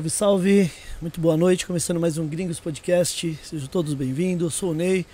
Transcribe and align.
Salve, 0.00 0.10
salve! 0.10 0.70
Muito 1.02 1.20
boa 1.20 1.36
noite, 1.36 1.66
começando 1.66 2.00
mais 2.00 2.16
um 2.16 2.26
Gringos 2.26 2.58
Podcast. 2.58 3.38
Sejam 3.42 3.66
todos 3.66 3.92
bem-vindos. 3.92 4.44
Eu 4.44 4.50
sou 4.50 4.70
o 4.70 4.74
Ney. 4.74 5.04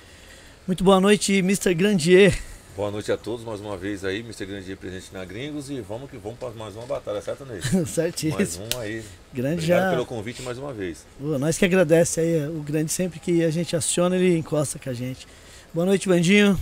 Muito 0.65 0.85
boa 0.85 1.01
noite, 1.01 1.33
Mr. 1.39 1.75
Grandier. 1.75 2.39
Boa 2.77 2.91
noite 2.91 3.11
a 3.11 3.17
todos 3.17 3.45
mais 3.45 3.61
uma 3.61 3.77
vez 3.77 4.05
aí, 4.05 4.21
Mr. 4.21 4.47
Grandier 4.47 4.77
presente 4.77 5.09
na 5.13 5.25
Gringos 5.25 5.71
e 5.71 5.81
vamos 5.81 6.09
que 6.09 6.17
vamos 6.17 6.39
para 6.39 6.51
mais 6.51 6.77
uma 6.77 6.87
batalha, 6.87 7.21
certo, 7.21 7.45
Ney? 7.45 7.61
Certíssimo. 7.87 8.37
Mais 8.39 8.59
um 8.59 8.79
aí. 8.79 9.03
Grande 9.35 9.57
Obrigado 9.57 9.83
já. 9.83 9.91
pelo 9.91 10.07
convite 10.07 10.43
mais 10.43 10.57
uma 10.57 10.73
vez. 10.73 11.05
Pô, 11.19 11.37
nós 11.37 11.59
que 11.59 11.65
agradece 11.65 12.21
aí. 12.21 12.47
O 12.47 12.63
Grande 12.63 12.93
sempre 12.93 13.19
que 13.19 13.43
a 13.43 13.51
gente 13.51 13.75
aciona, 13.75 14.17
ele 14.17 14.39
encosta 14.39 14.79
com 14.79 14.89
a 14.89 14.95
gente. 14.95 15.27
Boa 15.75 15.87
noite, 15.87 16.07
Bandinho. 16.07 16.57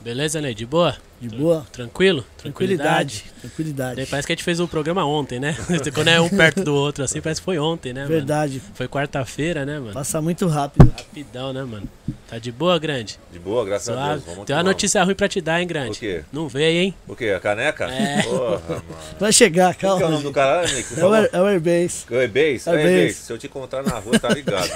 Beleza, 0.00 0.40
Ney? 0.40 0.54
De 0.54 0.66
boa? 0.66 0.96
De 1.22 1.36
boa. 1.36 1.64
Tranquilo? 1.70 2.24
Tranquilidade. 2.36 3.24
Tranquilidade. 3.40 3.94
Daí 3.96 4.06
parece 4.06 4.26
que 4.26 4.32
a 4.32 4.34
gente 4.34 4.42
fez 4.44 4.58
o 4.58 4.66
programa 4.66 5.04
ontem, 5.04 5.38
né? 5.38 5.56
Quando 5.94 6.08
é 6.08 6.20
um 6.20 6.28
perto 6.28 6.64
do 6.64 6.74
outro 6.74 7.04
assim, 7.04 7.20
parece 7.20 7.40
que 7.40 7.44
foi 7.44 7.58
ontem, 7.60 7.92
né, 7.92 8.00
mano? 8.02 8.12
Verdade. 8.12 8.60
Foi 8.74 8.88
quarta-feira, 8.88 9.64
né, 9.64 9.78
mano? 9.78 9.92
Passa 9.92 10.20
muito 10.20 10.48
rápido. 10.48 10.92
Rapidão, 10.96 11.52
né, 11.52 11.62
mano? 11.62 11.88
Tá 12.28 12.38
de 12.38 12.50
boa, 12.50 12.76
grande? 12.78 13.20
De 13.32 13.38
boa, 13.38 13.64
graças 13.64 13.88
a 13.90 13.92
Suave. 13.92 14.08
Deus. 14.14 14.24
Vamos 14.24 14.44
Tem 14.46 14.56
uma 14.56 14.62
vamos. 14.62 14.72
notícia 14.74 15.04
ruim 15.04 15.14
pra 15.14 15.28
te 15.28 15.40
dar, 15.40 15.60
hein, 15.60 15.66
grande? 15.68 15.96
O 15.98 16.00
quê? 16.00 16.24
Não 16.32 16.48
veio, 16.48 16.80
hein? 16.82 16.94
O 17.06 17.14
quê? 17.14 17.28
A 17.36 17.38
caneca? 17.38 17.84
É. 17.84 18.22
Porra, 18.22 18.60
mano. 18.68 18.82
Vai 19.20 19.32
chegar, 19.32 19.74
Qual 19.76 19.78
que 19.78 19.84
é 19.86 19.88
o 19.88 19.98
calma. 20.00 20.10
nome 20.10 20.24
do 20.24 20.32
cara, 20.32 20.66
Ney? 20.66 20.82
que 20.82 20.88
você 20.88 20.94
É 20.94 20.96
o, 20.98 21.00
falou? 21.08 21.14
Air- 21.14 21.30
é 21.32 21.40
o 21.40 21.46
Airbase. 21.46 22.04
O? 22.10 22.14
Airbase. 22.16 22.68
É 22.68 22.72
Ebase. 23.04 23.14
Se 23.14 23.32
eu 23.32 23.38
te 23.38 23.46
encontrar 23.46 23.84
na 23.84 23.98
rua, 23.98 24.18
tá 24.18 24.28
ligado. 24.30 24.68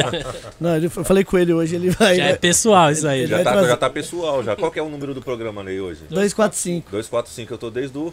Não, 0.60 0.76
eu 0.76 0.90
falei 0.90 1.24
com 1.24 1.38
ele 1.38 1.52
hoje, 1.52 1.76
ele 1.76 1.90
vai. 1.90 2.16
Já 2.16 2.24
é 2.24 2.34
pessoal 2.36 2.90
isso 2.90 3.06
aí. 3.06 3.20
Ele 3.20 3.28
Já. 3.28 3.42
tá, 3.44 3.52
trazer- 3.52 3.68
já 3.68 3.76
tá 3.76 3.90
pessoal 3.90 4.42
já. 4.42 4.56
Qual 4.56 4.70
que 4.70 4.78
é 4.78 4.82
o 4.82 4.88
número 4.88 5.14
do 5.14 5.22
programa, 5.22 5.62
Ney, 5.62 5.80
hoje? 5.84 6.00
245. 6.08 6.90
245, 6.90 7.54
eu 7.54 7.58
tô 7.58 7.70
desde 7.70 7.96
o... 7.98 8.12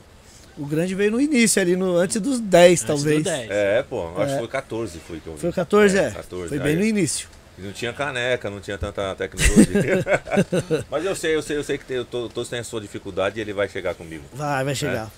O 0.58 0.66
grande 0.66 0.94
veio 0.94 1.12
no 1.12 1.22
início 1.22 1.62
ali, 1.62 1.76
no, 1.78 1.96
antes 1.96 2.20
dos 2.22 2.40
10, 2.40 2.72
Antes 2.72 2.84
talvez. 2.86 3.18
do 3.20 3.24
10. 3.24 3.50
É, 3.50 3.84
pô, 3.84 4.10
acho 4.18 4.22
É. 4.32 4.34
que 4.34 4.40
foi 4.40 4.48
14 4.50 5.00
foi 5.08 5.20
que 5.20 5.28
eu 5.28 5.34
vi. 5.36 5.40
Foi 5.40 5.50
o 5.50 5.54
14, 5.54 5.98
é. 5.98 6.12
14. 6.12 6.50
Foi 6.50 6.58
aí. 6.58 6.64
bem 6.64 6.76
no 6.76 6.84
início. 6.84 7.28
Não 7.58 7.72
tinha 7.72 7.94
caneca, 7.94 8.50
não 8.50 8.60
tinha 8.60 8.78
tanta 8.78 9.16
tecnologia. 9.16 10.04
Mas 10.92 11.06
eu 11.06 11.16
sei, 11.16 11.36
eu 11.36 11.42
sei, 11.42 11.58
eu 11.58 11.64
sei 11.64 11.78
que 11.78 11.86
tem, 11.86 12.04
to- 12.04 12.30
todos 12.30 12.50
têm 12.50 12.60
a 12.60 12.64
sua 12.64 12.82
dificuldade 12.82 13.38
e 13.40 13.42
ele 13.42 13.54
vai 13.54 13.70
chegar 13.70 13.94
comigo. 13.96 14.24
Vai, 14.34 14.64
vai 14.64 14.76
chegar. 14.76 15.10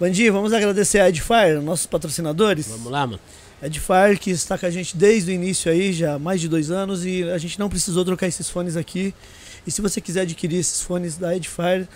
Bandinho, 0.00 0.32
vamos 0.32 0.52
agradecer 0.52 1.00
a 1.00 1.08
Edifier, 1.08 1.60
nossos 1.60 1.86
patrocinadores. 1.86 2.66
Vamos 2.68 2.90
lá, 2.92 3.06
mano. 3.06 3.20
Edifier 3.62 4.18
que 4.18 4.30
está 4.30 4.56
com 4.58 4.66
a 4.66 4.70
gente 4.70 4.96
desde 4.96 5.30
o 5.30 5.34
início 5.34 5.70
aí, 5.72 5.92
já 5.92 6.14
há 6.14 6.18
mais 6.18 6.40
de 6.40 6.48
dois 6.48 6.70
anos, 6.70 7.04
e 7.04 7.24
a 7.30 7.38
gente 7.38 7.58
não 7.58 7.68
precisou 7.68 8.04
trocar 8.04 8.26
esses 8.26 8.48
fones 8.48 8.76
aqui. 8.76 9.14
E 9.66 9.70
se 9.70 9.80
você 9.82 10.00
quiser 10.00 10.22
adquirir 10.22 10.58
esses 10.58 10.82
fones 10.82 11.16
da 11.18 11.34
Edifier, 11.36 11.88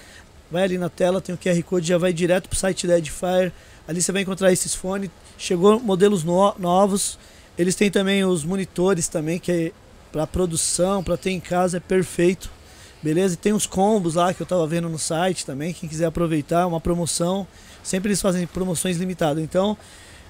vai 0.51 0.65
ali 0.65 0.77
na 0.79 0.89
tela, 0.89 1.21
tem 1.21 1.35
o 1.35 1.39
QR 1.39 1.63
Code, 1.63 1.87
já 1.87 1.99
vai 1.99 2.13
direto 2.13 2.49
pro 2.49 2.59
site 2.59 2.87
da 2.87 2.99
Edifier. 2.99 3.53
Ali 3.87 4.03
você 4.03 4.11
vai 4.13 4.23
encontrar 4.23 4.53
esses 4.53 4.75
fones. 4.75 5.11
Chegou 5.39 5.79
modelos 5.81 6.25
no- 6.25 6.55
novos. 6.59 7.19
Eles 7.57 7.75
têm 7.75 7.91
também 7.91 8.25
os 8.25 8.45
monitores 8.45 9.07
também, 9.09 9.39
que 9.39 9.53
é 9.53 9.73
para 10.11 10.27
produção, 10.27 11.03
para 11.05 11.17
ter 11.17 11.31
em 11.31 11.41
casa, 11.41 11.77
é 11.77 11.81
perfeito. 11.81 12.51
Beleza? 13.03 13.35
E 13.35 13.37
tem 13.37 13.53
os 13.53 13.67
combos 13.67 14.15
lá 14.17 14.35
que 14.35 14.41
eu 14.43 14.47
tava 14.47 14.67
vendo 14.67 14.89
no 14.89 14.99
site 14.99 15.47
também. 15.47 15.73
Quem 15.73 15.89
quiser 15.89 16.07
aproveitar, 16.07 16.67
uma 16.67 16.81
promoção. 16.81 17.47
Sempre 17.83 18.09
eles 18.09 18.21
fazem 18.21 18.47
promoções 18.47 18.97
limitadas. 18.99 19.43
Então, 19.43 19.77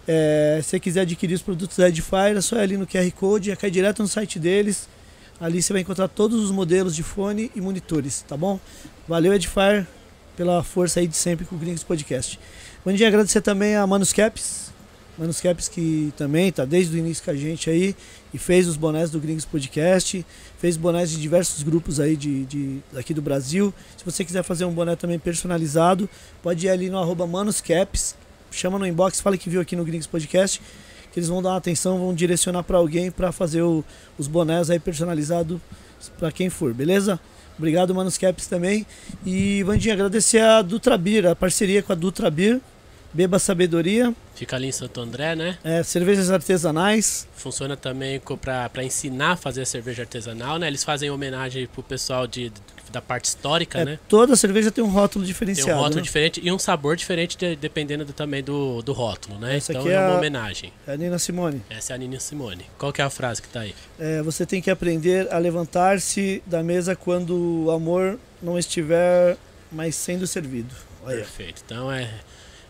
é, 0.07 0.61
se 0.63 0.71
você 0.71 0.81
quiser 0.81 1.01
adquirir 1.01 1.35
os 1.35 1.43
produtos 1.43 1.77
da 1.79 1.89
Edifier, 1.89 2.37
é 2.37 2.41
só 2.41 2.57
ir 2.57 2.61
ali 2.61 2.77
no 2.77 2.87
QR 2.87 3.11
Code, 3.13 3.49
já 3.49 3.57
cai 3.57 3.71
direto 3.71 4.03
no 4.03 4.09
site 4.09 4.39
deles. 4.39 4.89
Ali 5.41 5.63
você 5.63 5.73
vai 5.73 5.81
encontrar 5.81 6.07
todos 6.07 6.39
os 6.39 6.51
modelos 6.51 6.95
de 6.95 7.03
fone 7.03 7.51
e 7.57 7.63
monitores, 7.63 8.23
tá 8.29 8.37
bom? 8.37 8.61
Valeu, 9.09 9.33
Edifier, 9.33 9.87
pela 10.37 10.63
força 10.63 11.01
aí 11.01 11.07
de 11.07 11.17
sempre 11.17 11.47
com 11.47 11.57
o 11.57 11.59
Gringos 11.59 11.83
Podcast. 11.83 12.39
Bom 12.85 12.93
dia, 12.93 13.09
agradecer 13.09 13.41
também 13.41 13.75
a 13.75 13.87
Manus 13.87 14.13
Caps. 14.13 14.71
Manus 15.17 15.41
Caps 15.41 15.67
que 15.67 16.13
também 16.15 16.53
tá 16.53 16.67
desde 16.67 16.95
o 16.95 16.99
início 16.99 17.25
com 17.25 17.31
a 17.31 17.35
gente 17.35 17.71
aí 17.71 17.97
e 18.35 18.39
fez 18.39 18.69
os 18.69 18.77
bonés 18.77 19.11
do 19.11 19.19
Gringos 19.19 19.47
Podcast, 19.47 20.27
fez 20.59 20.77
bonés 20.77 21.11
de 21.11 21.19
diversos 21.19 21.63
grupos 21.63 21.99
aí 21.99 22.17
de, 22.17 22.45
de, 22.45 22.79
daqui 22.93 23.15
do 23.15 23.23
Brasil. 23.23 23.73
Se 23.97 24.05
você 24.05 24.27
quiser 24.27 24.43
fazer 24.43 24.67
um 24.67 24.73
boné 24.73 24.95
também 24.95 25.19
personalizado, 25.19 26.07
pode 26.43 26.67
ir 26.67 26.69
ali 26.69 26.91
no 26.91 26.99
arroba 26.99 27.27
Manus 27.27 27.63
Caps, 27.63 28.15
chama 28.51 28.79
no 28.79 28.87
inbox, 28.87 29.23
fala 29.23 29.39
que 29.39 29.49
viu 29.49 29.63
aqui 29.63 29.75
no 29.75 29.87
Gringos 29.87 30.07
Podcast, 30.07 30.61
que 31.13 31.19
eles 31.19 31.29
vão 31.29 31.43
dar 31.43 31.51
uma 31.51 31.57
atenção, 31.57 31.99
vão 31.99 32.15
direcionar 32.15 32.63
para 32.63 32.79
alguém 32.79 33.11
para 33.11 33.33
fazer 33.33 33.63
o- 33.63 33.85
os 34.19 34.27
bonés 34.27 34.71
aí 34.71 34.79
personalizados 34.79 35.61
para 36.19 36.31
quem 36.33 36.49
for, 36.51 36.73
beleza? 36.73 37.19
Obrigado, 37.59 37.95
Manus 37.95 38.17
Caps 38.17 38.47
também. 38.47 38.87
E, 39.27 39.63
Vandinha, 39.65 39.93
agradecer 39.95 40.41
a 40.41 40.63
Dutrabir, 40.63 41.27
a 41.27 41.37
parceria 41.37 41.83
com 41.83 41.93
a 41.93 41.95
Dutrabir. 41.97 42.61
Beba 43.13 43.41
Sabedoria, 43.41 44.15
Fica 44.37 44.55
ali 44.55 44.69
em 44.69 44.73
Santo 44.73 45.01
André, 45.01 45.35
né? 45.35 45.59
é, 45.65 45.83
cervejas 45.83 46.31
artesanais. 46.31 47.27
Funciona 47.35 47.77
também 47.77 48.21
pra 48.41 48.85
ensinar 48.85 49.33
a 49.33 49.37
fazer 49.37 49.63
a 49.63 49.67
cerveja 49.67 50.03
artesanal, 50.03 50.61
né? 50.61 50.69
Eles 50.69 50.85
fazem 50.85 51.11
homenagem 51.11 51.67
pro 51.67 51.83
pessoal 51.83 52.25
de, 52.29 52.53
da 52.93 53.01
parte 53.01 53.27
histórica, 53.27 53.79
É, 53.81 53.85
né? 53.85 53.99
Toda 54.09 54.35
cerveja 54.37 54.71
tem 54.71 54.83
um 54.83 54.89
rótulo 54.89 55.25
Tem 55.25 55.33
diferenciado. 55.33 55.73
um 55.73 55.77
rótulo 55.83 55.97
né? 55.97 56.03
diferente 56.03 56.41
e 56.43 56.51
um 56.53 56.59
sabor 56.59 56.97
diferente 56.97 57.37
de- 57.37 57.57
dependendo 57.57 58.05
do, 58.05 58.13
também 58.13 58.43
do, 58.43 58.83
do 58.83 58.93
rótulo, 58.93 59.39
né? 59.39 59.57
Essa 59.57 59.73
então 59.73 59.87
é 59.89 59.93
é 59.93 59.99
uma 60.01 60.15
a- 60.15 60.19
homenagem. 60.19 60.73
É 60.87 60.93
a 60.93 60.97
Nina 60.97 61.19
Simone. 61.19 61.63
Essa 61.71 61.93
é 61.93 61.97
a 61.97 61.99
Nina 61.99 62.19
Simone. 62.21 62.65
Qual 62.79 62.93
que 62.93 63.01
é 63.01 63.05
a 63.05 63.11
frase 63.11 63.41
que 63.43 63.49
tá 63.49 63.61
aí? 63.61 63.75
É, 63.99 64.23
você 64.23 64.45
tem 64.45 64.61
que 64.61 64.71
aprender 64.71 65.33
a 65.33 65.39
levantar-se 65.39 66.43
da 66.47 66.63
mesa 66.63 66.95
quando 66.97 67.65
o 67.67 67.71
amor 67.71 68.19
não 68.43 68.59
estiver 68.59 69.37
mais 69.71 69.95
sendo 69.95 70.27
servido. 70.27 70.75
Olha. 71.05 71.17
Perfeito. 71.19 71.63
Então 71.65 71.91
é, 71.91 72.11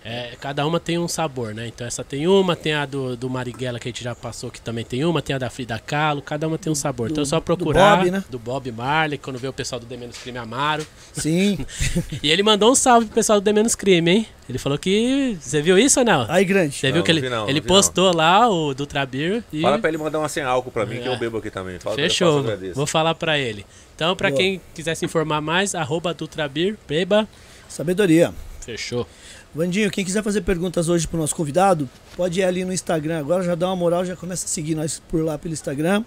é, 0.04 0.34
Cada 0.40 0.66
uma 0.66 0.80
tem 0.80 0.98
um 0.98 1.06
sabor, 1.08 1.54
né? 1.54 1.66
Então 1.66 1.86
essa 1.86 2.02
tem 2.02 2.26
uma, 2.26 2.56
tem 2.56 2.72
a 2.74 2.86
do, 2.86 3.16
do 3.16 3.28
Marighella 3.28 3.78
que 3.78 3.88
a 3.88 3.90
gente 3.90 4.02
já 4.02 4.14
passou, 4.14 4.50
que 4.50 4.60
também 4.60 4.84
tem 4.84 5.04
uma, 5.04 5.20
tem 5.20 5.36
a 5.36 5.38
da 5.38 5.50
Frida 5.50 5.78
Kahlo, 5.78 6.22
cada 6.22 6.48
uma 6.48 6.56
tem 6.56 6.72
um 6.72 6.74
sabor. 6.74 7.10
então 7.10 7.22
é 7.22 7.26
só 7.26 7.36
do 7.36 7.42
procurar 7.42 7.98
Bob, 7.98 8.10
né? 8.10 8.24
do 8.30 8.38
Bob 8.38 8.72
Marley, 8.72 9.18
quando 9.18 9.38
vê 9.38 9.46
o 9.48 9.52
pessoal 9.52 9.78
do 9.78 9.86
The 9.86 9.96
Menos 9.96 10.16
Crime 10.18 10.38
Amaro. 10.38 10.86
Sim. 11.12 11.58
E 12.22 12.30
ele 12.30 12.42
mandou 12.42 12.70
um 12.72 12.74
salve 12.74 13.06
pro 13.06 13.14
pessoal 13.14 13.40
do 13.40 13.44
The 13.44 13.52
Menos 13.52 13.74
Crime, 13.74 14.10
hein? 14.10 14.26
Ele 14.48 14.58
falou 14.58 14.76
que. 14.78 15.36
Você 15.40 15.62
viu 15.62 15.78
isso 15.78 16.00
ou 16.00 16.04
não? 16.06 16.26
Aí, 16.28 16.44
grande. 16.44 16.74
Você 16.74 16.88
Não, 16.88 16.94
viu 16.94 17.02
que 17.04 17.12
não 17.12 17.18
ele, 17.18 17.28
vi 17.28 17.34
não, 17.34 17.48
ele 17.48 17.60
não 17.60 17.66
postou 17.66 18.14
lá 18.14 18.48
o 18.50 18.74
do 18.74 18.84
Trabir 18.86 19.44
e. 19.52 19.60
Fala 19.62 19.78
pra 19.78 19.88
ele 19.88 19.98
mandar 19.98 20.18
uma 20.18 20.28
sem 20.28 20.42
álcool 20.42 20.70
pra 20.70 20.84
mim, 20.84 20.96
que 21.00 21.08
É. 21.08 21.12
eu 21.12 21.18
bebo 21.18 21.38
aqui 21.38 21.50
também. 21.50 21.78
Fala 21.78 21.94
pra 21.94 22.02
ele, 22.04 22.10
Fechou, 22.12 22.44
eu 22.46 22.74
vou 22.74 22.86
falar 22.86 23.14
pra 23.14 23.38
ele. 23.38 23.64
Então, 23.94 24.16
pra 24.16 24.28
Boa. 24.28 24.38
quem 24.40 24.60
quiser 24.74 24.94
se 24.96 25.04
informar 25.04 25.40
mais, 25.40 25.74
arroba 25.74 26.12
Dutrabir, 26.12 26.76
beba. 26.88 27.28
Sabedoria. 27.68 28.32
Fechou. 28.60 29.06
Vandinho, 29.52 29.90
quem 29.90 30.04
quiser 30.04 30.22
fazer 30.22 30.42
perguntas 30.42 30.88
hoje 30.88 31.08
pro 31.08 31.18
nosso 31.18 31.34
convidado, 31.34 31.90
pode 32.16 32.38
ir 32.38 32.44
ali 32.44 32.64
no 32.64 32.72
Instagram 32.72 33.18
agora, 33.18 33.42
já 33.42 33.56
dá 33.56 33.66
uma 33.66 33.74
moral, 33.74 34.04
já 34.04 34.14
começa 34.14 34.46
a 34.46 34.48
seguir 34.48 34.76
nós 34.76 35.02
por 35.08 35.24
lá 35.24 35.36
pelo 35.36 35.52
Instagram. 35.52 36.04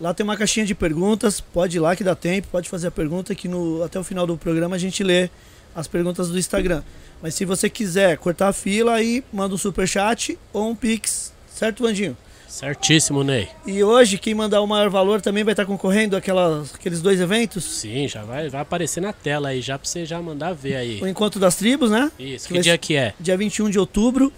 Lá 0.00 0.14
tem 0.14 0.24
uma 0.24 0.38
caixinha 0.38 0.64
de 0.64 0.74
perguntas, 0.74 1.38
pode 1.38 1.76
ir 1.76 1.80
lá 1.80 1.94
que 1.94 2.02
dá 2.02 2.14
tempo, 2.14 2.48
pode 2.50 2.70
fazer 2.70 2.86
a 2.86 2.90
pergunta 2.90 3.34
que 3.34 3.46
no, 3.46 3.82
até 3.82 4.00
o 4.00 4.04
final 4.04 4.26
do 4.26 4.38
programa 4.38 4.76
a 4.76 4.78
gente 4.78 5.04
lê 5.04 5.28
as 5.74 5.86
perguntas 5.86 6.30
do 6.30 6.38
Instagram. 6.38 6.82
Mas 7.20 7.34
se 7.34 7.44
você 7.44 7.68
quiser 7.68 8.16
cortar 8.16 8.48
a 8.48 8.52
fila, 8.54 8.94
aí 8.94 9.22
manda 9.30 9.54
um 9.54 9.58
superchat 9.58 10.38
ou 10.50 10.70
um 10.70 10.74
pix, 10.74 11.30
certo, 11.54 11.82
Vandinho? 11.82 12.16
Certíssimo, 12.52 13.24
Ney. 13.24 13.48
E 13.66 13.82
hoje, 13.82 14.18
quem 14.18 14.34
mandar 14.34 14.60
o 14.60 14.66
maior 14.66 14.90
valor 14.90 15.22
também 15.22 15.42
vai 15.42 15.54
estar 15.54 15.64
concorrendo 15.64 16.14
àquelas, 16.18 16.74
aqueles 16.74 17.00
dois 17.00 17.18
eventos. 17.18 17.64
Sim, 17.64 18.06
já 18.06 18.24
vai, 18.24 18.50
vai 18.50 18.60
aparecer 18.60 19.00
na 19.00 19.10
tela 19.10 19.48
aí, 19.48 19.62
já 19.62 19.78
pra 19.78 19.88
você 19.88 20.04
já 20.04 20.20
mandar 20.20 20.52
ver 20.52 20.76
aí. 20.76 21.00
O 21.00 21.08
Encontro 21.08 21.40
das 21.40 21.56
Tribos, 21.56 21.90
né? 21.90 22.12
Isso, 22.18 22.48
que 22.48 22.54
que 22.54 22.60
dia 22.60 22.76
que 22.76 22.94
é? 22.94 23.14
dia 23.18 23.38
21 23.38 23.70
de 23.70 23.78
outubro, 23.78 24.30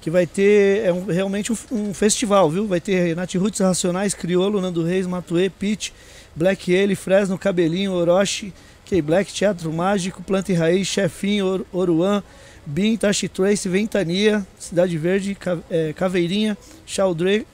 que 0.00 0.08
vai 0.08 0.28
ter 0.28 0.84
é 0.84 0.92
um- 0.92 1.06
realmente 1.06 1.52
um, 1.52 1.56
um 1.72 1.92
festival, 1.92 2.48
viu? 2.48 2.68
Vai 2.68 2.80
ter 2.80 3.16
Nath 3.16 3.34
Roots 3.34 3.58
Racionais, 3.58 4.14
Criolo, 4.14 4.60
Nando 4.60 4.84
Reis, 4.84 5.04
Matuê, 5.04 5.50
Pitch, 5.50 5.90
Black 6.36 6.72
Ale, 6.72 6.94
Fresno, 6.94 7.36
Cabelinho, 7.36 7.90
Orochi, 7.94 8.54
K-Black, 8.84 9.32
Teatro 9.32 9.72
Mágico, 9.72 10.22
Planta 10.22 10.52
e 10.52 10.54
Raiz, 10.54 10.86
Chefinho, 10.86 11.44
Or 11.48 11.66
Oruan, 11.72 12.22
Bin, 12.64 12.96
Tashi 12.96 13.26
Trace, 13.28 13.68
Ventania, 13.68 14.46
Cidade 14.56 14.96
Verde, 14.96 15.36
é, 15.68 15.92
Caveirinha, 15.92 16.56
Chaldre, 16.86 17.44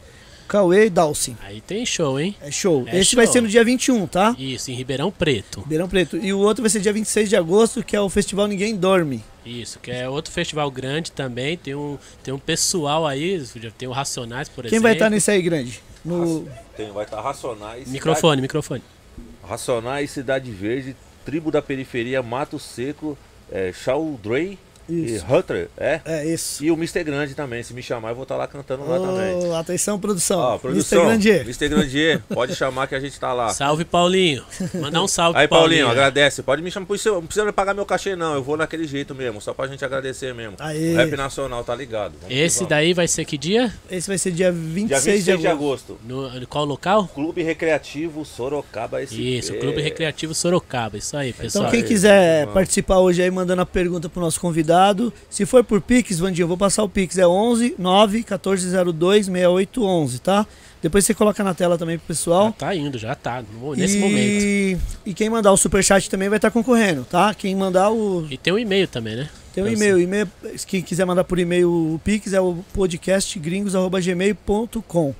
Cauê 0.53 0.85
e 0.85 0.91
Dalsin. 0.91 1.35
Aí 1.41 1.63
tem 1.63 1.87
show, 1.87 2.21
hein? 2.21 2.37
É 2.43 2.51
show. 2.51 2.85
É 2.87 2.99
Esse 2.99 3.17
vai 3.17 3.25
show. 3.25 3.33
ser 3.33 3.41
no 3.41 3.49
dia 3.49 3.65
21, 3.65 4.07
tá? 4.07 4.37
Isso, 4.39 4.71
em 4.71 4.75
Ribeirão 4.75 5.11
Preto. 5.11 5.61
Ribeirão 5.61 5.89
Preto. 5.89 6.19
E 6.19 6.31
o 6.31 6.41
outro 6.41 6.63
vai 6.63 6.69
ser 6.69 6.81
dia 6.81 6.93
26 6.93 7.31
de 7.31 7.37
agosto, 7.37 7.83
que 7.83 7.97
é 7.97 8.01
o 8.03 8.11
Festival 8.11 8.47
Ninguém 8.47 8.77
Dorme. 8.77 9.25
Isso, 9.47 9.79
que 9.81 9.91
é 9.91 10.07
outro 10.07 10.31
festival 10.31 10.71
grande 10.71 11.11
também. 11.11 11.57
Tem 11.57 11.75
um, 11.75 11.97
tem 12.23 12.35
um 12.35 12.39
pessoal 12.39 13.07
aí, 13.07 13.43
tem 13.79 13.89
o 13.89 13.93
Racionais, 13.93 14.51
por 14.51 14.65
Quem 14.65 14.73
exemplo. 14.73 14.83
vai 14.83 14.93
estar 14.93 15.09
nesse 15.09 15.31
aí, 15.31 15.41
grande? 15.41 15.81
No... 16.05 16.47
Tem, 16.77 16.93
vai 16.93 17.05
estar 17.05 17.23
Racionais. 17.23 17.89
Microfone, 17.89 18.43
microfone. 18.43 18.83
Cidade, 18.83 19.51
Racionais, 19.51 20.11
Cidade 20.11 20.51
Verde, 20.51 20.95
Tribo 21.25 21.51
da 21.51 21.63
Periferia, 21.63 22.23
Mato 22.23 22.59
Seco, 22.59 23.17
é, 23.51 23.73
Chaldrey, 23.73 24.59
E 24.89 25.15
Isso. 25.15 25.25
Hunter, 25.29 25.69
é? 25.77 26.01
É 26.05 26.27
isso. 26.27 26.63
E 26.65 26.71
o 26.71 26.75
Mr. 26.75 27.03
Grande 27.05 27.35
também. 27.35 27.63
Se 27.63 27.73
me 27.73 27.83
chamar, 27.83 28.11
eu 28.11 28.15
vou 28.15 28.23
estar 28.25 28.37
lá 28.37 28.47
cantando 28.47 28.89
lá 28.89 28.99
também. 28.99 29.55
Atenção, 29.57 29.99
produção. 29.99 30.39
Ó, 30.39 30.49
Mr. 30.55 30.61
produção, 30.61 31.05
Grandier. 31.07 31.41
Mr. 31.43 31.69
Grandier, 31.69 32.23
pode 32.29 32.55
chamar 32.55 32.87
que 32.87 32.95
a 32.95 33.01
gente 33.01 33.19
tá 33.19 33.33
lá. 33.33 33.51
Salve, 33.51 33.85
Paulinho. 33.85 34.45
Mandar 34.75 35.03
um 35.03 35.09
salve 35.09 35.39
Aí, 35.39 35.47
Paulinho, 35.49 35.85
Paulinho. 35.87 35.91
agradece. 35.91 36.43
Pode 36.43 36.63
me 36.63 36.71
chamar. 36.71 36.83
Não 36.83 36.87
precisa- 36.89 37.15
não 37.15 37.23
precisa 37.27 37.47
me 37.47 37.53
pagar 37.53 37.75
meu 37.75 37.87
cachê, 37.87 38.17
não. 38.17 38.35
Eu 38.35 38.43
vou 38.43 38.57
naquele 38.57 38.87
jeito 38.87 39.15
mesmo, 39.15 39.41
só 39.41 39.55
pra 39.55 39.67
gente 39.69 39.85
agradecer 39.85 40.35
mesmo. 40.35 40.57
Aê. 40.59 40.93
O 40.95 40.97
Rap 40.97 41.17
Nacional, 41.17 41.63
tá 41.65 41.75
ligado? 41.75 42.15
Vamos 42.21 42.37
Esse 42.37 42.65
daí 42.67 42.93
vai 42.93 43.07
ser 43.07 43.25
que 43.25 43.39
dia? 43.39 43.73
Esse 43.91 44.09
vai 44.09 44.19
ser 44.19 44.33
dia 44.33 44.51
26, 44.51 44.89
Dia 44.89 45.13
26 45.13 45.25
de 45.25 45.41
de 45.43 45.47
agosto. 45.47 45.93
agosto. 45.93 45.99
No, 46.41 46.47
qual 46.49 46.65
local? 46.65 47.09
Clube 47.09 47.43
Recreativo 47.43 48.25
Sorocaba 48.25 49.01
SP. 49.01 49.39
Isso, 49.39 49.55
Clube 49.55 49.81
Recreativo 49.81 50.35
Sorocaba. 50.35 50.97
Isso 50.99 51.17
aí, 51.17 51.33
pessoal. 51.33 51.65
Então, 51.65 51.71
quem 51.71 51.83
aí, 51.83 51.87
quiser 51.87 52.41
vamos. 52.41 52.55
participar 52.55 52.99
hoje 52.99 53.23
aí, 53.23 53.31
mandando 53.31 53.63
a 53.63 53.67
pergunta 53.67 54.09
pro 54.09 54.21
nosso 54.21 54.41
convidado. 54.41 54.72
Se 55.29 55.47
for 55.47 55.65
por 55.65 55.81
Pix, 55.81 56.19
Vandinho, 56.19 56.45
eu 56.45 56.49
vou 56.49 56.57
passar 56.57 56.83
o 56.83 56.89
Pix. 56.89 57.19
É 57.19 57.27
11 57.27 57.77
9 57.79 58.19
1402 58.19 59.27
6811, 59.27 60.21
tá? 60.21 60.47
Depois 60.83 61.05
você 61.05 61.15
coloca 61.15 61.45
na 61.45 61.55
tela 61.55 61.79
também 61.79 61.97
pro 61.97 62.07
Já 62.07 62.09
pessoal. 62.09 62.53
tá 62.53 62.75
indo, 62.75 62.99
já 62.99 63.15
tá. 63.15 63.41
Nesse 63.77 63.99
e... 63.99 64.01
momento. 64.01 64.83
E 65.07 65.15
quem 65.15 65.31
mandar 65.31 65.53
o 65.53 65.57
superchat 65.57 66.11
também 66.11 66.29
vai 66.29 66.39
estar 66.39 66.51
concorrendo, 66.51 67.05
tá? 67.05 67.33
Quem 67.33 67.55
mandar 67.55 67.91
o. 67.91 68.27
E 68.29 68.37
tem 68.37 68.53
um 68.53 68.59
e-mail 68.59 68.89
também, 68.89 69.15
né? 69.15 69.31
Tem 69.55 69.63
um 69.63 69.69
e-mail. 69.69 70.01
e-mail. 70.01 70.29
Quem 70.67 70.83
quiser 70.83 71.05
mandar 71.05 71.23
por 71.25 71.39
e-mail 71.39 71.71
o 71.71 72.01
Pix 72.03 72.33
é 72.33 72.41
o 72.41 72.65
podcastgringos.gmail.com. 72.73 75.15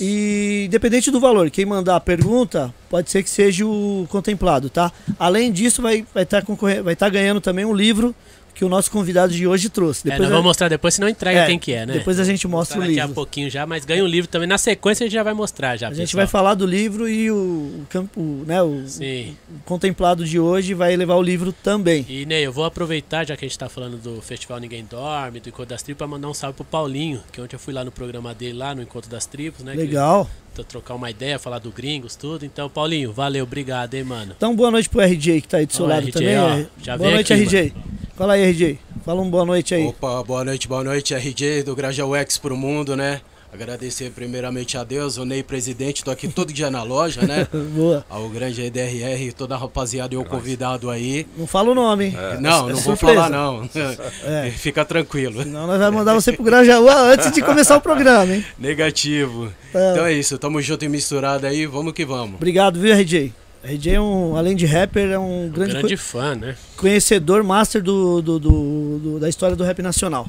E 0.00 0.64
independente 0.66 1.10
do 1.10 1.20
valor, 1.20 1.50
quem 1.50 1.66
mandar 1.66 1.96
a 1.96 2.00
pergunta, 2.00 2.74
pode 2.88 3.10
ser 3.10 3.22
que 3.22 3.28
seja 3.28 3.66
o 3.66 4.06
contemplado, 4.08 4.70
tá? 4.70 4.90
Além 5.18 5.52
disso, 5.52 5.82
vai 5.82 6.06
estar 6.14 6.14
vai 6.14 6.24
tá 6.24 6.42
vai 6.82 6.96
tá 6.96 7.06
ganhando 7.08 7.40
também 7.40 7.64
um 7.64 7.74
livro 7.74 8.14
que 8.54 8.64
o 8.64 8.68
nosso 8.68 8.90
convidado 8.90 9.32
de 9.32 9.46
hoje 9.46 9.68
trouxe. 9.68 10.06
É, 10.06 10.12
Depois, 10.12 10.28
a- 10.28 10.30
vamos 10.30 10.44
mostrar 10.44 10.68
depois, 10.68 10.94
senão 10.94 11.08
entrega 11.08 11.40
É, 11.40 11.46
quem 11.46 11.58
que 11.58 11.72
é, 11.72 11.86
né? 11.86 11.94
depois 11.94 12.20
a 12.20 12.24
gente 12.24 12.46
mostra 12.46 12.76
o 12.76 12.80
Mostrar 12.80 12.88
daqui 12.90 13.00
a 13.00 13.04
livro. 13.04 13.14
pouquinho 13.14 13.50
já, 13.50 13.66
mas 13.66 13.84
ganha 13.84 14.04
um 14.04 14.06
livro 14.06 14.28
também. 14.28 14.46
Na 14.46 14.58
sequência 14.58 15.04
a 15.04 15.06
gente 15.06 15.14
já 15.14 15.22
vai 15.22 15.32
mostrar 15.34 15.76
já, 15.76 15.88
A 15.88 15.90
gente 15.94 16.08
pessoal. 16.08 16.18
vai 16.20 16.26
falar 16.26 16.54
do 16.54 16.66
livro 16.66 17.08
e 17.08 17.30
o, 17.30 17.34
o 17.34 17.86
campo, 17.88 18.20
né, 18.46 18.62
o, 18.62 18.82
Sim. 18.86 19.36
o 19.50 19.58
contemplado 19.64 20.24
de 20.24 20.38
hoje 20.38 20.74
vai 20.74 20.94
levar 20.96 21.14
o 21.16 21.22
livro 21.22 21.52
também. 21.52 22.04
E 22.08 22.26
Ney, 22.26 22.44
eu 22.46 22.52
vou 22.52 22.64
aproveitar, 22.64 23.26
já 23.26 23.36
que 23.36 23.44
a 23.44 23.48
gente 23.48 23.58
tá 23.58 23.68
falando 23.68 23.96
do 23.96 24.20
Festival 24.20 24.58
Ninguém 24.60 24.84
Dorme, 24.88 25.40
do 25.40 25.48
Encontro 25.48 25.66
das 25.70 25.82
Tribos, 25.82 25.98
pra 25.98 26.06
mandar 26.06 26.28
um 26.28 26.34
salve 26.34 26.56
pro 26.56 26.64
Paulinho, 26.64 27.20
que 27.32 27.40
ontem 27.40 27.56
eu 27.56 27.60
fui 27.60 27.72
lá 27.72 27.84
no 27.84 27.90
programa 27.90 28.34
dele, 28.34 28.58
lá 28.58 28.74
no 28.74 28.82
Encontro 28.82 29.10
das 29.10 29.24
Tribos, 29.26 29.64
né? 29.64 29.72
que- 29.72 29.78
Legal. 29.78 30.28
pra 30.54 30.62
trocar 30.62 30.94
uma 30.94 31.08
ideia, 31.10 31.38
falar 31.38 31.58
do 31.58 31.70
Gringos, 31.70 32.14
tudo. 32.14 32.44
Então, 32.44 32.68
Paulinho, 32.68 33.10
valeu, 33.12 33.44
obrigado, 33.44 33.94
hein, 33.94 34.04
mano. 34.04 34.34
Então, 34.36 34.54
boa 34.54 34.70
noite 34.70 34.86
pro 34.88 35.00
RJ 35.00 35.40
que 35.40 35.48
tá 35.48 35.56
aí 35.56 35.64
do 35.66 35.72
seu 35.72 35.86
lado 35.86 36.02
RJ, 36.06 36.12
também. 36.12 36.38
ó, 36.38 36.48
é. 36.92 36.96
boa 36.98 37.10
noite, 37.10 37.32
aqui, 37.32 37.42
RJ. 37.44 37.72
Fala 38.16 38.34
aí, 38.34 38.44
RJ. 38.50 38.78
Fala 39.04 39.20
um 39.20 39.30
boa 39.30 39.44
noite 39.44 39.74
aí. 39.74 39.86
Opa, 39.86 40.22
boa 40.22 40.44
noite, 40.44 40.68
boa 40.68 40.84
noite, 40.84 41.14
RJ 41.14 41.62
do 41.62 41.74
Grajaú 41.74 42.14
X 42.16 42.38
pro 42.38 42.56
mundo, 42.56 42.94
né? 42.96 43.20
Agradecer 43.52 44.10
primeiramente 44.12 44.78
a 44.78 44.84
Deus, 44.84 45.18
o 45.18 45.26
Ney 45.26 45.42
presidente, 45.42 46.02
tô 46.02 46.10
aqui 46.10 46.26
todo 46.26 46.50
dia 46.50 46.70
na 46.70 46.82
loja, 46.82 47.20
né? 47.22 47.46
Boa. 47.74 48.02
Ao 48.08 48.26
grande 48.30 48.62
EDRR, 48.62 49.30
toda 49.36 49.54
a 49.54 49.58
rapaziada 49.58 50.14
e 50.14 50.16
o 50.16 50.24
convidado 50.24 50.88
aí. 50.88 51.26
Não 51.36 51.46
fala 51.46 51.70
o 51.70 51.74
nome, 51.74 52.06
hein? 52.06 52.14
Não, 52.40 52.70
É 52.70 52.72
não 52.72 52.80
vou 52.80 52.96
surpresa. 52.96 53.14
falar 53.24 53.28
não. 53.30 53.68
É. 54.24 54.50
Fica 54.56 54.86
tranquilo. 54.86 55.42
Senão 55.42 55.66
nós 55.66 55.78
vamos 55.78 55.94
mandar 55.96 56.14
você 56.14 56.32
pro 56.32 56.42
Grajaú 56.44 56.88
antes 56.88 57.30
de 57.30 57.42
começar 57.42 57.76
o 57.76 57.80
programa, 57.82 58.32
hein? 58.34 58.44
Negativo. 58.58 59.52
Tá. 59.70 59.90
Então 59.92 60.06
é 60.06 60.14
isso, 60.14 60.38
tamo 60.38 60.62
junto 60.62 60.86
e 60.86 60.88
misturado 60.88 61.46
aí, 61.46 61.66
vamos 61.66 61.92
que 61.92 62.06
vamos. 62.06 62.36
Obrigado, 62.36 62.80
viu, 62.80 62.94
RJ? 62.94 63.34
RJ 63.64 63.94
é 63.94 64.00
um, 64.00 64.36
além 64.36 64.56
de 64.56 64.66
rapper, 64.66 65.10
é 65.10 65.18
um 65.18 65.48
grande, 65.48 65.72
Grande 65.74 65.96
fã, 65.96 66.34
né? 66.34 66.56
co- 66.76 66.82
conhecedor, 66.82 67.42
master 67.44 67.82
do, 67.82 68.20
do- 68.20 68.38
do- 68.38 68.98
do- 68.98 69.18
da 69.20 69.28
história 69.28 69.54
do 69.54 69.62
rap 69.64 69.80
nacional. 69.82 70.28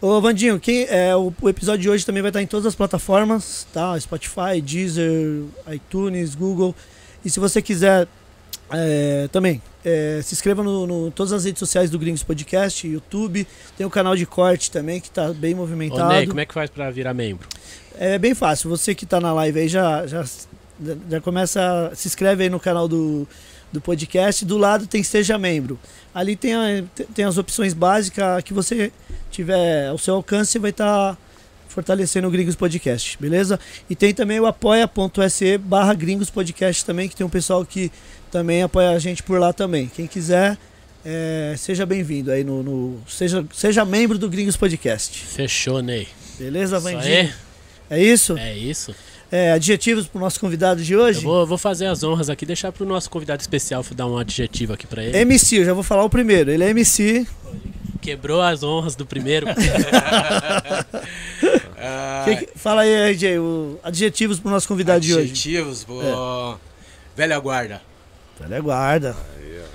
Ô, 0.00 0.20
Vandinho, 0.20 0.58
quem, 0.60 0.84
é, 0.90 1.14
o, 1.16 1.32
o 1.40 1.48
episódio 1.48 1.80
de 1.82 1.88
hoje 1.88 2.04
também 2.04 2.20
vai 2.22 2.30
estar 2.30 2.42
em 2.42 2.46
todas 2.46 2.66
as 2.66 2.74
plataformas, 2.74 3.66
tá? 3.72 3.98
Spotify, 4.00 4.60
Deezer, 4.60 5.44
iTunes, 5.72 6.34
Google. 6.34 6.74
E 7.24 7.30
se 7.30 7.38
você 7.38 7.62
quiser 7.62 8.08
é, 8.70 9.28
também, 9.30 9.62
é, 9.84 10.20
se 10.22 10.34
inscreva 10.34 10.62
no, 10.62 10.86
no 10.86 11.10
todas 11.10 11.32
as 11.32 11.44
redes 11.44 11.60
sociais 11.60 11.88
do 11.88 11.98
Gringos 11.98 12.22
Podcast, 12.22 12.86
YouTube. 12.86 13.46
Tem 13.78 13.86
o 13.86 13.90
canal 13.90 14.16
de 14.16 14.26
corte 14.26 14.70
também, 14.70 15.00
que 15.00 15.10
tá 15.10 15.32
bem 15.32 15.54
Ô, 15.54 15.58
movimentado. 15.58 16.08
Ney, 16.12 16.26
como 16.26 16.40
é 16.40 16.46
que 16.46 16.52
faz 16.54 16.68
pra 16.68 16.90
virar 16.90 17.14
membro? 17.14 17.46
É 17.96 18.18
bem 18.18 18.34
fácil. 18.34 18.68
Você 18.70 18.94
que 18.94 19.06
tá 19.06 19.20
na 19.20 19.32
live 19.32 19.60
aí 19.60 19.68
já, 19.68 20.04
já, 20.06 20.24
já 21.10 21.20
começa. 21.20 21.92
Se 21.94 22.08
inscreve 22.08 22.44
aí 22.44 22.50
no 22.50 22.58
canal 22.60 22.86
do, 22.88 23.26
do 23.72 23.80
podcast. 23.80 24.44
Do 24.44 24.56
lado 24.58 24.86
tem 24.86 25.02
Seja 25.02 25.38
Membro. 25.38 25.78
Ali 26.14 26.36
tem, 26.36 26.54
a- 26.54 26.84
tem 27.14 27.24
as 27.24 27.38
opções 27.38 27.72
básicas 27.74 28.42
que 28.44 28.52
você 28.52 28.92
tiver 29.30 29.88
ao 29.88 29.98
seu 29.98 30.14
alcance 30.14 30.58
vai 30.58 30.70
estar 30.70 31.16
fortalecendo 31.68 32.28
o 32.28 32.30
Gringos 32.30 32.54
Podcast, 32.54 33.16
beleza? 33.18 33.58
E 33.88 33.96
tem 33.96 34.12
também 34.12 34.38
o 34.38 34.44
apoia.se 34.46 35.56
barra 35.56 35.94
Gringos 35.94 36.28
Podcast 36.28 36.84
também, 36.84 37.08
que 37.08 37.16
tem 37.16 37.24
um 37.26 37.30
pessoal 37.30 37.64
que 37.64 37.90
também 38.30 38.62
apoia 38.62 38.90
a 38.90 38.98
gente 38.98 39.22
por 39.22 39.40
lá 39.40 39.54
também. 39.54 39.86
Quem 39.88 40.06
quiser, 40.06 40.58
é, 41.02 41.54
seja 41.56 41.86
bem-vindo 41.86 42.30
aí 42.30 42.44
no, 42.44 42.62
no- 42.62 43.00
seja, 43.08 43.42
seja 43.54 43.86
membro 43.86 44.18
do 44.18 44.28
Gringos 44.28 44.54
Podcast. 44.56 45.18
Fechou, 45.18 45.80
Ney. 45.80 46.06
Beleza, 46.38 46.78
Vandinho? 46.78 47.32
É 47.88 48.02
isso? 48.02 48.36
é 48.36 48.54
isso. 48.54 48.94
É, 49.32 49.52
adjetivos 49.52 50.06
pro 50.06 50.20
nosso 50.20 50.38
convidado 50.38 50.82
de 50.82 50.94
hoje? 50.94 51.20
Eu 51.20 51.22
vou, 51.24 51.46
vou 51.46 51.56
fazer 51.56 51.86
as 51.86 52.02
honras 52.02 52.28
aqui, 52.28 52.44
deixar 52.44 52.70
pro 52.70 52.84
nosso 52.84 53.08
convidado 53.08 53.40
especial 53.40 53.82
dar 53.94 54.06
um 54.06 54.18
adjetivo 54.18 54.74
aqui 54.74 54.86
pra 54.86 55.02
ele. 55.02 55.16
MC, 55.16 55.56
eu 55.60 55.64
já 55.64 55.72
vou 55.72 55.82
falar 55.82 56.04
o 56.04 56.10
primeiro. 56.10 56.50
Ele 56.50 56.62
é 56.62 56.68
MC. 56.68 57.26
Quebrou 58.02 58.42
as 58.42 58.62
honras 58.62 58.94
do 58.94 59.06
primeiro. 59.06 59.46
Ah, 61.84 62.22
Que 62.24 62.36
que- 62.36 62.48
fala 62.56 62.82
aí, 62.82 63.10
RJ, 63.12 63.38
o, 63.40 63.76
adjetivos 63.82 64.38
pro 64.38 64.48
nosso 64.48 64.68
convidado 64.68 65.00
de 65.00 65.12
hoje. 65.12 65.30
adjetivos, 65.32 65.82
pô, 65.82 66.00
velha 67.16 67.36
guarda. 67.40 67.82
Velha 68.38 68.60
guarda. 68.60 69.16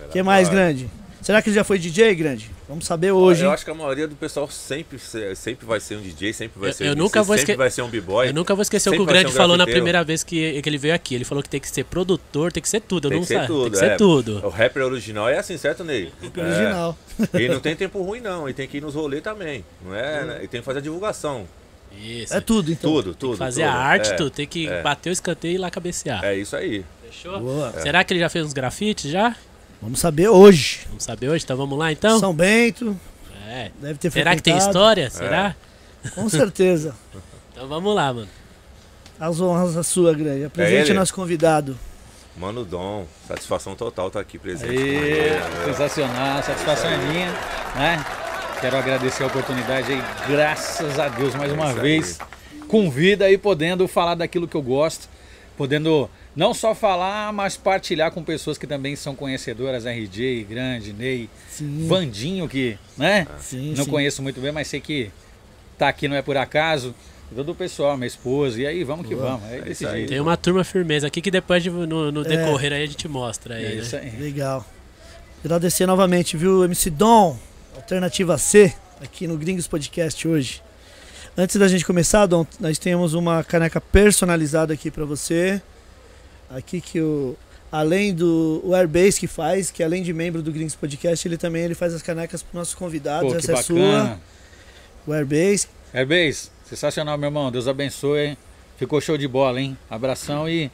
O 0.07 0.11
que 0.13 0.23
mais, 0.23 0.47
grande? 0.47 0.89
Será 1.21 1.41
que 1.41 1.49
ele 1.49 1.55
já 1.57 1.65
foi 1.65 1.77
DJ, 1.77 2.15
grande? 2.15 2.49
Vamos 2.67 2.85
saber 2.85 3.11
hoje. 3.13 3.43
Eu 3.43 3.47
hein? 3.47 3.53
acho 3.53 3.63
que 3.63 3.71
a 3.71 3.73
maioria 3.73 4.07
do 4.07 4.15
pessoal 4.15 4.49
sempre, 4.49 4.99
se- 4.99 5.35
sempre 5.35 5.65
vai 5.65 5.79
ser 5.79 5.95
um 5.95 6.01
DJ, 6.01 6.33
sempre 6.33 6.59
vai 6.59 6.69
Eu- 6.69 6.73
ser 6.73 6.87
eu 6.87 6.91
um 6.91 6.95
nunca 6.95 7.23
vou 7.23 7.37
sempre 7.37 7.55
vai 7.55 7.71
ser 7.71 7.81
um 7.81 7.87
b-boy. 7.87 8.27
Eu 8.27 8.33
nunca 8.33 8.53
vou 8.53 8.61
esquecer 8.61 8.89
o 8.89 8.91
que 8.93 8.99
o 9.01 9.05
Grande 9.05 9.29
ser 9.29 9.35
um 9.35 9.37
falou 9.37 9.55
na 9.55 9.65
primeira 9.65 10.03
vez 10.03 10.21
que, 10.21 10.61
que 10.61 10.67
ele 10.67 10.77
veio 10.77 10.93
aqui. 10.93 11.15
Ele 11.15 11.23
falou 11.23 11.41
que 11.41 11.49
tem 11.49 11.61
que 11.61 11.69
ser 11.69 11.85
produtor, 11.85 12.51
tem 12.51 12.61
que 12.61 12.67
ser 12.67 12.81
tudo. 12.81 13.05
Eu 13.05 13.11
Tem 13.11 13.19
não 13.19 13.25
que 13.25 13.33
ser 13.33 13.39
sei. 13.39 13.47
tudo. 13.47 13.61
Tem 13.63 13.71
que 13.71 13.77
ser 13.77 13.91
é. 13.91 13.95
tudo. 13.95 14.45
O 14.45 14.49
rapper 14.49 14.83
original 14.83 15.29
é 15.29 15.37
assim, 15.37 15.57
certo, 15.57 15.83
Ney? 15.85 16.11
Original. 16.21 16.97
É. 17.33 17.41
E 17.41 17.47
não 17.47 17.59
tem 17.61 17.73
tempo 17.75 18.01
ruim, 18.01 18.19
não. 18.19 18.49
E 18.49 18.53
tem 18.53 18.67
que 18.67 18.77
ir 18.77 18.81
nos 18.81 18.95
rolês 18.95 19.23
também. 19.23 19.63
Não 19.83 19.95
é? 19.95 20.25
né? 20.25 20.39
E 20.43 20.47
tem 20.47 20.59
que 20.59 20.65
fazer 20.65 20.79
a 20.79 20.81
divulgação. 20.81 21.47
Isso. 21.97 22.33
É 22.33 22.41
tudo, 22.41 22.69
então. 22.69 22.91
Tudo, 22.91 23.15
tudo. 23.15 23.37
Fazer 23.37 23.63
tudo. 23.63 23.71
a 23.71 23.75
arte, 23.75 24.11
é. 24.11 24.15
tu 24.15 24.29
tem 24.29 24.45
que 24.45 24.67
é. 24.67 24.81
bater 24.81 25.09
o 25.09 25.13
escanteio 25.13 25.53
e 25.53 25.55
ir 25.55 25.57
lá 25.57 25.71
cabecear. 25.71 26.23
É 26.23 26.35
isso 26.35 26.53
aí. 26.55 26.83
Fechou? 27.09 27.39
Boa. 27.39 27.71
Será 27.81 28.03
que 28.03 28.13
ele 28.13 28.19
já 28.19 28.27
fez 28.29 28.45
uns 28.45 28.53
grafites 28.53 29.09
já? 29.09 29.33
Vamos 29.81 29.99
saber 29.99 30.27
hoje. 30.29 30.81
Vamos 30.87 31.03
saber 31.03 31.29
hoje? 31.29 31.43
Então 31.43 31.57
vamos 31.57 31.77
lá 31.77 31.91
então? 31.91 32.19
São 32.19 32.33
Bento, 32.33 32.97
É. 33.47 33.71
deve 33.81 33.99
ter 33.99 34.11
Será 34.11 34.35
que 34.35 34.41
tem 34.41 34.57
história? 34.57 35.09
Será? 35.09 35.55
Com 36.15 36.29
certeza. 36.29 36.95
Então 37.57 37.67
vamos 37.67 37.95
lá, 37.95 38.13
mano. 38.13 38.27
As 39.19 39.41
honras 39.41 39.75
a 39.75 39.81
sua, 39.81 40.13
grande. 40.13 40.43
Apresente 40.45 40.91
ele? 40.91 40.99
nosso 40.99 41.11
convidado. 41.11 41.75
Mano 42.37 42.63
Dom, 42.63 43.07
satisfação 43.27 43.75
total 43.75 44.09
estar 44.09 44.19
aqui 44.19 44.37
presente. 44.37 44.77
Aê, 44.77 45.31
né? 45.31 45.41
sensacional, 45.65 46.43
satisfação 46.43 46.87
é 46.91 46.97
minha, 46.97 47.31
né? 47.75 48.05
Quero 48.61 48.77
agradecer 48.77 49.23
a 49.23 49.25
oportunidade 49.25 49.91
aí, 49.91 50.03
graças 50.29 50.99
a 50.99 51.07
Deus, 51.07 51.33
mais 51.33 51.51
uma 51.51 51.65
isso 51.69 51.75
aí. 51.77 51.81
vez, 51.81 52.19
com 52.67 52.91
vida 52.91 53.25
aí, 53.25 53.39
podendo 53.39 53.87
falar 53.87 54.13
daquilo 54.13 54.47
que 54.47 54.55
eu 54.55 54.61
gosto, 54.61 55.09
podendo 55.57 56.07
não 56.37 56.53
só 56.53 56.73
falar, 56.73 57.33
mas 57.33 57.57
partilhar 57.57 58.11
com 58.11 58.23
pessoas 58.23 58.57
que 58.57 58.65
também 58.65 58.95
são 58.95 59.13
conhecedoras, 59.15 59.85
RJ, 59.85 60.45
Grande, 60.47 60.93
Ney, 60.93 61.27
Sim. 61.49 61.85
Vandinho, 61.87 62.47
que, 62.47 62.77
né? 62.97 63.27
Sim, 63.39 63.73
Não 63.75 63.83
sim. 63.83 63.89
conheço 63.91 64.21
muito 64.21 64.39
bem, 64.39 64.51
mas 64.53 64.67
sei 64.67 64.79
que 64.79 65.11
tá 65.77 65.89
aqui 65.89 66.07
não 66.07 66.15
é 66.15 66.21
por 66.21 66.37
acaso. 66.37 66.93
Todo 67.35 67.51
o 67.51 67.55
pessoal, 67.55 67.97
minha 67.97 68.07
esposa, 68.07 68.61
e 68.61 68.65
aí 68.65 68.85
vamos 68.85 69.05
que 69.05 69.13
Boa. 69.13 69.31
vamos, 69.31 69.49
é, 69.51 69.57
desse 69.59 69.83
isso 69.83 69.87
aí. 69.87 69.97
jeito. 69.97 70.09
Tem 70.09 70.19
uma 70.21 70.37
turma 70.37 70.63
firmeza 70.63 71.07
aqui 71.07 71.19
que 71.19 71.29
depois 71.29 71.61
de- 71.61 71.69
no, 71.69 72.09
no 72.11 72.21
É. 72.21 72.23
decorrer 72.23 72.71
aí 72.71 72.83
a 72.83 72.85
gente 72.85 73.05
mostra 73.07 73.55
aí, 73.55 73.65
É 73.65 73.69
né? 73.69 73.75
isso 73.81 73.95
aí. 73.97 74.11
Legal. 74.17 74.65
Agradecer 75.43 75.85
novamente, 75.85 76.37
viu, 76.37 76.63
MC 76.63 76.89
Dom, 76.89 77.37
Alternativa 77.75 78.37
C, 78.37 78.73
aqui 79.01 79.27
no 79.27 79.37
Gringos 79.37 79.67
Podcast 79.67 80.25
hoje. 80.27 80.61
Antes 81.37 81.57
da 81.57 81.67
gente 81.67 81.85
começar, 81.85 82.25
Dom, 82.27 82.45
nós 82.59 82.77
temos 82.79 83.13
uma 83.13 83.43
caneca 83.43 83.81
personalizada 83.81 84.73
aqui 84.73 84.89
pra 84.89 85.03
você. 85.03 85.61
Aqui 86.49 86.79
que 86.81 87.01
o 87.01 87.35
além 87.71 88.13
do 88.13 88.61
o 88.63 88.73
Airbase 88.73 89.19
que 89.19 89.27
faz, 89.27 89.69
que 89.71 89.83
além 89.83 90.01
de 90.01 90.13
membro 90.13 90.41
do 90.41 90.51
Gringos 90.51 90.75
Podcast, 90.75 91.27
ele 91.27 91.37
também 91.37 91.63
ele 91.63 91.75
faz 91.75 91.93
as 91.93 92.01
canecas 92.01 92.41
para 92.41 92.59
nossos 92.59 92.73
convidados. 92.73 93.31
Pô, 93.31 93.37
Essa 93.37 93.53
é 93.53 93.61
sua, 93.61 93.79
bacana. 93.79 94.19
o 95.05 95.13
Airbase. 95.13 95.67
Airbase, 95.93 96.49
sensacional, 96.65 97.17
meu 97.17 97.27
irmão. 97.27 97.51
Deus 97.51 97.67
abençoe, 97.67 98.19
hein? 98.27 98.37
Ficou 98.77 99.01
show 99.01 99.17
de 99.17 99.27
bola, 99.27 99.59
hein? 99.59 99.77
Abração 99.89 100.47
e 100.47 100.71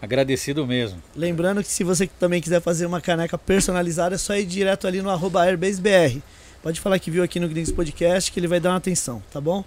agradecido 0.00 0.66
mesmo. 0.66 1.02
Lembrando 1.14 1.62
que 1.62 1.68
se 1.68 1.82
você 1.82 2.06
também 2.06 2.40
quiser 2.40 2.60
fazer 2.60 2.86
uma 2.86 3.00
caneca 3.00 3.38
personalizada, 3.38 4.14
é 4.14 4.18
só 4.18 4.36
ir 4.36 4.44
direto 4.44 4.86
ali 4.86 5.00
no 5.00 5.10
arroba 5.10 5.42
AirbaseBR. 5.42 6.20
pode 6.62 6.80
falar 6.80 6.98
que 6.98 7.10
viu 7.10 7.22
aqui 7.22 7.40
no 7.40 7.48
Gringos 7.48 7.72
Podcast 7.72 8.30
que 8.30 8.38
ele 8.38 8.46
vai 8.46 8.60
dar 8.60 8.70
uma 8.70 8.76
atenção, 8.76 9.22
tá 9.32 9.40
bom? 9.40 9.64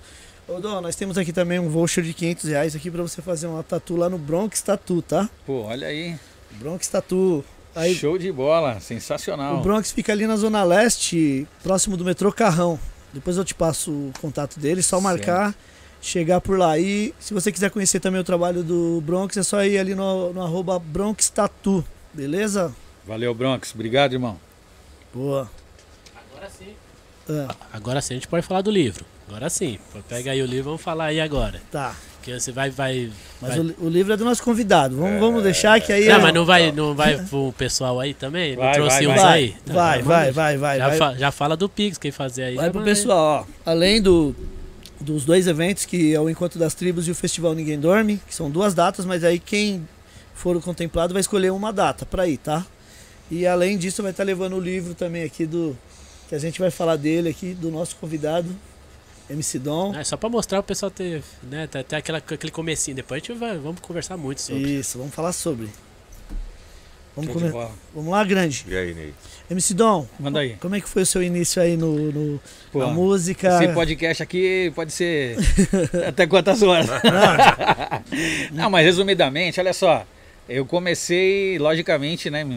Ô, 0.50 0.60
Dom, 0.60 0.82
nós 0.82 0.96
temos 0.96 1.18
aqui 1.18 1.32
também 1.32 1.60
um 1.60 1.70
voucher 1.70 2.04
de 2.04 2.14
500 2.14 2.46
reais 2.46 2.76
aqui 2.76 2.90
pra 2.90 3.04
você 3.04 3.22
fazer 3.22 3.46
uma 3.48 3.62
tatu 3.64 3.96
lá 3.96 4.10
no 4.10 4.18
Bronx 4.18 4.62
Tatu, 4.62 5.02
tá? 5.02 5.30
Pô, 5.46 5.62
olha 5.64 5.88
aí. 5.88 6.18
Bronx 6.54 6.88
Tatu. 6.88 7.44
Aí, 7.76 7.94
Show 7.94 8.18
de 8.18 8.32
bola, 8.32 8.80
sensacional. 8.80 9.58
o 9.58 9.62
Bronx 9.62 9.92
fica 9.92 10.12
ali 10.12 10.26
na 10.26 10.36
Zona 10.36 10.64
Leste, 10.64 11.48
próximo 11.62 11.96
do 11.96 12.04
metrô 12.04 12.32
Carrão. 12.32 12.80
Depois 13.14 13.38
eu 13.38 13.46
te 13.46 13.54
passo 13.54 13.92
o 13.92 14.12
contato 14.20 14.60
dele, 14.60 14.82
só 14.82 15.00
marcar, 15.00 15.54
chegar 16.02 16.42
por 16.42 16.58
lá. 16.58 16.80
E 16.80 17.14
se 17.20 17.32
você 17.34 17.52
quiser 17.52 17.70
conhecer 17.70 18.00
também 18.00 18.20
o 18.20 18.24
trabalho 18.24 18.64
do 18.64 19.02
Bronx, 19.06 19.38
é 19.38 19.44
só 19.44 19.64
ir 19.64 19.78
ali 19.78 19.94
no, 19.94 20.34
no 20.34 20.42
arroba 20.42 20.80
Bronx 20.80 21.30
Tatu, 21.30 21.86
beleza? 22.12 22.74
Valeu, 23.06 23.34
Bronx. 23.36 23.72
Obrigado, 23.76 24.14
irmão. 24.14 24.40
Boa. 25.14 25.50
Agora 26.34 26.50
sim. 26.50 26.74
Ah, 27.30 27.56
Agora 27.72 28.02
sim 28.02 28.16
a 28.16 28.18
gente 28.18 28.28
pode 28.28 28.46
falar 28.46 28.62
do 28.62 28.72
livro. 28.72 29.06
Agora 29.30 29.50
sim. 29.50 29.78
Pega 30.10 30.32
aí 30.32 30.42
o 30.42 30.46
livro, 30.46 30.66
vamos 30.66 30.82
falar 30.82 31.06
aí 31.06 31.22
agora. 31.22 31.62
tá. 31.72 31.96
Porque 32.20 32.38
você 32.38 32.52
vai. 32.52 32.70
vai, 32.70 33.10
Mas 33.42 33.56
vai... 33.56 33.60
o, 33.60 33.76
o 33.86 33.90
livro 33.90 34.12
é 34.12 34.18
do 34.18 34.26
nosso 34.26 34.44
convidado. 34.44 34.98
Vamos, 34.98 35.22
vamos 35.22 35.42
deixar 35.42 35.80
que 35.80 35.94
aí. 35.94 36.06
Não, 36.06 36.16
é- 36.16 36.20
mas 36.20 36.34
não 36.34 36.46
vai, 36.46 36.70
não 36.74 36.94
vai 36.94 37.18
pro 37.30 37.54
pessoal 37.58 37.98
aí 37.98 38.14
também? 38.14 38.58
Não 38.58 38.64
Vai, 38.64 38.74
trouxe 38.74 39.06
vai, 39.06 39.08
uns 39.08 39.22
vai, 39.22 39.34
aí? 39.44 39.56
Tá, 39.66 39.74
vai, 39.74 40.02
vamos 40.02 40.08
vai, 40.08 40.32
vai, 40.34 40.58
vai, 40.58 40.78
Já, 40.78 40.88
vai. 40.90 40.98
fa- 40.98 41.14
já 41.16 41.32
fala 41.32 41.56
do 41.56 41.70
Pix, 41.70 41.98
quem 41.98 42.12
fazer 42.12 42.44
aí. 42.44 42.56
Vai 42.56 42.70
pro 42.72 42.84
pessoal, 42.84 43.48
ó. 43.48 43.72
Além 43.72 44.02
do, 44.02 44.36
dos 45.00 45.24
dois 45.24 45.48
eventos, 45.48 45.86
que 45.86 46.14
é 46.14 46.20
o 46.20 46.30
Encontro 46.30 46.60
das 46.60 46.74
Tribos 46.74 47.08
e 47.08 47.12
o 47.12 47.16
Festival 47.16 47.56
Ninguém 47.56 47.80
Dorme, 47.80 48.20
que 48.28 48.36
são 48.36 48.52
duas 48.52 48.74
datas, 48.74 49.06
mas 49.06 49.24
aí 49.24 49.40
quem 49.40 49.88
for 50.36 50.58
o 50.58 50.62
contemplado 50.62 51.14
vai 51.14 51.22
escolher 51.22 51.52
uma 51.54 51.72
data 51.72 52.06
pra 52.06 52.28
ir, 52.28 52.38
tá? 52.38 52.66
E 53.32 53.48
além 53.48 53.78
disso, 53.78 54.02
vai 54.04 54.12
estar 54.12 54.24
levando 54.24 54.58
o 54.58 54.60
livro 54.60 54.94
também 54.94 55.24
aqui 55.24 55.46
do. 55.46 55.76
Que 56.28 56.36
a 56.36 56.40
gente 56.40 56.60
vai 56.60 56.70
falar 56.70 56.98
dele 56.98 57.30
aqui, 57.30 57.54
do 57.54 57.72
nosso 57.72 57.96
convidado, 57.96 58.50
MC 59.30 59.60
Dom. 59.60 59.96
É, 59.96 60.04
só 60.04 60.18
pra 60.18 60.30
mostrar 60.30 60.60
o 60.60 60.64
pessoal 60.64 60.90
ter, 60.90 61.22
né, 61.44 61.68
ter, 61.68 61.84
ter 61.84 61.98
aquela, 61.98 62.18
aquele 62.18 62.52
comecinho. 62.52 62.96
Depois 62.96 63.22
a 63.22 63.26
gente 63.26 63.38
vai, 63.38 63.58
vamos 63.58 63.80
conversar 63.80 64.18
muito 64.18 64.42
sobre. 64.42 64.80
Isso, 64.80 64.98
vamos 64.98 65.14
falar 65.14 65.34
sobre. 65.34 65.70
Vamos, 67.16 67.34
come... 67.34 67.50
vamos 67.94 68.12
lá, 68.12 68.24
grande. 68.24 68.66
E 68.68 68.78
aí, 68.78 68.94
Ney? 68.94 69.14
MC 69.50 69.74
Dom, 69.74 70.08
manda 70.20 70.40
aí. 70.40 70.56
Como 70.60 70.76
é 70.76 70.82
que 70.82 70.88
foi 70.88 71.02
o 71.02 71.06
seu 71.06 71.24
início 71.24 71.62
aí 71.62 71.76
no, 71.76 72.12
no 72.12 72.40
Pô, 72.72 72.80
na 72.80 72.88
música? 72.88 73.64
Esse 73.64 73.74
podcast 73.74 74.24
aqui 74.24 74.72
pode 74.76 74.94
ser 74.94 75.38
até 76.08 76.26
quantas 76.28 76.62
horas? 76.62 76.88
Não. 76.88 77.02
Não, 78.64 78.70
mas 78.70 78.86
resumidamente, 78.86 79.60
olha 79.60 79.74
só. 79.74 80.06
Eu 80.48 80.66
comecei, 80.66 81.60
logicamente, 81.60 82.30
né, 82.30 82.48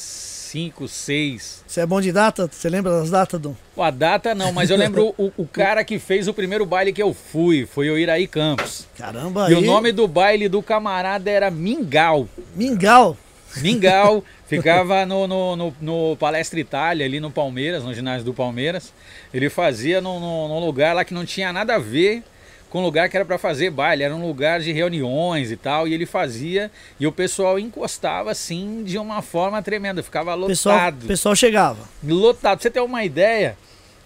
5, 0.51 0.89
6. 0.89 1.65
Você 1.65 1.81
é 1.81 1.87
bom 1.87 2.01
de 2.01 2.11
data? 2.11 2.49
Você 2.51 2.69
lembra 2.69 2.91
das 2.91 3.09
datas, 3.09 3.41
do? 3.41 3.57
A 3.79 3.89
data 3.89 4.35
não, 4.35 4.53
mas 4.53 4.69
eu 4.69 4.77
lembro 4.77 5.15
o, 5.17 5.31
o, 5.37 5.47
cara 5.47 5.85
que 5.85 5.97
fez 6.01 6.27
o 6.27 6.35
primeiro 6.35 6.67
baile 6.67 6.93
que 6.93 7.01
eu 7.01 7.15
fui, 7.15 7.67
foi 7.67 7.89
o 7.89 7.97
Iraí 7.97 8.27
Campos. 8.27 8.89
Caramba, 8.99 9.47
aí. 9.47 9.53
E 9.53 9.55
o 9.55 9.61
nome 9.61 9.93
do 9.93 10.09
baile 10.09 10.49
do 10.49 10.61
camarada 10.61 11.31
era 11.31 11.53
Mingau. 11.53 12.29
Mingau? 12.57 13.17
Mingau. 13.59 14.25
Ficava 14.45 15.07
no, 15.07 15.29
no, 15.29 15.55
no, 15.55 15.75
no, 15.81 16.17
Palestra 16.17 16.59
Itália, 16.59 17.07
ali 17.07 17.21
no 17.21 17.31
Palmeiras, 17.31 17.85
no 17.85 17.95
ginásio 17.95 18.25
do 18.25 18.35
Palmeiras. 18.35 18.93
Ele 19.33 19.49
fazia 19.49 20.01
num, 20.01 20.19
num 20.19 20.59
lugar 20.59 20.97
lá 20.97 21.05
que 21.05 21.15
não 21.15 21.25
tinha 21.25 21.53
nada 21.53 21.77
a 21.77 21.79
ver 21.79 22.25
com 22.71 22.81
lugar 22.81 23.09
que 23.09 23.17
era 23.17 23.25
para 23.27 23.37
fazer 23.37 23.69
baile, 23.71 24.05
era 24.05 24.15
um 24.15 24.25
lugar 24.25 24.61
de 24.61 24.73
reuniões 24.73 25.51
e 25.51 25.57
tal, 25.57 25.89
e 25.89 25.93
ele 25.93 26.07
fazia, 26.07 26.71
e 26.99 27.07
o 27.07 27.13
pessoal 27.13 27.59
encostava 27.59 28.31
assim 28.31 28.85
de 28.85 28.97
uma 28.97 29.21
forma 29.21 29.61
tremenda, 29.61 30.03
ficava 30.03 30.31
pessoal, 30.47 30.77
lotado. 30.77 31.05
o 31.05 31.07
pessoal 31.09 31.35
chegava. 31.35 31.89
Lotado. 32.03 32.59
Pra 32.59 32.63
você 32.63 32.71
ter 32.71 32.81
uma 32.81 33.05
ideia, 33.05 33.57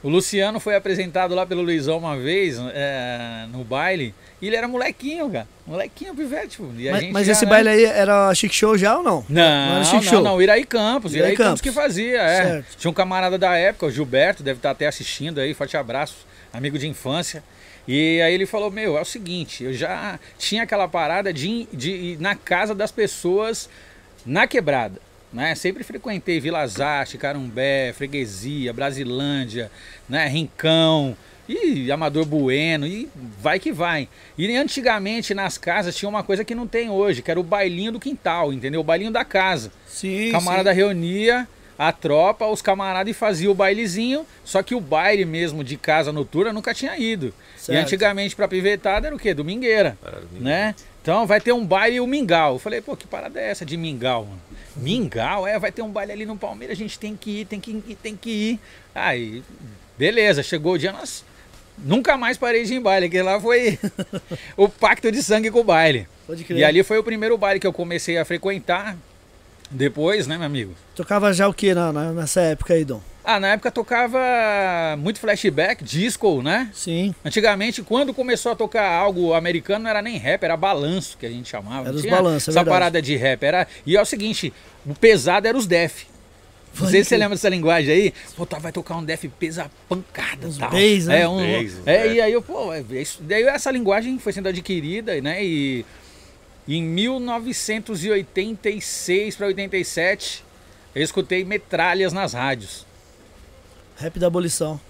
o 0.02 0.08
Luciano 0.08 0.58
foi 0.58 0.74
apresentado 0.74 1.34
lá 1.34 1.44
pelo 1.44 1.60
Luizão 1.60 1.98
uma 1.98 2.16
vez 2.16 2.56
é, 2.72 3.46
no 3.52 3.62
baile, 3.64 4.14
e 4.40 4.46
ele 4.46 4.56
era 4.56 4.66
molequinho, 4.66 5.30
cara. 5.30 5.46
Molequinho, 5.66 6.14
pivete. 6.14 6.60
E 6.60 6.90
Mas, 6.90 7.00
gente 7.00 7.12
mas 7.12 7.26
já, 7.26 7.32
esse 7.32 7.44
né? 7.44 7.50
baile 7.50 7.68
aí 7.68 7.84
era 7.84 8.34
Chic 8.34 8.52
Show 8.52 8.76
já 8.78 8.96
ou 8.96 9.02
não? 9.02 9.24
Não, 9.28 9.42
era 9.42 9.74
não, 9.76 9.84
Chic 9.84 9.94
não, 9.94 10.02
Show. 10.02 10.22
não, 10.22 10.42
Iraí 10.42 10.64
Campos, 10.64 11.12
Iraí 11.12 11.28
Iraí, 11.28 11.36
Campos. 11.36 11.60
Campos. 11.60 11.60
que 11.60 11.72
fazia, 11.72 12.20
é. 12.20 12.42
Certo. 12.44 12.76
Tinha 12.78 12.90
um 12.90 12.94
camarada 12.94 13.36
da 13.38 13.54
época, 13.56 13.86
o 13.86 13.90
Gilberto, 13.90 14.42
deve 14.42 14.58
estar 14.58 14.70
até 14.70 14.86
assistindo 14.86 15.38
aí, 15.38 15.52
forte 15.54 15.76
abraço, 15.76 16.16
amigo 16.52 16.78
de 16.78 16.86
infância. 16.88 17.42
E 17.86 18.20
aí 18.22 18.32
ele 18.32 18.46
falou, 18.46 18.70
meu, 18.70 18.96
é 18.96 19.00
o 19.00 19.04
seguinte, 19.04 19.64
eu 19.64 19.72
já 19.72 20.18
tinha 20.38 20.62
aquela 20.62 20.88
parada 20.88 21.32
de, 21.32 21.66
de 21.72 21.90
ir 21.90 22.20
na 22.20 22.34
casa 22.34 22.74
das 22.74 22.90
pessoas 22.90 23.68
na 24.24 24.46
quebrada. 24.46 25.00
Né? 25.32 25.54
Sempre 25.54 25.84
frequentei 25.84 26.40
Vila 26.40 26.66
Zarte, 26.66 27.18
Carumbé, 27.18 27.92
Freguesia, 27.92 28.72
Brasilândia, 28.72 29.70
né? 30.08 30.28
Rincão, 30.28 31.16
e 31.48 31.90
Amador 31.92 32.24
Bueno, 32.24 32.86
e 32.86 33.08
vai 33.40 33.58
que 33.58 33.72
vai. 33.72 34.08
E 34.38 34.56
antigamente 34.56 35.34
nas 35.34 35.58
casas 35.58 35.94
tinha 35.94 36.08
uma 36.08 36.22
coisa 36.22 36.44
que 36.44 36.54
não 36.54 36.66
tem 36.66 36.88
hoje, 36.88 37.20
que 37.20 37.30
era 37.30 37.38
o 37.38 37.42
bailinho 37.42 37.92
do 37.92 38.00
quintal, 38.00 38.52
entendeu? 38.52 38.80
O 38.80 38.84
bailinho 38.84 39.10
da 39.10 39.24
casa. 39.24 39.70
Sim, 39.86 40.30
camarada 40.32 40.70
sim. 40.70 40.76
reunia 40.76 41.46
a 41.78 41.92
tropa, 41.92 42.46
os 42.46 42.62
camaradas 42.62 43.10
e 43.10 43.14
fazia 43.14 43.50
o 43.50 43.54
bailezinho, 43.54 44.26
só 44.44 44.62
que 44.62 44.74
o 44.74 44.80
baile 44.80 45.24
mesmo 45.24 45.64
de 45.64 45.76
casa 45.76 46.12
noturna 46.12 46.52
nunca 46.52 46.72
tinha 46.72 46.96
ido. 46.96 47.34
Certo. 47.56 47.76
E 47.76 47.80
antigamente 47.80 48.36
pra 48.36 48.46
pivetada 48.46 49.06
era 49.06 49.16
o 49.16 49.18
quê? 49.18 49.34
Domingueira, 49.34 49.98
domingo. 50.02 50.44
né? 50.44 50.74
Então 51.02 51.26
vai 51.26 51.40
ter 51.40 51.52
um 51.52 51.66
baile 51.66 52.00
o 52.00 52.06
mingau. 52.06 52.54
Eu 52.54 52.58
falei, 52.58 52.80
pô, 52.80 52.96
que 52.96 53.06
parada 53.06 53.38
é 53.38 53.50
essa 53.50 53.64
de 53.64 53.76
mingau, 53.76 54.24
mano? 54.24 54.40
Mingau? 54.76 55.46
É, 55.46 55.58
vai 55.58 55.70
ter 55.70 55.82
um 55.82 55.90
baile 55.90 56.12
ali 56.12 56.26
no 56.26 56.36
Palmeiras, 56.36 56.76
a 56.76 56.80
gente 56.80 56.98
tem 56.98 57.16
que 57.16 57.40
ir, 57.40 57.44
tem 57.44 57.60
que 57.60 57.70
ir, 57.70 57.98
tem 58.02 58.16
que 58.16 58.30
ir. 58.30 58.60
Aí, 58.94 59.42
beleza, 59.98 60.42
chegou 60.42 60.72
o 60.74 60.78
dia, 60.78 60.92
nós 60.92 61.24
nunca 61.78 62.16
mais 62.16 62.38
parei 62.38 62.64
de 62.64 62.74
ir 62.74 62.76
em 62.76 62.80
baile, 62.80 63.08
que 63.08 63.20
lá 63.20 63.40
foi 63.40 63.78
o 64.56 64.68
pacto 64.68 65.10
de 65.12 65.22
sangue 65.22 65.50
com 65.50 65.60
o 65.60 65.64
baile. 65.64 66.08
Pode 66.26 66.44
crer. 66.44 66.58
E 66.58 66.64
ali 66.64 66.82
foi 66.82 66.98
o 66.98 67.04
primeiro 67.04 67.36
baile 67.36 67.60
que 67.60 67.66
eu 67.66 67.72
comecei 67.72 68.16
a 68.16 68.24
frequentar. 68.24 68.96
Depois, 69.74 70.28
né, 70.28 70.36
meu 70.38 70.46
amigo? 70.46 70.72
Tocava 70.94 71.32
já 71.32 71.48
o 71.48 71.52
que 71.52 71.74
na, 71.74 71.92
na- 71.92 72.12
nessa 72.12 72.40
época 72.40 72.74
aí, 72.74 72.84
Dom? 72.84 73.00
Ah, 73.24 73.40
na 73.40 73.48
época 73.48 73.70
tocava 73.72 74.18
muito 74.98 75.18
flashback, 75.18 75.82
disco, 75.82 76.42
né? 76.42 76.70
Sim. 76.72 77.12
Antigamente, 77.24 77.82
quando 77.82 78.14
começou 78.14 78.52
a 78.52 78.54
tocar 78.54 78.88
algo 78.88 79.32
americano, 79.34 79.84
não 79.84 79.90
era 79.90 80.00
nem 80.00 80.16
rap, 80.16 80.44
era 80.44 80.56
balanço 80.56 81.16
que 81.18 81.26
a 81.26 81.30
gente 81.30 81.48
chamava. 81.48 81.88
Era 81.88 81.96
os 81.96 82.04
balanços, 82.04 82.48
é 82.48 82.50
Essa 82.52 82.60
verdade. 82.60 82.68
parada 82.74 83.02
de 83.02 83.16
rap. 83.16 83.42
Era... 83.42 83.66
E 83.84 83.96
é 83.96 84.00
o 84.00 84.04
seguinte, 84.04 84.52
o 84.86 84.94
pesado 84.94 85.48
era 85.48 85.56
os 85.58 85.66
def. 85.66 86.04
Não 86.78 86.88
sei 86.88 87.02
se 87.02 87.08
você 87.10 87.16
lembra 87.16 87.36
dessa 87.36 87.48
linguagem 87.48 87.92
aí. 87.94 88.14
Pô, 88.36 88.44
tá, 88.44 88.58
vai 88.58 88.72
tocar 88.72 88.96
um 88.96 89.04
def 89.04 89.24
pesa 89.38 89.70
pancada. 89.88 90.46
Uns 90.48 90.58
tal. 90.58 90.70
bass, 90.70 91.06
né? 91.06 91.22
É, 91.22 91.28
um, 91.28 91.36
Bass, 91.36 91.72
é, 91.86 91.94
é. 92.08 92.12
e 92.14 92.20
aí 92.20 92.32
eu, 92.32 92.42
pô, 92.42 92.72
é 92.72 92.82
isso, 92.90 93.22
daí 93.22 93.42
essa 93.44 93.70
linguagem 93.70 94.18
foi 94.18 94.32
sendo 94.32 94.48
adquirida, 94.48 95.20
né? 95.20 95.42
E 95.44 95.84
em 96.66 96.82
1986 96.82 99.36
para 99.36 99.48
87, 99.48 100.42
eu 100.94 101.02
escutei 101.02 101.44
metralhas 101.44 102.10
nas 102.12 102.32
rádios. 102.32 102.86
Rap 103.96 104.18
da 104.18 104.28
abolição. 104.28 104.80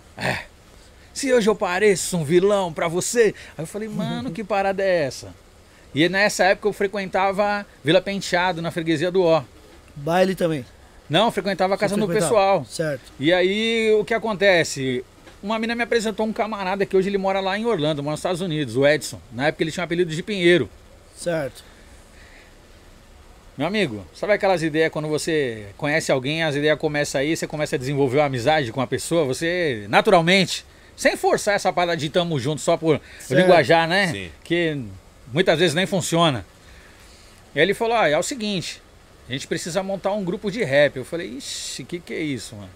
Se 1.12 1.32
hoje 1.32 1.48
eu 1.48 1.54
pareço 1.54 2.16
um 2.16 2.24
vilão 2.24 2.72
pra 2.72 2.88
você. 2.88 3.34
Aí 3.56 3.62
eu 3.62 3.66
falei, 3.66 3.88
mano, 3.88 4.30
que 4.30 4.44
parada 4.44 4.82
é 4.82 5.04
essa? 5.04 5.34
E 5.94 6.08
nessa 6.08 6.44
época 6.44 6.68
eu 6.68 6.72
frequentava 6.72 7.66
Vila 7.84 8.00
Penteado, 8.00 8.60
na 8.60 8.70
freguesia 8.70 9.10
do 9.10 9.22
Ó. 9.22 9.42
Baile 9.94 10.34
também. 10.34 10.64
Não, 11.08 11.30
frequentava 11.30 11.74
a 11.74 11.78
casa 11.78 11.96
do 11.96 12.08
pessoal. 12.08 12.64
Certo. 12.64 13.12
E 13.20 13.32
aí 13.32 13.94
o 13.98 14.04
que 14.04 14.14
acontece? 14.14 15.04
Uma 15.42 15.58
mina 15.58 15.74
me 15.74 15.82
apresentou 15.82 16.26
um 16.26 16.32
camarada 16.32 16.86
que 16.86 16.96
hoje 16.96 17.10
ele 17.10 17.18
mora 17.18 17.38
lá 17.38 17.58
em 17.58 17.66
Orlando, 17.66 18.02
mora 18.02 18.12
nos 18.12 18.20
Estados 18.20 18.40
Unidos, 18.40 18.76
o 18.76 18.86
Edson. 18.86 19.20
Na 19.30 19.48
época 19.48 19.62
ele 19.62 19.70
tinha 19.70 19.82
um 19.82 19.84
apelido 19.84 20.10
de 20.10 20.22
Pinheiro. 20.22 20.70
Certo. 21.16 21.64
Meu 23.56 23.66
amigo, 23.68 24.04
sabe 24.12 24.32
aquelas 24.32 24.62
ideias 24.64 24.90
quando 24.90 25.06
você 25.06 25.66
conhece 25.76 26.10
alguém, 26.10 26.42
as 26.42 26.56
ideias 26.56 26.76
começam 26.78 27.20
aí, 27.20 27.36
você 27.36 27.46
começa 27.46 27.76
a 27.76 27.78
desenvolver 27.78 28.18
uma 28.18 28.24
amizade 28.26 28.72
com 28.72 28.80
a 28.80 28.86
pessoa, 28.86 29.24
você 29.24 29.86
naturalmente, 29.88 30.66
sem 30.96 31.16
forçar 31.16 31.54
essa 31.54 31.72
parada 31.72 31.96
de 31.96 32.08
tamo 32.10 32.38
junto 32.40 32.60
só 32.60 32.76
por 32.76 33.00
Certo. 33.20 33.40
linguajar, 33.40 33.86
né? 33.88 34.08
Sim. 34.10 34.30
Que 34.42 34.82
muitas 35.32 35.58
vezes 35.60 35.72
nem 35.74 35.86
funciona. 35.86 36.44
E 37.54 37.60
aí 37.60 37.64
ele 37.64 37.74
falou: 37.74 37.96
ah, 37.96 38.08
é 38.08 38.18
o 38.18 38.22
seguinte, 38.24 38.82
a 39.28 39.32
gente 39.32 39.46
precisa 39.46 39.84
montar 39.84 40.12
um 40.12 40.24
grupo 40.24 40.50
de 40.50 40.64
rap. 40.64 40.96
Eu 40.96 41.04
falei: 41.04 41.28
ixi, 41.38 41.82
o 41.82 41.86
que, 41.86 42.00
que 42.00 42.12
é 42.12 42.20
isso, 42.20 42.56
mano? 42.56 42.70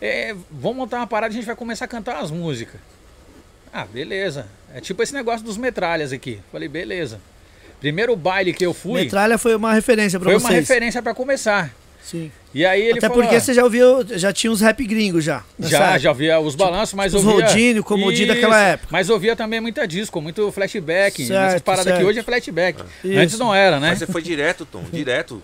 É, 0.00 0.32
vamos 0.48 0.76
montar 0.76 0.98
uma 0.98 1.06
parada 1.08 1.32
e 1.32 1.36
a 1.36 1.40
gente 1.40 1.46
vai 1.46 1.56
começar 1.56 1.86
a 1.86 1.88
cantar 1.88 2.18
umas 2.18 2.30
músicas. 2.30 2.80
Ah, 3.74 3.84
beleza. 3.92 4.46
É 4.72 4.80
tipo 4.80 5.02
esse 5.02 5.12
negócio 5.12 5.44
dos 5.44 5.56
metralhas 5.56 6.12
aqui. 6.12 6.38
Falei, 6.52 6.68
beleza. 6.68 7.20
Primeiro 7.80 8.14
baile 8.14 8.52
que 8.52 8.64
eu 8.64 8.72
fui 8.72 9.02
Metralha 9.02 9.36
foi 9.36 9.54
uma 9.56 9.74
referência 9.74 10.18
pra 10.20 10.30
foi 10.30 10.38
vocês. 10.38 10.50
uma 10.50 10.56
referência 10.60 11.02
para 11.02 11.12
começar. 11.12 11.74
Sim. 12.00 12.30
E 12.54 12.64
aí 12.64 12.82
ele 12.82 12.98
Até 12.98 13.08
falou, 13.08 13.22
porque 13.22 13.34
"Ah, 13.36 13.40
você 13.40 13.52
já 13.52 13.64
ouviu, 13.64 14.06
já 14.16 14.32
tinha 14.32 14.50
uns 14.52 14.60
rap 14.60 14.84
gringos 14.86 15.24
já. 15.24 15.42
Já, 15.58 15.84
época. 15.86 15.98
já 15.98 16.10
ouvia 16.10 16.38
os 16.38 16.54
balanços, 16.54 16.94
mas 16.94 17.12
tipo 17.12 17.18
os 17.26 17.26
ouvia... 17.26 17.46
Rodinho, 17.46 17.82
Comodi 17.82 18.26
daquela 18.26 18.60
época. 18.62 18.88
Mas 18.92 19.10
ouvia 19.10 19.34
também 19.34 19.58
muita 19.60 19.86
disco, 19.88 20.20
muito 20.20 20.52
flashback. 20.52 21.26
Certo, 21.26 21.48
Essas 21.48 21.62
paradas 21.62 21.84
certo. 21.86 21.98
que 21.98 22.04
hoje 22.04 22.18
é 22.20 22.22
flashback. 22.22 22.80
Isso. 23.02 23.18
Antes 23.18 23.38
não 23.38 23.54
era, 23.54 23.80
né? 23.80 23.88
Mas 23.90 23.98
você 23.98 24.06
foi 24.06 24.22
direto, 24.22 24.64
Tom, 24.66 24.84
direto. 24.92 25.42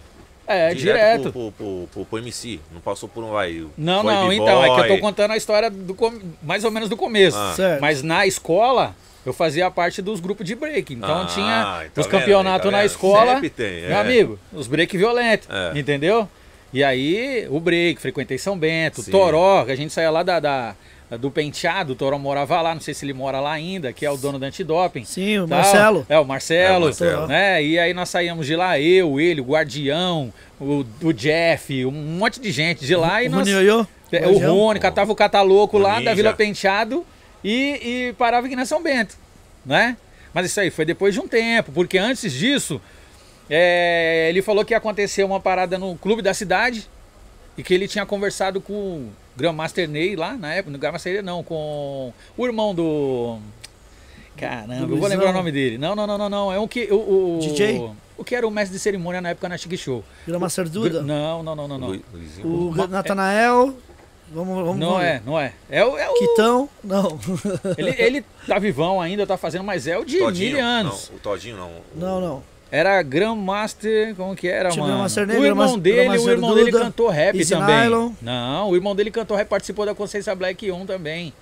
É, 0.53 0.75
direto. 0.75 1.33
Pro, 1.33 1.53
pro, 1.53 1.89
pro, 1.93 2.05
pro 2.05 2.19
MC. 2.19 2.61
Não 2.73 2.81
passou 2.81 3.09
por 3.09 3.23
um 3.25 3.31
vai. 3.31 3.65
Não, 3.77 4.03
não, 4.03 4.33
então, 4.33 4.65
é 4.65 4.75
que 4.75 4.81
eu 4.81 4.97
tô 4.97 4.99
contando 4.99 5.31
a 5.33 5.37
história 5.37 5.71
do 5.71 5.97
mais 6.43 6.65
ou 6.65 6.71
menos 6.71 6.89
do 6.89 6.97
começo. 6.97 7.37
Ah. 7.39 7.53
Certo. 7.55 7.81
Mas 7.81 8.03
na 8.03 8.27
escola, 8.27 8.95
eu 9.25 9.33
fazia 9.33 9.71
parte 9.71 10.01
dos 10.03 10.21
grupos 10.21 10.47
de 10.47 10.55
break. 10.55 10.95
Então 10.95 11.23
Ah, 11.23 11.27
tinha 11.27 11.91
tá 11.95 12.01
os 12.01 12.07
aí, 12.07 12.11
campeonatos 12.13 12.71
tá 12.71 12.77
na 12.77 12.85
escola. 12.85 13.35
Sempre 13.35 13.51
tem, 13.51 13.83
Meu 13.83 13.91
é. 13.97 14.01
amigo, 14.01 14.39
os 14.53 14.67
break 14.67 14.97
violentos. 14.97 15.49
É. 15.51 15.79
Entendeu? 15.79 16.29
E 16.73 16.85
aí, 16.85 17.47
o 17.51 17.59
break, 17.59 18.01
frequentei 18.01 18.39
São 18.39 18.57
Bento, 18.57 19.03
Sim. 19.03 19.11
Toró, 19.11 19.65
que 19.65 19.73
a 19.73 19.77
gente 19.77 19.93
saía 19.93 20.11
lá 20.11 20.23
da, 20.23 20.39
da- 20.39 20.75
do 21.19 21.31
penteado, 21.31 21.93
o 21.93 21.97
Toró 21.97 22.19
morava 22.19 22.61
lá, 22.63 22.73
não 22.75 22.81
sei 22.81 22.95
se 22.95 23.05
ele 23.05 23.13
mora 23.13 23.41
lá 23.41 23.53
ainda, 23.53 23.93
que 23.93 24.07
é 24.07 24.11
o 24.11 24.17
dono 24.17 24.39
da 24.39 24.47
antidoping. 24.47 25.05
Sim, 25.05 25.41
o 25.41 25.49
tal. 25.49 25.59
Marcelo. 25.59 26.07
É, 26.09 26.19
o 26.19 26.25
Marcelo. 26.25 26.75
É, 26.75 26.79
o 26.79 26.81
Marcelo. 26.83 27.27
Né? 27.27 27.65
E 27.65 27.79
aí 27.79 27.93
nós 27.93 28.09
saíamos 28.09 28.47
de 28.47 28.55
lá, 28.55 28.79
eu, 28.79 29.19
ele, 29.21 29.41
o 29.41 29.45
Guardião, 29.45 30.33
o, 30.61 30.85
o 31.03 31.13
Jeff, 31.13 31.85
um 31.85 31.91
monte 31.91 32.39
de 32.41 32.53
gente 32.53 32.87
de 32.87 32.95
lá. 32.95 33.23
e 33.23 33.29
O 33.29 33.31
nós, 33.33 33.49
Rony 33.49 33.87
é, 34.13 34.27
o? 34.27 34.39
Rony, 34.39 34.79
catava 34.81 35.11
o 35.11 35.15
cataloco 35.17 35.77
O 35.77 35.81
lá 35.81 35.95
Ninja. 35.99 36.05
da 36.05 36.15
Vila 36.15 36.33
Penteado 36.33 37.05
e, 37.43 38.09
e 38.09 38.13
parava 38.19 38.47
aqui 38.47 38.55
na 38.57 38.65
São 38.67 38.83
Bento, 38.83 39.17
né? 39.67 39.97
Mas 40.33 40.47
isso 40.47 40.61
aí 40.61 40.71
foi 40.71 40.85
depois 40.85 41.13
de 41.15 41.21
um 41.21 41.27
tempo, 41.27 41.73
porque 41.73 41.99
antes 41.99 42.33
disso, 42.33 42.81
é, 43.49 44.27
ele 44.29 44.43
falou 44.43 44.65
que 44.65 44.73
ia 44.75 44.79
acontecer 44.79 45.25
uma 45.25 45.41
parada 45.41 45.77
no 45.77 45.97
clube 45.97 46.23
da 46.23 46.33
cidade 46.33 46.89
e 47.57 47.63
que 47.63 47.75
ele 47.75 47.89
tinha 47.89 48.07
conversado 48.07 48.61
com 48.61 48.73
o 48.73 49.13
Grandmaster 49.37 49.89
Ney 49.89 50.17
lá 50.17 50.35
na 50.37 50.55
época, 50.55 50.71
no 50.71 50.79
Grandmaster 50.79 51.13
Ney 51.15 51.23
não, 51.23 51.43
com 51.43 52.13
o 52.37 52.47
irmão 52.47 52.75
do... 52.75 53.39
Caramba, 54.37 54.75
eu 54.75 54.81
vou 54.81 54.89
Luizão. 54.89 55.09
lembrar 55.09 55.31
o 55.31 55.33
nome 55.35 55.53
dele. 55.53 55.77
Não, 55.77 55.95
não, 55.95 56.07
não, 56.07 56.17
não, 56.17 56.29
não. 56.31 56.53
É 56.53 56.59
um 56.59 56.67
que. 56.67 56.89
O, 56.91 57.37
o, 57.37 57.39
DJ? 57.43 57.91
O 58.17 58.25
que 58.25 58.35
era 58.35 58.47
o 58.47 58.51
mestre 58.51 58.75
de 58.75 58.83
cerimônia 58.83 59.21
na 59.21 59.31
época 59.31 59.51
na 59.51 59.59
Chic 59.59 59.77
Show. 59.77 60.03
Grama 60.27 60.49
Sarduda? 60.49 61.03
Não, 61.03 61.43
não, 61.43 61.55
não, 61.55 61.69
não, 61.69 61.79
não. 61.79 62.01
Luizinho. 62.13 62.47
O 62.47 62.75
Natanael? 62.89 63.77
Vamos, 64.33 64.55
vamos 64.55 64.79
Não 64.79 64.91
vamos 64.93 65.05
é, 65.05 65.23
não 65.27 65.39
é. 65.39 65.53
É 65.69 65.85
o. 65.85 65.99
É 65.99 66.09
o 66.09 66.15
Quitão? 66.15 66.69
Não. 66.83 67.19
ele, 67.77 67.95
ele 67.99 68.25
tá 68.47 68.59
vivão 68.59 69.01
ainda, 69.01 69.27
tá 69.27 69.37
fazendo, 69.37 69.65
mas 69.65 69.87
é 69.87 69.99
o 69.99 70.05
de 70.05 70.19
Todinho? 70.19 70.57
mil 70.57 70.65
anos. 70.65 71.09
Não, 71.11 71.17
o 71.17 71.21
Todinho 71.21 71.57
não. 71.57 71.71
Não, 71.95 72.21
não. 72.21 72.43
Era 72.73 73.03
Grandmaster, 73.03 74.15
como 74.15 74.35
que 74.37 74.47
era, 74.49 74.69
Tinha 74.71 74.83
mano? 74.83 74.95
Grandmaster 74.95 75.29
o 75.29 75.33
irmão 75.33 75.41
Grandmaster- 75.43 75.81
dele, 75.81 76.09
o 76.19 76.31
irmão 76.31 76.55
dele 76.55 76.71
Duda, 76.71 76.85
cantou 76.85 77.09
rap 77.09 77.37
Easy 77.37 77.51
também. 77.55 77.75
Nylon. 77.81 78.13
Não, 78.23 78.71
o 78.71 78.77
irmão 78.77 78.95
dele 78.95 79.11
cantou 79.11 79.37
rap, 79.37 79.49
participou 79.49 79.85
da 79.85 79.95
Consciência 79.95 80.35
Black 80.35 80.71
1 80.71 80.87
também. 80.87 81.33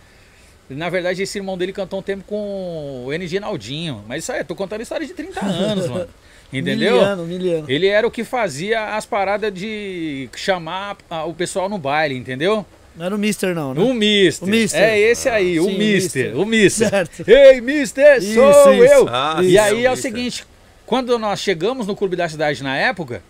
Na 0.70 0.88
verdade, 0.90 1.22
esse 1.22 1.38
irmão 1.38 1.56
dele 1.56 1.72
cantou 1.72 1.98
um 1.98 2.02
tempo 2.02 2.24
com 2.26 3.04
o 3.06 3.12
NG 3.12 3.40
Naldinho. 3.40 4.04
Mas 4.06 4.22
isso 4.22 4.32
aí, 4.32 4.44
tô 4.44 4.54
contando 4.54 4.82
história 4.82 5.06
de 5.06 5.14
30 5.14 5.40
anos, 5.44 5.86
mano. 5.88 6.08
Entendeu? 6.52 6.92
Miliano, 6.96 7.24
miliano. 7.26 7.64
Ele 7.70 7.86
era 7.86 8.06
o 8.06 8.10
que 8.10 8.24
fazia 8.24 8.94
as 8.96 9.04
paradas 9.04 9.52
de 9.52 10.28
chamar 10.36 10.96
ah, 11.10 11.24
o 11.24 11.34
pessoal 11.34 11.68
no 11.68 11.76
baile, 11.78 12.16
entendeu? 12.16 12.64
Não 12.96 13.04
era 13.06 13.14
o 13.14 13.18
Mister, 13.18 13.54
não, 13.54 13.72
né? 13.74 13.80
O 13.82 13.94
Mister. 13.94 14.48
O 14.48 14.50
Mister. 14.50 14.80
É 14.82 14.98
esse 14.98 15.28
aí, 15.28 15.60
o 15.60 15.64
Sim, 15.64 15.74
o 15.74 15.78
Mister. 15.78 16.24
Mister. 16.24 16.40
O 16.40 16.46
Mister. 16.46 16.88
Certo. 16.88 17.28
Ei, 17.28 17.60
Mister, 17.60 18.18
Isso, 18.18 18.34
sou 18.34 18.74
isso. 18.74 18.92
eu. 18.94 19.08
Ah, 19.08 19.40
e 19.42 19.56
aí 19.58 19.82
é 19.82 19.84
é 19.84 19.88
o 19.90 19.92
o 19.92 19.94
Mister. 19.94 19.96
seguinte, 20.10 20.46
quando 20.88 21.18
nós 21.18 21.38
chegamos 21.40 21.86
no 21.86 21.94
Clube 21.94 22.16
da 22.16 22.26
Cidade 22.28 22.62
na 22.62 22.74
época, 22.74 23.22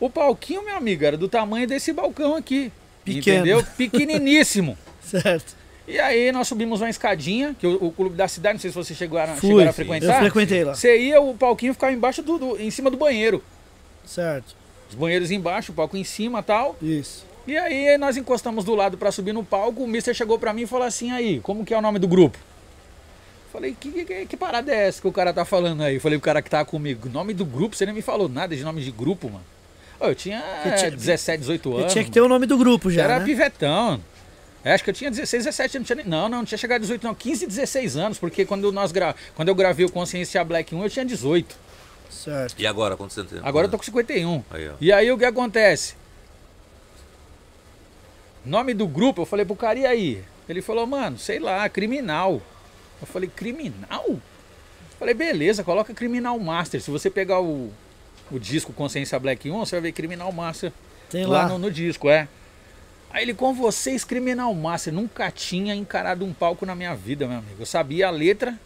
o 0.00 0.10
palquinho, 0.10 0.64
meu 0.64 0.76
amigo, 0.76 1.04
era 1.04 1.16
do 1.16 1.28
tamanho 1.28 1.64
desse 1.64 1.92
balcão 1.92 2.34
aqui. 2.34 2.72
Pequeno. 3.04 3.36
Entendeu? 3.38 3.64
Pequeniníssimo. 3.76 4.76
Certo. 5.00 5.56
E 5.86 5.98
aí 6.00 6.32
nós 6.32 6.48
subimos 6.48 6.80
uma 6.82 6.90
escadinha, 6.90 7.54
que 7.58 7.66
o, 7.66 7.86
o 7.86 7.92
Clube 7.92 8.16
da 8.16 8.26
Cidade, 8.26 8.54
não 8.54 8.60
sei 8.60 8.70
se 8.70 8.76
vocês 8.76 8.98
chegaram, 8.98 9.36
Fui. 9.36 9.48
chegaram 9.48 9.66
a 9.66 9.70
Eu 9.70 9.72
frequentar. 9.74 10.18
frequentei 10.20 10.64
lá. 10.64 10.74
Você 10.74 10.98
ia, 10.98 11.20
o 11.20 11.34
palquinho 11.34 11.72
ficava 11.72 11.92
embaixo 11.92 12.20
do, 12.20 12.36
do- 12.36 12.60
em 12.60 12.70
cima 12.70 12.90
do 12.90 12.96
banheiro. 12.96 13.42
Certo. 14.04 14.56
Os 14.90 14.94
banheiros 14.96 15.30
embaixo, 15.30 15.70
o 15.72 15.74
palco 15.74 15.96
em 15.96 16.04
cima 16.04 16.42
tal. 16.42 16.76
Isso. 16.82 17.24
E 17.46 17.56
aí 17.56 17.96
nós 17.96 18.16
encostamos 18.18 18.64
do 18.64 18.74
lado 18.74 18.98
pra 18.98 19.10
subir 19.12 19.32
no 19.32 19.42
palco, 19.44 19.82
o 19.82 19.86
mister 19.88 20.12
chegou 20.12 20.38
pra 20.38 20.52
mim 20.52 20.62
e 20.62 20.66
falou 20.66 20.86
assim, 20.86 21.10
aí, 21.10 21.40
como 21.40 21.64
que 21.64 21.72
é 21.72 21.78
o 21.78 21.82
nome 21.82 21.98
do 21.98 22.06
grupo? 22.08 22.36
Falei, 23.58 23.76
que, 23.78 24.04
que, 24.04 24.26
que 24.26 24.36
parada 24.36 24.72
é 24.72 24.86
essa 24.86 25.00
que 25.00 25.08
o 25.08 25.12
cara 25.12 25.32
tá 25.32 25.44
falando 25.44 25.82
aí? 25.82 25.98
Falei, 25.98 26.16
o 26.16 26.20
cara 26.20 26.40
que 26.40 26.48
tá 26.48 26.64
comigo, 26.64 27.08
nome 27.08 27.34
do 27.34 27.44
grupo, 27.44 27.74
você 27.74 27.84
nem 27.84 27.92
me 27.92 28.02
falou 28.02 28.28
nada 28.28 28.54
de 28.54 28.62
nome 28.62 28.80
de 28.80 28.92
grupo, 28.92 29.28
mano. 29.28 29.44
Eu 30.00 30.14
tinha 30.14 30.38
Eu 30.64 30.76
tinha- 30.76 30.86
é, 30.86 30.90
17, 30.92 31.40
18 31.40 31.70
Eu 31.72 31.78
anos. 31.78 31.92
tinha 31.92 32.04
que 32.04 32.10
ter 32.12 32.20
o 32.20 32.28
nome 32.28 32.46
do 32.46 32.56
grupo 32.56 32.88
já, 32.88 33.02
Era 33.02 33.18
né? 33.18 33.24
pivetão. 33.24 34.00
É, 34.62 34.74
acho 34.74 34.84
que 34.84 34.90
eu 34.90 34.94
tinha 34.94 35.10
16, 35.10 35.44
17, 35.44 35.76
não 35.78 35.84
tinha 35.84 35.96
nem, 35.96 36.04
não, 36.06 36.28
não, 36.28 36.38
não 36.38 36.44
tinha 36.44 36.56
chegado 36.56 36.76
a 36.76 36.80
18 36.82 37.04
não, 37.04 37.14
15, 37.16 37.48
16 37.48 37.96
anos, 37.96 38.16
porque 38.16 38.44
quando 38.44 38.70
nós 38.70 38.92
gra, 38.92 39.12
quando 39.34 39.48
eu 39.48 39.56
gravei 39.56 39.84
o 39.84 39.90
Consciência 39.90 40.44
Black 40.44 40.72
1, 40.72 40.84
eu 40.84 40.88
tinha 40.90 41.04
18. 41.04 41.56
Certo. 42.08 42.54
E 42.58 42.64
agora, 42.66 42.96
quanto 42.96 43.12
você 43.12 43.24
tem? 43.24 43.40
Agora 43.42 43.66
eu 43.66 43.70
tô 43.72 43.76
com 43.76 43.82
51. 43.84 44.44
Aí, 44.52 44.68
ó. 44.68 44.74
E 44.80 44.92
aí 44.92 45.10
o 45.10 45.18
que 45.18 45.24
acontece? 45.24 45.94
Nome 48.44 48.72
do 48.72 48.86
grupo, 48.86 49.22
eu 49.22 49.26
falei 49.26 49.44
pro 49.44 49.56
cara, 49.56 49.78
e 49.80 49.84
aí? 49.84 50.22
Ele 50.48 50.62
falou, 50.62 50.86
mano, 50.86 51.18
sei 51.18 51.40
lá, 51.40 51.68
criminal. 51.68 52.40
Eu 53.00 53.06
falei, 53.06 53.28
criminal? 53.28 54.04
Eu 54.08 54.20
falei, 54.98 55.14
beleza, 55.14 55.62
coloca 55.62 55.94
Criminal 55.94 56.38
Master. 56.38 56.80
Se 56.80 56.90
você 56.90 57.08
pegar 57.08 57.40
o, 57.40 57.72
o 58.30 58.38
disco 58.38 58.72
Consciência 58.72 59.18
Black 59.18 59.50
1, 59.50 59.58
você 59.58 59.76
vai 59.76 59.82
ver 59.82 59.92
Criminal 59.92 60.32
Master 60.32 60.72
Tem 61.08 61.24
lá 61.24 61.42
lá. 61.42 61.48
no, 61.48 61.58
no 61.58 61.70
disco, 61.70 62.08
é. 62.08 62.28
Aí 63.10 63.22
ele, 63.22 63.32
com 63.34 63.54
vocês, 63.54 64.04
Criminal 64.04 64.52
Master. 64.54 64.92
Nunca 64.92 65.30
tinha 65.30 65.74
encarado 65.74 66.24
um 66.24 66.32
palco 66.32 66.66
na 66.66 66.74
minha 66.74 66.94
vida, 66.94 67.26
meu 67.26 67.38
amigo. 67.38 67.56
Eu 67.60 67.66
sabia 67.66 68.08
a 68.08 68.10
letra, 68.10 68.58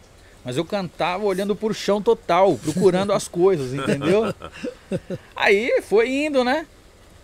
mas 0.45 0.57
eu 0.57 0.65
cantava 0.65 1.25
olhando 1.25 1.55
pro 1.55 1.73
chão 1.73 2.03
total, 2.03 2.57
procurando 2.57 3.13
as 3.13 3.29
coisas, 3.29 3.73
entendeu? 3.73 4.35
Aí 5.37 5.81
foi 5.83 6.11
indo, 6.11 6.43
né? 6.43 6.67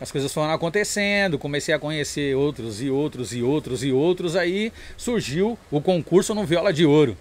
As 0.00 0.12
coisas 0.12 0.32
foram 0.32 0.52
acontecendo, 0.52 1.38
comecei 1.38 1.74
a 1.74 1.78
conhecer 1.78 2.36
outros 2.36 2.80
e 2.80 2.88
outros 2.88 3.32
e 3.32 3.42
outros 3.42 3.82
e 3.82 3.92
outros. 3.92 4.36
Aí 4.36 4.72
surgiu 4.96 5.58
o 5.70 5.80
concurso 5.80 6.34
no 6.34 6.44
Viola 6.44 6.72
de 6.72 6.86
Ouro. 6.86 7.16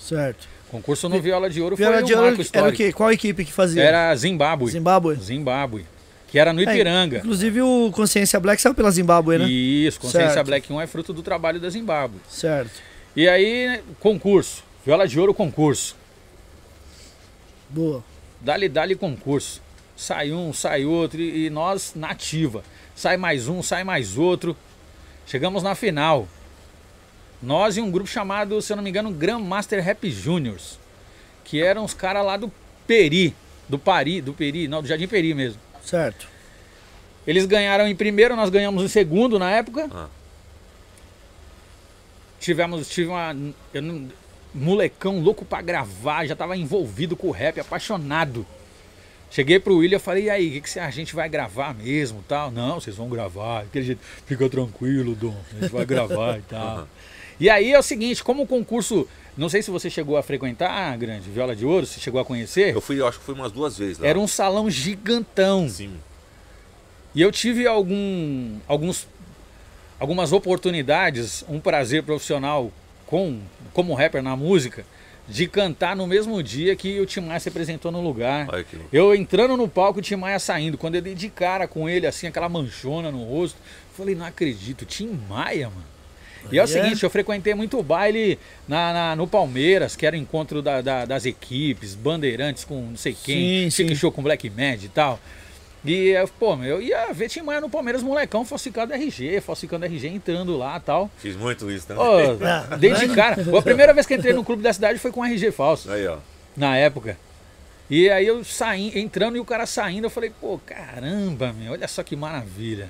Certo. 0.00 0.48
Concurso 0.70 1.06
no 1.08 1.20
Viola 1.20 1.50
de 1.50 1.60
Ouro 1.60 1.76
Viola 1.76 1.96
foi 1.98 2.04
de 2.04 2.14
um 2.14 2.18
Ouro 2.18 2.42
era 2.52 2.68
o 2.68 2.72
quê? 2.72 2.92
Qual 2.92 3.12
equipe 3.12 3.44
que 3.44 3.52
fazia? 3.52 3.82
Era 3.82 4.16
Zimbábue. 4.16 4.70
Zimbábue. 4.70 5.16
Zimbábue. 5.16 5.84
Que 6.28 6.38
era 6.38 6.50
no 6.54 6.60
É, 6.60 6.64
Ipiranga. 6.64 7.18
inclusive 7.18 7.60
o 7.60 7.90
Consciência 7.92 8.40
Black 8.40 8.62
saiu 8.62 8.74
pela 8.74 8.90
Zimbábue, 8.90 9.36
né? 9.36 9.44
Isso, 9.46 10.00
Consciência 10.00 10.30
Certo. 10.32 10.46
Black 10.46 10.72
1 10.72 10.80
é 10.80 10.86
fruto 10.86 11.12
do 11.12 11.22
trabalho 11.22 11.60
da 11.60 11.68
Zimbábue. 11.68 12.18
Certo. 12.26 12.70
E 13.14 13.28
aí, 13.28 13.82
concurso. 14.00 14.64
Viola 14.82 15.06
de 15.06 15.20
Ouro, 15.20 15.34
concurso. 15.34 15.94
Boa. 17.68 18.02
Dali, 18.40 18.66
dali, 18.68 18.94
concurso. 18.96 19.60
Sai 20.02 20.32
um, 20.32 20.52
sai 20.52 20.84
outro, 20.84 21.20
e 21.20 21.46
e 21.46 21.50
nós 21.50 21.92
na 21.94 22.10
ativa. 22.10 22.64
Sai 22.92 23.16
mais 23.16 23.46
um, 23.46 23.62
sai 23.62 23.84
mais 23.84 24.18
outro. 24.18 24.56
Chegamos 25.28 25.62
na 25.62 25.76
final. 25.76 26.26
Nós 27.40 27.76
e 27.76 27.80
um 27.80 27.88
grupo 27.88 28.10
chamado, 28.10 28.60
se 28.60 28.72
eu 28.72 28.76
não 28.76 28.82
me 28.82 28.90
engano, 28.90 29.12
Grandmaster 29.12 29.80
Rap 29.80 30.10
Juniors. 30.10 30.76
Que 31.44 31.62
eram 31.62 31.84
os 31.84 31.94
caras 31.94 32.26
lá 32.26 32.36
do 32.36 32.50
Peri. 32.84 33.32
Do 33.68 33.78
Pari, 33.78 34.20
do 34.20 34.32
Peri, 34.32 34.66
não, 34.66 34.82
do 34.82 34.88
Jardim 34.88 35.06
Peri 35.06 35.34
mesmo. 35.34 35.60
Certo. 35.84 36.26
Eles 37.24 37.46
ganharam 37.46 37.86
em 37.86 37.94
primeiro, 37.94 38.34
nós 38.34 38.50
ganhamos 38.50 38.82
em 38.82 38.88
segundo 38.88 39.38
na 39.38 39.52
época. 39.52 39.88
Ah. 39.94 40.08
Tivemos, 42.40 42.88
tive 42.88 43.08
uma. 43.08 43.36
eu 43.72 43.80
não- 43.80 44.08
molecão 44.52 45.20
louco 45.20 45.44
pra 45.44 45.62
gravar, 45.62 46.26
já 46.26 46.34
tava 46.34 46.56
envolvido 46.56 47.16
com 47.16 47.28
o 47.28 47.30
rap, 47.30 47.60
apaixonado. 47.60 48.44
Cheguei 49.32 49.58
pro 49.58 49.78
William 49.78 49.96
e 49.96 49.98
falei, 49.98 50.24
e 50.24 50.30
aí, 50.30 50.48
o 50.48 50.52
que, 50.52 50.60
que 50.60 50.78
a 50.78 50.90
gente 50.90 51.14
vai 51.14 51.26
gravar 51.26 51.74
mesmo 51.74 52.22
tal? 52.28 52.50
Não, 52.50 52.78
vocês 52.78 52.94
vão 52.94 53.08
gravar, 53.08 53.62
aquele 53.62 53.86
jeito, 53.86 54.00
fica 54.26 54.46
tranquilo, 54.46 55.14
Dom, 55.14 55.34
a 55.56 55.60
gente 55.60 55.72
vai 55.72 55.86
gravar 55.86 56.38
e 56.38 56.42
tal. 56.42 56.80
Uhum. 56.80 56.84
E 57.40 57.48
aí 57.48 57.72
é 57.72 57.78
o 57.78 57.82
seguinte, 57.82 58.22
como 58.22 58.42
o 58.42 58.46
concurso, 58.46 59.08
não 59.34 59.48
sei 59.48 59.62
se 59.62 59.70
você 59.70 59.88
chegou 59.88 60.18
a 60.18 60.22
frequentar, 60.22 60.98
grande, 60.98 61.30
Viola 61.30 61.56
de 61.56 61.64
Ouro, 61.64 61.86
se 61.86 61.98
chegou 61.98 62.20
a 62.20 62.24
conhecer, 62.26 62.74
Eu 62.74 62.82
fui, 62.82 63.00
eu 63.00 63.08
acho 63.08 63.20
que 63.20 63.24
fui 63.24 63.34
umas 63.34 63.50
duas 63.50 63.78
vezes 63.78 63.98
lá. 63.98 64.06
era 64.06 64.18
um 64.18 64.28
salão 64.28 64.68
gigantão. 64.68 65.66
Sim. 65.66 65.94
E 67.14 67.22
eu 67.22 67.32
tive 67.32 67.66
algum, 67.66 68.58
alguns, 68.68 69.08
algumas 69.98 70.30
oportunidades, 70.30 71.42
um 71.48 71.58
prazer 71.58 72.02
profissional 72.02 72.70
com, 73.06 73.40
como 73.72 73.94
rapper 73.94 74.22
na 74.22 74.36
música, 74.36 74.84
de 75.32 75.46
cantar 75.46 75.96
no 75.96 76.06
mesmo 76.06 76.42
dia 76.42 76.76
que 76.76 77.00
o 77.00 77.06
Tim 77.06 77.20
Maia 77.20 77.40
se 77.40 77.48
apresentou 77.48 77.90
no 77.90 78.00
lugar. 78.00 78.46
Olha 78.52 78.62
que. 78.64 78.76
Eu 78.92 79.14
entrando 79.14 79.56
no 79.56 79.66
palco, 79.66 79.98
o 79.98 80.02
Tim 80.02 80.16
Maia 80.16 80.38
saindo. 80.38 80.76
Quando 80.76 80.96
eu 80.96 81.02
dei 81.02 81.14
de 81.14 81.28
cara 81.28 81.66
com 81.66 81.88
ele, 81.88 82.06
assim, 82.06 82.26
aquela 82.26 82.48
manchona 82.48 83.10
no 83.10 83.24
rosto, 83.24 83.56
falei, 83.96 84.14
não 84.14 84.26
acredito, 84.26 84.84
Tim 84.84 85.18
Maia, 85.28 85.68
mano. 85.70 85.92
E 86.50 86.58
é 86.58 86.62
o 86.62 86.64
é. 86.64 86.66
seguinte, 86.66 87.02
eu 87.04 87.08
frequentei 87.10 87.54
muito 87.54 87.80
baile 87.84 88.36
na, 88.66 88.92
na- 88.92 89.16
no 89.16 89.28
Palmeiras, 89.28 89.94
que 89.94 90.04
era 90.04 90.16
encontro 90.16 90.60
da- 90.60 90.80
da- 90.80 91.04
das 91.04 91.24
equipes, 91.24 91.94
bandeirantes 91.94 92.64
com 92.64 92.74
não 92.90 92.96
sei 92.96 93.14
quem, 93.14 93.70
Sim, 93.70 93.88
sim. 93.88 93.94
Show 93.94 94.10
com 94.10 94.22
Black 94.24 94.50
Mad 94.50 94.82
e 94.82 94.88
tal. 94.88 95.20
E, 95.84 96.10
eu, 96.10 96.28
pô, 96.28 96.54
eu 96.62 96.80
ia 96.80 97.12
ver 97.12 97.28
Tim 97.28 97.42
Maia 97.42 97.60
no 97.60 97.68
Palmeiras, 97.68 98.02
molecão, 98.04 98.44
falsificando 98.44 98.92
RG, 98.94 99.40
falsificando 99.40 99.84
RG, 99.84 100.06
entrando 100.08 100.56
lá 100.56 100.76
e 100.76 100.80
tal. 100.80 101.10
Fiz 101.18 101.34
muito 101.36 101.68
isso 101.70 101.88
também. 101.88 102.04
Ô, 102.04 102.38
Ah, 102.44 102.76
desde 102.76 103.08
cara. 103.08 103.36
A 103.58 103.62
primeira 103.62 103.92
vez 103.92 104.06
que 104.06 104.14
entrei 104.14 104.32
no 104.32 104.44
clube 104.44 104.62
da 104.62 104.72
cidade 104.72 104.98
foi 105.00 105.10
com 105.10 105.24
RG 105.24 105.50
falso, 105.50 105.90
Aí, 105.90 106.06
ó. 106.06 106.18
na 106.56 106.76
época. 106.76 107.16
E 107.90 108.08
aí 108.08 108.26
eu 108.26 108.44
saí, 108.44 108.96
entrando 108.98 109.36
e 109.36 109.40
o 109.40 109.44
cara 109.44 109.66
saindo, 109.66 110.06
eu 110.06 110.10
falei, 110.10 110.30
pô, 110.40 110.58
caramba, 110.64 111.52
meu, 111.52 111.72
olha 111.72 111.88
só 111.88 112.02
que 112.04 112.14
maravilha. 112.14 112.88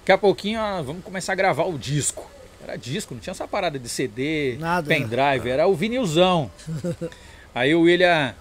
Daqui 0.00 0.12
a 0.12 0.18
pouquinho, 0.18 0.60
ó, 0.60 0.82
vamos 0.82 1.02
começar 1.02 1.32
a 1.32 1.36
gravar 1.36 1.64
o 1.64 1.78
disco. 1.78 2.30
Era 2.62 2.76
disco, 2.76 3.14
não 3.14 3.20
tinha 3.20 3.32
essa 3.32 3.48
parada 3.48 3.78
de 3.78 3.88
CD, 3.88 4.56
Nada, 4.60 4.86
né? 4.88 4.94
pendrive, 4.96 5.48
era 5.50 5.66
o 5.66 5.74
vinilzão. 5.74 6.50
aí 7.54 7.74
o 7.74 7.80
William 7.82 8.34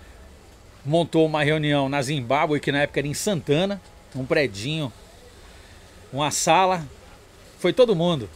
montou 0.85 1.25
uma 1.25 1.41
reunião 1.43 1.87
na 1.87 2.01
Zimbábue, 2.01 2.59
que 2.59 2.71
na 2.71 2.81
época 2.81 2.99
era 2.99 3.07
em 3.07 3.13
Santana, 3.13 3.81
um 4.15 4.25
predinho, 4.25 4.91
uma 6.11 6.31
sala. 6.31 6.85
Foi 7.59 7.73
todo 7.73 7.95
mundo. 7.95 8.29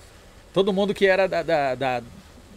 Todo 0.54 0.74
mundo 0.74 0.94
que 0.94 1.06
era 1.06 1.28
da, 1.28 1.44
da, 1.44 1.76
da, 1.76 2.04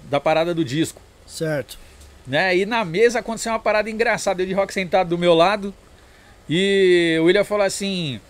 da 0.05 0.21
parada 0.21 0.55
do 0.55 0.65
disco. 0.65 1.01
Certo. 1.27 1.79
Né? 2.27 2.57
E 2.57 2.67
na 2.67 2.85
mesa 2.85 3.19
aconteceu 3.19 3.53
uma 3.53 3.59
parada 3.59 3.91
engraçada. 3.91 4.43
Eu 4.43 4.47
de 4.47 4.55
rock 4.55 4.73
sentado 4.73 5.09
do 5.09 5.19
meu 5.19 5.35
lado. 5.35 5.75
E 6.49 7.19
o 7.21 7.25
William 7.25 7.45
falou 7.45 7.65
assim. 7.65 8.21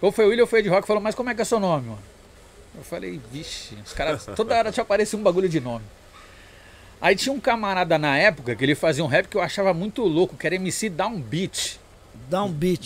Ou 0.00 0.10
foi 0.10 0.24
o 0.24 0.28
William 0.28 0.44
ou 0.44 0.48
foi 0.48 0.60
o 0.60 0.62
de 0.62 0.68
rock 0.68 0.86
falou, 0.86 1.02
mas 1.02 1.14
como 1.14 1.30
é 1.30 1.34
que 1.34 1.42
é 1.42 1.44
seu 1.44 1.60
nome, 1.60 1.88
mano? 1.88 2.02
Eu 2.74 2.82
falei, 2.82 3.20
vixe, 3.30 3.76
os 3.84 3.92
caras. 3.92 4.26
Toda 4.34 4.56
hora 4.56 4.72
te 4.72 4.80
aparecia 4.80 5.18
um 5.18 5.22
bagulho 5.22 5.48
de 5.48 5.60
nome. 5.60 5.84
Aí 7.00 7.16
tinha 7.16 7.32
um 7.32 7.40
camarada 7.40 7.98
na 7.98 8.16
época 8.16 8.54
que 8.54 8.64
ele 8.64 8.74
fazia 8.74 9.04
um 9.04 9.08
rap 9.08 9.26
que 9.26 9.36
eu 9.36 9.40
achava 9.40 9.74
muito 9.74 10.02
louco, 10.02 10.36
que 10.36 10.46
era 10.46 10.54
MC 10.54 10.92
um 11.00 11.20
beat. 11.20 11.80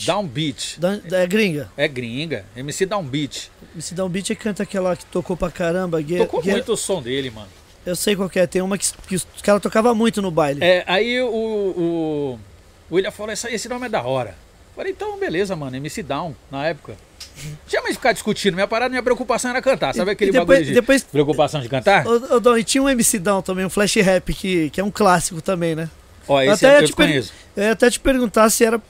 Downbeat. 0.07 0.79
Dá- 0.81 0.99
É 1.12 1.27
gringa. 1.27 1.71
É 1.77 1.87
gringa. 1.89 2.45
MC 2.57 2.85
Downbeat. 2.87 3.51
Se 3.79 3.95
dá 3.95 4.05
um 4.05 4.09
beat 4.09 4.31
é 4.31 4.35
canta 4.35 4.62
aquela 4.62 4.97
que 4.97 5.05
tocou 5.07 5.37
pra 5.37 5.51
caramba. 5.51 6.01
Gue- 6.01 6.19
Tocou 6.19 6.43
muito 6.43 6.73
o 6.73 6.77
som 6.77 7.03
dele, 7.03 7.31
mano. 7.31 7.49
Eu 7.85 7.95
sei 7.95 8.17
qual 8.17 8.31
é. 8.35 8.47
Tem 8.47 8.62
uma 8.62 8.77
que, 8.79 8.87
que 9.07 9.15
os 9.17 9.27
caras 9.43 9.62
tocavam 9.62 9.95
muito 9.95 10.21
no 10.23 10.31
baile. 10.31 10.65
É, 10.65 10.83
aí 10.87 11.21
o, 11.21 11.29
o, 11.29 12.39
o 12.91 12.95
William 12.95 13.11
falou, 13.11 13.33
esse, 13.33 13.69
nome 13.69 13.87
é 13.87 13.89
da 13.89 14.03
hora. 14.03 14.35
Falei, 14.75 14.93
então 14.93 15.17
beleza, 15.19 15.55
mano, 15.55 15.77
MC 15.77 16.03
Down, 16.03 16.35
na 16.51 16.67
época. 16.67 16.95
Tinha 17.69 17.83
mais 17.83 17.95
ficar 17.97 18.12
discutindo, 18.12 18.55
minha 18.55 18.67
parada, 18.67 18.89
minha 18.89 19.03
preocupação 19.03 19.51
era 19.51 19.61
cantar. 19.62 19.95
Sabe 19.95 20.11
aquele 20.11 20.31
e 20.31 20.33
depois- 20.33 20.47
bagulho 20.49 20.67
de 20.67 20.73
depois- 20.75 21.03
preocupação 21.05 21.61
de 21.61 21.69
cantar? 21.69 22.07
Ô, 22.07 22.37
ô, 22.37 22.41
Dom, 22.41 22.57
e 22.57 22.65
tinha 22.65 22.83
um 22.83 22.89
MC 22.89 23.19
Down 23.19 23.43
também, 23.43 23.65
um 23.65 23.71
flash 23.71 23.95
rap, 23.97 24.33
que, 24.35 24.71
que 24.71 24.81
é 24.81 24.85
um 24.85 24.91
clássico 24.91 25.41
também, 25.43 25.75
né? 25.75 25.89
Ó, 26.27 26.41
Eu 26.43 26.53
esse 26.55 26.67
até 26.67 26.79
eu, 26.79 26.81
eu 26.83 26.87
te 26.89 26.93
conheço. 26.95 27.33
Eu 27.57 27.62
ia 27.65 27.73
até 27.73 27.91
te 27.91 28.01
perguntar 28.01 28.49
se 28.51 28.65
era 28.65 28.81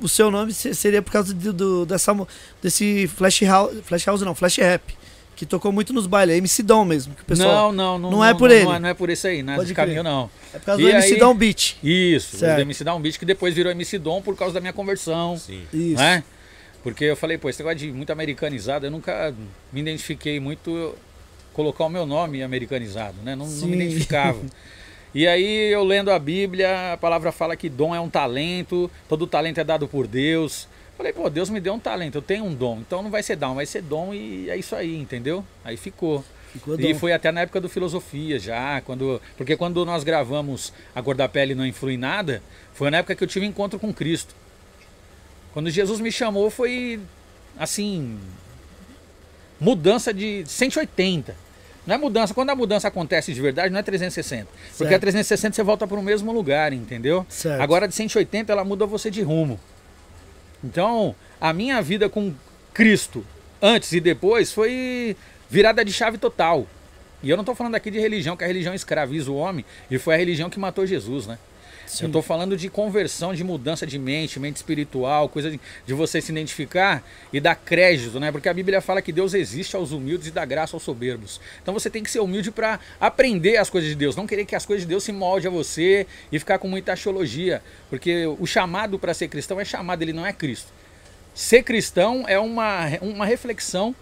o 0.00 0.08
seu 0.08 0.30
nome 0.30 0.52
se- 0.52 0.74
seria 0.74 1.02
por 1.02 1.10
causa 1.10 1.34
de- 1.34 1.52
do, 1.52 1.84
dessa, 1.86 2.14
desse 2.62 3.06
flash 3.08 3.42
house, 3.42 3.74
flash 3.84 4.04
house 4.06 4.20
não, 4.22 4.34
flash 4.34 4.56
rap, 4.58 4.96
que 5.34 5.44
tocou 5.44 5.70
muito 5.72 5.92
nos 5.92 6.06
bailes, 6.06 6.34
é 6.34 6.38
MC 6.38 6.62
Dom 6.62 6.84
mesmo, 6.84 7.14
que 7.14 7.22
o 7.22 7.24
pessoal 7.24 7.70
não, 7.72 7.98
não, 7.98 8.10
não, 8.10 8.10
não 8.18 8.24
é 8.24 8.32
por 8.32 8.48
não, 8.48 8.56
ele. 8.56 8.64
Não 8.64 8.74
é, 8.74 8.78
não 8.78 8.88
é 8.88 8.94
por 8.94 9.10
esse 9.10 9.26
aí, 9.28 9.42
não 9.42 9.52
é 9.52 9.56
Pode 9.56 9.74
caminho 9.74 10.02
não. 10.02 10.30
é 10.54 10.58
por 10.58 10.64
causa 10.66 10.80
E 10.80 10.84
do 10.84 10.90
MC 10.90 11.14
aí- 11.14 11.20
Dom 11.20 11.34
Beat. 11.34 11.76
Isso, 11.82 12.36
Certo. 12.38 12.58
o 12.58 12.60
MC 12.62 12.84
Down 12.84 13.00
Beat, 13.00 13.18
que 13.18 13.24
depois 13.24 13.54
virou 13.54 13.70
MC 13.72 13.98
Dom 13.98 14.22
por 14.22 14.34
causa 14.36 14.54
da 14.54 14.60
minha 14.60 14.72
conversão. 14.72 15.36
Sim. 15.36 15.62
Isso. 15.72 15.96
né? 16.00 16.24
Porque 16.82 17.04
eu 17.04 17.16
falei, 17.16 17.36
pô, 17.36 17.50
esse 17.50 17.58
negócio 17.58 17.78
de 17.78 17.90
muito 17.92 18.10
americanizado, 18.12 18.86
eu 18.86 18.90
nunca 18.90 19.34
me 19.72 19.80
identifiquei 19.80 20.38
muito 20.38 20.94
colocar 21.52 21.84
o 21.84 21.88
meu 21.88 22.06
nome 22.06 22.42
americanizado, 22.42 23.16
né? 23.24 23.34
Não, 23.34 23.46
não 23.46 23.66
me 23.66 23.74
identificava. 23.76 24.38
E 25.16 25.26
aí 25.26 25.72
eu 25.72 25.82
lendo 25.82 26.10
a 26.10 26.18
Bíblia, 26.18 26.92
a 26.92 26.96
palavra 26.98 27.32
fala 27.32 27.56
que 27.56 27.70
dom 27.70 27.94
é 27.94 27.98
um 27.98 28.10
talento, 28.10 28.90
todo 29.08 29.26
talento 29.26 29.58
é 29.58 29.64
dado 29.64 29.88
por 29.88 30.06
Deus. 30.06 30.68
Falei, 30.94 31.10
pô, 31.10 31.30
Deus 31.30 31.48
me 31.48 31.58
deu 31.58 31.72
um 31.72 31.78
talento, 31.78 32.18
eu 32.18 32.22
tenho 32.22 32.44
um 32.44 32.52
dom, 32.52 32.80
então 32.80 33.02
não 33.02 33.10
vai 33.10 33.22
ser 33.22 33.34
dom, 33.34 33.54
vai 33.54 33.64
ser 33.64 33.80
dom 33.80 34.12
e 34.12 34.50
é 34.50 34.58
isso 34.58 34.76
aí, 34.76 34.94
entendeu? 34.94 35.42
Aí 35.64 35.78
ficou. 35.78 36.22
Ficou 36.52 36.78
E 36.78 36.92
foi 36.92 37.14
até 37.14 37.32
na 37.32 37.40
época 37.40 37.62
do 37.62 37.68
filosofia 37.70 38.38
já, 38.38 38.82
quando, 38.82 39.18
porque 39.38 39.56
quando 39.56 39.86
nós 39.86 40.04
gravamos 40.04 40.70
A 40.94 41.02
Cor 41.02 41.14
da 41.14 41.26
Pele 41.26 41.54
Não 41.54 41.64
Influi 41.64 41.96
Nada, 41.96 42.42
foi 42.74 42.90
na 42.90 42.98
época 42.98 43.14
que 43.14 43.24
eu 43.24 43.28
tive 43.28 43.46
encontro 43.46 43.78
com 43.78 43.94
Cristo. 43.94 44.34
Quando 45.54 45.70
Jesus 45.70 45.98
me 45.98 46.12
chamou 46.12 46.50
foi 46.50 47.00
assim, 47.58 48.18
mudança 49.58 50.12
de 50.12 50.44
180. 50.46 51.45
Não 51.86 51.94
é 51.94 51.98
mudança, 51.98 52.34
quando 52.34 52.50
a 52.50 52.56
mudança 52.56 52.88
acontece 52.88 53.32
de 53.32 53.40
verdade, 53.40 53.72
não 53.72 53.78
é 53.78 53.82
360. 53.82 54.46
Porque 54.46 54.76
Certo. 54.76 54.94
a 54.94 54.98
360 54.98 55.54
você 55.54 55.62
volta 55.62 55.86
para 55.86 55.98
o 55.98 56.02
mesmo 56.02 56.32
lugar, 56.32 56.72
entendeu? 56.72 57.24
Certo. 57.28 57.60
Agora 57.60 57.86
de 57.86 57.94
180 57.94 58.52
ela 58.52 58.64
muda 58.64 58.84
você 58.86 59.10
de 59.10 59.22
rumo. 59.22 59.60
Então, 60.64 61.14
a 61.40 61.52
minha 61.52 61.80
vida 61.80 62.08
com 62.08 62.34
Cristo, 62.74 63.24
antes 63.62 63.92
e 63.92 64.00
depois, 64.00 64.52
foi 64.52 65.16
virada 65.48 65.84
de 65.84 65.92
chave 65.92 66.18
total. 66.18 66.66
E 67.22 67.30
eu 67.30 67.36
não 67.36 67.42
estou 67.42 67.54
falando 67.54 67.74
aqui 67.76 67.90
de 67.90 68.00
religião, 68.00 68.36
que 68.36 68.44
a 68.44 68.46
religião 68.46 68.74
escraviza 68.74 69.30
o 69.30 69.36
homem, 69.36 69.64
e 69.90 69.98
foi 69.98 70.14
a 70.14 70.18
religião 70.18 70.50
que 70.50 70.58
matou 70.58 70.84
Jesus, 70.86 71.26
né? 71.26 71.38
Eu 72.00 72.06
estou 72.06 72.22
falando 72.22 72.56
de 72.56 72.68
conversão, 72.68 73.34
de 73.34 73.44
mudança 73.44 73.86
de 73.86 73.98
mente, 73.98 74.40
mente 74.40 74.56
espiritual, 74.56 75.28
coisa 75.28 75.50
de, 75.50 75.60
de 75.86 75.94
você 75.94 76.20
se 76.20 76.32
identificar 76.32 77.04
e 77.32 77.40
dar 77.40 77.54
crédito, 77.54 78.18
né? 78.18 78.32
Porque 78.32 78.48
a 78.48 78.54
Bíblia 78.54 78.80
fala 78.80 79.00
que 79.00 79.12
Deus 79.12 79.34
existe 79.34 79.76
aos 79.76 79.92
humildes 79.92 80.28
e 80.28 80.30
dá 80.30 80.44
graça 80.44 80.76
aos 80.76 80.82
soberbos. 80.82 81.40
Então 81.62 81.72
você 81.72 81.88
tem 81.88 82.02
que 82.02 82.10
ser 82.10 82.20
humilde 82.20 82.50
para 82.50 82.80
aprender 83.00 83.56
as 83.56 83.70
coisas 83.70 83.88
de 83.88 83.96
Deus, 83.96 84.16
não 84.16 84.26
querer 84.26 84.44
que 84.44 84.56
as 84.56 84.66
coisas 84.66 84.82
de 84.82 84.88
Deus 84.88 85.04
se 85.04 85.12
molde 85.12 85.46
a 85.46 85.50
você 85.50 86.06
e 86.32 86.38
ficar 86.38 86.58
com 86.58 86.68
muita 86.68 86.92
axiologia, 86.92 87.62
porque 87.88 88.26
o 88.26 88.46
chamado 88.46 88.98
para 88.98 89.14
ser 89.14 89.28
cristão 89.28 89.60
é 89.60 89.64
chamado, 89.64 90.02
ele 90.02 90.12
não 90.12 90.26
é 90.26 90.32
Cristo. 90.32 90.72
Ser 91.34 91.62
cristão 91.62 92.24
é 92.26 92.38
uma, 92.38 92.86
uma 93.00 93.26
reflexão 93.26 93.94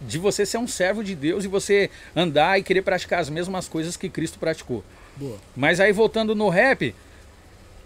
de 0.00 0.18
você 0.18 0.44
ser 0.44 0.58
um 0.58 0.68
servo 0.68 1.02
de 1.02 1.14
Deus 1.14 1.44
e 1.44 1.48
você 1.48 1.90
andar 2.14 2.58
e 2.58 2.62
querer 2.62 2.82
praticar 2.82 3.20
as 3.20 3.30
mesmas 3.30 3.66
coisas 3.66 3.96
que 3.96 4.08
Cristo 4.08 4.38
praticou. 4.38 4.84
Boa. 5.16 5.38
Mas 5.56 5.80
aí 5.80 5.92
voltando 5.92 6.34
no 6.34 6.48
rap, 6.48 6.94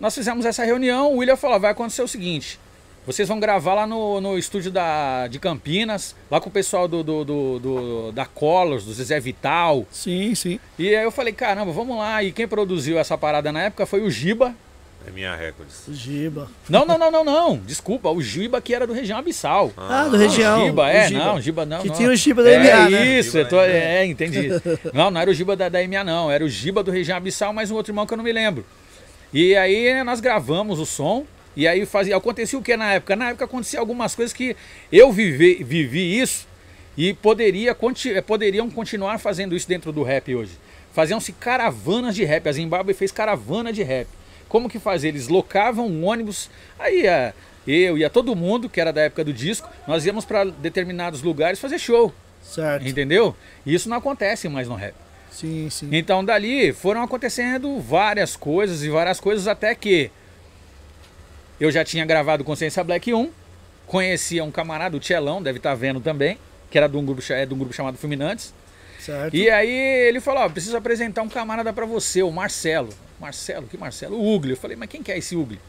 nós 0.01 0.15
fizemos 0.15 0.45
essa 0.47 0.65
reunião, 0.65 1.13
o 1.13 1.19
William 1.19 1.37
falou, 1.37 1.59
vai 1.61 1.71
acontecer 1.71 2.03
o 2.03 2.09
seguinte, 2.09 2.59
vocês 3.07 3.29
vão 3.29 3.39
gravar 3.39 3.75
lá 3.75 3.87
no, 3.87 4.21
no 4.21 4.37
estúdio 4.37 4.71
da, 4.71 5.29
de 5.29 5.39
Campinas, 5.39 6.15
lá 6.31 6.41
com 6.41 6.49
o 6.49 6.53
pessoal 6.53 6.89
do, 6.89 7.03
do, 7.05 7.25
do- 7.25 7.59
do- 7.61 8.13
da 8.13 8.27
Colors, 8.27 8.85
do 8.85 8.93
Zezé 8.93 9.21
Vital. 9.21 9.87
Sim, 9.93 10.35
sim. 10.35 10.59
E 10.79 10.89
aí 10.95 11.05
eu 11.05 11.13
falei, 11.13 11.33
caramba, 11.33 11.71
vamos 11.71 11.97
lá. 11.97 12.21
E 12.25 12.33
quem 12.33 12.49
produziu 12.49 12.99
essa 12.99 13.17
parada 13.17 13.53
na 13.53 13.63
época 13.63 13.87
foi 13.87 14.03
o 14.03 14.11
Giba. 14.11 14.53
É 15.07 15.11
minha 15.13 15.37
Records. 15.37 15.87
O 15.87 15.95
Giba. 15.95 16.51
Não, 16.69 16.85
não, 16.85 16.99
não, 16.99 17.13
não, 17.13 17.23
não. 17.25 17.57
Desculpa, 17.59 18.11
o 18.11 18.21
Giba 18.21 18.61
que 18.61 18.75
era 18.75 18.89
do 18.89 18.93
Região 18.93 19.21
Abissal. 19.21 19.73
Ah, 19.77 20.09
do 20.09 20.17
região. 20.17 20.65
O 20.65 20.67
Giba, 20.67 20.83
o 20.83 20.87
é, 20.87 21.07
Giba. 21.09 21.25
não, 21.25 21.41
Giba 21.41 21.65
não. 21.65 21.79
Que 21.83 21.89
não. 21.89 21.95
tinha 21.95 22.09
o 22.11 22.17
Giba 22.17 22.43
da 22.43 22.51
é, 22.51 22.59
MA, 22.59 22.91
né? 22.91 23.19
Isso, 23.21 23.45
tô, 23.45 23.61
é, 23.61 24.05
entendi. 24.05 24.49
Não, 24.93 25.13
não 25.13 25.21
era 25.21 25.31
o 25.31 25.33
Giba 25.35 25.55
da, 25.55 25.69
da 25.69 25.79
MA, 25.87 26.03
não. 26.03 26.29
Era 26.29 26.45
o 26.45 26.49
Giba 26.49 26.83
do 26.83 26.91
Região 26.91 27.17
Abissal, 27.17 27.53
mais 27.53 27.71
um 27.71 27.77
outro 27.77 27.93
irmão 27.93 28.05
que 28.05 28.13
eu 28.13 28.17
não 28.17 28.25
me 28.25 28.33
lembro. 28.33 28.67
E 29.33 29.57
aí 29.57 30.03
nós 30.05 30.21
gravamos 30.21 30.79
o 30.79 30.87
som. 30.87 31.27
E 31.57 31.67
aí 31.67 31.87
fazia, 31.87 32.15
acontecia 32.17 32.59
o 32.59 32.62
que 32.62 32.77
na 32.77 32.93
época? 32.95 33.17
Na 33.17 33.31
época 33.31 33.47
acontecia 33.47 33.81
algumas 33.81 34.15
coisas 34.15 34.33
que 34.35 34.55
eu 34.93 35.11
vivi, 35.11 35.65
vivi 35.65 36.21
isso 36.21 36.47
e 36.99 37.15
poderia, 37.15 37.75
conti- 37.75 38.21
poderiam 38.23 38.71
continuar 38.71 39.19
fazendo 39.19 39.57
isso 39.57 39.67
dentro 39.67 39.91
do 39.91 40.03
rap 40.03 40.35
hoje. 40.35 40.53
Faziam-se 40.93 41.33
caravanas 41.33 42.15
de 42.15 42.25
rap. 42.25 42.47
A 42.49 42.53
Zimbábue 42.53 42.93
fez 42.95 43.11
caravana 43.11 43.73
de 43.73 43.83
rap. 43.83 44.07
Como 44.49 44.69
que 44.69 44.79
fazia? 44.79 45.09
Eles 45.09 45.29
locavam 45.29 45.87
um 45.87 46.05
ônibus, 46.05 46.49
aí 46.79 47.03
ia, 47.03 47.35
eu 47.67 47.99
ia 47.99 48.09
todo 48.09 48.37
mundo, 48.37 48.69
que 48.69 48.81
era 48.81 48.93
da 48.93 49.01
época 49.03 49.25
do 49.25 49.33
disco, 49.33 49.69
nós 49.89 50.07
íamos 50.07 50.25
para 50.25 50.45
determinados 50.45 51.21
lugares 51.23 51.59
fazer 51.59 51.79
show, 51.79 52.15
Certo. 52.43 52.87
entendeu? 52.87 53.35
E 53.65 53.75
isso 53.75 53.89
não 53.89 53.97
acontece 53.97 54.49
mais 54.49 54.69
no 54.69 54.75
rap. 54.77 54.95
Sim, 55.37 55.68
sim. 55.68 55.90
Então 55.92 56.25
dali 56.25 56.72
foram 56.72 57.03
acontecendo 57.03 57.79
várias 57.79 58.35
coisas 58.35 58.83
e 58.83 58.88
várias 58.88 59.20
coisas 59.20 59.46
até 59.46 59.75
que 59.75 60.11
eu 61.61 61.70
já 61.70 61.85
tinha 61.85 62.07
gravado 62.07 62.42
Consciência 62.42 62.83
Black 62.83 63.12
1, 63.12 63.31
conhecia 63.87 64.42
um 64.42 64.51
camarada, 64.51 64.96
o 64.96 65.01
Tchelão, 65.01 65.42
deve 65.42 65.59
estar 65.59 65.75
vendo 65.75 66.01
também, 66.01 66.38
que 66.70 66.79
era 66.79 66.88
de 66.88 66.96
um 66.96 67.05
grupo, 67.05 67.22
é 67.31 67.44
de 67.44 67.53
um 67.53 67.59
grupo 67.59 67.75
chamado 67.75 67.99
Fulminantes. 67.99 68.55
Certo. 68.99 69.37
E 69.37 69.51
aí 69.51 70.09
ele 70.09 70.20
falou, 70.20 70.42
ó, 70.42 70.49
preciso 70.49 70.75
apresentar 70.75 71.20
um 71.20 71.29
camarada 71.29 71.70
pra 71.70 71.85
você, 71.85 72.22
o 72.22 72.31
Marcelo. 72.31 72.88
Marcelo, 73.20 73.66
que 73.66 73.77
Marcelo? 73.77 74.16
O 74.16 74.35
Ugli. 74.35 74.53
Eu 74.53 74.57
falei, 74.57 74.75
mas 74.75 74.88
quem 74.88 75.03
que 75.03 75.12
é 75.12 75.18
esse 75.18 75.37
Ugli? 75.37 75.61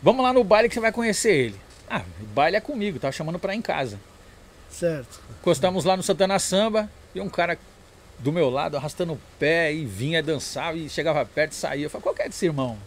Vamos 0.00 0.22
lá 0.22 0.32
no 0.32 0.44
baile 0.44 0.68
que 0.68 0.74
você 0.74 0.80
vai 0.80 0.92
conhecer 0.92 1.32
ele. 1.32 1.56
Ah, 1.88 2.02
o 2.20 2.26
baile 2.26 2.56
é 2.56 2.60
comigo, 2.60 3.00
tava 3.00 3.10
chamando 3.10 3.40
pra 3.40 3.54
ir 3.56 3.58
em 3.58 3.62
casa. 3.62 3.98
Certo. 4.70 5.20
Encostamos 5.40 5.84
lá 5.84 5.96
no 5.96 6.02
Santana 6.04 6.38
Samba 6.38 6.88
e 7.14 7.20
um 7.20 7.28
cara 7.28 7.58
do 8.18 8.32
meu 8.32 8.50
lado 8.50 8.76
arrastando 8.76 9.14
o 9.14 9.20
pé 9.38 9.72
e 9.72 9.84
vinha 9.84 10.22
dançar 10.22 10.76
e 10.76 10.88
chegava 10.88 11.24
perto 11.24 11.52
e 11.52 11.54
saía. 11.54 11.86
Eu 11.86 11.90
falei, 11.90 12.02
qual 12.02 12.14
que 12.14 12.22
é 12.22 12.28
desse 12.28 12.46
irmão? 12.46 12.78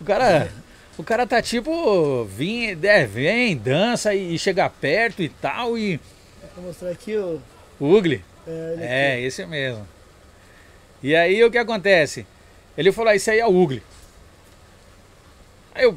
O 0.00 0.04
cara, 0.04 0.50
o 0.96 1.02
cara 1.02 1.26
tá 1.26 1.40
tipo, 1.42 2.24
vem, 2.24 2.78
é, 2.82 3.06
vem, 3.06 3.56
dança 3.56 4.14
e 4.14 4.38
chega 4.38 4.68
perto 4.68 5.22
e 5.22 5.28
tal 5.28 5.76
e 5.76 6.00
Vou 6.54 6.66
mostrar 6.66 6.90
aqui 6.90 7.16
o. 7.16 7.40
o 7.78 7.86
Ugli. 7.86 8.24
É, 8.46 8.76
É, 8.80 9.20
esse 9.20 9.46
mesmo. 9.46 9.86
E 11.02 11.14
aí 11.14 11.42
o 11.44 11.50
que 11.50 11.58
acontece? 11.58 12.26
Ele 12.76 12.90
falou, 12.90 13.12
ah, 13.12 13.16
isso 13.16 13.30
aí 13.30 13.38
é 13.38 13.46
o 13.46 13.54
Ugli. 13.54 13.82
Aí 15.74 15.84
eu, 15.84 15.96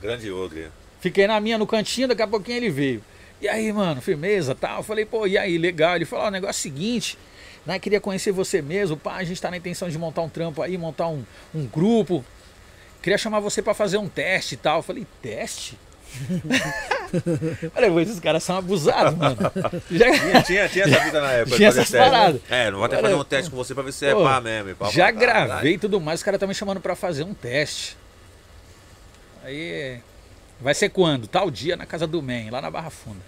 Grande 0.00 0.32
ogre. 0.32 0.68
Fiquei 1.00 1.26
na 1.26 1.38
minha, 1.40 1.58
no 1.58 1.66
cantinho, 1.66 2.08
daqui 2.08 2.22
a 2.22 2.26
pouquinho 2.26 2.56
ele 2.56 2.70
veio. 2.70 3.04
E 3.40 3.48
aí, 3.48 3.72
mano, 3.72 4.00
firmeza, 4.00 4.54
tal. 4.54 4.78
Eu 4.78 4.82
falei, 4.82 5.04
pô, 5.06 5.26
e 5.26 5.38
aí, 5.38 5.56
legal. 5.58 5.96
Ele 5.96 6.04
falou, 6.04 6.26
o 6.26 6.30
negócio 6.30 6.58
é 6.58 6.60
o 6.60 6.62
seguinte, 6.74 7.16
né? 7.64 7.78
Queria 7.78 8.00
conhecer 8.00 8.32
você 8.32 8.60
mesmo, 8.60 8.96
pá, 8.96 9.16
a 9.16 9.24
gente 9.24 9.40
tá 9.40 9.50
na 9.50 9.56
intenção 9.56 9.88
de 9.88 9.96
montar 9.98 10.22
um 10.22 10.28
trampo 10.28 10.60
aí, 10.62 10.76
montar 10.76 11.08
um, 11.08 11.24
um 11.54 11.66
grupo. 11.66 12.24
Queria 13.02 13.16
chamar 13.16 13.40
você 13.40 13.62
pra 13.62 13.72
fazer 13.72 13.96
um 13.96 14.08
teste 14.08 14.54
e 14.54 14.58
tal. 14.58 14.78
Eu 14.78 14.82
falei, 14.82 15.06
teste? 15.22 15.78
Pô, 17.92 18.00
esses 18.00 18.18
caras 18.20 18.42
são 18.42 18.58
abusados, 18.58 19.16
mano. 19.16 19.36
Já, 19.90 20.10
Tinha, 20.10 20.42
tinha, 20.42 20.68
tinha 20.68 20.84
essa 20.84 21.04
vida 21.04 21.20
na 21.20 21.32
época. 21.32 21.56
Tinha 21.56 21.68
essas 21.68 21.90
teste. 21.90 21.96
paradas. 22.10 22.40
É, 22.50 22.70
não 22.70 22.78
vou 22.78 22.84
até 22.84 22.96
Olha, 22.96 23.02
fazer 23.04 23.14
um 23.14 23.24
teste 23.24 23.50
com 23.50 23.56
você 23.56 23.74
pra 23.74 23.82
ver 23.82 23.92
se 23.92 24.06
é 24.06 24.12
pô, 24.14 24.22
pá 24.24 24.40
mesmo. 24.40 24.74
pá. 24.76 24.90
já 24.90 25.12
Caralho. 25.12 25.48
gravei 25.48 25.74
e 25.74 25.78
tudo 25.78 26.00
mais, 26.00 26.20
os 26.20 26.24
caras 26.24 26.36
estão 26.36 26.48
me 26.48 26.54
chamando 26.54 26.80
pra 26.80 26.94
fazer 26.96 27.22
um 27.24 27.32
teste. 27.34 27.96
Aí. 29.44 30.00
Vai 30.60 30.74
ser 30.74 30.88
quando? 30.90 31.26
Tal 31.26 31.50
dia 31.50 31.76
na 31.76 31.86
casa 31.86 32.06
do 32.06 32.20
Man, 32.22 32.50
lá 32.50 32.60
na 32.60 32.70
Barra 32.70 32.90
Funda. 32.90 33.20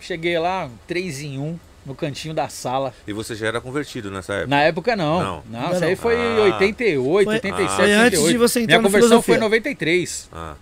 Cheguei 0.00 0.38
lá, 0.38 0.70
3 0.86 1.20
em 1.20 1.38
1, 1.38 1.58
no 1.84 1.94
cantinho 1.94 2.32
da 2.32 2.48
sala. 2.48 2.94
E 3.06 3.12
você 3.12 3.34
já 3.34 3.48
era 3.48 3.60
convertido 3.60 4.10
nessa 4.10 4.32
época? 4.34 4.48
Na 4.48 4.62
época 4.62 4.96
não. 4.96 5.22
Não. 5.22 5.42
Não, 5.50 5.60
Ainda 5.60 5.74
isso 5.76 5.84
aí 5.84 5.90
não. 5.90 5.96
foi 5.96 6.16
Ah. 6.16 6.54
88, 6.54 7.24
Foi- 7.24 7.34
87, 7.34 7.76
foi 7.76 7.92
antes 7.92 8.18
de 8.18 8.24
88. 8.26 8.38
você 8.38 8.60
entrar 8.60 8.78
Minha 8.78 8.88
conversão 8.88 9.08
filosofia. 9.08 9.34
foi 9.34 9.36
em 9.36 9.40
93. 9.40 10.28
Ah, 10.32 10.54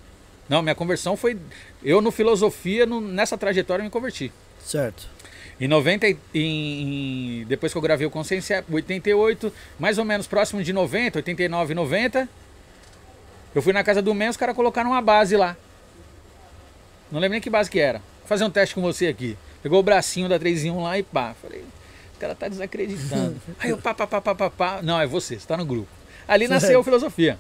Não, 0.49 0.63
minha 0.63 0.75
conversão 0.75 1.15
foi. 1.17 1.37
Eu 1.85 2.01
no 2.01 2.11
filosofia, 2.11 2.87
no- 2.87 3.01
nessa 3.03 3.37
trajetória, 3.37 3.83
eu 3.83 3.85
me 3.85 3.91
converti. 3.91 4.33
Certo. 4.65 5.07
Em 5.61 5.69
90, 5.69 6.09
e- 6.09 6.17
em, 6.35 7.43
em- 7.43 7.45
depois 7.47 7.71
que 7.71 7.77
eu 7.77 7.83
gravei 7.83 8.07
o 8.07 8.11
Consciência 8.11 8.65
88, 8.71 9.53
mais 9.79 9.99
ou 9.99 10.05
menos 10.07 10.27
próximo 10.27 10.63
de 10.65 10.73
90, 10.73 11.19
89, 11.19 11.75
90, 11.75 12.27
eu 13.55 13.63
fui 13.63 13.73
na 13.73 13.83
casa 13.85 14.01
do 14.03 14.15
Men, 14.15 14.29
os 14.29 14.37
caras 14.37 14.55
colocaram 14.55 14.91
uma 14.91 15.01
base 15.03 15.37
lá. 15.37 15.57
Não 17.11 17.21
lembro 17.21 17.33
nem 17.33 17.41
que 17.41 17.51
base 17.51 17.71
que 17.71 17.79
era. 17.81 17.99
Vou 18.21 18.27
fazer 18.29 18.45
um 18.45 18.51
teste 18.51 18.75
com 18.75 18.83
você 18.83 19.07
aqui. 19.07 19.37
Pegou 19.63 19.81
o 19.81 19.83
bracinho 19.83 20.29
da 20.29 20.39
3 20.39 20.65
em 20.65 20.71
1 20.71 20.83
lá 20.83 20.99
e 20.99 21.03
pá. 21.03 21.35
Falei, 21.41 21.65
o 22.17 22.19
cara 22.21 22.35
tá 22.35 22.49
desacreditando. 22.49 23.41
Aí 23.59 23.71
eu 23.71 23.79
pá, 23.79 23.95
pá, 23.95 24.07
pá, 24.07 24.21
pá, 24.21 24.35
pá, 24.35 24.51
pá. 24.51 24.81
Não, 24.83 25.01
é 25.01 25.07
você, 25.07 25.39
você 25.39 25.47
tá 25.47 25.57
no 25.57 25.65
grupo. 25.65 25.89
Ali 26.27 26.47
nasceu 26.47 26.81
a 26.81 26.85
filosofia. 26.85 27.39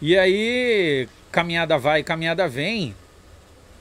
E 0.00 0.16
aí, 0.18 1.08
caminhada 1.30 1.76
vai, 1.78 2.02
caminhada 2.02 2.48
vem. 2.48 2.94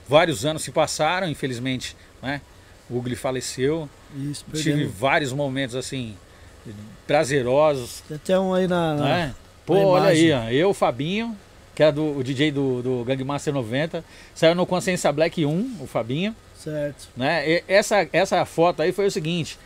Vários 0.07 0.45
anos 0.45 0.63
se 0.63 0.71
passaram, 0.71 1.27
infelizmente, 1.27 1.95
né? 2.21 2.41
O 2.89 2.97
Ugly 2.97 3.15
faleceu. 3.15 3.89
Isso, 4.15 4.45
Tive 4.53 4.85
vários 4.85 5.33
momentos 5.33 5.75
assim 5.75 6.15
prazerosos, 7.07 8.01
Tem 8.07 8.15
até 8.17 8.39
um 8.39 8.53
aí 8.53 8.67
na. 8.67 8.95
na- 8.95 9.03
né? 9.03 9.35
Pô, 9.65 9.73
olha 9.73 10.09
aí, 10.09 10.31
ó, 10.31 10.49
eu, 10.49 10.73
Fabinho, 10.73 11.35
que 11.73 11.81
era 11.81 11.91
do, 11.91 12.17
o 12.17 12.23
DJ 12.23 12.51
do, 12.51 12.81
do 12.81 13.03
Gangmaster 13.03 13.53
90, 13.53 14.03
saiu 14.33 14.55
no 14.55 14.65
Consciência 14.65 15.11
Black 15.11 15.45
1, 15.45 15.77
o 15.81 15.87
Fabinho, 15.87 16.35
Certo. 16.55 17.07
né? 17.17 17.49
E 17.49 17.63
essa, 17.67 18.07
essa 18.13 18.45
foto 18.45 18.81
aí 18.81 18.91
foi 18.91 19.07
o 19.07 19.11
seguinte: 19.11 19.57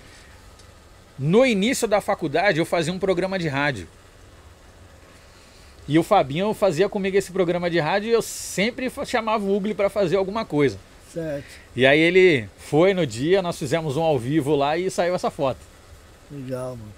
no 1.18 1.46
início 1.46 1.88
da 1.88 2.00
faculdade 2.02 2.60
eu 2.60 2.66
fazia 2.66 2.94
um 2.94 3.00
programa 3.00 3.38
de 3.38 3.48
rádio. 3.48 3.88
E 5.88 5.98
o 5.98 6.04
Fabinho 6.04 6.54
fazia 6.54 6.88
comigo 6.88 7.18
esse 7.18 7.32
programa 7.32 7.70
de 7.70 7.80
rádio 7.80 8.10
e 8.10 8.12
eu 8.12 8.22
sempre 8.22 8.92
chamava 9.06 9.44
o 9.44 9.56
Ugly 9.56 9.74
para 9.74 9.90
fazer 9.90 10.18
alguma 10.18 10.46
coisa. 10.46 10.78
Certo. 11.12 11.46
E 11.76 11.84
aí 11.86 12.00
ele 12.00 12.48
foi 12.60 12.94
no 12.94 13.08
dia, 13.08 13.42
nós 13.42 13.58
fizemos 13.58 13.98
um 13.98 14.04
ao 14.04 14.18
vivo 14.20 14.56
lá 14.56 14.78
e 14.78 14.92
saiu 14.92 15.16
essa 15.16 15.32
foto. 15.32 15.58
Legal, 16.30 16.76
mano. 16.76 16.94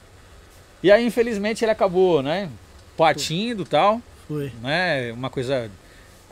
E 0.84 0.92
aí, 0.92 1.06
infelizmente, 1.06 1.64
ele 1.64 1.72
acabou, 1.72 2.22
né? 2.22 2.50
Partindo 2.98 3.64
e 3.64 3.66
tal, 3.66 4.02
Foi. 4.28 4.52
né? 4.62 5.12
Uma 5.12 5.30
coisa. 5.30 5.70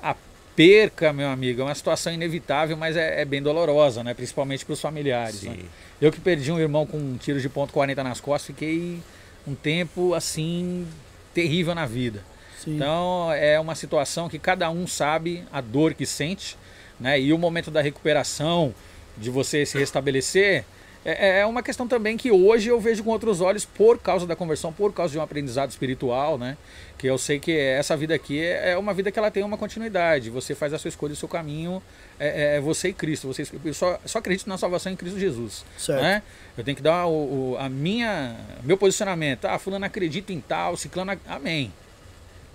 A 0.01 0.15
perca, 0.55 1.13
meu 1.13 1.29
amigo, 1.29 1.61
é 1.61 1.63
uma 1.63 1.75
situação 1.75 2.13
inevitável, 2.13 2.75
mas 2.75 2.95
é, 2.95 3.21
é 3.21 3.25
bem 3.25 3.41
dolorosa, 3.41 4.03
né? 4.03 4.13
Principalmente 4.13 4.65
para 4.65 4.73
os 4.73 4.81
familiares. 4.81 5.43
né? 5.43 5.57
Eu 6.01 6.11
que 6.11 6.19
perdi 6.19 6.51
um 6.51 6.59
irmão 6.59 6.85
com 6.85 6.97
um 6.97 7.17
tiro 7.17 7.39
de 7.39 7.49
ponto 7.49 7.73
40 7.73 8.03
nas 8.03 8.21
costas, 8.21 8.47
fiquei 8.47 8.99
um 9.47 9.55
tempo 9.55 10.13
assim 10.13 10.87
terrível 11.33 11.73
na 11.73 11.85
vida. 11.85 12.23
Sim. 12.57 12.75
Então 12.75 13.31
é 13.31 13.59
uma 13.59 13.73
situação 13.75 14.27
que 14.27 14.37
cada 14.37 14.69
um 14.69 14.85
sabe 14.85 15.43
a 15.51 15.61
dor 15.61 15.93
que 15.93 16.05
sente, 16.05 16.57
né? 16.99 17.19
E 17.19 17.31
o 17.31 17.37
momento 17.37 17.71
da 17.71 17.81
recuperação, 17.81 18.73
de 19.17 19.29
você 19.29 19.65
se 19.65 19.77
restabelecer, 19.77 20.65
é, 21.05 21.39
é 21.39 21.45
uma 21.45 21.63
questão 21.63 21.87
também 21.87 22.17
que 22.17 22.31
hoje 22.31 22.69
eu 22.69 22.79
vejo 22.79 23.03
com 23.03 23.09
outros 23.09 23.39
olhos 23.41 23.63
por 23.65 23.97
causa 23.99 24.27
da 24.27 24.35
conversão, 24.35 24.71
por 24.73 24.93
causa 24.93 25.11
de 25.13 25.19
um 25.19 25.21
aprendizado 25.21 25.69
espiritual, 25.69 26.37
né? 26.37 26.57
Que 26.97 27.07
eu 27.07 27.17
sei 27.17 27.39
que 27.39 27.57
essa 27.57 27.95
vida 27.95 28.13
aqui 28.13 28.39
é 28.41 28.71
é 28.71 28.77
uma 28.77 28.93
vida 28.93 29.09
que 29.11 29.17
ela 29.17 29.31
tem 29.31 29.41
uma 29.43 29.57
continuidade. 29.57 30.29
Você 30.29 30.53
faz 30.53 30.73
a 30.73 30.77
sua 30.77 30.89
escolha, 30.89 31.13
o 31.13 31.15
seu 31.15 31.29
caminho, 31.29 31.81
é, 32.19 32.57
é 32.57 32.59
você 32.59 32.89
e 32.89 32.93
Cristo. 32.93 33.27
Você, 33.27 33.47
eu 33.63 33.73
só, 33.73 33.97
só 34.05 34.19
acredito 34.19 34.47
na 34.47 34.57
salvação 34.57 34.91
em 34.91 34.95
Cristo 34.97 35.17
Jesus. 35.17 35.63
Certo. 35.77 36.01
Né? 36.01 36.21
Eu 36.57 36.63
tenho 36.63 36.75
que 36.75 36.83
dar 36.83 37.05
o, 37.05 37.51
o- 37.53 37.57
a 37.57 37.69
minha, 37.69 38.35
meu 38.63 38.77
posicionamento. 38.77 39.45
Ah, 39.45 39.57
fulano 39.57 39.85
acredita 39.85 40.33
em 40.33 40.41
tal, 40.41 40.75
ciclano, 40.75 41.17
amém. 41.27 41.71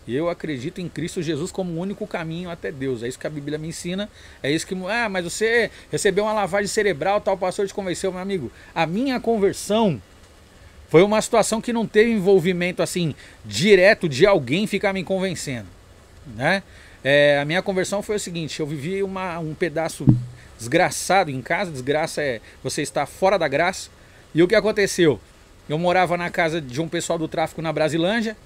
Eu 0.07 0.29
acredito 0.29 0.81
em 0.81 0.89
Cristo 0.89 1.23
Jesus 1.23 1.51
como 1.51 1.73
o 1.73 1.79
único 1.79 2.07
caminho 2.07 2.51
até 2.51 2.71
Deus. 2.71 3.03
É 3.03 3.09
isso 3.09 3.19
que 3.19 3.27
a 3.27 3.31
Bíblia 3.31 3.59
me 3.59 3.69
ensina. 3.69 4.09
É 4.43 4.51
isso 4.51 4.67
que. 4.67 4.75
Ah, 4.89 5.09
mas 5.09 5.25
você 5.25 5.71
recebeu 5.91 6.25
uma 6.25 6.33
lavagem 6.33 6.69
cerebral, 6.69 7.21
tal 7.21 7.37
pastor 7.39 7.67
te 7.67 7.73
convenceu, 7.73 8.13
meu 8.13 8.21
amigo. 8.21 8.53
A 8.75 8.87
minha 8.87 9.19
conversão 9.19 10.01
foi 10.89 11.03
uma 11.03 11.21
situação 11.23 11.61
que 11.61 11.73
não 11.73 11.87
teve 11.87 12.11
envolvimento 12.11 12.83
assim 12.83 13.15
direto 13.45 14.09
de 14.09 14.27
alguém 14.27 14.67
ficar 14.67 14.93
me 14.93 15.03
convencendo, 15.03 15.67
né? 16.37 16.63
É, 17.03 17.39
a 17.39 17.45
minha 17.45 17.63
conversão 17.63 18.03
foi 18.03 18.17
o 18.17 18.21
seguinte: 18.21 18.61
eu 18.61 18.67
vivi 18.67 19.03
uma, 19.03 19.39
um 19.39 19.55
pedaço 19.55 20.07
desgraçado 20.59 21.31
em 21.31 21.41
casa. 21.43 21.71
Desgraça 21.71 22.23
é 22.23 22.41
você 22.63 22.83
estar 22.83 23.07
fora 23.07 23.39
da 23.39 23.49
graça. 23.49 23.91
E 24.35 24.43
o 24.43 24.49
que 24.49 24.55
aconteceu? 24.55 25.21
Eu 25.69 25.79
morava 25.79 26.17
na 26.17 26.31
casa 26.31 26.61
de 26.61 26.81
um 26.81 26.89
pessoal 26.89 27.19
do 27.19 27.29
tráfico 27.29 27.63
na 27.63 27.73
Brasilândia. 27.73 28.37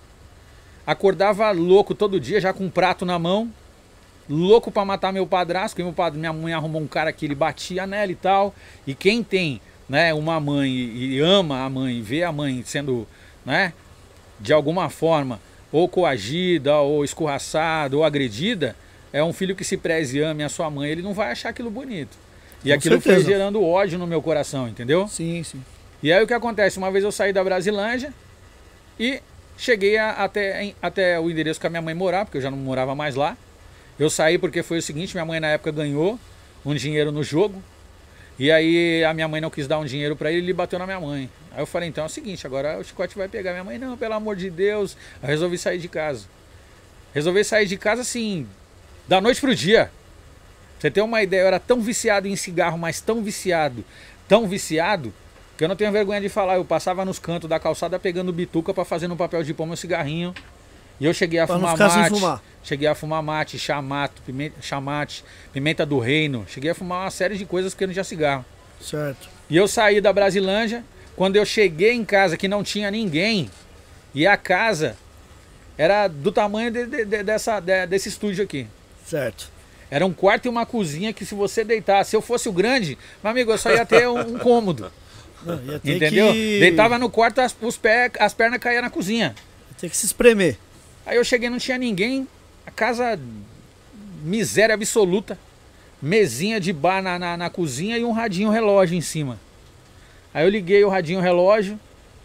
Acordava 0.88 1.50
louco 1.50 1.94
todo 1.94 2.18
dia, 2.18 2.40
já 2.40 2.50
com 2.50 2.64
um 2.64 2.70
prato 2.70 3.04
na 3.04 3.18
mão. 3.18 3.52
Louco 4.26 4.70
pra 4.70 4.86
matar 4.86 5.12
meu 5.12 5.26
padrasto, 5.26 5.74
porque 5.74 5.82
meu 5.82 5.92
padre, 5.92 6.18
minha 6.18 6.32
mãe 6.32 6.54
arrumou 6.54 6.80
um 6.80 6.86
cara 6.86 7.12
que 7.12 7.26
ele 7.26 7.34
batia 7.34 7.86
nela 7.86 8.10
e 8.10 8.14
tal. 8.14 8.54
E 8.86 8.94
quem 8.94 9.22
tem 9.22 9.60
né, 9.86 10.14
uma 10.14 10.40
mãe 10.40 10.70
e, 10.70 11.20
ama 11.20 11.62
a 11.62 11.68
mãe, 11.68 12.00
vê 12.00 12.22
a 12.22 12.32
mãe 12.32 12.62
sendo, 12.64 13.06
né, 13.44 13.74
de 14.40 14.50
alguma 14.50 14.88
forma, 14.88 15.38
ou 15.70 15.86
coagida, 15.90 16.78
ou 16.78 17.04
escorraçada, 17.04 17.94
ou 17.94 18.02
agredida, 18.02 18.74
é 19.12 19.22
um 19.22 19.34
filho 19.34 19.54
que 19.54 19.64
se 19.64 19.76
preze 19.76 20.16
e 20.16 20.22
ame 20.22 20.42
a 20.42 20.48
sua 20.48 20.70
mãe, 20.70 20.88
ele 20.88 21.02
não 21.02 21.12
vai 21.12 21.32
achar 21.32 21.50
aquilo 21.50 21.70
bonito. 21.70 22.16
E 22.64 22.70
Com 22.70 22.74
aquilo 22.74 22.98
foi 22.98 23.12
certeza. 23.12 23.30
gerando 23.30 23.62
ódio 23.62 23.98
no 23.98 24.06
meu 24.06 24.22
coração, 24.22 24.66
entendeu? 24.66 25.06
Sim, 25.06 25.42
sim. 25.42 25.62
E 26.02 26.10
aí 26.10 26.24
o 26.24 26.26
que 26.26 26.32
acontece? 26.32 26.78
Uma 26.78 26.90
vez 26.90 27.04
eu 27.04 27.12
saí 27.12 27.30
da 27.30 27.44
Brasilândia 27.44 28.10
e 28.98 29.20
cheguei 29.58 29.98
a- 29.98 30.12
até, 30.12 30.62
em- 30.62 30.74
até 30.80 31.20
o 31.20 31.30
endereço 31.30 31.60
que 31.60 31.66
a 31.66 31.70
minha 31.70 31.82
mãe 31.82 31.94
morava, 31.94 32.24
porque 32.26 32.38
eu 32.38 32.42
já 32.42 32.50
não 32.50 32.56
morava 32.56 32.94
mais 32.94 33.14
lá. 33.14 33.36
Eu 33.98 34.08
saí 34.08 34.38
porque 34.38 34.62
foi 34.62 34.78
o 34.78 34.82
seguinte, 34.82 35.14
minha 35.14 35.24
mãe 35.26 35.40
na 35.40 35.48
época 35.48 35.70
ganhou 35.72 36.18
um 36.64 36.74
dinheiro 36.74 37.12
no 37.12 37.22
jogo. 37.22 37.62
E 38.38 38.52
aí 38.52 39.04
a 39.04 39.12
minha 39.12 39.26
mãe 39.26 39.40
não 39.40 39.50
quis 39.50 39.66
dar 39.66 39.78
um 39.80 39.84
dinheiro 39.84 40.14
pra 40.14 40.30
ele, 40.30 40.42
ele 40.46 40.52
bateu 40.52 40.78
na 40.78 40.86
minha 40.86 41.00
mãe. 41.00 41.28
Aí 41.50 41.60
eu 41.60 41.66
falei, 41.66 41.88
então 41.88 42.04
é 42.04 42.06
o 42.06 42.10
seguinte, 42.10 42.46
agora 42.46 42.78
o 42.78 42.84
chicote 42.84 43.18
vai 43.18 43.28
pegar 43.28 43.50
minha 43.50 43.64
mãe. 43.64 43.78
Não, 43.78 43.96
pelo 43.98 44.14
amor 44.14 44.36
de 44.36 44.48
Deus. 44.48 44.96
Eu 45.20 45.28
resolvi 45.28 45.58
sair 45.58 45.78
de 45.78 45.88
casa. 45.88 46.26
Resolvi 47.12 47.42
sair 47.42 47.66
de 47.66 47.76
casa 47.76 48.02
assim, 48.02 48.46
da 49.08 49.20
noite 49.20 49.40
pro 49.40 49.52
dia. 49.54 49.90
Você 50.78 50.88
tem 50.88 51.02
uma 51.02 51.20
ideia, 51.20 51.40
eu 51.40 51.46
era 51.48 51.58
tão 51.58 51.80
viciado 51.80 52.28
em 52.28 52.36
cigarro, 52.36 52.78
mas 52.78 53.00
tão 53.00 53.20
viciado, 53.24 53.84
tão 54.28 54.46
viciado, 54.46 55.12
que 55.58 55.64
eu 55.64 55.68
não 55.68 55.76
tenho 55.76 55.92
vergonha 55.92 56.20
de 56.20 56.28
falar. 56.30 56.54
Eu 56.56 56.64
passava 56.64 57.04
nos 57.04 57.18
cantos 57.18 57.50
da 57.50 57.58
calçada 57.60 57.98
pegando 57.98 58.32
bituca 58.32 58.72
pra 58.72 58.84
fazer 58.84 59.08
no 59.08 59.16
papel 59.16 59.42
de 59.42 59.52
pão 59.52 59.66
meu 59.66 59.76
cigarrinho. 59.76 60.32
E 61.00 61.04
eu 61.04 61.12
cheguei 61.12 61.38
a 61.38 61.46
Pra 61.46 61.56
fumar 61.56 61.76
mate. 61.76 62.08
fumar. 62.10 62.42
Cheguei 62.64 62.88
a 62.88 62.94
fumar 62.94 63.22
mate, 63.22 63.58
chamato, 63.58 64.20
pimenta, 64.22 64.56
chamate, 64.62 65.22
pimenta 65.52 65.84
do 65.84 65.98
reino. 65.98 66.44
Cheguei 66.48 66.70
a 66.70 66.74
fumar 66.74 67.02
uma 67.04 67.10
série 67.10 67.36
de 67.36 67.44
coisas 67.44 67.72
porque 67.74 67.84
eu 67.84 67.88
não 67.88 67.92
tinha 67.92 68.04
cigarro. 68.04 68.44
Certo. 68.80 69.28
E 69.50 69.56
eu 69.56 69.68
saí 69.68 70.00
da 70.00 70.12
Brasilândia. 70.12 70.84
Quando 71.16 71.36
eu 71.36 71.44
cheguei 71.44 71.92
em 71.92 72.04
casa 72.04 72.36
que 72.36 72.46
não 72.48 72.62
tinha 72.62 72.90
ninguém, 72.90 73.50
e 74.14 74.24
a 74.26 74.36
casa 74.36 74.96
era 75.76 76.06
do 76.08 76.30
tamanho 76.32 76.70
de- 76.70 76.86
de- 76.86 77.04
de- 77.04 77.22
dessa, 77.24 77.58
de- 77.60 77.86
desse 77.86 78.08
estúdio 78.08 78.44
aqui. 78.44 78.66
Certo. 79.04 79.50
Era 79.90 80.04
um 80.06 80.12
quarto 80.12 80.46
e 80.46 80.48
uma 80.48 80.66
cozinha 80.66 81.12
que 81.12 81.24
se 81.24 81.34
você 81.34 81.64
deitasse, 81.64 82.10
se 82.10 82.16
eu 82.16 82.20
fosse 82.22 82.48
o 82.48 82.52
grande, 82.52 82.98
meu 83.22 83.30
amigo, 83.32 83.50
eu 83.50 83.58
só 83.58 83.70
ia 83.70 83.86
ter 83.86 84.06
um, 84.08 84.18
um 84.34 84.38
cômodo. 84.38 84.92
Não, 85.44 85.54
entendeu? 85.84 86.32
Que... 86.32 86.60
Deitava 86.60 86.98
no 86.98 87.08
quarto, 87.08 87.40
as, 87.40 87.56
os 87.60 87.76
pés, 87.76 88.12
as 88.18 88.34
pernas 88.34 88.58
caíam 88.58 88.82
na 88.82 88.90
cozinha. 88.90 89.34
ter 89.78 89.88
que 89.88 89.96
se 89.96 90.06
espremer. 90.06 90.58
Aí 91.06 91.16
eu 91.16 91.24
cheguei, 91.24 91.48
não 91.48 91.58
tinha 91.58 91.78
ninguém. 91.78 92.26
A 92.66 92.70
casa, 92.70 93.18
miséria 94.22 94.74
absoluta. 94.74 95.38
Mesinha 96.00 96.60
de 96.60 96.72
bar 96.72 97.02
na, 97.02 97.18
na, 97.18 97.36
na 97.36 97.50
cozinha 97.50 97.98
e 97.98 98.04
um 98.04 98.12
radinho 98.12 98.50
relógio 98.50 98.96
em 98.96 99.00
cima. 99.00 99.38
Aí 100.32 100.44
eu 100.44 100.48
liguei 100.48 100.84
o 100.84 100.88
radinho 100.88 101.20
relógio. 101.20 101.78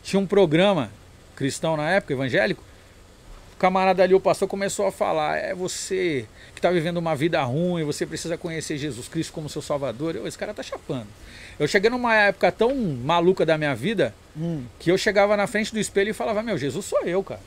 Tinha 0.04 0.20
um 0.20 0.28
programa 0.28 0.92
cristão 1.36 1.78
na 1.78 1.90
época, 1.90 2.14
evangélico. 2.14 2.64
camarada 3.58 4.04
ali, 4.04 4.14
o 4.14 4.20
pastor, 4.20 4.48
começou 4.48 4.86
a 4.86 4.92
falar: 4.92 5.38
é 5.38 5.56
você 5.56 6.28
que 6.54 6.60
está 6.60 6.70
vivendo 6.70 6.98
uma 6.98 7.16
vida 7.16 7.42
ruim, 7.44 7.84
você 7.84 8.06
precisa 8.06 8.38
conhecer 8.38 8.78
Jesus 8.78 9.08
Cristo 9.08 9.34
como 9.34 9.50
seu 9.50 9.62
Salvador. 9.62 10.16
Eu, 10.16 10.28
esse 10.28 10.38
cara 10.38 10.54
tá 10.54 10.62
chapando. 10.62 11.08
Eu 11.60 11.68
cheguei 11.68 11.90
numa 11.90 12.16
época 12.16 12.52
tão 12.52 12.76
maluca 12.76 13.46
da 13.46 13.58
minha 13.58 13.76
vida 13.76 14.14
Hum. 14.36 14.64
que 14.80 14.92
eu 14.92 14.98
chegava 14.98 15.38
na 15.38 15.46
frente 15.46 15.72
do 15.72 15.80
espelho 15.80 16.10
e 16.10 16.14
falava: 16.14 16.42
Meu, 16.42 16.58
Jesus 16.58 16.86
sou 16.86 17.02
eu, 17.04 17.24
cara. 17.24 17.40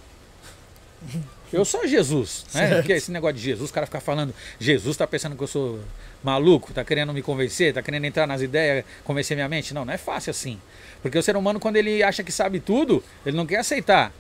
Eu 1.53 1.65
sou 1.65 1.87
Jesus, 1.87 2.45
né? 2.53 2.61
Certo. 2.69 2.77
Porque 2.79 2.93
esse 2.93 3.11
negócio 3.13 3.37
de 3.37 3.43
Jesus, 3.43 3.71
o 3.71 3.73
cara 3.73 3.87
fica 3.87 4.01
falando, 4.01 4.35
Jesus 4.59 4.97
tá 4.97 5.07
pensando 5.07 5.37
que 5.37 5.43
eu 5.43 5.47
sou 5.47 5.81
maluco, 6.23 6.73
tá 6.73 6.85
querendo 6.85 7.13
me 7.13 7.23
convencer, 7.23 7.73
tá 7.73 7.83
querendo 7.83 8.05
entrar 8.05 8.27
nas 8.27 8.41
ideias, 8.43 8.85
convencer 9.05 9.37
minha 9.37 9.49
mente. 9.49 9.73
Não, 9.73 9.85
não 9.85 9.93
é 9.93 9.99
fácil 9.99 10.31
assim. 10.31 10.61
Porque 11.03 11.17
o 11.17 11.23
ser 11.23 11.37
humano, 11.37 11.61
quando 11.61 11.77
ele 11.77 12.03
acha 12.03 12.25
que 12.25 12.33
sabe 12.33 12.59
tudo, 12.59 13.03
ele 13.25 13.37
não 13.37 13.47
quer 13.47 13.59
aceitar 13.59 14.13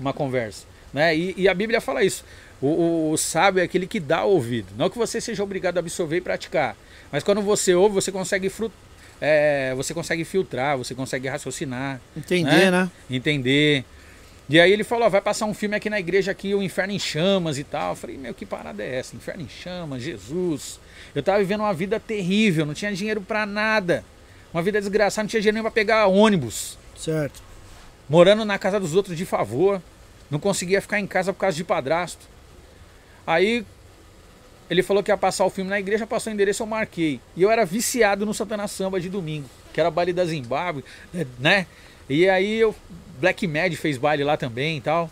uma 0.00 0.12
conversa. 0.12 0.64
Né? 0.92 1.14
E, 1.14 1.34
e 1.36 1.48
a 1.48 1.54
Bíblia 1.54 1.80
fala 1.82 2.02
isso. 2.02 2.24
O, 2.62 2.66
o- 2.68 3.10
o 3.12 3.18
sábio 3.18 3.60
é 3.60 3.64
aquele 3.64 3.86
que 3.86 4.00
dá 4.00 4.24
ouvido. 4.24 4.68
Não 4.76 4.88
que 4.88 4.96
você 4.96 5.20
seja 5.20 5.42
obrigado 5.42 5.76
a 5.76 5.80
absorver 5.80 6.16
e 6.16 6.20
praticar. 6.20 6.76
Mas 7.12 7.22
quando 7.22 7.42
você 7.42 7.74
ouve, 7.74 7.94
você 7.94 8.10
consegue, 8.10 8.50
é, 9.20 9.74
você 9.74 9.92
consegue 9.92 10.24
filtrar, 10.24 10.76
você 10.78 10.94
consegue 10.94 11.28
raciocinar 11.28 12.00
Entender, 12.16 12.70
né? 12.70 12.90
entender. 13.10 13.84
E 14.48 14.58
aí 14.58 14.72
ele 14.72 14.82
falou, 14.82 15.06
ó, 15.06 15.10
vai 15.10 15.20
passar 15.20 15.44
um 15.44 15.52
filme 15.52 15.76
aqui 15.76 15.90
na 15.90 16.00
igreja 16.00 16.30
aqui, 16.30 16.54
o 16.54 16.62
Inferno 16.62 16.92
em 16.94 16.98
Chamas 16.98 17.58
e 17.58 17.64
tal. 17.64 17.90
Eu 17.92 17.96
falei, 17.96 18.16
meu, 18.16 18.32
que 18.32 18.46
parada 18.46 18.82
é 18.82 18.96
essa? 18.96 19.14
Inferno 19.14 19.42
em 19.42 19.48
Chamas, 19.48 20.02
Jesus. 20.02 20.80
Eu 21.14 21.22
tava 21.22 21.38
vivendo 21.38 21.60
uma 21.60 21.74
vida 21.74 22.00
terrível, 22.00 22.64
não 22.64 22.72
tinha 22.72 22.92
dinheiro 22.92 23.20
pra 23.20 23.44
nada. 23.44 24.02
Uma 24.52 24.62
vida 24.62 24.80
desgraçada, 24.80 25.24
não 25.24 25.28
tinha 25.28 25.40
dinheiro 25.42 25.54
nem 25.54 25.62
pra 25.62 25.70
pegar 25.70 26.06
ônibus. 26.06 26.78
Certo. 26.96 27.42
Morando 28.08 28.44
na 28.44 28.58
casa 28.58 28.80
dos 28.80 28.94
outros 28.94 29.16
de 29.18 29.26
favor. 29.26 29.82
Não 30.30 30.38
conseguia 30.38 30.80
ficar 30.80 30.98
em 30.98 31.06
casa 31.06 31.32
por 31.32 31.40
causa 31.40 31.56
de 31.56 31.64
padrasto. 31.64 32.26
Aí 33.26 33.66
ele 34.70 34.82
falou 34.82 35.02
que 35.02 35.10
ia 35.10 35.16
passar 35.16 35.44
o 35.44 35.50
filme 35.50 35.70
na 35.70 35.80
igreja, 35.80 36.06
passou 36.06 36.30
o 36.30 36.34
endereço, 36.34 36.62
eu 36.62 36.66
marquei. 36.66 37.20
E 37.36 37.42
eu 37.42 37.50
era 37.50 37.64
viciado 37.64 38.26
no 38.26 38.34
Santana 38.34 38.68
Samba 38.68 39.00
de 39.00 39.08
domingo, 39.08 39.48
que 39.72 39.80
era 39.80 39.90
baile 39.90 40.12
da 40.12 40.24
Zimbábue, 40.24 40.84
né? 41.38 41.66
E 42.08 42.28
aí 42.28 42.58
eu. 42.58 42.74
Black 43.20 43.46
Mad 43.48 43.74
fez 43.74 43.98
baile 43.98 44.22
lá 44.22 44.36
também 44.36 44.76
e 44.76 44.80
tal. 44.80 45.10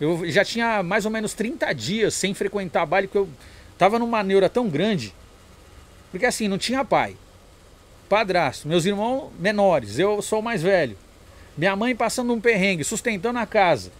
Eu 0.00 0.28
já 0.30 0.44
tinha 0.44 0.82
mais 0.82 1.04
ou 1.04 1.10
menos 1.10 1.34
30 1.34 1.72
dias 1.74 2.14
sem 2.14 2.32
frequentar 2.32 2.86
baile, 2.86 3.06
porque 3.06 3.18
eu 3.18 3.28
tava 3.76 3.98
numa 3.98 4.22
neura 4.22 4.48
tão 4.48 4.68
grande. 4.68 5.14
Porque 6.10 6.24
assim, 6.24 6.48
não 6.48 6.56
tinha 6.56 6.84
pai. 6.84 7.16
Padrasto, 8.08 8.66
meus 8.68 8.86
irmãos 8.86 9.30
menores, 9.38 9.98
eu 9.98 10.22
sou 10.22 10.40
o 10.40 10.42
mais 10.42 10.62
velho. 10.62 10.96
Minha 11.56 11.76
mãe 11.76 11.94
passando 11.94 12.32
um 12.32 12.40
perrengue, 12.40 12.84
sustentando 12.84 13.38
a 13.38 13.46
casa. 13.46 13.90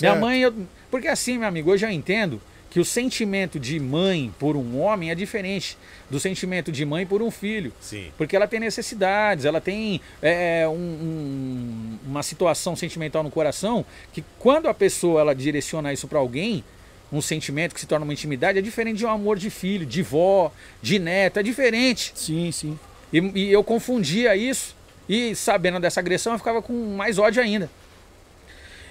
Minha 0.00 0.12
Certo. 0.12 0.20
mãe, 0.20 0.40
eu... 0.40 0.54
porque 0.90 1.08
assim, 1.08 1.38
meu 1.38 1.48
amigo, 1.48 1.70
hoje 1.70 1.86
eu 1.86 1.90
entendo 1.90 2.40
que 2.72 2.80
o 2.80 2.84
sentimento 2.86 3.60
de 3.60 3.78
mãe 3.78 4.32
por 4.38 4.56
um 4.56 4.80
homem 4.80 5.10
é 5.10 5.14
diferente 5.14 5.76
do 6.08 6.18
sentimento 6.18 6.72
de 6.72 6.86
mãe 6.86 7.04
por 7.04 7.20
um 7.20 7.30
filho. 7.30 7.70
Sim. 7.78 8.10
Porque 8.16 8.34
ela 8.34 8.48
tem 8.48 8.58
necessidades, 8.58 9.44
ela 9.44 9.60
tem 9.60 10.00
é, 10.22 10.66
um- 10.66 10.72
um- 10.72 11.98
uma 12.06 12.22
situação 12.22 12.74
sentimental 12.74 13.22
no 13.22 13.30
coração 13.30 13.84
que 14.10 14.24
quando 14.38 14.68
a 14.68 14.74
pessoa 14.74 15.20
ela 15.20 15.34
direciona 15.34 15.92
isso 15.92 16.08
para 16.08 16.18
alguém, 16.18 16.64
um 17.12 17.20
sentimento 17.20 17.74
que 17.74 17.80
se 17.80 17.86
torna 17.86 18.04
uma 18.04 18.12
intimidade, 18.14 18.58
é 18.58 18.62
diferente 18.62 18.96
de 18.96 19.04
um 19.04 19.10
amor 19.10 19.38
de 19.38 19.50
filho, 19.50 19.84
de 19.84 20.00
vó, 20.00 20.50
de 20.80 20.98
neto, 20.98 21.38
é 21.38 21.42
diferente. 21.42 22.10
Sim, 22.14 22.50
sim. 22.50 22.78
E, 23.12 23.18
e 23.18 23.52
eu 23.52 23.62
confundia 23.62 24.34
isso 24.34 24.74
e 25.06 25.34
sabendo 25.36 25.78
dessa 25.78 26.00
agressão 26.00 26.32
eu 26.32 26.38
ficava 26.38 26.62
com 26.62 26.72
mais 26.96 27.18
ódio 27.18 27.42
ainda. 27.42 27.68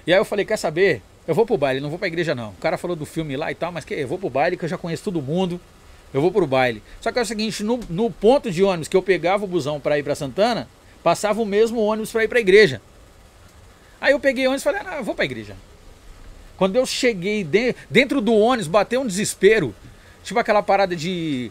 E 0.06 0.12
aí 0.12 0.18
eu 0.20 0.24
falei, 0.24 0.44
quer 0.44 0.56
saber? 0.56 1.02
Eu 1.26 1.34
vou 1.34 1.46
pro 1.46 1.56
baile, 1.56 1.80
não 1.80 1.88
vou 1.88 1.98
pra 1.98 2.08
igreja 2.08 2.34
não. 2.34 2.50
O 2.50 2.54
cara 2.60 2.76
falou 2.76 2.96
do 2.96 3.06
filme 3.06 3.36
lá 3.36 3.50
e 3.50 3.54
tal, 3.54 3.70
mas 3.70 3.84
que 3.84 3.94
eu 3.94 4.08
vou 4.08 4.18
pro 4.18 4.28
baile 4.30 4.56
que 4.56 4.64
eu 4.64 4.68
já 4.68 4.76
conheço 4.78 5.04
todo 5.04 5.22
mundo. 5.22 5.60
Eu 6.12 6.20
vou 6.20 6.30
pro 6.32 6.46
baile. 6.46 6.82
Só 7.00 7.10
que 7.12 7.18
é 7.18 7.22
o 7.22 7.26
seguinte, 7.26 7.62
no, 7.62 7.78
no 7.88 8.10
ponto 8.10 8.50
de 8.50 8.62
ônibus 8.62 8.88
que 8.88 8.96
eu 8.96 9.02
pegava 9.02 9.44
o 9.44 9.46
busão 9.46 9.80
pra 9.80 9.98
ir 9.98 10.02
pra 10.02 10.14
Santana, 10.14 10.68
passava 11.02 11.40
o 11.40 11.46
mesmo 11.46 11.80
ônibus 11.80 12.10
pra 12.12 12.24
ir 12.24 12.28
pra 12.28 12.40
igreja. 12.40 12.82
Aí 14.00 14.12
eu 14.12 14.20
peguei 14.20 14.44
o 14.46 14.50
ônibus 14.50 14.62
e 14.62 14.64
falei, 14.64 14.80
ah, 14.84 14.96
eu 14.98 15.04
vou 15.04 15.14
pra 15.14 15.24
igreja. 15.24 15.56
Quando 16.56 16.76
eu 16.76 16.84
cheguei 16.84 17.42
de- 17.44 17.74
dentro 17.88 18.20
do 18.20 18.34
ônibus, 18.34 18.66
bateu 18.66 19.00
um 19.00 19.06
desespero. 19.06 19.74
Tipo 20.22 20.38
aquela 20.40 20.62
parada 20.62 20.94
de 20.94 21.50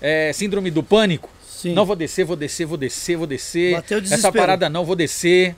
é, 0.00 0.32
síndrome 0.32 0.70
do 0.70 0.82
pânico. 0.82 1.28
Sim. 1.44 1.72
Não 1.74 1.84
vou 1.84 1.96
descer, 1.96 2.24
vou 2.24 2.36
descer, 2.36 2.66
vou 2.66 2.76
descer, 2.78 3.16
vou 3.16 3.26
descer. 3.26 3.74
Bateu 3.74 3.98
o 3.98 4.00
Essa 4.00 4.08
desespero. 4.10 4.38
parada 4.38 4.68
não, 4.68 4.84
vou 4.84 4.94
descer. 4.94 5.56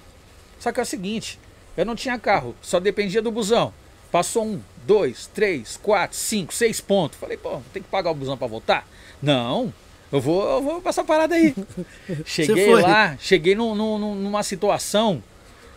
Só 0.59 0.73
que 0.73 0.81
é 0.81 0.83
o 0.83 0.87
seguinte, 0.87 1.39
eu 1.81 1.87
não 1.87 1.95
tinha 1.97 2.19
carro, 2.19 2.55
só 2.63 2.79
dependia 2.81 3.23
do 3.23 3.31
busão. 3.31 3.73
Passou 4.13 4.45
um, 4.45 4.61
dois, 4.87 5.27
três, 5.33 5.77
quatro, 5.83 6.17
cinco, 6.17 6.53
seis 6.53 6.81
pontos. 6.81 7.19
Falei, 7.19 7.37
pô, 7.37 7.61
tem 7.73 7.83
que 7.83 7.89
pagar 7.89 8.11
o 8.11 8.15
busão 8.15 8.37
pra 8.37 8.47
voltar? 8.49 8.87
Não, 9.23 9.73
eu 10.13 10.21
vou, 10.21 10.43
eu 10.57 10.63
vou 10.63 10.83
passar 10.83 11.03
a 11.03 11.05
parada 11.05 11.35
aí. 11.35 11.55
cheguei 12.27 12.67
lá, 12.83 13.17
cheguei 13.21 13.55
num- 13.55 13.75
num- 13.75 14.15
numa 14.17 14.43
situação 14.43 15.23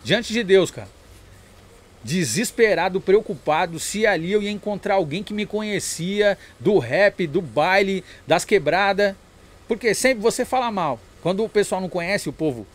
diante 0.02 0.32
de 0.32 0.42
Deus, 0.42 0.70
cara. 0.70 0.88
Desesperado, 2.02 3.00
preocupado 3.00 3.78
se 3.80 4.06
ali 4.06 4.30
eu 4.32 4.42
ia 4.42 4.50
encontrar 4.50 4.94
alguém 4.96 5.22
que 5.22 5.32
me 5.32 5.46
conhecia 5.46 6.36
do 6.60 6.78
rap, 6.78 7.26
do 7.26 7.40
baile, 7.40 8.04
das 8.26 8.44
quebradas. 8.44 9.14
Porque 9.66 9.94
sempre 9.94 10.22
você 10.22 10.44
fala 10.44 10.70
mal. 10.70 11.00
Quando 11.22 11.42
o 11.42 11.48
pessoal 11.48 11.80
não 11.80 11.88
conhece 11.88 12.28
o 12.28 12.32
povo 12.32 12.66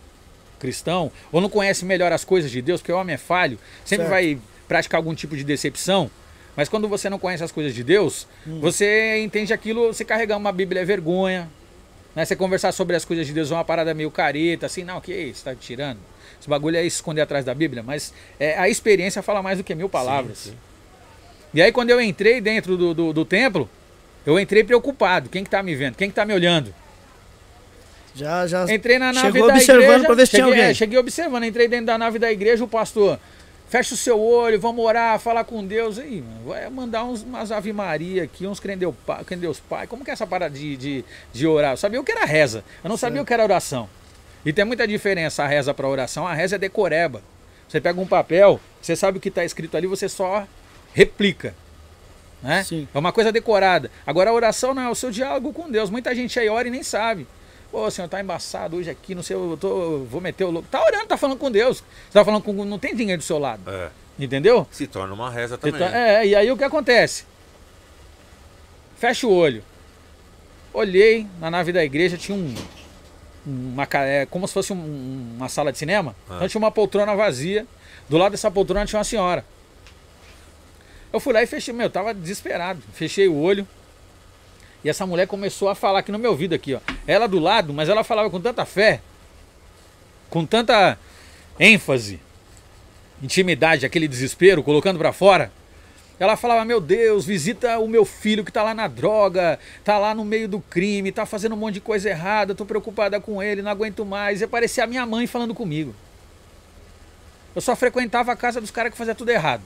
cristão, 0.60 1.12
ou 1.32 1.42
não 1.42 1.50
conhece 1.50 1.86
melhor 1.86 2.12
as 2.12 2.24
coisas 2.24 2.52
de 2.52 2.62
Deus, 2.62 2.82
porque 2.82 2.92
o 2.92 2.98
homem 2.98 3.16
é 3.16 3.18
falho, 3.18 3.58
sempre 3.86 4.06
Certo. 4.06 4.10
vai 4.10 4.38
praticar 4.68 5.00
algum 5.00 5.16
tipo 5.16 5.36
de 5.36 5.44
decepção. 5.44 6.12
Mas 6.56 6.68
quando 6.68 6.88
você 6.88 7.10
não 7.10 7.18
conhece 7.18 7.44
as 7.44 7.52
coisas 7.52 7.74
de 7.74 7.84
Deus, 7.84 8.28
Hum. 8.46 8.60
você 8.60 9.20
entende 9.24 9.54
aquilo, 9.54 9.88
você 9.94 10.04
carregar 10.04 10.36
uma 10.38 10.52
Bíblia 10.52 10.82
é 10.82 10.86
vergonha. 10.86 11.50
Né? 12.16 12.26
Você 12.26 12.36
conversar 12.36 12.72
sobre 12.72 12.96
as 12.96 13.06
coisas 13.06 13.26
de 13.26 13.34
Deus 13.34 13.50
é 13.52 13.54
uma 13.54 13.64
parada 13.64 13.94
meio 13.94 14.12
careta, 14.12 14.66
assim, 14.66 14.84
não, 14.84 15.00
que 15.00 15.14
isso, 15.14 15.44
tá 15.44 15.56
tirando. 15.56 16.00
Esse 16.40 16.50
bagulho 16.50 16.76
é 16.78 16.86
esconder 16.86 17.22
atrás 17.22 17.46
da 17.46 17.54
Bíblia, 17.54 17.82
mas 17.84 18.14
é, 18.40 18.58
a 18.58 18.68
experiência 18.68 19.22
fala 19.22 19.42
mais 19.42 19.58
do 19.58 19.64
que 19.64 19.74
mil 19.76 19.88
palavras. 19.90 20.38
Sim, 20.38 20.50
sim. 20.52 20.58
E 21.54 21.62
aí 21.62 21.72
quando 21.72 21.90
eu 21.90 22.02
entrei 22.02 22.40
dentro 22.42 22.76
do, 22.78 22.94
do, 22.94 23.14
do 23.14 23.26
templo, 23.26 23.70
eu 24.26 24.40
entrei 24.40 24.64
preocupado. 24.64 25.30
Quem 25.30 25.44
que 25.44 25.50
tá 25.50 25.64
me 25.64 25.76
vendo? 25.76 25.96
Quem 25.96 26.10
que 26.10 26.16
tá 26.16 26.26
me 26.26 26.34
olhando? 26.34 26.74
Já, 28.16 28.48
já. 28.48 28.74
Entrei 28.74 29.00
na 29.00 29.14
nave 29.14 29.32
Chegou 29.32 29.48
da 29.48 29.54
observando 29.54 29.84
igreja. 29.86 30.06
pra 30.06 30.16
ver 30.16 30.26
se 30.26 30.32
tinha 30.32 30.44
cheguei, 30.44 30.60
alguém. 30.60 30.72
é, 30.72 30.74
cheguei 30.74 31.00
observando, 31.00 31.44
entrei 31.46 31.68
dentro 31.68 31.86
da 31.86 31.98
nave 31.98 32.20
da 32.20 32.32
igreja, 32.32 32.64
o 32.64 32.68
pastor. 32.68 33.20
Fecha 33.70 33.94
o 33.94 33.98
seu 33.98 34.20
olho, 34.20 34.60
vamos 34.60 34.84
orar, 34.84 35.20
falar 35.20 35.44
com 35.44 35.64
Deus. 35.64 36.00
Aí, 36.00 36.22
mano, 36.22 36.50
vai 36.50 36.70
mandar 36.70 37.04
uns, 37.04 37.22
umas 37.22 37.52
Ave 37.52 37.72
Maria 37.72 38.24
aqui, 38.24 38.48
uns 38.48 38.60
crê 38.60 38.74
em 38.74 38.78
Deus 39.38 39.60
Pai. 39.60 39.86
Como 39.86 40.04
que 40.04 40.10
é 40.10 40.14
essa 40.14 40.26
parada 40.26 40.58
de, 40.58 40.76
de, 40.76 41.06
de 41.32 41.48
orar? 41.48 41.74
Eu 41.74 41.78
sabia 41.78 42.02
o 42.02 42.04
que 42.04 42.12
era 42.12 42.26
reza, 42.26 42.64
eu 42.84 42.90
não 42.90 42.98
sabia 42.98 43.22
o 43.22 43.26
que 43.26 43.34
era 43.34 43.44
oração. 43.44 43.88
E 44.44 44.52
tem 44.52 44.66
muita 44.66 44.88
diferença 44.88 45.44
a 45.44 45.48
reza 45.48 45.74
para 45.74 45.88
oração. 45.88 46.28
A 46.28 46.34
reza 46.34 46.56
é 46.56 46.60
decoreba. 46.60 47.22
Você 47.68 47.80
pega 47.80 48.02
um 48.02 48.08
papel, 48.08 48.60
você 48.82 48.96
sabe 48.96 49.20
o 49.20 49.22
que 49.22 49.30
está 49.30 49.46
escrito 49.46 49.78
ali, 49.78 49.86
você 49.86 50.10
só 50.10 50.48
replica. 50.94 51.54
Né? 52.42 52.64
Sim. 52.64 52.88
É 52.92 52.98
uma 52.98 53.12
coisa 53.12 53.32
decorada. 53.32 53.92
Agora 54.08 54.32
a 54.32 54.34
oração 54.34 54.74
não 54.74 54.82
é 54.82 54.90
o 54.90 54.96
seu 54.96 55.12
diálogo 55.12 55.54
com 55.54 55.70
Deus. 55.70 55.90
Muita 55.92 56.16
gente 56.16 56.40
aí 56.40 56.50
ora 56.50 56.68
e 56.68 56.72
nem 56.72 56.82
sabe. 56.82 57.28
Pô, 57.72 57.90
senhor, 57.92 58.08
tá 58.08 58.20
embaçado 58.20 58.78
hoje 58.78 58.90
aqui, 58.90 59.14
não 59.14 59.22
sei, 59.22 59.36
eu 59.36 59.56
tô, 59.60 60.00
vou 60.00 60.20
meter 60.20 60.44
o 60.44 60.50
louco. 60.50 60.68
Tá 60.72 60.84
orando, 60.84 61.06
tá 61.06 61.18
falando 61.18 61.38
com 61.38 61.52
Deus. 61.52 61.78
Você 61.78 62.14
tá 62.14 62.26
falando 62.26 62.42
com. 62.42 62.52
Não 62.66 62.80
tem 62.80 62.96
dinheiro 62.96 63.22
do 63.22 63.26
seu 63.26 63.38
lado. 63.38 63.62
É. 63.68 63.90
Entendeu? 64.18 64.68
Se 64.72 64.88
torna 64.88 65.14
uma 65.14 65.30
reza 65.30 65.58
também. 65.58 65.82
é, 65.84 66.26
e 66.26 66.36
aí 66.36 66.52
o 66.52 66.58
que 66.58 66.64
acontece? 66.64 67.26
Fecha 68.98 69.28
o 69.28 69.32
olho. 69.34 69.64
Olhei 70.74 71.26
na 71.40 71.50
nave 71.52 71.72
da 71.72 71.84
igreja, 71.84 72.18
tinha 72.18 72.38
um. 72.38 72.54
Uma, 73.46 73.88
é, 73.94 74.26
como 74.26 74.48
se 74.48 74.54
fosse 74.54 74.74
um- 74.74 75.34
uma 75.38 75.48
sala 75.48 75.72
de 75.72 75.78
cinema. 75.78 76.16
Ah. 76.30 76.36
Então 76.36 76.48
tinha 76.48 76.60
uma 76.60 76.72
poltrona 76.72 77.16
vazia. 77.16 77.66
Do 78.10 78.18
lado 78.18 78.32
dessa 78.32 78.50
poltrona 78.52 78.86
tinha 78.86 78.98
uma 78.98 79.04
senhora. 79.06 79.46
Eu 81.14 81.20
fui 81.20 81.34
lá 81.34 81.42
e 81.42 81.48
fechei, 81.48 81.74
meu, 81.74 81.86
eu 81.86 81.90
tava 81.90 82.14
desesperado. 82.14 82.82
Fechei 82.94 83.28
o 83.28 83.36
olho. 83.40 83.68
E 84.84 84.90
essa 84.90 85.06
mulher 85.06 85.28
começou 85.28 85.70
a 85.70 85.76
falar 85.76 86.00
aqui 86.00 86.12
no 86.12 86.20
meu 86.20 86.32
ouvido 86.32 86.56
aqui, 86.56 86.74
ó. 86.74 86.80
Ela 87.06 87.28
do 87.28 87.40
lado, 87.40 87.74
mas 87.74 87.90
ela 87.90 88.04
falava 88.04 88.30
com 88.30 88.40
tanta 88.40 88.66
fé, 88.66 89.02
com 90.30 90.46
tanta 90.46 90.98
ênfase, 91.60 92.20
intimidade, 93.22 93.86
aquele 93.86 94.08
desespero, 94.08 94.64
colocando 94.64 94.98
pra 94.98 95.12
fora. 95.12 95.52
Ela 96.20 96.36
falava: 96.36 96.66
Meu 96.66 96.82
Deus, 96.82 97.26
visita 97.26 97.80
o 97.80 97.88
meu 97.88 98.06
filho 98.06 98.44
que 98.44 98.52
tá 98.52 98.62
lá 98.62 98.74
na 98.74 98.88
droga, 98.88 99.60
tá 99.84 99.98
lá 99.98 100.14
no 100.14 100.26
meio 100.26 100.48
do 100.48 100.60
crime, 100.60 101.12
tá 101.12 101.26
fazendo 101.26 101.56
um 101.56 101.58
monte 101.58 101.76
de 101.76 101.82
coisa 101.82 102.10
errada, 102.10 102.56
tô 102.56 102.66
preocupada 102.66 103.20
com 103.20 103.42
ele, 103.42 103.62
não 103.62 103.72
aguento 103.72 104.06
mais. 104.06 104.42
E 104.42 104.44
aparecia 104.44 104.84
a 104.84 104.88
minha 104.88 105.06
mãe 105.06 105.28
falando 105.28 105.56
comigo. 105.56 105.96
Eu 107.56 107.62
só 107.62 107.76
frequentava 107.76 108.32
a 108.32 108.36
casa 108.36 108.62
dos 108.62 108.72
caras 108.72 108.92
que 108.92 108.98
faziam 108.98 109.16
tudo 109.16 109.30
errado. 109.30 109.64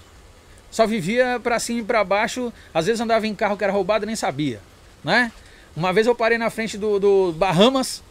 Só 0.72 0.88
vivia 0.88 1.40
pra 1.44 1.60
cima 1.60 1.82
e 1.82 1.84
pra 1.84 2.04
baixo, 2.04 2.52
às 2.74 2.88
vezes 2.88 3.02
andava 3.02 3.28
em 3.28 3.36
carro 3.36 3.58
que 3.58 3.64
era 3.64 3.74
roubado 3.74 4.06
e 4.06 4.08
nem 4.08 4.16
sabia, 4.16 4.60
né? 5.04 5.32
Uma 5.76 5.92
vez 5.92 6.06
eu 6.08 6.14
parei 6.16 6.38
na 6.38 6.50
frente 6.50 6.78
do, 6.78 7.00
do 7.00 7.32
Bahamas 7.34 8.04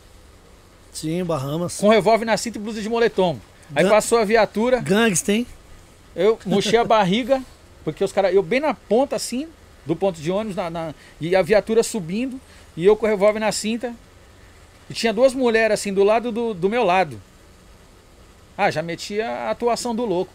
Sim, 0.92 1.24
Bahamas. 1.24 1.76
com 1.78 1.88
revólver 1.88 2.24
na 2.24 2.36
cinta 2.36 2.58
e 2.58 2.60
blusa 2.60 2.80
de 2.82 2.88
moletom. 2.88 3.38
Aí 3.74 3.84
Gan- 3.84 3.90
passou 3.90 4.18
a 4.18 4.24
viatura, 4.24 4.80
Gangsta, 4.80 5.32
hein? 5.32 5.46
eu 6.14 6.38
murchei 6.44 6.78
a 6.78 6.84
barriga, 6.84 7.42
Porque 7.84 8.04
os 8.04 8.12
caras, 8.12 8.34
eu 8.34 8.42
bem 8.42 8.60
na 8.60 8.74
ponta 8.74 9.16
assim, 9.16 9.48
do 9.86 9.96
ponto 9.96 10.20
de 10.20 10.30
ônibus, 10.30 10.56
na, 10.56 10.68
na- 10.68 10.94
e 11.20 11.34
a 11.34 11.40
viatura 11.42 11.82
subindo, 11.82 12.38
e 12.76 12.84
eu 12.84 12.94
com 12.96 13.06
o 13.06 13.08
revólver 13.08 13.40
na 13.40 13.50
cinta. 13.52 13.94
E 14.90 14.94
tinha 14.94 15.12
duas 15.12 15.32
mulheres 15.32 15.80
assim 15.80 15.92
do 15.94 16.04
lado 16.04 16.30
do, 16.30 16.52
do 16.52 16.68
meu 16.68 16.84
lado. 16.84 17.20
Ah, 18.58 18.70
já 18.70 18.82
metia 18.82 19.26
a 19.28 19.50
atuação 19.50 19.94
do 19.94 20.04
louco. 20.04 20.32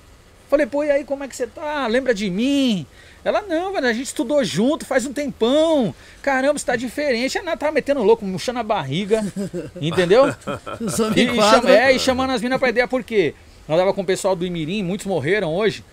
Falei, 0.49 0.65
pô, 0.65 0.83
e 0.83 0.89
aí 0.89 1.03
como 1.03 1.23
é 1.23 1.27
que 1.27 1.35
você 1.35 1.45
tá? 1.45 1.85
Lembra 1.87 2.13
de 2.15 2.29
mim? 2.29 2.85
Ela, 3.27 3.41
não, 3.41 3.73
velho, 3.73 3.85
a 3.87 3.91
gente 3.91 4.05
estudou 4.05 4.41
junto 4.41 4.85
faz 4.85 5.05
um 5.05 5.11
tempão. 5.11 5.93
Caramba, 6.21 6.57
você 6.57 6.65
tá 6.65 6.77
diferente. 6.77 7.37
Ela 7.37 7.57
tava 7.57 7.73
metendo 7.73 8.01
louco, 8.01 8.25
murchando 8.25 8.59
a 8.59 8.63
barriga. 8.63 9.21
entendeu? 9.81 10.27
E, 10.29 10.83
e 10.85 10.89
cham- 10.89 11.33
enquadra. 11.35 11.71
é, 11.77 11.91
e 11.91 11.99
chamando 11.99 12.31
as 12.31 12.41
minas 12.41 12.57
pra 12.57 12.69
ideia, 12.69 12.87
por 12.87 13.03
quê? 13.03 13.35
Andava 13.67 13.93
com 13.93 13.99
o 14.01 14.05
pessoal 14.05 14.33
do 14.33 14.45
Imirim, 14.45 14.81
muitos 14.81 15.05
morreram 15.05 15.53
hoje. 15.53 15.83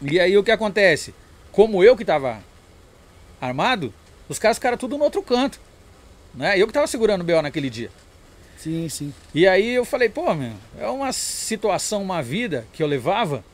E 0.00 0.18
aí 0.18 0.34
o 0.38 0.42
que 0.42 0.50
acontece? 0.50 1.14
Como 1.52 1.84
eu 1.84 1.94
que 1.94 2.06
tava 2.06 2.38
armado, 3.38 3.92
os 4.26 4.38
caras 4.38 4.56
ficaram 4.56 4.78
tudo 4.78 4.96
no 4.96 5.04
outro 5.04 5.22
canto. 5.22 5.60
Né? 6.34 6.58
Eu 6.58 6.66
que 6.66 6.72
tava 6.72 6.86
segurando 6.86 7.20
o 7.20 7.24
B.O. 7.24 7.42
naquele 7.42 7.68
dia. 7.68 7.90
Sim, 8.56 8.88
sim. 8.88 9.12
E 9.34 9.46
aí 9.46 9.74
eu 9.74 9.84
falei, 9.84 10.08
pô, 10.08 10.32
meu, 10.34 10.52
é 10.78 10.86
uma 10.86 11.12
situação, 11.12 12.02
uma 12.02 12.22
vida 12.22 12.66
que 12.72 12.82
eu 12.82 12.86
levava, 12.86 13.44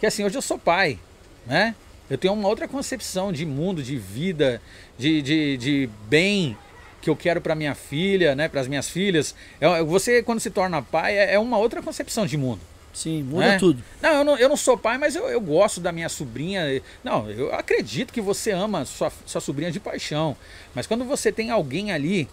que 0.00 0.06
assim, 0.06 0.24
hoje 0.24 0.36
eu 0.36 0.42
sou 0.42 0.58
pai, 0.58 0.98
né? 1.46 1.76
Eu 2.12 2.18
tenho 2.18 2.34
uma 2.34 2.46
outra 2.46 2.68
concepção 2.68 3.32
de 3.32 3.46
mundo, 3.46 3.82
de 3.82 3.96
vida, 3.96 4.60
de, 4.98 5.22
de, 5.22 5.56
de 5.56 5.90
bem 6.10 6.54
que 7.00 7.08
eu 7.08 7.16
quero 7.16 7.40
para 7.40 7.54
minha 7.54 7.74
filha, 7.74 8.34
né? 8.34 8.50
Para 8.50 8.60
as 8.60 8.68
minhas 8.68 8.86
filhas. 8.86 9.34
É- 9.58 9.82
você, 9.82 10.22
quando 10.22 10.38
se 10.38 10.50
torna 10.50 10.82
pai, 10.82 11.16
é 11.16 11.32
é 11.32 11.38
uma 11.38 11.56
outra 11.56 11.80
concepção 11.80 12.26
de 12.26 12.36
mundo. 12.36 12.60
Sim, 12.92 13.22
muda 13.22 13.48
né? 13.48 13.58
tudo. 13.58 13.82
Não, 14.02 14.10
eu 14.10 14.24
não, 14.24 14.36
eu 14.36 14.46
não 14.50 14.58
sou 14.58 14.76
pai, 14.76 14.98
mas 14.98 15.16
eu, 15.16 15.26
eu 15.26 15.40
gosto 15.40 15.80
da 15.80 15.90
minha 15.90 16.10
sobrinha. 16.10 16.82
Não, 17.02 17.30
eu 17.30 17.50
acredito 17.54 18.12
que 18.12 18.20
você 18.20 18.50
ama 18.50 18.84
sua, 18.84 19.10
sua 19.24 19.40
sobrinha 19.40 19.72
de 19.72 19.80
paixão. 19.80 20.36
Mas 20.74 20.86
quando 20.86 21.06
você 21.06 21.32
tem 21.32 21.50
alguém 21.50 21.92
ali, 21.92 22.28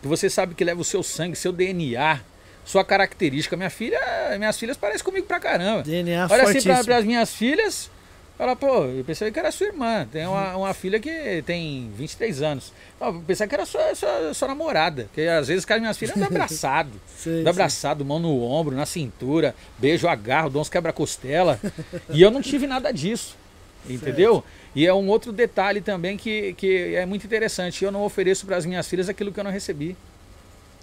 que 0.00 0.06
você 0.06 0.30
sabe 0.30 0.54
que 0.54 0.62
leva 0.62 0.80
o 0.80 0.84
seu 0.84 1.02
sangue, 1.02 1.34
seu 1.34 1.50
DNA, 1.50 2.20
sua 2.64 2.84
característica. 2.84 3.56
Minha 3.56 3.70
filha, 3.70 3.98
minhas 4.38 4.56
filhas 4.56 4.76
parecem 4.76 5.04
comigo 5.04 5.26
pra 5.26 5.40
caramba. 5.40 5.82
DNA 5.82 6.28
Olha 6.30 6.44
assim 6.44 6.60
fortíssimo. 6.60 6.84
para 6.84 6.96
as 6.98 7.04
minhas 7.04 7.34
filhas, 7.34 7.90
fala, 8.36 8.56
pô, 8.56 8.84
eu 8.86 9.04
pensei 9.04 9.30
que 9.30 9.38
era 9.38 9.50
sua 9.52 9.68
irmã. 9.68 10.06
Tem 10.10 10.26
uma, 10.26 10.56
uma 10.56 10.74
filha 10.74 10.98
que 10.98 11.42
tem 11.46 11.90
23 11.96 12.42
anos. 12.42 12.72
Eu 13.00 13.22
pensei 13.26 13.46
que 13.46 13.54
era 13.54 13.64
sua, 13.64 13.94
sua, 13.94 14.34
sua 14.34 14.48
namorada. 14.48 15.04
Porque 15.04 15.22
às 15.22 15.48
vezes 15.48 15.64
com 15.64 15.72
as 15.72 15.80
minhas 15.80 15.96
filhas 15.96 16.16
andam 16.16 16.28
abraçado. 16.28 16.90
Dá 17.44 17.50
abraçado, 17.50 18.04
mão 18.04 18.18
no 18.18 18.42
ombro, 18.42 18.74
na 18.74 18.86
cintura, 18.86 19.54
beijo, 19.78 20.08
agarro, 20.08 20.50
dou 20.50 20.62
uns 20.62 20.68
quebra-costela. 20.68 21.60
e 22.10 22.20
eu 22.20 22.30
não 22.30 22.42
tive 22.42 22.66
nada 22.66 22.92
disso. 22.92 23.36
Entendeu? 23.88 24.42
E 24.74 24.86
é 24.86 24.94
um 24.94 25.08
outro 25.08 25.30
detalhe 25.30 25.80
também 25.80 26.16
que, 26.16 26.54
que 26.54 26.94
é 26.94 27.06
muito 27.06 27.24
interessante. 27.24 27.84
Eu 27.84 27.92
não 27.92 28.02
ofereço 28.02 28.46
para 28.46 28.56
as 28.56 28.64
minhas 28.66 28.88
filhas 28.88 29.08
aquilo 29.08 29.30
que 29.30 29.38
eu 29.38 29.44
não 29.44 29.50
recebi. 29.50 29.96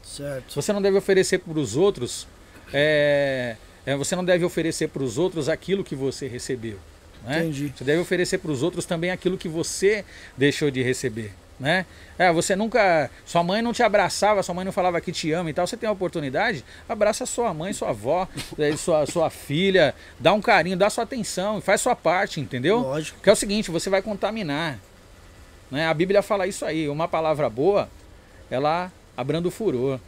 Certo. 0.04 0.54
Você 0.56 0.72
não 0.72 0.82
deve 0.82 0.97
oferecer 0.97 1.39
para 1.39 1.60
os 1.60 1.76
outros. 1.76 2.28
é, 2.72 3.56
é, 3.86 3.95
você 3.95 4.16
não 4.16 4.24
deve 4.24 4.45
oferecer 4.45 4.89
para 4.89 5.04
os 5.04 5.18
outros 5.18 5.49
aquilo 5.49 5.84
que 5.84 5.95
você 5.95 6.28
recebeu. 6.28 6.78
Né? 7.24 7.40
Entendi. 7.40 7.74
Você 7.76 7.84
deve 7.84 8.02
oferecer 8.02 8.38
para 8.38 8.52
os 8.52 8.64
outros 8.64 8.86
também 8.86 9.12
aquilo 9.12 9.38
que 9.38 9.48
você 9.48 10.04
deixou 10.38 10.72
de 10.72 10.82
receber. 10.82 11.34
Né? 11.60 11.86
É, 12.18 12.32
você 12.34 12.56
nunca. 12.56 13.10
Sua 13.24 13.44
mãe 13.44 13.62
não 13.62 13.72
te 13.72 13.84
abraçava, 13.84 14.42
sua 14.42 14.56
mãe 14.56 14.66
não 14.66 14.72
falava 14.72 15.00
que 15.00 15.12
te 15.12 15.32
ama 15.32 15.50
e 15.52 15.54
tal. 15.54 15.68
Você 15.68 15.78
tem 15.78 15.88
a 15.88 15.92
oportunidade, 15.92 16.66
abraça 16.90 17.24
sua 17.28 17.54
mãe, 17.54 17.72
sua 17.72 17.90
avó, 17.90 18.28
eh, 18.58 18.76
sua, 18.76 19.06
sua 19.06 19.30
filha, 19.30 19.94
dá 20.20 20.34
um 20.34 20.42
carinho, 20.42 20.76
dá 20.76 20.90
sua 20.90 21.04
atenção, 21.04 21.62
faz 21.62 21.80
sua 21.82 21.96
parte, 21.96 22.40
entendeu? 22.40 22.80
Lógico. 22.80 23.20
Que 23.22 23.30
é 23.30 23.34
o 23.34 23.36
seguinte, 23.36 23.70
você 23.70 23.92
vai 23.92 24.02
contaminar. 24.02 24.80
Né? 25.70 25.86
A 25.86 25.94
Bíblia 25.94 26.24
fala 26.24 26.48
isso 26.48 26.66
aí. 26.66 26.90
Uma 26.90 27.08
palavra 27.08 27.48
boa, 27.48 27.88
ela 28.50 28.92
abranda 29.16 29.48
o 29.48 29.52
furor. 29.52 30.00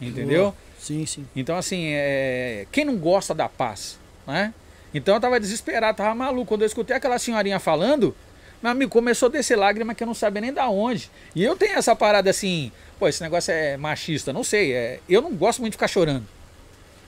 Entendeu? 0.00 0.42
Boa. 0.42 0.54
Sim, 0.78 1.06
sim. 1.06 1.26
Então, 1.34 1.56
assim, 1.56 1.86
é... 1.92 2.66
quem 2.72 2.84
não 2.84 2.96
gosta 2.96 3.32
da 3.32 3.48
paz, 3.48 3.98
né? 4.26 4.52
Então 4.94 5.14
eu 5.14 5.20
tava 5.20 5.38
desesperado, 5.38 5.96
tava 5.96 6.14
maluco. 6.14 6.46
Quando 6.46 6.62
eu 6.62 6.66
escutei 6.66 6.96
aquela 6.96 7.18
senhorinha 7.18 7.58
falando, 7.58 8.14
meu 8.62 8.72
amigo, 8.72 8.90
começou 8.90 9.28
a 9.28 9.32
descer 9.32 9.56
lágrima 9.56 9.94
que 9.94 10.02
eu 10.02 10.06
não 10.06 10.14
sabia 10.14 10.40
nem 10.40 10.52
da 10.52 10.68
onde. 10.68 11.10
E 11.34 11.44
eu 11.44 11.56
tenho 11.56 11.78
essa 11.78 11.94
parada 11.94 12.30
assim, 12.30 12.72
pô, 12.98 13.06
esse 13.06 13.22
negócio 13.22 13.52
é 13.52 13.76
machista, 13.76 14.32
não 14.32 14.42
sei. 14.42 14.72
É... 14.72 15.00
Eu 15.08 15.20
não 15.20 15.32
gosto 15.32 15.60
muito 15.60 15.72
de 15.72 15.76
ficar 15.76 15.88
chorando. 15.88 16.26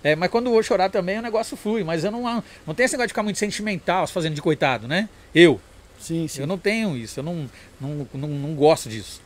É, 0.03 0.14
mas 0.14 0.31
quando 0.31 0.47
eu 0.47 0.53
vou 0.53 0.62
chorar 0.62 0.89
também 0.91 1.18
o 1.18 1.22
negócio 1.22 1.57
flui. 1.57 1.83
Mas 1.83 2.05
eu 2.05 2.11
não, 2.11 2.22
não 2.66 2.74
tenho 2.74 2.85
esse 2.85 2.95
negócio 2.95 3.09
de 3.09 3.12
ficar 3.12 3.22
muito 3.22 3.39
sentimental, 3.39 4.07
se 4.07 4.12
fazendo 4.12 4.35
de 4.35 4.43
coitado, 4.43 4.87
né? 4.87 5.09
Eu. 5.35 5.61
Sim, 5.99 6.29
sim. 6.29 6.41
Eu 6.41 6.47
não 6.47 6.57
tenho 6.57 6.97
isso, 6.97 7.18
eu 7.18 7.24
não, 7.24 7.51
não, 7.81 8.09
não, 8.14 8.29
não 8.29 8.55
gosto 8.55 8.89
disso. 8.89 9.20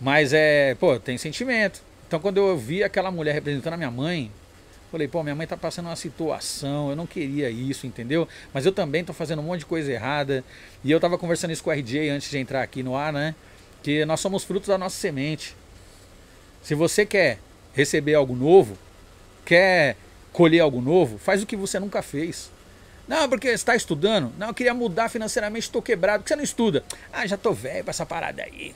Mas 0.00 0.32
é, 0.32 0.74
pô, 0.74 0.98
tem 0.98 1.16
sentimento. 1.16 1.80
Então 2.08 2.18
quando 2.18 2.38
eu 2.38 2.58
vi 2.58 2.82
aquela 2.82 3.10
mulher 3.10 3.32
representando 3.32 3.74
a 3.74 3.76
minha 3.76 3.90
mãe, 3.90 4.30
falei, 4.90 5.06
pô, 5.06 5.22
minha 5.22 5.34
mãe 5.34 5.46
tá 5.46 5.56
passando 5.56 5.86
uma 5.86 5.96
situação, 5.96 6.90
eu 6.90 6.96
não 6.96 7.06
queria 7.06 7.48
isso, 7.48 7.86
entendeu? 7.86 8.26
Mas 8.52 8.66
eu 8.66 8.72
também 8.72 9.04
tô 9.04 9.12
fazendo 9.12 9.40
um 9.40 9.44
monte 9.44 9.60
de 9.60 9.66
coisa 9.66 9.90
errada. 9.92 10.44
E 10.82 10.90
eu 10.90 10.98
tava 10.98 11.16
conversando 11.16 11.52
isso 11.52 11.62
com 11.62 11.70
o 11.70 11.72
RJ 11.72 12.10
antes 12.10 12.30
de 12.30 12.38
entrar 12.38 12.62
aqui 12.62 12.82
no 12.82 12.96
ar, 12.96 13.12
né? 13.12 13.34
Que 13.82 14.04
nós 14.04 14.20
somos 14.20 14.42
frutos 14.42 14.68
da 14.68 14.76
nossa 14.76 14.96
semente. 14.96 15.54
Se 16.62 16.74
você 16.74 17.06
quer 17.06 17.38
receber 17.72 18.14
algo 18.14 18.34
novo, 18.34 18.76
quer 19.44 19.96
colher 20.32 20.60
algo 20.60 20.80
novo, 20.80 21.18
faz 21.18 21.42
o 21.42 21.46
que 21.46 21.56
você 21.56 21.78
nunca 21.78 22.02
fez. 22.02 22.50
Não, 23.06 23.28
porque 23.28 23.48
está 23.48 23.74
estudando? 23.74 24.32
Não, 24.38 24.48
eu 24.48 24.54
queria 24.54 24.74
mudar 24.74 25.08
financeiramente, 25.08 25.66
estou 25.66 25.82
quebrado. 25.82 26.22
Por 26.22 26.24
que 26.24 26.28
você 26.28 26.36
não 26.36 26.44
estuda? 26.44 26.84
Ah, 27.12 27.26
já 27.26 27.36
tô 27.36 27.52
velho 27.52 27.82
pra 27.84 27.90
essa 27.90 28.06
parada 28.06 28.42
aí. 28.42 28.74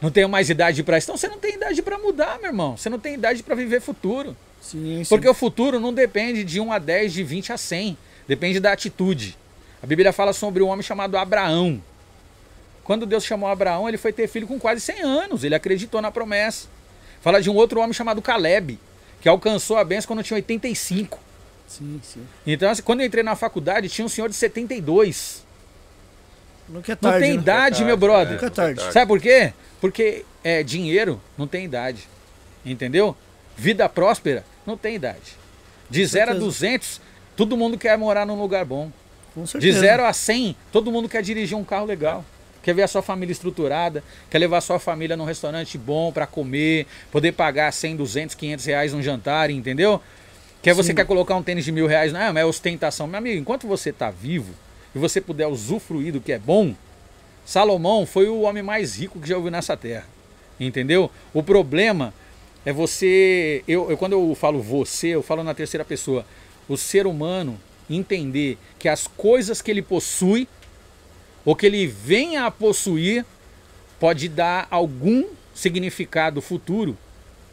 Não 0.00 0.10
tenho 0.10 0.28
mais 0.28 0.50
idade 0.50 0.82
para 0.82 0.98
isso. 0.98 1.06
Então 1.06 1.16
você 1.16 1.28
não 1.28 1.38
tem 1.38 1.54
idade 1.54 1.80
para 1.82 1.98
mudar, 1.98 2.38
meu 2.38 2.48
irmão. 2.48 2.76
Você 2.76 2.88
não 2.88 2.98
tem 2.98 3.14
idade 3.14 3.42
para 3.42 3.54
viver 3.54 3.80
futuro. 3.80 4.36
Sim, 4.60 5.02
sim. 5.04 5.08
Porque 5.08 5.28
o 5.28 5.34
futuro 5.34 5.80
não 5.80 5.92
depende 5.92 6.44
de 6.44 6.60
1 6.60 6.72
a 6.72 6.78
10, 6.78 7.12
de 7.12 7.22
20 7.24 7.52
a 7.52 7.56
100. 7.58 7.96
Depende 8.28 8.60
da 8.60 8.72
atitude. 8.72 9.36
A 9.82 9.86
Bíblia 9.86 10.12
fala 10.12 10.32
sobre 10.32 10.62
um 10.62 10.68
homem 10.68 10.82
chamado 10.82 11.16
Abraão. 11.16 11.82
Quando 12.84 13.06
Deus 13.06 13.24
chamou 13.24 13.48
Abraão, 13.48 13.88
ele 13.88 13.96
foi 13.98 14.12
ter 14.12 14.28
filho 14.28 14.46
com 14.46 14.58
quase 14.58 14.80
100 14.80 15.02
anos. 15.02 15.44
Ele 15.44 15.54
acreditou 15.54 16.02
na 16.02 16.10
promessa. 16.10 16.68
Fala 17.22 17.40
de 17.40 17.48
um 17.50 17.54
outro 17.54 17.80
homem 17.80 17.92
chamado 17.92 18.20
Caleb, 18.22 18.78
que 19.20 19.28
alcançou 19.28 19.76
a 19.76 19.84
bênção 19.84 20.08
quando 20.08 20.22
tinha 20.22 20.36
85. 20.36 21.18
Sim, 21.68 22.00
sim. 22.02 22.26
Então, 22.46 22.68
assim, 22.70 22.82
quando 22.82 23.00
eu 23.00 23.06
entrei 23.06 23.22
na 23.22 23.36
faculdade, 23.36 23.88
tinha 23.88 24.04
um 24.04 24.08
senhor 24.08 24.28
de 24.28 24.34
72. 24.34 25.44
Nunca 26.68 26.92
é 26.92 26.98
Não 27.00 27.10
tarde. 27.10 27.26
tem 27.26 27.34
né? 27.36 27.40
idade, 27.42 27.82
É 27.82 27.86
meu 27.86 27.96
tarde, 27.98 28.06
brother. 28.06 28.28
é, 28.28 28.34
Nunca 28.34 28.46
é 28.46 28.50
tarde. 28.50 28.92
Sabe 28.92 29.06
por 29.06 29.20
quê? 29.20 29.52
Porque 29.80 30.24
é, 30.42 30.62
dinheiro 30.62 31.20
não 31.38 31.46
tem 31.46 31.64
idade. 31.64 32.08
Entendeu? 32.64 33.16
Vida 33.60 33.86
próspera 33.90 34.42
não 34.66 34.74
tem 34.74 34.94
idade. 34.94 35.36
De 35.90 36.02
0 36.02 36.22
a 36.22 36.26
certeza. 36.28 36.46
200, 36.46 37.00
todo 37.36 37.58
mundo 37.58 37.76
quer 37.76 37.98
morar 37.98 38.24
num 38.24 38.40
lugar 38.40 38.64
bom. 38.64 38.90
Com 39.34 39.42
De 39.42 39.50
certeza. 39.50 39.80
0 39.80 40.04
a 40.06 40.12
100, 40.14 40.56
todo 40.72 40.90
mundo 40.90 41.10
quer 41.10 41.22
dirigir 41.22 41.58
um 41.58 41.62
carro 41.62 41.84
legal. 41.84 42.24
Quer 42.62 42.74
ver 42.74 42.84
a 42.84 42.88
sua 42.88 43.02
família 43.02 43.32
estruturada, 43.32 44.02
quer 44.30 44.38
levar 44.38 44.56
a 44.56 44.60
sua 44.62 44.78
família 44.78 45.14
num 45.14 45.26
restaurante 45.26 45.76
bom 45.76 46.10
para 46.10 46.26
comer, 46.26 46.86
poder 47.12 47.32
pagar 47.32 47.70
100, 47.70 47.96
200, 47.96 48.34
500 48.34 48.64
reais 48.64 48.92
num 48.94 49.02
jantar, 49.02 49.50
entendeu? 49.50 50.00
Quer 50.62 50.72
você 50.72 50.88
Sim. 50.88 50.94
quer 50.94 51.04
colocar 51.04 51.36
um 51.36 51.42
tênis 51.42 51.62
de 51.66 51.70
mil 51.70 51.86
reais, 51.86 52.14
não, 52.14 52.32
mas 52.32 52.42
é 52.42 52.46
ostentação. 52.46 53.06
Meu 53.06 53.18
amigo, 53.18 53.38
enquanto 53.38 53.66
você 53.66 53.92
tá 53.92 54.10
vivo 54.10 54.54
e 54.94 54.98
você 54.98 55.20
puder 55.20 55.46
usufruir 55.46 56.14
do 56.14 56.20
que 56.20 56.32
é 56.32 56.38
bom, 56.38 56.74
Salomão 57.44 58.06
foi 58.06 58.26
o 58.26 58.40
homem 58.40 58.62
mais 58.62 58.96
rico 58.98 59.20
que 59.20 59.28
já 59.28 59.36
ouviu 59.36 59.50
nessa 59.50 59.76
terra. 59.76 60.06
Entendeu? 60.58 61.10
O 61.34 61.42
problema 61.42 62.14
é 62.64 62.72
você. 62.72 63.62
Eu, 63.66 63.90
eu- 63.90 63.96
quando 63.96 64.12
eu 64.12 64.34
falo 64.34 64.60
você, 64.62 65.08
eu 65.08 65.22
falo 65.22 65.42
na 65.42 65.54
terceira 65.54 65.84
pessoa. 65.84 66.24
O 66.68 66.76
ser 66.76 67.06
humano 67.06 67.58
entender 67.88 68.56
que 68.78 68.88
as 68.88 69.06
coisas 69.06 69.60
que 69.60 69.70
ele 69.70 69.82
possui, 69.82 70.46
ou 71.44 71.56
que 71.56 71.66
ele 71.66 71.86
venha 71.86 72.44
a 72.46 72.50
possuir, 72.50 73.24
pode 73.98 74.28
dar 74.28 74.68
algum 74.70 75.24
significado 75.54 76.40
futuro 76.40 76.96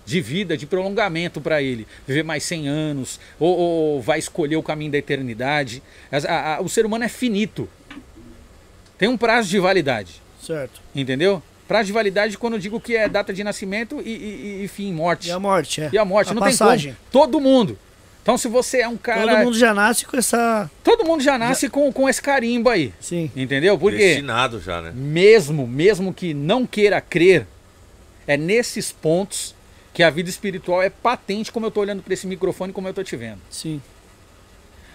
de 0.06 0.22
vida, 0.22 0.56
de 0.56 0.66
prolongamento 0.66 1.42
para 1.42 1.62
ele. 1.62 1.86
Viver 2.08 2.24
mais 2.24 2.44
100 2.44 2.68
anos, 2.68 3.20
ou, 3.40 3.58
ou 3.58 4.02
vai 4.02 4.20
escolher 4.20 4.56
o 4.56 4.64
caminho 4.64 4.92
da 4.92 4.98
eternidade. 4.98 5.82
A- 6.12 6.56
a- 6.58 6.62
o 6.62 6.70
ser 6.70 6.86
humano 6.86 7.04
é 7.04 7.10
finito. 7.10 7.68
Tem 8.98 9.10
um 9.10 9.18
prazo 9.18 9.50
de 9.50 9.60
validade. 9.60 10.22
Certo. 10.42 10.82
Entendeu? 10.96 11.42
Prazo 11.68 11.88
de 11.88 11.94
validade 11.94 12.38
quando 12.38 12.54
eu 12.54 12.60
digo 12.60 12.80
que 12.80 12.96
é 12.96 13.10
data 13.10 13.34
de 13.34 13.44
nascimento 13.44 14.02
e, 14.04 14.10
e, 14.10 14.64
e 14.64 14.68
fim, 14.68 14.94
morte. 14.94 15.28
E 15.28 15.32
a 15.32 15.40
morte, 15.40 15.82
é. 15.82 15.90
E 15.92 15.98
a 15.98 16.06
morte, 16.06 16.32
a 16.32 16.34
não 16.34 16.42
passagem. 16.42 16.94
tem 16.94 16.98
como. 17.12 17.12
Todo 17.12 17.42
mundo. 17.42 17.78
Então 18.24 18.38
se 18.38 18.48
você 18.48 18.80
é 18.80 18.88
um 18.88 18.98
cara. 18.98 19.22
Todo 19.22 19.46
mundo 19.46 19.58
já 19.58 19.74
nasce 19.74 20.06
com 20.06 20.18
essa. 20.18 20.70
todo 20.84 21.06
mundo 21.06 21.24
já 21.24 21.38
nasce 21.38 21.70
Com, 21.70 21.92
com 21.94 22.10
esse 22.10 22.22
carimbo 22.22 22.70
aí. 22.70 22.94
Sim. 23.00 23.32
Entendeu? 23.36 23.78
Porque 23.78 23.98
Destinado 23.98 24.60
já, 24.60 24.82
né? 24.82 24.92
mesmo, 24.94 25.66
mesmo 25.66 26.14
que 26.14 26.34
não 26.34 26.66
queira 26.66 27.00
crer, 27.00 27.48
é 28.28 28.36
nesses 28.36 28.92
pontos 28.92 29.56
que 29.94 30.04
a 30.04 30.10
vida 30.10 30.30
espiritual 30.30 30.84
é 30.84 30.90
patente 30.90 31.52
como 31.52 31.66
eu 31.66 31.72
tô 31.72 31.80
olhando 31.80 32.04
para 32.04 32.14
esse 32.14 32.28
microfone 32.28 32.74
como 32.74 32.88
eu 32.88 32.94
tô 32.94 33.04
te 33.04 33.16
vendo. 33.16 33.40
Sim. 33.50 33.82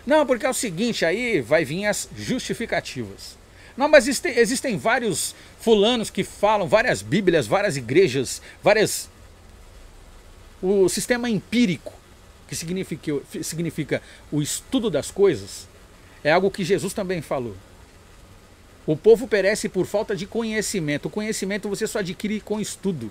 Não, 0.06 0.26
porque 0.26 0.44
é 0.44 0.50
o 0.50 0.54
seguinte, 0.54 1.04
aí 1.04 1.40
vai 1.40 1.64
vir 1.64 1.86
as 1.86 2.08
justificativas. 2.16 3.36
Não, 3.76 3.88
mas 3.88 4.06
existem, 4.06 4.36
existem 4.36 4.76
vários 4.76 5.34
fulanos 5.60 6.10
que 6.10 6.24
falam, 6.24 6.68
várias 6.68 7.02
bíblias, 7.02 7.46
várias 7.46 7.76
igrejas, 7.76 8.42
várias. 8.62 9.08
O 10.62 10.88
sistema 10.88 11.28
empírico, 11.28 11.92
que 12.46 12.54
significa, 12.54 13.20
significa 13.42 14.02
o 14.30 14.40
estudo 14.40 14.90
das 14.90 15.10
coisas, 15.10 15.66
é 16.22 16.30
algo 16.30 16.50
que 16.50 16.64
Jesus 16.64 16.92
também 16.92 17.20
falou. 17.20 17.56
O 18.86 18.96
povo 18.96 19.28
perece 19.28 19.68
por 19.68 19.86
falta 19.86 20.14
de 20.14 20.26
conhecimento. 20.26 21.06
O 21.06 21.10
conhecimento 21.10 21.68
você 21.68 21.86
só 21.86 22.00
adquire 22.00 22.40
com 22.40 22.60
estudo. 22.60 23.10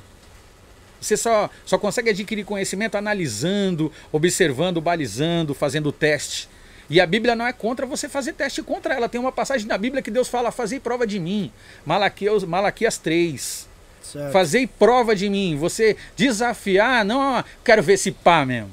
Você 1.00 1.18
só, 1.18 1.50
só 1.66 1.78
consegue 1.78 2.12
adquirir 2.12 2.46
conhecimento 2.46 2.96
analisando, 2.96 3.92
observando, 4.12 4.80
balizando, 4.80 5.54
fazendo 5.54 5.92
teste. 5.92 6.48
E 6.92 7.00
a 7.00 7.06
Bíblia 7.06 7.38
não 7.38 7.48
é 7.48 7.54
contra 7.54 7.86
você 7.86 8.10
fazer 8.10 8.34
teste 8.34 8.62
contra 8.62 8.94
ela. 8.94 9.08
Tem 9.08 9.20
uma 9.20 9.32
passagem 9.32 9.66
na 9.66 9.78
Bíblia 9.78 10.02
que 10.04 10.12
Deus 10.12 10.28
fala: 10.28 10.52
Fazei 10.52 10.78
prova 10.78 11.08
de 11.08 11.22
mim. 11.22 11.50
Malaquias, 11.86 12.44
Malaquias 12.44 12.98
3. 12.98 13.70
Certo. 14.04 14.34
Fazei 14.34 14.68
prova 14.68 15.16
de 15.16 15.30
mim. 15.30 15.56
Você 15.56 15.96
desafiar, 16.18 17.06
não, 17.06 17.42
quero 17.64 17.82
ver 17.82 17.96
se 17.96 18.12
pá 18.12 18.46
mesmo. 18.46 18.72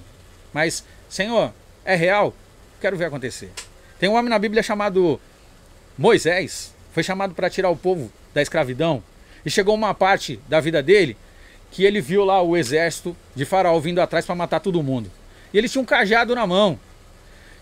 Mas, 0.53 0.85
Senhor, 1.09 1.53
é 1.85 1.95
real? 1.95 2.35
Quero 2.81 2.97
ver 2.97 3.05
acontecer. 3.05 3.53
Tem 4.01 4.09
um 4.09 4.15
homem 4.15 4.29
na 4.29 4.39
Bíblia 4.41 4.65
chamado 4.65 5.21
Moisés. 5.97 6.75
Foi 6.93 7.05
chamado 7.05 7.37
para 7.37 7.49
tirar 7.49 7.71
o 7.71 7.77
povo 7.77 8.11
da 8.35 8.43
escravidão. 8.43 9.01
E 9.47 9.51
chegou 9.51 9.77
uma 9.77 9.95
parte 9.95 10.41
da 10.49 10.59
vida 10.59 10.83
dele 10.83 11.17
que 11.71 11.85
ele 11.85 12.01
viu 12.01 12.25
lá 12.25 12.43
o 12.43 12.57
exército 12.57 13.17
de 13.37 13.45
Faraó 13.45 13.79
vindo 13.79 14.01
atrás 14.01 14.27
para 14.27 14.35
matar 14.35 14.59
todo 14.59 14.83
mundo. 14.83 15.09
E 15.55 15.59
ele 15.59 15.69
tinha 15.69 15.81
um 15.81 15.85
cajado 15.85 16.35
na 16.35 16.45
mão. 16.45 16.81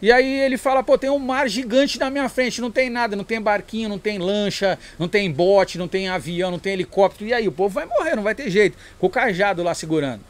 E 0.00 0.12
aí 0.12 0.40
ele 0.40 0.58
fala, 0.58 0.82
pô, 0.82 0.98
tem 0.98 1.08
um 1.08 1.18
mar 1.18 1.48
gigante 1.48 1.98
na 1.98 2.10
minha 2.10 2.28
frente, 2.28 2.60
não 2.60 2.70
tem 2.70 2.90
nada, 2.90 3.16
não 3.16 3.24
tem 3.24 3.40
barquinho, 3.40 3.88
não 3.88 3.98
tem 3.98 4.18
lancha, 4.18 4.78
não 4.98 5.08
tem 5.08 5.30
bote, 5.30 5.78
não 5.78 5.88
tem 5.88 6.08
avião, 6.08 6.50
não 6.50 6.58
tem 6.58 6.74
helicóptero. 6.74 7.30
E 7.30 7.32
aí 7.32 7.48
o 7.48 7.52
povo 7.52 7.74
vai 7.74 7.86
morrer, 7.86 8.14
não 8.14 8.22
vai 8.22 8.34
ter 8.34 8.50
jeito. 8.50 8.76
Com 8.98 9.06
o 9.06 9.10
cajado 9.10 9.62
lá 9.62 9.74
segurando. 9.74 10.20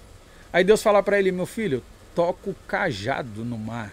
Aí 0.52 0.62
Deus 0.62 0.82
fala 0.82 1.02
para 1.02 1.18
ele, 1.18 1.32
meu 1.32 1.46
filho, 1.46 1.82
toca 2.14 2.50
o 2.50 2.56
cajado 2.66 3.44
no 3.44 3.58
mar. 3.58 3.92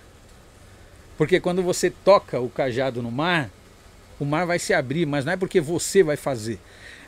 Porque 1.18 1.40
quando 1.40 1.64
você 1.64 1.90
toca 1.90 2.40
o 2.40 2.50
cajado 2.50 3.02
no 3.02 3.12
mar, 3.12 3.50
o 4.20 4.26
mar 4.26 4.46
vai 4.46 4.60
se 4.60 4.74
abrir, 4.74 5.06
mas 5.06 5.26
não 5.26 5.34
é 5.34 5.38
porque 5.38 5.60
você 5.60 6.04
vai 6.04 6.16
fazer. 6.16 6.60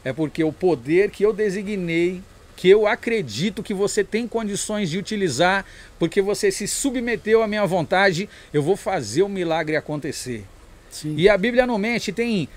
É 0.03 0.11
porque 0.11 0.43
o 0.43 0.51
poder 0.51 1.09
que 1.11 1.23
eu 1.23 1.31
designei 1.31 2.21
que 2.55 2.69
eu 2.69 2.87
acredito 2.87 3.61
que 3.61 3.73
você 3.73 4.03
tem 4.03 4.27
condições 4.27 4.89
de 4.89 4.97
utilizar, 4.97 5.65
porque 5.99 6.21
você 6.21 6.51
se 6.51 6.67
submeteu 6.67 7.43
à 7.43 7.47
minha 7.47 7.65
vontade, 7.65 8.29
eu 8.53 8.63
vou 8.63 8.77
fazer 8.77 9.23
o 9.23 9.29
milagre 9.29 9.75
acontecer. 9.75 10.43
Sim. 10.89 11.15
E 11.17 11.27
a 11.27 11.37
Bíblia 11.37 11.67
não 11.67 11.77
mente, 11.77 12.11
tem 12.11 12.47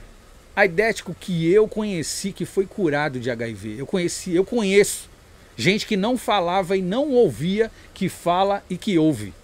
aidético 0.55 1.15
que 1.19 1.53
eu 1.53 1.67
conheci 1.67 2.33
que 2.33 2.45
foi 2.45 2.67
curado 2.67 3.19
de 3.19 3.31
HIV. 3.31 3.77
Eu 3.79 3.87
conheci, 3.87 4.35
eu 4.35 4.45
conheço 4.45 5.09
gente 5.57 5.87
que 5.87 5.97
não 5.97 6.17
falava 6.17 6.77
e 6.77 6.83
não 6.83 7.11
ouvia, 7.11 7.71
que 7.93 8.09
fala 8.09 8.63
e 8.71 8.77
que 8.77 8.97
ouve. 8.99 9.35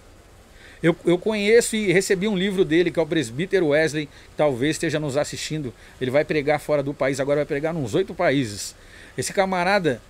Eu, 0.81 0.95
eu 1.05 1.17
conheço 1.17 1.75
e 1.75 1.91
recebi 1.91 2.27
um 2.27 2.37
livro 2.37 2.63
dele, 2.63 2.91
que 2.91 2.99
é 2.99 3.01
o 3.01 3.07
presbítero 3.07 3.67
Wesley, 3.67 4.05
que 4.05 4.35
talvez 4.37 4.75
esteja 4.75 4.99
nos 4.99 5.17
assistindo. 5.17 5.73
Ele 5.99 6.11
vai 6.11 6.23
pregar 6.23 6.59
fora 6.59 6.83
do 6.83 6.93
país, 6.93 7.19
agora 7.19 7.37
vai 7.37 7.45
pregar 7.45 7.73
nos 7.73 7.95
oito 7.95 8.13
países. 8.13 8.75
Esse 9.17 9.33
camarada, 9.33 10.01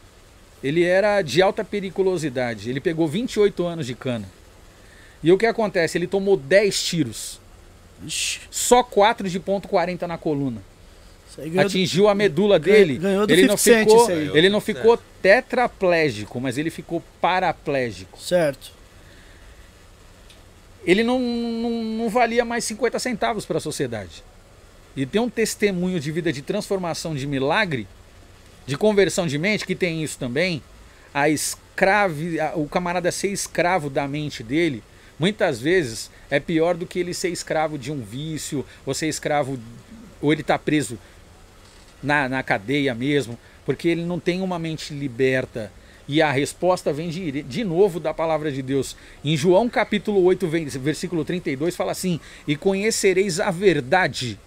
ele 0.66 0.84
era 0.84 1.22
de 1.22 1.44
alta 1.44 1.64
periculosidade. 1.64 2.72
Ele 2.72 2.80
pegou 2.80 3.08
28 3.08 3.64
anos 3.68 3.86
de 3.86 3.94
cana. 3.94 4.28
E 5.22 5.32
o 5.32 5.38
que 5.38 5.46
acontece? 5.46 5.96
Ele 5.96 6.08
tomou 6.08 6.36
10 6.36 6.84
tiros. 6.84 7.40
Ixi. 8.04 8.42
Só 8.50 8.82
4 8.82 9.30
de 9.30 9.40
ponto 9.40 9.68
40 9.68 10.08
na 10.08 10.18
coluna. 10.18 10.64
Atingiu 11.64 12.08
a 12.08 12.16
medula 12.16 12.58
dele. 12.58 12.98
Ganhou 12.98 13.28
do 13.28 13.34
ele, 13.34 13.46
não 13.46 13.58
ficou, 13.58 14.10
ele 14.10 14.50
não 14.50 14.60
ficou 14.60 14.98
tetraplégico, 15.22 16.42
mas 16.42 16.58
ele 16.58 16.72
ficou 16.72 17.04
paraplégico. 17.22 18.20
Certo. 18.20 18.72
Ele 20.84 21.04
não, 21.04 21.20
não, 21.20 21.84
não 21.84 22.10
valia 22.10 22.44
mais 22.44 22.64
50 22.64 22.98
centavos 22.98 23.46
para 23.46 23.60
a 23.60 23.62
sociedade. 23.62 24.24
E 24.96 25.06
tem 25.06 25.22
um 25.22 25.30
testemunho 25.30 26.00
de 26.00 26.12
vida 26.12 26.34
de 26.34 26.42
transformação 26.42 27.14
de 27.14 27.28
milagre 27.28 27.88
de 28.66 28.78
conversão 28.78 29.28
de 29.28 29.38
mente, 29.38 29.66
que 29.66 29.76
tem 29.76 30.04
isso 30.04 30.18
também, 30.18 30.62
a 31.14 31.30
escrave, 31.30 32.38
o 32.56 32.68
camarada 32.68 33.12
ser 33.12 33.30
escravo 33.30 33.90
da 33.90 34.08
mente 34.08 34.44
dele, 34.44 34.84
muitas 35.20 35.60
vezes 35.60 36.10
é 36.30 36.40
pior 36.40 36.76
do 36.76 36.86
que 36.86 37.00
ele 37.00 37.14
ser 37.14 37.30
escravo 37.30 37.78
de 37.78 37.92
um 37.92 38.02
vício, 38.02 38.66
ou 38.86 38.94
ser 38.94 39.08
escravo, 39.08 39.60
ou 40.22 40.32
ele 40.32 40.42
está 40.42 40.58
preso 40.58 40.98
na, 42.02 42.28
na 42.28 42.44
cadeia 42.44 42.94
mesmo, 42.94 43.38
porque 43.66 43.88
ele 43.88 44.04
não 44.04 44.20
tem 44.20 44.42
uma 44.42 44.60
mente 44.60 44.94
liberta. 44.94 45.72
E 46.08 46.22
a 46.22 46.32
resposta 46.32 46.94
vem 46.94 47.10
de, 47.10 47.42
de 47.42 47.64
novo 47.64 48.00
da 48.00 48.14
palavra 48.14 48.52
de 48.52 48.62
Deus. 48.62 48.96
Em 49.24 49.36
João 49.36 49.68
capítulo 49.68 50.22
8, 50.24 50.48
versículo 50.80 51.26
32, 51.26 51.76
fala 51.76 51.92
assim: 51.92 52.20
E 52.48 52.56
conhecereis 52.56 53.40
a 53.40 53.50
verdade, 53.50 54.40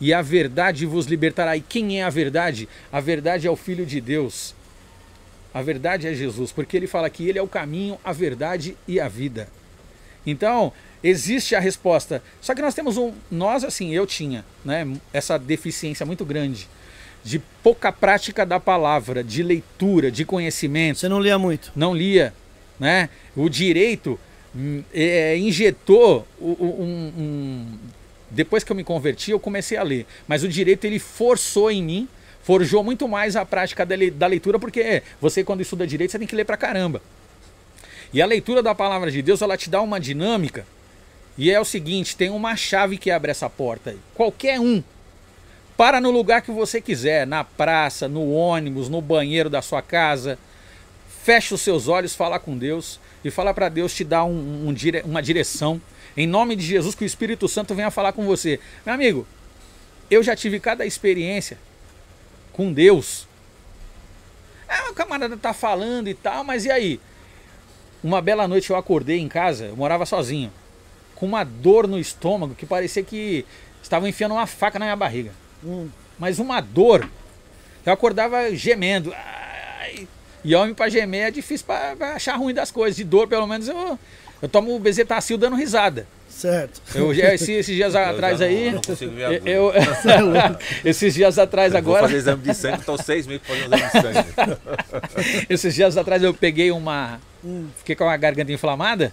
e 0.00 0.12
a 0.12 0.22
verdade 0.22 0.86
vos 0.86 1.06
libertará. 1.06 1.56
E 1.56 1.60
quem 1.60 2.00
é 2.00 2.04
a 2.04 2.10
verdade? 2.10 2.68
A 2.92 3.00
verdade 3.00 3.46
é 3.46 3.50
o 3.50 3.56
Filho 3.56 3.86
de 3.86 4.00
Deus. 4.00 4.54
A 5.54 5.62
verdade 5.62 6.06
é 6.06 6.14
Jesus, 6.14 6.50
porque 6.50 6.76
ele 6.76 6.86
fala 6.86 7.10
que 7.10 7.28
ele 7.28 7.38
é 7.38 7.42
o 7.42 7.48
caminho, 7.48 7.98
a 8.02 8.12
verdade 8.12 8.76
e 8.88 8.98
a 8.98 9.08
vida. 9.08 9.48
Então, 10.26 10.72
existe 11.02 11.54
a 11.54 11.60
resposta. 11.60 12.22
Só 12.40 12.54
que 12.54 12.62
nós 12.62 12.74
temos 12.74 12.96
um. 12.96 13.12
Nós, 13.30 13.64
assim, 13.64 13.92
eu 13.92 14.06
tinha, 14.06 14.44
né? 14.64 14.86
Essa 15.12 15.38
deficiência 15.38 16.06
muito 16.06 16.24
grande 16.24 16.68
de 17.24 17.38
pouca 17.62 17.92
prática 17.92 18.44
da 18.44 18.58
palavra, 18.58 19.22
de 19.22 19.42
leitura, 19.42 20.10
de 20.10 20.24
conhecimento. 20.24 20.98
Você 20.98 21.08
não 21.08 21.20
lia 21.20 21.38
muito? 21.38 21.72
Não 21.74 21.94
lia, 21.94 22.34
né? 22.78 23.08
O 23.36 23.48
direito 23.48 24.18
hum, 24.54 24.82
é, 24.92 25.36
injetou 25.36 26.26
um, 26.40 26.50
um, 26.50 27.78
depois 28.32 28.64
que 28.64 28.72
eu 28.72 28.76
me 28.76 28.82
converti, 28.82 29.30
eu 29.30 29.38
comecei 29.38 29.76
a 29.76 29.82
ler. 29.82 30.06
Mas 30.26 30.42
o 30.42 30.48
direito 30.48 30.84
ele 30.86 30.98
forçou 30.98 31.70
em 31.70 31.82
mim, 31.82 32.08
forjou 32.42 32.82
muito 32.82 33.06
mais 33.06 33.36
a 33.36 33.44
prática 33.44 33.86
da 33.86 34.26
leitura, 34.26 34.58
porque 34.58 35.02
você, 35.20 35.44
quando 35.44 35.60
estuda 35.60 35.86
direito, 35.86 36.12
você 36.12 36.18
tem 36.18 36.26
que 36.26 36.34
ler 36.34 36.44
pra 36.44 36.56
caramba. 36.56 37.02
E 38.12 38.20
a 38.20 38.26
leitura 38.26 38.62
da 38.62 38.74
palavra 38.74 39.10
de 39.10 39.22
Deus, 39.22 39.42
ela 39.42 39.56
te 39.56 39.68
dá 39.68 39.80
uma 39.80 40.00
dinâmica. 40.00 40.66
E 41.36 41.50
é 41.50 41.60
o 41.60 41.64
seguinte: 41.64 42.16
tem 42.16 42.30
uma 42.30 42.56
chave 42.56 42.96
que 42.98 43.10
abre 43.10 43.30
essa 43.30 43.48
porta 43.48 43.90
aí. 43.90 43.98
Qualquer 44.14 44.58
um. 44.58 44.82
Para 45.76 46.00
no 46.00 46.10
lugar 46.10 46.42
que 46.42 46.50
você 46.50 46.80
quiser, 46.80 47.26
na 47.26 47.44
praça, 47.44 48.06
no 48.08 48.30
ônibus, 48.32 48.88
no 48.88 49.00
banheiro 49.00 49.50
da 49.50 49.62
sua 49.62 49.82
casa. 49.82 50.38
Fecha 51.22 51.54
os 51.54 51.60
seus 51.60 51.86
olhos, 51.86 52.14
fala 52.14 52.38
com 52.38 52.58
Deus 52.58 52.98
e 53.24 53.30
fala 53.30 53.54
para 53.54 53.68
Deus 53.68 53.94
te 53.94 54.02
dar 54.02 54.24
um, 54.24 54.68
um, 54.68 54.74
uma 55.04 55.22
direção 55.22 55.80
em 56.16 56.26
nome 56.26 56.56
de 56.56 56.64
Jesus, 56.64 56.94
que 56.94 57.04
o 57.04 57.06
Espírito 57.06 57.48
Santo 57.48 57.74
venha 57.74 57.90
falar 57.90 58.12
com 58.12 58.24
você. 58.24 58.60
Meu 58.84 58.94
amigo, 58.94 59.26
eu 60.10 60.22
já 60.22 60.36
tive 60.36 60.60
cada 60.60 60.84
experiência 60.84 61.58
com 62.52 62.72
Deus. 62.72 63.26
Ah, 64.68 64.90
o 64.90 64.94
camarada 64.94 65.36
tá 65.36 65.52
falando 65.52 66.08
e 66.08 66.14
tal, 66.14 66.44
mas 66.44 66.64
e 66.64 66.70
aí? 66.70 67.00
Uma 68.02 68.20
bela 68.20 68.48
noite 68.48 68.70
eu 68.70 68.76
acordei 68.76 69.20
em 69.20 69.28
casa, 69.28 69.66
eu 69.66 69.76
morava 69.76 70.04
sozinho, 70.04 70.52
com 71.14 71.26
uma 71.26 71.44
dor 71.44 71.86
no 71.86 71.98
estômago 71.98 72.54
que 72.54 72.66
parecia 72.66 73.02
que 73.02 73.46
estavam 73.82 74.08
enfiando 74.08 74.32
uma 74.32 74.46
faca 74.46 74.78
na 74.78 74.86
minha 74.86 74.96
barriga. 74.96 75.32
Hum. 75.64 75.88
Mas 76.18 76.38
uma 76.38 76.60
dor. 76.60 77.08
Eu 77.84 77.92
acordava 77.92 78.54
gemendo. 78.54 79.12
Ai, 79.14 80.06
e 80.44 80.54
homem 80.54 80.74
para 80.74 80.90
gemer 80.90 81.28
é 81.28 81.30
difícil 81.30 81.66
para 81.66 82.14
achar 82.14 82.36
ruim 82.36 82.54
das 82.54 82.70
coisas. 82.70 82.96
De 82.96 83.04
dor, 83.04 83.28
pelo 83.28 83.46
menos, 83.46 83.68
eu, 83.68 83.98
eu 84.42 84.48
tomo 84.48 84.76
bezetacil 84.80 85.38
dando 85.38 85.54
risada. 85.54 86.04
Certo. 86.28 86.82
Eu, 86.92 87.12
esses, 87.12 87.48
esses 87.48 87.76
dias 87.76 87.94
eu 87.94 88.00
atrás 88.00 88.40
não, 88.40 88.46
aí. 88.46 88.72
Não 88.72 88.82
consigo 88.82 89.12
ver 89.12 89.40
eu, 89.46 89.70
eu 89.70 89.72
é 89.72 90.58
Esses 90.84 91.14
dias 91.14 91.38
atrás 91.38 91.72
agora. 91.74 92.00
Vou 92.00 92.08
fazer 92.08 92.18
exame 92.18 92.42
de 92.42 92.54
sangue, 92.54 92.80
estou 92.80 92.98
seis 92.98 93.26
meses 93.26 93.46
fazendo 93.46 93.74
exame 93.74 93.84
de 93.84 94.00
sangue. 94.00 95.46
esses 95.48 95.74
dias 95.74 95.96
atrás 95.96 96.20
eu 96.22 96.34
peguei 96.34 96.72
uma. 96.72 97.20
Hum. 97.44 97.68
Fiquei 97.76 97.94
com 97.94 98.08
a 98.08 98.16
garganta 98.16 98.50
inflamada. 98.50 99.12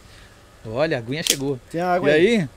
Olha, 0.66 0.98
a 0.98 1.00
aguinha 1.00 1.22
chegou. 1.22 1.60
Tem 1.72 1.80
água 1.80 2.10
e 2.10 2.14
aí? 2.14 2.50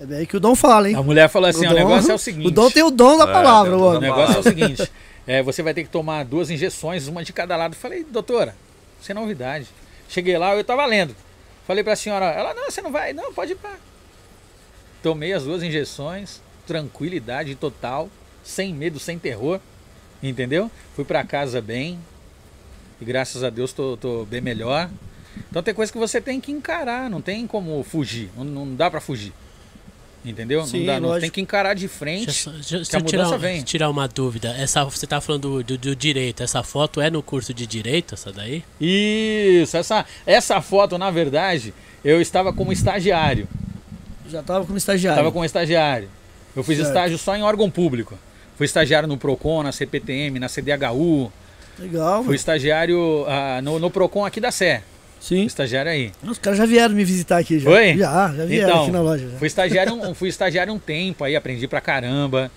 É 0.00 0.06
bem 0.06 0.24
que 0.24 0.36
o 0.36 0.40
Dom 0.40 0.54
fala, 0.54 0.88
hein? 0.88 0.96
A 0.96 1.02
mulher 1.02 1.28
falou 1.28 1.50
assim: 1.50 1.66
o, 1.66 1.70
o 1.70 1.74
negócio 1.74 2.10
é 2.10 2.14
o 2.14 2.18
seguinte. 2.18 2.46
O 2.46 2.50
Dom 2.50 2.70
tem 2.70 2.82
o 2.82 2.90
dom 2.90 3.18
da 3.18 3.24
é, 3.24 3.32
palavra, 3.32 3.76
o, 3.76 3.96
o 3.96 4.00
negócio 4.00 4.36
é 4.36 4.38
o 4.38 4.42
seguinte: 4.42 4.90
é, 5.26 5.42
você 5.42 5.62
vai 5.62 5.74
ter 5.74 5.84
que 5.84 5.90
tomar 5.90 6.24
duas 6.24 6.48
injeções, 6.48 7.06
uma 7.06 7.22
de 7.22 7.32
cada 7.32 7.54
lado. 7.56 7.74
Eu 7.74 7.78
falei, 7.78 8.02
doutora, 8.02 8.54
sem 9.02 9.14
novidade. 9.14 9.66
Cheguei 10.10 10.36
lá, 10.36 10.52
eu 10.54 10.60
estava 10.60 10.84
lendo. 10.84 11.14
Falei 11.66 11.84
para 11.84 11.92
a 11.92 11.96
senhora, 11.96 12.26
ela, 12.26 12.52
não, 12.52 12.68
você 12.68 12.82
não 12.82 12.90
vai, 12.90 13.12
não, 13.12 13.32
pode 13.32 13.52
ir 13.52 13.54
para. 13.54 13.78
Tomei 15.00 15.32
as 15.32 15.44
duas 15.44 15.62
injeções, 15.62 16.42
tranquilidade 16.66 17.54
total, 17.54 18.10
sem 18.42 18.74
medo, 18.74 18.98
sem 18.98 19.20
terror, 19.20 19.60
entendeu? 20.20 20.68
Fui 20.96 21.04
para 21.04 21.24
casa 21.24 21.62
bem, 21.62 21.98
e 23.00 23.04
graças 23.04 23.44
a 23.44 23.50
Deus 23.50 23.72
tô, 23.72 23.96
tô 23.96 24.24
bem 24.24 24.40
melhor. 24.40 24.90
Então 25.48 25.62
tem 25.62 25.72
coisa 25.72 25.92
que 25.92 25.98
você 25.98 26.20
tem 26.20 26.40
que 26.40 26.50
encarar, 26.50 27.08
não 27.08 27.22
tem 27.22 27.46
como 27.46 27.80
fugir, 27.84 28.30
não, 28.36 28.44
não 28.44 28.74
dá 28.74 28.90
pra 28.90 29.00
fugir. 29.00 29.32
Entendeu? 30.22 30.66
Sim, 30.66 30.80
não 30.80 30.86
dá, 30.86 31.00
não, 31.00 31.18
tem 31.20 31.30
que 31.30 31.40
encarar 31.40 31.72
de 31.74 31.88
frente. 31.88 32.30
Só- 32.32 32.50
deixa 32.50 32.78
que 32.80 32.96
a 32.96 33.00
tirar, 33.00 33.22
mudança 33.24 33.36
um- 33.36 33.38
vem. 33.38 33.62
tirar 33.62 33.88
uma 33.88 34.06
dúvida. 34.06 34.54
Essa, 34.58 34.84
você 34.84 35.06
tá 35.06 35.18
falando 35.20 35.62
do, 35.62 35.78
do, 35.78 35.96
direito. 35.96 36.42
Essa 36.42 36.62
foto 36.62 37.00
é 37.00 37.08
no 37.10 37.22
curso 37.22 37.54
de 37.54 37.66
direito, 37.66 38.14
essa 38.14 38.30
daí? 38.30 38.62
Isso, 38.78 39.76
essa, 39.76 40.04
essa 40.26 40.60
foto, 40.60 40.98
na 40.98 41.10
verdade, 41.10 41.72
eu 42.04 42.20
estava 42.20 42.52
como 42.52 42.70
estagiário. 42.70 43.48
Já 44.28 44.42
tava 44.42 44.66
como 44.66 44.76
estagiário. 44.76 45.16
Estava 45.16 45.32
como 45.32 45.44
estagiário. 45.44 46.08
Eu 46.54 46.62
fiz 46.62 46.76
Certo. 46.76 46.88
estágio 46.88 47.18
só 47.18 47.34
em 47.34 47.42
órgão 47.42 47.70
público. 47.70 48.18
Fui 48.56 48.66
estagiário 48.66 49.08
no 49.08 49.16
PROCON, 49.16 49.62
na 49.62 49.72
CPTM, 49.72 50.38
na 50.38 50.48
CDHU. 50.48 51.32
Legal, 51.78 52.16
Fui 52.18 52.24
mano. 52.24 52.34
estagiário 52.34 53.24
ah, 53.26 53.60
no, 53.62 53.78
no 53.78 53.90
PROCON 53.90 54.24
aqui 54.26 54.38
da 54.38 54.50
Sé. 54.52 54.82
Sim. 55.20 55.44
estagiário 55.44 55.92
aí. 55.92 56.10
Os 56.22 56.38
caras 56.38 56.58
já 56.58 56.66
vieram 56.66 56.94
me 56.94 57.04
visitar 57.04 57.38
aqui 57.38 57.58
já. 57.58 57.70
Foi? 57.70 57.96
Já, 57.96 58.34
já 58.34 58.44
vieram 58.46 58.68
Então, 58.70 58.82
aqui 58.84 58.90
na 58.92 59.00
loja. 59.02 59.28
já. 59.28 59.38
Fui 59.38 59.46
estagiário, 59.46 59.92
um, 59.94 60.14
fui 60.14 60.28
estagiário 60.28 60.72
um 60.72 60.78
tempo 60.78 61.22
aí, 61.24 61.36
aprendi 61.36 61.68
pra 61.68 61.80
caramba. 61.80 62.50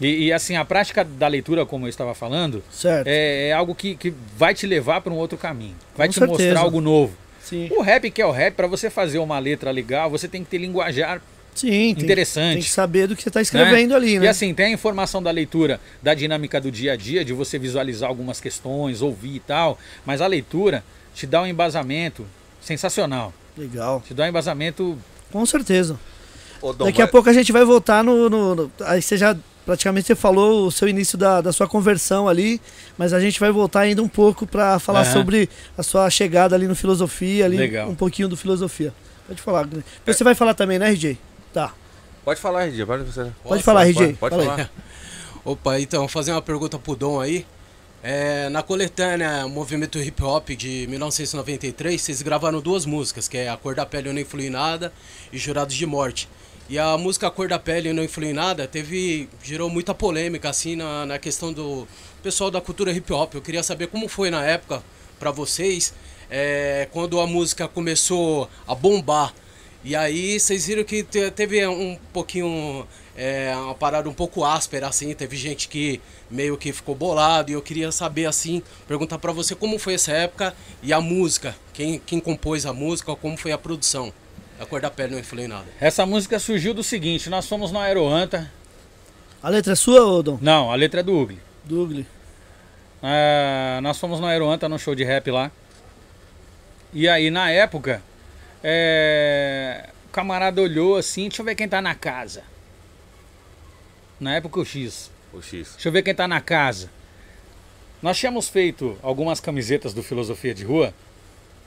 E, 0.00 0.24
e, 0.26 0.32
assim, 0.32 0.56
a 0.56 0.64
prática 0.64 1.04
da 1.04 1.28
leitura, 1.28 1.64
como 1.64 1.86
eu 1.86 1.88
estava 1.88 2.12
falando, 2.12 2.62
Certo. 2.72 3.06
é, 3.06 3.48
é 3.48 3.52
algo 3.52 3.72
que, 3.74 3.94
que 3.94 4.12
vai 4.36 4.52
te 4.52 4.66
levar 4.66 5.00
para 5.00 5.12
um 5.12 5.16
outro 5.16 5.38
caminho. 5.38 5.76
Vai 5.96 6.08
Com 6.08 6.12
te 6.12 6.18
certeza. 6.18 6.42
mostrar 6.42 6.60
algo 6.60 6.80
novo. 6.80 7.14
Sim. 7.40 7.68
O 7.70 7.82
rap 7.82 8.10
que 8.10 8.20
é 8.20 8.26
o 8.26 8.32
rap, 8.32 8.54
para 8.54 8.66
você 8.66 8.90
fazer 8.90 9.18
uma 9.18 9.38
letra 9.38 9.70
legal, 9.70 10.10
você 10.10 10.26
tem 10.26 10.42
que 10.42 10.50
ter 10.50 10.58
linguajar 10.58 11.20
Sim. 11.54 11.94
tem- 11.94 12.04
interessante. 12.04 12.54
Tem 12.54 12.62
que 12.62 12.70
saber 12.70 13.06
do 13.06 13.14
que 13.14 13.22
você 13.22 13.30
tá 13.30 13.40
escrevendo 13.42 13.94
ali, 13.94 14.18
né? 14.18 14.24
E 14.24 14.28
assim, 14.28 14.52
tem 14.54 14.66
a 14.66 14.70
informação 14.70 15.22
da 15.22 15.30
leitura, 15.30 15.78
da 16.02 16.14
dinâmica 16.14 16.60
do 16.60 16.70
dia 16.70 16.94
a 16.94 16.96
dia, 16.96 17.24
de 17.24 17.32
você 17.32 17.56
visualizar 17.58 18.08
algumas 18.08 18.40
questões, 18.40 19.02
ouvir 19.02 19.36
e 19.36 19.40
tal, 19.40 19.78
mas 20.04 20.20
a 20.20 20.26
leitura 20.26 20.82
te 21.14 21.26
dá 21.26 21.42
um 21.42 21.46
embasamento 21.46 22.26
sensacional. 22.60 23.32
Legal. 23.56 24.02
Te 24.06 24.14
dá 24.14 24.24
um 24.24 24.28
embasamento. 24.28 24.98
Com 25.30 25.44
certeza. 25.46 25.98
Ô, 26.60 26.72
Dom, 26.72 26.84
Daqui 26.86 27.02
a 27.02 27.04
mas- 27.04 27.10
pouco 27.12 27.28
a 27.28 27.32
gente 27.32 27.50
vai 27.52 27.64
voltar 27.64 28.02
no, 28.04 28.30
no- 28.30 28.54
no- 28.54 28.72
Aí 28.84 29.02
você 29.02 29.16
já. 29.16 29.36
Praticamente 29.64 30.08
você 30.08 30.16
falou 30.16 30.66
o 30.66 30.72
seu 30.72 30.88
início 30.88 31.16
da, 31.16 31.40
da 31.40 31.52
sua 31.52 31.68
conversão 31.68 32.28
ali, 32.28 32.60
mas 32.98 33.12
a 33.12 33.20
gente 33.20 33.38
vai 33.38 33.52
voltar 33.52 33.80
ainda 33.82 34.02
um 34.02 34.08
pouco 34.08 34.44
para 34.44 34.80
falar 34.80 35.02
Aham. 35.02 35.12
sobre 35.12 35.48
a 35.78 35.84
sua 35.84 36.10
chegada 36.10 36.56
ali 36.56 36.66
no 36.66 36.74
filosofia, 36.74 37.44
ali 37.44 37.56
Legal. 37.56 37.88
um 37.88 37.94
pouquinho 37.94 38.26
do 38.28 38.36
filosofia. 38.36 38.92
Pode 39.24 39.40
falar. 39.40 39.64
Guilherme. 39.64 39.84
Você 40.04 40.24
vai 40.24 40.34
falar 40.34 40.54
também, 40.54 40.80
né, 40.80 40.90
RJ? 40.90 41.16
Tá. 41.52 41.72
Pode 42.24 42.40
falar, 42.40 42.64
RG, 42.66 42.84
pode 42.86 43.04
você. 43.04 43.20
Pode 43.22 43.34
Posso? 43.44 43.62
falar, 43.62 43.84
RJ. 43.84 44.14
Pode, 44.14 44.34
pode 44.34 44.46
falar. 44.46 44.70
Opa, 45.44 45.78
então, 45.80 46.08
fazer 46.08 46.32
uma 46.32 46.42
pergunta 46.42 46.76
pro 46.78 46.96
Dom 46.96 47.20
aí. 47.20 47.46
É, 48.02 48.48
na 48.48 48.62
coletânea 48.64 49.46
Movimento 49.46 49.98
Hip 50.00 50.22
Hop 50.24 50.48
de 50.50 50.86
1993, 50.88 52.00
vocês 52.00 52.20
gravaram 52.20 52.60
duas 52.60 52.84
músicas, 52.84 53.28
que 53.28 53.38
é 53.38 53.48
A 53.48 53.56
Cor 53.56 53.76
da 53.76 53.86
Pele 53.86 54.08
Eu 54.08 54.12
Não 54.12 54.20
Influi 54.20 54.50
Nada 54.50 54.92
e 55.32 55.38
Jurados 55.38 55.74
de 55.76 55.86
Morte. 55.86 56.28
E 56.68 56.78
a 56.78 56.96
música 56.98 57.28
A 57.28 57.30
Cor 57.30 57.46
da 57.48 57.60
Pele 57.60 57.90
Eu 57.90 57.94
Não 57.94 58.02
Influi 58.02 58.32
Nada 58.32 58.66
teve, 58.66 59.28
gerou 59.42 59.70
muita 59.70 59.94
polêmica, 59.94 60.48
assim, 60.50 60.74
na, 60.74 61.06
na 61.06 61.18
questão 61.18 61.52
do 61.52 61.86
pessoal 62.24 62.50
da 62.50 62.60
cultura 62.60 62.90
hip 62.90 63.12
hop. 63.12 63.34
Eu 63.34 63.40
queria 63.42 63.62
saber 63.62 63.86
como 63.86 64.08
foi 64.08 64.30
na 64.30 64.44
época 64.44 64.82
pra 65.20 65.30
vocês, 65.30 65.94
é, 66.28 66.88
quando 66.90 67.20
a 67.20 67.26
música 67.26 67.68
começou 67.68 68.50
a 68.66 68.74
bombar. 68.74 69.32
E 69.84 69.94
aí 69.94 70.40
vocês 70.40 70.66
viram 70.66 70.82
que 70.82 71.04
te- 71.04 71.30
teve 71.30 71.64
um 71.68 71.96
pouquinho. 72.12 72.84
É, 73.16 73.54
uma 73.56 73.74
parada 73.74 74.08
um 74.08 74.14
pouco 74.14 74.44
áspera, 74.44 74.88
assim. 74.88 75.14
Teve 75.14 75.36
gente 75.36 75.68
que 75.68 76.00
meio 76.30 76.56
que 76.56 76.72
ficou 76.72 76.94
bolado. 76.94 77.50
E 77.50 77.54
eu 77.54 77.62
queria 77.62 77.92
saber, 77.92 78.26
assim, 78.26 78.62
perguntar 78.88 79.18
pra 79.18 79.32
você 79.32 79.54
como 79.54 79.78
foi 79.78 79.94
essa 79.94 80.12
época 80.12 80.54
e 80.82 80.92
a 80.92 81.00
música. 81.00 81.54
Quem, 81.72 81.98
quem 81.98 82.20
compôs 82.20 82.64
a 82.64 82.72
música, 82.72 83.14
como 83.14 83.36
foi 83.36 83.52
a 83.52 83.58
produção. 83.58 84.12
A 84.58 84.66
cor 84.66 84.80
da 84.80 84.90
pele 84.90 85.12
não 85.12 85.18
influi 85.18 85.44
em 85.44 85.48
nada. 85.48 85.66
Essa 85.80 86.06
música 86.06 86.38
surgiu 86.38 86.72
do 86.72 86.82
seguinte: 86.82 87.28
nós 87.28 87.48
fomos 87.48 87.72
na 87.72 87.82
Aeroanta. 87.82 88.50
A 89.42 89.48
letra 89.48 89.72
é 89.72 89.76
sua, 89.76 90.04
ô 90.04 90.22
Dom? 90.22 90.38
Não, 90.40 90.70
a 90.70 90.74
letra 90.74 91.00
é 91.00 91.02
do 91.02 91.18
Ugly. 91.18 91.40
Douglas. 91.64 92.06
Ah, 93.02 93.80
nós 93.82 93.98
fomos 93.98 94.20
no 94.20 94.26
Aeroanta, 94.26 94.68
num 94.68 94.78
show 94.78 94.94
de 94.94 95.02
rap 95.02 95.30
lá. 95.30 95.50
E 96.92 97.08
aí, 97.08 97.30
na 97.30 97.50
época, 97.50 98.02
é, 98.62 99.88
o 100.06 100.08
camarada 100.12 100.60
olhou 100.60 100.96
assim, 100.96 101.22
deixa 101.22 101.42
eu 101.42 101.46
ver 101.46 101.56
quem 101.56 101.68
tá 101.68 101.82
na 101.82 101.94
casa. 101.94 102.44
Na 104.22 104.36
época 104.36 104.60
o 104.60 104.64
X. 104.64 105.10
O 105.32 105.42
X. 105.42 105.72
Deixa 105.72 105.88
eu 105.88 105.92
ver 105.92 106.04
quem 106.04 106.14
tá 106.14 106.28
na 106.28 106.40
casa. 106.40 106.88
Nós 108.00 108.16
tínhamos 108.16 108.48
feito 108.48 108.96
algumas 109.02 109.40
camisetas 109.40 109.92
do 109.92 110.00
Filosofia 110.00 110.54
de 110.54 110.62
Rua, 110.64 110.94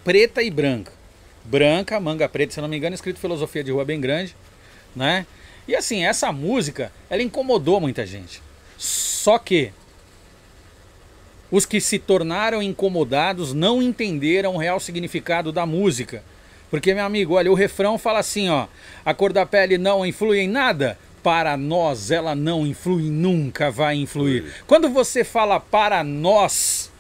preta 0.06 0.42
e 0.42 0.50
branca. 0.50 0.94
Branca, 1.44 2.00
manga 2.00 2.30
preta, 2.30 2.54
se 2.54 2.62
não 2.62 2.70
me 2.70 2.78
engano, 2.78 2.96
escrito 2.96 3.20
Filosofia 3.20 3.62
de 3.62 3.74
Rua 3.74 3.84
bem 3.84 4.00
grande, 4.00 4.38
né? 4.96 5.28
E 5.68 5.76
assim, 5.76 6.06
essa 6.06 6.32
música, 6.32 6.94
ela 7.10 7.22
incomodou 7.22 7.82
muita 7.82 8.06
gente. 8.06 8.42
Só 8.78 9.38
que 9.38 9.74
os 11.52 11.66
que 11.66 11.82
se 11.82 12.00
tornaram 12.00 12.62
incomodados 12.62 13.52
não 13.52 13.82
entenderam 13.82 14.56
o 14.56 14.60
real 14.60 14.80
significado 14.80 15.52
da 15.52 15.66
música. 15.66 16.24
Porque, 16.72 16.94
meu 16.94 17.04
amigo, 17.04 17.34
olha, 17.34 17.52
o 17.52 17.56
refrão 17.56 17.98
fala 17.98 18.20
assim, 18.20 18.50
ó, 18.50 18.68
a 19.04 19.14
cor 19.14 19.34
da 19.34 19.46
pele 19.46 19.78
não 19.78 20.06
influi 20.06 20.40
em 20.40 20.48
nada, 20.48 20.98
para 21.26 21.58
nós 21.58 22.12
ela 22.12 22.36
não 22.36 22.68
influi, 22.68 23.10
nunca 23.10 23.72
vai 23.72 23.96
influir. 23.96 24.46
Quando 24.68 24.88
você 24.90 25.24
fala 25.24 25.60
para 25.60 26.04
nós, 26.04 26.92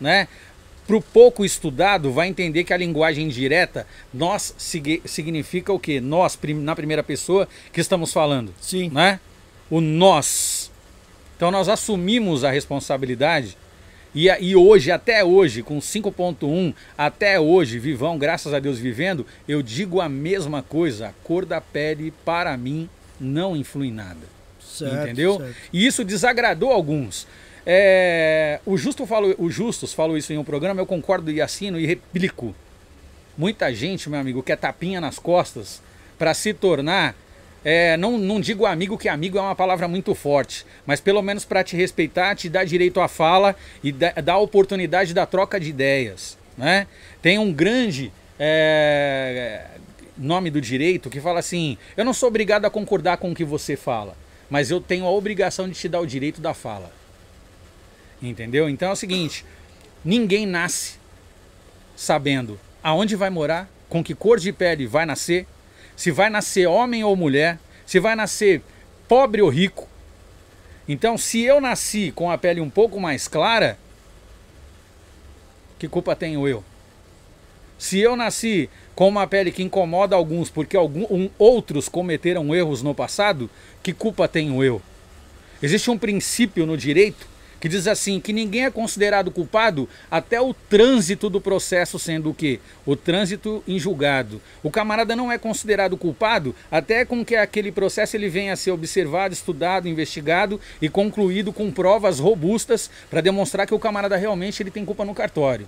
né, 0.00 0.28
pro 0.86 1.02
pouco 1.02 1.44
estudado 1.44 2.10
vai 2.10 2.26
entender 2.26 2.64
que 2.64 2.72
a 2.72 2.76
linguagem 2.78 3.28
direta, 3.28 3.86
nós 4.14 4.54
sig- 4.56 5.02
significa 5.04 5.74
o 5.74 5.78
quê? 5.78 6.00
Nós, 6.00 6.34
prim- 6.36 6.54
na 6.62 6.74
primeira 6.74 7.02
pessoa 7.02 7.46
que 7.70 7.78
estamos 7.82 8.14
falando 8.14 8.54
Sim. 8.62 8.88
né? 8.88 9.20
O 9.70 9.82
nós. 9.82 10.70
Então 11.36 11.50
nós 11.50 11.68
assumimos 11.68 12.44
a 12.44 12.50
responsabilidade 12.50 13.58
e, 14.14 14.26
e 14.40 14.56
hoje, 14.56 14.90
até 14.90 15.22
hoje, 15.22 15.62
com 15.62 15.78
5.1, 15.80 16.72
até 16.96 17.38
hoje, 17.38 17.78
vivão, 17.78 18.16
graças 18.16 18.54
a 18.54 18.58
Deus 18.58 18.78
vivendo, 18.78 19.26
eu 19.46 19.60
digo 19.60 20.00
a 20.00 20.08
mesma 20.08 20.62
coisa. 20.62 21.08
A 21.08 21.12
cor 21.22 21.44
da 21.44 21.60
pele, 21.60 22.10
para 22.24 22.56
mim, 22.56 22.88
não 23.20 23.56
influi 23.56 23.88
em 23.88 23.92
nada. 23.92 24.36
Certo, 24.60 24.94
entendeu? 25.04 25.38
certo. 25.38 25.54
E 25.72 25.86
isso 25.86 26.04
desagradou 26.04 26.70
alguns. 26.70 27.26
É, 27.64 28.60
o, 28.64 28.76
Justo 28.76 29.06
falou, 29.06 29.34
o 29.38 29.50
Justus 29.50 29.92
falou 29.92 30.16
isso 30.16 30.32
em 30.32 30.38
um 30.38 30.44
programa, 30.44 30.80
eu 30.80 30.86
concordo 30.86 31.30
e 31.30 31.40
assino 31.40 31.80
e 31.80 31.86
replico. 31.86 32.54
Muita 33.36 33.74
gente, 33.74 34.08
meu 34.08 34.20
amigo, 34.20 34.42
quer 34.42 34.56
tapinha 34.56 35.00
nas 35.00 35.18
costas 35.18 35.82
para 36.18 36.32
se 36.32 36.54
tornar. 36.54 37.14
é, 37.64 37.96
não, 37.96 38.16
não 38.16 38.40
digo 38.40 38.64
amigo, 38.64 38.96
que 38.96 39.08
amigo 39.08 39.36
é 39.36 39.40
uma 39.40 39.54
palavra 39.56 39.88
muito 39.88 40.14
forte, 40.14 40.64
mas 40.86 41.00
pelo 41.00 41.20
menos 41.20 41.44
para 41.44 41.64
te 41.64 41.76
respeitar, 41.76 42.36
te 42.36 42.48
dar 42.48 42.64
direito 42.64 43.00
à 43.00 43.08
fala 43.08 43.56
e 43.82 43.90
da- 43.90 44.12
dar 44.12 44.38
oportunidade 44.38 45.12
da 45.12 45.26
troca 45.26 45.58
de 45.58 45.70
ideias. 45.70 46.38
Né? 46.56 46.86
Tem 47.20 47.38
um 47.38 47.52
grande 47.52 48.12
é, 48.38 49.66
nome 50.16 50.50
do 50.50 50.60
direito 50.60 51.10
que 51.10 51.20
fala 51.20 51.40
assim: 51.40 51.76
eu 51.96 52.04
não 52.04 52.12
sou 52.12 52.28
obrigado 52.28 52.64
a 52.64 52.70
concordar 52.70 53.18
com 53.18 53.30
o 53.30 53.34
que 53.34 53.44
você 53.44 53.76
fala, 53.76 54.16
mas 54.48 54.70
eu 54.70 54.80
tenho 54.80 55.04
a 55.04 55.10
obrigação 55.10 55.68
de 55.68 55.74
te 55.74 55.88
dar 55.88 56.00
o 56.00 56.06
direito 56.06 56.40
da 56.40 56.54
fala. 56.54 56.92
Entendeu? 58.22 58.68
Então 58.68 58.88
é 58.88 58.92
o 58.92 58.96
seguinte: 58.96 59.44
ninguém 60.04 60.46
nasce 60.46 60.98
sabendo 61.94 62.58
aonde 62.82 63.16
vai 63.16 63.30
morar, 63.30 63.68
com 63.88 64.02
que 64.02 64.14
cor 64.14 64.38
de 64.38 64.52
pele 64.52 64.86
vai 64.86 65.04
nascer, 65.04 65.46
se 65.96 66.10
vai 66.10 66.30
nascer 66.30 66.66
homem 66.66 67.02
ou 67.02 67.16
mulher, 67.16 67.58
se 67.84 67.98
vai 67.98 68.14
nascer 68.14 68.62
pobre 69.08 69.42
ou 69.42 69.48
rico. 69.48 69.88
Então, 70.88 71.18
se 71.18 71.42
eu 71.42 71.60
nasci 71.60 72.12
com 72.12 72.30
a 72.30 72.38
pele 72.38 72.60
um 72.60 72.70
pouco 72.70 73.00
mais 73.00 73.26
clara, 73.26 73.76
que 75.78 75.88
culpa 75.88 76.14
tenho 76.14 76.46
eu? 76.46 76.62
Se 77.76 77.98
eu 77.98 78.16
nasci 78.16 78.70
com 78.96 79.08
uma 79.08 79.26
pele 79.26 79.52
que 79.52 79.62
incomoda 79.62 80.16
alguns 80.16 80.50
porque 80.50 80.76
algum, 80.76 81.04
um- 81.10 81.30
outros 81.38 81.88
cometeram 81.88 82.52
erros 82.52 82.82
no 82.82 82.94
passado, 82.94 83.48
que 83.82 83.92
culpa 83.92 84.26
tenho 84.26 84.64
eu? 84.64 84.82
Existe 85.62 85.90
um 85.90 85.98
princípio 85.98 86.66
no 86.66 86.76
direito 86.76 87.28
que 87.60 87.68
diz 87.68 87.86
assim 87.86 88.20
que 88.20 88.32
ninguém 88.32 88.64
é 88.66 88.70
considerado 88.70 89.30
culpado 89.30 89.88
até 90.10 90.40
o 90.40 90.52
trânsito 90.52 91.28
do 91.30 91.40
processo 91.40 91.98
sendo 91.98 92.30
o 92.30 92.34
quê? 92.34 92.58
O 92.84 92.94
trânsito 92.94 93.62
em 93.66 93.78
julgado. 93.78 94.40
O 94.62 94.70
camarada 94.70 95.16
não 95.16 95.32
é 95.32 95.38
considerado 95.38 95.96
culpado 95.96 96.54
até 96.70 97.04
com 97.04 97.24
que 97.24 97.34
aquele 97.36 97.72
processo 97.72 98.16
ele 98.16 98.28
venha 98.28 98.52
a 98.52 98.56
ser 98.56 98.70
observado, 98.70 99.32
estudado, 99.32 99.88
investigado 99.88 100.60
e 100.80 100.88
concluído 100.88 101.52
com 101.52 101.70
provas 101.70 102.18
robustas 102.18 102.90
para 103.10 103.20
demonstrar 103.22 103.66
que 103.66 103.74
o 103.74 103.78
camarada 103.78 104.16
realmente 104.16 104.62
ele 104.62 104.70
tem 104.70 104.84
culpa 104.84 105.04
no 105.04 105.14
cartório. 105.14 105.66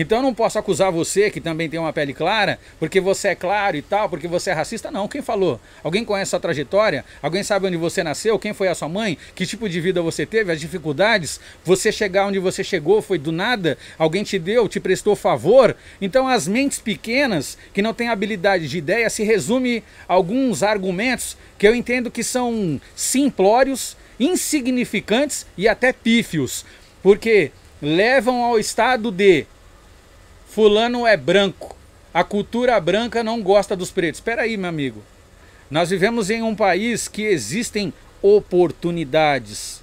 Então 0.00 0.18
eu 0.18 0.22
não 0.22 0.32
posso 0.32 0.56
acusar 0.56 0.92
você, 0.92 1.28
que 1.28 1.40
também 1.40 1.68
tem 1.68 1.80
uma 1.80 1.92
pele 1.92 2.14
clara, 2.14 2.56
porque 2.78 3.00
você 3.00 3.30
é 3.30 3.34
claro 3.34 3.76
e 3.76 3.82
tal, 3.82 4.08
porque 4.08 4.28
você 4.28 4.50
é 4.50 4.52
racista. 4.52 4.92
Não, 4.92 5.08
quem 5.08 5.20
falou? 5.20 5.60
Alguém 5.82 6.04
conhece 6.04 6.28
a 6.28 6.30
sua 6.30 6.38
trajetória? 6.38 7.04
Alguém 7.20 7.42
sabe 7.42 7.66
onde 7.66 7.76
você 7.76 8.04
nasceu? 8.04 8.38
Quem 8.38 8.52
foi 8.52 8.68
a 8.68 8.76
sua 8.76 8.88
mãe? 8.88 9.18
Que 9.34 9.44
tipo 9.44 9.68
de 9.68 9.80
vida 9.80 10.00
você 10.00 10.24
teve? 10.24 10.52
As 10.52 10.60
dificuldades? 10.60 11.40
Você 11.64 11.90
chegar 11.90 12.28
onde 12.28 12.38
você 12.38 12.62
chegou 12.62 13.02
foi 13.02 13.18
do 13.18 13.32
nada? 13.32 13.76
Alguém 13.98 14.22
te 14.22 14.38
deu, 14.38 14.68
te 14.68 14.78
prestou 14.78 15.16
favor? 15.16 15.74
Então 16.00 16.28
as 16.28 16.46
mentes 16.46 16.78
pequenas, 16.78 17.58
que 17.74 17.82
não 17.82 17.92
têm 17.92 18.08
habilidade 18.08 18.68
de 18.68 18.78
ideia, 18.78 19.10
se 19.10 19.24
resume 19.24 19.82
a 20.08 20.14
alguns 20.14 20.62
argumentos 20.62 21.36
que 21.58 21.66
eu 21.66 21.74
entendo 21.74 22.08
que 22.08 22.22
são 22.22 22.80
simplórios, 22.94 23.96
insignificantes 24.20 25.44
e 25.56 25.66
até 25.66 25.92
pífios. 25.92 26.64
Porque 27.02 27.50
levam 27.82 28.44
ao 28.44 28.60
estado 28.60 29.10
de 29.10 29.44
fulano 30.58 31.06
é 31.06 31.16
branco. 31.16 31.76
A 32.12 32.24
cultura 32.24 32.80
branca 32.80 33.22
não 33.22 33.40
gosta 33.40 33.76
dos 33.76 33.92
pretos. 33.92 34.18
Espera 34.18 34.42
aí, 34.42 34.56
meu 34.56 34.68
amigo. 34.68 35.04
Nós 35.70 35.90
vivemos 35.90 36.30
em 36.30 36.42
um 36.42 36.52
país 36.52 37.06
que 37.06 37.22
existem 37.22 37.94
oportunidades. 38.20 39.80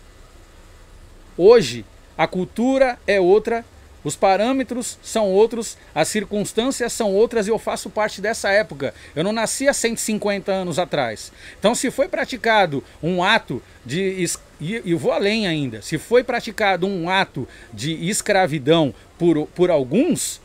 Hoje, 1.38 1.86
a 2.18 2.28
cultura 2.28 3.00
é 3.08 3.22
outra, 3.22 3.64
os 4.04 4.18
parâmetros 4.18 5.00
são 5.02 5.32
outros, 5.32 5.78
as 5.96 6.10
circunstâncias 6.10 6.92
são 6.92 7.14
outras 7.14 7.48
e 7.48 7.52
eu 7.52 7.58
faço 7.58 7.90
parte 7.90 8.20
dessa 8.20 8.50
época. 8.50 8.94
Eu 9.16 9.24
não 9.24 9.32
nasci 9.32 9.70
há 9.70 9.74
150 9.74 10.52
anos 10.52 10.78
atrás. 10.78 11.32
Então, 11.58 11.74
se 11.74 11.90
foi 11.90 12.10
praticado 12.10 12.84
um 13.02 13.24
ato 13.24 13.64
de. 13.86 14.26
E 14.60 14.94
vou 14.94 15.14
além 15.14 15.48
ainda. 15.48 15.82
Se 15.82 15.98
foi 15.98 16.22
praticado 16.22 16.86
um 16.86 17.10
ato 17.10 17.48
de 17.72 18.10
escravidão 18.10 18.94
por, 19.18 19.48
por 19.48 19.72
alguns, 19.72 20.44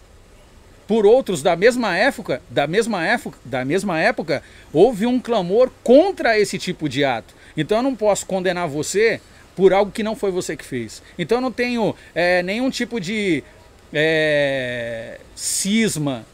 por 0.91 1.07
outros 1.07 1.41
da 1.41 1.55
mesma 1.55 1.97
época, 1.97 2.43
da 2.51 2.67
mesma 2.67 3.07
época, 3.07 3.39
da 3.45 3.65
mesma 3.65 4.01
época, 4.01 4.43
houve 4.73 5.07
um 5.07 5.21
clamor 5.21 5.71
contra 5.85 6.37
esse 6.37 6.59
tipo 6.59 6.89
de 6.89 7.05
ato. 7.05 7.33
Então 7.57 7.77
eu 7.77 7.83
não 7.85 7.95
posso 7.95 8.27
condenar 8.27 8.67
você 8.67 9.21
por 9.55 9.73
algo 9.73 9.93
que 9.93 10.03
não 10.03 10.17
foi 10.17 10.33
você 10.33 10.57
que 10.57 10.65
fez. 10.65 11.01
Então 11.17 11.39
eu 11.39 11.43
não 11.43 11.53
tenho 11.53 11.95
é, 12.13 12.43
nenhum 12.43 12.69
tipo 12.71 13.01
de 13.01 13.45
é, 13.93 15.21
cisma, 15.33 16.27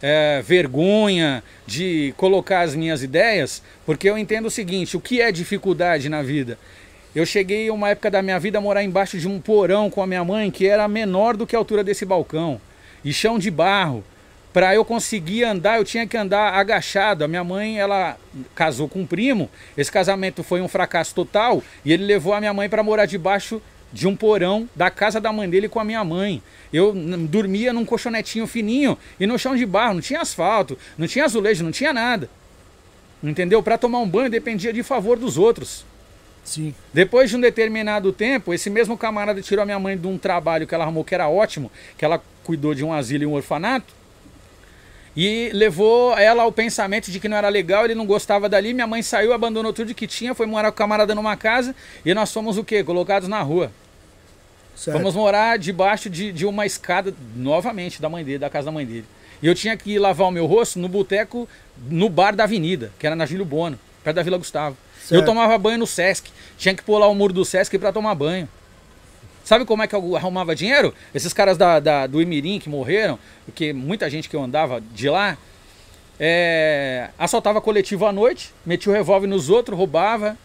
é, 0.00 0.40
vergonha 0.40 1.42
de 1.66 2.14
colocar 2.16 2.60
as 2.60 2.76
minhas 2.76 3.02
ideias, 3.02 3.60
porque 3.84 4.08
eu 4.08 4.16
entendo 4.16 4.46
o 4.46 4.52
seguinte: 4.52 4.96
o 4.96 5.00
que 5.00 5.20
é 5.20 5.32
dificuldade 5.32 6.08
na 6.08 6.22
vida? 6.22 6.56
Eu 7.12 7.26
cheguei 7.26 7.70
uma 7.70 7.88
época 7.88 8.08
da 8.08 8.22
minha 8.22 8.38
vida 8.38 8.58
a 8.58 8.60
morar 8.60 8.84
embaixo 8.84 9.18
de 9.18 9.26
um 9.26 9.40
porão 9.40 9.90
com 9.90 10.00
a 10.00 10.06
minha 10.06 10.22
mãe 10.22 10.48
que 10.48 10.64
era 10.64 10.86
menor 10.86 11.36
do 11.36 11.44
que 11.44 11.56
a 11.56 11.58
altura 11.58 11.82
desse 11.82 12.04
balcão 12.04 12.60
e 13.06 13.12
chão 13.12 13.38
de 13.38 13.52
barro. 13.52 14.04
Para 14.52 14.74
eu 14.74 14.84
conseguir 14.84 15.44
andar, 15.44 15.78
eu 15.78 15.84
tinha 15.84 16.06
que 16.06 16.16
andar 16.16 16.54
agachado. 16.54 17.22
A 17.22 17.28
minha 17.28 17.44
mãe, 17.44 17.78
ela 17.78 18.16
casou 18.54 18.88
com 18.88 19.02
um 19.02 19.06
primo. 19.06 19.48
Esse 19.76 19.92
casamento 19.92 20.42
foi 20.42 20.60
um 20.60 20.66
fracasso 20.66 21.14
total 21.14 21.62
e 21.84 21.92
ele 21.92 22.04
levou 22.04 22.34
a 22.34 22.40
minha 22.40 22.52
mãe 22.52 22.68
para 22.68 22.82
morar 22.82 23.06
debaixo 23.06 23.62
de 23.92 24.08
um 24.08 24.16
porão 24.16 24.68
da 24.74 24.90
casa 24.90 25.20
da 25.20 25.32
mãe 25.32 25.48
dele 25.48 25.68
com 25.68 25.78
a 25.78 25.84
minha 25.84 26.02
mãe. 26.02 26.42
Eu 26.72 26.92
dormia 27.28 27.72
num 27.72 27.84
colchonetinho 27.84 28.46
fininho 28.46 28.98
e 29.20 29.26
no 29.26 29.38
chão 29.38 29.54
de 29.54 29.64
barro, 29.64 29.94
não 29.94 30.00
tinha 30.00 30.22
asfalto, 30.22 30.76
não 30.98 31.06
tinha 31.06 31.26
azulejo, 31.26 31.62
não 31.62 31.70
tinha 31.70 31.92
nada. 31.92 32.28
Entendeu? 33.22 33.62
Para 33.62 33.78
tomar 33.78 34.00
um 34.00 34.08
banho 34.08 34.30
dependia 34.30 34.72
de 34.72 34.82
favor 34.82 35.16
dos 35.16 35.38
outros. 35.38 35.84
Sim. 36.46 36.72
Depois 36.94 37.28
de 37.28 37.36
um 37.36 37.40
determinado 37.40 38.12
tempo, 38.12 38.54
esse 38.54 38.70
mesmo 38.70 38.96
camarada 38.96 39.42
tirou 39.42 39.64
a 39.64 39.66
minha 39.66 39.80
mãe 39.80 39.98
de 39.98 40.06
um 40.06 40.16
trabalho 40.16 40.66
que 40.66 40.74
ela 40.74 40.84
arrumou 40.84 41.04
que 41.04 41.14
era 41.14 41.28
ótimo, 41.28 41.70
que 41.98 42.04
ela 42.04 42.22
cuidou 42.44 42.72
de 42.72 42.84
um 42.84 42.92
asilo 42.92 43.24
e 43.24 43.26
um 43.26 43.34
orfanato, 43.34 43.92
e 45.16 45.50
levou 45.52 46.16
ela 46.16 46.44
ao 46.44 46.52
pensamento 46.52 47.10
de 47.10 47.18
que 47.18 47.28
não 47.28 47.36
era 47.36 47.48
legal, 47.48 47.84
ele 47.84 47.94
não 47.94 48.06
gostava 48.06 48.48
dali. 48.48 48.72
Minha 48.72 48.86
mãe 48.86 49.02
saiu, 49.02 49.32
abandonou 49.32 49.72
tudo 49.72 49.94
que 49.94 50.06
tinha, 50.06 50.34
foi 50.34 50.46
morar 50.46 50.70
com 50.70 50.76
o 50.76 50.78
camarada 50.78 51.14
numa 51.14 51.36
casa 51.36 51.74
e 52.04 52.14
nós 52.14 52.32
fomos 52.32 52.58
o 52.58 52.64
quê? 52.64 52.84
Colocados 52.84 53.28
na 53.28 53.40
rua. 53.40 53.72
Certo. 54.76 54.98
Fomos 54.98 55.14
morar 55.14 55.58
debaixo 55.58 56.10
de, 56.10 56.30
de 56.30 56.44
uma 56.44 56.66
escada, 56.66 57.14
novamente, 57.34 58.00
da 58.00 58.10
mãe 58.10 58.22
dele, 58.22 58.38
da 58.38 58.50
casa 58.50 58.66
da 58.66 58.72
mãe 58.72 58.84
dele. 58.84 59.06
E 59.42 59.46
eu 59.46 59.54
tinha 59.54 59.74
que 59.76 59.92
ir 59.92 59.98
lavar 59.98 60.28
o 60.28 60.30
meu 60.30 60.44
rosto 60.44 60.78
no 60.78 60.88
boteco, 60.88 61.48
no 61.88 62.10
bar 62.10 62.36
da 62.36 62.44
avenida, 62.44 62.92
que 62.98 63.06
era 63.06 63.16
na 63.16 63.24
Júlio 63.24 63.44
Bono, 63.44 63.78
perto 64.04 64.16
da 64.16 64.22
Vila 64.22 64.36
Gustavo. 64.36 64.76
Certo. 65.06 65.20
Eu 65.20 65.24
tomava 65.24 65.56
banho 65.56 65.78
no 65.78 65.86
Sesc. 65.86 66.30
Tinha 66.58 66.74
que 66.74 66.82
pular 66.82 67.06
o 67.06 67.14
muro 67.14 67.32
do 67.32 67.44
Sesc 67.44 67.78
para 67.78 67.92
tomar 67.92 68.14
banho. 68.16 68.48
Sabe 69.44 69.64
como 69.64 69.80
é 69.80 69.86
que 69.86 69.94
eu 69.94 70.16
arrumava 70.16 70.56
dinheiro? 70.56 70.92
Esses 71.14 71.32
caras 71.32 71.56
da, 71.56 71.78
da, 71.78 72.08
do 72.08 72.20
Imirim 72.20 72.58
que 72.58 72.68
morreram, 72.68 73.16
porque 73.44 73.72
muita 73.72 74.10
gente 74.10 74.28
que 74.28 74.34
eu 74.34 74.42
andava 74.42 74.80
de 74.80 75.08
lá, 75.08 75.38
é, 76.18 77.10
assaltava 77.16 77.60
coletivo 77.60 78.04
à 78.04 78.12
noite, 78.12 78.52
metia 78.64 78.90
o 78.90 78.94
revólver 78.94 79.28
nos 79.28 79.48
outros, 79.48 79.78
roubava, 79.78 80.36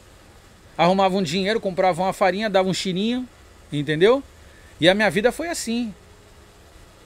arrumava 0.78 1.18
um 1.18 1.24
dinheiro, 1.24 1.60
comprava 1.60 2.04
uma 2.04 2.14
farinha, 2.14 2.48
dava 2.48 2.70
um 2.70 2.74
chininho, 2.76 3.28
entendeu? 3.74 4.22
E 4.80 4.88
a 4.88 4.94
minha 4.94 5.10
vida 5.10 5.32
foi 5.32 5.48
assim. 5.48 5.92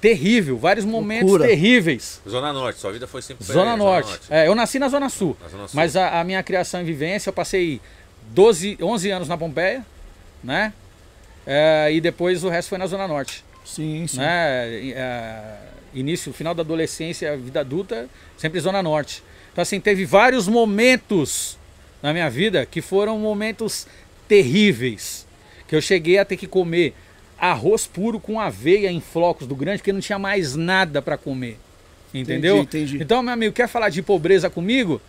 Terrível, 0.06 0.56
vários 0.56 0.86
momentos 0.86 1.32
Loucura. 1.32 1.48
terríveis. 1.50 2.22
Zona 2.30 2.54
Norte, 2.54 2.80
sua 2.80 2.92
vida 2.92 3.08
foi 3.08 3.24
sempre 3.24 3.44
Zona 3.44 3.74
é, 3.74 3.76
Norte. 3.76 4.20
É, 4.30 4.48
eu 4.48 4.54
nasci 4.54 4.78
na 4.78 4.88
Zona 4.88 5.10
Sul. 5.10 5.36
Na 5.42 5.50
Zona 5.50 5.68
Sul. 5.68 5.76
Mas 5.76 5.96
a, 5.96 6.20
a 6.20 6.24
minha 6.24 6.44
criação 6.44 6.80
e 6.80 6.84
vivência, 6.84 7.30
eu 7.30 7.34
passei 7.34 7.82
12, 8.30 8.78
11 8.80 9.10
anos 9.10 9.28
na 9.28 9.36
Pompeia, 9.36 9.84
né? 10.44 10.74
É, 11.44 11.90
e 11.92 12.00
depois 12.00 12.44
o 12.44 12.50
resto 12.50 12.70
foi 12.70 12.78
na 12.78 12.86
Zona 12.86 13.08
Norte. 13.08 13.44
Sim, 13.66 14.06
sim. 14.06 14.20
Né? 14.20 14.80
E, 14.80 14.94
é, 14.94 15.58
início, 15.92 16.32
final 16.32 16.54
da 16.54 16.62
adolescência, 16.62 17.36
vida 17.36 17.62
adulta, 17.62 18.08
sempre 18.38 18.60
Zona 18.60 18.84
Norte. 18.84 19.24
Então, 19.54 19.64
assim, 19.64 19.80
teve 19.80 20.06
vários 20.06 20.48
momentos 20.48 21.58
na 22.00 22.14
minha 22.14 22.30
vida 22.30 22.64
que 22.64 22.80
foram 22.80 23.18
momentos 23.18 23.88
terríveis. 24.28 25.26
Que 25.68 25.76
eu 25.76 25.82
cheguei 25.82 26.20
a 26.20 26.26
ter 26.26 26.38
que 26.38 26.46
comer 26.46 26.94
arroz 27.40 27.86
puro 27.86 28.20
com 28.20 28.40
aveia 28.40 28.92
em 28.92 29.00
flocos 29.02 29.48
do 29.48 29.56
grande, 29.56 29.80
porque 29.80 29.94
não 29.94 30.00
tinha 30.00 30.18
mais 30.20 30.56
nada 30.56 31.02
para 31.02 31.18
comer. 31.18 31.60
Entendeu? 32.14 32.58
Entendi, 32.60 32.84
entendi. 32.86 33.04
Então, 33.04 33.22
meu 33.22 33.34
amigo, 33.34 33.54
quer 33.54 33.68
falar 33.68 33.90
de 33.90 34.02
pobreza 34.02 34.50
comigo? 34.50 35.02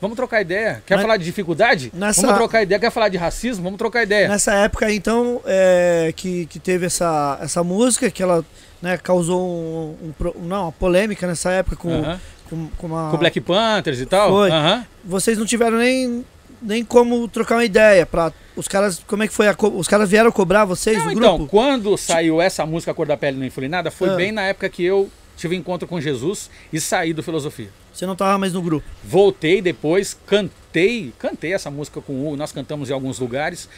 Vamos 0.00 0.16
trocar 0.16 0.40
ideia. 0.40 0.82
Quer 0.86 0.94
Mas- 0.96 1.02
falar 1.02 1.16
de 1.16 1.24
dificuldade? 1.24 1.90
Nessa- 1.94 2.22
Vamos 2.22 2.36
trocar 2.36 2.62
ideia. 2.62 2.78
Quer 2.78 2.90
falar 2.90 3.08
de 3.08 3.16
racismo? 3.16 3.62
Vamos 3.64 3.78
trocar 3.78 4.02
ideia. 4.02 4.28
Nessa 4.28 4.52
época, 4.54 4.90
então, 4.92 5.40
é, 5.46 6.12
que, 6.16 6.46
que 6.46 6.58
teve 6.58 6.86
essa, 6.86 7.38
essa 7.40 7.62
música, 7.62 8.10
que 8.10 8.22
ela 8.22 8.44
né, 8.82 8.98
causou 8.98 9.40
um, 9.40 10.12
um 10.36 10.42
não, 10.46 10.62
uma 10.64 10.72
polêmica 10.72 11.26
nessa 11.26 11.50
época 11.52 11.76
com, 11.76 11.90
Aham. 11.92 12.20
com, 12.50 12.68
com 12.76 12.86
uma... 12.88 13.10
Com 13.10 13.16
Black 13.18 13.40
Panthers 13.40 14.00
e 14.00 14.06
tal? 14.06 14.30
Foi. 14.30 14.50
Aham. 14.50 14.84
Vocês 15.04 15.38
não 15.38 15.46
tiveram 15.46 15.78
nem, 15.78 16.24
nem 16.62 16.84
como 16.84 17.26
trocar 17.28 17.56
uma 17.56 17.64
ideia 17.64 18.04
pra... 18.06 18.32
Os 18.56 18.68
caras, 18.68 19.00
como 19.06 19.22
é 19.22 19.28
que 19.28 19.34
foi? 19.34 19.48
a 19.48 19.56
os 19.74 19.88
caras 19.88 20.08
vieram 20.08 20.30
cobrar 20.30 20.64
vocês 20.64 20.96
Não, 20.98 21.06
do 21.06 21.12
então, 21.12 21.36
grupo? 21.38 21.50
quando 21.50 21.96
saiu 21.98 22.40
essa 22.40 22.64
música 22.64 22.94
Cor 22.94 23.06
da 23.06 23.16
Pele 23.16 23.36
Não 23.38 23.44
Influi 23.46 23.68
Nada, 23.68 23.90
foi 23.90 24.10
Ah. 24.10 24.14
bem 24.14 24.30
na 24.32 24.42
época 24.42 24.68
que 24.68 24.84
eu 24.84 25.10
tive 25.36 25.56
encontro 25.56 25.88
com 25.88 26.00
Jesus 26.00 26.48
e 26.72 26.80
saí 26.80 27.12
do 27.12 27.22
Filosofia. 27.22 27.68
Você 27.92 28.06
não 28.06 28.14
tava 28.14 28.38
mais 28.38 28.52
no 28.52 28.62
grupo. 28.62 28.86
Voltei 29.02 29.60
depois, 29.60 30.16
cantei, 30.26 31.12
cantei 31.18 31.52
essa 31.52 31.70
música 31.70 32.00
com 32.00 32.12
o 32.12 32.26
Hugo, 32.28 32.36
nós 32.36 32.52
cantamos 32.52 32.90
em 32.90 32.92
alguns 32.92 33.18
lugares. 33.18 33.68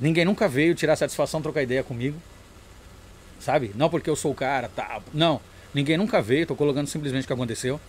Ninguém 0.00 0.24
nunca 0.24 0.48
veio 0.48 0.74
tirar 0.74 0.96
satisfação, 0.96 1.42
trocar 1.42 1.62
ideia 1.62 1.82
comigo. 1.82 2.16
Sabe? 3.38 3.72
Não 3.74 3.88
porque 3.88 4.08
eu 4.08 4.16
sou 4.16 4.30
o 4.32 4.34
cara, 4.34 4.68
tá. 4.68 5.00
Não, 5.12 5.40
ninguém 5.74 5.96
nunca 5.96 6.20
veio, 6.22 6.46
tô 6.46 6.54
colocando 6.54 6.86
simplesmente 6.86 7.24
o 7.24 7.26
que 7.26 7.32
aconteceu. 7.32 7.80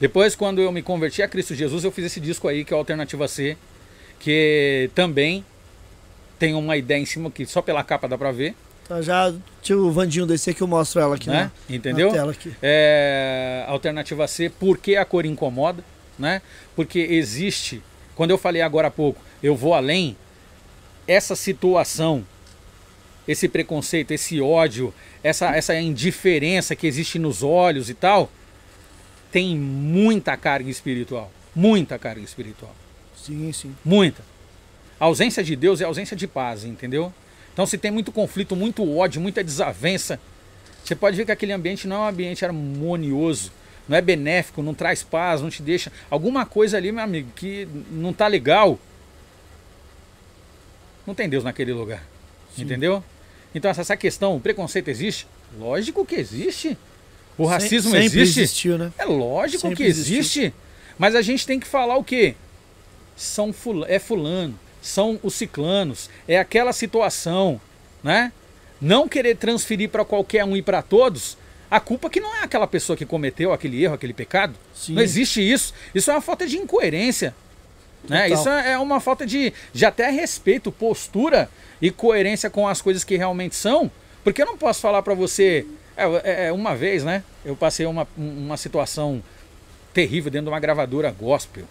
Depois, 0.00 0.34
quando 0.34 0.60
eu 0.60 0.70
me 0.70 0.82
converti 0.82 1.22
a 1.22 1.28
Cristo 1.28 1.54
Jesus, 1.54 1.84
eu 1.84 1.90
fiz 1.90 2.04
esse 2.06 2.20
disco 2.20 2.48
aí, 2.48 2.64
que 2.64 2.72
é 2.72 2.76
o 2.76 2.78
Alternativa 2.78 3.26
C, 3.28 3.56
que 4.18 4.90
também 4.94 5.44
tem 6.38 6.54
uma 6.54 6.76
ideia 6.76 7.00
em 7.00 7.06
cima 7.06 7.30
que 7.30 7.46
só 7.46 7.62
pela 7.62 7.82
capa 7.82 8.06
dá 8.06 8.18
pra 8.18 8.30
ver, 8.30 8.54
Tá, 8.88 9.02
já 9.02 9.34
tinha 9.60 9.76
o 9.76 9.90
Vandinho 9.90 10.26
descer 10.26 10.54
que 10.54 10.62
eu 10.62 10.66
mostro 10.66 11.00
ela 11.00 11.16
aqui, 11.16 11.28
né? 11.28 11.50
né? 11.68 11.76
Entendeu? 11.76 12.12
Na. 12.14 12.32
É, 12.62 13.64
alternativa 13.66 14.28
C, 14.28 14.48
por 14.48 14.78
que 14.78 14.94
a 14.94 15.04
cor 15.04 15.26
incomoda, 15.26 15.82
né? 16.16 16.40
Porque 16.76 17.00
existe, 17.00 17.82
quando 18.14 18.30
eu 18.30 18.38
falei 18.38 18.62
agora 18.62 18.86
há 18.86 18.90
pouco, 18.90 19.20
eu 19.42 19.56
vou 19.56 19.74
além, 19.74 20.16
essa 21.06 21.34
situação, 21.34 22.24
esse 23.26 23.48
preconceito, 23.48 24.12
esse 24.12 24.40
ódio, 24.40 24.94
essa, 25.22 25.56
essa 25.56 25.74
indiferença 25.74 26.76
que 26.76 26.86
existe 26.86 27.18
nos 27.18 27.42
olhos 27.42 27.90
e 27.90 27.94
tal, 27.94 28.30
tem 29.30 29.56
muita 29.56 30.36
carga 30.36 30.70
espiritual. 30.70 31.30
Muita 31.54 31.98
carga 31.98 32.20
espiritual. 32.20 32.74
Sim, 33.16 33.52
sim. 33.52 33.74
Muita. 33.84 34.22
A 34.98 35.06
ausência 35.06 35.42
de 35.42 35.56
Deus 35.56 35.80
é 35.80 35.84
a 35.84 35.88
ausência 35.88 36.16
de 36.16 36.26
paz, 36.26 36.64
entendeu? 36.64 37.12
Então, 37.52 37.66
se 37.66 37.78
tem 37.78 37.90
muito 37.90 38.12
conflito, 38.12 38.54
muito 38.54 38.96
ódio, 38.96 39.20
muita 39.20 39.42
desavença, 39.42 40.20
você 40.84 40.94
pode 40.94 41.16
ver 41.16 41.24
que 41.24 41.32
aquele 41.32 41.52
ambiente 41.52 41.88
não 41.88 41.96
é 41.96 41.98
um 42.00 42.08
ambiente 42.08 42.44
harmonioso, 42.44 43.50
não 43.88 43.96
é 43.96 44.00
benéfico, 44.00 44.62
não 44.62 44.74
traz 44.74 45.02
paz, 45.02 45.40
não 45.40 45.50
te 45.50 45.62
deixa. 45.62 45.90
Alguma 46.10 46.44
coisa 46.44 46.76
ali, 46.76 46.92
meu 46.92 47.02
amigo, 47.02 47.30
que 47.34 47.66
não 47.90 48.12
tá 48.12 48.26
legal. 48.26 48.78
Não 51.06 51.14
tem 51.14 51.28
Deus 51.28 51.44
naquele 51.44 51.72
lugar. 51.72 52.04
Entendeu? 52.58 53.02
Então, 53.54 53.70
essa, 53.70 53.80
essa 53.80 53.96
questão, 53.96 54.36
o 54.36 54.40
preconceito 54.40 54.88
existe? 54.88 55.26
Lógico 55.58 56.04
que 56.04 56.14
existe. 56.14 56.76
O 57.38 57.44
Sem- 57.44 57.52
racismo 57.52 57.90
sempre 57.90 58.04
existe. 58.06 58.40
existiu, 58.40 58.78
né? 58.78 58.92
É 58.98 59.04
lógico 59.04 59.62
Sempre 59.62 59.76
que 59.76 59.82
existiu. 59.84 60.18
existe. 60.18 60.54
Mas 60.98 61.14
a 61.14 61.22
gente 61.22 61.46
tem 61.46 61.60
que 61.60 61.66
falar 61.66 61.96
o 61.96 62.04
quê? 62.04 62.34
São 63.16 63.52
fula- 63.52 63.86
é 63.88 63.98
fulano, 63.98 64.58
são 64.80 65.18
os 65.22 65.34
ciclanos, 65.34 66.08
é 66.28 66.38
aquela 66.38 66.72
situação, 66.72 67.60
né? 68.02 68.32
Não 68.80 69.08
querer 69.08 69.36
transferir 69.36 69.88
para 69.90 70.04
qualquer 70.04 70.44
um 70.44 70.56
e 70.56 70.62
para 70.62 70.82
todos 70.82 71.36
a 71.70 71.80
culpa 71.80 72.08
que 72.10 72.20
não 72.20 72.34
é 72.36 72.42
aquela 72.42 72.66
pessoa 72.66 72.96
que 72.96 73.04
cometeu 73.06 73.52
aquele 73.52 73.82
erro, 73.82 73.94
aquele 73.94 74.12
pecado. 74.14 74.54
Sim. 74.74 74.92
Não 74.94 75.02
existe 75.02 75.40
isso. 75.40 75.72
Isso 75.94 76.10
é 76.10 76.14
uma 76.14 76.20
falta 76.20 76.46
de 76.46 76.56
incoerência. 76.58 77.34
Né? 78.08 78.28
Isso 78.30 78.48
é 78.48 78.78
uma 78.78 79.00
falta 79.00 79.26
de, 79.26 79.52
de 79.72 79.84
até 79.84 80.10
respeito, 80.10 80.70
postura 80.70 81.50
e 81.82 81.90
coerência 81.90 82.48
com 82.48 82.68
as 82.68 82.80
coisas 82.80 83.02
que 83.02 83.16
realmente 83.16 83.56
são. 83.56 83.90
Porque 84.22 84.40
eu 84.42 84.46
não 84.46 84.56
posso 84.56 84.80
falar 84.80 85.02
para 85.02 85.14
você. 85.14 85.66
É, 85.96 86.04
é, 86.04 86.46
é, 86.46 86.52
uma 86.52 86.76
vez, 86.76 87.02
né? 87.04 87.24
Eu 87.44 87.56
passei 87.56 87.86
uma, 87.86 88.06
uma 88.16 88.56
situação 88.56 89.22
terrível 89.94 90.30
dentro 90.30 90.46
de 90.46 90.50
uma 90.50 90.60
gravadora 90.60 91.10
gospel. 91.10 91.64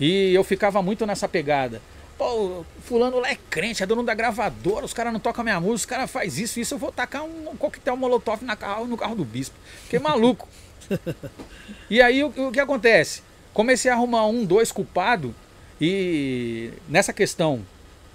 E 0.00 0.32
eu 0.32 0.42
ficava 0.42 0.80
muito 0.80 1.04
nessa 1.04 1.28
pegada. 1.28 1.82
Pô, 2.16 2.64
fulano 2.82 3.20
lá 3.20 3.30
é 3.30 3.36
crente, 3.50 3.82
é 3.82 3.86
dono 3.86 4.02
da 4.02 4.14
gravadora, 4.14 4.84
os 4.84 4.92
caras 4.92 5.12
não 5.12 5.20
tocam 5.20 5.44
minha 5.44 5.60
música, 5.60 5.76
os 5.76 5.86
caras 5.86 6.10
faz 6.10 6.38
isso, 6.38 6.58
isso, 6.58 6.74
eu 6.74 6.78
vou 6.78 6.90
tacar 6.90 7.22
um, 7.22 7.54
coquetel 7.56 7.96
molotov 7.96 8.44
na 8.44 8.56
carro, 8.56 8.86
no 8.86 8.96
carro 8.96 9.14
do 9.14 9.24
bispo. 9.24 9.54
Fiquei 9.84 10.00
maluco. 10.00 10.48
e 11.88 12.00
aí 12.02 12.24
o, 12.24 12.28
o 12.48 12.50
que 12.50 12.58
acontece? 12.58 13.22
Comecei 13.52 13.90
a 13.90 13.94
arrumar 13.94 14.26
um, 14.26 14.44
dois 14.44 14.72
culpados 14.72 15.32
e 15.80 16.72
nessa 16.88 17.12
questão 17.12 17.64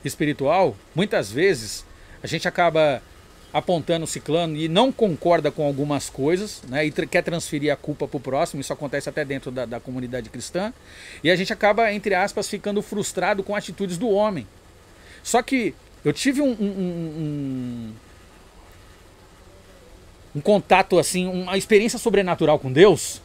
espiritual, 0.03 0.75
muitas 0.93 1.31
vezes 1.31 1.85
a 2.21 2.27
gente 2.27 2.47
acaba 2.47 3.01
apontando 3.53 4.05
o 4.05 4.07
ciclano 4.07 4.57
e 4.57 4.67
não 4.67 4.91
concorda 4.91 5.51
com 5.51 5.63
algumas 5.63 6.09
coisas, 6.09 6.63
né? 6.67 6.85
E 6.87 6.91
quer 6.91 7.21
transferir 7.21 7.71
a 7.71 7.75
culpa 7.75 8.07
para 8.07 8.17
o 8.17 8.19
próximo, 8.19 8.59
isso 8.59 8.73
acontece 8.73 9.07
até 9.07 9.23
dentro 9.23 9.51
da, 9.51 9.63
da 9.65 9.79
comunidade 9.79 10.27
cristã, 10.29 10.73
e 11.23 11.29
a 11.29 11.35
gente 11.35 11.53
acaba, 11.53 11.93
entre 11.93 12.15
aspas, 12.15 12.49
ficando 12.49 12.81
frustrado 12.81 13.43
com 13.43 13.55
atitudes 13.55 13.97
do 13.97 14.09
homem. 14.09 14.47
Só 15.23 15.41
que 15.43 15.75
eu 16.03 16.11
tive 16.11 16.41
um, 16.41 16.49
um, 16.49 16.65
um- 16.65 17.19
um- 17.19 17.93
um 20.35 20.41
contato, 20.41 20.97
assim, 20.97 21.27
uma 21.27 21.55
experiência 21.57 21.99
sobrenatural 21.99 22.57
com 22.57 22.71
Deus, 22.71 23.21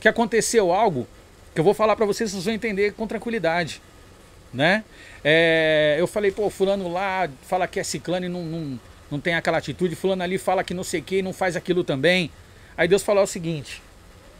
que 0.00 0.08
aconteceu 0.08 0.72
algo 0.72 1.06
que 1.54 1.60
eu 1.60 1.64
vou 1.64 1.72
falar 1.74 1.94
para 1.94 2.04
vocês, 2.04 2.32
vocês 2.32 2.44
vão 2.44 2.52
entender 2.52 2.92
com 2.94 3.06
tranquilidade, 3.06 3.80
né? 4.52 4.82
É, 5.22 5.96
eu 5.98 6.06
falei, 6.08 6.32
pô, 6.32 6.50
fulano 6.50 6.92
lá 6.92 7.28
fala 7.42 7.68
que 7.68 7.78
é 7.78 7.84
ciclano 7.84 8.26
e 8.26 8.28
não, 8.28 8.42
não, 8.44 8.80
não 9.10 9.20
tem 9.20 9.34
aquela 9.34 9.58
atitude, 9.58 9.94
fulano 9.94 10.22
ali 10.22 10.38
fala 10.38 10.64
que 10.64 10.74
não 10.74 10.84
sei 10.84 11.00
o 11.00 11.02
que 11.02 11.22
não 11.22 11.32
faz 11.32 11.56
aquilo 11.56 11.84
também. 11.84 12.30
Aí 12.76 12.88
Deus 12.88 13.02
falou 13.02 13.24
o 13.24 13.26
seguinte, 13.26 13.82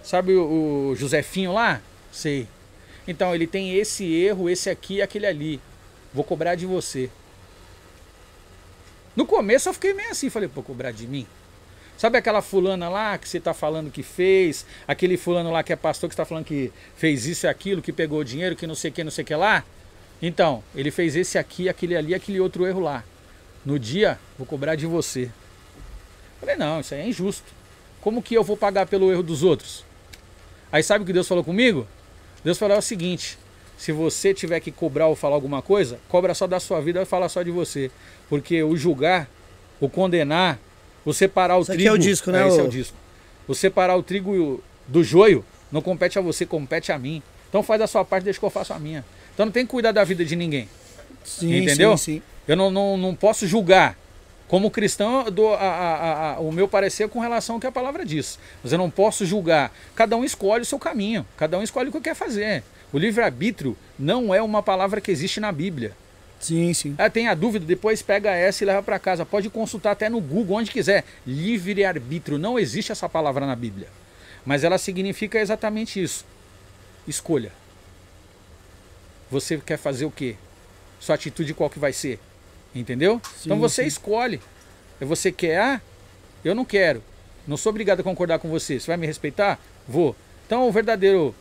sabe 0.03 0.35
o, 0.35 0.91
o 0.91 0.97
Josefinho 0.97 1.53
lá? 1.53 1.81
Sei. 2.11 2.49
Então, 3.07 3.35
ele 3.35 3.47
tem 3.47 3.75
esse 3.77 4.05
erro, 4.05 4.49
esse 4.49 4.71
aqui 4.71 4.95
e 4.95 5.03
aquele 5.03 5.27
ali. 5.27 5.61
Vou 6.13 6.25
cobrar 6.25 6.55
de 6.55 6.65
você. 6.65 7.11
No 9.15 9.27
começo 9.27 9.69
eu 9.69 9.75
fiquei 9.75 9.93
meio 9.93 10.11
assim, 10.11 10.31
falei, 10.31 10.49
pô, 10.49 10.63
cobrar 10.63 10.91
de 10.91 11.07
mim? 11.07 11.27
Sabe 11.97 12.19
aquela 12.19 12.43
fulana 12.43 12.89
lá 12.89 13.17
que 13.17 13.29
você 13.29 13.39
tá 13.39 13.55
falando 13.55 13.91
que 13.91 14.03
fez? 14.03 14.67
Aquele 14.89 15.17
fulano 15.17 15.51
lá 15.51 15.63
que 15.63 15.73
é 15.73 15.77
pastor 15.77 16.09
que 16.09 16.15
está 16.15 16.25
falando 16.25 16.45
que 16.45 16.73
fez 16.97 17.27
isso 17.27 17.47
e 17.47 17.49
aquilo, 17.49 17.81
que 17.81 17.93
pegou 17.93 18.25
dinheiro, 18.25 18.57
que 18.57 18.67
não 18.67 18.75
sei 18.75 18.91
o 18.91 18.95
que, 18.95 19.05
não 19.05 19.13
sei 19.13 19.23
o 19.23 19.27
que 19.27 19.35
lá? 19.35 19.65
Então, 20.21 20.65
ele 20.75 20.91
fez 20.91 21.15
esse 21.15 21.39
aqui, 21.39 21.69
aquele 21.69 21.97
ali, 21.97 22.15
aquele 22.15 22.41
outro 22.41 22.67
erro 22.67 22.81
lá. 22.81 23.05
No 23.65 23.79
dia, 23.79 24.19
vou 24.37 24.47
cobrar 24.47 24.75
de 24.75 24.87
você. 24.87 25.31
Falei, 26.41 26.57
não, 26.57 26.81
isso 26.81 26.95
aí 26.95 27.01
é 27.01 27.09
injusto. 27.09 27.45
Como 28.01 28.23
que 28.23 28.35
eu 28.35 28.45
vou 28.45 28.57
pagar 28.57 28.87
pelo 28.87 29.11
erro 29.11 29.23
dos 29.23 29.43
outros? 29.43 29.85
Aí 30.71 30.83
sabe 30.83 31.05
o 31.05 31.07
que 31.07 31.13
Deus 31.13 31.27
falou 31.27 31.43
comigo? 31.43 31.87
Deus 32.45 32.59
falou 32.59 32.77
o 32.77 32.83
seguinte: 32.83 33.39
se 33.79 33.93
você 33.93 34.35
tiver 34.35 34.61
que 34.61 34.71
cobrar 34.71 35.07
ou 35.07 35.17
falar 35.17 35.37
alguma 35.37 35.63
coisa, 35.63 35.99
cobra 36.09 36.35
só 36.35 36.47
da 36.47 36.61
sua 36.61 36.81
vida 36.81 37.01
e 37.01 37.07
fala 37.07 37.29
só 37.29 37.43
de 37.43 37.51
você. 37.51 37.91
Porque 38.29 38.63
o 38.63 38.77
julgar, 38.77 39.29
o 39.81 39.89
condenar, 39.89 40.59
o 41.05 41.15
separar 41.15 41.57
o 41.57 41.63
Isso 41.63 41.73
aqui 41.73 41.83
trigo. 41.83 41.95
é 41.95 41.99
o 41.99 41.99
disco, 41.99 42.31
né, 42.31 42.47
esse 42.47 42.61
é 42.61 42.63
o 42.63 42.69
disco. 42.69 42.97
O 43.49 43.55
separar 43.55 43.97
o 43.97 44.03
trigo 44.03 44.63
do 44.87 45.03
joio 45.03 45.45
não 45.73 45.81
compete 45.81 46.19
a 46.19 46.23
você, 46.23 46.45
compete 46.45 46.93
a 46.93 46.99
mim. 46.99 47.23
Então 47.49 47.63
faz 47.63 47.81
a 47.81 47.87
sua 47.87 48.05
parte, 48.05 48.25
deixa 48.25 48.39
que 48.39 48.45
eu 48.45 48.51
faço 48.51 48.73
a 48.75 48.79
minha. 48.79 49.05
Então 49.33 49.47
não 49.47 49.53
tem 49.53 49.65
que 49.65 49.71
cuidar 49.71 49.93
da 49.93 50.05
vida 50.05 50.25
de 50.25 50.37
ninguém. 50.37 50.69
Sim, 51.25 51.57
Entendeu? 51.57 51.97
sim, 51.97 52.17
sim. 52.17 52.23
Eu 52.47 52.57
não, 52.57 52.71
não, 52.71 52.97
não 52.97 53.15
posso 53.15 53.47
julgar. 53.47 53.97
Como 54.47 54.71
cristão, 54.71 55.25
eu 55.25 55.31
dou 55.31 55.55
a- 55.55 55.59
a- 55.59 56.33
a- 56.35 56.41
o 56.41 56.53
meu 56.53 56.69
parecer 56.69 57.09
com 57.09 57.19
relação 57.19 57.57
ao 57.57 57.61
que 57.61 57.67
a 57.67 57.73
palavra 57.73 58.05
diz. 58.05 58.39
Mas 58.63 58.73
eu 58.73 58.79
não 58.79 58.91
posso 58.91 59.25
julgar. 59.25 59.73
Cada 59.95 60.17
um 60.17 60.23
escolhe 60.25 60.63
o 60.63 60.67
seu 60.67 60.79
caminho. 60.79 61.27
Cada 61.37 61.59
um 61.59 61.63
escolhe 61.63 61.89
o 61.89 61.93
que 61.93 62.01
quer 62.01 62.15
fazer. 62.15 62.63
O 62.93 62.99
livre-arbítrio 62.99 63.77
não 63.99 64.35
é 64.35 64.43
uma 64.43 64.63
palavra 64.63 65.01
que 65.01 65.11
existe 65.11 65.41
na 65.41 65.51
Bíblia. 65.51 65.93
Sim, 66.39 66.75
sim. 66.75 66.95
Ah, 66.99 67.09
tem 67.09 67.27
a 67.27 67.35
dúvida, 67.35 67.65
depois 67.65 68.03
pega 68.03 68.31
essa 68.31 68.63
e 68.63 68.67
leva 68.67 68.83
para 68.83 68.99
casa. 68.99 69.25
Pode 69.25 69.49
consultar 69.49 69.93
até 69.93 70.11
no 70.11 70.21
Google, 70.21 70.59
onde 70.59 70.71
quiser. 70.71 71.05
Livre-arbítrio. 71.27 72.37
Não 72.39 72.59
existe 72.59 72.93
essa 72.93 73.09
palavra 73.09 73.47
na 73.47 73.57
Bíblia. 73.57 73.89
Mas 74.45 74.63
ela 74.63 74.77
significa 74.77 75.39
exatamente 75.41 76.01
isso. 76.03 76.25
Escolha. 77.09 77.51
Você 79.31 79.57
quer 79.59 79.79
fazer 79.79 80.05
o 80.05 80.11
quê? 80.11 80.37
Sua 81.01 81.15
atitude 81.15 81.55
qual 81.55 81.71
que 81.71 81.79
vai 81.79 81.93
ser? 81.93 82.21
Entendeu? 82.75 83.21
então 83.45 83.57
Sim, 83.57 83.61
você 83.61 83.83
sim. 83.83 83.89
escolhe. 83.89 84.41
E 85.01 85.05
Você 85.05 85.31
quer? 85.31 85.59
Ah, 85.61 85.81
eu 86.45 86.55
não 86.55 86.65
quero. 86.65 87.03
Não 87.47 87.57
sou 87.57 87.71
obrigado 87.71 88.01
a 88.01 88.03
concordar 88.03 88.39
com 88.39 88.49
você. 88.49 88.81
Você 88.81 88.87
vai 88.87 88.97
me 88.97 89.07
respeitar? 89.07 89.59
Vou. 89.87 90.17
Então 90.47 90.67
o 90.69 90.73
verdadeiro 90.73 91.35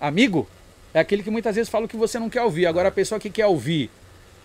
amigo 0.00 0.48
é 0.94 1.00
aquele 1.00 1.22
que 1.22 1.30
muitas 1.30 1.54
vezes 1.56 1.68
fala 1.70 1.86
o 1.86 1.88
que 1.88 1.96
você 1.96 2.18
não 2.18 2.28
quer 2.30 2.42
ouvir. 2.42 2.66
Agora 2.66 2.88
a 2.88 2.92
pessoa 2.92 3.18
que 3.18 3.30
quer 3.30 3.46
ouvir 3.46 3.90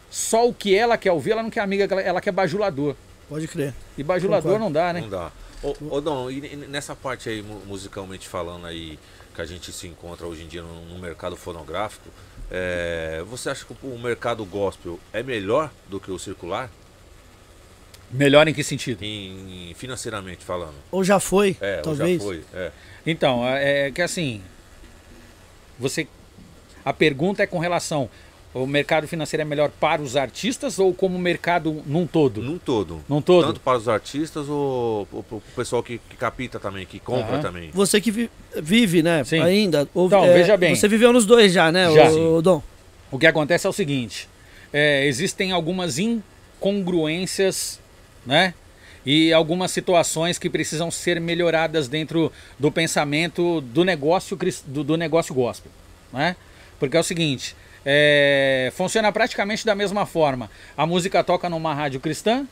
só 0.10 0.48
o 0.48 0.54
que 0.54 0.76
ela 0.76 0.98
quer 0.98 1.12
ouvir, 1.12 1.32
ela 1.32 1.44
não 1.44 1.50
quer 1.50 1.62
amiga, 1.62 1.84
ela- 2.02 2.22
quer 2.22 2.32
bajulador. 2.32 2.96
Pode 3.28 3.48
crer. 3.48 3.74
E 3.98 4.04
bajulador 4.04 4.44
Concordo. 4.54 4.64
não 4.66 4.72
dá, 4.72 4.94
né? 4.94 5.02
Não 5.02 5.10
dá. 5.10 5.32
Ô, 5.64 5.76
ô 5.96 6.02
Dom, 6.02 6.30
e 6.30 6.42
nessa 6.68 6.96
parte 6.96 7.30
aí, 7.30 7.42
mu- 7.42 7.62
musicalmente 7.66 8.28
falando 8.28 8.68
aí, 8.68 9.00
que 9.34 9.42
a 9.42 9.46
gente 9.46 9.72
se 9.72 9.88
encontra 9.88 10.26
hoje 10.28 10.44
em 10.44 10.48
dia 10.48 10.62
no, 10.62 10.86
no 10.86 11.00
mercado 11.00 11.36
fonográfico, 11.36 12.10
é, 12.52 13.24
você 13.28 13.50
acha 13.50 13.66
que 13.66 13.74
o 13.84 13.98
mercado 13.98 14.46
gospel 14.46 15.00
é 15.12 15.24
melhor 15.24 15.72
do 15.90 16.00
que 16.00 16.12
o 16.12 16.20
circular? 16.20 16.70
Melhor 18.12 18.48
em 18.48 18.54
que 18.54 18.64
sentido? 18.64 19.02
Em, 19.02 19.74
financeiramente 19.76 20.46
falando. 20.46 20.76
Ou 20.92 21.04
já 21.04 21.20
foi, 21.20 21.58
É, 21.60 21.78
ou 21.78 21.82
talvez. 21.84 22.22
já 22.22 22.28
foi. 22.28 22.44
É. 22.54 22.72
Então, 23.06 23.46
é 23.48 23.88
é 23.88 23.92
que 23.92 24.02
assim, 24.02 24.42
você 25.80 26.08
a 26.86 26.94
pergunta 26.94 27.42
é 27.42 27.48
com 27.48 27.60
relação 27.60 28.10
o 28.54 28.68
mercado 28.68 29.08
financeiro 29.08 29.42
é 29.42 29.46
melhor 29.46 29.70
para 29.80 30.02
os 30.02 30.16
artistas 30.16 30.78
ou 30.78 30.94
como 30.94 31.18
mercado 31.18 31.82
num 31.86 32.06
todo? 32.06 32.42
Num 32.42 32.58
todo. 32.60 33.02
Num 33.10 33.22
todo. 33.22 33.48
Tanto 33.48 33.60
para 33.60 33.78
os 33.78 33.88
artistas 33.90 34.48
ou 34.48 35.08
o 35.12 35.26
o 35.32 35.42
pessoal 35.56 35.82
que, 35.82 35.98
que 36.10 36.16
capita 36.16 36.60
também, 36.60 36.86
que 36.86 37.00
compra 37.00 37.34
Aham. 37.36 37.42
também. 37.42 37.70
Você 37.74 38.00
que 38.00 38.12
vi- 38.12 38.30
vive, 38.62 39.02
né? 39.02 39.24
Sim. 39.24 39.40
Ainda. 39.42 39.88
ou- 39.94 40.08
Então, 40.08 40.24
é, 40.24 40.34
veja 40.34 40.56
bem. 40.56 40.76
Você 40.76 40.88
viveu 40.88 41.12
nos 41.12 41.26
dois 41.26 41.52
já, 41.52 41.72
né, 41.72 41.92
Já. 41.92 42.10
o, 42.12 42.42
Dom? 42.42 42.62
O 43.12 43.18
que 43.18 43.26
acontece 43.28 43.66
é 43.66 43.70
o 43.70 43.74
seguinte: 43.74 44.30
é, 44.72 45.06
existem 45.08 45.52
algumas 45.52 45.98
incongruências, 46.64 47.80
né? 48.26 48.54
E 49.06 49.34
algumas 49.34 49.72
situações 49.72 50.38
que 50.40 50.50
precisam 50.50 50.90
ser 50.90 51.20
melhoradas 51.20 51.90
dentro 51.90 52.32
do 52.58 52.72
pensamento 52.72 53.60
do 53.60 53.84
negócio 53.84 54.38
do, 54.66 54.84
do 54.84 54.96
negócio 54.96 55.36
gospel, 55.36 55.72
né? 56.14 56.38
Porque 56.80 56.96
é 56.96 57.00
o 57.00 57.04
seguinte, 57.04 57.54
é, 57.86 58.72
funciona 58.76 59.12
praticamente 59.12 59.66
da 59.66 59.76
mesma 59.76 60.06
forma. 60.06 60.50
A 60.78 60.86
música 60.86 61.24
toca 61.24 61.50
numa 61.50 61.74
rádio 61.74 62.00
cristã, 62.00 62.46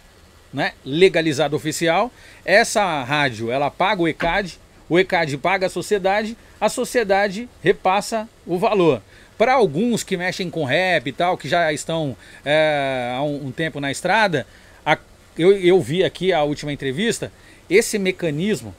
né? 0.54 0.74
Legalizada 0.86 1.56
oficial. 1.56 2.12
Essa 2.44 3.04
rádio, 3.04 3.52
ela 3.52 3.72
paga 3.72 4.02
o 4.02 4.08
ECAD, 4.08 4.60
o 4.90 5.00
ECAD 5.00 5.38
paga 5.38 5.68
a 5.68 5.70
sociedade, 5.70 6.38
a 6.60 6.68
sociedade 6.70 7.48
repassa 7.64 8.28
o 8.46 8.58
valor. 8.58 9.02
Para 9.38 9.54
alguns 9.54 10.04
que 10.04 10.18
mexem 10.18 10.50
com 10.50 10.66
rap 10.66 11.08
e 11.08 11.12
tal, 11.12 11.38
que 11.38 11.48
já 11.50 11.72
estão 11.74 12.16
é, 12.46 13.14
há 13.16 13.24
um, 13.24 13.48
um 13.48 13.52
tempo 13.52 13.80
na 13.80 13.90
estrada, 13.90 14.46
a- 14.86 14.98
eu, 15.38 15.54
eu 15.58 15.80
vi 15.82 16.04
aqui 16.04 16.32
a 16.34 16.44
última 16.44 16.72
entrevista, 16.74 17.32
esse 17.70 17.98
mecanismo 17.98 18.76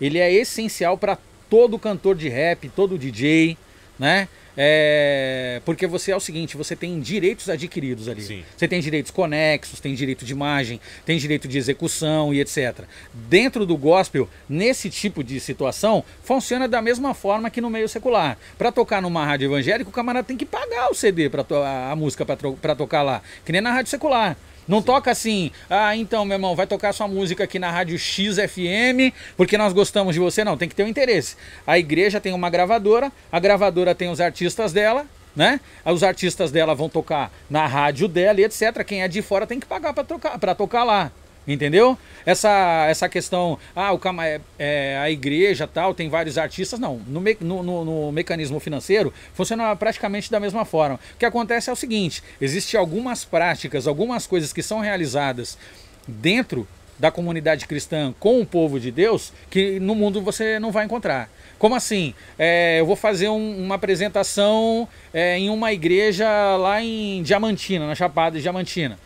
ele 0.00 0.18
é 0.18 0.32
essencial 0.32 0.98
para 0.98 1.16
todo 1.48 1.78
cantor 1.78 2.14
de 2.16 2.28
rap, 2.28 2.68
todo 2.70 2.98
DJ, 2.98 3.56
né? 3.98 4.28
É, 4.56 5.60
porque 5.64 5.86
você 5.86 6.12
é 6.12 6.16
o 6.16 6.20
seguinte, 6.20 6.56
você 6.56 6.74
tem 6.74 7.00
direitos 7.00 7.48
adquiridos 7.48 8.08
ali. 8.08 8.22
Sim. 8.22 8.44
Você 8.56 8.66
tem 8.66 8.80
direitos 8.80 9.10
conexos, 9.10 9.80
tem 9.80 9.94
direito 9.94 10.24
de 10.24 10.32
imagem, 10.32 10.80
tem 11.04 11.18
direito 11.18 11.48
de 11.48 11.58
execução 11.58 12.32
e 12.34 12.40
etc. 12.40 12.84
Dentro 13.12 13.64
do 13.64 13.76
gospel, 13.76 14.28
nesse 14.48 14.90
tipo 14.90 15.22
de 15.22 15.40
situação, 15.40 16.04
funciona 16.22 16.68
da 16.68 16.82
mesma 16.82 17.14
forma 17.14 17.50
que 17.50 17.60
no 17.60 17.70
meio 17.70 17.88
secular. 17.88 18.38
Para 18.58 18.72
tocar 18.72 19.00
numa 19.00 19.24
rádio 19.24 19.46
evangélica, 19.46 19.88
o 19.88 19.92
camarada 19.92 20.26
tem 20.26 20.36
que 20.36 20.46
pagar 20.46 20.90
o 20.90 20.94
CD 20.94 21.28
para 21.28 21.44
a 21.90 21.96
música 21.96 22.24
para 22.24 22.74
tocar 22.74 23.02
lá, 23.02 23.22
que 23.44 23.52
nem 23.52 23.60
na 23.60 23.72
rádio 23.72 23.90
secular. 23.90 24.36
Não 24.70 24.80
toca 24.80 25.10
assim, 25.10 25.50
ah, 25.68 25.96
então, 25.96 26.24
meu 26.24 26.36
irmão, 26.36 26.54
vai 26.54 26.64
tocar 26.64 26.92
sua 26.92 27.08
música 27.08 27.42
aqui 27.42 27.58
na 27.58 27.72
rádio 27.72 27.98
XFM, 27.98 29.12
porque 29.36 29.58
nós 29.58 29.72
gostamos 29.72 30.14
de 30.14 30.20
você. 30.20 30.44
Não, 30.44 30.56
tem 30.56 30.68
que 30.68 30.76
ter 30.76 30.84
um 30.84 30.86
interesse. 30.86 31.34
A 31.66 31.76
igreja 31.76 32.20
tem 32.20 32.32
uma 32.32 32.48
gravadora, 32.48 33.10
a 33.32 33.40
gravadora 33.40 33.96
tem 33.96 34.08
os 34.08 34.20
artistas 34.20 34.72
dela, 34.72 35.06
né? 35.34 35.58
Os 35.84 36.04
artistas 36.04 36.52
dela 36.52 36.72
vão 36.72 36.88
tocar 36.88 37.32
na 37.50 37.66
rádio 37.66 38.06
dela 38.06 38.40
e 38.40 38.44
etc. 38.44 38.84
Quem 38.86 39.02
é 39.02 39.08
de 39.08 39.20
fora 39.22 39.44
tem 39.44 39.58
que 39.58 39.66
pagar 39.66 39.92
para 39.92 40.04
tocar, 40.04 40.38
pra 40.38 40.54
tocar 40.54 40.84
lá. 40.84 41.10
Entendeu? 41.52 41.98
Essa, 42.24 42.86
essa 42.88 43.08
questão, 43.08 43.58
ah, 43.74 43.90
o 43.92 43.98
cama, 43.98 44.24
é, 44.24 44.40
é, 44.56 44.98
a 44.98 45.10
igreja 45.10 45.66
tal, 45.66 45.92
tem 45.92 46.08
vários 46.08 46.38
artistas, 46.38 46.78
não. 46.78 47.00
No, 47.08 47.20
me, 47.20 47.36
no, 47.40 47.60
no, 47.60 47.84
no, 47.84 48.12
mecanismo 48.12 48.60
financeiro 48.60 49.12
funciona 49.34 49.74
praticamente 49.74 50.30
da 50.30 50.38
mesma 50.38 50.64
forma. 50.64 51.00
O 51.14 51.18
que 51.18 51.24
acontece 51.24 51.68
é 51.68 51.72
o 51.72 51.76
seguinte: 51.76 52.22
existem 52.40 52.78
algumas 52.78 53.24
práticas, 53.24 53.88
algumas 53.88 54.28
coisas 54.28 54.52
que 54.52 54.62
são 54.62 54.78
realizadas 54.78 55.58
dentro 56.06 56.68
da 57.00 57.10
comunidade 57.10 57.66
cristã 57.66 58.14
com 58.20 58.40
o 58.40 58.46
povo 58.46 58.78
de 58.78 58.92
Deus 58.92 59.32
que 59.48 59.80
no 59.80 59.94
mundo 59.94 60.20
você 60.20 60.60
não 60.60 60.70
vai 60.70 60.84
encontrar. 60.84 61.28
Como 61.58 61.74
assim? 61.74 62.14
É, 62.38 62.78
eu 62.78 62.86
vou 62.86 62.94
fazer 62.94 63.28
um, 63.28 63.64
uma 63.64 63.74
apresentação 63.74 64.86
é, 65.12 65.36
em 65.36 65.50
uma 65.50 65.72
igreja 65.72 66.28
lá 66.56 66.80
em 66.80 67.22
Diamantina, 67.24 67.88
na 67.88 67.94
Chapada 67.96 68.36
de 68.36 68.42
Diamantina. 68.42 68.98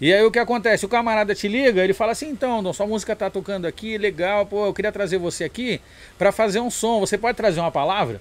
E 0.00 0.12
aí 0.12 0.24
o 0.24 0.30
que 0.30 0.38
acontece? 0.38 0.86
O 0.86 0.88
camarada 0.88 1.34
te 1.34 1.46
liga, 1.46 1.84
ele 1.84 1.92
fala 1.92 2.12
assim, 2.12 2.30
então, 2.30 2.62
Dom, 2.62 2.72
sua 2.72 2.86
música 2.86 3.14
tá 3.14 3.28
tocando 3.28 3.66
aqui, 3.66 3.98
legal, 3.98 4.46
pô, 4.46 4.66
eu 4.66 4.72
queria 4.72 4.90
trazer 4.90 5.18
você 5.18 5.44
aqui 5.44 5.80
para 6.16 6.32
fazer 6.32 6.60
um 6.60 6.70
som. 6.70 7.00
Você 7.00 7.18
pode 7.18 7.36
trazer 7.36 7.60
uma 7.60 7.70
palavra? 7.70 8.20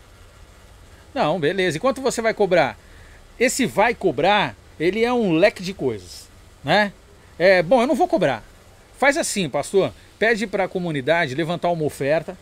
Não, 1.14 1.40
beleza. 1.40 1.78
E 1.78 1.80
quanto 1.80 2.02
você 2.02 2.22
vai 2.22 2.34
cobrar? 2.34 2.78
Esse 3.40 3.66
vai 3.66 3.96
cobrar, 3.96 4.56
ele 4.78 5.06
é 5.06 5.14
um 5.14 5.32
leque 5.32 5.64
de 5.64 5.74
coisas, 5.74 6.28
né? 6.64 6.92
É, 7.38 7.64
bom, 7.64 7.82
eu 7.82 7.88
não 7.88 7.96
vou 7.96 8.08
cobrar. 8.08 8.44
Faz 8.98 9.16
assim, 9.16 9.50
pastor, 9.50 9.94
pede 10.20 10.46
para 10.46 10.66
a 10.66 10.68
comunidade 10.68 11.34
levantar 11.34 11.70
uma 11.70 11.86
oferta, 11.86 12.38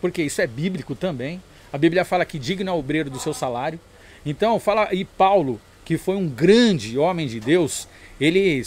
porque 0.00 0.22
isso 0.22 0.40
é 0.40 0.46
bíblico 0.46 0.94
também. 0.94 1.42
A 1.70 1.76
Bíblia 1.76 2.06
fala 2.06 2.24
que 2.24 2.38
digno 2.38 2.70
é 2.70 2.72
o 2.72 2.78
obreiro 2.78 3.10
do 3.10 3.20
seu 3.20 3.34
salário. 3.34 3.78
Então, 4.24 4.58
fala 4.58 4.88
e 4.94 5.04
Paulo, 5.04 5.60
que 5.84 5.98
foi 5.98 6.16
um 6.16 6.26
grande 6.26 6.98
homem 6.98 7.26
de 7.26 7.38
Deus, 7.38 7.86
ele 8.20 8.64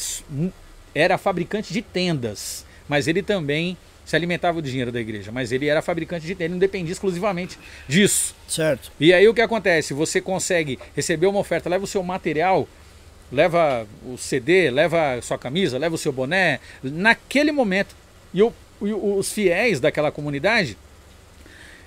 era 0.93 1.17
fabricante 1.17 1.73
de 1.73 1.81
tendas, 1.81 2.65
mas 2.87 3.07
ele 3.07 3.21
também 3.21 3.77
se 4.05 4.15
alimentava 4.15 4.61
do 4.61 4.67
dinheiro 4.67 4.91
da 4.91 4.99
igreja, 4.99 5.31
mas 5.31 5.51
ele 5.51 5.67
era 5.67 5.81
fabricante 5.81 6.25
de 6.25 6.33
tendas, 6.33 6.45
ele 6.45 6.53
não 6.53 6.59
dependia 6.59 6.91
exclusivamente 6.91 7.57
disso. 7.87 8.35
Certo. 8.47 8.91
E 8.99 9.13
aí 9.13 9.27
o 9.27 9.33
que 9.33 9.41
acontece? 9.41 9.93
Você 9.93 10.19
consegue 10.19 10.77
receber 10.95 11.27
uma 11.27 11.39
oferta, 11.39 11.69
leva 11.69 11.83
o 11.83 11.87
seu 11.87 12.03
material, 12.03 12.67
leva 13.31 13.87
o 14.05 14.17
CD, 14.17 14.69
leva 14.69 15.21
sua 15.21 15.37
camisa, 15.37 15.77
leva 15.77 15.95
o 15.95 15.97
seu 15.97 16.11
boné, 16.11 16.59
naquele 16.83 17.51
momento. 17.51 17.95
E, 18.33 18.41
o, 18.41 18.53
e 18.81 18.91
os 18.93 19.31
fiéis 19.31 19.79
daquela 19.79 20.11
comunidade, 20.11 20.77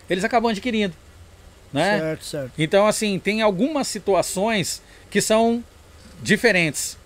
eles 0.08 0.24
acabam 0.24 0.50
adquirindo. 0.50 0.94
Né? 1.72 1.98
Certo, 1.98 2.24
certo. 2.24 2.52
Então, 2.56 2.86
assim, 2.86 3.18
tem 3.18 3.42
algumas 3.42 3.88
situações 3.88 4.80
que 5.10 5.20
são 5.20 5.62
diferentes. 6.22 6.96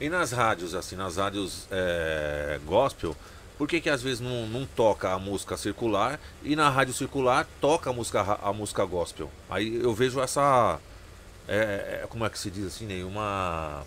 E 0.00 0.08
nas 0.08 0.32
rádios, 0.32 0.74
assim, 0.74 0.94
nas 0.96 1.16
rádios 1.16 1.66
é, 1.70 2.58
gospel, 2.66 3.16
por 3.56 3.66
que, 3.66 3.80
que 3.80 3.88
às 3.88 4.02
vezes 4.02 4.20
não, 4.20 4.46
não 4.46 4.66
toca 4.66 5.10
a 5.12 5.18
música 5.18 5.56
circular 5.56 6.20
e 6.44 6.54
na 6.54 6.68
rádio 6.68 6.92
circular 6.92 7.46
toca 7.60 7.88
a 7.88 7.92
música, 7.92 8.38
a 8.42 8.52
música 8.52 8.84
gospel? 8.84 9.30
Aí 9.48 9.76
eu 9.82 9.94
vejo 9.94 10.20
essa. 10.20 10.78
É, 11.48 12.00
é, 12.02 12.06
como 12.08 12.24
é 12.26 12.28
que 12.30 12.38
se 12.38 12.50
diz 12.50 12.66
assim, 12.66 12.84
nenhuma. 12.86 13.84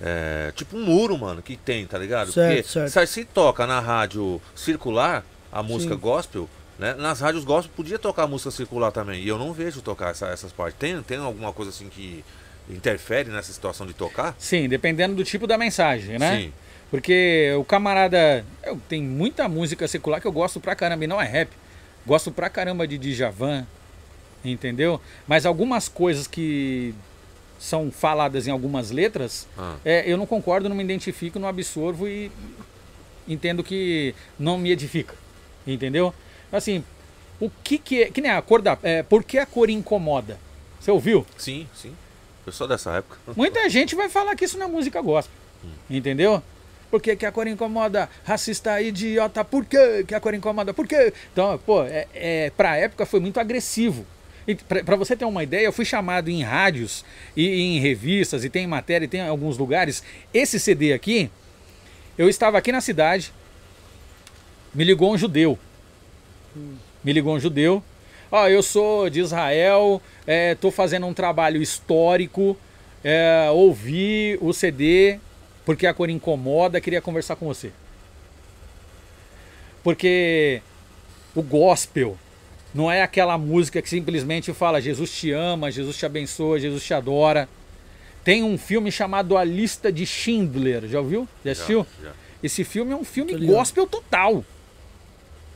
É, 0.00 0.52
tipo 0.54 0.76
um 0.76 0.84
muro, 0.84 1.16
mano, 1.16 1.40
que 1.40 1.56
tem, 1.56 1.86
tá 1.86 1.96
ligado? 1.96 2.30
Certo, 2.30 2.48
Porque 2.64 2.68
certo. 2.90 2.90
Se, 2.92 3.06
se 3.06 3.24
toca 3.24 3.66
na 3.66 3.80
rádio 3.80 4.42
circular 4.54 5.24
a 5.50 5.62
música 5.62 5.94
Sim. 5.94 6.00
gospel, 6.00 6.50
né? 6.78 6.92
Nas 6.94 7.20
rádios 7.20 7.44
gospel 7.44 7.72
podia 7.74 7.98
tocar 7.98 8.24
a 8.24 8.26
música 8.26 8.50
circular 8.50 8.92
também. 8.92 9.22
E 9.22 9.28
eu 9.28 9.38
não 9.38 9.54
vejo 9.54 9.80
tocar 9.80 10.10
essa- 10.10 10.26
essas 10.28 10.52
partes. 10.52 10.78
Tem, 10.78 11.00
tem 11.02 11.16
alguma 11.16 11.50
coisa 11.50 11.70
assim 11.70 11.88
que 11.88 12.22
interfere 12.68 13.30
nessa 13.30 13.52
situação 13.52 13.86
de 13.86 13.92
tocar? 13.94 14.34
Sim, 14.38 14.68
dependendo 14.68 15.14
do 15.14 15.24
tipo 15.24 15.46
da 15.46 15.56
mensagem, 15.58 16.18
né? 16.18 16.36
Sim. 16.40 16.52
Porque 16.90 17.52
o 17.58 17.64
camarada. 17.64 18.44
Eu, 18.62 18.80
tem 18.88 19.02
muita 19.02 19.48
música 19.48 19.88
secular 19.88 20.20
que 20.20 20.26
eu 20.26 20.32
gosto 20.32 20.60
pra 20.60 20.74
caramba, 20.76 21.04
e 21.04 21.06
não 21.06 21.20
é 21.20 21.26
rap. 21.26 21.50
Gosto 22.06 22.30
pra 22.30 22.48
caramba 22.48 22.86
de 22.86 22.96
Djavan, 22.98 23.66
entendeu? 24.44 25.00
Mas 25.26 25.44
algumas 25.44 25.88
coisas 25.88 26.26
que 26.26 26.94
são 27.58 27.90
faladas 27.90 28.46
em 28.46 28.50
algumas 28.50 28.90
letras, 28.90 29.48
Ah. 29.58 29.76
é, 29.84 30.04
eu 30.10 30.16
não 30.16 30.26
concordo, 30.26 30.68
não 30.68 30.76
me 30.76 30.84
identifico, 30.84 31.38
não 31.38 31.48
absorvo 31.48 32.06
e 32.06 32.30
entendo 33.26 33.64
que 33.64 34.14
não 34.38 34.56
me 34.58 34.70
edifica, 34.70 35.14
entendeu? 35.66 36.14
Assim, 36.52 36.84
o 37.40 37.50
que 37.64 37.78
que 37.78 38.02
é. 38.04 38.10
Que 38.10 38.20
nem 38.20 38.30
a 38.30 38.40
cor 38.40 38.62
da. 38.62 38.78
É, 38.82 39.02
por 39.02 39.24
que 39.24 39.38
a 39.38 39.46
cor 39.46 39.68
incomoda? 39.68 40.38
Você 40.80 40.90
ouviu? 40.92 41.26
Sim, 41.36 41.66
sim. 41.74 41.92
Eu 42.46 42.52
sou 42.52 42.68
dessa 42.68 42.92
época. 42.92 43.18
Muita 43.34 43.68
gente 43.68 43.96
vai 43.96 44.08
falar 44.08 44.36
que 44.36 44.44
isso 44.44 44.56
não 44.56 44.66
é 44.66 44.68
música 44.68 45.00
gospel. 45.00 45.34
Entendeu? 45.90 46.42
Por 46.90 47.02
que, 47.02 47.16
que 47.16 47.26
a 47.26 47.32
cor 47.32 47.46
incomoda? 47.48 48.08
Racista, 48.24 48.80
idiota, 48.80 49.44
por 49.44 49.64
que, 49.64 50.04
que 50.04 50.14
a 50.14 50.20
cor 50.20 50.32
incomoda? 50.32 50.72
Por 50.72 50.86
quê? 50.86 51.12
Então, 51.32 51.58
pô, 51.66 51.82
é, 51.82 52.06
é, 52.14 52.50
pra 52.56 52.76
época 52.76 53.04
foi 53.04 53.18
muito 53.18 53.40
agressivo. 53.40 54.06
E 54.46 54.54
pra, 54.54 54.84
pra 54.84 54.94
você 54.94 55.16
ter 55.16 55.24
uma 55.24 55.42
ideia, 55.42 55.66
eu 55.66 55.72
fui 55.72 55.84
chamado 55.84 56.30
em 56.30 56.42
rádios 56.42 57.04
e 57.36 57.48
em 57.48 57.80
revistas, 57.80 58.44
e 58.44 58.48
tem 58.48 58.66
matéria, 58.66 59.04
e 59.04 59.08
tem 59.08 59.20
em 59.20 59.28
alguns 59.28 59.58
lugares. 59.58 60.04
Esse 60.32 60.60
CD 60.60 60.92
aqui, 60.92 61.28
eu 62.16 62.28
estava 62.28 62.56
aqui 62.56 62.70
na 62.70 62.80
cidade, 62.80 63.32
me 64.72 64.84
ligou 64.84 65.12
um 65.12 65.18
judeu. 65.18 65.58
Me 67.02 67.12
ligou 67.12 67.34
um 67.34 67.40
judeu. 67.40 67.82
Ó, 68.36 68.48
eu 68.48 68.62
sou 68.62 69.08
de 69.08 69.20
Israel, 69.20 70.02
estou 70.26 70.70
fazendo 70.70 71.06
um 71.06 71.14
trabalho 71.14 71.62
histórico, 71.62 72.54
é, 73.02 73.48
ouvi 73.50 74.36
o 74.42 74.52
CD 74.52 75.18
porque 75.64 75.86
a 75.86 75.94
cor 75.94 76.10
incomoda, 76.10 76.78
queria 76.78 77.00
conversar 77.00 77.36
com 77.36 77.46
você. 77.46 77.72
Porque 79.82 80.60
o 81.34 81.40
gospel 81.40 82.18
não 82.74 82.92
é 82.92 83.00
aquela 83.00 83.38
música 83.38 83.80
que 83.80 83.88
simplesmente 83.88 84.52
fala 84.52 84.82
Jesus 84.82 85.10
te 85.10 85.32
ama, 85.32 85.70
Jesus 85.70 85.96
te 85.96 86.04
abençoa, 86.04 86.60
Jesus 86.60 86.84
te 86.84 86.92
adora. 86.92 87.48
Tem 88.22 88.42
um 88.42 88.58
filme 88.58 88.92
chamado 88.92 89.38
A 89.38 89.44
Lista 89.44 89.90
de 89.90 90.04
Schindler, 90.04 90.86
já 90.88 91.00
ouviu? 91.00 91.26
Já 91.42 91.52
assistiu? 91.52 91.86
Já, 92.02 92.08
já. 92.08 92.14
Esse 92.42 92.64
filme 92.64 92.92
é 92.92 92.96
um 92.96 93.04
filme 93.04 93.34
gospel 93.46 93.86
total. 93.86 94.44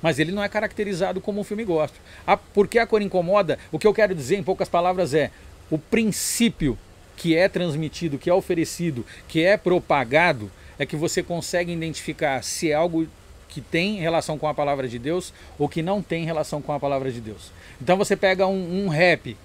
Mas 0.03 0.19
ele 0.19 0.33
não 0.33 0.43
é 0.43 0.49
caracterizado 0.49 1.21
como 1.21 1.41
um 1.41 1.45
filme 1.45 1.65
gospel. 1.65 2.01
Ah, 2.27 2.37
por 2.37 2.67
que 2.67 2.79
a 2.79 2.87
cor 2.87 3.03
incomoda? 3.03 3.59
O 3.71 3.79
que 3.79 3.87
eu 3.87 3.93
quero 3.95 4.15
dizer 4.15 4.37
em 4.37 4.43
poucas 4.43 4.69
palavras 4.69 5.13
é 5.15 5.31
o 5.71 5.79
princípio 5.79 6.79
que 7.17 7.37
é 7.37 7.49
transmitido, 7.49 8.19
que 8.19 8.31
é 8.31 8.35
oferecido, 8.35 9.05
que 9.29 9.45
é 9.45 9.57
propagado, 9.59 10.51
é 10.79 10.87
que 10.87 10.97
você 10.97 11.23
consegue 11.23 11.71
identificar 11.73 12.43
se 12.43 12.71
é 12.71 12.75
algo 12.75 13.07
que 13.49 13.61
tem 13.61 13.97
relação 13.99 14.39
com 14.39 14.47
a 14.49 14.55
palavra 14.55 14.89
de 14.89 14.99
Deus 14.99 15.35
ou 15.59 15.69
que 15.69 15.83
não 15.83 16.01
tem 16.01 16.25
relação 16.25 16.63
com 16.63 16.73
a 16.73 16.81
palavra 16.81 17.13
de 17.13 17.21
Deus. 17.21 17.51
Então 17.83 17.97
você 17.99 18.17
pega 18.17 18.47
um, 18.47 18.85
um 18.85 18.89
rap, 18.89 19.37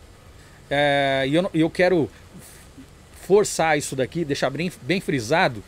é, 0.70 1.26
e 1.28 1.36
eu, 1.36 1.50
eu 1.54 1.70
quero 1.70 2.10
forçar 3.28 3.78
isso 3.78 3.96
daqui, 3.96 4.24
deixar 4.24 4.50
bem, 4.50 4.72
bem 4.84 5.02
frisado, 5.02 5.64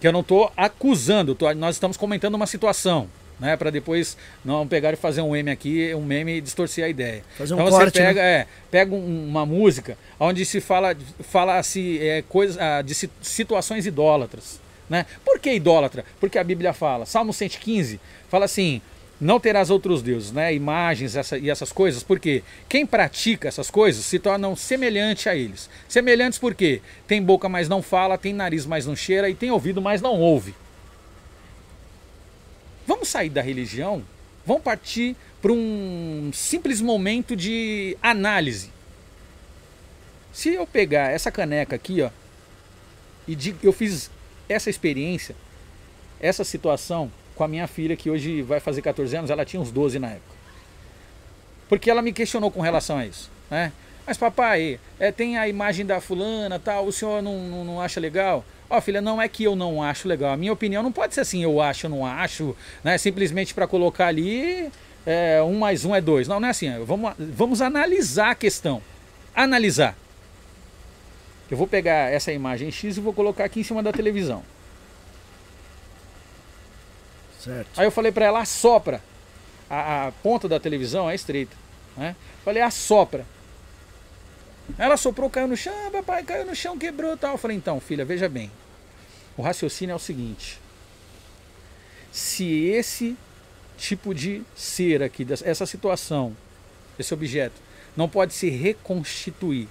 que 0.00 0.06
eu 0.06 0.12
não 0.12 0.20
estou 0.20 0.52
acusando, 0.56 1.34
tô- 1.34 1.52
nós 1.54 1.76
estamos 1.76 1.96
comentando 1.96 2.34
uma 2.34 2.46
situação, 2.46 3.08
né, 3.38 3.56
para 3.56 3.70
depois 3.70 4.16
não 4.44 4.66
pegar 4.66 4.92
e 4.92 4.96
fazer 4.96 5.20
um 5.20 5.30
meme 5.32 5.50
aqui, 5.50 5.94
um 5.94 6.04
meme 6.04 6.36
e 6.36 6.40
distorcer 6.40 6.84
a 6.84 6.88
ideia. 6.88 7.22
Fazer 7.36 7.54
um 7.54 7.58
então 7.60 7.70
corte, 7.70 7.92
você 7.96 8.02
pega, 8.04 8.22
né? 8.22 8.28
é, 8.28 8.46
pega 8.70 8.94
um- 8.94 9.26
uma 9.28 9.44
música 9.44 9.96
onde 10.18 10.44
se 10.44 10.60
fala, 10.60 10.96
fala 11.20 11.62
se 11.62 11.98
é, 12.00 12.22
coisa, 12.28 12.58
ah, 12.62 12.82
de 12.82 12.94
si- 12.94 13.10
situações 13.20 13.86
idólatras, 13.86 14.60
né? 14.88 15.04
Por 15.24 15.38
que 15.38 15.52
idólatra? 15.52 16.04
Porque 16.20 16.38
a 16.38 16.44
Bíblia 16.44 16.72
fala, 16.72 17.04
Salmo 17.06 17.32
115 17.32 18.00
fala 18.28 18.44
assim: 18.44 18.80
não 19.20 19.40
terás 19.40 19.70
outros 19.70 20.02
deuses, 20.02 20.30
né? 20.30 20.54
Imagens 20.54 21.16
essa, 21.16 21.38
e 21.38 21.48
essas 21.50 21.72
coisas, 21.72 22.02
porque 22.02 22.42
quem 22.68 22.84
pratica 22.86 23.48
essas 23.48 23.70
coisas 23.70 24.04
se 24.04 24.18
tornam 24.18 24.54
semelhante 24.54 25.28
a 25.28 25.34
eles. 25.34 25.68
Semelhantes 25.88 26.38
porque 26.38 26.80
tem 27.06 27.22
boca, 27.22 27.48
mas 27.48 27.68
não 27.68 27.82
fala, 27.82 28.16
tem 28.18 28.32
nariz, 28.32 28.64
mas 28.66 28.86
não 28.86 28.94
cheira, 28.94 29.28
e 29.30 29.34
tem 29.34 29.50
ouvido, 29.50 29.80
mas 29.82 30.00
não 30.02 30.18
ouve. 30.20 30.54
Vamos 32.86 33.08
sair 33.08 33.30
da 33.30 33.42
religião, 33.42 34.04
vamos 34.44 34.62
partir 34.62 35.16
para 35.42 35.52
um 35.52 36.30
simples 36.32 36.80
momento 36.80 37.34
de 37.34 37.96
análise. 38.00 38.70
Se 40.32 40.54
eu 40.54 40.66
pegar 40.66 41.10
essa 41.10 41.30
caneca 41.30 41.74
aqui, 41.74 42.02
ó, 42.02 42.10
e 43.26 43.36
eu 43.62 43.72
fiz 43.72 44.10
essa 44.48 44.70
experiência, 44.70 45.34
essa 46.20 46.44
situação 46.44 47.10
com 47.34 47.42
a 47.42 47.48
minha 47.48 47.66
filha, 47.66 47.96
que 47.96 48.08
hoje 48.08 48.42
vai 48.42 48.60
fazer 48.60 48.82
14 48.82 49.16
anos, 49.16 49.30
ela 49.30 49.44
tinha 49.44 49.60
uns 49.60 49.70
12 49.70 49.98
na 49.98 50.10
época. 50.10 50.36
Porque 51.68 51.90
ela 51.90 52.00
me 52.00 52.12
questionou 52.12 52.50
com 52.50 52.60
relação 52.60 52.98
a 52.98 53.06
isso. 53.06 53.30
Né? 53.50 53.72
Mas 54.06 54.16
papai, 54.16 54.78
é, 55.00 55.10
tem 55.10 55.36
a 55.36 55.48
imagem 55.48 55.84
da 55.84 56.00
fulana, 56.00 56.58
tal, 56.58 56.86
o 56.86 56.92
senhor 56.92 57.20
não, 57.22 57.38
não, 57.40 57.64
não 57.64 57.80
acha 57.80 57.98
legal? 57.98 58.44
Ó, 58.70 58.80
filha, 58.80 59.00
não 59.00 59.20
é 59.20 59.28
que 59.28 59.44
eu 59.44 59.56
não 59.56 59.82
acho 59.82 60.06
legal. 60.06 60.32
A 60.32 60.36
minha 60.36 60.52
opinião 60.52 60.82
não 60.82 60.92
pode 60.92 61.14
ser 61.14 61.20
assim, 61.20 61.42
eu 61.42 61.60
acho, 61.60 61.86
eu 61.86 61.90
não 61.90 62.06
acho, 62.06 62.56
né? 62.84 62.96
Simplesmente 62.98 63.52
para 63.52 63.66
colocar 63.66 64.06
ali 64.06 64.70
é, 65.06 65.40
um 65.42 65.58
mais 65.58 65.84
um 65.84 65.94
é 65.94 66.00
dois. 66.00 66.26
Não, 66.26 66.40
não 66.40 66.48
é 66.48 66.50
assim. 66.50 66.68
Vamos, 66.84 67.14
vamos 67.18 67.62
analisar 67.62 68.30
a 68.30 68.34
questão. 68.34 68.82
Analisar. 69.34 69.96
Eu 71.48 71.56
vou 71.56 71.68
pegar 71.68 72.12
essa 72.12 72.32
imagem 72.32 72.72
X 72.72 72.96
e 72.96 73.00
vou 73.00 73.12
colocar 73.12 73.44
aqui 73.44 73.60
em 73.60 73.62
cima 73.62 73.82
da 73.82 73.92
televisão. 73.92 74.42
Certo. 77.38 77.68
Aí 77.76 77.86
eu 77.86 77.92
falei 77.92 78.10
para 78.10 78.24
ela, 78.24 78.40
assopra. 78.40 79.00
A, 79.70 80.08
a, 80.08 80.12
ponta 80.12 80.48
da 80.48 80.58
televisão 80.58 81.08
é 81.08 81.14
estreita. 81.14 81.56
Né? 81.96 82.16
Falei, 82.44 82.60
assopra. 82.62 83.24
Ela 84.78 84.96
soprou, 84.96 85.30
caiu 85.30 85.48
no 85.48 85.56
chão, 85.56 85.72
ah, 85.86 85.90
papai, 85.90 86.22
caiu 86.22 86.44
no 86.44 86.54
chão, 86.54 86.76
quebrou 86.76 87.16
tal. 87.16 87.32
Eu 87.32 87.38
falei, 87.38 87.56
então, 87.56 87.80
filha, 87.80 88.04
veja 88.04 88.28
bem. 88.28 88.50
O 89.36 89.42
raciocínio 89.42 89.92
é 89.92 89.96
o 89.96 90.00
seguinte. 90.00 90.58
Se 92.10 92.64
esse 92.66 93.16
tipo 93.76 94.14
de 94.14 94.42
ser 94.54 95.02
aqui, 95.02 95.26
essa 95.44 95.66
situação, 95.66 96.36
esse 96.98 97.12
objeto, 97.12 97.60
não 97.96 98.08
pode 98.08 98.34
se 98.34 98.48
reconstituir, 98.48 99.68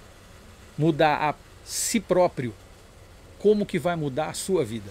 mudar 0.78 1.30
a 1.30 1.34
si 1.64 2.00
próprio, 2.00 2.54
como 3.38 3.66
que 3.66 3.78
vai 3.78 3.96
mudar 3.96 4.30
a 4.30 4.34
sua 4.34 4.64
vida? 4.64 4.90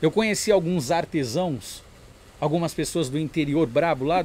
Eu 0.00 0.10
conheci 0.10 0.52
alguns 0.52 0.90
artesãos, 0.90 1.82
algumas 2.40 2.74
pessoas 2.74 3.08
do 3.08 3.18
interior 3.18 3.66
brabo 3.66 4.04
lá 4.04 4.24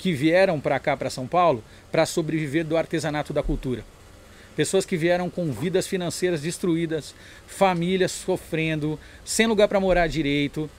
que 0.00 0.14
vieram 0.14 0.58
para 0.58 0.78
cá, 0.78 0.96
para 0.96 1.10
São 1.10 1.26
Paulo, 1.26 1.62
para 1.92 2.06
sobreviver 2.06 2.64
do 2.64 2.74
artesanato 2.74 3.34
da 3.34 3.42
cultura. 3.42 3.84
Pessoas 4.56 4.86
que 4.86 4.96
vieram 4.96 5.28
com 5.28 5.52
vidas 5.52 5.86
financeiras 5.86 6.40
destruídas, 6.40 7.14
famílias 7.46 8.10
sofrendo, 8.10 8.98
sem 9.26 9.46
lugar 9.46 9.68
para 9.68 9.78
morar 9.78 10.06
direito, 10.06 10.70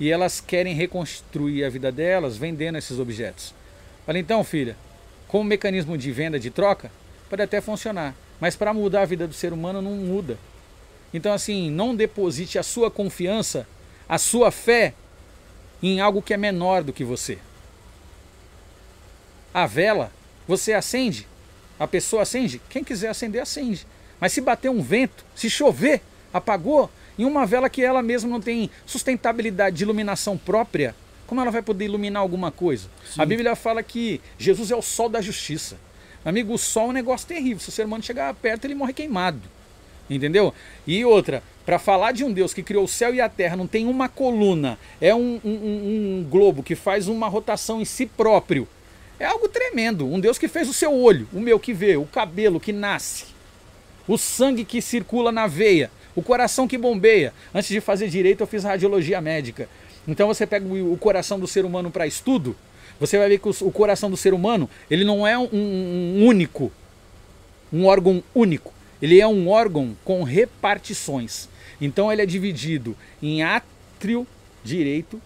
e 0.00 0.10
elas 0.10 0.40
querem 0.40 0.74
reconstruir 0.74 1.64
a 1.64 1.70
vida 1.70 1.92
delas 1.92 2.36
vendendo 2.36 2.76
esses 2.76 2.98
objetos. 2.98 3.54
Falei, 4.04 4.22
então, 4.22 4.42
filha, 4.42 4.76
como 5.28 5.44
mecanismo 5.44 5.96
de 5.96 6.10
venda 6.10 6.38
de 6.38 6.50
troca, 6.50 6.90
pode 7.30 7.42
até 7.42 7.60
funcionar, 7.60 8.12
mas 8.40 8.56
para 8.56 8.74
mudar 8.74 9.02
a 9.02 9.06
vida 9.06 9.28
do 9.28 9.34
ser 9.34 9.52
humano 9.52 9.80
não 9.80 9.92
muda. 9.92 10.36
Então, 11.14 11.32
assim, 11.32 11.70
não 11.70 11.94
deposite 11.94 12.58
a 12.58 12.64
sua 12.64 12.90
confiança, 12.90 13.68
a 14.08 14.18
sua 14.18 14.50
fé 14.50 14.94
em 15.80 16.00
algo 16.00 16.20
que 16.20 16.34
é 16.34 16.36
menor 16.36 16.82
do 16.82 16.92
que 16.92 17.04
você. 17.04 17.38
A 19.56 19.64
vela, 19.64 20.12
você 20.46 20.74
acende, 20.74 21.26
a 21.78 21.86
pessoa 21.86 22.24
acende, 22.24 22.60
quem 22.68 22.84
quiser 22.84 23.08
acender, 23.08 23.40
acende. 23.40 23.86
Mas 24.20 24.34
se 24.34 24.42
bater 24.42 24.68
um 24.68 24.82
vento, 24.82 25.24
se 25.34 25.48
chover, 25.48 26.02
apagou, 26.30 26.90
em 27.18 27.24
uma 27.24 27.46
vela 27.46 27.70
que 27.70 27.82
ela 27.82 28.02
mesma 28.02 28.28
não 28.28 28.38
tem 28.38 28.68
sustentabilidade 28.84 29.76
de 29.76 29.82
iluminação 29.82 30.36
própria, 30.36 30.94
como 31.26 31.40
ela 31.40 31.50
vai 31.50 31.62
poder 31.62 31.86
iluminar 31.86 32.20
alguma 32.20 32.50
coisa? 32.50 32.90
Sim. 33.02 33.22
A 33.22 33.24
Bíblia 33.24 33.56
fala 33.56 33.82
que 33.82 34.20
Jesus 34.36 34.70
é 34.70 34.76
o 34.76 34.82
sol 34.82 35.08
da 35.08 35.22
justiça. 35.22 35.78
Amigo, 36.22 36.52
o 36.52 36.58
sol 36.58 36.88
é 36.88 36.90
um 36.90 36.92
negócio 36.92 37.26
terrível. 37.26 37.60
Se 37.60 37.70
o 37.70 37.72
ser 37.72 37.86
humano 37.86 38.04
chegar 38.04 38.34
perto, 38.34 38.66
ele 38.66 38.74
morre 38.74 38.92
queimado. 38.92 39.40
Entendeu? 40.10 40.52
E 40.86 41.02
outra, 41.02 41.42
para 41.64 41.78
falar 41.78 42.12
de 42.12 42.24
um 42.24 42.30
Deus 42.30 42.52
que 42.52 42.62
criou 42.62 42.84
o 42.84 42.88
céu 42.88 43.14
e 43.14 43.22
a 43.22 43.28
terra, 43.30 43.56
não 43.56 43.66
tem 43.66 43.86
uma 43.86 44.06
coluna, 44.06 44.78
é 45.00 45.14
um, 45.14 45.40
um, 45.42 45.50
um, 45.50 46.26
globo 46.28 46.62
que 46.62 46.74
faz 46.74 47.08
uma 47.08 47.26
rotação 47.26 47.80
em 47.80 47.86
si 47.86 48.04
próprio. 48.04 48.68
É 49.18 49.24
algo 49.24 49.48
tremendo. 49.48 50.06
Um 50.06 50.20
Deus 50.20 50.38
que 50.38 50.48
fez 50.48 50.68
o 50.68 50.74
seu 50.74 50.92
olho, 50.92 51.28
o 51.32 51.40
meu 51.40 51.58
que 51.58 51.72
vê, 51.72 51.96
o 51.96 52.04
cabelo 52.04 52.60
que 52.60 52.72
nasce, 52.72 53.26
o 54.06 54.18
sangue 54.18 54.64
que 54.64 54.82
circula 54.82 55.32
na 55.32 55.46
veia, 55.46 55.90
o 56.14 56.22
coração 56.22 56.68
que 56.68 56.78
bombeia. 56.78 57.32
Antes 57.54 57.70
de 57.70 57.80
fazer 57.80 58.08
direito, 58.08 58.42
eu 58.42 58.46
fiz 58.46 58.64
radiologia 58.64 59.20
médica. 59.20 59.68
Então 60.06 60.28
você 60.28 60.46
pega 60.46 60.66
o 60.66 60.96
coração 60.96 61.38
do 61.40 61.46
ser 61.46 61.64
humano 61.64 61.90
para 61.90 62.06
estudo, 62.06 62.54
você 62.98 63.18
vai 63.18 63.28
ver 63.28 63.38
que 63.38 63.48
o 63.48 63.70
coração 63.70 64.10
do 64.10 64.16
ser 64.16 64.32
humano 64.32 64.68
ele 64.90 65.04
não 65.04 65.26
é 65.26 65.36
um, 65.36 65.48
um 65.52 66.26
único, 66.26 66.72
um 67.72 67.86
órgão 67.86 68.22
único. 68.34 68.72
Ele 69.02 69.20
é 69.20 69.26
um 69.26 69.48
órgão 69.48 69.96
com 70.04 70.22
repartições. 70.22 71.48
Então 71.80 72.10
ele 72.10 72.22
é 72.22 72.26
dividido 72.26 72.96
em 73.22 73.42
átrio 73.42 74.26
direito, 74.64 75.20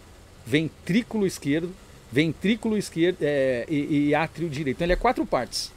ventrículo 0.45 1.27
esquerdo, 1.27 1.73
ventrículo 2.13 2.77
esquerdo 2.77 3.19
é, 3.23 3.65
e, 3.69 4.09
e, 4.09 4.15
átrio 4.15 4.49
direito. 4.49 4.77
Então 4.77 4.87
ele 4.87 4.93
é 4.93 4.97
quatro 4.97 5.25
partes. 5.25 5.73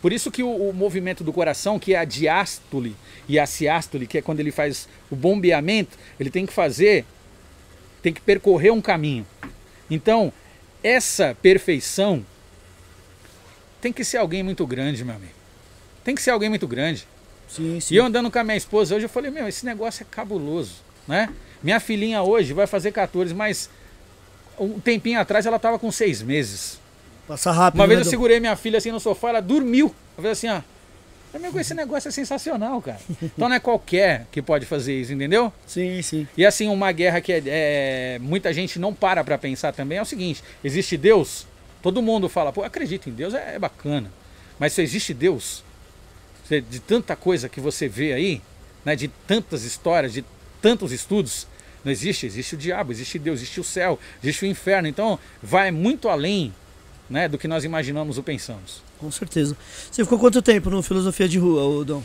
Por 0.00 0.12
isso 0.12 0.30
que 0.30 0.42
o, 0.42 0.68
o, 0.68 0.72
movimento 0.72 1.24
do 1.24 1.32
coração, 1.32 1.78
que 1.78 1.94
é 1.94 1.98
a 1.98 2.04
diástole 2.04 2.94
e 3.28 3.38
a 3.38 3.46
ciástole, 3.46 4.06
que 4.06 4.18
é 4.18 4.22
quando 4.22 4.40
ele 4.40 4.50
faz 4.50 4.88
o 5.10 5.16
bombeamento, 5.16 5.96
ele 6.20 6.30
tem 6.30 6.44
que 6.44 6.52
fazer, 6.52 7.04
tem 8.02 8.12
que 8.12 8.20
percorrer 8.20 8.70
um 8.70 8.82
caminho. 8.82 9.26
Então, 9.90 10.32
essa 10.82 11.36
perfeição 11.40 12.24
tem 13.80 13.92
que 13.92 14.04
ser 14.04 14.18
alguém 14.18 14.42
muito 14.42 14.66
grande, 14.66 15.04
meu 15.04 15.14
amigo. 15.14 15.32
Tem 16.02 16.14
que 16.14 16.22
ser 16.22 16.30
alguém 16.30 16.50
muito 16.50 16.66
grande. 16.66 17.06
Sim, 17.48 17.80
sim. 17.80 17.94
E 17.94 17.96
eu 17.96 18.04
andando 18.04 18.30
com 18.30 18.38
a 18.38 18.44
minha 18.44 18.56
esposa 18.56 18.94
hoje, 18.94 19.06
eu 19.06 19.10
falei, 19.10 19.30
meu, 19.30 19.48
esse 19.48 19.64
negócio 19.64 20.02
é 20.02 20.06
cabuloso, 20.10 20.74
né? 21.08 21.32
Minha 21.62 21.80
filhinha 21.80 22.22
hoje 22.22 22.52
vai 22.52 22.66
fazer 22.66 22.92
14, 22.92 23.32
mas 23.32 23.70
um 24.58 24.80
tempinho 24.80 25.20
atrás 25.20 25.46
ela 25.46 25.56
estava 25.56 25.78
com 25.78 25.90
seis 25.90 26.22
meses. 26.22 26.78
Passa 27.26 27.50
rápido. 27.50 27.80
Uma 27.80 27.86
vez 27.86 28.00
né, 28.00 28.06
eu 28.06 28.10
segurei 28.10 28.40
minha 28.40 28.56
filha 28.56 28.78
assim 28.78 28.90
no 28.90 29.00
sofá, 29.00 29.30
ela 29.30 29.40
dormiu. 29.40 29.86
Eu 29.86 30.16
falei 30.16 30.32
assim, 30.32 30.48
ó. 30.48 30.60
Amigo, 31.34 31.58
esse 31.58 31.74
negócio 31.74 32.08
é 32.08 32.12
sensacional, 32.12 32.80
cara. 32.80 33.00
Então 33.22 33.48
não 33.48 33.56
é 33.56 33.60
qualquer 33.60 34.26
que 34.30 34.40
pode 34.40 34.66
fazer 34.66 35.00
isso, 35.00 35.12
entendeu? 35.12 35.52
Sim, 35.66 36.00
sim. 36.00 36.28
E 36.36 36.46
assim, 36.46 36.68
uma 36.68 36.92
guerra 36.92 37.20
que 37.20 37.32
é, 37.32 37.42
é 37.46 38.18
muita 38.20 38.52
gente 38.52 38.78
não 38.78 38.94
para 38.94 39.24
para 39.24 39.36
pensar 39.36 39.72
também 39.72 39.98
é 39.98 40.02
o 40.02 40.06
seguinte: 40.06 40.42
existe 40.62 40.96
Deus? 40.96 41.46
Todo 41.82 42.00
mundo 42.00 42.28
fala, 42.28 42.52
pô, 42.52 42.62
acredito 42.62 43.10
em 43.10 43.12
Deus, 43.12 43.34
é, 43.34 43.56
é 43.56 43.58
bacana. 43.58 44.10
Mas 44.58 44.72
se 44.72 44.82
existe 44.82 45.12
Deus, 45.12 45.64
de 46.48 46.80
tanta 46.80 47.16
coisa 47.16 47.48
que 47.48 47.60
você 47.60 47.88
vê 47.88 48.12
aí, 48.12 48.40
né, 48.84 48.94
de 48.94 49.08
tantas 49.08 49.64
histórias, 49.64 50.12
de 50.12 50.24
tantos 50.62 50.92
estudos, 50.92 51.46
não 51.84 51.92
existe, 51.92 52.26
existe 52.26 52.54
o 52.54 52.58
diabo, 52.58 52.92
existe 52.92 53.18
Deus, 53.18 53.40
existe 53.40 53.60
o 53.60 53.64
céu, 53.64 53.98
existe 54.22 54.44
o 54.44 54.46
inferno. 54.46 54.88
Então, 54.88 55.18
vai 55.42 55.70
muito 55.70 56.08
além 56.08 56.52
né, 57.08 57.28
do 57.28 57.36
que 57.36 57.46
nós 57.46 57.64
imaginamos 57.64 58.16
ou 58.16 58.24
pensamos. 58.24 58.82
Com 58.98 59.10
certeza. 59.10 59.56
Você 59.90 60.02
ficou 60.02 60.18
quanto 60.18 60.40
tempo 60.40 60.70
no 60.70 60.82
Filosofia 60.82 61.28
de 61.28 61.38
Rua, 61.38 61.84
Dom? 61.84 62.02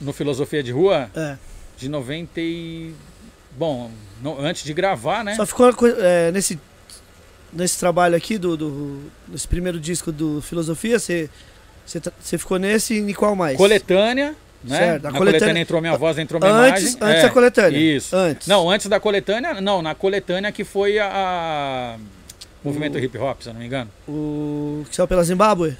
No 0.00 0.12
Filosofia 0.12 0.62
de 0.62 0.72
Rua? 0.72 1.10
É. 1.14 1.38
De 1.76 1.88
90 1.88 2.40
e... 2.40 2.94
Bom, 3.56 3.90
antes 4.40 4.64
de 4.64 4.72
gravar, 4.72 5.24
né? 5.24 5.34
Só 5.34 5.44
ficou 5.44 5.70
é, 5.98 6.30
nesse, 6.32 6.58
nesse 7.52 7.78
trabalho 7.78 8.16
aqui, 8.16 8.38
do, 8.38 8.56
do, 8.56 9.00
nesse 9.28 9.46
primeiro 9.46 9.78
disco 9.78 10.12
do 10.12 10.40
Filosofia, 10.40 10.98
você, 10.98 11.28
você, 11.84 12.00
você 12.20 12.38
ficou 12.38 12.58
nesse 12.58 12.94
e 12.94 13.14
qual 13.14 13.34
mais? 13.34 13.56
Coletânea. 13.56 14.34
Né? 14.62 14.76
Certo, 14.76 15.02
na 15.04 15.12
coletânea... 15.12 15.40
coletânea... 15.40 15.62
entrou 15.62 15.80
minha 15.80 15.96
voz, 15.96 16.18
entrou 16.18 16.40
minha 16.40 16.52
antes, 16.52 16.94
imagem. 16.94 17.08
Antes 17.08 17.24
é, 17.24 17.26
da 17.26 17.30
coletânea? 17.30 17.78
Isso. 17.78 18.16
Antes. 18.16 18.46
Não, 18.46 18.70
antes 18.70 18.86
da 18.88 19.00
coletânea, 19.00 19.60
não, 19.60 19.80
na 19.80 19.94
coletânea 19.94 20.52
que 20.52 20.64
foi 20.64 20.98
a, 20.98 21.10
a 21.10 21.96
movimento 22.62 22.96
o... 22.96 22.98
hip 22.98 23.16
hop, 23.16 23.40
se 23.40 23.48
eu 23.48 23.54
não 23.54 23.60
me 23.60 23.66
engano. 23.66 23.90
O 24.06 24.84
que 24.88 24.94
saiu 24.94 25.08
pela 25.08 25.24
Zimbábue? 25.24 25.76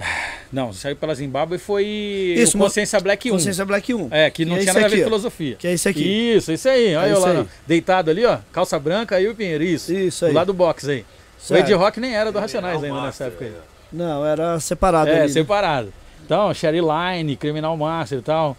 Não, 0.51 0.73
saiu 0.73 0.97
pela 0.97 1.15
Zimbábue 1.15 1.59
foi 1.59 1.85
Isso, 1.85 2.57
o 2.57 2.61
Consciência 2.61 2.99
Black 3.01 3.31
1. 3.31 3.33
Consciência 3.33 3.65
Black 3.65 3.93
1. 3.93 4.09
É, 4.11 4.31
que 4.31 4.45
não 4.45 4.55
que 4.55 4.61
é 4.61 4.63
tinha 4.63 4.75
nada 4.75 4.87
a 4.87 4.89
ver 4.89 4.97
com 4.99 5.05
filosofia. 5.05 5.57
Que 5.57 5.69
é 5.69 5.75
isso 5.75 5.89
aqui. 5.89 6.35
Isso, 6.37 6.51
isso 6.51 6.69
aí. 6.69 6.97
Olha 6.97 7.09
é 7.09 7.13
eu 7.13 7.21
lá, 7.21 7.31
aí. 7.31 7.47
deitado 7.67 8.11
ali, 8.11 8.25
ó. 8.25 8.39
Calça 8.51 8.79
branca 8.79 9.17
aí 9.17 9.29
o 9.29 9.35
Pinheiro. 9.35 9.63
Isso. 9.63 9.93
Isso 9.93 10.25
aí. 10.25 10.33
Do 10.33 10.37
lado 10.37 10.47
do 10.49 10.55
box 10.55 10.89
aí. 10.89 11.05
Certo. 11.39 11.61
O 11.61 11.67
Ed 11.67 11.75
Rock 11.75 12.01
nem 12.01 12.15
era 12.15 12.33
do 12.33 12.39
Racionais 12.39 12.83
é, 12.83 12.87
ainda 12.87 13.03
nessa 13.03 13.25
época 13.25 13.45
aí. 13.45 13.53
Não, 13.93 14.25
era 14.25 14.59
separado. 14.59 15.11
É, 15.11 15.15
ali, 15.15 15.23
né? 15.23 15.29
separado. 15.29 15.93
Então, 16.25 16.53
Sherry 16.55 16.81
Line, 16.81 17.37
Criminal 17.37 17.77
Master 17.77 18.19
e 18.19 18.23
tal. 18.23 18.57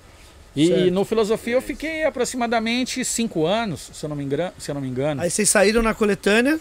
E 0.55 0.91
no 0.91 1.05
Filosofia 1.05 1.53
eu 1.53 1.61
fiquei 1.61 2.03
aproximadamente 2.03 3.05
cinco 3.05 3.45
anos, 3.45 3.89
se 3.93 4.03
eu 4.05 4.09
não 4.09 4.15
me 4.15 4.23
engano. 4.23 4.51
Se 4.57 4.69
eu 4.69 4.75
não 4.75 4.81
me 4.81 4.87
engano. 4.87 5.21
Aí 5.21 5.29
vocês 5.29 5.49
saíram 5.49 5.81
na 5.81 5.93
coletânea? 5.93 6.59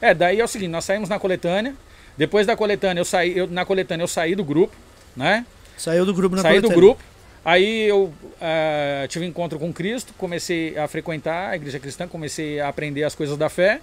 É, 0.00 0.14
daí 0.14 0.40
é 0.40 0.44
o 0.44 0.48
seguinte, 0.48 0.70
nós 0.70 0.84
saímos 0.84 1.08
na 1.08 1.18
coletânea. 1.18 1.74
Depois 2.16 2.46
da 2.46 2.56
coletânea, 2.56 3.00
eu 3.00 3.04
saí, 3.04 3.36
eu, 3.36 3.46
na 3.46 3.64
coletânea 3.64 4.04
eu 4.04 4.08
saí 4.08 4.34
do 4.34 4.44
grupo, 4.44 4.76
né? 5.16 5.46
Saiu 5.76 6.06
do 6.06 6.14
grupo 6.14 6.36
na 6.36 6.42
Saí 6.42 6.52
coletânea. 6.52 6.76
do 6.76 6.80
grupo. 6.80 7.02
Aí 7.44 7.88
eu 7.88 8.04
uh, 8.04 9.08
tive 9.08 9.24
um 9.24 9.28
encontro 9.28 9.58
com 9.58 9.72
Cristo, 9.72 10.14
comecei 10.16 10.78
a 10.78 10.86
frequentar 10.86 11.50
a 11.50 11.56
igreja 11.56 11.80
cristã, 11.80 12.06
comecei 12.06 12.60
a 12.60 12.68
aprender 12.68 13.02
as 13.02 13.14
coisas 13.14 13.36
da 13.36 13.48
fé. 13.48 13.80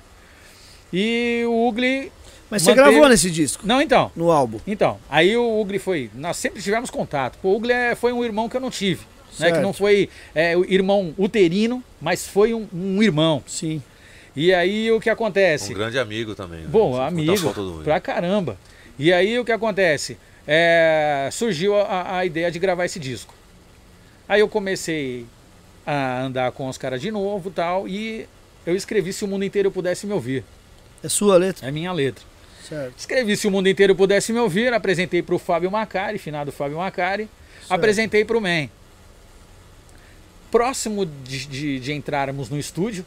E 0.93 1.43
o 1.45 1.67
Ugly. 1.67 2.11
Mas 2.49 2.61
você 2.61 2.71
manteve... 2.71 2.91
gravou 2.91 3.09
nesse 3.09 3.29
disco? 3.29 3.67
Não, 3.67 3.81
então. 3.81 4.11
No 4.15 4.31
álbum? 4.31 4.59
Então. 4.65 4.97
Aí 5.09 5.35
o 5.35 5.61
Ugly 5.61 5.77
foi. 5.77 6.09
Nós 6.15 6.37
sempre 6.37 6.61
tivemos 6.61 6.89
contato. 6.89 7.37
O 7.43 7.55
Ugly 7.55 7.73
é, 7.73 7.95
foi 7.95 8.13
um 8.13 8.23
irmão 8.23 8.47
que 8.47 8.55
eu 8.55 8.61
não 8.61 8.71
tive. 8.71 9.05
Né? 9.39 9.51
Que 9.51 9.59
não 9.59 9.73
foi 9.73 10.09
é, 10.33 10.55
o 10.57 10.65
irmão 10.65 11.13
uterino, 11.17 11.83
mas 12.01 12.27
foi 12.27 12.53
um, 12.53 12.67
um 12.73 13.01
irmão. 13.01 13.43
Sim. 13.47 13.81
E 14.35 14.53
aí 14.53 14.91
o 14.91 14.99
que 14.99 15.09
acontece? 15.09 15.71
Um 15.71 15.75
grande 15.75 15.99
amigo 15.99 16.35
também. 16.35 16.61
Né? 16.61 16.67
Bom, 16.69 16.99
amigo, 17.01 17.33
pra 17.83 17.99
caramba. 17.99 18.57
E 18.97 19.11
aí 19.11 19.39
o 19.39 19.45
que 19.45 19.51
acontece? 19.51 20.17
é, 20.51 21.29
surgiu 21.31 21.75
a, 21.75 22.17
a 22.17 22.25
ideia 22.25 22.49
de 22.49 22.57
gravar 22.57 22.83
esse 22.83 22.97
disco. 22.99 23.35
Aí 24.27 24.39
eu 24.39 24.49
comecei 24.49 25.27
a 25.85 26.21
andar 26.23 26.51
com 26.53 26.67
os 26.67 26.75
caras 26.75 26.99
de 26.99 27.11
novo 27.11 27.51
tal, 27.51 27.87
e 27.87 28.27
eu 28.65 28.75
escrevi 28.75 29.13
Se 29.13 29.23
o 29.23 29.27
Mundo 29.27 29.45
Inteiro 29.45 29.69
Pudesse 29.69 30.07
Me 30.07 30.13
Ouvir. 30.13 30.43
É 31.03 31.07
sua 31.07 31.37
letra? 31.37 31.67
É 31.67 31.71
minha 31.71 31.91
letra. 31.91 32.23
Certo. 32.67 32.97
Escrevi 32.97 33.37
Se 33.37 33.47
o 33.47 33.51
Mundo 33.51 33.69
Inteiro 33.69 33.95
Pudesse 33.95 34.33
Me 34.33 34.39
Ouvir, 34.39 34.73
apresentei 34.73 35.21
para 35.21 35.35
o 35.35 35.39
Fábio 35.39 35.69
Macari, 35.69 36.17
finado 36.17 36.51
Fábio 36.51 36.79
Macari, 36.79 37.29
apresentei 37.69 38.25
para 38.25 38.37
o 38.37 38.41
Man. 38.41 38.69
Próximo 40.51 41.05
de, 41.05 41.45
de, 41.45 41.79
de 41.79 41.93
entrarmos 41.93 42.49
no 42.49 42.57
estúdio, 42.57 43.05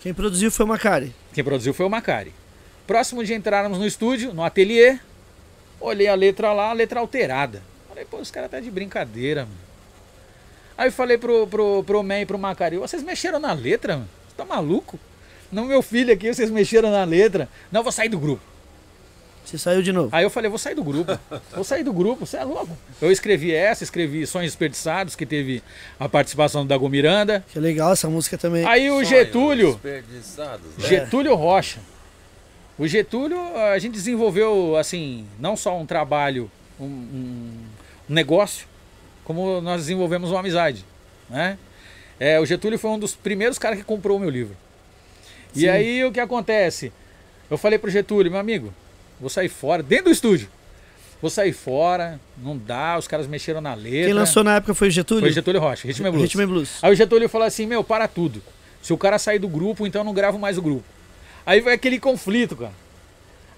Quem 0.00 0.14
produziu 0.14 0.50
foi 0.50 0.64
o 0.64 0.68
Macari. 0.68 1.14
quem 1.34 1.44
produziu 1.44 1.74
foi 1.74 1.84
o 1.84 1.90
Macari. 1.90 2.32
Próximo 2.86 3.22
de 3.22 3.34
entrarmos 3.34 3.78
no 3.78 3.86
estúdio, 3.86 4.32
no 4.32 4.42
ateliê, 4.42 4.98
olhei 5.80 6.08
a 6.08 6.14
letra 6.14 6.52
lá, 6.52 6.70
a 6.70 6.72
letra 6.72 7.00
alterada. 7.00 7.62
Falei, 7.88 8.04
pô, 8.04 8.16
os 8.18 8.30
caras 8.30 8.50
tá 8.50 8.58
de 8.60 8.70
brincadeira, 8.70 9.42
mano. 9.42 9.56
Aí 10.78 10.88
eu 10.88 10.92
falei 10.92 11.18
pro, 11.18 11.46
pro, 11.46 11.84
pro 11.84 12.02
Man 12.02 12.20
e 12.20 12.26
pro 12.26 12.38
Macari, 12.38 12.78
vocês 12.78 13.02
mexeram 13.02 13.38
na 13.38 13.52
letra, 13.52 13.96
mano? 13.98 14.08
Você 14.28 14.34
tá 14.36 14.44
maluco? 14.44 14.98
Não, 15.52 15.66
meu 15.66 15.82
filho 15.82 16.12
aqui, 16.12 16.32
vocês 16.32 16.50
mexeram 16.50 16.90
na 16.90 17.04
letra. 17.04 17.48
Não, 17.70 17.80
eu 17.80 17.84
vou 17.84 17.92
sair 17.92 18.08
do 18.08 18.18
grupo. 18.18 18.42
Você 19.50 19.58
saiu 19.58 19.82
de 19.82 19.90
novo. 19.92 20.10
Aí 20.12 20.22
eu 20.22 20.30
falei, 20.30 20.48
vou 20.48 20.58
sair 20.58 20.76
do 20.76 20.84
grupo. 20.84 21.18
Vou 21.52 21.64
sair 21.64 21.82
do 21.82 21.92
grupo, 21.92 22.24
você 22.24 22.36
é 22.36 22.44
louco. 22.44 22.70
Eu 23.02 23.10
escrevi 23.10 23.52
essa, 23.52 23.82
escrevi 23.82 24.24
Sonhos 24.24 24.52
Desperdiçados, 24.52 25.16
que 25.16 25.26
teve 25.26 25.60
a 25.98 26.08
participação 26.08 26.62
do 26.64 26.68
Dago 26.68 26.88
Miranda. 26.88 27.44
Que 27.52 27.58
legal 27.58 27.92
essa 27.92 28.08
música 28.08 28.38
também. 28.38 28.64
Aí 28.64 28.88
o 28.88 28.94
Sonhos 28.94 29.08
Getúlio, 29.08 29.72
Desperdiçados, 29.72 30.76
né? 30.78 30.88
Getúlio 30.88 31.34
Rocha. 31.34 31.80
O 32.78 32.86
Getúlio, 32.86 33.38
a 33.56 33.76
gente 33.80 33.94
desenvolveu, 33.94 34.76
assim, 34.76 35.26
não 35.38 35.56
só 35.56 35.76
um 35.76 35.84
trabalho, 35.84 36.48
um, 36.78 36.84
um- 36.84 37.52
negócio, 38.08 38.68
como 39.24 39.60
nós 39.60 39.80
desenvolvemos 39.82 40.30
uma 40.30 40.38
amizade, 40.40 40.84
né? 41.28 41.58
É, 42.20 42.38
o 42.38 42.46
Getúlio 42.46 42.78
foi 42.78 42.90
um 42.90 42.98
dos 42.98 43.14
primeiros 43.16 43.58
caras 43.58 43.78
que 43.78 43.84
comprou 43.84 44.16
o 44.16 44.20
meu 44.20 44.30
livro. 44.30 44.56
E 45.56 45.60
Sim. 45.62 45.68
aí 45.68 46.04
o 46.04 46.12
que 46.12 46.20
acontece? 46.20 46.92
Eu 47.50 47.58
falei 47.58 47.78
pro 47.78 47.90
Getúlio, 47.90 48.30
meu 48.30 48.40
amigo, 48.40 48.72
vou 49.20 49.28
sair 49.28 49.48
fora, 49.48 49.82
dentro 49.82 50.06
do 50.06 50.10
estúdio. 50.10 50.48
Vou 51.20 51.30
sair 51.30 51.52
fora, 51.52 52.18
não 52.38 52.56
dá, 52.56 52.96
os 52.98 53.06
caras 53.06 53.26
mexeram 53.26 53.60
na 53.60 53.74
letra. 53.74 54.06
Quem 54.06 54.14
lançou 54.14 54.42
na 54.42 54.56
época 54.56 54.74
foi 54.74 54.88
o 54.88 54.90
Getúlio? 54.90 55.20
Foi 55.20 55.30
o 55.30 55.34
Getúlio 55.34 55.60
Rocha, 55.60 55.86
Ritmo 55.86 56.06
é 56.06 56.10
Blues. 56.10 56.22
Ritmo 56.22 56.46
Blues. 56.46 56.78
Aí 56.82 56.90
o 56.90 56.96
Getúlio 56.96 57.28
falou 57.28 57.46
assim: 57.46 57.66
Meu, 57.66 57.84
para 57.84 58.08
tudo. 58.08 58.42
Se 58.80 58.92
o 58.92 58.96
cara 58.96 59.18
sair 59.18 59.38
do 59.38 59.46
grupo, 59.46 59.86
então 59.86 60.00
eu 60.00 60.04
não 60.04 60.14
gravo 60.14 60.38
mais 60.38 60.56
o 60.56 60.62
grupo. 60.62 60.84
Aí 61.44 61.60
vai 61.60 61.74
aquele 61.74 62.00
conflito, 62.00 62.56
cara. 62.56 62.72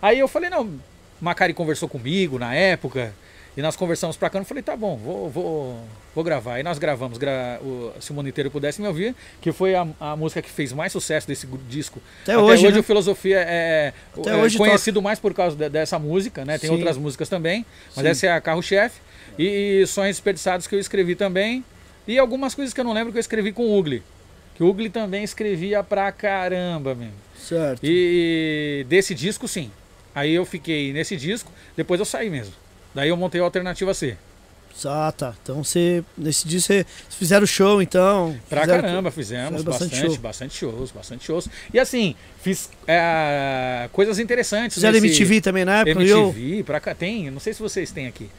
Aí 0.01 0.19
eu 0.19 0.27
falei: 0.27 0.51
Não, 0.51 0.65
o 0.65 0.81
Macari 1.21 1.55
conversou 1.55 1.89
comigo 1.89 2.37
na 2.37 2.53
época. 2.53 3.15
E 3.57 3.61
nós 3.63 3.77
conversamos 3.77 4.17
pra 4.17 4.31
cá. 4.31 4.39
Eu 4.39 4.45
falei: 4.45 4.63
Tá 4.63 4.75
bom, 4.77 4.97
vou, 4.97 5.29
vou, 5.29 5.81
vou 6.15 6.25
gravar. 6.25 6.55
Aí 6.55 6.63
nós 6.63 6.79
gravamos 6.79 7.19
gra 7.19 7.59
o, 7.63 7.93
Se 8.01 8.11
o 8.11 8.15
Mundo 8.15 8.29
Inteiro 8.29 8.51
Pudesse 8.51 8.81
Me 8.81 8.89
Ouvir, 8.89 9.15
que 9.41 9.53
foi 9.53 9.75
a, 9.75 9.87
a 10.01 10.17
música 10.17 10.41
que 10.41 10.51
fez 10.51 10.73
mais 10.73 10.91
sucesso 10.93 11.27
desse 11.29 11.47
disco. 11.69 12.01
Até 12.23 12.39
hoje, 12.39 12.71
né? 12.71 12.79
o 12.79 12.83
Filosofia 12.83 13.39
é, 13.41 13.93
Até 14.17 14.31
é 14.31 14.37
hoje 14.37 14.57
conhecido 14.57 15.03
mais 15.03 15.19
por 15.19 15.35
causa 15.35 15.57
de- 15.57 15.69
dessa 15.69 15.99
música, 15.99 16.45
né? 16.45 16.59
Tem 16.59 16.69
Sim. 16.71 16.77
outras 16.77 16.97
músicas 16.97 17.29
também, 17.29 17.67
mas 17.95 18.05
Sim. 18.05 18.11
essa 18.11 18.27
é 18.27 18.33
a 18.33 18.41
carro-chefe. 18.41 19.01
E, 19.39 19.81
e 19.83 19.87
Sonhos 19.87 20.17
Desperdiçados 20.17 20.67
que 20.67 20.75
eu 20.75 20.81
escrevi 20.81 21.15
também. 21.15 21.65
E 22.07 22.19
algumas 22.19 22.55
coisas 22.55 22.75
que 22.75 22.81
eu 22.81 22.85
não 22.85 22.93
lembro 22.93 23.13
que 23.13 23.19
eu 23.19 23.21
escrevi 23.21 23.53
com 23.53 23.65
o 23.65 23.79
Ugly. 23.79 24.03
Que 24.55 24.63
o 24.63 24.69
Ugly 24.69 24.91
também 24.91 25.23
escrevia 25.25 25.83
pra 25.83 26.11
caramba, 26.11 26.95
mesmo. 26.95 27.15
Certo. 27.39 27.81
E 27.83 28.85
desse 28.89 29.15
disco, 29.15 29.47
sim. 29.47 29.71
Aí 30.15 30.33
eu 30.35 30.45
fiquei 30.45 30.93
nesse 30.93 31.17
disco, 31.17 31.51
depois 31.77 31.99
eu 32.01 32.05
saí 32.05 32.29
mesmo. 32.29 32.53
Daí 32.95 33.09
eu 33.09 33.17
montei 33.17 33.41
a 33.41 33.45
alternativa 33.45 33.93
C. 33.95 34.17
Ah, 34.87 35.13
tá. 35.17 35.35
Então 35.43 35.63
você. 35.63 36.03
Nesse 36.17 36.49
dia 36.49 36.59
você 36.59 36.85
vocês 36.85 37.15
fizeram 37.19 37.47
show, 37.47 37.83
então. 37.83 38.35
Pra 38.49 38.63
fizeram- 38.63 38.83
caramba, 38.83 39.11
fizemos 39.11 39.45
fizeram 39.61 39.65
bastante, 39.65 39.91
bastante 39.91 40.19
bastante, 40.19 40.55
show. 40.57 40.71
shows, 40.73 40.91
bastante 40.91 41.25
shows. 41.27 41.49
E 41.75 41.79
assim, 41.79 42.15
fiz 42.43 42.71
é, 42.89 43.89
coisas 43.93 44.19
interessantes. 44.19 44.75
Fizeram 44.75 44.95
nesse- 44.95 45.07
MTV 45.09 45.41
também 45.43 45.65
na 45.65 45.81
época, 45.81 46.03
Yo? 46.03 46.29
MTV, 46.31 46.63
pra 46.65 46.81
cá, 46.81 46.95
tem, 46.95 47.31
não 47.31 47.39
sei 47.39 47.53
se 47.53 47.61
vocês 47.61 47.91
têm 47.91 48.07
aqui. 48.07 48.31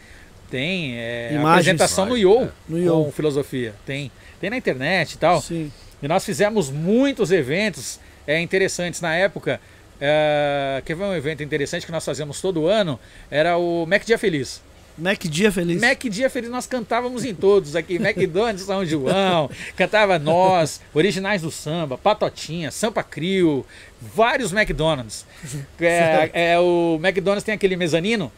Tem 0.50 0.96
é, 0.98 1.30
Imagens. 1.34 1.68
apresentação 1.68 2.06
no 2.08 2.18
Yo, 2.18 2.50
No 2.68 2.80
Yo. 2.80 3.06
com 3.06 3.12
filosofia. 3.12 3.74
Tem. 3.86 4.12
Tem 4.42 4.50
na 4.50 4.58
internet 4.58 5.14
e 5.14 5.18
tal. 5.18 5.40
Sim. 5.42 5.72
E 6.02 6.08
nós 6.08 6.26
fizemos 6.26 6.70
muitos 6.70 7.32
eventos 7.32 8.00
é, 8.26 8.40
interessantes 8.42 9.02
na 9.02 9.16
época. 9.16 9.62
É, 10.00 10.82
quer 10.86 10.96
ver 10.96 11.04
um 11.04 11.16
evento 11.16 11.44
interessante 11.44 11.86
que 11.86 11.92
nós 11.92 12.04
fazíamos 12.04 12.42
todo 12.42 12.68
ano? 12.68 13.00
Era 13.32 13.58
o 13.58 13.86
Mac 13.86 14.04
Dia 14.04 14.18
Feliz. 14.18 14.62
Mac 14.98 15.22
Dia 15.24 15.52
Feliz. 15.52 15.82
Mac 15.82 16.04
Dia 16.04 16.30
Feliz 16.30 16.50
nós 16.52 16.68
cantávamos 16.68 17.26
em 17.26 17.34
todos 17.34 17.76
aqui. 17.76 17.96
McDonald's 17.96 18.62
São 18.68 18.86
João, 18.86 19.50
cantava 19.76 20.20
nós, 20.20 20.82
Originais 20.94 21.42
do 21.42 21.50
Samba, 21.50 21.98
Patotinha, 21.98 22.70
Sampa 22.70 23.02
Crio, 23.02 23.66
vários 24.00 24.54
McDonald's. 24.54 25.26
É, 25.82 26.30
é, 26.54 26.60
o 26.60 27.00
McDonald's 27.02 27.44
tem 27.44 27.56
aquele 27.56 27.76
mezanino, 27.76 28.32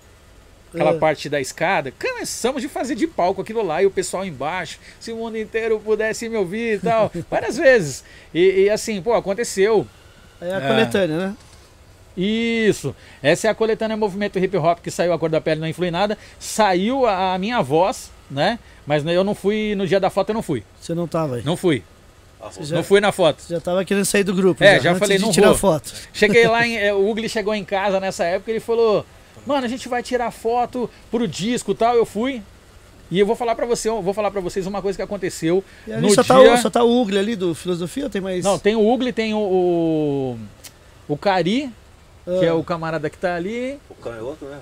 aquela 0.73 0.91
Ah. 0.91 0.97
parte 0.97 1.27
da 1.29 1.41
escada. 1.41 1.91
Começamos 1.99 2.61
de 2.61 2.69
fazer 2.69 2.95
de 2.95 3.05
palco 3.07 3.41
aquilo 3.41 3.61
lá 3.63 3.81
e 3.83 3.85
o 3.85 3.91
pessoal 3.91 4.23
embaixo. 4.25 4.79
Se 4.99 5.11
o 5.11 5.17
mundo 5.17 5.37
inteiro 5.37 5.79
pudesse 5.83 6.29
me 6.29 6.37
ouvir 6.37 6.75
e 6.77 6.79
tal. 6.79 7.11
Várias 7.29 7.57
vezes. 7.57 8.03
E, 8.33 8.61
e 8.63 8.69
assim, 8.69 9.01
pô, 9.01 9.13
aconteceu. 9.13 9.85
É 10.41 10.53
a 10.53 10.57
É. 10.57 10.67
coletânea, 10.67 11.17
né? 11.17 11.33
Isso. 12.17 12.95
Essa 13.21 13.47
é 13.47 13.49
a 13.49 13.55
coletânea 13.55 13.97
Movimento 13.97 14.39
Hip 14.39 14.55
Hop 14.57 14.79
que 14.79 14.89
saiu 14.89 15.11
a 15.11 15.19
cor 15.19 15.29
da 15.29 15.41
pele 15.41 15.59
não 15.59 15.67
influi 15.67 15.91
nada. 15.91 16.17
Saiu 16.39 17.05
a, 17.05 17.37
minha 17.37 17.61
voz, 17.61 18.09
né? 18.31 18.57
Mas 18.85 19.05
eu 19.05 19.23
não 19.23 19.35
fui 19.35 19.75
no 19.75 19.85
dia 19.85 19.99
da 19.99 20.09
foto, 20.09 20.29
eu 20.29 20.35
não 20.35 20.41
fui. 20.41 20.63
Você 20.79 20.93
não 20.93 21.07
tava 21.07 21.35
aí. 21.35 21.43
Não 21.43 21.57
fui. 21.57 21.83
Já, 22.61 22.75
Não 22.75 22.83
fui 22.83 23.01
na 23.01 23.11
foto. 23.11 23.43
já 23.49 23.59
tava 23.59 23.83
querendo 23.83 24.05
sair 24.05 24.23
do 24.23 24.33
grupo. 24.33 24.63
É, 24.63 24.79
já 24.79 24.91
antes 24.91 24.99
falei, 24.99 25.17
não 25.17 25.31
tirar 25.31 25.47
vou. 25.49 25.57
foto. 25.57 25.91
Cheguei 26.13 26.47
lá, 26.47 26.65
em, 26.67 26.77
eh, 26.77 26.93
o 26.93 27.09
Ugly 27.09 27.27
chegou 27.27 27.55
em 27.55 27.63
casa 27.65 27.99
nessa 27.99 28.23
época 28.23 28.51
ele 28.51 28.59
falou: 28.59 29.03
Mano, 29.47 29.65
a 29.65 29.67
gente 29.69 29.89
vai 29.89 30.03
tirar 30.03 30.29
foto 30.29 30.87
pro 31.09 31.27
disco 31.27 31.71
e 31.71 31.75
tal. 31.75 31.95
Eu 31.95 32.05
fui. 32.05 32.43
E 33.11 33.19
eu 33.19 33.25
vou 33.25 33.35
falar 33.35 33.53
pra 33.55 33.65
você, 33.65 33.87
eu 33.89 34.01
vou 34.01 34.13
falar 34.13 34.31
para 34.31 34.41
vocês 34.41 34.65
uma 34.65 34.81
coisa 34.81 34.97
que 34.97 35.01
aconteceu 35.01 35.63
E 35.87 35.93
ali 35.93 36.01
no 36.01 36.09
só, 36.13 36.21
dia. 36.23 36.33
tá 36.33 36.39
o, 36.39 36.57
só 36.57 36.69
tá 36.69 36.83
o 36.83 37.01
Ugly 37.01 37.19
ali 37.19 37.35
do 37.35 37.53
Filosofia 37.53 38.05
ou 38.05 38.09
tem 38.09 38.21
mais. 38.21 38.43
Não, 38.43 38.57
tem 38.57 38.75
o 38.75 38.93
Ugly, 38.93 39.13
tem 39.13 39.33
o 39.33 39.37
o, 39.39 40.37
o 41.07 41.17
Cari, 41.17 41.71
Ah, 42.25 42.39
que 42.39 42.45
é 42.45 42.51
o 42.53 42.63
camarada 42.63 43.09
que 43.09 43.17
tá 43.17 43.35
ali. 43.35 43.79
O 43.89 43.95
canhoto, 43.95 44.45
né? 44.45 44.59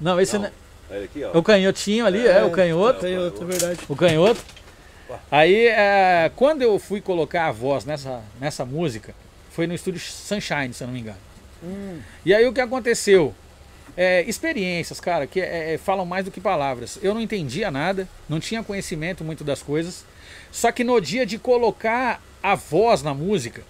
Não, 0.00 0.18
esse 0.20 0.38
Não. 0.38 0.48
É 0.90 1.04
aqui, 1.04 1.22
ó. 1.22 1.30
é 1.32 1.38
o 1.38 1.42
canhotinho 1.42 2.04
ali, 2.06 2.26
é, 2.26 2.42
o 2.42 2.50
canhoto. 2.50 3.00
Tem 3.00 3.16
outro, 3.18 3.44
é 3.44 3.46
verdade. 3.46 3.80
o 3.88 3.94
canhoto. 3.94 4.40
Aí, 5.30 5.66
é, 5.66 6.30
quando 6.36 6.62
eu 6.62 6.78
fui 6.78 7.00
colocar 7.00 7.46
a 7.46 7.52
voz 7.52 7.84
nessa, 7.84 8.20
nessa 8.40 8.64
música, 8.64 9.12
foi 9.50 9.66
no 9.66 9.74
estúdio 9.74 10.00
Sunshine, 10.00 10.72
se 10.72 10.82
eu 10.82 10.86
não 10.86 10.94
me 10.94 11.00
engano. 11.00 11.18
Hum. 11.62 11.98
E 12.24 12.32
aí 12.32 12.46
o 12.46 12.52
que 12.52 12.60
aconteceu? 12.60 13.34
É, 13.96 14.22
experiências, 14.22 15.00
cara, 15.00 15.26
que 15.26 15.40
é, 15.40 15.74
é, 15.74 15.78
falam 15.78 16.06
mais 16.06 16.24
do 16.24 16.30
que 16.30 16.40
palavras. 16.40 16.98
Eu 17.02 17.14
não 17.14 17.20
entendia 17.20 17.70
nada, 17.70 18.08
não 18.28 18.40
tinha 18.40 18.62
conhecimento 18.62 19.24
muito 19.24 19.44
das 19.44 19.62
coisas. 19.62 20.04
Só 20.50 20.72
que 20.72 20.84
no 20.84 21.00
dia 21.00 21.26
de 21.26 21.38
colocar 21.38 22.22
a 22.42 22.54
voz 22.54 23.02
na 23.02 23.14
música, 23.14 23.62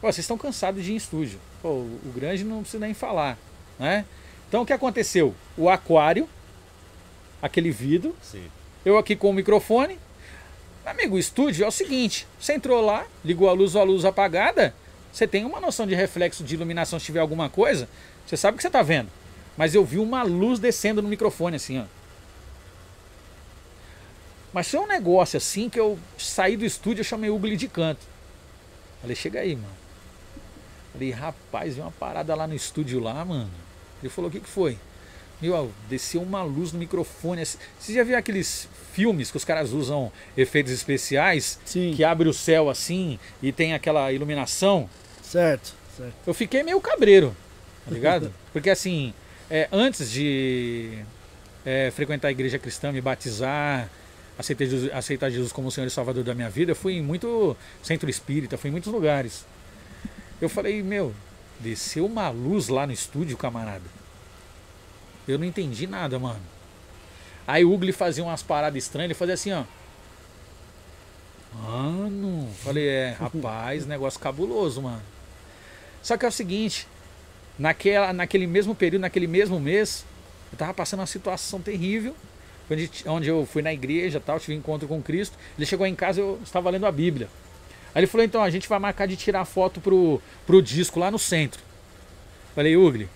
pô, 0.00 0.06
vocês 0.06 0.18
estão 0.18 0.38
cansados 0.38 0.84
de 0.84 0.90
ir 0.90 0.94
em 0.94 0.96
estúdio. 0.96 1.38
Pô, 1.62 1.68
o 1.68 2.00
o 2.04 2.12
grande 2.14 2.44
não 2.44 2.62
precisa 2.62 2.84
nem 2.84 2.94
falar, 2.94 3.38
né? 3.78 4.04
Então 4.48 4.62
o 4.62 4.66
que 4.66 4.72
aconteceu? 4.72 5.34
O 5.56 5.68
aquário, 5.68 6.28
aquele 7.40 7.70
vidro, 7.70 8.14
Sim. 8.22 8.44
eu 8.84 8.98
aqui 8.98 9.14
com 9.14 9.30
o 9.30 9.32
microfone. 9.32 9.98
Amigo, 10.84 11.16
o 11.16 11.18
estúdio 11.18 11.64
é 11.64 11.68
o 11.68 11.72
seguinte: 11.72 12.26
você 12.38 12.54
entrou 12.54 12.80
lá, 12.80 13.06
ligou 13.24 13.48
a 13.48 13.52
luz 13.52 13.74
ou 13.74 13.80
a 13.80 13.84
luz 13.84 14.04
apagada, 14.04 14.74
você 15.12 15.26
tem 15.26 15.44
uma 15.44 15.60
noção 15.60 15.86
de 15.86 15.94
reflexo 15.94 16.42
de 16.42 16.54
iluminação 16.54 16.98
se 16.98 17.06
tiver 17.06 17.20
alguma 17.20 17.48
coisa, 17.48 17.88
você 18.26 18.36
sabe 18.36 18.54
o 18.54 18.56
que 18.56 18.62
você 18.62 18.68
está 18.68 18.82
vendo. 18.82 19.08
Mas 19.56 19.74
eu 19.74 19.84
vi 19.84 19.98
uma 19.98 20.22
luz 20.22 20.58
descendo 20.58 21.02
no 21.02 21.08
microfone 21.08 21.56
assim, 21.56 21.78
ó. 21.80 21.84
Mas 24.52 24.72
é 24.74 24.80
um 24.80 24.86
negócio 24.86 25.36
assim 25.36 25.68
que 25.68 25.78
eu 25.78 25.98
saí 26.18 26.56
do 26.56 26.64
estúdio, 26.64 27.00
eu 27.00 27.04
chamei 27.04 27.30
o 27.30 27.36
Ugly 27.36 27.56
de 27.56 27.68
canto. 27.68 28.00
Falei, 29.00 29.14
chega 29.14 29.40
aí, 29.40 29.54
mano. 29.54 29.74
Falei, 30.92 31.10
rapaz, 31.10 31.74
vi 31.74 31.80
uma 31.80 31.92
parada 31.92 32.34
lá 32.34 32.46
no 32.46 32.54
estúdio 32.54 33.00
lá, 33.00 33.24
mano. 33.24 33.50
Ele 34.02 34.10
falou, 34.10 34.28
o 34.28 34.32
que, 34.32 34.40
que 34.40 34.48
foi? 34.48 34.76
Meu, 35.40 35.72
desceu 35.88 36.20
uma 36.20 36.42
luz 36.42 36.72
no 36.72 36.78
microfone. 36.78 37.42
assim. 37.42 37.58
Você 37.78 37.94
já 37.94 38.04
viu 38.04 38.16
aqueles 38.16 38.68
filmes 38.92 39.30
que 39.30 39.36
os 39.36 39.44
caras 39.44 39.72
usam 39.72 40.12
efeitos 40.36 40.72
especiais? 40.72 41.58
Sim. 41.64 41.94
Que 41.96 42.04
abre 42.04 42.28
o 42.28 42.34
céu 42.34 42.68
assim 42.68 43.18
e 43.42 43.50
tem 43.50 43.72
aquela 43.72 44.12
iluminação? 44.12 44.88
Certo, 45.22 45.74
certo. 45.96 46.14
Eu 46.26 46.34
fiquei 46.34 46.62
meio 46.62 46.80
cabreiro, 46.80 47.34
tá 47.86 47.90
ligado? 47.90 48.34
Porque 48.52 48.68
assim, 48.68 49.14
é, 49.50 49.68
antes 49.72 50.10
de 50.10 51.02
é, 51.66 51.90
frequentar 51.90 52.28
a 52.28 52.30
igreja 52.30 52.58
cristã, 52.58 52.92
me 52.92 53.00
batizar, 53.00 53.90
aceitar 54.38 54.64
Jesus, 54.64 54.92
aceitar 54.92 55.28
Jesus 55.30 55.52
como 55.52 55.68
o 55.68 55.70
Senhor 55.70 55.86
e 55.86 55.90
Salvador 55.90 56.22
da 56.22 56.34
minha 56.34 56.48
vida, 56.48 56.70
eu 56.70 56.76
fui 56.76 56.94
em 56.94 57.02
muito 57.02 57.56
centro 57.82 58.08
espírita, 58.08 58.56
fui 58.56 58.68
em 58.68 58.72
muitos 58.72 58.92
lugares. 58.92 59.44
Eu 60.40 60.48
falei, 60.48 60.82
meu, 60.82 61.12
desceu 61.58 62.06
uma 62.06 62.30
luz 62.30 62.68
lá 62.68 62.86
no 62.86 62.92
estúdio, 62.92 63.36
camarada. 63.36 63.84
Eu 65.26 65.38
não 65.38 65.44
entendi 65.44 65.86
nada, 65.86 66.18
mano. 66.18 66.40
Aí 67.46 67.64
o 67.64 67.74
Ugly 67.74 67.92
fazia 67.92 68.22
umas 68.22 68.42
paradas 68.42 68.82
estranhas, 68.82 69.08
ele 69.08 69.14
fazia 69.14 69.34
assim, 69.34 69.52
ó. 69.52 69.64
Mano, 71.52 72.48
falei, 72.62 72.88
é, 72.88 73.10
rapaz, 73.18 73.84
negócio 73.86 74.20
cabuloso, 74.20 74.80
mano. 74.80 75.02
Só 76.02 76.16
que 76.16 76.24
é 76.24 76.28
o 76.28 76.32
seguinte, 76.32 76.86
naquela, 77.60 78.12
naquele 78.14 78.46
mesmo 78.46 78.74
período, 78.74 79.02
naquele 79.02 79.26
mesmo 79.26 79.60
mês, 79.60 80.04
eu 80.50 80.56
tava 80.56 80.72
passando 80.72 81.00
uma 81.00 81.06
situação 81.06 81.60
terrível, 81.60 82.16
onde, 82.70 82.90
onde 83.06 83.28
eu 83.28 83.46
fui 83.46 83.60
na 83.60 83.72
igreja 83.72 84.18
tal, 84.18 84.40
tive 84.40 84.54
encontro 84.54 84.88
com 84.88 85.02
Cristo. 85.02 85.36
Ele 85.58 85.66
chegou 85.66 85.86
em 85.86 85.94
casa, 85.94 86.22
eu 86.22 86.40
estava 86.42 86.70
lendo 86.70 86.86
a 86.86 86.90
Bíblia. 86.90 87.28
Aí 87.94 88.00
ele 88.00 88.06
falou, 88.06 88.24
então, 88.24 88.42
a 88.42 88.48
gente 88.48 88.66
vai 88.66 88.78
marcar 88.78 89.06
de 89.06 89.14
tirar 89.14 89.44
foto 89.44 89.78
pro, 89.78 90.22
pro 90.46 90.62
disco 90.62 90.98
lá 90.98 91.10
no 91.10 91.18
centro. 91.18 91.60
Falei, 92.54 92.76
Ugly, 92.76 93.08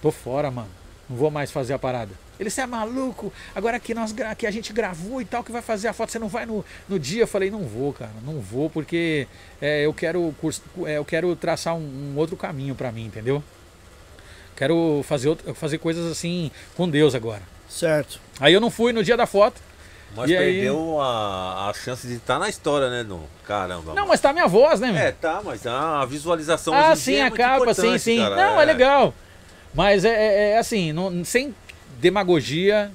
tô 0.00 0.12
fora, 0.12 0.50
mano. 0.50 0.70
Não 1.08 1.16
vou 1.16 1.30
mais 1.30 1.50
fazer 1.50 1.74
a 1.74 1.78
parada. 1.78 2.12
Ele, 2.38 2.50
você 2.50 2.60
é 2.60 2.66
maluco? 2.66 3.32
Agora 3.54 3.78
que, 3.80 3.94
nós, 3.94 4.14
que 4.36 4.46
a 4.46 4.50
gente 4.50 4.72
gravou 4.72 5.20
e 5.20 5.24
tal, 5.24 5.42
que 5.42 5.50
vai 5.52 5.62
fazer 5.62 5.88
a 5.88 5.92
foto, 5.92 6.12
você 6.12 6.18
não 6.18 6.28
vai 6.28 6.44
no, 6.46 6.64
no 6.88 6.98
dia? 6.98 7.22
Eu 7.22 7.26
falei, 7.26 7.50
não 7.50 7.62
vou, 7.62 7.92
cara, 7.92 8.10
não 8.24 8.40
vou, 8.40 8.68
porque 8.70 9.26
é, 9.60 9.84
eu, 9.86 9.92
quero 9.94 10.34
curs- 10.40 10.62
é, 10.84 10.98
eu 10.98 11.04
quero 11.04 11.34
traçar 11.36 11.74
um, 11.74 12.12
um 12.14 12.18
outro 12.18 12.36
caminho 12.36 12.74
pra 12.74 12.92
mim, 12.92 13.06
entendeu? 13.06 13.42
Quero 14.56 15.02
fazer, 15.06 15.28
outro- 15.28 15.54
fazer 15.54 15.78
coisas 15.78 16.10
assim 16.10 16.50
com 16.76 16.88
Deus 16.88 17.14
agora. 17.14 17.42
Certo. 17.68 18.20
Aí 18.40 18.52
eu 18.54 18.60
não 18.60 18.70
fui 18.70 18.92
no 18.92 19.04
dia 19.04 19.16
da 19.16 19.26
foto. 19.26 19.60
Mas 20.14 20.30
E 20.30 20.36
aí? 20.36 20.54
perdeu 20.54 21.00
a, 21.00 21.68
a 21.68 21.74
chance 21.74 22.06
de 22.06 22.14
estar 22.14 22.38
na 22.38 22.48
história, 22.48 22.88
né, 22.88 23.02
no 23.02 23.22
Caramba. 23.44 23.92
Não, 23.92 24.06
mas 24.06 24.20
tá 24.20 24.32
minha 24.32 24.46
voz, 24.46 24.80
né, 24.80 24.90
meu? 24.92 25.02
É, 25.02 25.12
tá, 25.12 25.42
mas 25.44 25.66
a 25.66 26.04
visualização 26.06 26.72
Ah, 26.72 26.96
sim, 26.96 27.12
dia 27.12 27.18
é 27.18 27.22
a 27.22 27.24
muito 27.28 27.36
capa, 27.36 27.74
sim, 27.74 27.98
sim. 27.98 28.18
cara, 28.18 28.34
Não, 28.36 28.60
é 28.60 28.64
legal. 28.64 29.12
Mas 29.74 30.04
é, 30.06 30.10
é- 30.10 30.50
é 30.52 30.58
assim, 30.58 30.92
não- 30.92 31.22
sem 31.24 31.54
demagogia, 32.00 32.90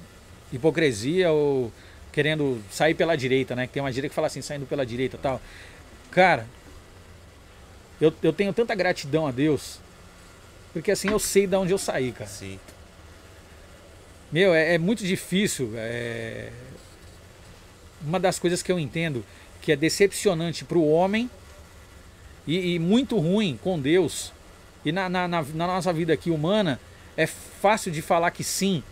hipocrisia 0.52 1.30
ou 1.30 1.72
querendo 2.12 2.62
sair 2.70 2.94
pela 2.94 3.16
direita, 3.16 3.54
né? 3.56 3.66
Que 3.66 3.72
tem 3.74 3.82
uma 3.82 3.92
direita 3.92 4.10
que 4.10 4.14
fala 4.14 4.26
assim, 4.26 4.42
saindo 4.42 4.66
pela 4.66 4.84
direita 4.84 5.16
e 5.16 5.20
tal. 5.20 5.40
Cara, 6.10 6.46
eu, 8.00 8.12
eu 8.22 8.32
tenho 8.32 8.52
tanta 8.52 8.74
gratidão 8.74 9.26
a 9.26 9.30
Deus, 9.30 9.78
porque 10.72 10.90
assim 10.90 11.08
eu 11.08 11.18
sei 11.18 11.46
de 11.46 11.56
onde 11.56 11.72
eu 11.72 11.78
saí, 11.78 12.12
cara. 12.12 12.28
Sim. 12.28 12.58
Meu, 14.30 14.54
é, 14.54 14.74
é 14.74 14.78
muito 14.78 15.04
difícil. 15.04 15.72
é, 15.76 16.50
Uma 18.04 18.18
das 18.18 18.38
coisas 18.38 18.62
que 18.62 18.72
eu 18.72 18.78
entendo 18.78 19.24
que 19.60 19.70
é 19.72 19.76
decepcionante 19.76 20.64
para 20.64 20.76
o 20.78 20.90
homem 20.90 21.30
e, 22.46 22.74
e 22.74 22.78
muito 22.78 23.16
ruim 23.18 23.58
com 23.62 23.78
Deus 23.78 24.32
e 24.84 24.90
na, 24.90 25.08
na, 25.08 25.28
na- 25.28 25.42
na 25.42 25.66
nossa 25.68 25.92
vida 25.92 26.12
aqui 26.12 26.30
humana 26.30 26.80
é 27.16 27.26
fácil 27.26 27.92
de 27.92 28.02
falar 28.02 28.32
que 28.32 28.42
sim. 28.42 28.82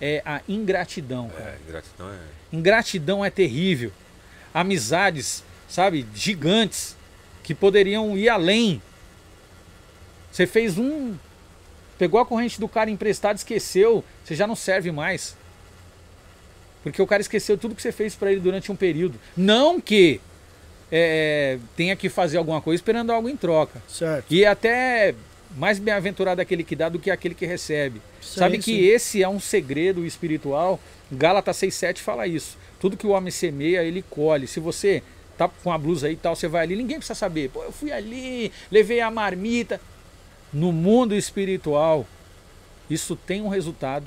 É 0.00 0.22
a 0.24 0.40
ingratidão, 0.48 1.28
cara. 1.28 1.50
É, 1.50 1.70
gratidão 1.70 2.10
é. 2.10 2.56
Ingratidão 2.56 3.24
é 3.24 3.30
terrível. 3.30 3.92
Amizades, 4.52 5.44
sabe, 5.68 6.06
gigantes 6.14 6.96
que 7.42 7.54
poderiam 7.54 8.16
ir 8.16 8.28
além. 8.28 8.80
Você 10.32 10.46
fez 10.46 10.78
um. 10.78 11.14
Pegou 11.98 12.18
a 12.18 12.24
corrente 12.24 12.58
do 12.58 12.68
cara 12.68 12.88
emprestado, 12.88 13.36
esqueceu, 13.36 14.02
você 14.24 14.34
já 14.34 14.46
não 14.46 14.56
serve 14.56 14.90
mais. 14.90 15.36
Porque 16.82 17.02
o 17.02 17.06
cara 17.06 17.20
esqueceu 17.20 17.58
tudo 17.58 17.74
que 17.74 17.82
você 17.82 17.92
fez 17.92 18.14
para 18.14 18.32
ele 18.32 18.40
durante 18.40 18.72
um 18.72 18.76
período. 18.76 19.20
Não 19.36 19.78
que 19.78 20.18
é, 20.90 21.58
tenha 21.76 21.94
que 21.94 22.08
fazer 22.08 22.38
alguma 22.38 22.60
coisa 22.60 22.80
esperando 22.80 23.12
algo 23.12 23.28
em 23.28 23.36
troca. 23.36 23.82
Certo. 23.86 24.32
E 24.32 24.44
é 24.44 24.48
até 24.48 25.14
mais 25.56 25.78
bem-aventurado 25.78 26.40
aquele 26.40 26.64
que 26.64 26.74
dá 26.74 26.88
do 26.88 26.98
que 26.98 27.10
aquele 27.10 27.34
que 27.34 27.44
recebe. 27.44 28.00
Sim, 28.20 28.38
Sabe 28.40 28.58
que 28.58 28.72
sim. 28.72 28.80
esse 28.80 29.22
é 29.22 29.28
um 29.28 29.40
segredo 29.40 30.04
espiritual. 30.04 30.78
Gálatas 31.10 31.56
6,7 31.56 31.98
fala 31.98 32.26
isso. 32.26 32.56
Tudo 32.78 32.96
que 32.96 33.06
o 33.06 33.10
homem 33.10 33.30
semeia, 33.30 33.82
ele 33.82 34.04
colhe. 34.08 34.46
Se 34.46 34.60
você 34.60 35.02
tá 35.36 35.48
com 35.48 35.72
a 35.72 35.78
blusa 35.78 36.06
aí 36.06 36.12
e 36.12 36.16
tal, 36.16 36.36
você 36.36 36.46
vai 36.48 36.62
ali, 36.64 36.76
ninguém 36.76 36.98
precisa 36.98 37.14
saber. 37.18 37.50
Pô, 37.50 37.62
eu 37.64 37.72
fui 37.72 37.90
ali, 37.92 38.52
levei 38.70 39.00
a 39.00 39.10
marmita. 39.10 39.80
No 40.52 40.72
mundo 40.72 41.14
espiritual, 41.14 42.06
isso 42.88 43.14
tem 43.16 43.40
um 43.40 43.48
resultado. 43.48 44.06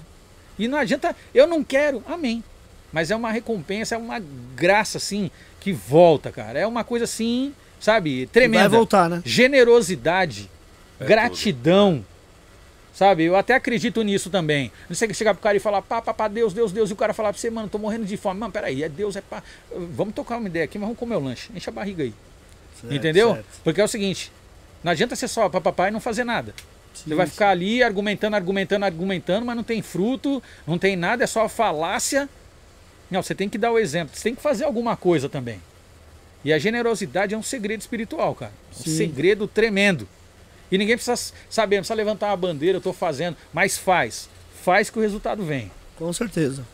E 0.60 0.68
não 0.68 0.78
adianta, 0.78 1.16
eu 1.34 1.48
não 1.48 1.64
quero, 1.64 2.04
amém. 2.08 2.44
Mas 2.92 3.10
é 3.10 3.16
uma 3.16 3.32
recompensa, 3.32 3.96
é 3.96 3.98
uma 3.98 4.22
graça 4.56 4.98
assim 4.98 5.32
que 5.60 5.72
volta, 5.72 6.32
cara. 6.32 6.60
É 6.60 6.68
uma 6.68 6.84
coisa 6.84 7.06
assim, 7.06 7.54
sabe, 7.80 8.28
tremenda. 8.28 8.70
Vai 8.70 8.78
voltar, 8.78 9.10
né? 9.10 9.22
Generosidade, 9.26 10.50
É 11.00 11.06
gratidão. 11.06 12.06
Sabe, 12.94 13.24
eu 13.24 13.36
até 13.36 13.56
acredito 13.56 14.04
nisso 14.04 14.30
também. 14.30 14.72
Não 14.88 14.96
sei 14.96 15.08
que 15.08 15.16
chegar 15.16 15.34
pro 15.34 15.42
cara 15.42 15.58
e 15.58 15.60
falar, 15.60 15.82
pá, 15.82 16.00
pá, 16.00 16.14
pá, 16.14 16.28
Deus, 16.28 16.54
Deus, 16.54 16.72
Deus, 16.72 16.92
e 16.92 16.94
o 16.94 16.96
cara 16.96 17.12
falar 17.12 17.34
pra 17.34 17.40
você, 17.40 17.50
mano, 17.50 17.68
tô 17.68 17.80
morrendo 17.80 18.06
de 18.06 18.16
fome. 18.16 18.40
Mano, 18.40 18.54
peraí, 18.54 18.84
é 18.84 18.90
Deus, 18.90 19.16
é 19.16 19.22
pá. 19.22 19.42
Vamos 19.76 20.14
tocar 20.14 20.38
uma 20.38 20.48
ideia 20.48 20.66
aqui, 20.66 20.78
mas 20.78 20.86
vamos 20.86 21.00
comer 21.00 21.16
o 21.16 21.20
lanche. 21.20 21.50
Enche 21.56 21.70
a 21.70 21.74
barriga 21.74 22.04
aí. 22.04 22.14
Certo, 22.80 22.94
Entendeu? 22.94 23.34
certo. 23.34 23.46
Porque 23.64 23.82
é 23.82 23.84
o 23.84 23.88
seguinte, 23.88 24.32
não 24.84 24.92
adianta 24.92 25.16
você 25.16 25.28
só 25.28 25.50
papapá 25.50 25.88
e 25.88 25.92
não 25.92 26.00
fazer 26.00 26.24
nada. 26.24 26.54
Você 26.94 27.10
Sim, 27.10 27.16
vai 27.16 27.26
sim. 27.26 27.32
ficar 27.32 27.50
ali 27.50 27.82
argumentando, 27.82 28.36
argumentando, 28.36 28.86
argumentando, 28.86 29.44
mas 29.44 29.56
não 29.56 29.64
tem 29.64 29.82
fruto, 29.82 30.42
não 30.68 30.78
tem 30.78 30.96
nada, 30.96 31.24
é 31.24 31.28
só 31.28 31.50
falácia. 31.50 32.30
Não, 33.10 33.24
você 33.24 33.34
tem 33.34 33.50
que 33.50 33.58
dar 33.58 33.72
o 33.72 33.80
exemplo, 33.80 34.16
você 34.16 34.24
tem 34.24 34.36
que 34.36 34.42
fazer 34.42 34.66
alguma 34.66 34.96
coisa 34.96 35.28
também. 35.28 35.60
E 36.46 36.54
a 36.54 36.60
generosidade 36.60 37.34
é 37.34 37.38
um 37.38 37.44
segredo 37.44 37.82
espiritual, 37.82 38.36
cara. 38.36 38.52
Um 38.80 38.84
Sim. 38.84 38.98
segredo 38.98 39.48
tremendo. 39.48 40.08
E 40.74 40.78
ninguém 40.80 40.96
precisa 40.96 41.32
saber, 41.48 41.76
não 41.76 41.82
precisa 41.82 41.94
levantar 41.94 42.32
uma 42.32 42.36
bandeira, 42.38 42.78
eu 42.78 42.82
tô 42.82 42.92
fazendo, 42.92 43.38
mas 43.54 43.78
faz. 43.78 44.28
Faz 44.64 44.90
que 44.90 44.98
o 44.98 45.02
resultado 45.04 45.46
vem. 45.46 45.72
Com 45.96 46.12
certeza. 46.12 46.66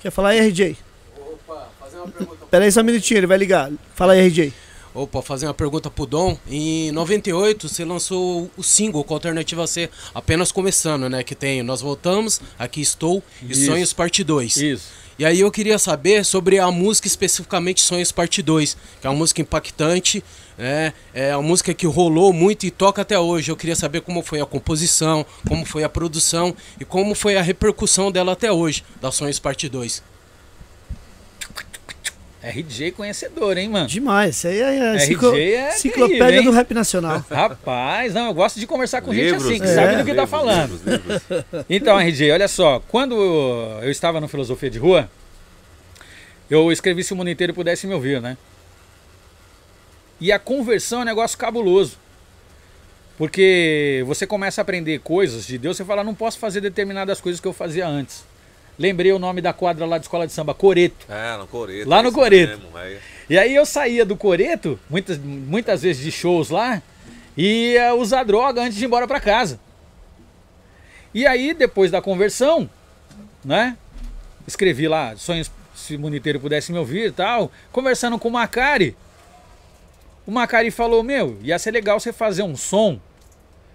Quer 0.00 0.10
falar 0.10 0.30
aí, 0.30 0.40
RJ? 0.40 0.76
Opa, 1.16 1.68
fazer 1.78 1.98
uma 1.98 2.08
pergunta. 2.08 2.46
Pera 2.50 2.64
aí 2.64 2.72
só 2.72 2.80
um 2.80 2.84
minutinho, 2.84 3.18
ele 3.18 3.28
vai 3.28 3.38
ligar. 3.38 3.70
Fala 3.94 4.14
aí, 4.14 4.26
RJ. 4.26 4.52
Opa, 4.92 5.22
fazer 5.22 5.46
uma 5.46 5.54
pergunta 5.54 5.88
pro 5.88 6.04
Dom. 6.04 6.36
Em 6.50 6.90
98, 6.90 7.68
você 7.68 7.84
lançou 7.84 8.50
o 8.56 8.62
single 8.64 9.04
com 9.04 9.14
a 9.14 9.18
Alternativa 9.18 9.68
C, 9.68 9.88
apenas 10.12 10.50
começando, 10.50 11.08
né? 11.08 11.22
Que 11.22 11.36
tem 11.36 11.62
Nós 11.62 11.80
Voltamos, 11.80 12.40
Aqui 12.58 12.80
Estou 12.80 13.22
e 13.40 13.52
Isso. 13.52 13.66
Sonhos 13.66 13.92
Parte 13.92 14.24
2. 14.24 14.56
Isso. 14.56 15.02
E 15.16 15.24
aí 15.24 15.38
eu 15.38 15.50
queria 15.52 15.78
saber 15.78 16.24
sobre 16.24 16.58
a 16.58 16.68
música 16.72 17.06
especificamente 17.06 17.82
Sonhos 17.82 18.10
Parte 18.10 18.42
2, 18.42 18.76
que 19.00 19.06
é 19.06 19.10
uma 19.10 19.16
música 19.16 19.40
impactante, 19.40 20.24
né? 20.62 20.92
É 21.12 21.36
uma 21.36 21.42
música 21.42 21.74
que 21.74 21.86
rolou 21.86 22.32
muito 22.32 22.64
e 22.64 22.70
toca 22.70 23.02
até 23.02 23.18
hoje. 23.18 23.50
Eu 23.50 23.56
queria 23.56 23.74
saber 23.74 24.00
como 24.00 24.22
foi 24.22 24.40
a 24.40 24.46
composição, 24.46 25.26
como 25.48 25.64
foi 25.66 25.82
a 25.82 25.88
produção 25.88 26.54
e 26.80 26.84
como 26.84 27.14
foi 27.16 27.36
a 27.36 27.42
repercussão 27.42 28.12
dela 28.12 28.32
até 28.32 28.50
hoje, 28.52 28.84
da 29.00 29.10
Sonhos 29.10 29.40
Parte 29.40 29.68
2. 29.68 30.02
RJ 32.44 32.90
conhecedor, 32.92 33.56
hein, 33.56 33.68
mano? 33.68 33.86
Demais. 33.86 34.36
Isso 34.36 34.48
aí 34.48 34.60
é, 34.60 34.62
é, 34.76 34.92
RJ 34.94 35.04
enciclo- 35.04 35.36
é 35.36 35.68
enciclopédia 35.74 36.26
terrível, 36.26 36.44
do 36.44 36.56
rap 36.56 36.74
nacional. 36.74 37.24
Rapaz, 37.30 38.14
não, 38.14 38.26
eu 38.28 38.34
gosto 38.34 38.58
de 38.58 38.66
conversar 38.66 39.00
com 39.00 39.12
Livros, 39.12 39.42
gente 39.44 39.52
assim, 39.52 39.60
que 39.64 39.68
é, 39.70 39.74
sabe 39.74 39.96
do 39.98 40.04
que 40.04 40.14
tá 40.14 40.22
livros, 40.22 40.30
falando. 40.30 40.70
livros, 40.84 41.22
livros. 41.30 41.64
Então, 41.70 41.96
RJ, 42.00 42.32
olha 42.32 42.48
só, 42.48 42.80
quando 42.88 43.14
eu 43.14 43.90
estava 43.90 44.20
no 44.20 44.26
Filosofia 44.26 44.68
de 44.70 44.78
Rua, 44.78 45.08
eu 46.50 46.70
escrevi 46.72 47.04
se 47.04 47.12
o 47.12 47.16
mundo 47.16 47.30
inteiro 47.30 47.54
pudesse 47.54 47.86
me 47.86 47.94
ouvir, 47.94 48.20
né? 48.20 48.36
E 50.22 50.30
a 50.30 50.38
conversão 50.38 51.00
é 51.00 51.02
um 51.02 51.06
negócio 51.06 51.36
cabuloso. 51.36 51.98
Porque 53.18 54.04
você 54.06 54.24
começa 54.24 54.60
a 54.60 54.62
aprender 54.62 55.00
coisas 55.00 55.44
de 55.44 55.58
Deus, 55.58 55.76
você 55.76 55.84
fala, 55.84 56.04
não 56.04 56.14
posso 56.14 56.38
fazer 56.38 56.60
determinadas 56.60 57.20
coisas 57.20 57.40
que 57.40 57.48
eu 57.48 57.52
fazia 57.52 57.88
antes. 57.88 58.24
Lembrei 58.78 59.12
o 59.12 59.18
nome 59.18 59.40
da 59.40 59.52
quadra 59.52 59.84
lá 59.84 59.98
de 59.98 60.04
escola 60.04 60.24
de 60.24 60.32
samba, 60.32 60.54
Coreto. 60.54 61.06
É, 61.08 61.36
no 61.36 61.48
Coreto. 61.48 61.88
Lá 61.88 62.00
no 62.04 62.10
isso 62.10 62.16
Coreto. 62.16 62.56
mesmo, 62.56 62.78
é. 62.78 62.98
E 63.28 63.36
aí 63.36 63.52
eu 63.52 63.66
saía 63.66 64.04
do 64.04 64.16
Coreto, 64.16 64.78
muitas, 64.88 65.18
muitas 65.18 65.82
vezes 65.82 66.00
de 66.00 66.12
shows 66.12 66.50
lá, 66.50 66.80
e 67.36 67.72
ia 67.72 67.92
usar 67.92 68.22
droga 68.22 68.62
antes 68.62 68.78
de 68.78 68.84
ir 68.84 68.86
embora 68.86 69.08
pra 69.08 69.18
casa. 69.18 69.58
E 71.12 71.26
aí, 71.26 71.52
depois 71.52 71.90
da 71.90 72.00
conversão, 72.00 72.70
né? 73.44 73.76
Escrevi 74.46 74.86
lá, 74.86 75.16
sonhos 75.16 75.50
se 75.74 75.96
o 75.96 75.98
mundo 75.98 76.14
inteiro 76.14 76.38
pudesse 76.38 76.70
me 76.70 76.78
ouvir 76.78 77.08
e 77.08 77.12
tal, 77.12 77.50
conversando 77.72 78.20
com 78.20 78.28
o 78.28 78.32
Macari. 78.32 78.96
O 80.26 80.30
Macari 80.30 80.70
falou, 80.70 81.02
meu, 81.02 81.38
ia 81.42 81.58
ser 81.58 81.72
legal 81.72 81.98
você 81.98 82.12
fazer 82.12 82.42
um 82.42 82.56
som 82.56 83.00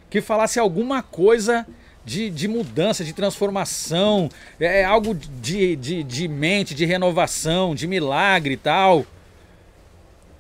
que 0.10 0.22
falasse 0.22 0.60
alguma 0.60 1.04
coisa 1.04 1.68
de, 2.06 2.30
de 2.30 2.48
mudança, 2.48 3.04
de 3.04 3.12
transformação, 3.12 4.30
é 4.58 4.86
algo 4.86 5.14
de, 5.14 5.76
de, 5.76 6.04
de 6.04 6.28
mente, 6.30 6.74
de 6.74 6.86
renovação, 6.86 7.76
de 7.76 7.86
milagre 7.86 8.54
e 8.54 8.58
tal. 8.58 9.06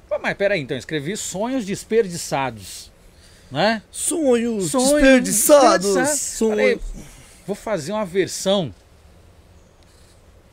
Pô, 0.07 0.17
mas 0.17 0.33
peraí, 0.37 0.61
então, 0.61 0.77
escrevi 0.77 1.17
sonhos 1.17 1.65
desperdiçados, 1.65 2.89
né? 3.51 3.81
Sonhos, 3.91 4.71
Sonhos 4.71 4.91
desperdiçados. 4.93 5.87
desperdiçados. 5.93 6.39
Falei, 6.39 6.79
Sonhos. 6.79 7.07
vou 7.45 7.55
fazer 7.55 7.91
uma 7.91 8.05
versão 8.05 8.73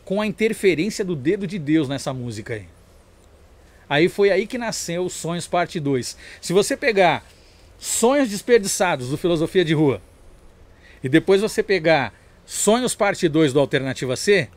com 0.05 0.21
a 0.21 0.27
interferência 0.27 1.05
do 1.05 1.15
dedo 1.15 1.47
de 1.47 1.61
Deus 1.61 1.89
nessa 1.89 2.13
música 2.13 2.55
aí. 2.55 2.74
Aí 3.95 4.09
foi 4.09 4.33
aí 4.33 4.45
que 4.45 4.59
nasceu 4.59 5.09
Sonhos 5.09 5.47
Parte 5.47 5.79
2. 5.79 6.17
Se 6.41 6.53
você 6.53 6.77
pegar 6.77 7.25
Sonhos 7.79 8.29
Desperdiçados 8.29 9.09
do 9.09 9.17
Filosofia 9.17 9.65
de 9.65 9.73
Rua 9.73 10.03
e 11.01 11.09
depois 11.09 11.41
você 11.41 11.63
pegar 11.63 12.13
Sonhos 12.45 12.97
Parte 12.97 13.29
2 13.29 13.53
do 13.53 13.61
Alternativa 13.61 14.17
C, 14.17 14.49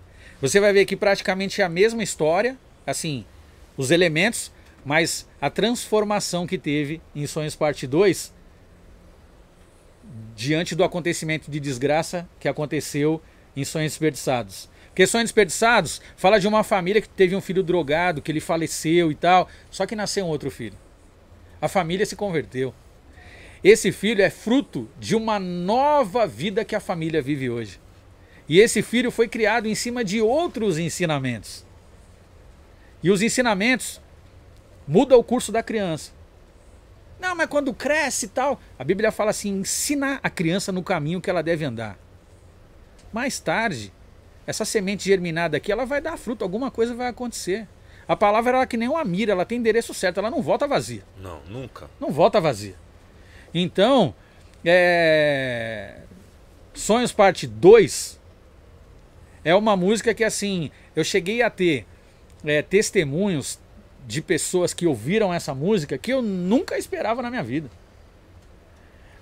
você 0.42 0.60
vai 0.60 0.74
ver 0.74 0.86
que 0.86 0.96
praticamente 0.96 1.62
é 1.62 1.66
a 1.66 1.70
mesma 1.70 2.02
história, 2.02 2.58
assim, 2.84 3.26
os 3.78 3.92
elementos, 3.92 4.52
mas 4.84 5.30
a 5.40 5.52
transformação 5.52 6.48
que 6.48 6.58
teve 6.58 7.00
em 7.16 7.28
Sonhos 7.28 7.56
Parte 7.56 7.86
2 7.86 8.34
diante 10.36 10.74
do 10.74 10.84
acontecimento 10.84 11.52
de 11.52 11.60
desgraça 11.60 12.28
que 12.40 12.48
aconteceu 12.48 13.22
em 13.56 13.64
Sonhos 13.64 13.92
Desperdiçados. 13.92 14.68
Sonhos 15.06 15.26
Desperdiçados 15.26 16.02
fala 16.16 16.40
de 16.40 16.48
uma 16.48 16.64
família 16.64 17.02
que 17.02 17.10
teve 17.10 17.36
um 17.36 17.42
filho 17.42 17.62
drogado, 17.62 18.22
que 18.22 18.32
ele 18.32 18.40
faleceu 18.40 19.12
e 19.12 19.16
tal, 19.16 19.48
só 19.70 19.86
que 19.86 19.96
nasceu 19.96 20.26
um 20.26 20.30
outro 20.30 20.50
filho. 20.50 20.78
A 21.62 21.68
família 21.68 22.06
se 22.06 22.16
converteu. 22.16 22.74
Esse 23.64 23.92
filho 23.92 24.22
é 24.22 24.30
fruto 24.30 24.90
de 25.00 25.16
uma 25.16 25.40
nova 25.40 26.26
vida 26.26 26.64
que 26.64 26.76
a 26.76 26.80
família 26.80 27.22
vive 27.22 27.50
hoje. 27.50 27.80
E 28.48 28.60
esse 28.60 28.82
filho 28.82 29.12
foi 29.12 29.28
criado 29.28 29.68
em 29.68 29.76
cima 29.76 30.04
de 30.04 30.22
outros 30.22 30.78
ensinamentos. 30.78 31.66
E 33.04 33.12
os 33.12 33.22
ensinamentos 33.22 34.02
mudam 34.88 35.20
o 35.20 35.24
curso 35.24 35.52
da 35.52 35.62
criança. 35.62 36.12
Não, 37.20 37.36
mas 37.36 37.50
quando 37.50 37.74
cresce 37.74 38.26
e 38.28 38.30
tal, 38.30 38.60
a 38.78 38.84
Bíblia 38.84 39.12
fala 39.12 39.32
assim: 39.32 39.60
ensina 39.60 40.20
a 40.24 40.30
criança 40.30 40.72
no 40.72 40.84
caminho 40.84 41.20
que 41.20 41.30
ela 41.30 41.44
deve 41.44 41.66
andar. 41.66 41.98
Mais 43.12 43.40
tarde, 43.40 43.92
essa 44.48 44.64
semente 44.64 45.04
germinada 45.04 45.58
aqui, 45.58 45.72
ela 45.72 45.86
vai 45.86 46.00
dar 46.00 46.18
fruto, 46.18 46.44
alguma 46.44 46.72
coisa 46.72 46.96
vai 46.96 47.08
acontecer. 47.08 47.68
A 48.08 48.16
palavra 48.16 48.54
ela 48.54 48.64
é 48.64 48.66
que 48.66 48.78
nem 48.78 48.88
uma 48.88 49.04
mira, 49.04 49.34
ela 49.34 49.46
tem 49.46 49.58
endereço 49.58 49.94
certo, 49.94 50.20
ela 50.20 50.32
não 50.32 50.42
volta 50.42 50.66
vazia. 50.66 51.04
Não, 51.20 51.42
nunca. 51.50 51.90
Não 52.00 52.10
volta 52.10 52.40
vazia. 52.40 52.76
Então, 53.54 54.16
é... 54.64 55.98
Sonhos 56.74 57.12
Parte 57.12 57.46
2 57.46 58.18
é 59.44 59.54
uma 59.54 59.76
música 59.76 60.14
que, 60.14 60.24
assim, 60.24 60.72
eu 60.96 61.04
cheguei 61.04 61.42
a 61.42 61.50
ter 61.50 61.86
é, 62.46 62.62
testemunhos 62.62 63.60
de 64.06 64.22
pessoas 64.22 64.74
que 64.74 64.88
ouviram 64.88 65.34
essa 65.34 65.54
música 65.54 65.98
que 65.98 66.14
eu 66.14 66.22
nunca 66.22 66.78
esperava 66.78 67.22
na 67.22 67.30
minha 67.30 67.44
vida. 67.44 67.70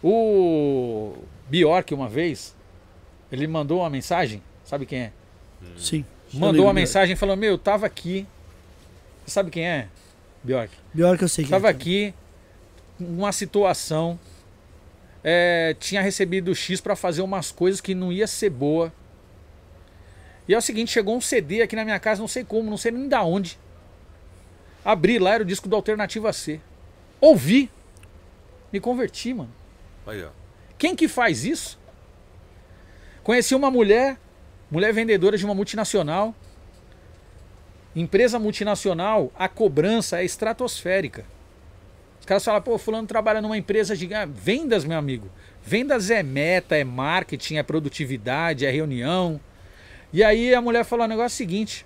O 0.03 1.15
Bjork, 1.49 1.91
uma 1.93 2.07
vez, 2.07 2.55
ele 3.31 3.47
mandou 3.47 3.79
uma 3.79 3.89
mensagem, 3.89 4.43
sabe 4.65 4.85
quem 4.85 4.99
é? 4.99 5.11
Sim. 5.77 6.05
Mandou 6.33 6.65
uma 6.65 6.73
mensagem 6.73 7.15
falando: 7.15 7.39
Meu, 7.39 7.51
eu 7.51 7.57
tava 7.57 7.85
aqui. 7.85 8.27
Você 9.25 9.31
sabe 9.31 9.49
quem 9.49 9.65
é? 9.67 9.87
Bjork. 10.43 10.71
Bjork 10.93 11.21
eu 11.21 11.29
sei 11.29 11.43
que 11.45 11.49
Tava 11.49 11.67
é. 11.67 11.71
aqui, 11.71 12.13
uma 12.99 13.31
situação. 13.31 14.19
é, 15.23 15.75
tinha 15.79 16.01
recebido 16.01 16.53
X 16.53 16.79
pra 16.81 16.95
fazer 16.95 17.21
umas 17.21 17.51
coisas 17.51 17.81
que 17.81 17.95
não 17.95 18.11
ia 18.11 18.27
ser 18.27 18.49
boa. 18.49 18.93
E 20.47 20.53
é 20.53 20.57
o 20.57 20.61
seguinte: 20.61 20.91
chegou 20.91 21.15
um 21.15 21.21
CD 21.21 21.61
aqui 21.61 21.75
na 21.75 21.83
minha 21.83 21.99
casa, 21.99 22.21
não 22.21 22.27
sei 22.27 22.43
como, 22.43 22.69
não 22.69 22.77
sei 22.77 22.91
nem 22.91 23.07
da 23.07 23.23
onde. 23.23 23.57
Abri 24.83 25.17
lá, 25.17 25.33
era 25.33 25.43
o 25.43 25.45
disco 25.45 25.67
do 25.67 25.75
Alternativa 25.75 26.31
C. 26.31 26.61
Ouvi. 27.19 27.71
Me 28.71 28.79
converti, 28.79 29.33
mano. 29.33 29.51
Aí, 30.05 30.23
ó. 30.23 30.29
Quem 30.77 30.95
que 30.95 31.07
faz 31.07 31.43
isso? 31.43 31.79
Conheci 33.23 33.55
uma 33.55 33.71
mulher, 33.71 34.17
mulher 34.69 34.93
vendedora 34.93 35.37
de 35.37 35.45
uma 35.45 35.55
multinacional. 35.55 36.33
Empresa 37.95 38.37
multinacional, 38.37 39.31
a 39.37 39.47
cobrança 39.47 40.19
é 40.19 40.25
estratosférica. 40.25 41.25
Os 42.19 42.25
caras 42.25 42.43
falam, 42.43 42.61
pô, 42.61 42.77
fulano 42.77 43.07
trabalha 43.07 43.41
numa 43.41 43.57
empresa 43.57 43.95
de 43.95 44.13
ah, 44.13 44.25
vendas, 44.25 44.83
meu 44.83 44.97
amigo. 44.97 45.29
Vendas 45.63 46.09
é 46.09 46.21
meta, 46.23 46.75
é 46.75 46.83
marketing, 46.83 47.57
é 47.57 47.63
produtividade, 47.63 48.65
é 48.65 48.71
reunião. 48.71 49.39
E 50.11 50.23
aí 50.23 50.53
a 50.53 50.61
mulher 50.61 50.83
falou 50.83 51.05
o 51.05 51.09
negócio 51.09 51.37
seguinte: 51.37 51.85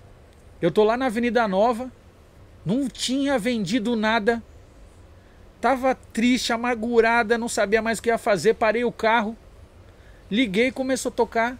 eu 0.61 0.71
tô 0.71 0.83
lá 0.83 0.97
na 0.97 1.07
Avenida 1.07 1.47
Nova, 1.47 1.91
não 2.65 2.87
tinha 2.87 3.37
vendido 3.37 3.95
nada, 3.95 4.41
tava 5.61 5.93
triste, 5.93 6.53
amargurada, 6.53 7.37
não 7.37 7.49
sabia 7.49 7.81
mais 7.81 7.99
o 7.99 8.01
que 8.01 8.09
ia 8.09 8.17
fazer, 8.17 8.55
parei 8.55 8.83
o 8.83 8.91
carro, 8.91 9.37
liguei 10.31 10.71
começou 10.71 11.09
a 11.09 11.13
tocar 11.13 11.57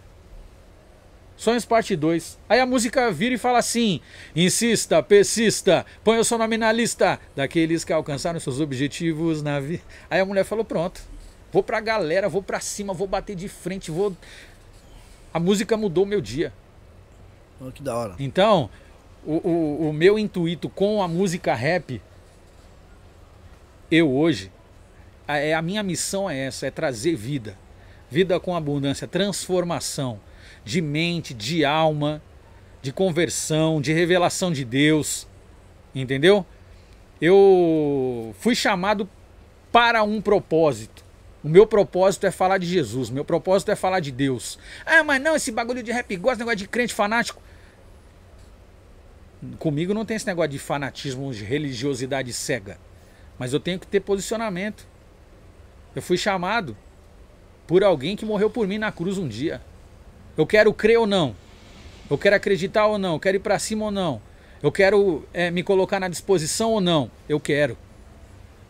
Sonhos 1.39 1.63
Parte 1.63 1.95
2. 1.95 2.37
Aí 2.49 2.59
a 2.59 2.65
música 2.65 3.09
vira 3.09 3.33
e 3.33 3.37
fala 3.37 3.59
assim: 3.59 4.01
insista, 4.35 5.01
persista, 5.01 5.85
põe 6.03 6.19
o 6.19 6.23
seu 6.25 6.37
nome 6.37 6.57
na 6.57 6.69
lista 6.69 7.17
daqueles 7.33 7.85
que 7.85 7.93
alcançaram 7.93 8.37
seus 8.41 8.59
objetivos 8.59 9.41
na 9.41 9.57
vida. 9.57 9.81
Aí 10.09 10.19
a 10.19 10.25
mulher 10.25 10.43
falou: 10.43 10.65
pronto, 10.65 11.01
vou 11.49 11.63
pra 11.63 11.79
galera, 11.79 12.27
vou 12.27 12.43
pra 12.43 12.59
cima, 12.59 12.93
vou 12.93 13.07
bater 13.07 13.37
de 13.37 13.47
frente, 13.47 13.89
vou. 13.89 14.13
A 15.33 15.39
música 15.39 15.77
mudou 15.77 16.05
meu 16.05 16.19
dia. 16.19 16.51
Ó, 17.61 17.71
que 17.71 17.81
da 17.81 17.95
hora. 17.95 18.15
Então, 18.19 18.69
o, 19.25 19.35
o, 19.35 19.89
o 19.91 19.93
meu 19.93 20.19
intuito 20.19 20.67
com 20.67 21.01
a 21.01 21.07
música 21.07 21.55
rap, 21.55 22.01
eu 23.89 24.13
hoje, 24.13 24.51
a, 25.25 25.37
é, 25.37 25.53
a 25.53 25.61
minha 25.61 25.83
missão 25.83 26.29
é 26.29 26.37
essa, 26.37 26.67
é 26.67 26.71
trazer 26.71 27.15
vida. 27.15 27.57
Vida 28.11 28.37
com 28.41 28.57
abundância, 28.57 29.07
transformação 29.07 30.19
de 30.63 30.81
mente, 30.81 31.33
de 31.33 31.65
alma, 31.65 32.21
de 32.81 32.91
conversão, 32.91 33.81
de 33.81 33.93
revelação 33.93 34.51
de 34.51 34.63
Deus. 34.63 35.27
Entendeu? 35.93 36.45
Eu 37.21 38.33
fui 38.39 38.55
chamado 38.55 39.09
para 39.71 40.03
um 40.03 40.21
propósito. 40.21 41.03
O 41.43 41.47
meu 41.47 41.65
propósito 41.65 42.27
é 42.27 42.31
falar 42.31 42.57
de 42.57 42.65
Jesus, 42.65 43.09
meu 43.09 43.23
propósito 43.23 43.71
é 43.71 43.75
falar 43.75 44.01
de 44.01 44.11
Deus. 44.11 44.59
Ah, 44.85 45.03
mas 45.03 45.21
não, 45.21 45.35
esse 45.35 45.51
bagulho 45.51 45.81
de 45.81 45.91
rap 45.91 46.13
gosta, 46.17 46.39
negócio 46.39 46.57
de 46.57 46.67
crente 46.67 46.93
fanático. 46.93 47.41
Comigo 49.57 49.93
não 49.93 50.03
tem 50.03 50.17
esse 50.17 50.27
negócio 50.27 50.51
de 50.51 50.59
fanatismo, 50.59 51.31
de 51.33 51.45
religiosidade 51.45 52.33
cega. 52.33 52.77
Mas 53.37 53.53
eu 53.53 53.59
tenho 53.59 53.79
que 53.79 53.87
ter 53.87 54.01
posicionamento. 54.01 54.85
Eu 55.95 56.01
fui 56.01 56.17
chamado 56.17 56.75
por 57.65 57.83
alguém 57.83 58.17
que 58.17 58.25
morreu 58.25 58.49
por 58.49 58.67
mim 58.67 58.77
na 58.77 58.91
cruz 58.91 59.17
um 59.17 59.27
dia. 59.27 59.61
Eu 60.39 60.47
quero 60.47 60.73
crer 60.73 60.97
ou 60.97 61.05
não. 61.05 61.35
Eu 62.09 62.17
quero 62.17 62.33
acreditar 62.33 62.85
ou 62.87 62.97
não. 62.97 63.15
Eu 63.15 63.19
quero 63.19 63.35
ir 63.35 63.41
para 63.41 63.59
cima 63.59 63.83
ou 63.83 63.91
não. 63.91 64.21
Eu 64.63 64.71
quero 64.71 65.27
é, 65.33 65.51
me 65.51 65.61
colocar 65.61 65.99
na 65.99 66.07
disposição 66.07 66.71
ou 66.71 66.79
não. 66.79 67.11
Eu 67.27 67.41
quero. 67.41 67.77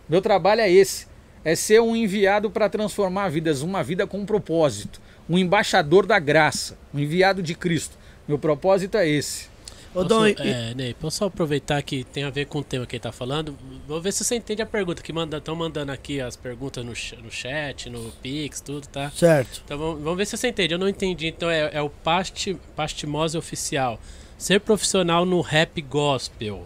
Meu 0.09 0.19
trabalho 0.19 0.61
é 0.61 0.71
esse. 0.71 1.05
É 1.45 1.53
ser 1.53 1.79
um 1.79 1.95
enviado 1.95 2.49
para 2.49 2.67
transformar 2.69 3.29
vidas, 3.29 3.61
uma 3.61 3.83
vida 3.83 4.07
com 4.07 4.17
um 4.17 4.25
propósito. 4.25 4.99
Um 5.29 5.37
embaixador 5.37 6.07
da 6.07 6.17
graça. 6.17 6.75
Um 6.91 6.97
enviado 6.97 7.43
de 7.43 7.53
Cristo. 7.53 7.99
Meu 8.27 8.39
propósito 8.39 8.97
é 8.97 9.07
esse. 9.07 9.47
Ô, 9.93 10.03
Dom, 10.03 10.27
e- 10.27 10.35
é, 10.37 10.73
Ney, 10.75 10.93
posso 10.93 11.17
só 11.17 11.25
aproveitar 11.25 11.81
que 11.81 12.03
tem 12.03 12.23
a 12.23 12.29
ver 12.29 12.45
com 12.45 12.59
o 12.59 12.63
tema 12.63 12.85
que 12.85 12.95
ele 12.95 13.01
tá 13.01 13.11
falando? 13.11 13.57
Vou 13.87 13.99
ver 13.99 14.11
se 14.13 14.23
você 14.23 14.35
entende 14.35 14.61
a 14.61 14.65
pergunta. 14.65 15.01
Que 15.01 15.11
estão 15.11 15.55
mandando 15.55 15.91
aqui 15.91 16.21
as 16.21 16.35
perguntas 16.35 16.83
no, 16.85 16.91
no 17.23 17.31
chat, 17.31 17.89
no 17.89 18.11
Pix, 18.21 18.61
tudo, 18.61 18.87
tá? 18.87 19.11
certo. 19.11 19.61
Então 19.65 19.77
vamos, 19.77 20.01
vamos 20.03 20.17
ver 20.17 20.25
se 20.25 20.37
você 20.37 20.49
entende. 20.49 20.73
Eu 20.73 20.79
não 20.79 20.87
entendi. 20.87 21.27
Então 21.27 21.49
é, 21.49 21.71
é 21.73 21.81
o 21.81 21.89
pasti, 21.89 22.55
Pastimose 22.75 23.37
Oficial. 23.37 23.99
Ser 24.37 24.59
profissional 24.61 25.25
no 25.25 25.41
rap 25.41 25.81
gospel 25.81 26.65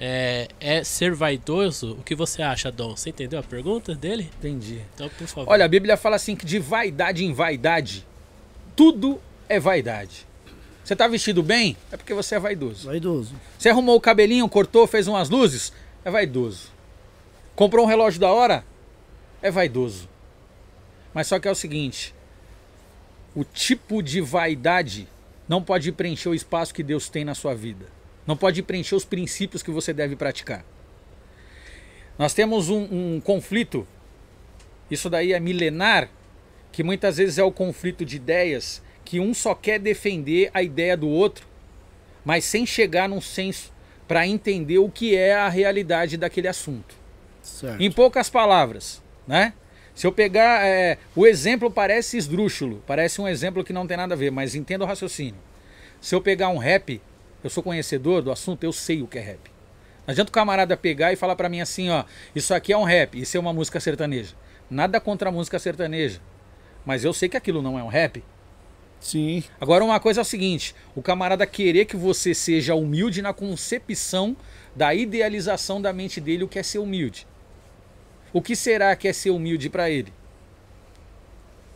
é, 0.00 0.48
é 0.60 0.84
ser 0.84 1.14
vaidoso? 1.14 1.92
O 1.92 2.02
que 2.02 2.14
você 2.14 2.42
acha, 2.42 2.70
Dom? 2.70 2.96
Você 2.96 3.10
entendeu 3.10 3.38
a 3.38 3.42
pergunta 3.42 3.94
dele? 3.94 4.30
Entendi. 4.38 4.80
Então, 4.94 5.08
por 5.08 5.26
favor. 5.26 5.52
Olha, 5.52 5.64
a 5.64 5.68
Bíblia 5.68 5.96
fala 5.96 6.16
assim 6.16 6.34
que 6.36 6.46
de 6.46 6.58
vaidade 6.58 7.24
em 7.24 7.32
vaidade, 7.32 8.06
tudo 8.76 9.20
é 9.48 9.58
vaidade. 9.58 10.27
Você 10.88 10.96
tá 10.96 11.06
vestido 11.06 11.42
bem? 11.42 11.76
É 11.92 11.98
porque 11.98 12.14
você 12.14 12.36
é 12.36 12.38
vaidoso. 12.38 12.86
Vaidoso. 12.86 13.34
Você 13.58 13.68
arrumou 13.68 13.94
o 13.94 14.00
cabelinho, 14.00 14.48
cortou, 14.48 14.86
fez 14.86 15.06
umas 15.06 15.28
luzes? 15.28 15.70
É 16.02 16.10
vaidoso. 16.10 16.72
Comprou 17.54 17.84
um 17.84 17.86
relógio 17.86 18.18
da 18.18 18.32
hora? 18.32 18.64
É 19.42 19.50
vaidoso. 19.50 20.08
Mas 21.12 21.26
só 21.26 21.38
que 21.38 21.46
é 21.46 21.50
o 21.50 21.54
seguinte: 21.54 22.14
o 23.34 23.44
tipo 23.44 24.02
de 24.02 24.22
vaidade 24.22 25.06
não 25.46 25.62
pode 25.62 25.92
preencher 25.92 26.30
o 26.30 26.34
espaço 26.34 26.72
que 26.72 26.82
Deus 26.82 27.10
tem 27.10 27.22
na 27.22 27.34
sua 27.34 27.54
vida. 27.54 27.84
Não 28.26 28.34
pode 28.34 28.62
preencher 28.62 28.94
os 28.94 29.04
princípios 29.04 29.62
que 29.62 29.70
você 29.70 29.92
deve 29.92 30.16
praticar. 30.16 30.64
Nós 32.18 32.32
temos 32.32 32.70
um, 32.70 32.88
um 32.90 33.20
conflito, 33.20 33.86
isso 34.90 35.10
daí 35.10 35.34
é 35.34 35.38
milenar, 35.38 36.08
que 36.72 36.82
muitas 36.82 37.18
vezes 37.18 37.36
é 37.36 37.44
o 37.44 37.52
conflito 37.52 38.06
de 38.06 38.16
ideias, 38.16 38.80
que 39.08 39.18
um 39.18 39.32
só 39.32 39.54
quer 39.54 39.78
defender 39.78 40.50
a 40.52 40.62
ideia 40.62 40.96
do 40.96 41.08
outro 41.08 41.48
mas 42.28 42.44
sem 42.44 42.66
chegar 42.66 43.08
num 43.08 43.22
senso 43.22 43.72
para 44.06 44.26
entender 44.26 44.76
o 44.76 44.90
que 44.90 45.16
é 45.16 45.34
a 45.34 45.48
realidade 45.48 46.18
daquele 46.18 46.46
assunto. 46.46 46.94
Certo. 47.42 47.80
Em 47.80 47.90
poucas 47.90 48.28
palavras, 48.28 49.02
né? 49.26 49.54
Se 49.94 50.06
eu 50.06 50.12
pegar 50.12 50.62
é, 50.62 50.98
o 51.16 51.26
exemplo 51.26 51.70
parece 51.70 52.18
esdrúxulo, 52.18 52.84
parece 52.86 53.18
um 53.18 53.26
exemplo 53.26 53.64
que 53.64 53.72
não 53.72 53.86
tem 53.86 53.96
nada 53.96 54.12
a 54.12 54.16
ver, 54.16 54.30
mas 54.30 54.54
entenda 54.54 54.84
o 54.84 54.86
raciocínio. 54.86 55.40
Se 56.02 56.14
eu 56.14 56.20
pegar 56.20 56.50
um 56.50 56.58
rap, 56.58 57.00
eu 57.42 57.48
sou 57.48 57.62
conhecedor 57.62 58.20
do 58.20 58.30
assunto, 58.30 58.62
eu 58.62 58.74
sei 58.74 59.00
o 59.00 59.06
que 59.06 59.16
é 59.16 59.22
rap. 59.22 59.40
Não 60.06 60.12
adianta 60.12 60.28
o 60.28 60.32
camarada 60.32 60.76
pegar 60.76 61.14
e 61.14 61.16
falar 61.16 61.34
para 61.34 61.48
mim 61.48 61.62
assim, 61.62 61.88
ó, 61.88 62.04
isso 62.36 62.52
aqui 62.52 62.74
é 62.74 62.76
um 62.76 62.84
rap, 62.84 63.18
isso 63.18 63.38
é 63.38 63.40
uma 63.40 63.54
música 63.54 63.80
sertaneja. 63.80 64.34
Nada 64.70 65.00
contra 65.00 65.30
a 65.30 65.32
música 65.32 65.58
sertaneja. 65.58 66.20
mas 66.84 67.04
eu 67.04 67.14
sei 67.14 67.26
que 67.30 67.38
aquilo 67.38 67.62
não 67.62 67.78
é 67.78 67.82
um 67.82 67.88
rap. 67.88 68.22
Sim. 69.00 69.44
Agora, 69.60 69.84
uma 69.84 70.00
coisa 70.00 70.20
é 70.20 70.22
o 70.22 70.24
seguinte: 70.24 70.74
o 70.94 71.02
camarada 71.02 71.46
querer 71.46 71.84
que 71.84 71.96
você 71.96 72.34
seja 72.34 72.74
humilde 72.74 73.22
na 73.22 73.32
concepção 73.32 74.36
da 74.74 74.94
idealização 74.94 75.80
da 75.80 75.92
mente 75.92 76.20
dele, 76.20 76.44
o 76.44 76.48
que 76.48 76.58
é 76.58 76.62
ser 76.62 76.78
humilde. 76.78 77.26
O 78.32 78.42
que 78.42 78.54
será 78.54 78.94
que 78.94 79.08
é 79.08 79.12
ser 79.12 79.30
humilde 79.30 79.70
para 79.70 79.90
ele? 79.90 80.12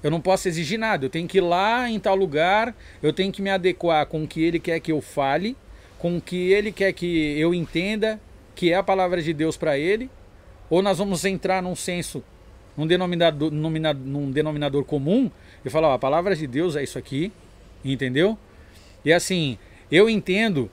Eu 0.03 0.11
não 0.11 0.21
posso 0.21 0.49
exigir 0.49 0.79
nada, 0.79 1.07
eu 1.07 1.11
tenho 1.11 1.29
que 1.29 1.39
ir 1.39 1.43
lá 1.43 1.89
em 1.89 1.99
tal 1.99 2.17
lugar, 2.17 2.75
eu 3.01 3.13
tenho 3.13 3.33
que 3.33 3.41
me 3.41 3.51
adequar 3.51 4.05
com 4.07 4.25
o 4.25 4.29
que 4.29 4.43
ele 4.43 4.59
quer 4.59 4.81
que 4.81 4.91
eu 4.91 5.01
fale, 5.01 5.57
com 5.99 6.17
o 6.17 6.21
que 6.21 6.51
ele 6.53 6.73
quer 6.73 6.93
que 6.93 7.39
eu 7.39 7.55
entenda, 7.55 8.21
que 8.55 8.73
é 8.73 8.75
a 8.75 8.83
palavra 8.83 9.23
de 9.23 9.33
Deus 9.33 9.57
para 9.57 9.79
ele, 9.79 10.11
ou 10.69 10.83
nós 10.83 10.99
vamos 10.99 11.25
entrar 11.25 11.63
num 11.63 11.77
senso, 11.77 12.23
num 12.77 12.87
denominador, 12.87 13.51
num 13.51 14.31
denominador 14.31 14.85
comum 14.85 15.31
e 15.65 15.71
falar: 15.71 15.89
ó, 15.89 15.95
a 15.95 15.99
palavra 15.99 16.35
de 16.35 16.47
Deus 16.47 16.77
é 16.77 16.83
isso 16.83 16.99
aqui, 16.99 17.33
entendeu? 17.85 18.39
E 19.05 19.13
assim, 19.13 19.59
eu 19.91 20.09
entendo 20.09 20.71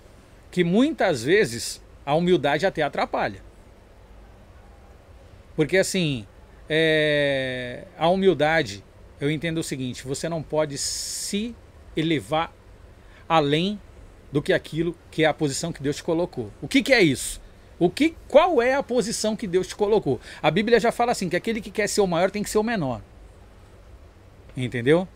que 0.51 0.63
muitas 0.63 1.23
vezes 1.23 1.81
a 2.05 2.15
humildade 2.15 2.65
até 2.65 2.81
atrapalha. 2.81 3.41
Porque 5.55 5.77
assim, 5.77 6.25
é, 6.69 7.85
a 7.97 8.07
humildade, 8.09 8.83
eu 9.19 9.29
entendo 9.29 9.59
o 9.59 9.63
seguinte: 9.63 10.05
você 10.05 10.29
não 10.29 10.41
pode 10.41 10.77
se 10.77 11.55
elevar 11.95 12.53
além 13.27 13.79
do 14.31 14.41
que 14.41 14.53
aquilo 14.53 14.95
que 15.11 15.23
é 15.23 15.27
a 15.27 15.33
posição 15.33 15.71
que 15.71 15.81
Deus 15.81 15.97
te 15.97 16.03
colocou. 16.03 16.51
O 16.61 16.67
que, 16.67 16.81
que 16.81 16.93
é 16.93 17.01
isso? 17.01 17.41
O 17.79 17.89
que, 17.89 18.15
qual 18.27 18.61
é 18.61 18.73
a 18.73 18.83
posição 18.83 19.35
que 19.35 19.47
Deus 19.47 19.67
te 19.67 19.75
colocou? 19.75 20.19
A 20.41 20.51
Bíblia 20.51 20.79
já 20.79 20.91
fala 20.91 21.13
assim 21.13 21.29
que 21.29 21.35
aquele 21.35 21.61
que 21.61 21.71
quer 21.71 21.87
ser 21.87 22.01
o 22.01 22.07
maior 22.07 22.29
tem 22.29 22.43
que 22.43 22.49
ser 22.49 22.57
o 22.57 22.63
menor. 22.63 23.01
Entendeu? 24.55 25.07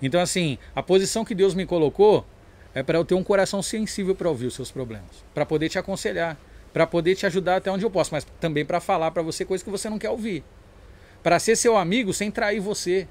Então 0.00 0.20
assim, 0.20 0.58
a 0.74 0.82
posição 0.82 1.24
que 1.24 1.34
Deus 1.34 1.54
me 1.54 1.66
colocou 1.66 2.26
é 2.74 2.82
para 2.82 2.98
eu 2.98 3.04
ter 3.04 3.14
um 3.14 3.22
coração 3.22 3.62
sensível 3.62 4.14
para 4.14 4.28
ouvir 4.28 4.46
os 4.46 4.54
seus 4.54 4.70
problemas, 4.70 5.24
para 5.34 5.44
poder 5.44 5.68
te 5.68 5.78
aconselhar, 5.78 6.38
para 6.72 6.86
poder 6.86 7.14
te 7.14 7.26
ajudar 7.26 7.56
até 7.56 7.70
onde 7.70 7.84
eu 7.84 7.90
posso, 7.90 8.12
mas 8.12 8.26
também 8.40 8.64
para 8.64 8.80
falar 8.80 9.10
para 9.10 9.22
você 9.22 9.44
coisas 9.44 9.62
que 9.62 9.70
você 9.70 9.90
não 9.90 9.98
quer 9.98 10.10
ouvir. 10.10 10.42
Para 11.22 11.38
ser 11.38 11.54
seu 11.54 11.76
amigo 11.76 12.12
sem 12.12 12.30
trair 12.30 12.60
você. 12.60 13.06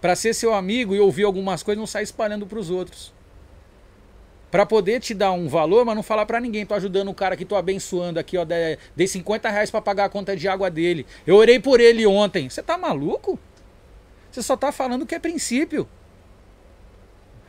Para 0.00 0.16
ser 0.16 0.34
seu 0.34 0.54
amigo 0.54 0.94
e 0.94 1.00
ouvir 1.00 1.24
algumas 1.24 1.62
coisas 1.62 1.78
não 1.78 1.86
sair 1.86 2.04
espalhando 2.04 2.46
para 2.46 2.58
os 2.58 2.70
outros 2.70 3.12
para 4.50 4.64
poder 4.64 5.00
te 5.00 5.14
dar 5.14 5.32
um 5.32 5.48
valor, 5.48 5.84
mas 5.84 5.94
não 5.94 6.02
falar 6.02 6.26
para 6.26 6.40
ninguém. 6.40 6.64
Tô 6.64 6.74
ajudando 6.74 7.08
o 7.08 7.14
cara 7.14 7.34
aqui, 7.34 7.44
tô 7.44 7.56
abençoando 7.56 8.18
aqui, 8.18 8.36
ó. 8.36 8.46
Dei 8.96 9.06
50 9.06 9.48
reais 9.50 9.70
para 9.70 9.80
pagar 9.80 10.06
a 10.06 10.08
conta 10.08 10.34
de 10.36 10.48
água 10.48 10.70
dele. 10.70 11.06
Eu 11.26 11.36
orei 11.36 11.58
por 11.58 11.80
ele 11.80 12.06
ontem. 12.06 12.48
Você 12.48 12.62
tá 12.62 12.78
maluco? 12.78 13.38
Você 14.30 14.42
só 14.42 14.56
tá 14.56 14.70
falando 14.70 15.06
que 15.06 15.14
é 15.14 15.18
princípio. 15.18 15.88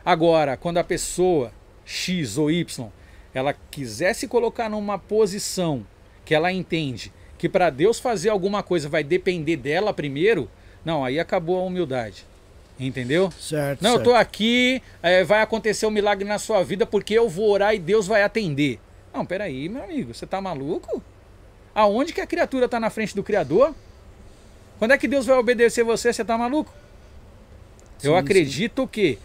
Agora, 0.04 0.58
quando 0.58 0.78
a 0.78 0.84
pessoa 0.84 1.52
X 1.86 2.38
ou 2.38 2.50
Y, 2.50 2.90
ela 3.34 3.54
quiser 3.54 4.14
se 4.14 4.28
colocar 4.28 4.70
numa 4.70 4.98
posição 4.98 5.86
que 6.26 6.34
ela 6.34 6.52
entende 6.52 7.12
que 7.38 7.48
para 7.48 7.70
Deus 7.70 8.00
fazer 8.00 8.30
alguma 8.30 8.62
coisa 8.62 8.90
vai 8.90 9.04
depender 9.04 9.56
dela 9.56 9.94
primeiro, 9.94 10.50
não, 10.84 11.06
aí 11.06 11.20
acabou 11.20 11.60
a 11.60 11.64
humildade. 11.64 12.26
Entendeu? 12.80 13.32
Certo. 13.32 13.82
Não, 13.82 13.92
certo. 13.92 14.02
eu 14.02 14.14
tô 14.14 14.16
aqui, 14.16 14.82
é, 15.02 15.24
vai 15.24 15.42
acontecer 15.42 15.86
um 15.86 15.92
milagre 15.92 16.28
na 16.28 16.38
sua 16.38 16.64
vida 16.64 16.86
porque 16.86 17.14
eu 17.14 17.28
vou 17.28 17.50
orar 17.50 17.74
e 17.74 17.80
Deus 17.80 18.08
vai 18.08 18.24
atender. 18.24 18.80
Não, 19.14 19.26
peraí, 19.26 19.68
meu 19.68 19.84
amigo, 19.84 20.14
você 20.14 20.26
tá 20.26 20.40
maluco? 20.40 21.02
Aonde 21.74 22.14
que 22.14 22.22
a 22.22 22.28
criatura 22.28 22.68
tá 22.70 22.80
na 22.80 22.90
frente 22.90 23.16
do 23.16 23.24
Criador? 23.24 23.74
Quando 24.80 24.92
é 24.92 24.98
que 24.98 25.08
Deus 25.08 25.26
vai 25.26 25.38
obedecer 25.38 25.84
você? 25.84 26.12
Você 26.12 26.24
tá 26.24 26.38
maluco? 26.38 26.74
Sim, 27.98 28.08
eu 28.08 28.16
acredito 28.16 28.84
sim. 28.84 28.88
que 28.88 29.20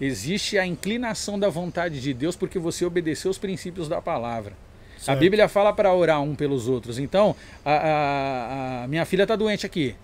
existe 0.00 0.56
a 0.56 0.64
inclinação 0.64 1.38
da 1.38 1.48
vontade 1.48 2.00
de 2.00 2.14
Deus 2.14 2.36
porque 2.36 2.58
você 2.58 2.84
obedeceu 2.84 3.30
os 3.30 3.36
princípios 3.36 3.88
da 3.88 4.00
palavra. 4.00 4.52
Certo. 4.96 5.10
A 5.10 5.16
Bíblia 5.16 5.48
fala 5.48 5.72
para 5.72 5.92
orar 5.92 6.22
um 6.22 6.36
pelos 6.36 6.68
outros. 6.68 7.00
Então, 7.00 7.34
a, 7.64 7.72
a, 7.72 8.84
a 8.84 8.88
minha 8.88 9.04
filha 9.04 9.26
tá 9.26 9.34
doente 9.34 9.66
aqui. 9.66 9.96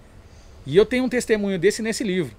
E 0.67 0.77
eu 0.77 0.85
tenho 0.85 1.05
um 1.05 1.09
testemunho 1.09 1.59
desse 1.59 1.81
nesse 1.81 2.03
livro. 2.03 2.35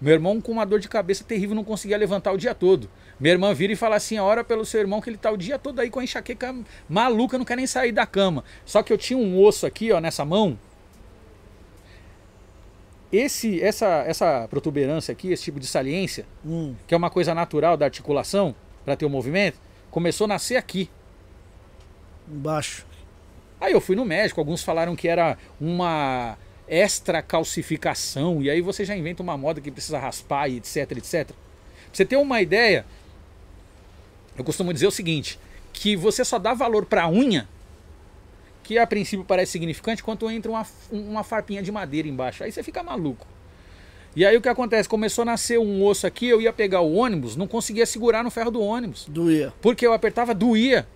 Meu 0.00 0.14
irmão 0.14 0.40
com 0.40 0.52
uma 0.52 0.64
dor 0.64 0.80
de 0.80 0.88
cabeça 0.88 1.22
terrível 1.22 1.54
não 1.54 1.64
conseguia 1.64 1.98
levantar 1.98 2.32
o 2.32 2.38
dia 2.38 2.54
todo. 2.54 2.88
Minha 3.20 3.34
irmã 3.34 3.52
vira 3.52 3.72
e 3.72 3.76
fala 3.76 3.96
assim: 3.96 4.18
ora 4.18 4.42
pelo 4.42 4.64
seu 4.64 4.80
irmão 4.80 5.00
que 5.00 5.10
ele 5.10 5.18
tá 5.18 5.30
o 5.30 5.36
dia 5.36 5.58
todo 5.58 5.78
aí 5.80 5.90
com 5.90 6.00
a 6.00 6.04
enxaqueca 6.04 6.54
maluca, 6.88 7.36
não 7.36 7.44
quer 7.44 7.56
nem 7.56 7.66
sair 7.66 7.92
da 7.92 8.06
cama. 8.06 8.42
Só 8.64 8.82
que 8.82 8.92
eu 8.92 8.96
tinha 8.96 9.18
um 9.18 9.38
osso 9.42 9.66
aqui, 9.66 9.92
ó, 9.92 10.00
nessa 10.00 10.24
mão. 10.24 10.58
Esse, 13.12 13.60
essa, 13.62 14.04
essa 14.06 14.46
protuberância 14.48 15.12
aqui, 15.12 15.32
esse 15.32 15.44
tipo 15.44 15.58
de 15.58 15.66
saliência, 15.66 16.26
hum. 16.44 16.74
que 16.86 16.92
é 16.92 16.96
uma 16.96 17.08
coisa 17.08 17.34
natural 17.34 17.76
da 17.76 17.86
articulação 17.86 18.54
para 18.84 18.96
ter 18.96 19.06
o 19.06 19.10
movimento, 19.10 19.58
começou 19.90 20.26
a 20.26 20.28
nascer 20.28 20.56
aqui. 20.56 20.90
Embaixo. 22.30 22.86
Aí 23.60 23.72
eu 23.72 23.80
fui 23.80 23.96
no 23.96 24.04
médico, 24.04 24.40
alguns 24.40 24.62
falaram 24.62 24.94
que 24.94 25.08
era 25.08 25.36
uma 25.60 26.36
extra 26.68 27.22
calcificação, 27.22 28.42
e 28.42 28.50
aí 28.50 28.60
você 28.60 28.84
já 28.84 28.94
inventa 28.94 29.22
uma 29.22 29.36
moda 29.36 29.60
que 29.60 29.70
precisa 29.70 29.98
raspar 29.98 30.48
e 30.48 30.58
etc, 30.58 30.92
etc. 30.92 31.26
Pra 31.26 31.34
você 31.92 32.04
ter 32.04 32.16
uma 32.16 32.42
ideia, 32.42 32.84
eu 34.36 34.44
costumo 34.44 34.72
dizer 34.72 34.86
o 34.86 34.90
seguinte, 34.90 35.40
que 35.72 35.96
você 35.96 36.24
só 36.24 36.38
dá 36.38 36.52
valor 36.52 36.84
para 36.84 37.04
a 37.04 37.10
unha, 37.10 37.48
que 38.68 38.76
a 38.76 38.86
princípio 38.86 39.24
parece 39.24 39.52
significante, 39.52 40.04
quando 40.04 40.30
entra 40.30 40.50
uma, 40.52 40.66
uma 40.92 41.24
farpinha 41.24 41.62
de 41.62 41.72
madeira 41.72 42.06
embaixo. 42.06 42.44
Aí 42.44 42.52
você 42.52 42.62
fica 42.62 42.82
maluco. 42.82 43.26
E 44.14 44.26
aí 44.26 44.36
o 44.36 44.42
que 44.42 44.48
acontece? 44.50 44.86
Começou 44.86 45.22
a 45.22 45.24
nascer 45.24 45.58
um 45.58 45.82
osso 45.82 46.06
aqui, 46.06 46.28
eu 46.28 46.38
ia 46.38 46.52
pegar 46.52 46.82
o 46.82 46.92
ônibus, 46.92 47.34
não 47.34 47.46
conseguia 47.46 47.86
segurar 47.86 48.22
no 48.22 48.30
ferro 48.30 48.50
do 48.50 48.60
ônibus. 48.60 49.06
Doía. 49.08 49.54
Porque 49.62 49.86
eu 49.86 49.94
apertava, 49.94 50.34
doía. 50.34 50.86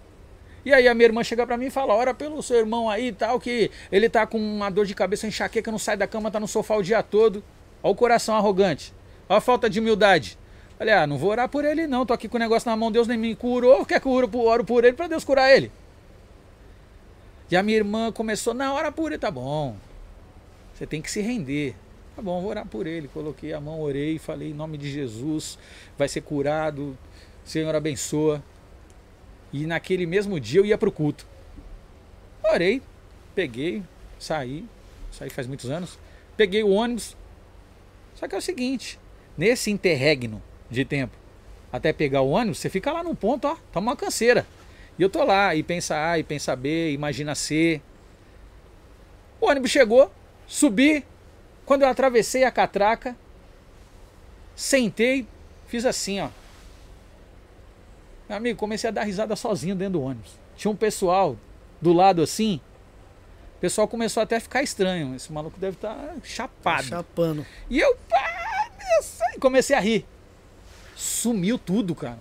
E 0.66 0.72
aí 0.74 0.86
a 0.86 0.92
minha 0.92 1.06
irmã 1.06 1.24
chega 1.24 1.46
para 1.46 1.56
mim 1.56 1.64
e 1.64 1.70
fala: 1.70 1.94
Ora 1.94 2.12
pelo 2.12 2.42
seu 2.42 2.58
irmão 2.58 2.90
aí 2.90 3.06
e 3.06 3.12
tal, 3.12 3.40
que 3.40 3.70
ele 3.90 4.06
tá 4.10 4.26
com 4.26 4.36
uma 4.36 4.68
dor 4.68 4.84
de 4.84 4.94
cabeça, 4.94 5.26
enxaqueca, 5.26 5.72
não 5.72 5.78
sai 5.78 5.96
da 5.96 6.06
cama, 6.06 6.30
tá 6.30 6.38
no 6.38 6.46
sofá 6.46 6.76
o 6.76 6.82
dia 6.82 7.02
todo. 7.02 7.42
Olha 7.82 7.92
o 7.92 7.96
coração 7.96 8.36
arrogante. 8.36 8.92
Olha 9.30 9.38
a 9.38 9.40
falta 9.40 9.70
de 9.70 9.80
humildade. 9.80 10.36
Falei, 10.76 10.92
ah, 10.92 11.06
não 11.06 11.16
vou 11.16 11.30
orar 11.30 11.48
por 11.48 11.64
ele 11.64 11.86
não, 11.86 12.04
tô 12.04 12.12
aqui 12.12 12.28
com 12.28 12.36
o 12.36 12.40
negócio 12.40 12.68
na 12.68 12.76
mão, 12.76 12.92
Deus 12.92 13.08
nem 13.08 13.16
me 13.16 13.34
curou, 13.34 13.86
quer 13.86 13.98
que 13.98 14.06
eu 14.06 14.12
oro 14.12 14.62
por 14.62 14.84
ele 14.84 14.94
para 14.94 15.06
Deus 15.06 15.24
curar 15.24 15.50
ele? 15.50 15.70
E 17.52 17.56
a 17.56 17.62
minha 17.62 17.76
irmã 17.76 18.10
começou, 18.10 18.54
não, 18.54 18.76
ora 18.76 18.90
por 18.90 19.12
ele, 19.12 19.18
tá 19.18 19.30
bom. 19.30 19.76
Você 20.72 20.86
tem 20.86 21.02
que 21.02 21.10
se 21.10 21.20
render. 21.20 21.76
Tá 22.16 22.22
bom, 22.22 22.40
vou 22.40 22.48
orar 22.48 22.66
por 22.66 22.86
ele. 22.86 23.08
Coloquei 23.08 23.52
a 23.52 23.60
mão, 23.60 23.82
orei, 23.82 24.18
falei 24.18 24.52
em 24.52 24.54
nome 24.54 24.78
de 24.78 24.90
Jesus, 24.90 25.58
vai 25.98 26.08
ser 26.08 26.22
curado, 26.22 26.96
Senhor 27.44 27.74
abençoa. 27.74 28.42
E 29.52 29.66
naquele 29.66 30.06
mesmo 30.06 30.40
dia 30.40 30.60
eu 30.60 30.64
ia 30.64 30.78
para 30.78 30.88
o 30.88 30.92
culto. 30.92 31.26
Orei, 32.42 32.80
peguei, 33.34 33.82
saí, 34.18 34.64
saí 35.10 35.28
faz 35.28 35.46
muitos 35.46 35.68
anos, 35.68 35.98
peguei 36.38 36.62
o 36.62 36.70
ônibus. 36.70 37.14
Só 38.14 38.26
que 38.26 38.34
é 38.34 38.38
o 38.38 38.40
seguinte, 38.40 38.98
nesse 39.36 39.70
interregno 39.70 40.42
de 40.70 40.86
tempo, 40.86 41.14
até 41.70 41.92
pegar 41.92 42.22
o 42.22 42.30
ônibus, 42.30 42.60
você 42.60 42.70
fica 42.70 42.90
lá 42.90 43.04
no 43.04 43.14
ponto, 43.14 43.46
ó, 43.46 43.58
toma 43.70 43.90
uma 43.90 43.96
canseira. 43.96 44.46
E 44.98 45.02
eu 45.02 45.10
tô 45.10 45.24
lá, 45.24 45.54
e 45.54 45.62
pensa 45.62 46.10
A, 46.10 46.18
e 46.18 46.22
pensa 46.22 46.54
B, 46.54 46.92
imagina 46.92 47.34
C. 47.34 47.80
O 49.40 49.46
ônibus 49.48 49.70
chegou, 49.70 50.12
subi, 50.46 51.04
quando 51.64 51.82
eu 51.82 51.88
atravessei 51.88 52.44
a 52.44 52.50
catraca, 52.50 53.16
sentei, 54.54 55.26
fiz 55.66 55.84
assim, 55.86 56.20
ó. 56.20 56.28
Meu 58.28 58.36
amigo, 58.36 58.58
comecei 58.58 58.88
a 58.88 58.92
dar 58.92 59.04
risada 59.04 59.34
sozinho 59.36 59.74
dentro 59.74 59.94
do 59.94 60.02
ônibus. 60.02 60.38
Tinha 60.56 60.70
um 60.70 60.76
pessoal 60.76 61.36
do 61.80 61.92
lado 61.92 62.22
assim. 62.22 62.60
O 63.56 63.60
pessoal 63.60 63.86
começou 63.88 64.22
até 64.22 64.36
a 64.36 64.40
ficar 64.40 64.62
estranho. 64.62 65.14
Esse 65.14 65.32
maluco 65.32 65.58
deve 65.58 65.76
estar 65.76 65.94
tá 65.94 66.14
chapado. 66.24 66.88
Tá 66.88 66.96
chapando. 66.96 67.46
E 67.68 67.78
eu 67.78 67.96
pá, 68.08 68.70
comecei 69.40 69.76
a 69.76 69.80
rir. 69.80 70.06
Sumiu 70.94 71.58
tudo, 71.58 71.94
cara. 71.94 72.18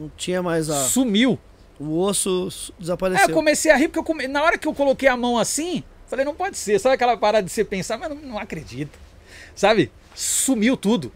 Não 0.00 0.10
tinha 0.16 0.42
mais 0.42 0.70
a. 0.70 0.84
Sumiu. 0.84 1.38
O 1.78 1.98
osso 1.98 2.48
desapareceu. 2.78 3.26
É, 3.26 3.30
eu 3.30 3.34
comecei 3.34 3.70
a 3.70 3.76
rir 3.76 3.88
porque 3.88 3.98
eu 3.98 4.04
come... 4.04 4.26
na 4.26 4.42
hora 4.42 4.56
que 4.56 4.66
eu 4.66 4.74
coloquei 4.74 5.08
a 5.08 5.16
mão 5.16 5.38
assim, 5.38 5.84
falei, 6.06 6.24
não 6.24 6.34
pode 6.34 6.56
ser. 6.56 6.78
Sabe 6.78 6.94
aquela 6.94 7.18
parada 7.18 7.44
de 7.44 7.52
você 7.52 7.62
pensar, 7.62 7.98
mas 7.98 8.08
não, 8.08 8.16
não 8.16 8.38
acredito. 8.38 8.98
Sabe? 9.54 9.92
Sumiu 10.14 10.74
tudo. 10.74 11.12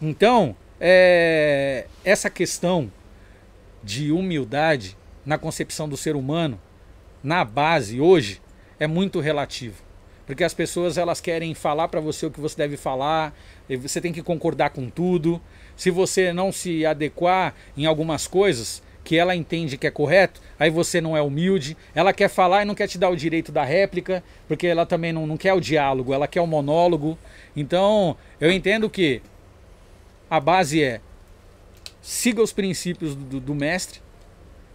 Então, 0.00 0.54
é, 0.78 1.86
essa 2.04 2.28
questão 2.28 2.92
de 3.82 4.12
humildade 4.12 4.94
na 5.24 5.38
concepção 5.38 5.88
do 5.88 5.96
ser 5.96 6.16
humano, 6.16 6.60
na 7.22 7.44
base 7.46 7.98
hoje, 7.98 8.42
é 8.78 8.86
muito 8.86 9.20
relativo. 9.20 9.82
Porque 10.26 10.44
as 10.44 10.54
pessoas 10.54 10.98
elas 10.98 11.20
querem 11.20 11.54
falar 11.54 11.88
para 11.88 12.00
você 12.00 12.26
o 12.26 12.30
que 12.30 12.40
você 12.40 12.56
deve 12.56 12.76
falar, 12.76 13.34
você 13.80 14.00
tem 14.00 14.12
que 14.12 14.22
concordar 14.22 14.70
com 14.70 14.88
tudo. 14.88 15.40
Se 15.80 15.90
você 15.90 16.30
não 16.30 16.52
se 16.52 16.84
adequar 16.84 17.54
em 17.74 17.86
algumas 17.86 18.26
coisas 18.26 18.82
que 19.02 19.16
ela 19.16 19.34
entende 19.34 19.78
que 19.78 19.86
é 19.86 19.90
correto, 19.90 20.38
aí 20.58 20.68
você 20.68 21.00
não 21.00 21.16
é 21.16 21.22
humilde, 21.22 21.74
ela 21.94 22.12
quer 22.12 22.28
falar 22.28 22.60
e 22.60 22.64
não 22.66 22.74
quer 22.74 22.86
te 22.86 22.98
dar 22.98 23.08
o 23.08 23.16
direito 23.16 23.50
da 23.50 23.64
réplica, 23.64 24.22
porque 24.46 24.66
ela 24.66 24.84
também 24.84 25.10
não, 25.10 25.26
não 25.26 25.38
quer 25.38 25.54
o 25.54 25.60
diálogo, 25.60 26.12
ela 26.12 26.28
quer 26.28 26.42
o 26.42 26.46
monólogo. 26.46 27.16
Então, 27.56 28.14
eu 28.38 28.52
entendo 28.52 28.90
que 28.90 29.22
a 30.28 30.38
base 30.38 30.84
é 30.84 31.00
siga 32.02 32.42
os 32.42 32.52
princípios 32.52 33.14
do, 33.14 33.40
do 33.40 33.54
mestre 33.54 34.02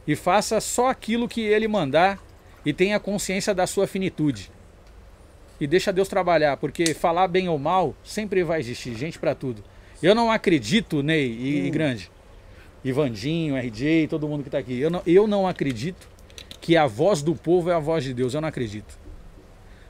e 0.08 0.16
faça 0.16 0.60
só 0.60 0.90
aquilo 0.90 1.28
que 1.30 1.42
ele 1.42 1.68
mandar 1.68 2.18
e 2.66 2.74
tenha 2.74 3.00
consciência 3.00 3.54
da 3.54 3.68
sua 3.68 3.86
finitude. 3.86 4.52
E 5.62 5.68
deixa 5.68 5.94
Deus 5.94 6.08
trabalhar, 6.08 6.58
porque 6.58 6.96
falar 6.96 7.28
bem 7.28 7.48
ou 7.48 7.60
mal 7.60 7.94
sempre 8.04 8.44
vai 8.44 8.60
existir, 8.60 8.96
gente 8.96 9.20
para 9.20 9.36
tudo. 9.36 9.64
Eu 10.02 10.14
não 10.14 10.32
acredito, 10.32 11.02
Ney 11.02 11.28
e, 11.28 11.68
e 11.68 11.70
Grande, 11.70 12.12
Ivandinho, 12.84 13.58
RJ, 13.58 14.08
todo 14.08 14.28
mundo 14.28 14.44
que 14.44 14.50
está 14.50 14.58
aqui. 14.58 14.80
Eu 14.80 14.90
não, 14.90 15.02
eu 15.06 15.28
não 15.28 15.48
acredito 15.48 16.08
que 16.62 16.76
a 16.76 16.86
voz 16.86 17.22
do 17.22 17.36
povo 17.36 17.70
é 17.70 17.74
a 17.74 17.80
voz 17.80 18.04
de 18.04 18.14
Deus. 18.14 18.34
Eu 18.34 18.42
não 18.42 18.50
acredito. 18.50 18.98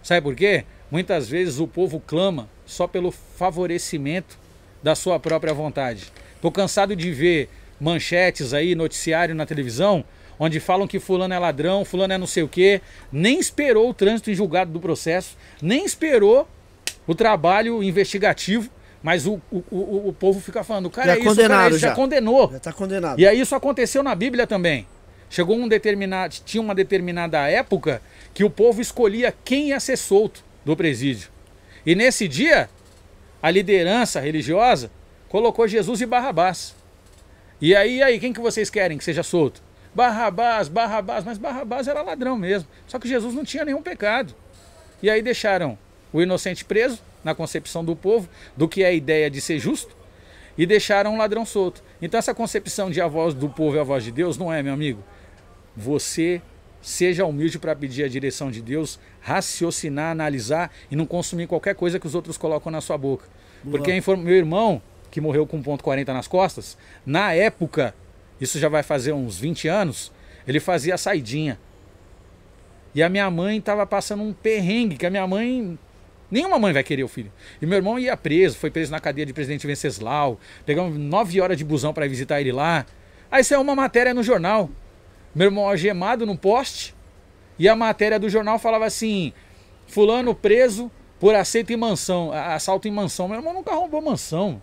Sabe 0.03 0.21
por 0.21 0.35
quê? 0.35 0.65
Muitas 0.91 1.27
vezes 1.27 1.59
o 1.59 1.67
povo 1.67 1.99
clama 1.99 2.47
só 2.65 2.87
pelo 2.87 3.11
favorecimento 3.11 4.37
da 4.83 4.93
sua 4.93 5.19
própria 5.19 5.53
vontade. 5.53 6.11
Tô 6.41 6.51
cansado 6.51 6.95
de 6.95 7.11
ver 7.11 7.49
manchetes 7.79 8.53
aí, 8.53 8.75
noticiário 8.75 9.33
na 9.33 9.45
televisão, 9.45 10.05
onde 10.37 10.59
falam 10.59 10.87
que 10.87 10.99
fulano 10.99 11.33
é 11.33 11.39
ladrão, 11.39 11.83
fulano 11.83 12.13
é 12.13 12.17
não 12.17 12.27
sei 12.27 12.43
o 12.43 12.47
quê, 12.47 12.81
nem 13.11 13.39
esperou 13.39 13.89
o 13.89 13.93
trânsito 13.93 14.29
em 14.29 14.35
julgado 14.35 14.71
do 14.71 14.79
processo, 14.79 15.35
nem 15.61 15.85
esperou 15.85 16.47
o 17.07 17.15
trabalho 17.15 17.81
investigativo 17.83 18.69
mas 19.05 19.27
o, 19.27 19.39
o, 19.51 19.63
o, 19.69 20.07
o 20.09 20.13
povo 20.13 20.41
fica 20.41 20.63
falando, 20.63 20.87
o 20.87 20.89
cara 20.89 21.09
Já 21.09 21.13
é 21.13 21.19
isso, 21.19 21.35
cara 21.35 21.65
é 21.65 21.69
isso, 21.69 21.77
já. 21.77 21.89
já. 21.89 21.93
condenou. 21.93 22.51
Já 22.51 22.59
tá 22.59 22.73
condenado. 22.73 23.19
E 23.19 23.27
aí 23.27 23.39
isso 23.39 23.53
aconteceu 23.53 24.01
na 24.01 24.15
Bíblia 24.15 24.47
também. 24.47 24.87
Chegou 25.29 25.55
um 25.55 25.67
determinado, 25.67 26.33
tinha 26.43 26.59
uma 26.59 26.73
determinada 26.73 27.47
época 27.47 28.01
que 28.33 28.43
o 28.43 28.49
povo 28.49 28.81
escolhia 28.81 29.31
quem 29.45 29.67
ia 29.67 29.79
ser 29.79 29.95
solto 29.95 30.43
do 30.65 30.75
presídio. 30.75 31.29
E 31.85 31.93
nesse 31.93 32.27
dia, 32.27 32.67
a 33.43 33.51
liderança 33.51 34.19
religiosa 34.19 34.89
colocou 35.29 35.67
Jesus 35.67 36.01
e 36.01 36.07
Barrabás. 36.07 36.73
E 37.61 37.75
aí, 37.75 38.01
aí, 38.01 38.19
quem 38.19 38.33
que 38.33 38.41
vocês 38.41 38.71
querem 38.71 38.97
que 38.97 39.03
seja 39.03 39.21
solto? 39.21 39.61
Barrabás, 39.93 40.67
Barrabás, 40.67 41.23
mas 41.23 41.37
Barrabás 41.37 41.87
era 41.87 42.01
ladrão 42.01 42.35
mesmo. 42.35 42.67
Só 42.87 42.97
que 42.97 43.07
Jesus 43.07 43.35
não 43.35 43.45
tinha 43.45 43.65
nenhum 43.65 43.83
pecado. 43.83 44.33
E 44.99 45.11
aí 45.11 45.21
deixaram 45.21 45.77
o 46.11 46.23
inocente 46.23 46.65
preso, 46.65 46.99
na 47.25 47.35
concepção 47.35 47.83
do 47.83 47.93
povo, 47.95 48.29
do 48.55 48.69
que 48.69 48.83
é 48.83 48.87
a 48.87 48.93
ideia 48.93 49.29
de 49.29 49.41
ser 49.41 49.59
justo, 49.59 49.93
e 50.57 50.65
deixaram 50.65 51.15
um 51.15 51.17
ladrão 51.17 51.43
solto. 51.45 51.83
Então 52.01 52.17
essa 52.17 52.33
concepção 52.33 52.89
de 52.89 53.01
a 53.01 53.07
voz 53.07 53.33
do 53.33 53.49
povo 53.49 53.75
e 53.75 53.79
a 53.79 53.83
voz 53.83 54.03
de 54.05 54.11
Deus 54.11 54.37
não 54.37 54.53
é, 54.53 54.63
meu 54.63 54.73
amigo. 54.73 55.03
Você 55.75 56.41
seja 56.81 57.25
humilde 57.25 57.57
para 57.59 57.75
pedir 57.75 58.03
a 58.03 58.07
direção 58.07 58.51
de 58.51 58.61
Deus, 58.61 58.99
raciocinar, 59.19 60.11
analisar 60.11 60.71
e 60.89 60.95
não 60.95 61.05
consumir 61.05 61.47
qualquer 61.47 61.73
coisa 61.75 61.99
que 61.99 62.05
os 62.07 62.13
outros 62.15 62.37
colocam 62.37 62.71
na 62.71 62.79
sua 62.79 62.97
boca. 62.97 63.25
Porque 63.69 63.91
a 63.91 63.97
inform- 63.97 64.21
meu 64.21 64.35
irmão, 64.35 64.81
que 65.09 65.19
morreu 65.19 65.47
com 65.47 65.61
1.40 65.61 66.13
nas 66.13 66.27
costas, 66.27 66.77
na 67.03 67.33
época, 67.33 67.95
isso 68.39 68.59
já 68.59 68.69
vai 68.69 68.83
fazer 68.83 69.13
uns 69.13 69.37
20 69.39 69.67
anos, 69.67 70.11
ele 70.47 70.59
fazia 70.59 70.93
a 70.93 70.97
saidinha. 70.97 71.59
E 72.93 73.01
a 73.01 73.09
minha 73.09 73.29
mãe 73.31 73.57
estava 73.57 73.85
passando 73.85 74.21
um 74.23 74.31
perrengue, 74.31 74.95
que 74.95 75.05
a 75.05 75.09
minha 75.09 75.25
mãe 75.27 75.77
Nenhuma 76.35 76.59
mãe 76.59 76.73
vai 76.73 76.83
querer 76.83 77.01
o 77.01 77.07
filho. 77.07 77.31
E 77.61 77.65
meu 77.65 77.77
irmão 77.77 77.97
ia 77.97 78.17
preso, 78.17 78.57
foi 78.57 78.69
preso 78.69 78.91
na 78.91 78.99
cadeia 78.99 79.25
de 79.25 79.31
presidente 79.31 79.65
Venceslau. 79.65 80.37
Pegamos 80.65 80.97
nove 80.97 81.39
horas 81.39 81.57
de 81.57 81.63
busão 81.63 81.93
para 81.93 82.05
visitar 82.09 82.41
ele 82.41 82.51
lá. 82.51 82.85
Aí 83.31 83.41
saiu 83.41 83.61
uma 83.61 83.73
matéria 83.73 84.13
no 84.13 84.21
jornal. 84.21 84.69
Meu 85.33 85.45
irmão 85.45 85.65
algemado 85.65 86.25
num 86.25 86.35
poste. 86.35 86.93
E 87.57 87.69
a 87.69 87.75
matéria 87.75 88.19
do 88.19 88.27
jornal 88.27 88.59
falava 88.59 88.85
assim: 88.85 89.31
Fulano 89.87 90.35
preso 90.35 90.91
por 91.21 91.33
assalto 91.33 91.71
em 91.71 91.77
mansão. 91.77 92.33
Assalto 92.33 92.85
em 92.85 92.91
mansão. 92.91 93.29
Meu 93.29 93.37
irmão 93.37 93.53
nunca 93.53 93.73
roubou 93.73 94.01
mansão. 94.01 94.61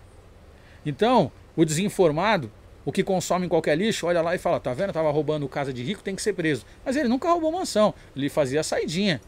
Então, 0.85 1.31
o 1.55 1.65
desinformado, 1.65 2.51
o 2.85 2.91
que 2.91 3.03
consome 3.03 3.47
qualquer 3.47 3.75
lixo, 3.75 4.05
olha 4.05 4.21
lá 4.21 4.35
e 4.35 4.37
fala: 4.37 4.59
tá 4.59 4.75
vendo? 4.75 4.93
Tava 4.93 5.09
roubando 5.09 5.49
casa 5.49 5.73
de 5.73 5.81
rico, 5.81 6.03
tem 6.03 6.15
que 6.15 6.21
ser 6.21 6.33
preso. 6.33 6.67
Mas 6.85 6.95
ele 6.95 7.09
nunca 7.09 7.31
roubou 7.31 7.51
mansão. 7.51 7.95
Ele 8.15 8.29
fazia 8.29 8.59
a 8.59 8.63
saidinha. 8.63 9.19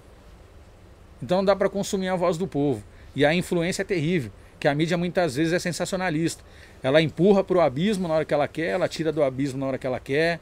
Então 1.26 1.44
dá 1.44 1.56
para 1.56 1.68
consumir 1.70 2.08
a 2.10 2.16
voz 2.16 2.38
do 2.38 2.46
povo. 2.48 2.84
E 3.16 3.26
a 3.26 3.34
influência 3.34 3.82
é 3.82 3.86
terrível, 3.86 4.32
que 4.60 4.68
a 4.68 4.76
mídia 4.76 4.96
muitas 4.98 5.36
vezes 5.36 5.54
é 5.54 5.60
sensacionalista. 5.60 6.44
Ela 6.84 7.02
empurra 7.02 7.44
para 7.44 7.58
o 7.58 7.62
abismo 7.62 8.08
na 8.08 8.14
hora 8.14 8.26
que 8.26 8.34
ela 8.34 8.48
quer, 8.48 8.68
ela 8.68 8.88
tira 8.88 9.12
do 9.12 9.24
abismo 9.24 9.60
na 9.60 9.66
hora 9.66 9.78
que 9.78 9.88
ela 9.88 10.00
quer. 10.00 10.40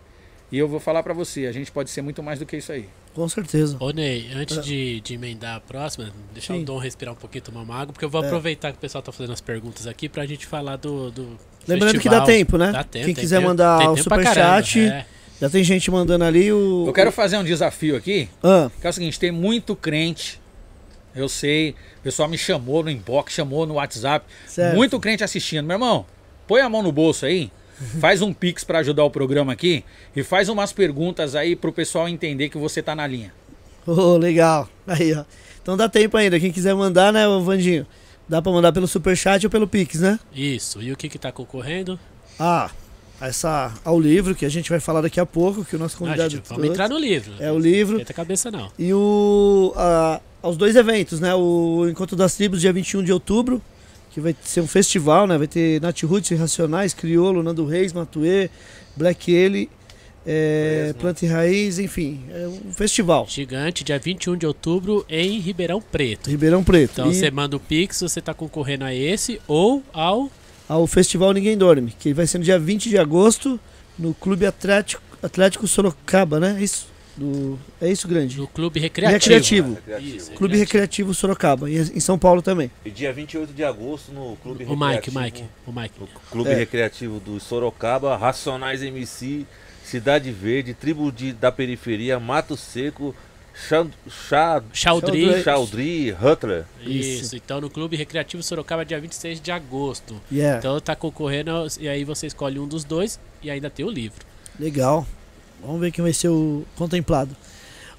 E 0.52 0.58
eu 0.58 0.68
vou 0.68 0.80
falar 0.80 1.02
para 1.02 1.14
você, 1.14 1.48
a 1.48 1.52
gente 1.52 1.72
pode 1.72 1.90
ser 1.90 2.02
muito 2.02 2.22
mais 2.22 2.38
do 2.40 2.46
que 2.46 2.58
isso 2.58 2.72
aí. 2.72 2.88
Com 3.16 3.28
certeza. 3.30 3.78
Ô 3.80 3.92
Ney, 3.92 4.30
antes 4.36 4.64
de, 4.64 5.00
de 5.02 5.14
emendar 5.14 5.56
a 5.56 5.60
próxima, 5.60 6.12
deixar 6.34 6.54
Sim. 6.56 6.62
o 6.62 6.66
Dom 6.66 6.78
respirar 6.78 7.14
um 7.14 7.18
pouquinho, 7.18 7.44
tomar 7.44 7.62
uma 7.62 7.76
água, 7.76 7.94
porque 7.94 8.04
eu 8.06 8.10
vou 8.10 8.22
É. 8.24 8.26
aproveitar 8.26 8.72
que 8.72 8.78
o 8.78 8.82
pessoal 8.82 9.02
tá 9.02 9.12
fazendo 9.12 9.34
as 9.34 9.42
perguntas 9.42 9.88
aqui 9.88 10.10
pra 10.10 10.26
gente 10.26 10.46
falar 10.46 10.76
do. 10.76 11.10
do 11.12 11.38
Lembrando 11.68 11.92
que 11.92 11.98
festival. 12.00 12.20
dá 12.20 12.26
tempo, 12.26 12.58
né? 12.58 12.72
Dá 12.72 12.84
tempo, 12.84 13.06
Quem 13.06 13.14
tem 13.16 13.22
quiser 13.24 13.38
tempo, 13.38 13.48
mandar 13.50 13.78
tem 13.80 13.88
o 13.90 13.98
superchat, 13.98 14.80
é. 14.80 15.06
já 15.40 15.50
tem 15.50 15.64
gente 15.64 15.90
mandando 15.90 16.24
ali 16.26 16.52
o. 16.52 16.86
Eu 16.88 16.94
quero 16.94 17.12
fazer 17.12 17.38
um 17.38 17.44
desafio 17.44 17.96
aqui, 17.96 18.28
Ah, 18.44 18.70
que 18.82 18.86
é 18.86 18.90
o 18.90 18.94
seguinte, 18.94 19.20
tem 19.20 19.32
muito 19.32 19.76
crente, 19.76 20.40
eu 21.15 21.27
sei, 21.30 21.72
o 21.99 22.03
pessoal 22.03 22.27
me 22.30 22.38
chamou 22.38 22.84
no 22.84 22.90
inbox, 22.90 23.34
chamou 23.34 23.65
no 23.65 23.76
WhatsApp, 23.76 24.26
Certo. 24.48 24.76
muito 24.76 24.99
crente 24.99 25.23
assistindo. 25.23 25.65
Meu 25.65 25.76
irmão, 25.76 26.06
põe 26.48 26.61
a 26.61 26.69
mão 26.69 26.81
no 26.84 26.91
bolso 26.91 27.26
aí, 27.26 27.52
faz 27.99 28.22
um 28.22 28.34
pix 28.34 28.64
para 28.64 28.80
ajudar 28.80 29.03
o 29.03 29.10
programa 29.11 29.52
aqui 29.53 29.84
e 30.15 30.23
faz 30.23 30.49
umas 30.49 30.72
perguntas 30.73 31.35
aí 31.35 31.56
pro 31.56 31.72
pessoal 31.73 32.07
entender 32.07 32.49
que 32.49 32.57
você 32.57 32.81
tá 32.81 32.95
na 32.95 33.06
linha. 33.07 33.34
oh, 33.85 34.18
legal. 34.18 34.69
Aí, 34.88 35.14
ó. 35.14 35.23
Então 35.61 35.76
dá 35.77 35.88
tempo 35.90 36.18
ainda. 36.18 36.40
Quem 36.40 36.52
quiser 36.52 36.73
mandar, 36.76 37.11
né, 37.14 37.26
Vandinho? 37.41 37.85
Dá 38.27 38.41
pra 38.41 38.52
mandar 38.52 38.72
pelo 38.72 38.88
superchat 38.88 39.45
ou 39.45 39.49
pelo 39.49 39.68
Pix, 39.68 39.99
né? 39.99 40.19
Isso, 40.34 40.81
e 40.81 40.91
o 40.91 40.95
que 40.98 41.10
que 41.10 41.19
tá 41.19 41.31
concorrendo? 41.31 41.99
Ah, 42.40 42.69
essa 43.22 43.73
ao 43.84 43.99
livro 43.99 44.34
que 44.35 44.45
a 44.45 44.49
gente 44.49 44.69
vai 44.69 44.80
falar 44.80 45.02
daqui 45.02 45.19
a 45.19 45.26
pouco, 45.26 45.64
que 45.64 45.76
o 45.76 45.80
nosso 45.80 45.95
Ah, 45.95 45.99
convidado 45.99 46.30
gente, 46.30 46.48
vamos 46.49 46.65
entrar 46.65 46.90
no 46.90 46.98
livro. 46.98 47.34
é 47.40 47.52
o 47.52 47.60
livro 47.60 48.02
a 48.02 48.14
cabeça 48.14 48.49
não. 48.49 48.72
e 48.80 48.94
o 48.94 49.73
a- 49.76 50.19
aos 50.44 50.57
dois 50.57 50.76
eventos, 50.76 51.20
né? 51.22 51.34
O 51.34 51.88
Encontro 51.90 52.15
das 52.15 52.36
Tribos 52.36 52.61
dia 52.61 52.74
21 52.74 53.02
de 53.02 53.14
outubro, 53.14 53.61
que 54.11 54.20
vai 54.20 54.36
ser 54.44 54.61
um 54.61 54.68
festival, 54.68 55.26
né? 55.26 55.38
Vai 55.38 55.48
ter 55.48 55.82
Nat 55.82 56.03
Roots, 56.03 56.30
Irracionais, 56.30 56.94
Criolo, 56.94 57.41
Nando 57.41 57.65
Reis, 57.65 57.94
Matuê, 57.94 58.49
Black 58.95 59.32
Ele, 59.32 59.70
é. 60.26 60.94
Planta 60.99 61.26
e 61.26 61.28
Raiz, 61.28 61.80
enfim, 61.80 62.22
é 62.30 62.48
um 62.48 62.72
festival. 62.74 63.26
Gigante, 63.28 63.84
dia 63.84 63.98
21 63.98 64.38
de 64.38 64.45
outubro 64.45 65.06
em 65.10 65.40
Ribeirão 65.40 65.82
Preto. 65.82 66.30
Ribeirão 66.30 66.64
Preto. 66.64 66.91
Então 66.91 67.11
e 67.11 67.15
você 67.15 67.32
manda 67.32 67.56
o 67.56 67.60
Pix, 67.60 68.02
você 68.02 68.22
tá 68.22 68.34
concorrendo 68.34 68.84
a 68.84 68.94
esse 68.94 69.41
ou 69.48 69.82
ao 69.91 70.30
ao 70.68 70.88
Festival 70.88 71.34
Ninguém 71.34 71.57
Dorme, 71.57 71.94
que 71.99 72.14
vai 72.14 72.26
ser 72.26 72.38
no 72.38 72.44
dia 72.44 72.57
20 72.57 72.90
de 72.90 72.98
agosto 72.98 73.60
no 73.99 74.14
Clube 74.14 74.45
Atlético, 74.45 75.03
Atlético 75.22 75.68
Sorocaba, 75.68 76.40
né? 76.40 76.57
Isso. 76.60 76.93
Do, 77.15 77.60
é 77.80 77.91
isso, 77.91 78.07
grande. 78.07 78.38
no 78.38 78.48
Clube 78.48 78.80
Recreativo. 78.80 79.14
Recreativo. 79.19 79.73
Recreativo. 79.76 80.15
Isso, 80.18 80.31
Clube 80.31 80.57
Recreativo 80.57 81.14
Sorocaba, 81.14 81.69
em 81.69 81.76
em 81.76 81.99
São 81.99 82.18
Paulo 82.18 82.41
também. 82.41 82.72
E 82.84 82.90
dia 82.90 83.14
28 83.14 83.53
de 83.53 83.64
agosto 83.64 84.11
no 84.11 84.35
Clube 84.38 84.64
O 84.65 84.69
Mike, 84.76 84.85
Recreativo. 85.11 85.19
Mike, 85.19 85.44
o 85.68 85.72
Mike. 85.72 85.99
No 85.99 86.07
Clube 86.31 86.49
É. 86.49 86.56
Recreativo 86.56 87.19
do 87.19 87.40
Sorocaba, 87.40 88.18
Racionais 88.18 88.81
MC, 88.81 89.45
Cidade 89.84 90.31
Verde, 90.31 90.73
Tribo 90.73 91.11
de, 91.11 91.34
da 91.34 91.52
Periferia, 91.52 92.19
Mato 92.19 92.57
Seco, 92.57 93.14
Chaldri. 94.73 95.44
Chaldri, 95.44 96.11
Hutler. 96.11 96.65
Isso. 96.81 97.23
Isso. 97.26 97.35
então 97.35 97.61
no 97.61 97.69
Clube 97.69 97.95
Recreativo 97.95 98.41
Sorocaba, 98.41 98.84
dia 98.84 98.99
26 98.99 99.40
de 99.40 99.52
agosto. 99.52 100.19
Yeah. 100.31 100.57
Então 100.60 100.80
tá 100.80 100.95
concorrendo, 100.95 101.52
e 101.80 101.88
aí 101.88 102.03
você 102.03 102.27
escolhe 102.27 102.60
um 102.60 102.68
dos 102.68 102.84
dois 102.84 103.19
e 103.44 103.52
ainda 103.52 103.69
tem 103.69 103.85
o 103.85 103.90
livro. 103.91 104.26
Legal. 104.60 105.06
Vamos 105.65 105.81
ver 105.81 105.91
quem 105.91 106.03
vai 106.03 106.14
ser 106.14 106.27
o 106.30 106.64
contemplado. 106.76 107.35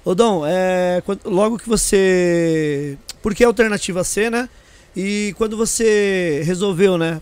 Ô 0.03 0.13
Dom, 0.13 0.43
é, 0.45 1.01
quando- 1.05 1.21
logo 1.29 1.57
que 1.57 1.67
você. 1.67 2.97
Por 3.21 3.33
que 3.33 3.43
a 3.43 3.47
alternativa 3.47 4.03
C, 4.03 4.29
né? 4.29 4.47
E 4.95 5.33
quando 5.37 5.57
você 5.57 6.41
resolveu, 6.45 6.97
né? 6.97 7.21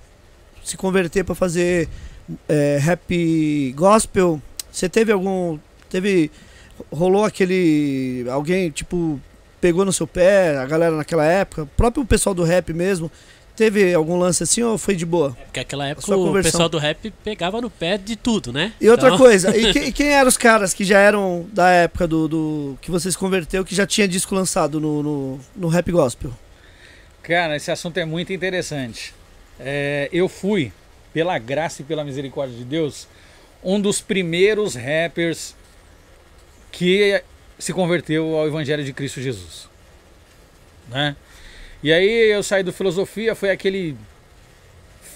Se 0.64 0.76
converter 0.78 1.24
para 1.24 1.34
fazer 1.36 1.88
é, 2.48 2.78
rap 2.82 3.74
gospel, 3.76 4.42
você 4.72 4.90
teve 4.90 5.12
algum. 5.12 5.58
Teve. 5.90 6.30
Rolou 6.92 7.24
aquele. 7.24 8.26
Alguém, 8.30 8.70
tipo, 8.70 9.20
pegou 9.62 9.86
no 9.86 9.94
seu 9.94 10.06
pé, 10.08 10.58
a 10.58 10.66
galera 10.66 10.96
naquela 10.98 11.26
época, 11.26 11.64
o 11.64 11.68
próprio 11.68 12.04
pessoal 12.06 12.36
do 12.36 12.44
rap 12.44 12.74
mesmo. 12.74 13.10
Teve 13.56 13.94
algum 13.94 14.18
lance 14.18 14.42
assim 14.42 14.64
ou 14.64 14.78
foi 14.80 14.96
de 14.96 15.06
boa? 15.06 15.38
Porque 15.46 15.60
naquela 15.60 15.88
época 15.88 16.16
o 16.18 16.34
pessoal 16.42 16.68
do 16.68 16.80
rap 16.80 17.12
pegava 17.24 17.62
no 17.62 17.70
pé 17.70 18.00
de 18.00 18.16
tudo, 18.16 18.52
né? 18.52 18.74
E 18.82 18.90
outra 18.90 19.10
Então, 19.10 19.18
coisa, 19.20 19.56
e, 19.56 19.72
que- 19.72 19.80
e 19.86 19.92
quem 19.92 20.08
eram 20.08 20.28
os 20.28 20.38
caras 20.38 20.74
que 20.74 20.84
já 20.84 20.98
eram 21.00 21.46
da 21.54 21.70
época 21.70 22.08
do, 22.08 22.28
do- 22.28 22.78
que 22.82 22.90
vocês 22.90 23.16
converteu, 23.16 23.64
que 23.64 23.76
já 23.76 23.86
tinha 23.86 24.08
disco 24.08 24.34
lançado 24.34 24.80
no, 24.80 25.04
no, 25.04 25.40
no 25.56 25.68
rap 25.68 25.92
gospel? 25.92 26.32
Cara, 27.22 27.56
esse 27.56 27.70
assunto 27.70 27.98
é 28.00 28.06
muito 28.06 28.34
interessante. 28.34 29.14
É, 29.60 30.10
eu 30.12 30.28
fui, 30.28 30.74
pela 31.14 31.38
graça 31.38 31.84
e 31.84 31.86
pela 31.86 32.04
misericórdia 32.04 32.58
de 32.58 32.64
Deus, 32.66 33.08
um 33.64 33.80
dos 33.80 34.02
primeiros 34.02 34.74
rappers 34.76 35.56
que 36.72 37.22
se 37.60 37.72
converteu 37.72 38.36
ao 38.36 38.48
Evangelho 38.48 38.84
de 38.84 38.92
Cristo 38.92 39.22
Jesus. 39.22 39.70
Né? 40.90 41.16
E 41.84 41.92
aí 41.92 42.32
eu 42.32 42.42
saí 42.42 42.64
do 42.64 42.72
filosofia, 42.72 43.36
foi 43.36 43.52
aquele 43.52 43.96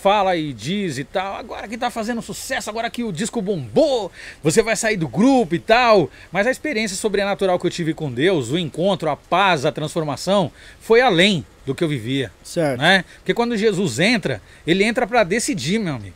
fala 0.02 0.36
e 0.36 0.54
diz 0.54 0.98
e 0.98 1.04
tal. 1.04 1.36
Agora 1.36 1.68
que 1.68 1.78
tá 1.78 1.90
fazendo 1.90 2.22
sucesso, 2.22 2.70
agora 2.70 2.90
que 2.90 3.04
o 3.04 3.12
disco 3.12 3.42
bombou, 3.42 4.12
você 4.44 4.62
vai 4.62 4.76
sair 4.76 4.96
do 4.96 5.08
grupo 5.08 5.56
e 5.56 5.60
tal. 5.60 6.10
Mas 6.32 6.46
a 6.46 6.52
experiência 6.52 6.96
sobrenatural 6.96 7.60
que 7.60 7.66
eu 7.66 7.72
tive 7.72 7.94
com 7.94 8.12
Deus, 8.12 8.52
o 8.52 8.58
encontro, 8.58 9.10
a 9.10 9.16
paz, 9.16 9.66
a 9.66 9.72
transformação, 9.72 10.52
foi 10.80 11.02
além 11.02 11.46
do 11.66 11.74
que 11.74 11.84
eu 11.84 11.88
vivia. 11.88 12.32
Certo. 12.44 12.80
Né? 12.80 13.04
Porque 13.18 13.34
quando 13.34 13.58
Jesus 13.58 14.00
entra, 14.00 14.42
ele 14.66 14.84
entra 14.84 15.08
para 15.08 15.24
decidir, 15.24 15.80
meu 15.80 15.96
amigo. 15.96 16.16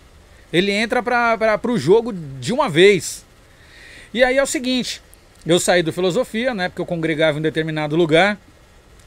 Ele 0.54 0.72
entra 0.72 1.02
para 1.02 1.72
o 1.72 1.78
jogo 1.78 2.14
de 2.14 2.54
uma 2.54 2.70
vez. 2.70 3.26
E 4.14 4.24
aí 4.24 4.38
é 4.38 4.44
o 4.44 4.48
seguinte, 4.48 5.02
eu 5.46 5.60
saí 5.60 5.82
do 5.82 5.94
filosofia, 5.94 6.54
né? 6.54 6.68
Porque 6.68 6.82
eu 6.82 6.86
congregava 6.86 7.40
em 7.40 7.42
determinado 7.42 7.96
lugar. 7.96 8.38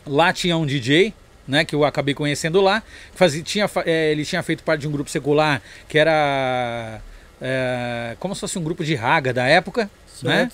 Lá 0.07 0.33
tinha 0.33 0.57
um 0.57 0.67
DJ, 0.67 1.15
né, 1.47 1.65
que 1.65 1.75
eu 1.75 1.85
acabei 1.85 2.15
conhecendo 2.15 2.61
lá. 2.61 2.83
Fazia, 3.15 3.43
tinha, 3.43 3.71
é, 3.85 4.11
ele 4.11 4.25
tinha 4.25 4.43
feito 4.43 4.63
parte 4.63 4.83
de 4.83 4.89
um 4.89 4.93
grupo 4.93 5.11
secular 5.11 5.63
que 5.89 5.99
era 5.99 7.01
é, 7.41 8.17
como 8.19 8.35
se 8.35 8.41
fosse 8.41 8.59
um 8.59 8.65
grupo 8.65 8.85
de 8.85 8.95
raga 8.95 9.33
da 9.33 9.47
época. 9.47 9.91
Né? 10.23 10.51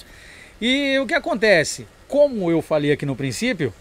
E 0.61 0.99
o 0.99 1.07
que 1.07 1.15
acontece? 1.15 1.87
Como 2.09 2.51
eu 2.51 2.61
falei 2.61 2.93
aqui 2.93 3.07
no 3.07 3.15
princípio, 3.15 3.73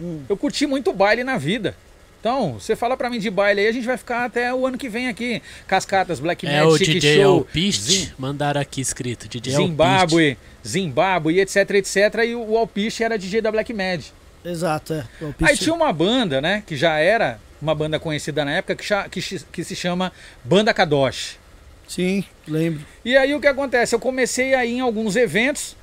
hum. 0.00 0.22
eu 0.28 0.36
curti 0.36 0.66
muito 0.66 0.92
baile 0.92 1.24
na 1.24 1.36
vida. 1.36 1.74
Então, 2.20 2.52
você 2.52 2.76
fala 2.76 2.96
para 2.96 3.10
mim 3.10 3.18
de 3.18 3.28
baile 3.28 3.62
aí, 3.62 3.66
a 3.66 3.72
gente 3.72 3.84
vai 3.84 3.96
ficar 3.96 4.24
até 4.24 4.54
o 4.54 4.64
ano 4.64 4.78
que 4.78 4.88
vem 4.88 5.08
aqui. 5.08 5.42
Cascatas, 5.66 6.20
Black 6.20 6.46
é 6.46 6.64
Magic, 6.64 6.90
o 6.90 6.94
DJ 6.94 7.16
Show, 7.16 7.38
Alpiste, 7.38 8.14
mandaram 8.16 8.60
aqui 8.60 8.80
escrito, 8.80 9.28
DJ 9.28 9.56
Zimbábue, 9.56 10.38
Zimbábue, 10.64 11.40
etc, 11.40 11.68
etc. 11.72 11.96
E 12.24 12.36
o 12.36 12.56
Alpiste 12.56 13.02
era 13.02 13.18
DJ 13.18 13.40
da 13.40 13.50
Black 13.50 13.74
Mad. 13.74 14.04
Exato, 14.44 14.94
é. 14.94 15.04
Aí 15.42 15.56
tinha 15.56 15.74
uma 15.74 15.92
banda, 15.92 16.40
né, 16.40 16.62
que 16.66 16.76
já 16.76 16.98
era 16.98 17.38
uma 17.60 17.74
banda 17.74 17.98
conhecida 18.00 18.44
na 18.44 18.52
época, 18.52 18.74
que, 18.74 19.20
que, 19.20 19.38
que 19.38 19.64
se 19.64 19.76
chama 19.76 20.12
Banda 20.42 20.74
Kadosh. 20.74 21.38
Sim, 21.86 22.24
lembro. 22.48 22.84
E 23.04 23.16
aí 23.16 23.34
o 23.34 23.40
que 23.40 23.46
acontece? 23.46 23.94
Eu 23.94 24.00
comecei 24.00 24.54
a 24.54 24.64
ir 24.64 24.72
em 24.72 24.80
alguns 24.80 25.14
eventos 25.14 25.76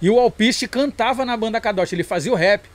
e 0.00 0.10
o 0.10 0.18
Alpiste 0.18 0.66
cantava 0.66 1.24
na 1.24 1.36
Banda 1.36 1.60
Kadosh, 1.60 1.92
ele 1.92 2.02
fazia 2.02 2.32
o 2.32 2.36
rap. 2.36 2.68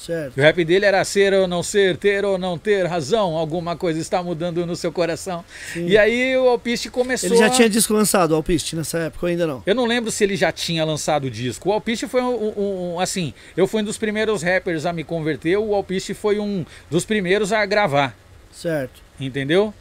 Certo. 0.00 0.38
O 0.38 0.40
rap 0.40 0.64
dele 0.64 0.86
era 0.86 1.04
ser 1.04 1.34
ou 1.34 1.46
não 1.46 1.62
ser, 1.62 1.96
ter 1.98 2.24
ou 2.24 2.38
não 2.38 2.56
ter 2.56 2.86
razão, 2.86 3.36
alguma 3.36 3.76
coisa 3.76 4.00
está 4.00 4.22
mudando 4.22 4.64
no 4.64 4.74
seu 4.74 4.90
coração. 4.90 5.44
Sim. 5.74 5.86
E 5.86 5.98
aí 5.98 6.34
o 6.38 6.48
Alpiste 6.48 6.88
começou. 6.88 7.28
Ele 7.28 7.36
já 7.36 7.46
a... 7.46 7.50
tinha 7.50 7.68
disco 7.68 7.92
lançado, 7.92 8.30
o 8.32 8.34
Alpiste, 8.34 8.74
nessa 8.74 8.98
época, 8.98 9.26
ou 9.26 9.30
ainda 9.30 9.46
não? 9.46 9.62
Eu 9.66 9.74
não 9.74 9.84
lembro 9.84 10.10
se 10.10 10.24
ele 10.24 10.36
já 10.36 10.50
tinha 10.50 10.84
lançado 10.86 11.24
o 11.24 11.30
disco. 11.30 11.68
O 11.68 11.72
Alpiste 11.72 12.06
foi 12.06 12.22
um, 12.22 12.34
um, 12.34 12.94
um, 12.94 13.00
Assim, 13.00 13.34
eu 13.54 13.66
fui 13.66 13.82
um 13.82 13.84
dos 13.84 13.98
primeiros 13.98 14.42
rappers 14.42 14.86
a 14.86 14.92
me 14.92 15.04
converter, 15.04 15.58
o 15.58 15.74
Alpiste 15.74 16.14
foi 16.14 16.40
um 16.40 16.64
dos 16.90 17.04
primeiros 17.04 17.52
a 17.52 17.64
gravar. 17.66 18.16
Certo. 18.50 19.02
Entendeu? 19.20 19.74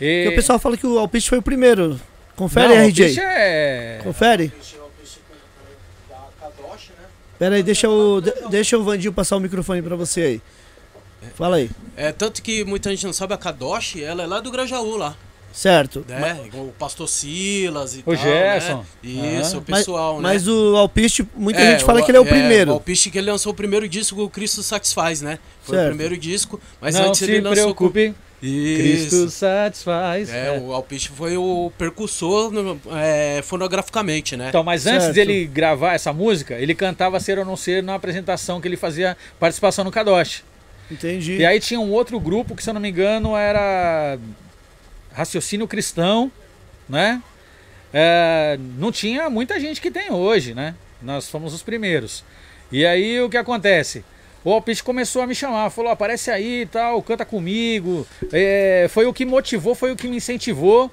E... 0.00 0.22
Porque 0.24 0.28
o 0.28 0.36
pessoal 0.36 0.58
fala 0.58 0.78
que 0.78 0.86
o 0.86 0.98
Alpiste 0.98 1.28
foi 1.28 1.38
o 1.38 1.42
primeiro. 1.42 2.00
Confere, 2.34 2.74
não, 2.74 2.86
RJ. 2.86 3.18
O 3.18 3.20
é. 3.20 4.00
Confere. 4.02 4.50
Pera 7.42 7.56
aí, 7.56 7.62
deixa 7.64 7.90
o, 7.90 8.20
deixa 8.50 8.78
o 8.78 8.84
Vandinho 8.84 9.12
passar 9.12 9.36
o 9.36 9.40
microfone 9.40 9.82
pra 9.82 9.96
você 9.96 10.20
aí. 10.20 10.42
Fala 11.34 11.56
aí. 11.56 11.68
É, 11.96 12.12
tanto 12.12 12.40
que 12.40 12.62
muita 12.62 12.88
gente 12.90 13.04
não 13.04 13.12
sabe, 13.12 13.34
a 13.34 13.36
Kadoshi, 13.36 14.00
ela 14.00 14.22
é 14.22 14.26
lá 14.28 14.38
do 14.38 14.48
Grajaú, 14.48 14.96
lá. 14.96 15.16
Certo. 15.52 16.04
Né? 16.08 16.40
O 16.54 16.72
pastor 16.78 17.08
Silas 17.08 17.96
e 17.96 17.98
o 17.98 18.02
tal, 18.04 18.14
Gerson. 18.14 18.86
Né? 19.02 19.40
Isso, 19.40 19.58
o 19.58 19.62
pessoal, 19.62 20.20
mas, 20.20 20.22
né? 20.22 20.28
Mas 20.28 20.46
o 20.46 20.76
Alpiste, 20.76 21.26
muita 21.34 21.58
é, 21.58 21.72
gente 21.72 21.84
fala 21.84 22.00
o, 22.00 22.04
que 22.04 22.12
ele 22.12 22.18
é 22.18 22.20
o 22.20 22.24
primeiro. 22.24 22.70
O 22.70 22.74
Alpiste 22.74 23.10
que 23.10 23.18
ele 23.18 23.28
lançou 23.28 23.50
o 23.50 23.56
primeiro 23.56 23.88
disco, 23.88 24.22
o 24.22 24.30
Cristo 24.30 24.62
Satisfaz, 24.62 25.20
né? 25.20 25.40
Foi 25.62 25.74
certo. 25.74 25.86
o 25.86 25.90
primeiro 25.90 26.16
disco, 26.16 26.60
mas 26.80 26.94
não 26.94 27.08
antes 27.08 27.18
se 27.18 27.24
ele 27.24 27.40
lançou... 27.40 27.74
preocupe. 27.74 28.14
Isso. 28.42 28.82
Cristo 28.82 29.30
satisfaz. 29.30 30.28
É, 30.28 30.48
é, 30.48 30.60
o 30.60 30.72
Alpiste 30.72 31.10
foi 31.10 31.36
o 31.36 31.70
percussor 31.78 32.52
é, 33.00 33.40
fonograficamente, 33.42 34.36
né? 34.36 34.48
Então, 34.48 34.64
mas 34.64 34.84
antes 34.84 35.04
certo. 35.04 35.14
dele 35.14 35.46
gravar 35.46 35.94
essa 35.94 36.12
música, 36.12 36.54
ele 36.54 36.74
cantava 36.74 37.20
Ser 37.20 37.38
ou 37.38 37.44
Não 37.44 37.56
Ser 37.56 37.84
na 37.84 37.94
apresentação 37.94 38.60
que 38.60 38.66
ele 38.66 38.76
fazia 38.76 39.16
participação 39.38 39.84
no 39.84 39.92
Kadosh. 39.92 40.42
Entendi. 40.90 41.36
E 41.36 41.46
aí 41.46 41.60
tinha 41.60 41.78
um 41.78 41.92
outro 41.92 42.18
grupo 42.18 42.56
que, 42.56 42.64
se 42.64 42.68
eu 42.68 42.74
não 42.74 42.80
me 42.80 42.90
engano, 42.90 43.36
era 43.36 44.18
Raciocínio 45.12 45.68
Cristão, 45.68 46.30
né? 46.88 47.22
É, 47.94 48.58
não 48.76 48.90
tinha 48.90 49.30
muita 49.30 49.60
gente 49.60 49.80
que 49.80 49.90
tem 49.90 50.10
hoje, 50.10 50.52
né? 50.52 50.74
Nós 51.00 51.28
fomos 51.28 51.54
os 51.54 51.62
primeiros. 51.62 52.24
E 52.72 52.84
aí 52.84 53.20
o 53.20 53.28
que 53.28 53.36
acontece? 53.36 54.04
O 54.44 54.52
Alpiste 54.52 54.82
começou 54.82 55.22
a 55.22 55.26
me 55.26 55.34
chamar, 55.34 55.70
falou, 55.70 55.90
aparece 55.90 56.30
aí 56.30 56.62
e 56.62 56.66
tal, 56.66 57.00
canta 57.02 57.24
comigo. 57.24 58.06
É, 58.32 58.86
foi 58.90 59.06
o 59.06 59.12
que 59.12 59.24
motivou, 59.24 59.74
foi 59.74 59.92
o 59.92 59.96
que 59.96 60.08
me 60.08 60.16
incentivou 60.16 60.90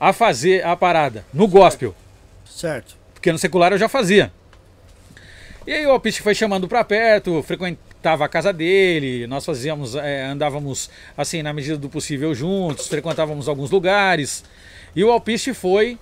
a 0.00 0.12
fazer 0.12 0.64
a 0.64 0.74
parada, 0.74 1.24
no 1.32 1.46
gospel. 1.46 1.94
Certo. 2.44 2.96
Porque 3.12 3.30
no 3.30 3.38
secular 3.38 3.72
eu 3.72 3.78
já 3.78 3.88
fazia. 3.88 4.32
E 5.66 5.72
aí 5.72 5.86
o 5.86 5.90
Alpiste 5.90 6.22
foi 6.22 6.34
chamando 6.34 6.66
pra 6.66 6.82
perto, 6.82 7.42
frequentava 7.42 8.24
a 8.24 8.28
casa 8.28 8.52
dele, 8.52 9.26
nós 9.28 9.44
fazíamos, 9.44 9.94
é, 9.94 10.24
andávamos 10.24 10.90
assim, 11.16 11.40
na 11.42 11.52
medida 11.52 11.76
do 11.76 11.88
possível 11.88 12.34
juntos, 12.34 12.88
frequentávamos 12.88 13.46
alguns 13.46 13.70
lugares. 13.70 14.42
E 14.96 15.04
o 15.04 15.12
Alpiste 15.12 15.54
foi 15.54 15.98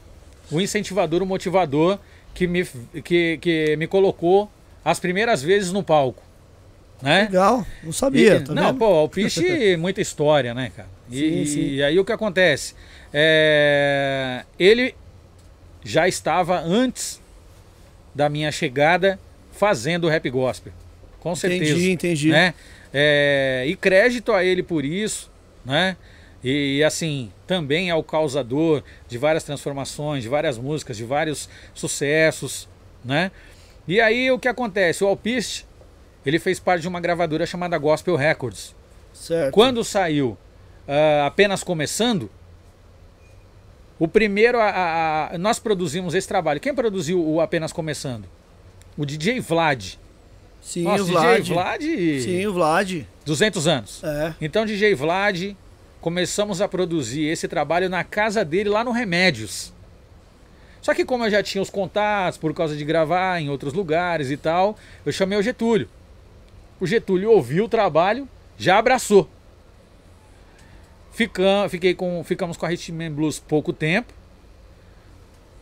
o 0.51 0.61
incentivador, 0.61 1.23
o 1.23 1.27
motivador 1.27 1.99
que 2.33 2.47
me, 2.47 2.65
que, 3.05 3.39
que 3.39 3.77
me 3.77 3.87
colocou 3.87 4.51
as 4.85 4.99
primeiras 4.99 5.43
vezes 5.43 5.73
no 5.73 5.83
palco. 5.83 6.23
Né? 7.03 7.23
Legal, 7.23 7.67
não 7.83 7.93
sabia. 7.93 8.37
E, 8.37 8.41
tá 8.41 8.55
não, 8.55 8.67
vendo? 8.69 8.79
pô, 8.79 9.05
o 9.05 9.09
Piche, 9.09 9.77
muita 9.79 10.01
história, 10.01 10.53
né, 10.53 10.71
cara? 10.75 10.89
E, 11.11 11.17
Sim, 11.17 11.47
sim. 11.47 11.61
e 11.75 11.83
aí 11.83 11.99
o 11.99 12.05
que 12.05 12.13
acontece? 12.13 12.75
É, 13.13 14.45
ele 14.59 14.95
já 15.83 16.07
estava 16.07 16.61
antes 16.61 17.21
da 18.15 18.29
minha 18.29 18.53
chegada 18.53 19.19
fazendo 19.53 20.09
rap 20.09 20.29
gospel. 20.31 20.73
Com 21.19 21.35
certeza. 21.35 21.73
Entendi, 21.73 21.91
entendi. 21.91 22.29
Né? 22.31 22.55
É, 22.93 23.65
e 23.67 23.77
crédito 23.77 24.33
a 24.33 24.45
ele 24.45 24.63
por 24.63 24.85
isso, 24.85 25.31
né? 25.65 25.97
E, 26.43 26.79
e 26.79 26.85
assim, 26.85 27.31
também 27.47 27.91
é 27.91 27.95
o 27.95 28.03
causador 28.03 28.83
de 29.09 29.19
várias 29.19 29.45
transformações, 29.45 30.23
de 30.23 30.29
várias 30.29 30.57
músicas, 30.57 30.97
de 30.97 31.05
vários 31.05 31.49
sucessos, 31.75 32.69
né? 33.05 33.31
E 33.91 34.01
aí 34.01 34.31
o 34.31 34.39
que 34.39 34.47
acontece? 34.47 35.03
O 35.03 35.09
Alpiste, 35.09 35.67
ele 36.25 36.39
fez 36.39 36.61
parte 36.61 36.83
de 36.83 36.87
uma 36.87 37.01
gravadora 37.01 37.45
chamada 37.45 37.77
Gospel 37.77 38.15
Records. 38.15 38.73
Certo. 39.13 39.53
Quando 39.53 39.83
saiu 39.83 40.39
uh, 40.87 41.27
apenas 41.27 41.65
começando, 41.65 42.31
o 43.99 44.07
primeiro 44.07 44.61
a, 44.61 44.69
a, 44.69 45.35
a, 45.35 45.39
nós 45.39 45.59
produzimos 45.59 46.15
esse 46.15 46.29
trabalho. 46.29 46.61
Quem 46.61 46.73
produziu 46.73 47.21
o 47.21 47.41
apenas 47.41 47.73
começando? 47.73 48.27
O 48.97 49.05
DJ 49.05 49.41
Vlad. 49.41 49.95
Sim, 50.63 50.85
Nossa, 50.85 51.03
o 51.03 51.07
Vlad. 51.07 51.43
DJ 51.43 51.55
Vlad. 51.55 51.83
Sim, 52.23 52.47
o 52.47 52.53
Vlad. 52.53 53.03
200 53.27 53.67
anos. 53.67 54.05
É. 54.05 54.35
Então, 54.41 54.65
DJ 54.65 54.95
Vlad, 54.95 55.57
começamos 56.01 56.61
a 56.61 56.69
produzir 56.69 57.25
esse 57.25 57.49
trabalho 57.49 57.91
na 57.91 58.05
casa 58.05 58.45
dele 58.45 58.69
lá 58.69 58.85
no 58.85 58.93
Remédios. 58.93 59.73
Só 60.83 60.95
que 60.95 61.05
como 61.05 61.25
eu 61.25 61.31
já 61.31 61.43
tinha 61.43 61.61
os 61.61 61.71
contatos 61.71 62.39
por 62.39 62.55
causa 62.55 62.77
de 62.77 62.85
gravar 62.85 63.41
em 63.41 63.51
outros 63.51 63.73
lugares 63.73 64.31
e 64.31 64.37
tal, 64.37 64.77
eu 65.05 65.13
chamei 65.13 65.39
o 65.39 65.43
Getúlio. 65.43 65.89
O 66.81 66.87
Getúlio 66.87 67.31
ouviu 67.31 67.65
o 67.65 67.69
trabalho, 67.69 68.29
já 68.57 68.79
abraçou. 68.79 69.29
Ficam, 71.13 71.69
fiquei 71.69 71.95
com, 71.95 72.25
ficamos 72.25 72.57
com 72.57 72.65
a 72.65 72.73
Hitman 72.73 73.11
Blues 73.11 73.39
pouco 73.39 73.73
tempo. 73.73 74.15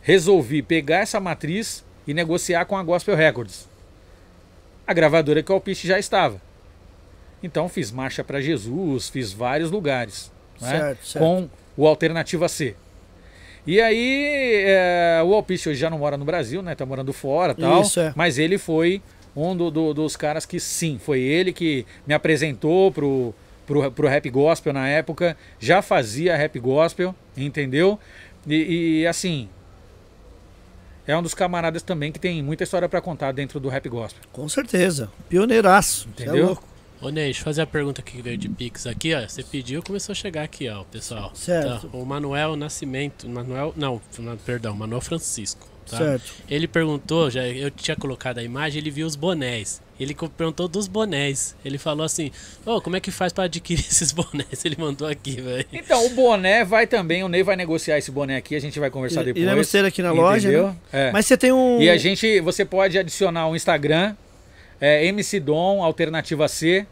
Resolvi 0.01 0.61
pegar 0.61 0.99
essa 0.99 1.19
matriz 1.19 1.83
e 2.07 2.13
negociar 2.13 2.65
com 2.65 2.77
a 2.77 2.83
Gospel 2.83 3.15
Records. 3.15 3.67
A 4.87 4.93
gravadora 4.93 5.43
que 5.43 5.51
o 5.51 5.55
Alpiste 5.55 5.87
já 5.87 5.99
estava. 5.99 6.41
Então 7.43 7.67
fiz 7.67 7.91
Marcha 7.91 8.23
para 8.23 8.41
Jesus, 8.41 9.09
fiz 9.09 9.33
vários 9.33 9.69
lugares. 9.71 10.31
Né? 10.61 10.69
Certo, 10.69 11.05
certo. 11.05 11.23
Com 11.23 11.49
o 11.75 11.87
Alternativa 11.87 12.47
C. 12.47 12.75
E 13.69 13.79
aí, 13.79 14.63
é, 14.65 15.21
o 15.23 15.31
Alpiste 15.35 15.69
hoje 15.69 15.79
já 15.79 15.91
não 15.91 15.99
mora 15.99 16.17
no 16.17 16.25
Brasil, 16.25 16.59
né? 16.63 16.73
Tá 16.73 16.87
morando 16.87 17.13
fora 17.13 17.53
tal. 17.53 17.83
Isso, 17.83 17.99
é. 17.99 18.11
Mas 18.15 18.39
ele 18.39 18.57
foi 18.57 18.99
um 19.35 19.55
do, 19.55 19.69
do, 19.69 19.93
dos 19.93 20.15
caras 20.15 20.43
que 20.43 20.59
sim, 20.59 20.97
foi 20.97 21.19
ele 21.19 21.53
que 21.53 21.85
me 22.07 22.15
apresentou 22.15 22.91
pro, 22.91 23.31
pro, 23.67 23.91
pro 23.91 24.07
rap 24.07 24.27
gospel 24.31 24.73
na 24.73 24.87
época. 24.87 25.37
Já 25.59 25.83
fazia 25.83 26.35
rap 26.35 26.57
gospel, 26.57 27.13
entendeu? 27.37 27.99
E, 28.47 29.01
e 29.01 29.07
assim, 29.07 29.47
é 31.05 31.15
um 31.15 31.21
dos 31.21 31.35
camaradas 31.35 31.83
também 31.83 32.11
que 32.11 32.19
tem 32.19 32.41
muita 32.41 32.63
história 32.63 32.89
para 32.89 32.99
contar 33.01 33.31
dentro 33.33 33.59
do 33.59 33.69
rap 33.69 33.87
gospel. 33.87 34.23
Com 34.33 34.49
certeza. 34.49 35.11
Pioneiraço. 35.29 36.09
Cê 36.17 36.23
Entendeu? 36.23 36.43
É 36.43 36.47
louco. 36.47 36.63
Ô 37.01 37.09
Ney, 37.09 37.25
deixa 37.25 37.39
eu 37.39 37.43
fazer 37.45 37.61
a 37.61 37.67
pergunta 37.67 38.01
que 38.01 38.21
veio 38.21 38.37
de 38.37 38.49
Pix 38.49 38.85
aqui, 38.85 39.13
ó. 39.13 39.21
Você 39.21 39.41
pediu, 39.41 39.81
começou 39.81 40.11
a 40.11 40.15
chegar 40.15 40.43
aqui, 40.43 40.67
ó, 40.67 40.83
pessoal. 40.83 41.31
Certo. 41.33 41.87
Tá, 41.87 41.97
o 41.97 42.05
Manuel 42.05 42.55
Nascimento. 42.57 43.27
Manuel. 43.29 43.73
Não, 43.77 44.01
perdão, 44.45 44.75
Manuel 44.75 44.99
Francisco. 44.99 45.65
Tá? 45.89 45.97
Certo. 45.97 46.33
Ele 46.49 46.67
perguntou, 46.67 47.29
já 47.29 47.47
eu 47.47 47.71
tinha 47.71 47.95
colocado 47.95 48.37
a 48.37 48.43
imagem, 48.43 48.81
ele 48.81 48.91
viu 48.91 49.07
os 49.07 49.15
bonés. 49.15 49.81
Ele 49.99 50.15
perguntou 50.37 50.67
dos 50.67 50.87
bonés. 50.87 51.55
Ele 51.63 51.77
falou 51.77 52.05
assim: 52.05 52.31
Ô, 52.65 52.79
como 52.79 52.95
é 52.95 52.99
que 52.99 53.11
faz 53.11 53.33
pra 53.33 53.45
adquirir 53.45 53.79
esses 53.89 54.11
bonés? 54.11 54.63
Ele 54.63 54.75
mandou 54.77 55.07
aqui, 55.07 55.41
velho. 55.41 55.65
Então, 55.73 56.05
o 56.05 56.09
boné 56.09 56.63
vai 56.63 56.87
também, 56.87 57.23
o 57.23 57.27
Ney 57.27 57.43
vai 57.43 57.55
negociar 57.55 57.97
esse 57.97 58.11
boné 58.11 58.37
aqui, 58.37 58.55
a 58.55 58.61
gente 58.61 58.79
vai 58.79 58.89
conversar 58.89 59.23
depois. 59.23 59.43
Iremos 59.43 59.69
ter 59.69 59.83
aqui 59.83 60.01
na 60.01 60.11
loja, 60.11 60.47
entendeu? 60.47 60.67
né? 60.67 60.75
É. 60.91 61.11
Mas 61.11 61.25
você 61.25 61.35
tem 61.37 61.51
um. 61.51 61.81
E 61.81 61.89
a 61.89 61.97
gente, 61.97 62.39
você 62.39 62.63
pode 62.63 62.97
adicionar 62.97 63.47
o 63.49 63.55
Instagram, 63.55 64.15
é, 64.79 65.05
MC 65.05 65.39
Dom, 65.39 65.83
Alternativa 65.83 66.47
C, 66.47 66.85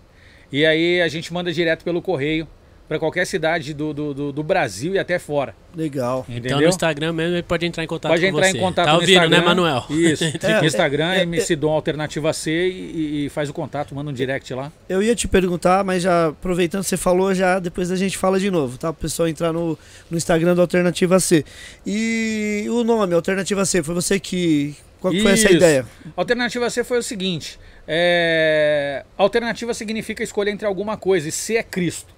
e 0.51 0.65
aí 0.65 1.01
a 1.01 1.07
gente 1.07 1.33
manda 1.33 1.51
direto 1.51 1.83
pelo 1.83 2.01
correio 2.01 2.47
para 2.87 2.97
qualquer 2.97 3.25
cidade 3.25 3.73
do, 3.73 3.93
do, 3.93 4.13
do, 4.13 4.31
do 4.31 4.43
Brasil 4.43 4.95
e 4.95 4.99
até 4.99 5.19
fora. 5.19 5.53
Legal. 5.75 6.25
Entendeu? 6.27 6.51
Então 6.51 6.61
no 6.61 6.67
Instagram 6.67 7.13
mesmo 7.13 7.35
ele 7.35 7.43
pode 7.43 7.65
entrar 7.65 7.83
em 7.83 7.87
contato 7.87 8.11
Pode 8.11 8.21
com 8.21 8.27
entrar 8.27 8.49
você. 8.49 8.57
em 8.57 8.61
contato 8.61 8.85
tá 8.85 8.93
no 8.93 8.99
ouvindo, 8.99 9.11
Instagram. 9.11 9.39
né, 9.39 9.45
Manuel? 9.45 9.85
Isso. 9.89 10.23
É, 10.47 10.65
Instagram, 10.65 11.11
é, 11.11 11.19
é, 11.19 11.23
MC 11.23 11.55
Dom 11.55 11.71
Alternativa 11.71 12.31
C 12.31 12.69
e, 12.69 13.25
e 13.25 13.29
faz 13.29 13.49
o 13.49 13.53
contato, 13.53 13.93
manda 13.93 14.09
um 14.09 14.13
direct 14.13 14.53
lá. 14.53 14.71
Eu 14.87 15.03
ia 15.03 15.13
te 15.13 15.27
perguntar, 15.27 15.83
mas 15.83 16.03
já 16.03 16.27
aproveitando 16.27 16.83
que 16.83 16.89
você 16.89 16.97
falou, 16.97 17.33
já 17.33 17.59
depois 17.59 17.91
a 17.91 17.95
gente 17.95 18.17
fala 18.17 18.39
de 18.39 18.49
novo, 18.49 18.77
tá? 18.77 18.91
O 18.91 18.93
pessoal 18.93 19.27
entrar 19.27 19.51
no, 19.51 19.77
no 20.09 20.17
Instagram 20.17 20.55
do 20.55 20.61
Alternativa 20.61 21.19
C. 21.19 21.43
E 21.85 22.65
o 22.69 22.83
nome, 22.83 23.13
Alternativa 23.13 23.65
C, 23.65 23.83
foi 23.83 23.93
você 23.93 24.19
que. 24.19 24.75
Qual 25.01 25.13
que 25.13 25.21
foi 25.21 25.33
essa 25.33 25.51
ideia? 25.51 25.85
Alternativa 26.15 26.69
C 26.69 26.83
foi 26.83 26.99
o 26.99 27.03
seguinte: 27.03 27.59
é, 27.87 29.05
alternativa 29.17 29.73
significa 29.73 30.23
escolher 30.23 30.51
entre 30.51 30.67
alguma 30.67 30.97
coisa, 30.97 31.29
e 31.29 31.31
C 31.31 31.55
é 31.55 31.63
Cristo. 31.63 32.13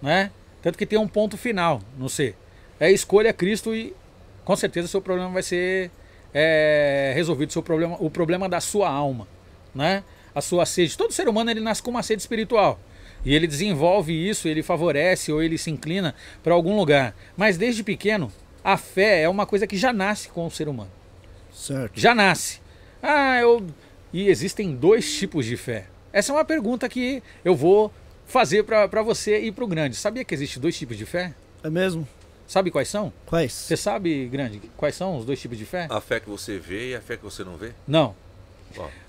Né? 0.00 0.30
Tanto 0.62 0.78
que 0.78 0.86
tem 0.86 0.98
um 0.98 1.08
ponto 1.08 1.36
final 1.36 1.80
no 1.98 2.08
C. 2.08 2.34
É 2.78 2.90
escolha 2.90 3.32
Cristo 3.32 3.74
e 3.74 3.94
com 4.44 4.54
certeza 4.54 4.86
seu 4.88 5.00
problema 5.00 5.30
vai 5.30 5.42
ser 5.42 5.90
é, 6.32 7.12
resolvido, 7.14 7.52
seu 7.52 7.62
problema, 7.62 7.96
o 7.98 8.10
problema 8.10 8.48
da 8.48 8.60
sua 8.60 8.88
alma. 8.88 9.26
Né? 9.74 10.04
A 10.34 10.40
sua 10.40 10.66
sede. 10.66 10.96
Todo 10.96 11.12
ser 11.12 11.28
humano 11.28 11.50
ele 11.50 11.60
nasce 11.60 11.82
com 11.82 11.90
uma 11.90 12.02
sede 12.02 12.22
espiritual. 12.22 12.78
E 13.24 13.34
ele 13.34 13.46
desenvolve 13.46 14.12
isso, 14.12 14.46
ele 14.46 14.62
favorece 14.62 15.32
ou 15.32 15.42
ele 15.42 15.56
se 15.56 15.70
inclina 15.70 16.14
para 16.42 16.52
algum 16.52 16.76
lugar. 16.76 17.16
Mas 17.36 17.56
desde 17.56 17.82
pequeno, 17.82 18.30
a 18.62 18.76
fé 18.76 19.22
é 19.22 19.28
uma 19.28 19.46
coisa 19.46 19.66
que 19.66 19.76
já 19.76 19.92
nasce 19.92 20.28
com 20.28 20.46
o 20.46 20.50
ser 20.50 20.68
humano 20.68 20.90
Certo. 21.52 21.98
já 21.98 22.14
nasce. 22.14 22.60
Ah, 23.02 23.38
eu. 23.40 23.66
E 24.14 24.28
existem 24.28 24.76
dois 24.76 25.12
tipos 25.12 25.44
de 25.44 25.56
fé. 25.56 25.86
Essa 26.12 26.30
é 26.30 26.36
uma 26.36 26.44
pergunta 26.44 26.88
que 26.88 27.20
eu 27.44 27.56
vou 27.56 27.92
fazer 28.24 28.62
para 28.62 29.02
você 29.02 29.40
e 29.40 29.50
para 29.50 29.64
o 29.64 29.66
grande. 29.66 29.96
Sabia 29.96 30.24
que 30.24 30.32
existe 30.32 30.60
dois 30.60 30.78
tipos 30.78 30.96
de 30.96 31.04
fé? 31.04 31.34
É 31.64 31.68
mesmo? 31.68 32.06
Sabe 32.46 32.70
quais 32.70 32.86
são? 32.86 33.12
Quais? 33.26 33.52
Você 33.52 33.76
sabe, 33.76 34.28
grande, 34.28 34.62
quais 34.76 34.94
são 34.94 35.18
os 35.18 35.24
dois 35.24 35.40
tipos 35.40 35.58
de 35.58 35.64
fé? 35.64 35.88
A 35.90 36.00
fé 36.00 36.20
que 36.20 36.30
você 36.30 36.60
vê 36.60 36.90
e 36.90 36.94
a 36.94 37.00
fé 37.00 37.16
que 37.16 37.24
você 37.24 37.42
não 37.42 37.56
vê? 37.56 37.72
Não. 37.88 38.14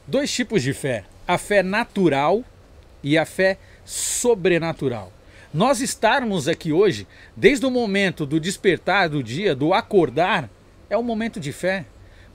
Dois 0.08 0.34
tipos 0.34 0.64
de 0.64 0.74
fé: 0.74 1.06
a 1.28 1.38
fé 1.38 1.62
natural 1.62 2.44
e 3.04 3.16
a 3.16 3.28
fé 3.28 3.60
sobrenatural. 3.86 5.14
Nós 5.54 5.82
estarmos 5.82 6.48
aqui 6.48 6.74
hoje, 6.74 7.08
desde 7.38 7.64
o 7.64 7.70
momento 7.70 8.26
do 8.26 8.40
despertar 8.40 9.08
do 9.08 9.22
dia, 9.22 9.54
do 9.54 9.72
acordar, 9.72 10.50
é 10.90 10.98
um 10.98 11.04
momento 11.04 11.40
de 11.40 11.52
fé. 11.52 11.86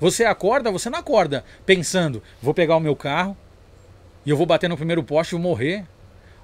Você 0.01 0.25
acorda, 0.25 0.71
você 0.71 0.89
não 0.89 0.99
acorda 0.99 1.45
pensando, 1.67 2.23
vou 2.43 2.55
pegar 2.55 2.77
o 2.77 2.81
meu 2.81 2.97
carro 2.97 3.37
e 4.25 4.31
eu 4.31 4.37
vou 4.37 4.47
bater 4.47 4.69
no 4.69 4.77
primeiro 4.77 5.03
poste 5.03 5.35
e 5.35 5.39
vou 5.39 5.43
morrer. 5.43 5.85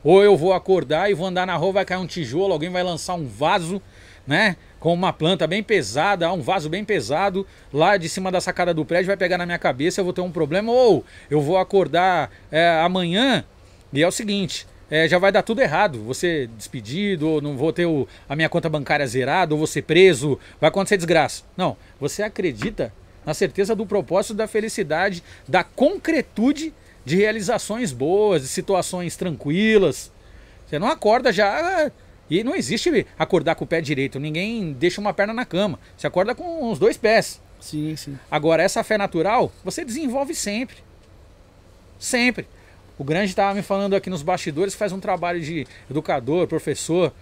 Ou 0.05 0.23
eu 0.23 0.37
vou 0.37 0.53
acordar 0.53 1.11
e 1.11 1.15
vou 1.15 1.27
andar 1.27 1.47
na 1.47 1.57
rua, 1.57 1.73
vai 1.73 1.85
cair 1.85 1.99
um 1.99 2.07
tijolo, 2.07 2.53
alguém 2.53 2.71
vai 2.71 2.83
lançar 2.83 3.15
um 3.15 3.27
vaso, 3.27 3.81
né? 4.27 4.57
Com 4.79 4.93
uma 4.95 5.13
planta 5.13 5.47
bem 5.47 5.63
pesada, 5.63 6.31
um 6.33 6.41
vaso 6.43 6.69
bem 6.69 6.85
pesado, 6.85 7.45
lá 7.73 7.97
de 7.97 8.09
cima 8.09 8.31
da 8.31 8.41
sacada 8.41 8.73
do 8.73 8.85
prédio, 8.85 9.07
vai 9.09 9.17
pegar 9.17 9.39
na 9.39 9.47
minha 9.47 9.59
cabeça, 9.59 10.01
eu 10.01 10.05
vou 10.05 10.13
ter 10.13 10.21
um 10.21 10.31
problema. 10.31 10.71
Ou 10.71 11.05
eu 11.31 11.41
vou 11.41 11.57
acordar 11.59 12.31
é, 12.53 12.79
amanhã 12.85 13.45
e 13.93 14.03
é 14.03 14.07
o 14.07 14.13
seguinte. 14.13 14.67
é, 14.89 15.09
já 15.09 15.19
vai 15.19 15.33
dar 15.33 15.43
tudo 15.43 15.61
errado. 15.61 16.15
Ser 16.15 16.47
despedido, 16.57 17.29
ou 17.29 17.41
não 17.43 17.57
vou 17.57 17.73
ter 17.73 17.87
o- 17.87 18.07
a 18.29 18.37
minha 18.37 18.49
conta 18.49 18.69
bancária 18.69 19.05
zerada, 19.05 19.53
ou 19.53 19.67
ser 19.67 19.83
preso, 19.83 20.39
vai 20.61 20.69
acontecer 20.69 20.97
desgraça. 20.97 21.43
Não, 21.57 21.77
você 21.99 22.23
acredita 22.23 22.93
na 23.27 23.35
certeza 23.35 23.75
do 23.75 23.85
propósito 23.85 24.35
da 24.35 24.47
felicidade, 24.47 25.23
da 25.47 25.65
concretude 25.65 26.73
de 27.05 27.17
realizações 27.17 27.93
boas, 27.93 28.43
de 28.43 28.49
situações 28.49 29.17
tranquilas. 29.17 30.13
Você 30.67 30.79
não 30.79 30.89
acorda 30.89 31.33
já. 31.33 31.91
E 32.29 32.43
não 32.43 32.57
existe 32.57 33.07
acordar 33.19 33.55
com 33.55 33.65
o 33.65 33.69
pé 33.69 33.81
direito. 33.81 34.19
Ninguém 34.19 34.73
deixa 34.73 35.01
uma 35.01 35.13
perna 35.13 35.33
na 35.33 35.45
cama. 35.45 35.79
Você 35.97 36.07
acorda 36.07 36.35
com 36.35 36.71
os 36.71 36.79
dois 36.79 36.97
pés. 36.97 37.41
Sim, 37.61 37.95
sim. 37.97 38.19
Agora, 38.31 38.63
essa 38.63 38.83
fé 38.83 38.99
natural, 38.99 39.53
você 39.65 39.85
desenvolve 39.85 40.35
sempre. 40.35 40.77
Sempre. 41.99 42.49
O 42.99 43.05
Grande 43.05 43.31
estava 43.31 43.55
me 43.55 43.63
falando 43.63 43.95
aqui 43.95 44.11
nos 44.11 44.23
bastidores 44.23 44.75
que 44.75 44.79
faz 44.79 44.93
um 44.93 45.01
trabalho 45.01 45.41
de 45.41 45.67
educador, 45.89 46.49
professor. 46.49 47.13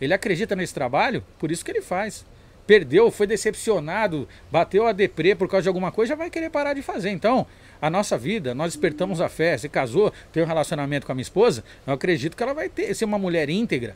Ele 0.00 0.14
acredita 0.14 0.54
nesse 0.54 0.74
trabalho, 0.74 1.24
por 1.38 1.50
isso 1.50 1.64
que 1.64 1.70
ele 1.70 1.82
faz. 1.82 2.24
Perdeu, 2.72 3.10
foi 3.10 3.26
decepcionado, 3.26 4.26
bateu 4.50 4.86
a 4.86 4.92
deprê 4.92 5.34
por 5.34 5.46
causa 5.46 5.64
de 5.64 5.68
alguma 5.68 5.92
coisa, 5.92 6.08
já 6.08 6.16
vai 6.16 6.30
querer 6.30 6.48
parar 6.48 6.72
de 6.72 6.80
fazer. 6.80 7.10
Então, 7.10 7.46
a 7.82 7.90
nossa 7.90 8.16
vida, 8.16 8.54
nós 8.54 8.72
despertamos 8.72 9.20
a 9.20 9.28
fé. 9.28 9.58
Se 9.58 9.68
casou, 9.68 10.10
tem 10.32 10.42
um 10.42 10.46
relacionamento 10.46 11.04
com 11.04 11.12
a 11.12 11.14
minha 11.14 11.20
esposa, 11.20 11.62
eu 11.86 11.92
acredito 11.92 12.34
que 12.34 12.42
ela 12.42 12.54
vai 12.54 12.70
ter, 12.70 12.94
ser 12.94 13.04
uma 13.04 13.18
mulher 13.18 13.50
íntegra. 13.50 13.94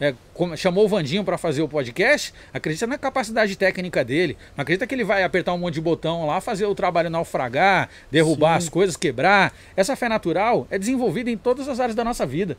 É, 0.00 0.14
chamou 0.56 0.84
o 0.84 0.88
Vandinho 0.88 1.24
para 1.24 1.36
fazer 1.36 1.62
o 1.62 1.68
podcast, 1.68 2.32
acredita 2.52 2.86
na 2.86 2.96
capacidade 2.96 3.56
técnica 3.58 4.04
dele. 4.04 4.36
Não 4.56 4.62
acredita 4.62 4.86
que 4.86 4.94
ele 4.94 5.02
vai 5.02 5.24
apertar 5.24 5.52
um 5.52 5.58
monte 5.58 5.74
de 5.74 5.80
botão 5.80 6.24
lá, 6.24 6.40
fazer 6.40 6.66
o 6.66 6.74
trabalho 6.74 7.10
naufragar, 7.10 7.88
derrubar 8.12 8.60
Sim. 8.60 8.66
as 8.66 8.68
coisas, 8.68 8.96
quebrar. 8.96 9.52
Essa 9.74 9.96
fé 9.96 10.08
natural 10.08 10.68
é 10.70 10.78
desenvolvida 10.78 11.32
em 11.32 11.36
todas 11.36 11.68
as 11.68 11.80
áreas 11.80 11.96
da 11.96 12.04
nossa 12.04 12.24
vida. 12.24 12.56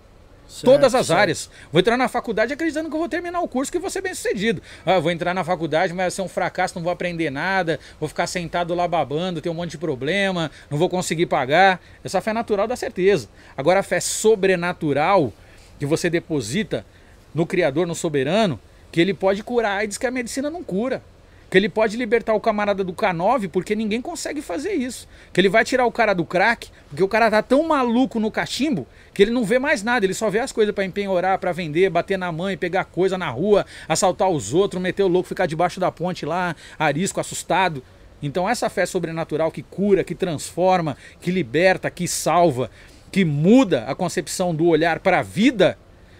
Certo, 0.47 0.65
Todas 0.65 0.93
as 0.93 1.07
certo. 1.07 1.19
áreas. 1.19 1.49
Vou 1.71 1.79
entrar 1.79 1.97
na 1.97 2.07
faculdade 2.07 2.53
acreditando 2.53 2.89
que 2.89 2.95
eu 2.95 2.99
vou 2.99 3.09
terminar 3.09 3.41
o 3.41 3.47
curso 3.47 3.71
que 3.71 3.79
vou 3.79 3.89
ser 3.89 4.01
bem 4.01 4.13
sucedido. 4.13 4.61
Ah, 4.85 4.99
vou 4.99 5.11
entrar 5.11 5.33
na 5.33 5.43
faculdade, 5.43 5.91
mas 5.93 6.03
vai 6.03 6.11
ser 6.11 6.21
um 6.21 6.27
fracasso, 6.27 6.75
não 6.75 6.83
vou 6.83 6.91
aprender 6.91 7.29
nada, 7.29 7.79
vou 7.99 8.07
ficar 8.07 8.27
sentado 8.27 8.73
lá 8.75 8.87
babando, 8.87 9.41
ter 9.41 9.49
um 9.49 9.53
monte 9.53 9.71
de 9.71 9.77
problema, 9.77 10.51
não 10.69 10.77
vou 10.77 10.89
conseguir 10.89 11.25
pagar. 11.25 11.81
Essa 12.03 12.21
fé 12.21 12.31
natural 12.31 12.67
dá 12.67 12.75
certeza. 12.75 13.27
Agora 13.57 13.79
a 13.79 13.83
fé 13.83 13.99
sobrenatural 13.99 15.33
que 15.79 15.85
você 15.85 16.09
deposita 16.09 16.85
no 17.33 17.45
Criador, 17.45 17.85
no 17.87 17.95
soberano, 17.95 18.59
que 18.91 19.01
ele 19.01 19.13
pode 19.13 19.43
curar 19.43 19.79
AIDS 19.79 19.97
que 19.97 20.05
a 20.05 20.11
medicina 20.11 20.49
não 20.49 20.63
cura. 20.63 21.01
Que 21.49 21.57
ele 21.57 21.69
pode 21.69 21.95
libertar 21.95 22.33
o 22.33 22.39
camarada 22.39 22.83
do 22.83 22.93
K9 22.93 23.49
porque 23.49 23.75
ninguém 23.75 24.01
consegue 24.01 24.41
fazer 24.41 24.73
isso. 24.73 25.07
Que 25.31 25.39
ele 25.39 25.49
vai 25.49 25.63
tirar 25.63 25.85
o 25.85 25.91
cara 25.91 26.13
do 26.13 26.25
crack, 26.25 26.69
porque 26.89 27.03
o 27.03 27.07
cara 27.07 27.29
tá 27.29 27.41
tão 27.41 27.67
maluco 27.67 28.19
no 28.19 28.31
cachimbo 28.31 28.87
que 29.13 29.23
ele 29.23 29.31
não 29.31 29.45
vê 29.45 29.57
mais 29.57 29.81
nada, 29.81 30.05
ele 30.05 30.13
só 30.13 30.29
vê 30.29 30.39
as 30.39 30.51
coisas 30.51 30.75
para 30.75 30.83
empenhorar, 30.83 31.39
para 31.39 31.53
vender, 31.53 31.89
bater 31.89 32.17
na 32.17 32.31
mãe, 32.31 32.57
pegar 32.57 32.83
coisa 32.83 33.17
na 33.17 33.29
rua, 33.29 33.65
assaltar 33.87 34.29
os 34.29 34.53
outros, 34.53 34.81
meter 34.81 35.03
o 35.03 35.07
louco, 35.07 35.29
ficar 35.29 35.45
debaixo 35.45 35.79
da 35.79 35.89
ponte 35.89 36.25
lá, 36.25 36.53
arisco, 36.77 37.21
assustado. 37.21 37.81
Então 38.21 38.49
essa 38.49 38.69
fé 38.69 38.85
sobrenatural 38.85 39.51
que 39.51 39.63
cura, 39.63 40.03
que 40.03 40.13
transforma, 40.13 40.97
que 41.21 41.31
liberta, 41.31 41.89
que 41.89 42.07
salva, 42.07 42.69
que 43.11 43.23
muda 43.23 43.85
a 43.87 43.95
concepção 43.95 44.53
do 44.53 44.67
olhar 44.67 44.99
para 44.99 45.19
a 45.19 45.23
vida 45.23 45.77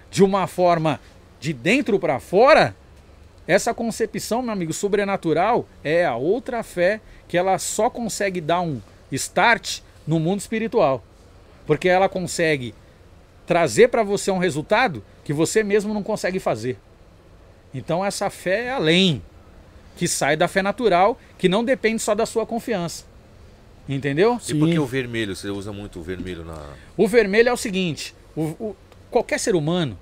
de 0.10 0.24
uma 0.24 0.48
forma 0.48 1.00
de 1.40 1.52
dentro 1.52 2.00
para 2.00 2.20
fora, 2.20 2.74
essa 3.48 3.74
concepção, 3.74 4.42
meu 4.42 4.52
amigo, 4.52 4.74
sobrenatural 4.74 5.68
é 5.84 6.06
a 6.06 6.16
outra 6.16 6.64
fé 6.64 7.00
que 7.28 7.38
ela 7.38 7.58
só 7.60 7.90
consegue 7.90 8.42
dar 8.42 8.62
um 8.62 8.82
start 9.12 9.80
no 10.08 10.20
mundo 10.20 10.40
espiritual. 10.40 11.04
Porque 11.68 11.88
ela 11.90 12.08
consegue 12.10 12.74
trazer 13.46 13.90
para 13.90 14.04
você 14.04 14.32
um 14.32 14.38
resultado 14.40 15.04
que 15.24 15.34
você 15.34 15.64
mesmo 15.64 15.94
não 15.94 16.02
consegue 16.04 16.40
fazer. 16.40 16.78
Então 17.74 18.04
essa 18.04 18.30
fé 18.30 18.66
é 18.66 18.72
além, 18.72 19.22
que 19.98 20.08
sai 20.08 20.36
da 20.36 20.48
fé 20.48 20.62
natural, 20.62 21.20
que 21.38 21.48
não 21.50 21.64
depende 21.64 22.02
só 22.02 22.16
da 22.16 22.26
sua 22.26 22.46
confiança. 22.46 23.06
Entendeu? 23.88 24.40
E 24.50 24.54
por 24.56 24.68
que 24.70 24.80
o 24.80 24.86
vermelho? 24.86 25.36
Você 25.36 25.50
usa 25.50 25.72
muito 25.72 26.00
o 26.00 26.04
vermelho 26.04 26.44
na. 26.44 26.60
O 26.98 27.08
vermelho 27.08 27.50
é 27.50 27.54
o 27.54 27.58
seguinte: 27.58 28.16
o- 28.36 28.56
o- 28.60 28.76
qualquer 29.12 29.40
ser 29.40 29.54
humano, 29.56 29.96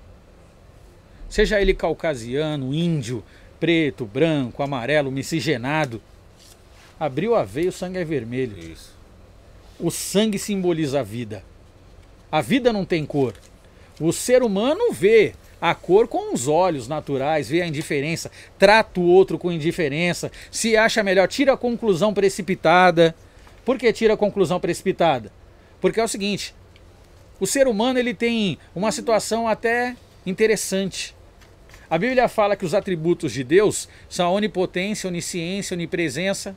seja 1.34 1.60
ele 1.60 1.74
caucasiano, 1.74 2.72
índio, 2.72 3.24
preto, 3.58 4.06
branco, 4.06 4.62
amarelo, 4.62 5.10
miscigenado, 5.10 6.00
abriu 6.98 7.34
a 7.34 7.42
veia, 7.42 7.70
o 7.70 7.72
sangue 7.72 7.98
é 7.98 8.04
vermelho. 8.04 8.56
Isso. 8.56 8.94
O 9.80 9.90
sangue 9.90 10.38
simboliza 10.38 11.00
a 11.00 11.02
vida. 11.02 11.42
A 12.30 12.40
vida 12.40 12.72
não 12.72 12.84
tem 12.84 13.04
cor. 13.04 13.34
O 13.98 14.12
ser 14.12 14.44
humano 14.44 14.92
vê 14.92 15.34
a 15.60 15.74
cor 15.74 16.06
com 16.06 16.32
os 16.32 16.46
olhos 16.46 16.86
naturais, 16.86 17.48
vê 17.48 17.62
a 17.62 17.66
indiferença, 17.66 18.30
trata 18.56 19.00
o 19.00 19.04
outro 19.04 19.36
com 19.36 19.50
indiferença, 19.50 20.30
se 20.52 20.76
acha 20.76 21.02
melhor, 21.02 21.26
tira 21.26 21.54
a 21.54 21.56
conclusão 21.56 22.14
precipitada. 22.14 23.12
Por 23.64 23.76
que 23.76 23.92
tira 23.92 24.14
a 24.14 24.16
conclusão 24.16 24.60
precipitada? 24.60 25.32
Porque 25.80 25.98
é 25.98 26.04
o 26.04 26.08
seguinte: 26.08 26.54
O 27.40 27.46
ser 27.46 27.66
humano 27.66 27.98
ele 27.98 28.14
tem 28.14 28.56
uma 28.72 28.92
situação 28.92 29.48
até 29.48 29.96
interessante. 30.24 31.12
A 31.94 31.98
Bíblia 31.98 32.26
fala 32.26 32.56
que 32.56 32.64
os 32.64 32.74
atributos 32.74 33.32
de 33.32 33.44
Deus 33.44 33.88
são 34.08 34.26
a 34.26 34.30
onipotência, 34.32 35.06
onisciência, 35.06 35.76
onipresença. 35.76 36.56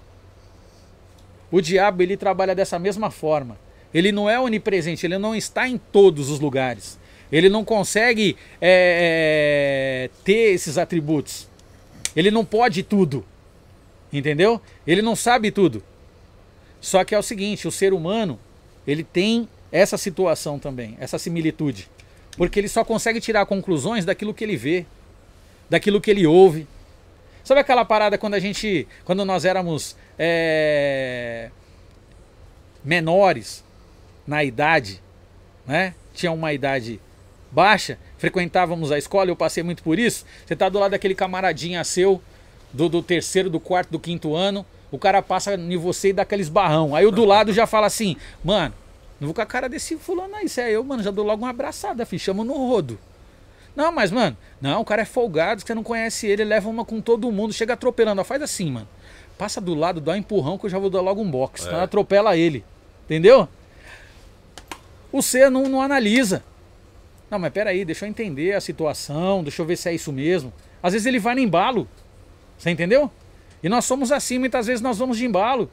O 1.51 1.61
diabo 1.61 2.01
ele 2.01 2.17
trabalha 2.17 2.55
dessa 2.55 2.79
mesma 2.79 3.11
forma. 3.11 3.55
Ele 3.93 4.11
não 4.11 4.27
é 4.27 4.39
onipresente, 4.39 5.05
ele 5.05 5.19
não 5.19 5.35
está 5.35 5.67
em 5.67 5.77
todos 5.77 6.31
os 6.31 6.39
lugares. 6.39 6.97
Ele 7.31 7.49
não 7.49 7.63
consegue 7.63 8.35
é, 8.59 10.09
ter 10.23 10.55
esses 10.55 10.75
atributos. 10.75 11.47
Ele 12.15 12.31
não 12.31 12.43
pode 12.43 12.81
tudo. 12.81 13.23
Entendeu? 14.11 14.59
Ele 14.87 15.03
não 15.03 15.15
sabe 15.15 15.51
tudo. 15.51 15.83
Só 16.81 17.03
que 17.03 17.13
é 17.13 17.19
o 17.19 17.21
seguinte, 17.21 17.67
o 17.67 17.71
ser 17.71 17.93
humano, 17.93 18.39
ele 18.87 19.03
tem 19.03 19.47
essa 19.71 19.99
situação 19.99 20.57
também, 20.57 20.97
essa 20.99 21.19
similitude. 21.19 21.87
Porque 22.35 22.59
ele 22.59 22.67
só 22.67 22.83
consegue 22.83 23.21
tirar 23.21 23.45
conclusões 23.45 24.03
daquilo 24.03 24.33
que 24.33 24.43
ele 24.43 24.57
vê, 24.57 24.83
daquilo 25.69 26.01
que 26.01 26.11
ele 26.11 26.25
ouve. 26.25 26.67
Sabe 27.43 27.61
aquela 27.61 27.85
parada 27.85 28.17
quando 28.17 28.33
a 28.33 28.39
gente, 28.39 28.87
quando 29.05 29.23
nós 29.23 29.45
éramos 29.45 29.95
é, 30.19 31.49
menores 32.83 33.63
na 34.25 34.43
idade, 34.43 35.01
né? 35.65 35.93
Tinha 36.13 36.31
uma 36.31 36.51
idade 36.51 36.99
baixa, 37.51 37.97
frequentávamos 38.17 38.91
a 38.91 38.97
escola, 38.97 39.29
eu 39.29 39.35
passei 39.35 39.63
muito 39.63 39.83
por 39.83 39.97
isso. 39.97 40.25
Você 40.45 40.55
tá 40.55 40.67
do 40.67 40.79
lado 40.79 40.91
daquele 40.91 41.15
camaradinha 41.15 41.83
seu, 41.83 42.21
do, 42.73 42.89
do 42.89 43.01
terceiro, 43.01 43.49
do 43.49 43.59
quarto, 43.59 43.91
do 43.91 43.99
quinto 43.99 44.35
ano, 44.35 44.65
o 44.91 44.97
cara 44.97 45.21
passa 45.21 45.55
em 45.55 45.77
você 45.77 46.09
e 46.09 46.13
dá 46.13 46.23
aqueles 46.23 46.49
barrão. 46.49 46.95
Aí 46.95 47.05
o 47.05 47.11
do 47.11 47.25
lado 47.25 47.53
já 47.53 47.65
fala 47.65 47.87
assim, 47.87 48.17
mano, 48.43 48.73
não 49.19 49.27
vou 49.27 49.33
com 49.33 49.41
a 49.41 49.45
cara 49.45 49.67
desse 49.67 49.97
fulano 49.97 50.35
aí, 50.35 50.47
se 50.47 50.61
é 50.61 50.71
eu, 50.71 50.83
mano, 50.83 51.03
já 51.03 51.11
dou 51.11 51.25
logo 51.25 51.43
uma 51.43 51.49
abraçada, 51.49 52.05
filho, 52.05 52.19
chama 52.19 52.43
no 52.43 52.53
rodo. 52.53 52.99
Não, 53.77 53.91
mas, 53.91 54.09
mano, 54.09 54.35
não, 54.59 54.81
o 54.81 54.83
cara 54.83 55.03
é 55.03 55.05
folgado, 55.05 55.61
você 55.61 55.75
não 55.75 55.83
conhece 55.83 56.25
ele, 56.25 56.43
leva 56.43 56.67
uma 56.67 56.83
com 56.83 56.99
todo 56.99 57.31
mundo, 57.31 57.53
chega 57.53 57.73
atropelando. 57.73 58.19
Ó, 58.19 58.23
faz 58.23 58.41
assim, 58.41 58.71
mano. 58.71 58.87
Passa 59.37 59.61
do 59.61 59.75
lado, 59.75 60.01
dá 60.01 60.13
um 60.13 60.15
empurrão 60.15 60.57
que 60.57 60.65
eu 60.65 60.69
já 60.71 60.79
vou 60.79 60.89
dar 60.89 60.99
logo 60.99 61.21
um 61.21 61.29
box. 61.29 61.63
É. 61.63 61.67
Então 61.67 61.79
atropela 61.79 62.35
ele. 62.35 62.65
Entendeu? 63.05 63.47
O 65.11 65.21
ser 65.21 65.51
não, 65.51 65.69
não 65.69 65.79
analisa. 65.79 66.43
Não, 67.29 67.37
mas 67.37 67.53
peraí, 67.53 67.85
deixa 67.85 68.05
eu 68.05 68.09
entender 68.09 68.55
a 68.55 68.61
situação, 68.61 69.43
deixa 69.43 69.61
eu 69.61 69.65
ver 69.67 69.77
se 69.77 69.89
é 69.89 69.93
isso 69.93 70.11
mesmo. 70.11 70.51
Às 70.81 70.93
vezes 70.93 71.05
ele 71.05 71.19
vai 71.19 71.35
no 71.35 71.41
embalo. 71.41 71.87
Você 72.57 72.71
entendeu? 72.71 73.11
E 73.61 73.69
nós 73.69 73.85
somos 73.85 74.11
assim, 74.11 74.39
muitas 74.39 74.65
vezes 74.65 74.81
nós 74.81 74.97
vamos 74.97 75.19
de 75.19 75.25
embalo. 75.27 75.69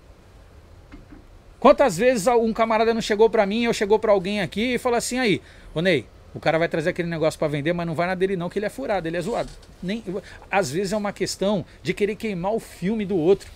Quantas 1.59 1.97
vezes 1.97 2.27
um 2.27 2.53
camarada 2.53 2.93
não 2.93 3.01
chegou 3.01 3.31
para 3.31 3.47
mim, 3.47 3.67
ou 3.67 3.73
chegou 3.73 3.99
para 3.99 4.13
alguém 4.13 4.43
aqui 4.43 4.75
e 4.75 4.79
falou 4.79 4.99
assim 4.99 5.19
aí, 5.19 5.41
ô 5.75 5.81
Ney, 5.81 6.05
o 6.35 6.41
cara 6.41 6.59
vai 6.59 6.69
trazer 6.69 6.91
aquele 6.91 7.09
negócio 7.09 7.39
para 7.39 7.47
vender, 7.47 7.73
mas 7.73 7.87
não 7.87 7.95
vai 7.95 8.09
na 8.09 8.15
dele 8.15 8.37
não, 8.37 8.51
que 8.51 8.59
ele 8.59 8.67
é 8.67 8.71
furado, 8.71 9.07
ele 9.07 9.17
é 9.17 9.21
zoado. 9.21 9.51
Nem, 9.81 10.03
às 10.51 10.71
vezes 10.71 10.93
é 10.93 10.97
uma 10.97 11.13
questão 11.13 11.65
de 11.81 11.95
querer 11.95 12.17
queimar 12.17 12.53
o 12.53 12.59
filme 12.59 13.07
do 13.07 13.17
outro. 13.17 13.49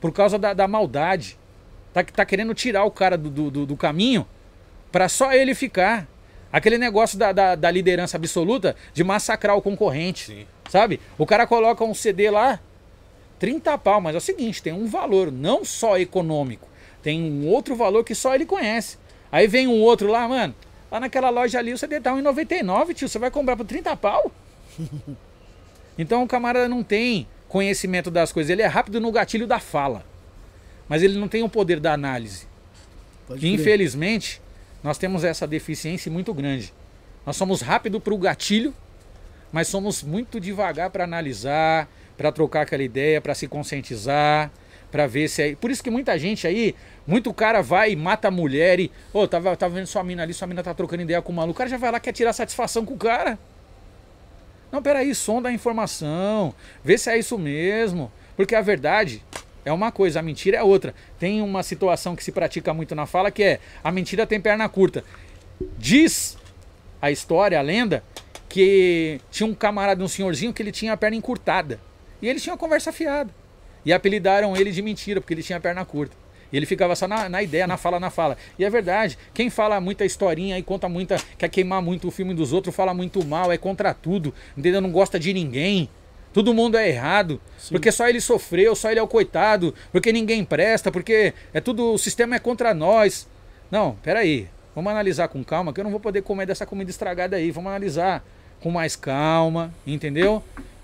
Por 0.00 0.12
causa 0.12 0.38
da, 0.38 0.52
da 0.52 0.68
maldade. 0.68 1.38
Tá, 1.94 2.04
tá 2.04 2.24
querendo 2.24 2.54
tirar 2.54 2.84
o 2.84 2.90
cara 2.90 3.16
do, 3.16 3.50
do, 3.50 3.66
do 3.66 3.76
caminho 3.76 4.26
para 4.92 5.08
só 5.08 5.32
ele 5.32 5.54
ficar. 5.54 6.06
Aquele 6.52 6.78
negócio 6.78 7.18
da, 7.18 7.32
da, 7.32 7.54
da, 7.54 7.70
liderança 7.70 8.16
absoluta 8.16 8.76
de 8.92 9.02
massacrar 9.02 9.56
o 9.56 9.62
concorrente. 9.62 10.26
Sim. 10.26 10.46
Sabe? 10.68 11.00
O 11.16 11.24
cara 11.24 11.46
coloca 11.46 11.84
um 11.84 11.94
CD 11.94 12.30
lá, 12.30 12.60
30 13.38 13.78
pau, 13.78 14.00
mas 14.00 14.14
é 14.14 14.18
o 14.18 14.20
seguinte, 14.20 14.62
tem 14.62 14.72
um 14.72 14.86
valor 14.86 15.32
não 15.32 15.64
só 15.64 15.96
econômico, 15.96 16.68
tem 17.02 17.22
um 17.22 17.46
outro 17.48 17.74
valor 17.74 18.04
que 18.04 18.14
só 18.14 18.34
ele 18.34 18.44
conhece. 18.44 18.98
Aí 19.32 19.46
vem 19.46 19.66
um 19.66 19.80
outro 19.80 20.08
lá, 20.08 20.28
mano, 20.28 20.54
Lá 20.90 20.98
naquela 20.98 21.30
loja 21.30 21.58
ali 21.58 21.72
o 21.72 21.78
CD 21.78 22.00
tá 22.00 22.12
1,99, 22.12 22.94
tio. 22.94 23.08
Você 23.08 23.18
vai 23.18 23.30
comprar 23.30 23.56
por 23.56 23.64
30 23.64 23.96
pau? 23.96 24.32
então 25.96 26.22
o 26.22 26.26
camarada 26.26 26.68
não 26.68 26.82
tem 26.82 27.28
conhecimento 27.48 28.10
das 28.10 28.32
coisas. 28.32 28.50
Ele 28.50 28.62
é 28.62 28.66
rápido 28.66 29.00
no 29.00 29.12
gatilho 29.12 29.46
da 29.46 29.60
fala. 29.60 30.04
Mas 30.88 31.02
ele 31.02 31.18
não 31.18 31.28
tem 31.28 31.42
o 31.42 31.48
poder 31.48 31.78
da 31.78 31.92
análise. 31.92 32.48
Pode 33.26 33.46
Infelizmente, 33.46 34.42
nós 34.82 34.98
temos 34.98 35.22
essa 35.22 35.46
deficiência 35.46 36.10
muito 36.10 36.34
grande. 36.34 36.72
Nós 37.24 37.36
somos 37.36 37.60
rápido 37.60 38.00
para 38.00 38.14
o 38.14 38.18
gatilho, 38.18 38.74
mas 39.52 39.68
somos 39.68 40.02
muito 40.02 40.40
devagar 40.40 40.90
para 40.90 41.04
analisar, 41.04 41.88
para 42.16 42.32
trocar 42.32 42.62
aquela 42.62 42.82
ideia, 42.82 43.20
para 43.20 43.34
se 43.34 43.46
conscientizar, 43.46 44.50
para 44.90 45.06
ver 45.06 45.28
se 45.28 45.42
é. 45.42 45.54
Por 45.54 45.70
isso 45.70 45.82
que 45.82 45.90
muita 45.90 46.18
gente 46.18 46.46
aí 46.46 46.74
muito 47.06 47.32
cara 47.32 47.62
vai 47.62 47.92
e 47.92 47.96
mata 47.96 48.28
a 48.28 48.30
mulher 48.30 48.80
e. 48.80 48.90
Ô, 49.12 49.20
oh, 49.20 49.28
tava, 49.28 49.56
tava 49.56 49.74
vendo 49.74 49.86
sua 49.86 50.02
mina 50.04 50.22
ali, 50.22 50.34
sua 50.34 50.46
mina 50.46 50.62
tá 50.62 50.74
trocando 50.74 51.02
ideia 51.02 51.22
com 51.22 51.32
o 51.32 51.34
maluco. 51.34 51.52
O 51.52 51.58
cara 51.58 51.70
já 51.70 51.76
vai 51.76 51.90
lá 51.90 52.00
quer 52.00 52.12
tirar 52.12 52.32
satisfação 52.32 52.84
com 52.84 52.94
o 52.94 52.98
cara. 52.98 53.38
Não, 54.70 54.82
peraí, 54.82 55.14
sonda 55.14 55.48
a 55.48 55.52
informação. 55.52 56.54
Vê 56.84 56.96
se 56.96 57.10
é 57.10 57.18
isso 57.18 57.38
mesmo. 57.38 58.10
Porque 58.36 58.54
a 58.54 58.60
verdade 58.60 59.22
é 59.64 59.72
uma 59.72 59.90
coisa, 59.92 60.20
a 60.20 60.22
mentira 60.22 60.56
é 60.56 60.62
outra. 60.62 60.94
Tem 61.18 61.42
uma 61.42 61.62
situação 61.62 62.14
que 62.14 62.24
se 62.24 62.32
pratica 62.32 62.72
muito 62.72 62.94
na 62.94 63.06
fala 63.06 63.30
que 63.30 63.42
é 63.42 63.60
a 63.82 63.90
mentira 63.90 64.26
tem 64.26 64.40
perna 64.40 64.68
curta. 64.68 65.04
Diz 65.76 66.38
a 67.02 67.10
história, 67.10 67.58
a 67.58 67.62
lenda, 67.62 68.02
que 68.48 69.20
tinha 69.30 69.46
um 69.46 69.54
camarada, 69.54 70.02
um 70.02 70.08
senhorzinho, 70.08 70.52
que 70.52 70.62
ele 70.62 70.72
tinha 70.72 70.92
a 70.92 70.96
perna 70.96 71.16
encurtada. 71.16 71.80
E 72.22 72.28
ele 72.28 72.40
tinha 72.40 72.52
uma 72.52 72.58
conversa 72.58 72.92
fiada. 72.92 73.30
E 73.84 73.92
apelidaram 73.92 74.56
ele 74.56 74.70
de 74.70 74.82
mentira, 74.82 75.20
porque 75.20 75.34
ele 75.34 75.42
tinha 75.42 75.58
a 75.58 75.60
perna 75.60 75.84
curta. 75.84 76.16
E 76.52 76.56
ele 76.56 76.66
ficava 76.66 76.96
só 76.96 77.06
na, 77.06 77.28
na, 77.28 77.42
ideia, 77.42 77.66
na 77.66 77.76
fala, 77.76 78.00
na 78.00 78.10
fala. 78.10 78.36
E 78.58 78.64
é 78.64 78.70
verdade, 78.70 79.16
quem 79.32 79.48
fala 79.48 79.80
muita 79.80 80.04
historinha 80.04 80.58
e 80.58 80.62
conta 80.62 80.88
muita, 80.88 81.16
quer 81.38 81.48
queimar 81.48 81.80
muito 81.80 82.08
o 82.08 82.10
filme 82.10 82.34
dos 82.34 82.52
outros, 82.52 82.74
fala 82.74 82.92
muito 82.92 83.24
mal, 83.24 83.52
é 83.52 83.56
contra 83.56 83.94
tudo, 83.94 84.34
entendeu? 84.56 84.80
Não 84.80 84.90
gosta 84.90 85.18
de 85.18 85.32
ninguém. 85.32 85.88
Todo 86.32 86.54
mundo 86.54 86.76
é 86.76 86.88
errado, 86.88 87.40
Sim. 87.58 87.70
porque 87.74 87.90
só 87.90 88.08
ele 88.08 88.20
sofreu, 88.20 88.76
só 88.76 88.90
ele 88.90 89.00
é 89.00 89.02
o 89.02 89.08
coitado, 89.08 89.74
porque 89.90 90.12
ninguém 90.12 90.44
presta, 90.44 90.90
porque 90.90 91.34
é 91.52 91.60
tudo, 91.60 91.92
o 91.92 91.98
sistema 91.98 92.36
é 92.36 92.38
contra 92.38 92.72
nós. 92.72 93.26
Não, 93.70 93.96
peraí, 94.02 94.48
vamos 94.74 94.90
analisar 94.92 95.28
com 95.28 95.42
calma, 95.42 95.72
que 95.72 95.80
eu 95.80 95.84
não 95.84 95.90
vou 95.90 95.98
poder 95.98 96.22
comer 96.22 96.46
dessa 96.46 96.64
comida 96.64 96.90
estragada 96.90 97.36
aí. 97.36 97.50
Vamos 97.50 97.68
analisar 97.70 98.24
com 98.60 98.70
mais 98.70 98.94
calma, 98.94 99.74
entendeu? 99.84 100.42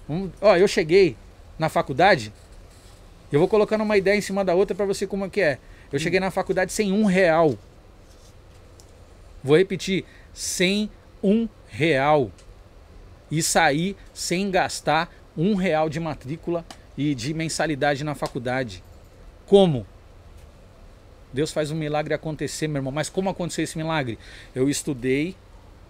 Vamos, 0.08 0.30
ó, 0.40 0.56
eu 0.56 0.66
cheguei 0.66 1.16
na 1.58 1.68
faculdade, 1.68 2.32
eu 3.36 3.38
vou 3.38 3.48
colocando 3.48 3.82
uma 3.82 3.98
ideia 3.98 4.16
em 4.16 4.22
cima 4.22 4.42
da 4.42 4.54
outra 4.54 4.74
para 4.74 4.86
você 4.86 5.06
como 5.06 5.26
é 5.26 5.28
que 5.28 5.42
é. 5.42 5.58
Eu 5.92 5.98
cheguei 5.98 6.18
na 6.18 6.30
faculdade 6.30 6.72
sem 6.72 6.90
um 6.90 7.04
real. 7.04 7.54
Vou 9.44 9.58
repetir, 9.58 10.06
sem 10.32 10.90
um 11.22 11.46
real. 11.68 12.30
E 13.30 13.42
saí 13.42 13.94
sem 14.14 14.50
gastar 14.50 15.14
um 15.36 15.54
real 15.54 15.90
de 15.90 16.00
matrícula 16.00 16.64
e 16.96 17.14
de 17.14 17.34
mensalidade 17.34 18.02
na 18.02 18.14
faculdade. 18.14 18.82
Como? 19.44 19.86
Deus 21.30 21.52
faz 21.52 21.70
um 21.70 21.76
milagre 21.76 22.14
acontecer, 22.14 22.66
meu 22.68 22.78
irmão. 22.78 22.90
Mas 22.90 23.10
como 23.10 23.28
aconteceu 23.28 23.64
esse 23.64 23.76
milagre? 23.76 24.18
Eu 24.54 24.70
estudei, 24.70 25.36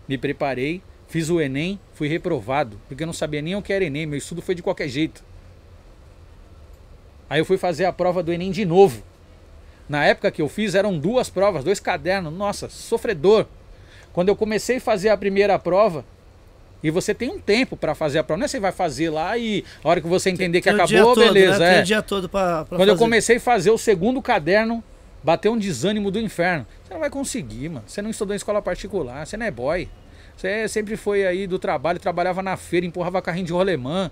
me 0.08 0.18
preparei, 0.18 0.82
fiz 1.06 1.30
o 1.30 1.40
Enem, 1.40 1.78
fui 1.94 2.08
reprovado, 2.08 2.80
porque 2.88 3.04
eu 3.04 3.06
não 3.06 3.14
sabia 3.14 3.40
nem 3.40 3.54
o 3.54 3.62
que 3.62 3.72
era 3.72 3.84
Enem, 3.84 4.04
meu 4.04 4.18
estudo 4.18 4.42
foi 4.42 4.56
de 4.56 4.64
qualquer 4.64 4.88
jeito. 4.88 5.22
Aí 7.28 7.40
eu 7.40 7.44
fui 7.44 7.58
fazer 7.58 7.84
a 7.84 7.92
prova 7.92 8.22
do 8.22 8.32
Enem 8.32 8.50
de 8.50 8.64
novo. 8.64 9.02
Na 9.88 10.04
época 10.04 10.30
que 10.30 10.42
eu 10.42 10.48
fiz 10.48 10.74
eram 10.74 10.98
duas 10.98 11.28
provas, 11.28 11.64
dois 11.64 11.80
cadernos. 11.80 12.32
Nossa, 12.32 12.68
sofredor. 12.68 13.46
Quando 14.12 14.28
eu 14.28 14.36
comecei 14.36 14.76
a 14.76 14.80
fazer 14.80 15.10
a 15.10 15.16
primeira 15.16 15.58
prova, 15.58 16.04
e 16.82 16.90
você 16.90 17.14
tem 17.14 17.30
um 17.30 17.38
tempo 17.38 17.76
para 17.76 17.94
fazer 17.94 18.18
a 18.18 18.24
prova, 18.24 18.38
não 18.38 18.44
é 18.44 18.48
você 18.48 18.60
vai 18.60 18.72
fazer 18.72 19.10
lá 19.10 19.36
e 19.36 19.64
a 19.82 19.88
hora 19.88 20.00
que 20.00 20.06
você 20.06 20.30
entender 20.30 20.60
que 20.60 20.70
tem 20.70 20.80
acabou, 20.80 21.14
todo, 21.14 21.24
beleza. 21.24 21.58
Né? 21.58 21.70
Tem 21.70 21.78
é. 21.78 21.82
o 21.82 21.84
dia 21.84 22.02
todo 22.02 22.28
pra, 22.28 22.64
pra 22.64 22.76
Quando 22.76 22.78
fazer. 22.78 22.90
eu 22.90 22.96
comecei 22.96 23.36
a 23.36 23.40
fazer 23.40 23.70
o 23.70 23.78
segundo 23.78 24.22
caderno, 24.22 24.82
bateu 25.22 25.52
um 25.52 25.58
desânimo 25.58 26.10
do 26.10 26.20
inferno. 26.20 26.66
Você 26.84 26.94
não 26.94 27.00
vai 27.00 27.10
conseguir, 27.10 27.68
mano. 27.68 27.84
Você 27.86 28.00
não 28.00 28.10
estudou 28.10 28.34
em 28.34 28.36
escola 28.36 28.62
particular, 28.62 29.26
você 29.26 29.36
não 29.36 29.46
é 29.46 29.50
boy. 29.50 29.88
Você 30.36 30.68
sempre 30.68 30.96
foi 30.96 31.26
aí 31.26 31.46
do 31.46 31.58
trabalho, 31.58 31.98
trabalhava 31.98 32.42
na 32.42 32.56
feira, 32.56 32.86
empurrava 32.86 33.20
carrinho 33.22 33.46
de 33.46 33.52
rolemã. 33.52 34.10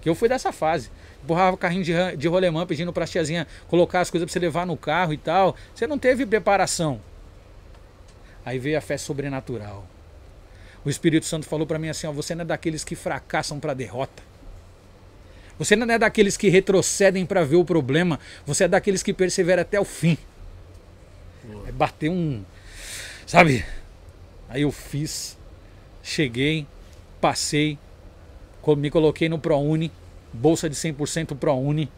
Que 0.00 0.08
eu 0.08 0.14
fui 0.14 0.28
dessa 0.28 0.52
fase 0.52 0.90
empurrava 1.22 1.56
carrinho 1.56 1.82
de, 1.82 1.92
de 2.16 2.28
rolemã 2.28 2.66
pedindo 2.66 2.92
pra 2.92 3.06
tiazinha 3.06 3.46
colocar 3.68 4.00
as 4.00 4.10
coisas 4.10 4.26
pra 4.26 4.32
você 4.32 4.38
levar 4.38 4.66
no 4.66 4.76
carro 4.76 5.12
e 5.12 5.18
tal. 5.18 5.56
Você 5.74 5.86
não 5.86 5.98
teve 5.98 6.24
preparação. 6.24 7.00
Aí 8.44 8.58
veio 8.58 8.78
a 8.78 8.80
fé 8.80 8.96
sobrenatural. 8.96 9.86
O 10.84 10.88
Espírito 10.88 11.26
Santo 11.26 11.46
falou 11.46 11.66
para 11.66 11.78
mim 11.78 11.88
assim: 11.88 12.06
ó, 12.06 12.12
você 12.12 12.34
não 12.34 12.42
é 12.42 12.44
daqueles 12.44 12.84
que 12.84 12.94
fracassam 12.94 13.58
para 13.58 13.74
derrota. 13.74 14.22
Você 15.58 15.74
não 15.74 15.92
é 15.92 15.98
daqueles 15.98 16.36
que 16.36 16.48
retrocedem 16.48 17.26
para 17.26 17.44
ver 17.44 17.56
o 17.56 17.64
problema. 17.64 18.20
Você 18.46 18.64
é 18.64 18.68
daqueles 18.68 19.02
que 19.02 19.12
perseveram 19.12 19.62
até 19.62 19.80
o 19.80 19.84
fim. 19.84 20.16
É 21.66 21.72
bater 21.72 22.10
um. 22.10 22.44
Sabe? 23.26 23.64
Aí 24.48 24.62
eu 24.62 24.70
fiz. 24.70 25.36
Cheguei. 26.02 26.66
Passei. 27.20 27.78
Me 28.76 28.90
coloquei 28.90 29.28
no 29.28 29.38
ProUni 29.38 29.90
bolsa 30.36 30.68
de 30.68 30.76
100% 30.76 31.36
ProUni, 31.36 31.90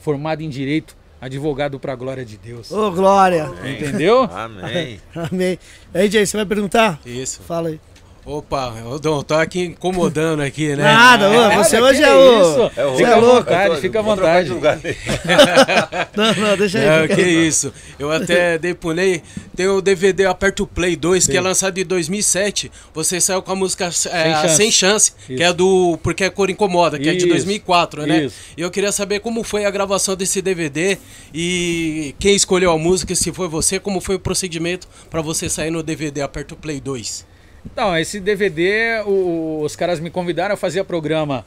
formado 0.00 0.42
em 0.42 0.48
Direito, 0.48 0.96
advogado 1.20 1.80
para 1.80 1.92
a 1.92 1.96
glória 1.96 2.24
de 2.24 2.36
Deus. 2.36 2.70
Ô, 2.70 2.90
Glória. 2.92 3.46
Amém. 3.46 3.76
Entendeu? 3.76 4.24
Amém. 4.24 5.00
Amém. 5.14 5.58
Aí, 5.92 6.10
Jay, 6.10 6.26
você 6.26 6.36
vai 6.36 6.46
perguntar? 6.46 7.00
Isso. 7.04 7.40
Fala 7.42 7.68
aí. 7.70 7.80
Opa, 8.28 8.74
eu 8.84 8.98
tô, 8.98 9.22
tô 9.22 9.34
aqui 9.34 9.60
incomodando 9.66 10.40
aqui, 10.42 10.74
né? 10.74 10.82
Nada, 10.82 11.30
ô, 11.30 11.62
você 11.62 11.80
hoje 11.80 12.02
é 12.02 12.12
o. 12.12 12.40
isso? 12.40 12.72
É 12.76 12.84
o 12.84 12.90
Você 12.96 13.02
é 13.04 13.14
Roberto. 13.14 13.20
louco. 13.20 13.36
vontade, 13.44 13.74
tô- 13.76 13.80
fica 13.80 13.98
à 14.00 14.02
vontade. 14.02 14.48
lugar 14.50 14.76
dele. 14.78 14.96
Não, 16.16 16.34
não, 16.34 16.56
deixa 16.56 16.78
aí. 16.80 16.84
É, 16.86 17.02
fica 17.02 17.14
que 17.14 17.20
aí. 17.22 17.46
isso. 17.46 17.72
Eu 18.00 18.10
até 18.10 18.58
depunei. 18.58 19.22
Tem 19.54 19.68
o 19.68 19.80
DVD 19.80 20.26
Aperta 20.26 20.64
o 20.64 20.66
Play 20.66 20.96
2, 20.96 21.28
que 21.28 21.36
é 21.36 21.40
lançado 21.40 21.78
em 21.78 21.84
2007. 21.84 22.72
Você 22.92 23.20
saiu 23.20 23.42
com 23.42 23.52
a 23.52 23.54
música 23.54 23.84
é, 23.86 23.90
Chance. 23.90 24.56
Sem 24.56 24.72
Chance, 24.72 25.12
que 25.26 25.34
Isso. 25.34 25.42
é 25.44 25.52
do 25.52 25.96
Porque 26.02 26.24
a 26.24 26.30
Cor 26.30 26.50
Incomoda, 26.50 26.98
que 26.98 27.08
é 27.08 27.12
de 27.12 27.18
Isso. 27.18 27.28
2004, 27.28 28.06
né? 28.06 28.24
Isso. 28.24 28.34
E 28.56 28.60
eu 28.60 28.70
queria 28.72 28.90
saber 28.90 29.20
como 29.20 29.44
foi 29.44 29.64
a 29.66 29.70
gravação 29.70 30.16
desse 30.16 30.42
DVD 30.42 30.98
e 31.32 32.12
quem 32.18 32.34
escolheu 32.34 32.72
a 32.72 32.78
música, 32.78 33.14
se 33.14 33.30
foi 33.32 33.46
você, 33.46 33.78
como 33.78 34.00
foi 34.00 34.16
o 34.16 34.20
procedimento 34.20 34.88
pra 35.08 35.22
você 35.22 35.48
sair 35.48 35.70
no 35.70 35.80
DVD 35.82 36.22
Aperta 36.22 36.54
o 36.54 36.56
Play 36.56 36.80
2. 36.80 37.35
Então, 37.72 37.96
esse 37.96 38.20
DVD, 38.20 39.02
o- 39.06 39.60
os 39.62 39.74
caras 39.76 40.00
me 40.00 40.10
convidaram, 40.10 40.52
eu 40.54 40.56
fazia 40.56 40.84
programa 40.84 41.44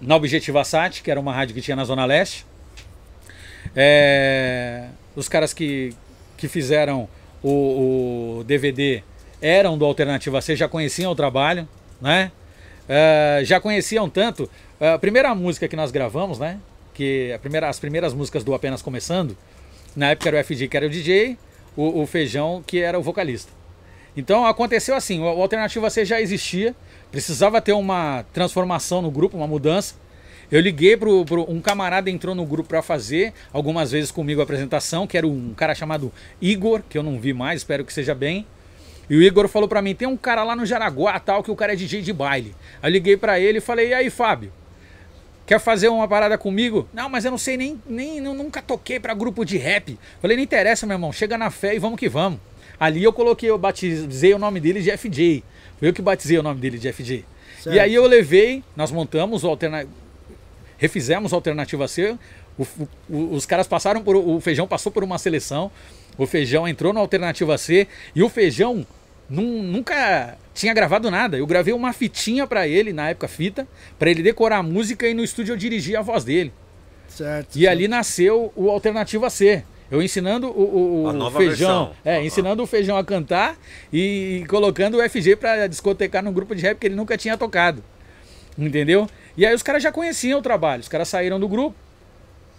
na 0.00 0.16
Objetiva 0.16 0.64
Sat, 0.64 1.02
que 1.02 1.10
era 1.10 1.20
uma 1.20 1.32
rádio 1.32 1.54
que 1.54 1.60
tinha 1.60 1.76
na 1.76 1.84
Zona 1.84 2.04
Leste. 2.04 2.44
É, 3.76 4.88
os 5.14 5.28
caras 5.28 5.52
que, 5.52 5.94
que 6.36 6.48
fizeram 6.48 7.08
o, 7.42 8.38
o 8.40 8.44
DVD 8.44 9.02
eram 9.40 9.76
do 9.76 9.84
Alternativa 9.84 10.40
C, 10.40 10.56
já 10.56 10.68
conheciam 10.68 11.12
o 11.12 11.14
trabalho, 11.14 11.68
né? 12.00 12.32
É, 12.88 13.40
já 13.44 13.60
conheciam 13.60 14.08
tanto. 14.08 14.50
A 14.80 14.98
primeira 14.98 15.34
música 15.34 15.68
que 15.68 15.76
nós 15.76 15.90
gravamos, 15.90 16.38
né? 16.38 16.58
Que 16.92 17.32
a 17.32 17.38
primeira, 17.38 17.68
as 17.68 17.78
primeiras 17.78 18.12
músicas 18.14 18.42
do 18.44 18.54
Apenas 18.54 18.82
Começando, 18.82 19.36
na 19.96 20.10
época 20.10 20.28
era 20.28 20.40
o 20.40 20.44
FG, 20.44 20.68
que 20.68 20.76
era 20.76 20.86
o 20.86 20.90
DJ, 20.90 21.38
o, 21.76 22.02
o 22.02 22.06
Feijão, 22.06 22.62
que 22.66 22.80
era 22.80 22.98
o 22.98 23.02
vocalista. 23.02 23.52
Então 24.16 24.46
aconteceu 24.46 24.94
assim, 24.94 25.20
o 25.20 25.26
Alternativa 25.26 25.90
C 25.90 26.04
já 26.04 26.20
existia, 26.20 26.74
precisava 27.10 27.60
ter 27.60 27.72
uma 27.72 28.24
transformação 28.32 29.02
no 29.02 29.10
grupo, 29.10 29.36
uma 29.36 29.46
mudança. 29.46 29.94
Eu 30.52 30.60
liguei 30.60 30.96
pro, 30.96 31.24
pro- 31.24 31.50
um 31.50 31.60
camarada 31.60 32.10
entrou 32.10 32.34
no 32.34 32.44
grupo 32.44 32.68
para 32.68 32.82
fazer 32.82 33.32
algumas 33.52 33.90
vezes 33.90 34.10
comigo 34.10 34.40
a 34.40 34.44
apresentação, 34.44 35.06
que 35.06 35.16
era 35.16 35.26
um 35.26 35.52
cara 35.54 35.74
chamado 35.74 36.12
Igor, 36.40 36.82
que 36.88 36.96
eu 36.96 37.02
não 37.02 37.18
vi 37.18 37.32
mais, 37.32 37.60
espero 37.60 37.84
que 37.84 37.92
seja 37.92 38.14
bem. 38.14 38.46
E 39.10 39.16
o 39.16 39.22
Igor 39.22 39.48
falou 39.48 39.68
para 39.68 39.82
mim, 39.82 39.94
tem 39.94 40.06
um 40.06 40.16
cara 40.16 40.44
lá 40.44 40.54
no 40.54 40.64
Jaraguá, 40.64 41.18
tal, 41.18 41.42
que 41.42 41.50
o 41.50 41.56
cara 41.56 41.72
é 41.72 41.76
DJ 41.76 42.00
de 42.02 42.12
baile. 42.12 42.54
Aí 42.82 42.92
liguei 42.92 43.16
para 43.16 43.38
ele 43.40 43.58
e 43.58 43.60
falei: 43.60 43.88
"E 43.88 43.94
aí, 43.94 44.10
Fábio? 44.10 44.52
Quer 45.46 45.60
fazer 45.60 45.88
uma 45.88 46.08
parada 46.08 46.38
comigo? 46.38 46.88
Não, 46.92 47.08
mas 47.10 47.24
eu 47.26 47.30
não 47.30 47.36
sei 47.36 47.56
nem, 47.58 47.78
nem 47.86 48.18
nunca 48.18 48.62
toquei 48.62 48.98
pra 48.98 49.12
grupo 49.12 49.44
de 49.44 49.58
rap. 49.58 49.98
Falei, 50.22 50.38
não 50.38 50.42
interessa, 50.44 50.86
meu 50.86 50.94
irmão, 50.94 51.12
chega 51.12 51.36
na 51.36 51.50
fé 51.50 51.74
e 51.74 51.78
vamos 51.78 51.98
que 52.00 52.08
vamos. 52.08 52.38
Ali 52.78 53.02
eu 53.04 53.12
coloquei, 53.12 53.48
eu 53.50 53.58
batizei 53.58 54.34
o 54.34 54.38
nome 54.38 54.60
dele 54.60 54.80
de 54.82 54.90
FJ. 54.96 55.42
Foi 55.78 55.88
eu 55.88 55.92
que 55.92 56.02
batizei 56.02 56.38
o 56.38 56.42
nome 56.42 56.60
dele 56.60 56.78
de 56.78 56.92
FJ. 56.92 57.24
Certo. 57.62 57.74
E 57.76 57.80
aí 57.80 57.94
eu 57.94 58.06
levei, 58.06 58.62
nós 58.76 58.90
montamos 58.90 59.44
o 59.44 59.48
alterna... 59.48 59.86
refizemos 60.78 61.32
a 61.32 61.36
alternativa 61.36 61.86
C. 61.88 62.16
O- 62.58 62.66
o- 63.08 63.34
os 63.34 63.46
caras 63.46 63.66
passaram 63.66 64.02
por. 64.02 64.16
O 64.16 64.40
feijão 64.40 64.66
passou 64.66 64.92
por 64.92 65.02
uma 65.02 65.18
seleção. 65.18 65.70
O 66.16 66.26
feijão 66.26 66.68
entrou 66.68 66.92
na 66.92 67.00
alternativa 67.00 67.56
C. 67.58 67.88
E 68.14 68.22
o 68.22 68.28
feijão 68.28 68.86
nun- 69.28 69.62
nunca 69.62 70.36
tinha 70.54 70.72
gravado 70.74 71.10
nada. 71.10 71.36
Eu 71.36 71.46
gravei 71.46 71.74
uma 71.74 71.92
fitinha 71.92 72.46
pra 72.46 72.68
ele, 72.68 72.92
na 72.92 73.10
época 73.10 73.26
fita, 73.26 73.66
pra 73.98 74.10
ele 74.10 74.22
decorar 74.22 74.58
a 74.58 74.62
música 74.62 75.08
e 75.08 75.14
no 75.14 75.24
estúdio 75.24 75.52
eu 75.52 75.56
dirigi 75.56 75.96
a 75.96 76.02
voz 76.02 76.22
dele. 76.24 76.52
Certo. 77.08 77.56
E 77.56 77.66
ali 77.66 77.86
nasceu 77.88 78.52
o 78.56 78.70
Alternativa 78.70 79.28
C. 79.30 79.64
Eu 79.94 80.02
ensinando 80.02 80.48
o, 80.48 81.04
o- 81.06 81.08
o 81.26 81.30
feijão. 81.30 81.48
versão. 81.86 81.92
É, 82.04 82.16
Aham. 82.16 82.24
ensinando 82.24 82.62
o 82.62 82.66
feijão 82.66 82.96
a 82.96 83.04
cantar 83.04 83.56
e 83.92 84.44
colocando 84.48 84.98
o 84.98 85.02
FG 85.08 85.36
pra 85.36 85.66
discotecar 85.66 86.22
num 86.22 86.32
grupo 86.32 86.54
de 86.54 86.62
rap 86.62 86.78
que 86.78 86.86
ele 86.86 86.94
nunca 86.96 87.16
tinha 87.16 87.36
tocado. 87.38 87.82
Entendeu? 88.58 89.08
E 89.36 89.44
aí 89.44 89.54
os 89.54 89.62
caras 89.62 89.82
já 89.82 89.90
conheciam 89.90 90.38
o 90.38 90.42
trabalho. 90.42 90.80
Os 90.80 90.88
caras 90.88 91.08
saíram 91.08 91.40
do 91.40 91.48
grupo. 91.48 91.76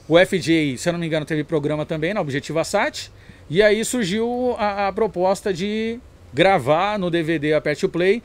O 0.07 0.18
FJ, 0.20 0.78
se 0.78 0.88
eu 0.90 0.94
não 0.94 0.99
me 0.99 1.07
engano, 1.07 1.26
teve 1.26 1.44
programa 1.44 1.86
também 1.86 2.14
na 2.14 2.22
Objetiva 2.22 2.64
Sat. 2.64 3.12
E 3.49 3.62
aí 3.64 3.84
surgiu 3.86 4.56
a, 4.57 4.88
a 4.88 4.91
proposta 4.94 5.53
de 5.53 5.99
gravar 6.34 6.99
no 6.99 7.10
DVD 7.10 7.53
Aperte 7.53 7.86
o 7.86 7.90
Play 7.90 8.22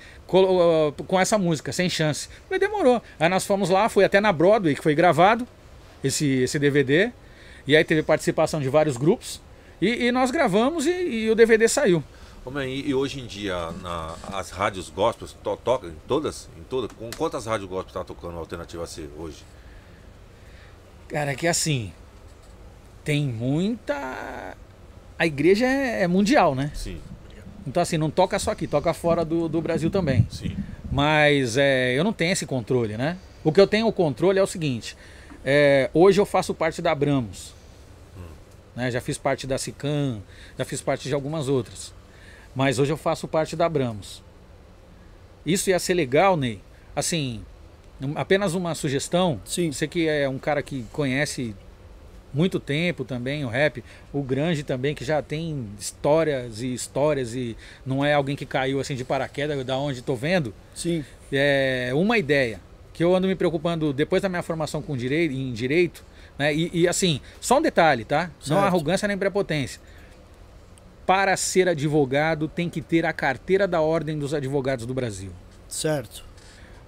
com 1.06 1.18
essa 1.20 1.38
música, 1.38 1.72
sem 1.72 1.88
chance. 1.88 2.28
Falei, 2.48 2.58
demorou. 2.58 3.00
Aí 3.18 3.28
nós 3.28 3.46
fomos 3.46 3.70
lá, 3.70 3.88
foi 3.88 4.04
até 4.04 4.20
na 4.20 4.32
Broadway 4.32 4.74
que 4.74 4.82
foi 4.82 4.94
gravado 4.94 5.46
esse, 6.02 6.26
esse 6.42 6.58
DVD. 6.58 7.10
E 7.66 7.76
aí 7.76 7.84
teve 7.84 8.02
participação 8.02 8.60
de 8.60 8.68
vários 8.68 8.96
grupos. 8.96 9.40
E, 9.80 10.06
e 10.06 10.12
nós 10.12 10.30
gravamos 10.30 10.86
e, 10.86 10.90
e 10.90 11.30
o 11.30 11.34
DVD 11.34 11.66
saiu. 11.68 12.02
Ô, 12.44 12.50
man, 12.50 12.66
e, 12.66 12.88
e 12.88 12.94
hoje 12.94 13.20
em 13.20 13.26
dia, 13.26 13.70
na- 13.82 14.14
as 14.32 14.50
rádios 14.50 14.88
gospels 14.90 15.32
to, 15.42 15.56
tocam 15.62 15.90
em 15.90 15.96
todas? 16.08 16.48
Em 16.58 16.62
todas? 16.64 16.90
Com 16.92 17.10
quantas 17.16 17.46
rádios 17.46 17.68
gospels 17.68 17.92
tá 17.94 18.02
tocando 18.04 18.38
Alternativa 18.38 18.86
C 18.86 19.08
hoje? 19.18 19.38
Cara, 21.08 21.34
que 21.34 21.46
assim. 21.46 21.92
Tem 23.04 23.24
muita. 23.26 24.56
A 25.18 25.26
igreja 25.26 25.66
é, 25.66 26.02
é 26.02 26.06
mundial, 26.08 26.54
né? 26.54 26.70
Sim, 26.74 27.00
Então, 27.66 27.82
assim, 27.82 27.98
não 27.98 28.10
toca 28.10 28.38
só 28.38 28.52
aqui, 28.52 28.66
toca 28.66 28.92
fora 28.94 29.24
do, 29.24 29.48
do 29.48 29.60
Brasil 29.60 29.90
também. 29.90 30.26
sim. 30.30 30.56
Mas 30.92 31.56
é, 31.56 31.96
eu 31.96 32.02
não 32.02 32.12
tenho 32.12 32.32
esse 32.32 32.44
controle, 32.44 32.96
né? 32.96 33.16
O 33.44 33.52
que 33.52 33.60
eu 33.60 33.66
tenho 33.66 33.86
o 33.86 33.92
controle 33.92 34.38
é 34.38 34.42
o 34.42 34.46
seguinte: 34.46 34.96
é, 35.44 35.90
hoje 35.94 36.20
eu 36.20 36.26
faço 36.26 36.54
parte 36.54 36.82
da 36.82 36.92
Abramos. 36.92 37.54
Né? 38.74 38.90
Já 38.90 39.00
fiz 39.00 39.18
parte 39.18 39.46
da 39.46 39.58
Sican, 39.58 40.20
já 40.58 40.64
fiz 40.64 40.80
parte 40.80 41.08
de 41.08 41.14
algumas 41.14 41.48
outras. 41.48 41.92
Mas 42.54 42.78
hoje 42.78 42.92
eu 42.92 42.96
faço 42.96 43.28
parte 43.28 43.56
da 43.56 43.66
Abramos. 43.66 44.22
Isso 45.44 45.70
ia 45.70 45.78
ser 45.78 45.94
legal, 45.94 46.36
Ney. 46.36 46.60
Assim, 46.94 47.44
apenas 48.14 48.54
uma 48.54 48.74
sugestão. 48.74 49.40
Sim. 49.44 49.72
Você 49.72 49.86
que 49.86 50.08
é 50.08 50.28
um 50.28 50.38
cara 50.38 50.62
que 50.62 50.84
conhece 50.92 51.54
muito 52.32 52.60
tempo 52.60 53.04
também 53.04 53.44
o 53.44 53.48
rap, 53.48 53.82
o 54.12 54.22
Grande 54.22 54.62
também, 54.62 54.94
que 54.94 55.04
já 55.04 55.20
tem 55.20 55.68
histórias 55.78 56.62
e 56.62 56.72
histórias 56.72 57.34
e 57.34 57.56
não 57.84 58.04
é 58.04 58.14
alguém 58.14 58.36
que 58.36 58.46
caiu 58.46 58.78
assim 58.78 58.94
de 58.94 59.04
paraquedas, 59.04 59.64
da 59.64 59.76
onde 59.76 60.02
tô 60.02 60.14
vendo. 60.14 60.54
Sim. 60.74 61.04
É 61.32 61.90
uma 61.94 62.18
ideia 62.18 62.60
que 63.00 63.04
eu 63.04 63.16
ando 63.16 63.26
me 63.26 63.34
preocupando 63.34 63.94
depois 63.94 64.20
da 64.20 64.28
minha 64.28 64.42
formação 64.42 64.82
com 64.82 64.94
direito, 64.94 65.32
em 65.32 65.54
direito, 65.54 66.04
né? 66.38 66.54
E, 66.54 66.70
e, 66.80 66.86
assim, 66.86 67.18
só 67.40 67.56
um 67.56 67.62
detalhe, 67.62 68.04
tá? 68.04 68.24
Não 68.40 68.58
Certo. 68.58 68.66
arrogância 68.66 69.08
nem 69.08 69.16
prepotência. 69.16 69.80
Para 71.06 71.34
ser 71.34 71.66
advogado, 71.66 72.46
tem 72.46 72.68
que 72.68 72.82
ter 72.82 73.06
a 73.06 73.12
carteira 73.14 73.66
da 73.66 73.80
Ordem 73.80 74.18
dos 74.18 74.34
Advogados 74.34 74.84
do 74.84 74.92
Brasil. 74.92 75.30
Certo. 75.66 76.22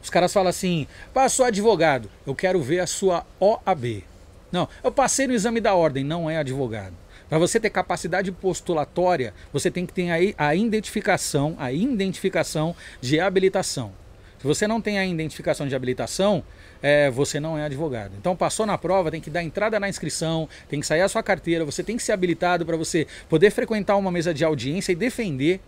Os 0.03 0.11
caras 0.11 0.31
falam 0.31 0.51
assim: 0.51 0.87
"Pá, 1.15 1.31
sou 1.31 1.47
advogado, 1.47 2.11
eu 2.27 2.35
quero 2.35 2.61
ver 2.61 2.81
a 2.81 2.87
sua 2.87 3.25
OAB. 3.41 4.05
Não, 4.53 4.69
eu 4.85 4.93
passei 4.93 5.27
no 5.27 5.33
exame 5.33 5.63
da 5.63 5.75
ordem, 5.75 6.05
não 6.05 6.29
é 6.29 6.37
advogado. 6.37 6.93
Para 7.27 7.39
você 7.39 7.59
ter 7.59 7.71
capacidade 7.71 8.31
postulatória, 8.31 9.33
você 9.51 9.71
tem 9.71 9.87
que 9.87 9.95
ter 9.95 10.11
aí 10.11 10.35
a 10.37 10.55
identificação, 10.55 11.57
a 11.59 11.73
identificação 11.73 12.77
de 13.01 13.19
habilitação. 13.19 14.02
Se 14.43 14.47
você 14.49 14.67
não 14.67 14.81
tem 14.81 14.99
a 14.99 15.07
identificação 15.07 15.69
de 15.69 15.75
habilitação, 15.77 16.43
é, 16.83 17.09
você 17.09 17.39
não 17.39 17.57
é 17.57 17.65
advogado. 17.65 18.11
Então 18.19 18.35
passou 18.35 18.67
na 18.67 18.77
prova, 18.77 19.09
tem 19.09 19.21
que 19.21 19.31
dar 19.31 19.41
entrada 19.41 19.79
na 19.79 19.89
inscrição, 19.89 20.49
tem 20.69 20.81
que 20.81 20.87
sair 20.87 21.01
a 21.01 21.09
sua 21.09 21.23
carteira, 21.23 21.65
você 21.65 21.81
tem 21.85 21.97
que 21.97 22.03
ser 22.03 22.11
habilitado 22.11 22.67
para 22.67 22.77
você 22.77 23.07
poder 23.29 23.53
frequentar 23.53 23.97
uma 23.97 24.11
mesa 24.11 24.35
de 24.35 24.45
audiência 24.45 24.91
e 24.91 24.97
defender 24.97 25.61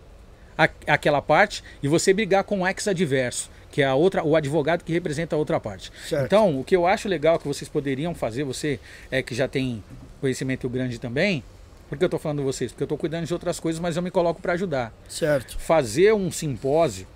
a- 0.57 0.67
aquela 0.87 1.21
parte 1.21 1.63
e 1.81 1.87
você 1.87 2.13
brigar 2.13 2.43
com 2.43 2.61
o 2.63 2.67
ex-adverso, 2.67 3.49
que 3.71 3.81
é 3.81 3.85
a 3.85 3.95
outra, 3.95 4.25
o 4.25 4.35
advogado 4.35 4.83
que 4.83 4.91
representa 4.91 5.37
a 5.37 5.39
outra 5.39 5.57
parte. 5.57 5.89
Certo. 6.05 6.25
Então, 6.25 6.59
o 6.59 6.63
que 6.63 6.75
eu 6.75 6.85
acho 6.85 7.07
legal 7.07 7.39
que 7.39 7.47
vocês 7.47 7.69
poderiam 7.69 8.13
fazer, 8.13 8.43
você 8.43 8.77
é 9.09 9.23
que 9.23 9.33
já 9.33 9.47
tem 9.47 9.81
conhecimento 10.19 10.67
grande 10.67 10.99
também, 10.99 11.41
por 11.87 11.97
que 11.97 12.03
eu 12.03 12.07
estou 12.07 12.19
falando 12.19 12.43
vocês? 12.43 12.71
Porque 12.73 12.83
eu 12.83 12.87
estou 12.87 12.97
cuidando 12.97 13.25
de 13.25 13.33
outras 13.33 13.57
coisas, 13.57 13.79
mas 13.79 13.95
eu 13.95 14.01
me 14.03 14.11
coloco 14.11 14.41
para 14.41 14.51
ajudar. 14.51 14.93
Certo. 15.07 15.57
Fazer 15.59 16.13
um 16.13 16.29
simpósio, 16.29 17.07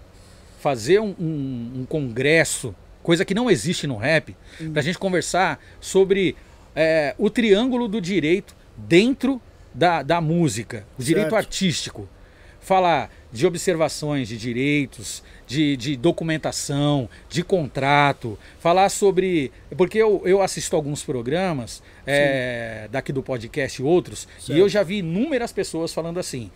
fazer 0.59 0.99
um, 0.99 1.15
um- 1.19 1.71
um 1.81 1.85
congresso, 1.85 2.75
coisa 3.01 3.25
que 3.25 3.33
não 3.33 3.49
existe 3.49 3.87
no 3.87 3.95
rap, 3.97 4.35
para 4.71 4.81
a 4.81 4.83
gente 4.83 4.97
conversar 4.99 5.59
sobre 5.81 6.35
é, 6.75 7.15
o 7.17 7.29
triângulo 7.29 7.87
do 7.87 7.99
direito 7.99 8.55
dentro 8.77 9.41
da, 9.73 10.03
da 10.03 10.21
música, 10.21 10.85
o 10.97 11.03
direito 11.03 11.31
Certo. 11.31 11.35
artístico. 11.37 12.09
Falar 12.61 13.09
de 13.31 13.47
observações 13.47 14.27
de 14.27 14.37
direitos, 14.37 15.23
de, 15.47 15.75
de 15.77 15.95
documentação, 15.95 17.09
de 17.29 17.41
contrato, 17.43 18.37
falar 18.59 18.89
sobre. 18.89 19.51
Porque 19.77 19.97
eu, 19.97 20.21
eu 20.25 20.41
assisto 20.41 20.75
alguns 20.75 21.01
programas 21.03 21.81
é, 22.05 22.87
daqui 22.91 23.11
do 23.13 23.23
podcast 23.23 23.81
e 23.81 23.85
outros, 23.85 24.27
Certo. 24.39 24.57
e 24.57 24.59
eu 24.59 24.67
já 24.69 24.83
vi 24.83 24.97
inúmeras 24.99 25.51
pessoas 25.53 25.93
falando 25.93 26.19
assim: 26.19 26.51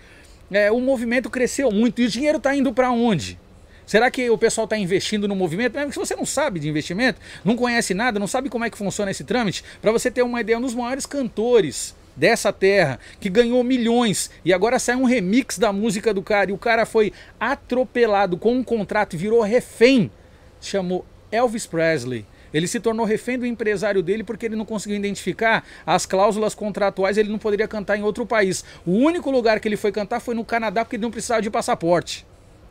é, 0.51 0.71
o 0.71 0.79
movimento 0.81 1.29
cresceu 1.29 1.71
muito 1.71 2.01
e 2.01 2.05
o 2.05 2.09
dinheiro 2.09 2.37
está 2.37 2.55
indo 2.55 2.71
para 2.73 2.91
onde? 2.91 3.39
Será 3.85 4.09
que 4.09 4.29
o 4.29 4.37
pessoal 4.37 4.65
está 4.65 4.77
investindo 4.77 5.27
no 5.27 5.35
movimento? 5.35 5.75
Mesmo 5.75 5.91
que 5.91 5.97
você 5.97 6.15
não 6.15 6.25
sabe 6.25 6.59
de 6.59 6.69
investimento, 6.69 7.19
não 7.43 7.55
conhece 7.55 7.93
nada, 7.93 8.19
não 8.19 8.27
sabe 8.27 8.49
como 8.49 8.65
é 8.65 8.69
que 8.69 8.77
funciona 8.77 9.11
esse 9.11 9.23
trâmite, 9.23 9.63
para 9.81 9.91
você 9.91 10.09
ter 10.09 10.23
uma 10.23 10.41
ideia, 10.41 10.57
um 10.57 10.61
dos 10.61 10.73
maiores 10.73 11.05
cantores 11.05 11.95
dessa 12.15 12.53
terra, 12.53 12.99
que 13.19 13.29
ganhou 13.29 13.63
milhões, 13.63 14.29
e 14.45 14.53
agora 14.53 14.77
sai 14.77 14.95
um 14.95 15.03
remix 15.03 15.57
da 15.57 15.73
música 15.73 16.13
do 16.13 16.21
cara, 16.21 16.51
e 16.51 16.53
o 16.53 16.57
cara 16.57 16.85
foi 16.85 17.11
atropelado 17.39 18.37
com 18.37 18.53
um 18.53 18.63
contrato 18.63 19.15
e 19.15 19.17
virou 19.17 19.41
refém, 19.41 20.11
chamou 20.61 21.05
Elvis 21.31 21.65
Presley. 21.65 22.25
Ele 22.53 22.67
se 22.67 22.79
tornou 22.79 23.03
refém 23.03 23.39
do 23.39 23.47
empresário 23.47 24.03
dele 24.03 24.23
porque 24.23 24.45
ele 24.45 24.55
não 24.55 24.63
conseguiu 24.63 24.95
identificar 24.95 25.65
as 25.85 26.05
cláusulas 26.05 26.53
contratuais, 26.53 27.17
ele 27.17 27.29
não 27.29 27.39
poderia 27.39 27.67
cantar 27.67 27.97
em 27.97 28.03
outro 28.03 28.27
país. 28.27 28.63
O 28.85 28.91
único 28.91 29.31
lugar 29.31 29.59
que 29.59 29.67
ele 29.67 29.75
foi 29.75 29.91
cantar 29.91 30.19
foi 30.19 30.35
no 30.35 30.45
Canadá 30.45 30.85
porque 30.85 30.97
ele 30.97 31.03
não 31.03 31.09
precisava 31.09 31.41
de 31.41 31.49
passaporte. 31.49 32.27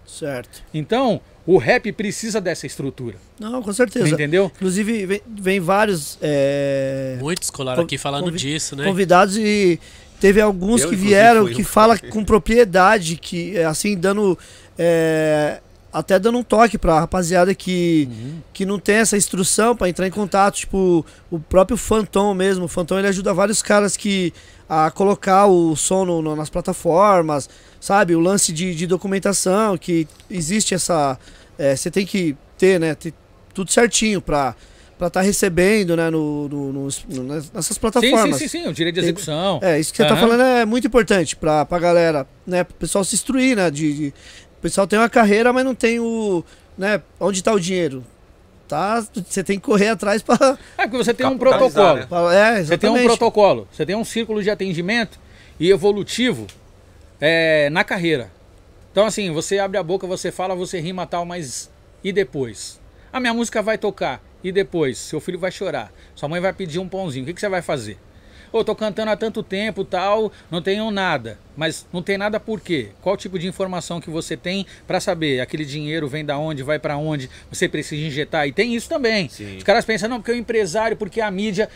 Certo. 0.06 0.62
Então, 0.72 1.20
o 1.46 1.58
rap 1.58 1.90
precisa 1.92 2.40
dessa 2.40 2.66
estrutura. 2.66 3.16
Não, 3.38 3.62
com 3.62 3.72
certeza. 3.72 4.08
Entendeu? 4.08 4.50
Inclusive, 4.54 5.06
vem, 5.06 5.20
vem 5.40 5.60
vários. 5.60 6.18
é, 6.20 7.16
Muitos 7.20 7.50
colaram 7.50 7.82
aqui 7.84 7.96
falando 7.98 8.24
convi- 8.24 8.38
disso, 8.38 8.76
né? 8.76 8.84
convidados 8.84 9.36
e 9.36 9.80
teve 10.20 10.40
alguns 10.40 10.82
Eu, 10.82 10.90
que 10.90 10.96
vieram 10.96 11.46
que 11.46 11.64
fala 11.64 11.98
com 12.10 12.24
propriedade, 12.24 13.16
que 13.16 13.56
é, 13.56 13.64
assim, 13.64 13.96
dando. 13.96 14.38
é, 14.78 15.60
até 15.92 16.18
dando 16.18 16.38
um 16.38 16.42
toque 16.42 16.78
pra 16.78 17.00
rapaziada 17.00 17.54
que, 17.54 18.08
que 18.52 18.64
não 18.64 18.78
tem 18.78 18.96
essa 18.96 19.16
instrução 19.16 19.76
pra 19.76 19.88
entrar 19.88 20.06
em 20.06 20.10
contato. 20.10 20.54
Tipo, 20.56 21.04
o 21.30 21.38
próprio 21.38 21.76
Phantom 21.76 22.32
mesmo. 22.34 22.64
O 22.64 22.68
Phantom 22.68 22.98
ele 22.98 23.08
ajuda 23.08 23.34
vários 23.34 23.60
caras 23.62 23.96
que 23.96 24.32
a 24.68 24.90
colocar 24.90 25.46
o 25.46 25.76
som 25.76 26.04
no- 26.06 26.22
no- 26.22 26.34
nas 26.34 26.48
plataformas, 26.48 27.48
sabe? 27.78 28.14
O 28.16 28.20
lance 28.20 28.52
de, 28.52 28.74
de 28.74 28.86
documentação, 28.86 29.76
que 29.76 30.08
existe 30.30 30.74
essa. 30.74 31.18
é, 31.58 31.76
Você 31.76 31.90
tem 31.90 32.06
que 32.06 32.34
ter, 32.56 32.80
né? 32.80 32.94
ter 32.94 33.12
tudo 33.52 33.70
certinho 33.70 34.20
pra 34.22 34.54
estar 35.08 35.20
tá 35.20 35.26
recebendo, 35.26 35.96
né? 35.96 36.10
No, 36.10 36.48
no- 36.48 36.72
no- 36.72 36.84
nessas 37.24 37.66
Sim, 37.66 37.74
sim, 37.74 37.80
plataformas. 37.80 38.36
sim, 38.36 38.48
sim, 38.48 38.66
o 38.66 38.72
direito 38.72 38.94
de 38.96 39.00
execução. 39.00 39.58
É, 39.62 39.78
isso 39.78 39.92
que 39.92 39.96
você 39.96 40.04
tá 40.04 40.14
Aham. 40.14 40.20
falando 40.20 40.42
é 40.42 40.64
muito 40.64 40.86
importante 40.86 41.36
pra, 41.36 41.64
pra 41.64 41.78
galera, 41.78 42.26
né? 42.46 42.64
Pro 42.64 42.74
pessoal 42.74 43.04
se 43.04 43.14
instruir, 43.14 43.56
né? 43.56 43.70
De, 43.70 43.92
de- 43.92 44.08
o 44.58 44.62
pessoal 44.62 44.86
tem 44.86 44.98
uma 44.98 45.08
carreira, 45.10 45.52
mas 45.52 45.64
não 45.64 45.74
tem 45.74 45.98
o. 46.00 46.44
né? 46.78 47.02
Onde 47.20 47.42
tá 47.42 47.52
o 47.52 47.58
dinheiro? 47.60 48.04
Tá, 48.68 49.04
você 49.26 49.44
tem 49.44 49.58
que 49.58 49.64
correr 49.66 49.88
atrás 49.88 50.22
pra. 50.22 50.36
É 50.78 50.82
porque 50.84 50.96
você 50.96 51.12
tem 51.12 51.26
um 51.26 51.36
protocolo. 51.36 51.94
né? 51.96 52.06
pra- 52.08 52.34
é, 52.34 52.62
Você 52.64 52.78
tem 52.78 52.88
um 52.90 53.04
protocolo, 53.04 53.68
você 53.70 53.84
tem 53.84 53.94
um 53.96 54.04
círculo 54.04 54.42
de 54.42 54.48
atendimento 54.50 55.18
e 55.60 55.70
evolutivo 55.70 56.46
é, 57.20 57.68
na 57.70 57.84
carreira. 57.84 58.30
Então, 58.90 59.04
assim, 59.06 59.30
você 59.32 59.58
abre 59.58 59.78
a 59.78 59.82
boca, 59.82 60.06
você 60.06 60.30
fala, 60.30 60.54
você 60.54 60.78
rima 60.80 61.06
tal, 61.06 61.24
mas 61.24 61.70
e 62.04 62.12
depois? 62.12 62.80
A 63.12 63.20
minha 63.20 63.32
música 63.34 63.60
vai 63.62 63.76
tocar, 63.78 64.22
e 64.42 64.50
depois? 64.52 64.98
Seu 64.98 65.20
filho 65.20 65.38
vai 65.38 65.50
chorar, 65.50 65.92
sua 66.14 66.28
mãe 66.28 66.40
vai 66.40 66.52
pedir 66.52 66.78
um 66.78 66.88
pãozinho, 66.88 67.24
o 67.24 67.26
que, 67.26 67.34
que 67.34 67.40
você 67.40 67.48
vai 67.48 67.62
fazer? 67.62 67.98
Ô, 68.52 68.62
tô 68.62 68.74
cantando 68.74 69.10
há 69.10 69.16
tanto 69.16 69.42
tempo, 69.42 69.82
tal, 69.82 70.30
não 70.50 70.60
tenho 70.60 70.90
nada. 70.90 71.38
Mas 71.56 71.86
não 71.90 72.02
tem 72.02 72.18
nada 72.18 72.38
por 72.38 72.60
quê? 72.60 72.90
Qual 73.00 73.16
tipo 73.16 73.38
de 73.38 73.46
informação 73.46 73.98
que 73.98 74.10
você 74.10 74.36
tem 74.36 74.66
pra 74.86 75.00
saber? 75.00 75.40
Aquele 75.40 75.64
dinheiro 75.64 76.06
vem 76.06 76.22
da 76.22 76.36
onde, 76.36 76.62
vai 76.62 76.78
pra 76.78 76.98
onde? 76.98 77.30
Você 77.50 77.66
precisa 77.66 78.06
injetar? 78.06 78.46
E 78.46 78.52
tem 78.52 78.74
isso 78.74 78.90
também. 78.90 79.26
Sim. 79.30 79.56
Os 79.56 79.62
caras 79.62 79.86
pensam, 79.86 80.06
não, 80.06 80.18
porque 80.18 80.32
o 80.32 80.36
empresário, 80.36 80.98
porque 80.98 81.20
a 81.20 81.30
mídia. 81.30 81.66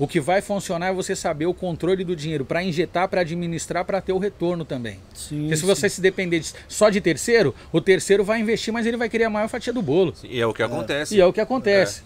O 0.00 0.08
que 0.08 0.18
vai 0.18 0.40
funcionar 0.40 0.88
é 0.88 0.92
você 0.92 1.14
saber 1.14 1.44
o 1.46 1.52
controle 1.52 2.02
do 2.04 2.16
dinheiro 2.16 2.44
para 2.44 2.62
injetar, 2.62 3.06
para 3.06 3.20
administrar, 3.20 3.84
para 3.84 4.00
ter 4.00 4.12
o 4.14 4.18
retorno 4.18 4.64
também. 4.64 4.98
Sim, 5.14 5.40
Porque 5.42 5.56
se 5.56 5.60
sim. 5.60 5.66
você 5.66 5.88
se 5.90 6.00
depender 6.00 6.40
de- 6.40 6.52
só 6.68 6.88
de 6.88 7.00
terceiro, 7.02 7.54
o 7.70 7.80
terceiro 7.82 8.24
vai 8.24 8.40
investir, 8.40 8.72
mas 8.72 8.86
ele 8.86 8.96
vai 8.96 9.10
querer 9.10 9.24
a 9.24 9.30
maior 9.30 9.46
fatia 9.48 9.72
do 9.74 9.82
bolo. 9.82 10.14
E 10.24 10.40
é 10.40 10.46
o 10.46 10.54
que 10.54 10.62
acontece. 10.62 11.14
E 11.14 11.20
é 11.20 11.26
o 11.26 11.32
que 11.32 11.40
acontece. 11.40 12.02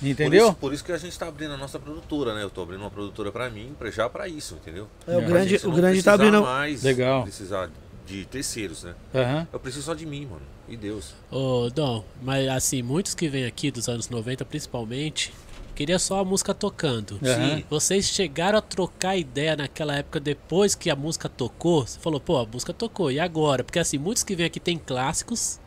Por 0.00 0.08
Entendeu? 0.08 0.48
isso, 0.48 0.56
por 0.56 0.74
isso 0.74 0.84
que 0.84 0.90
a 0.92 0.98
gente 0.98 1.12
está 1.12 1.28
abrindo 1.28 1.54
a 1.54 1.56
nossa 1.56 1.78
produtora, 1.78 2.34
né? 2.34 2.42
Eu 2.42 2.50
tô 2.50 2.62
abrindo 2.62 2.80
uma 2.80 2.90
produtora 2.90 3.30
para 3.32 3.48
mim, 3.48 3.72
pra- 3.78 3.90
já 3.90 4.08
para 4.10 4.28
isso, 4.28 4.56
entendeu? 4.60 4.88
É, 5.06 5.16
o 5.16 5.20
É. 5.20 5.24
grande, 5.24 5.56
o 5.64 5.68
não 5.68 5.76
grande 5.76 6.02
tá 6.02 6.12
abrindo. 6.14 6.42
mais 6.42 6.82
Legal. 6.82 7.22
precisar 7.22 7.70
de 8.06 8.24
terceiros, 8.26 8.82
né? 8.82 8.94
Aham. 9.14 9.48
Eu 9.52 9.58
preciso 9.60 9.84
só 9.84 9.94
de 9.94 10.04
mim, 10.04 10.26
mano. 10.26 10.42
E 10.68 10.76
Deus. 10.76 11.14
Ô, 11.30 11.70
Dom, 11.72 12.04
mas 12.20 12.46
assim, 12.48 12.82
muitos 12.82 13.14
que 13.14 13.28
vêm 13.28 13.44
aqui 13.46 13.70
dos 13.70 13.88
anos 13.88 14.08
90, 14.10 14.44
principalmente, 14.44 15.32
queria 15.76 15.98
só 15.98 16.18
a 16.20 16.24
música 16.24 16.52
tocando. 16.54 17.20
Sim. 17.22 17.64
Vocês 17.70 18.06
chegaram 18.06 18.58
a 18.58 18.62
trocar 18.62 19.16
ideia 19.16 19.54
naquela 19.54 19.94
época 19.96 20.18
depois 20.18 20.74
que 20.74 20.90
a 20.90 20.96
música 20.96 21.28
tocou? 21.28 21.86
Você 21.86 22.00
falou, 22.00 22.18
pô, 22.18 22.38
a 22.38 22.46
música 22.46 22.72
tocou, 22.72 23.12
e 23.12 23.20
agora? 23.20 23.62
Porque 23.62 23.78
assim, 23.78 23.98
muitos 23.98 24.24
que 24.24 24.34
vêm 24.34 24.46
aqui 24.46 24.58
tem 24.58 24.76
clássicos, 24.78 25.60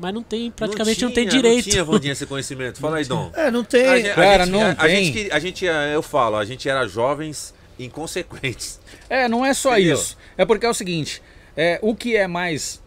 mas 0.00 0.12
não 0.14 0.22
tem, 0.22 0.50
praticamente 0.50 1.04
não, 1.04 1.12
tem 1.12 1.28
tinha, 1.28 1.42
direito. 1.42 1.66
Não 1.66 1.72
tinha, 1.72 1.84
Vandinha, 1.84 2.12
esse 2.12 2.24
conhecimento. 2.26 2.80
Fala 2.80 2.96
aí, 2.96 3.04
Dom. 3.04 3.30
É, 3.34 3.50
não 3.50 3.62
tem. 3.62 3.86
A 3.86 3.96
gente- 3.98 4.10
a 4.10 4.14
Cara, 4.14 4.44
gente- 4.46 4.52
não 4.52 4.62
a, 4.62 4.70
a 4.70 4.74
tem. 4.74 5.04
gente, 5.12 5.30
a 5.32 5.38
gente, 5.38 5.68
é, 5.68 5.94
eu 5.94 6.02
falo, 6.02 6.36
a 6.36 6.44
gente 6.44 6.68
era 6.68 6.86
jovens 6.88 7.54
inconsequentes. 7.78 8.80
É, 9.10 9.28
não 9.28 9.44
é 9.44 9.52
só 9.54 9.72
Entendeu? 9.78 9.94
isso. 9.94 10.16
É 10.36 10.44
porque 10.44 10.64
é 10.66 10.70
o 10.70 10.74
seguinte: 10.74 11.22
é, 11.56 11.78
o 11.82 11.94
que 11.94 12.16
é 12.16 12.26
mais 12.26 12.80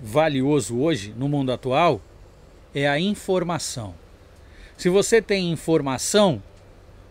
valioso 0.00 0.78
hoje 0.80 1.14
no 1.16 1.28
mundo 1.28 1.52
atual 1.52 2.00
é 2.74 2.88
a 2.88 2.98
informação. 2.98 3.94
Se 4.82 4.88
você 4.88 5.22
tem 5.22 5.52
informação, 5.52 6.42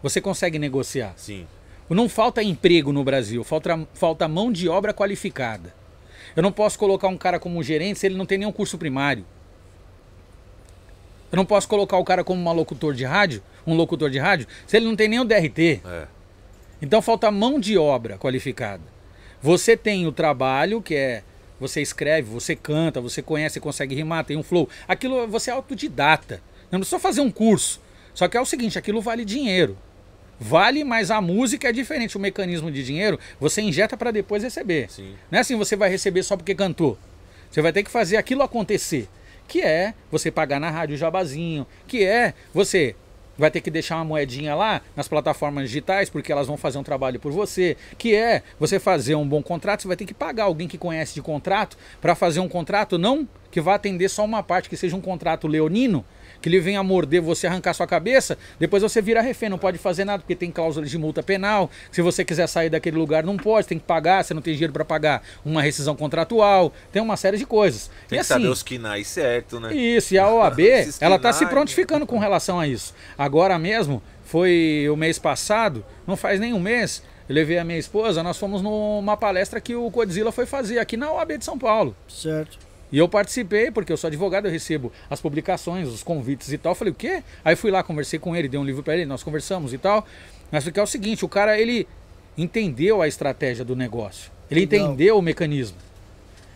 você 0.03 0.19
consegue 0.19 0.59
negociar. 0.59 1.13
Sim. 1.15 1.47
Não 1.89 2.09
falta 2.09 2.43
emprego 2.43 2.91
no 2.91 3.01
Brasil, 3.01 3.45
falta, 3.45 3.87
falta 3.93 4.27
mão 4.27 4.51
de 4.51 4.67
obra 4.67 4.93
qualificada. 4.93 5.73
Eu 6.35 6.43
não 6.43 6.51
posso 6.51 6.77
colocar 6.77 7.07
um 7.07 7.15
cara 7.15 7.39
como 7.39 7.63
gerente 7.63 7.97
se 7.97 8.05
ele 8.05 8.17
não 8.17 8.25
tem 8.25 8.39
nenhum 8.39 8.51
curso 8.51 8.77
primário. 8.77 9.23
Eu 11.31 11.37
não 11.37 11.45
posso 11.45 11.65
colocar 11.65 11.95
o 11.95 12.03
cara 12.03 12.25
como 12.25 12.41
um 12.41 12.53
locutor 12.53 12.93
de 12.93 13.05
rádio, 13.05 13.41
um 13.65 13.73
locutor 13.73 14.09
de 14.09 14.19
rádio, 14.19 14.47
se 14.67 14.75
ele 14.75 14.85
não 14.85 14.95
tem 14.97 15.17
o 15.17 15.23
DRT. 15.23 15.79
É. 15.85 16.07
Então 16.81 17.01
falta 17.01 17.31
mão 17.31 17.57
de 17.57 17.77
obra 17.77 18.17
qualificada. 18.17 18.83
Você 19.41 19.77
tem 19.77 20.05
o 20.05 20.11
trabalho, 20.11 20.81
que 20.81 20.93
é 20.93 21.23
você 21.57 21.81
escreve, 21.81 22.29
você 22.29 22.53
canta, 22.53 22.99
você 22.99 23.21
conhece, 23.21 23.61
consegue 23.61 23.95
rimar, 23.95 24.25
tem 24.25 24.35
um 24.35 24.43
flow. 24.43 24.67
Aquilo 24.89 25.25
você 25.25 25.51
é 25.51 25.53
autodidata. 25.53 26.50
Não 26.71 26.79
precisa 26.79 26.99
fazer 26.99 27.21
um 27.21 27.29
curso. 27.29 27.81
Só 28.13 28.27
que 28.27 28.37
é 28.37 28.41
o 28.41 28.45
seguinte, 28.45 28.77
aquilo 28.77 29.01
vale 29.01 29.25
dinheiro. 29.25 29.77
Vale, 30.39 30.83
mas 30.83 31.11
a 31.11 31.21
música 31.21 31.69
é 31.69 31.71
diferente. 31.71 32.17
O 32.17 32.19
mecanismo 32.19 32.71
de 32.71 32.83
dinheiro 32.83 33.19
você 33.39 33.61
injeta 33.61 33.95
para 33.95 34.09
depois 34.09 34.41
receber. 34.41 34.89
Sim. 34.89 35.13
Não 35.29 35.37
é 35.37 35.41
assim 35.41 35.55
você 35.55 35.75
vai 35.75 35.89
receber 35.89 36.23
só 36.23 36.35
porque 36.35 36.55
cantou. 36.55 36.97
Você 37.51 37.61
vai 37.61 37.71
ter 37.71 37.83
que 37.83 37.91
fazer 37.91 38.17
aquilo 38.17 38.41
acontecer. 38.41 39.07
Que 39.47 39.61
é 39.61 39.93
você 40.09 40.31
pagar 40.31 40.59
na 40.59 40.71
rádio 40.71 40.97
jabazinho. 40.97 41.67
Que 41.87 42.03
é 42.03 42.33
você 42.51 42.95
vai 43.37 43.51
ter 43.51 43.61
que 43.61 43.69
deixar 43.69 43.97
uma 43.97 44.05
moedinha 44.05 44.55
lá 44.55 44.81
nas 44.95 45.07
plataformas 45.07 45.65
digitais 45.65 46.09
porque 46.09 46.31
elas 46.31 46.47
vão 46.47 46.57
fazer 46.57 46.79
um 46.79 46.83
trabalho 46.83 47.19
por 47.19 47.31
você. 47.31 47.77
Que 47.97 48.15
é 48.15 48.41
você 48.59 48.79
fazer 48.79 49.13
um 49.13 49.27
bom 49.27 49.43
contrato. 49.43 49.83
Você 49.83 49.87
vai 49.87 49.97
ter 49.97 50.05
que 50.05 50.13
pagar 50.13 50.45
alguém 50.45 50.67
que 50.67 50.77
conhece 50.77 51.13
de 51.13 51.21
contrato 51.21 51.77
para 52.01 52.15
fazer 52.15 52.39
um 52.39 52.49
contrato 52.49 52.97
não 52.97 53.27
que 53.51 53.61
vá 53.61 53.75
atender 53.75 54.09
só 54.09 54.25
uma 54.25 54.41
parte, 54.41 54.69
que 54.69 54.77
seja 54.77 54.95
um 54.95 55.01
contrato 55.01 55.47
leonino 55.47 56.03
que 56.41 56.49
ele 56.49 56.59
venha 56.59 56.81
morder 56.83 57.21
você, 57.21 57.47
arrancar 57.47 57.73
sua 57.73 57.87
cabeça, 57.87 58.37
depois 58.59 58.81
você 58.81 59.01
vira 59.01 59.21
refém, 59.21 59.49
não 59.49 59.57
pode 59.57 59.77
fazer 59.77 60.03
nada, 60.03 60.19
porque 60.19 60.35
tem 60.35 60.51
cláusula 60.51 60.85
de 60.85 60.97
multa 60.97 61.21
penal. 61.21 61.69
Se 61.91 62.01
você 62.01 62.25
quiser 62.25 62.47
sair 62.47 62.69
daquele 62.69 62.97
lugar, 62.97 63.23
não 63.23 63.37
pode, 63.37 63.67
tem 63.67 63.77
que 63.77 63.85
pagar, 63.85 64.23
você 64.23 64.33
não 64.33 64.41
tem 64.41 64.53
dinheiro 64.53 64.73
para 64.73 64.83
pagar 64.83 65.21
uma 65.45 65.61
rescisão 65.61 65.95
contratual, 65.95 66.73
tem 66.91 67.01
uma 67.01 67.15
série 67.15 67.37
de 67.37 67.45
coisas. 67.45 67.89
Tem 68.07 68.17
e 68.17 68.21
que 68.21 68.27
saber 68.27 68.43
assim, 68.43 68.51
os 68.51 68.63
quinais 68.63 69.07
certo, 69.07 69.59
né? 69.59 69.73
isso, 69.73 70.13
e 70.13 70.17
a 70.17 70.27
OAB, 70.31 70.59
ela 70.99 71.17
está 71.17 71.31
se 71.31 71.45
prontificando 71.45 72.05
com 72.05 72.17
relação 72.17 72.59
a 72.59 72.67
isso. 72.67 72.93
Agora 73.17 73.59
mesmo, 73.59 74.01
foi 74.23 74.87
o 74.89 74.95
mês 74.95 75.19
passado, 75.19 75.85
não 76.07 76.15
faz 76.15 76.39
nem 76.39 76.53
um 76.53 76.59
mês, 76.59 77.03
eu 77.27 77.35
levei 77.35 77.57
a 77.57 77.63
minha 77.63 77.77
esposa, 77.77 78.23
nós 78.23 78.37
fomos 78.37 78.61
numa 78.61 79.15
palestra 79.15 79.61
que 79.61 79.75
o 79.75 79.89
Godzilla 79.89 80.31
foi 80.31 80.45
fazer 80.45 80.79
aqui 80.79 80.97
na 80.97 81.11
OAB 81.11 81.37
de 81.37 81.45
São 81.45 81.57
Paulo. 81.57 81.95
Certo. 82.07 82.70
E 82.91 82.97
eu 82.97 83.07
participei, 83.07 83.71
porque 83.71 83.91
eu 83.91 83.97
sou 83.97 84.07
advogado, 84.07 84.45
eu 84.47 84.51
recebo 84.51 84.91
as 85.09 85.21
publicações, 85.21 85.87
os 85.87 86.03
convites 86.03 86.51
e 86.51 86.57
tal. 86.57 86.71
Eu 86.71 86.75
falei, 86.75 86.91
o 86.91 86.95
quê? 86.95 87.23
Aí 87.43 87.55
fui 87.55 87.71
lá, 87.71 87.81
conversei 87.81 88.19
com 88.19 88.35
ele, 88.35 88.49
dei 88.49 88.59
um 88.59 88.65
livro 88.65 88.83
para 88.83 88.95
ele, 88.95 89.05
nós 89.05 89.23
conversamos 89.23 89.73
e 89.73 89.77
tal. 89.77 90.05
Mas 90.51 90.63
porque 90.63 90.79
é 90.79 90.83
o 90.83 90.87
seguinte, 90.87 91.23
o 91.23 91.29
cara, 91.29 91.57
ele 91.57 91.87
entendeu 92.37 93.01
a 93.01 93.07
estratégia 93.07 93.63
do 93.63 93.75
negócio. 93.75 94.31
Ele 94.49 94.61
Legal. 94.61 94.87
entendeu 94.87 95.17
o 95.17 95.21
mecanismo. 95.21 95.77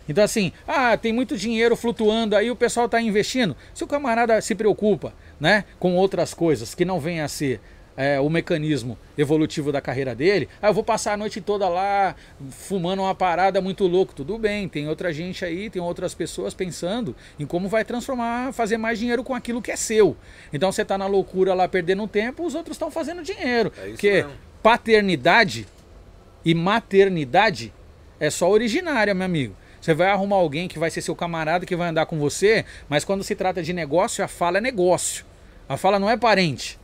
Então 0.08 0.22
assim, 0.22 0.52
ah, 0.68 0.96
tem 0.96 1.12
muito 1.12 1.36
dinheiro 1.36 1.74
flutuando, 1.74 2.36
aí 2.36 2.50
o 2.50 2.56
pessoal 2.56 2.86
está 2.86 3.00
investindo. 3.00 3.56
Se 3.74 3.82
o 3.82 3.86
camarada 3.86 4.40
se 4.40 4.54
preocupa, 4.54 5.12
né, 5.40 5.64
com 5.78 5.96
outras 5.96 6.32
coisas 6.32 6.74
que 6.74 6.84
não 6.84 7.00
venham 7.00 7.24
a 7.24 7.28
ser 7.28 7.60
é, 7.96 8.20
o 8.20 8.28
mecanismo 8.28 8.98
evolutivo 9.16 9.72
da 9.72 9.80
carreira 9.80 10.14
dele, 10.14 10.48
ah, 10.60 10.68
eu 10.68 10.74
vou 10.74 10.84
passar 10.84 11.14
a 11.14 11.16
noite 11.16 11.40
toda 11.40 11.68
lá 11.68 12.14
fumando 12.50 13.02
uma 13.02 13.14
parada 13.14 13.60
muito 13.60 13.86
louco. 13.86 14.14
Tudo 14.14 14.38
bem, 14.38 14.68
tem 14.68 14.88
outra 14.88 15.12
gente 15.12 15.44
aí, 15.44 15.70
tem 15.70 15.80
outras 15.80 16.14
pessoas 16.14 16.52
pensando 16.52 17.16
em 17.38 17.46
como 17.46 17.68
vai 17.68 17.84
transformar, 17.84 18.52
fazer 18.52 18.76
mais 18.76 18.98
dinheiro 18.98 19.24
com 19.24 19.34
aquilo 19.34 19.62
que 19.62 19.70
é 19.70 19.76
seu. 19.76 20.16
Então 20.52 20.70
você 20.70 20.82
está 20.82 20.98
na 20.98 21.06
loucura 21.06 21.54
lá 21.54 21.66
perdendo 21.66 22.06
tempo, 22.06 22.44
os 22.44 22.54
outros 22.54 22.74
estão 22.74 22.90
fazendo 22.90 23.22
dinheiro. 23.22 23.72
É 23.78 23.84
isso 23.84 23.92
Porque 23.92 24.12
mesmo. 24.12 24.32
paternidade 24.62 25.66
e 26.44 26.54
maternidade 26.54 27.72
é 28.20 28.30
só 28.30 28.50
originária, 28.50 29.14
meu 29.14 29.24
amigo. 29.24 29.56
Você 29.80 29.94
vai 29.94 30.08
arrumar 30.08 30.36
alguém 30.36 30.66
que 30.66 30.78
vai 30.78 30.90
ser 30.90 31.00
seu 31.00 31.14
camarada, 31.14 31.64
que 31.64 31.76
vai 31.76 31.88
andar 31.88 32.06
com 32.06 32.18
você, 32.18 32.64
mas 32.88 33.04
quando 33.04 33.22
se 33.22 33.34
trata 33.34 33.62
de 33.62 33.72
negócio, 33.72 34.24
a 34.24 34.28
fala 34.28 34.58
é 34.58 34.60
negócio. 34.60 35.24
A 35.68 35.76
fala 35.76 35.98
não 35.98 36.10
é 36.10 36.16
parente. 36.16 36.78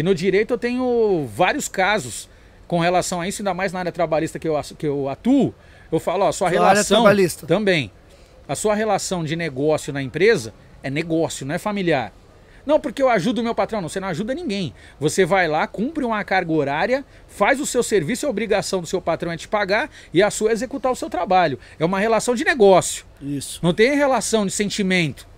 E 0.00 0.02
no 0.02 0.14
direito 0.14 0.54
eu 0.54 0.56
tenho 0.56 1.28
vários 1.30 1.68
casos 1.68 2.26
com 2.66 2.78
relação 2.78 3.20
a 3.20 3.28
isso, 3.28 3.42
ainda 3.42 3.52
mais 3.52 3.70
na 3.70 3.80
área 3.80 3.92
trabalhista 3.92 4.38
que 4.38 4.48
eu, 4.48 4.58
que 4.78 4.86
eu 4.86 5.10
atuo. 5.10 5.54
Eu 5.92 6.00
falo, 6.00 6.24
ó, 6.24 6.28
a 6.28 6.32
sua 6.32 6.48
área 6.48 6.58
relação 6.58 7.02
trabalhista. 7.02 7.46
também. 7.46 7.92
A 8.48 8.54
sua 8.54 8.74
relação 8.74 9.22
de 9.22 9.36
negócio 9.36 9.92
na 9.92 10.00
empresa 10.00 10.54
é 10.82 10.88
negócio, 10.88 11.44
não 11.44 11.54
é 11.54 11.58
familiar. 11.58 12.14
Não, 12.64 12.80
porque 12.80 13.02
eu 13.02 13.10
ajudo 13.10 13.42
o 13.42 13.44
meu 13.44 13.54
patrão. 13.54 13.82
Não, 13.82 13.90
você 13.90 14.00
não 14.00 14.08
ajuda 14.08 14.32
ninguém. 14.32 14.72
Você 14.98 15.26
vai 15.26 15.46
lá, 15.46 15.66
cumpre 15.66 16.02
uma 16.02 16.24
carga 16.24 16.50
horária, 16.50 17.04
faz 17.28 17.60
o 17.60 17.66
seu 17.66 17.82
serviço, 17.82 18.26
a 18.26 18.30
obrigação 18.30 18.80
do 18.80 18.86
seu 18.86 19.02
patrão 19.02 19.30
é 19.30 19.36
te 19.36 19.48
pagar 19.48 19.90
e 20.14 20.22
a 20.22 20.30
sua 20.30 20.48
é 20.48 20.52
executar 20.54 20.90
o 20.90 20.96
seu 20.96 21.10
trabalho. 21.10 21.58
É 21.78 21.84
uma 21.84 22.00
relação 22.00 22.34
de 22.34 22.42
negócio. 22.42 23.04
Isso. 23.20 23.60
Não 23.62 23.74
tem 23.74 23.94
relação 23.94 24.46
de 24.46 24.52
sentimento. 24.52 25.28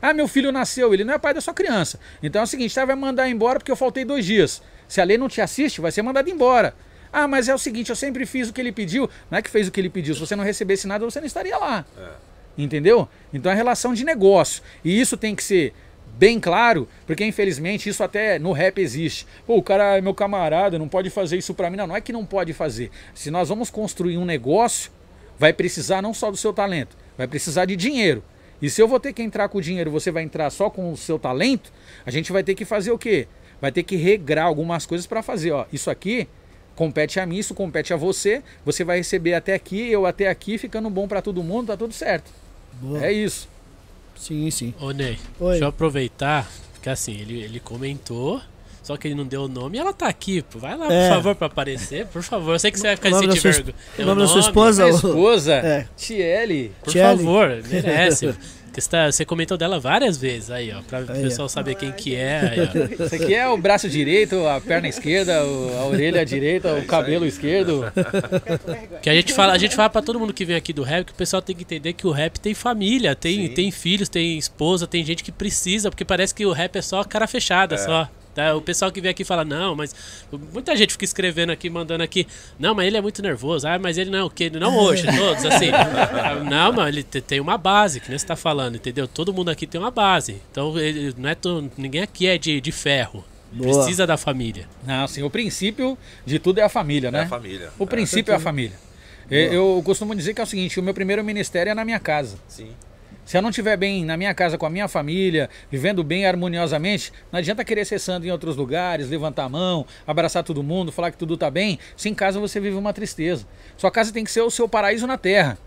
Ah, 0.00 0.14
meu 0.14 0.28
filho 0.28 0.52
nasceu, 0.52 0.94
ele 0.94 1.04
não 1.04 1.14
é 1.14 1.18
pai 1.18 1.34
da 1.34 1.40
sua 1.40 1.54
criança. 1.54 1.98
Então 2.22 2.40
é 2.40 2.44
o 2.44 2.46
seguinte, 2.46 2.72
você 2.72 2.84
vai 2.86 2.96
mandar 2.96 3.28
embora 3.28 3.58
porque 3.58 3.70
eu 3.70 3.76
faltei 3.76 4.04
dois 4.04 4.24
dias. 4.24 4.62
Se 4.86 5.00
a 5.00 5.04
lei 5.04 5.18
não 5.18 5.28
te 5.28 5.40
assiste, 5.40 5.80
vai 5.80 5.90
ser 5.90 6.02
mandado 6.02 6.30
embora. 6.30 6.74
Ah, 7.12 7.26
mas 7.26 7.48
é 7.48 7.54
o 7.54 7.58
seguinte, 7.58 7.90
eu 7.90 7.96
sempre 7.96 8.26
fiz 8.26 8.48
o 8.48 8.52
que 8.52 8.60
ele 8.60 8.72
pediu. 8.72 9.08
Não 9.30 9.38
é 9.38 9.42
que 9.42 9.50
fez 9.50 9.66
o 9.66 9.70
que 9.70 9.80
ele 9.80 9.90
pediu. 9.90 10.14
Se 10.14 10.20
você 10.20 10.36
não 10.36 10.44
recebesse 10.44 10.86
nada, 10.86 11.04
você 11.04 11.20
não 11.20 11.26
estaria 11.26 11.56
lá. 11.56 11.84
Entendeu? 12.56 13.08
Então 13.32 13.50
é 13.50 13.54
relação 13.54 13.94
de 13.94 14.04
negócio. 14.04 14.62
E 14.84 15.00
isso 15.00 15.16
tem 15.16 15.34
que 15.34 15.42
ser 15.42 15.72
bem 16.18 16.40
claro, 16.40 16.88
porque 17.06 17.24
infelizmente 17.24 17.88
isso 17.88 18.02
até 18.02 18.38
no 18.38 18.50
rap 18.52 18.80
existe. 18.80 19.26
Pô, 19.46 19.56
o 19.56 19.62
cara 19.62 19.96
é 19.96 20.00
meu 20.00 20.12
camarada, 20.12 20.78
não 20.78 20.88
pode 20.88 21.10
fazer 21.10 21.36
isso 21.36 21.54
pra 21.54 21.70
mim. 21.70 21.76
Não, 21.76 21.86
não 21.86 21.96
é 21.96 22.00
que 22.00 22.12
não 22.12 22.26
pode 22.26 22.52
fazer. 22.52 22.90
Se 23.14 23.30
nós 23.30 23.48
vamos 23.48 23.70
construir 23.70 24.18
um 24.18 24.24
negócio, 24.24 24.90
vai 25.38 25.52
precisar 25.52 26.02
não 26.02 26.12
só 26.12 26.30
do 26.30 26.36
seu 26.36 26.52
talento, 26.52 26.96
vai 27.16 27.28
precisar 27.28 27.64
de 27.64 27.76
dinheiro. 27.76 28.22
E 28.60 28.68
se 28.68 28.82
eu 28.82 28.88
vou 28.88 28.98
ter 28.98 29.12
que 29.12 29.22
entrar 29.22 29.48
com 29.48 29.58
o 29.58 29.62
dinheiro, 29.62 29.90
você 29.90 30.10
vai 30.10 30.22
entrar 30.22 30.50
só 30.50 30.68
com 30.68 30.92
o 30.92 30.96
seu 30.96 31.18
talento, 31.18 31.72
a 32.04 32.10
gente 32.10 32.32
vai 32.32 32.42
ter 32.42 32.54
que 32.54 32.64
fazer 32.64 32.90
o 32.90 32.98
quê? 32.98 33.28
Vai 33.60 33.72
ter 33.72 33.82
que 33.82 33.96
regrar 33.96 34.46
algumas 34.46 34.86
coisas 34.86 35.06
para 35.06 35.22
fazer, 35.22 35.52
ó. 35.52 35.66
Isso 35.72 35.90
aqui 35.90 36.28
compete 36.74 37.18
a 37.18 37.26
mim, 37.26 37.36
isso 37.36 37.54
compete 37.54 37.92
a 37.92 37.96
você. 37.96 38.42
Você 38.64 38.84
vai 38.84 38.98
receber 38.98 39.34
até 39.34 39.54
aqui, 39.54 39.90
eu 39.90 40.06
até 40.06 40.28
aqui, 40.28 40.58
ficando 40.58 40.88
bom 40.88 41.08
para 41.08 41.20
todo 41.20 41.42
mundo, 41.42 41.68
tá 41.68 41.76
tudo 41.76 41.92
certo. 41.92 42.30
Boa. 42.74 43.04
É 43.04 43.12
isso. 43.12 43.48
Sim, 44.16 44.50
sim. 44.50 44.74
Ô, 44.80 44.90
Ney, 44.90 45.18
Oi. 45.40 45.50
deixa 45.50 45.64
eu 45.64 45.68
aproveitar, 45.68 46.50
porque 46.72 46.88
assim, 46.88 47.12
ele, 47.20 47.40
ele 47.40 47.60
comentou, 47.60 48.40
só 48.88 48.96
que 48.96 49.06
ele 49.06 49.14
não 49.14 49.24
deu 49.26 49.42
o 49.44 49.48
nome 49.48 49.76
e 49.76 49.80
ela 49.80 49.92
tá 49.92 50.08
aqui. 50.08 50.40
pô. 50.42 50.58
Vai 50.58 50.76
lá, 50.76 50.90
É. 50.92 51.08
por 51.08 51.14
favor, 51.16 51.34
pra 51.34 51.46
aparecer, 51.46 52.06
por 52.06 52.22
favor. 52.22 52.54
Eu 52.54 52.58
sei 52.58 52.70
que 52.70 52.78
você 52.80 52.86
vai 52.88 52.96
ficar 52.96 53.08
O 53.08 53.12
nome 53.12 53.26
da 53.26 53.32
sentindo 53.34 53.52
sua, 53.52 53.62
vergonha. 53.62 53.76
o 53.98 54.04
nome 54.06 54.20
da 54.22 54.26
sua 54.26 54.40
esposa? 54.40 54.82
A 54.84 54.86
ô? 54.86 54.90
esposa, 54.90 55.52
É. 55.54 55.86
Tiele. 55.96 56.72
Por 56.82 56.90
Tchelle. 56.90 57.18
favor, 57.18 57.48
merece. 57.70 58.34
Você, 58.72 58.88
tá- 58.88 59.10
você 59.10 59.24
comentou 59.24 59.58
dela 59.58 59.80
várias 59.80 60.16
vezes 60.18 60.52
aí, 60.52 60.70
ó, 60.72 60.80
pra 60.82 61.00
o 61.00 61.10
Aí, 61.10 61.18
ó. 61.18 61.22
pessoal 61.24 61.48
saber 61.48 61.74
quem 61.74 61.90
que 61.90 62.14
é. 62.14 62.38
Aí. 62.70 63.06
Isso 63.06 63.14
aqui 63.16 63.34
é 63.34 63.48
o 63.48 63.56
braço 63.58 63.88
direito, 63.88 64.46
a 64.46 64.60
perna 64.60 64.86
esquerda, 64.86 65.44
o- 65.44 65.76
a 65.80 65.86
orelha 65.86 66.24
direita, 66.24 66.72
o 66.74 66.84
cabelo 66.84 67.26
esquerdo. 67.26 67.84
Que 69.02 69.10
a 69.10 69.14
gente 69.14 69.32
fala, 69.32 69.52
a 69.52 69.58
gente 69.58 69.74
fala 69.74 69.90
para 69.90 70.00
todo 70.02 70.20
mundo 70.20 70.32
que 70.32 70.44
vem 70.44 70.54
aqui 70.54 70.72
do 70.72 70.82
rap 70.84 71.06
que 71.06 71.12
o 71.12 71.16
pessoal 71.16 71.42
tem 71.42 71.56
que 71.56 71.62
entender 71.62 71.92
que 71.92 72.06
o 72.06 72.10
rap 72.12 72.38
tem 72.38 72.54
família, 72.54 73.16
tem, 73.16 73.48
Sim. 73.48 73.54
tem 73.54 73.70
filhos, 73.72 74.08
tem 74.08 74.38
esposa, 74.38 74.86
tem 74.86 75.04
gente 75.04 75.24
que 75.24 75.32
precisa, 75.32 75.90
porque 75.90 76.04
parece 76.04 76.32
que 76.32 76.46
o 76.46 76.52
rap 76.52 76.76
é 76.76 76.82
só 76.82 77.02
cara 77.02 77.26
fechada, 77.26 77.76
só. 77.76 78.08
Tá? 78.38 78.54
O 78.54 78.62
pessoal 78.62 78.92
que 78.92 79.00
vem 79.00 79.10
aqui 79.10 79.24
fala, 79.24 79.44
não, 79.44 79.74
mas. 79.74 79.92
Muita 80.52 80.76
gente 80.76 80.92
fica 80.92 81.04
escrevendo 81.04 81.50
aqui, 81.50 81.68
mandando 81.68 82.04
aqui, 82.04 82.24
não, 82.56 82.72
mas 82.72 82.86
ele 82.86 82.96
é 82.96 83.00
muito 83.00 83.20
nervoso, 83.20 83.66
ah, 83.66 83.80
mas 83.80 83.98
ele 83.98 84.10
não, 84.10 84.26
o 84.26 84.30
quê? 84.30 84.48
Não 84.48 84.76
hoje, 84.78 85.04
todos, 85.18 85.44
assim. 85.44 85.70
Não, 86.48 86.72
mas 86.72 86.88
ele 86.88 87.02
te- 87.02 87.20
tem 87.20 87.40
uma 87.40 87.58
base, 87.58 87.98
que 87.98 88.08
nem 88.08 88.16
você 88.16 88.24
tá 88.24 88.36
falando, 88.36 88.76
entendeu? 88.76 89.08
Todo 89.08 89.32
mundo 89.34 89.48
aqui 89.50 89.66
tem 89.66 89.80
uma 89.80 89.90
base. 89.90 90.40
Então, 90.52 90.78
ele, 90.78 91.12
não 91.18 91.28
é 91.28 91.34
to- 91.34 91.68
ninguém 91.76 92.00
aqui 92.02 92.28
é 92.28 92.38
de, 92.38 92.60
de 92.60 92.70
ferro. 92.70 93.24
Boa. 93.50 93.74
Precisa 93.74 94.06
da 94.06 94.16
família. 94.16 94.68
Não, 94.86 95.02
assim, 95.04 95.22
o 95.24 95.30
princípio 95.30 95.98
de 96.24 96.38
tudo 96.38 96.58
é 96.60 96.62
a 96.62 96.68
família, 96.68 97.10
né? 97.10 97.20
É 97.20 97.22
a 97.22 97.28
família. 97.28 97.70
O 97.76 97.86
princípio 97.88 98.30
é 98.30 98.36
a 98.36 98.40
família. 98.40 98.76
Eu, 99.28 99.52
eu 99.76 99.82
costumo 99.84 100.14
dizer 100.14 100.32
que 100.32 100.40
é 100.40 100.44
o 100.44 100.46
seguinte, 100.46 100.78
o 100.78 100.82
meu 100.82 100.94
primeiro 100.94 101.24
ministério 101.24 101.70
é 101.70 101.74
na 101.74 101.84
minha 101.84 101.98
casa. 101.98 102.38
Sim. 102.46 102.70
Se 103.28 103.36
eu 103.36 103.42
não 103.42 103.50
estiver 103.50 103.76
bem 103.76 104.06
na 104.06 104.16
minha 104.16 104.32
casa 104.32 104.56
com 104.56 104.64
a 104.64 104.70
minha 104.70 104.88
família, 104.88 105.50
vivendo 105.70 106.02
bem 106.02 106.24
harmoniosamente, 106.24 107.12
não 107.30 107.38
adianta 107.38 107.62
querer 107.62 107.84
ser 107.84 107.98
santo 107.98 108.26
em 108.26 108.30
outros 108.30 108.56
lugares, 108.56 109.10
levantar 109.10 109.44
a 109.44 109.48
mão, 109.50 109.84
abraçar 110.06 110.42
todo 110.42 110.62
mundo, 110.62 110.90
falar 110.90 111.10
que 111.10 111.18
tudo 111.18 111.36
tá 111.36 111.50
bem, 111.50 111.78
se 111.94 112.08
em 112.08 112.14
casa 112.14 112.40
você 112.40 112.58
vive 112.58 112.76
uma 112.76 112.90
tristeza. 112.90 113.46
Sua 113.76 113.90
casa 113.90 114.14
tem 114.14 114.24
que 114.24 114.30
ser 114.30 114.40
o 114.40 114.50
seu 114.50 114.66
paraíso 114.66 115.06
na 115.06 115.18
terra. 115.18 115.58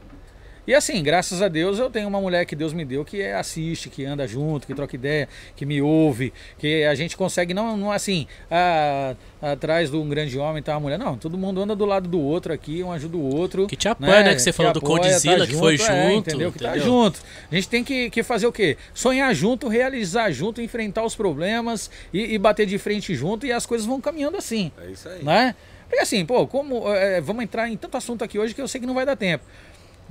E 0.68 0.74
assim, 0.76 1.02
graças 1.02 1.42
a 1.42 1.48
Deus, 1.48 1.80
eu 1.80 1.90
tenho 1.90 2.08
uma 2.08 2.22
mulher 2.22 2.46
que 2.46 2.56
Deus 2.56 2.72
me 2.72 2.86
deu 2.86 3.04
que 3.04 3.22
é, 3.22 3.34
assiste, 3.36 3.90
que 3.90 4.06
anda 4.06 4.28
junto, 4.28 4.68
que 4.68 4.76
troca 4.76 4.96
ideia, 4.96 5.28
que 5.56 5.66
me 5.66 5.82
ouve, 5.82 6.32
que 6.60 6.84
a 6.84 6.94
gente 6.94 7.18
consegue, 7.18 7.54
não, 7.54 7.76
não 7.76 7.92
assim, 7.92 8.28
ah, 8.50 9.16
atrás 9.42 9.90
de 9.90 9.98
um 9.98 10.08
grande 10.08 10.38
homem 10.38 10.62
tá 10.62 10.74
uma 10.74 10.82
mulher, 10.82 11.00
não, 11.00 11.18
todo 11.18 11.36
mundo 11.38 11.62
anda 11.62 11.76
do 11.76 11.86
lado 11.86 12.08
do 12.08 12.20
outro 12.20 12.54
aqui, 12.54 12.84
um 12.84 12.92
ajuda 12.92 13.18
o 13.18 13.36
outro. 13.36 13.66
Que 13.66 13.76
te 13.76 13.90
apoia, 13.90 14.24
né? 14.24 14.36
Que 14.36 14.42
você 14.42 14.54
falou 14.54 14.72
do 14.72 14.80
apoia, 14.80 15.02
Condzilla, 15.02 15.48
que 15.48 15.56
foi 15.56 15.76
é, 15.76 15.78
junto, 15.78 16.30
entendeu? 16.30 16.52
Que 16.52 16.60
tá 16.60 16.70
entendeu? 16.70 16.86
junto. 16.86 17.20
A 17.52 17.56
gente 17.56 17.68
tem 17.68 17.84
que, 17.84 18.10
que 18.12 18.22
fazer 18.22 18.46
o 18.46 18.52
quê? 18.52 18.78
Sonhar 18.94 19.34
junto, 19.34 19.68
realizar 19.68 20.32
junto, 20.32 20.62
enfrentar 20.62 21.04
os 21.04 21.16
problemas 21.16 21.90
e, 22.14 22.36
e 22.36 22.38
bater 22.38 22.68
de 22.68 22.78
frente 22.78 23.16
junto 23.16 23.48
e 23.48 23.52
as 23.52 23.66
coisas 23.66 23.88
vão 23.88 24.00
caminhando 24.00 24.38
assim, 24.38 24.72
É 24.80 24.92
isso 24.92 25.10
aí. 25.10 25.24
né? 25.24 25.56
Porque 25.92 26.04
assim, 26.04 26.26
pô, 26.26 26.48
como 26.48 26.88
é, 26.94 27.20
vamos 27.20 27.44
entrar 27.44 27.68
em 27.68 27.76
tanto 27.76 27.98
assunto 27.98 28.24
aqui 28.24 28.40
hoje 28.40 28.56
que 28.56 28.62
eu 28.62 28.68
sei 28.68 28.80
que 28.80 28.88
não 28.88 28.94
vai 28.94 29.06
dar 29.06 29.18
tempo. 29.18 29.44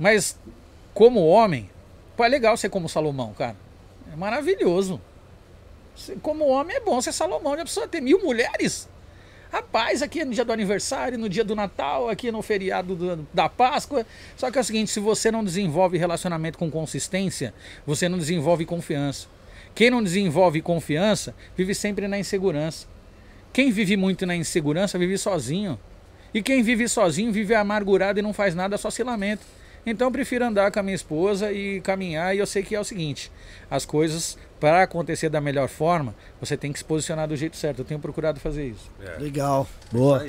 Mas 0.01 0.35
como 0.95 1.23
homem, 1.27 1.69
pô, 2.17 2.25
é 2.25 2.27
legal 2.27 2.57
ser 2.57 2.69
como 2.69 2.89
Salomão, 2.89 3.33
cara. 3.37 3.55
É 4.11 4.15
maravilhoso. 4.15 4.99
Como 6.23 6.47
homem 6.47 6.75
é 6.75 6.79
bom 6.79 6.99
ser 6.99 7.11
Salomão, 7.11 7.55
já 7.55 7.61
precisa 7.63 7.87
ter 7.87 8.01
mil 8.01 8.19
mulheres. 8.19 8.89
Rapaz, 9.51 10.01
aqui 10.01 10.21
é 10.21 10.25
no 10.25 10.33
dia 10.33 10.43
do 10.43 10.51
aniversário, 10.51 11.19
no 11.19 11.29
dia 11.29 11.43
do 11.43 11.55
Natal, 11.55 12.09
aqui 12.09 12.31
no 12.31 12.41
feriado 12.41 12.95
do- 12.95 13.27
da 13.31 13.47
Páscoa. 13.47 14.03
Só 14.35 14.49
que 14.49 14.57
é 14.57 14.61
o 14.61 14.63
seguinte: 14.63 14.89
se 14.89 14.99
você 14.99 15.29
não 15.29 15.43
desenvolve 15.43 15.99
relacionamento 15.99 16.57
com 16.57 16.71
consistência, 16.71 17.53
você 17.85 18.09
não 18.09 18.17
desenvolve 18.17 18.65
confiança. 18.65 19.27
Quem 19.75 19.91
não 19.91 20.01
desenvolve 20.01 20.63
confiança 20.63 21.35
vive 21.55 21.75
sempre 21.75 22.07
na 22.07 22.17
insegurança. 22.17 22.87
Quem 23.53 23.69
vive 23.71 23.95
muito 23.95 24.25
na 24.25 24.35
insegurança 24.35 24.97
vive 24.97 25.15
sozinho. 25.17 25.79
E 26.33 26.41
quem 26.41 26.63
vive 26.63 26.87
sozinho 26.87 27.31
vive 27.31 27.53
amargurado 27.53 28.17
e 28.17 28.21
não 28.23 28.33
faz 28.33 28.55
nada, 28.55 28.79
só 28.79 28.89
se 28.89 29.03
lamenta. 29.03 29.43
Então 29.85 30.07
eu 30.07 30.11
prefiro 30.11 30.45
andar 30.45 30.71
com 30.71 30.79
a 30.79 30.83
minha 30.83 30.95
esposa 30.95 31.51
e 31.51 31.81
caminhar, 31.81 32.35
e 32.35 32.39
eu 32.39 32.45
sei 32.45 32.61
que 32.63 32.75
é 32.75 32.79
o 32.79 32.83
seguinte: 32.83 33.31
as 33.69 33.85
coisas, 33.85 34.37
para 34.59 34.83
acontecer 34.83 35.27
da 35.29 35.41
melhor 35.41 35.67
forma, 35.67 36.13
você 36.39 36.55
tem 36.55 36.71
que 36.71 36.77
se 36.79 36.85
posicionar 36.85 37.27
do 37.27 37.35
jeito 37.35 37.57
certo. 37.57 37.79
Eu 37.79 37.85
tenho 37.85 37.99
procurado 37.99 38.39
fazer 38.39 38.67
isso. 38.67 38.91
É. 39.03 39.19
Legal. 39.19 39.67
Boa. 39.91 40.23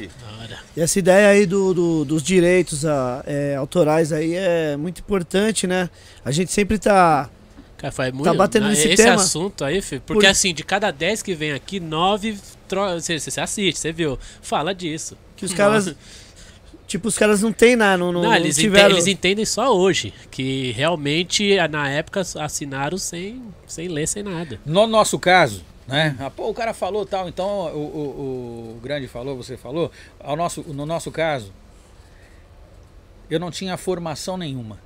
E 0.74 0.80
essa 0.80 0.98
ideia 0.98 1.28
aí 1.28 1.44
do, 1.44 1.74
do- 1.74 2.04
dos 2.04 2.22
direitos 2.22 2.86
ah, 2.86 3.22
é, 3.26 3.54
autorais 3.56 4.10
aí 4.12 4.34
é 4.34 4.76
muito 4.76 5.00
importante, 5.00 5.66
né? 5.66 5.90
A 6.24 6.30
gente 6.30 6.50
sempre 6.50 6.78
tá. 6.78 7.28
Cara, 7.76 7.92
faz 7.92 8.12
muito, 8.12 8.32
batendo 8.34 8.68
nesse 8.68 8.88
esse 8.88 9.02
tema? 9.02 9.16
assunto 9.16 9.64
aí, 9.64 9.82
filho, 9.82 10.00
porque 10.06 10.24
Por- 10.24 10.30
assim, 10.30 10.54
de 10.54 10.62
cada 10.62 10.90
10 10.90 11.20
que 11.20 11.34
vem 11.34 11.52
aqui, 11.52 11.80
9 11.80 12.38
tro... 12.68 12.94
você, 12.94 13.18
você 13.18 13.40
assiste, 13.40 13.78
você 13.78 13.92
viu? 13.92 14.18
Fala 14.40 14.72
disso. 14.74 15.16
Que 15.36 15.44
os 15.44 15.52
caras. 15.52 15.94
Tipo, 16.92 17.08
os 17.08 17.16
caras 17.16 17.40
não 17.40 17.54
tem 17.54 17.74
na. 17.74 17.96
Não, 17.96 18.12
não, 18.12 18.20
Não, 18.20 18.28
não 18.28 18.36
eles, 18.36 18.58
ente- 18.58 18.64
tiveram. 18.66 18.90
eles 18.90 19.06
entendem 19.06 19.46
só 19.46 19.74
hoje. 19.74 20.12
Que 20.30 20.72
realmente, 20.72 21.56
na 21.70 21.88
época, 21.88 22.20
assinaram 22.38 22.98
sem, 22.98 23.42
sem 23.66 23.88
ler, 23.88 24.06
sem 24.06 24.22
nada. 24.22 24.60
No 24.66 24.86
nosso 24.86 25.18
caso, 25.18 25.64
né? 25.88 26.14
Ah, 26.20 26.28
pô, 26.28 26.50
o 26.50 26.54
cara 26.54 26.74
falou 26.74 27.06
tal, 27.06 27.30
então 27.30 27.48
o, 27.74 27.78
o- 27.78 28.76
o 28.76 28.80
grande 28.82 29.08
falou, 29.08 29.34
você 29.34 29.56
falou. 29.56 29.90
Ao 30.20 30.36
nosso, 30.36 30.60
no 30.64 30.84
nosso 30.84 31.10
caso, 31.10 31.50
eu 33.30 33.40
não 33.40 33.50
tinha 33.50 33.74
formação 33.78 34.36
nenhuma. 34.36 34.78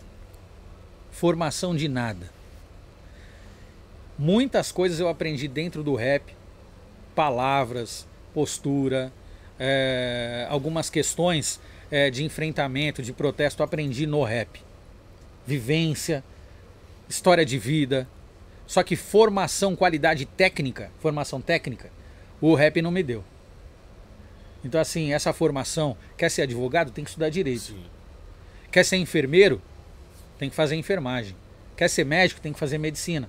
Formação 1.10 1.74
de 1.74 1.88
nada. 1.88 2.30
Muitas 4.16 4.70
coisas 4.70 5.00
eu 5.00 5.08
aprendi 5.08 5.48
dentro 5.48 5.82
do 5.82 5.96
rap, 5.96 6.32
palavras, 7.16 8.06
postura, 8.32 9.12
é, 9.58 10.46
algumas 10.48 10.88
questões 10.88 11.58
é, 11.90 12.10
de 12.10 12.24
enfrentamento, 12.24 13.02
de 13.02 13.12
protesto, 13.12 13.62
aprendi 13.62 14.06
no 14.06 14.22
rap. 14.22 14.60
Vivência, 15.46 16.24
história 17.08 17.44
de 17.44 17.58
vida, 17.58 18.08
só 18.66 18.82
que 18.82 18.96
formação, 18.96 19.76
qualidade 19.76 20.26
técnica, 20.26 20.90
formação 20.98 21.40
técnica, 21.40 21.90
o 22.40 22.54
rap 22.54 22.82
não 22.82 22.90
me 22.90 23.02
deu. 23.02 23.24
Então, 24.64 24.80
assim, 24.80 25.12
essa 25.12 25.32
formação, 25.32 25.96
quer 26.16 26.28
ser 26.30 26.42
advogado, 26.42 26.90
tem 26.90 27.04
que 27.04 27.10
estudar 27.10 27.28
direito. 27.28 27.60
Sim. 27.60 27.84
Quer 28.70 28.84
ser 28.84 28.96
enfermeiro, 28.96 29.62
tem 30.38 30.50
que 30.50 30.56
fazer 30.56 30.74
enfermagem. 30.74 31.36
Quer 31.76 31.88
ser 31.88 32.04
médico, 32.04 32.40
tem 32.40 32.52
que 32.52 32.58
fazer 32.58 32.78
medicina. 32.78 33.28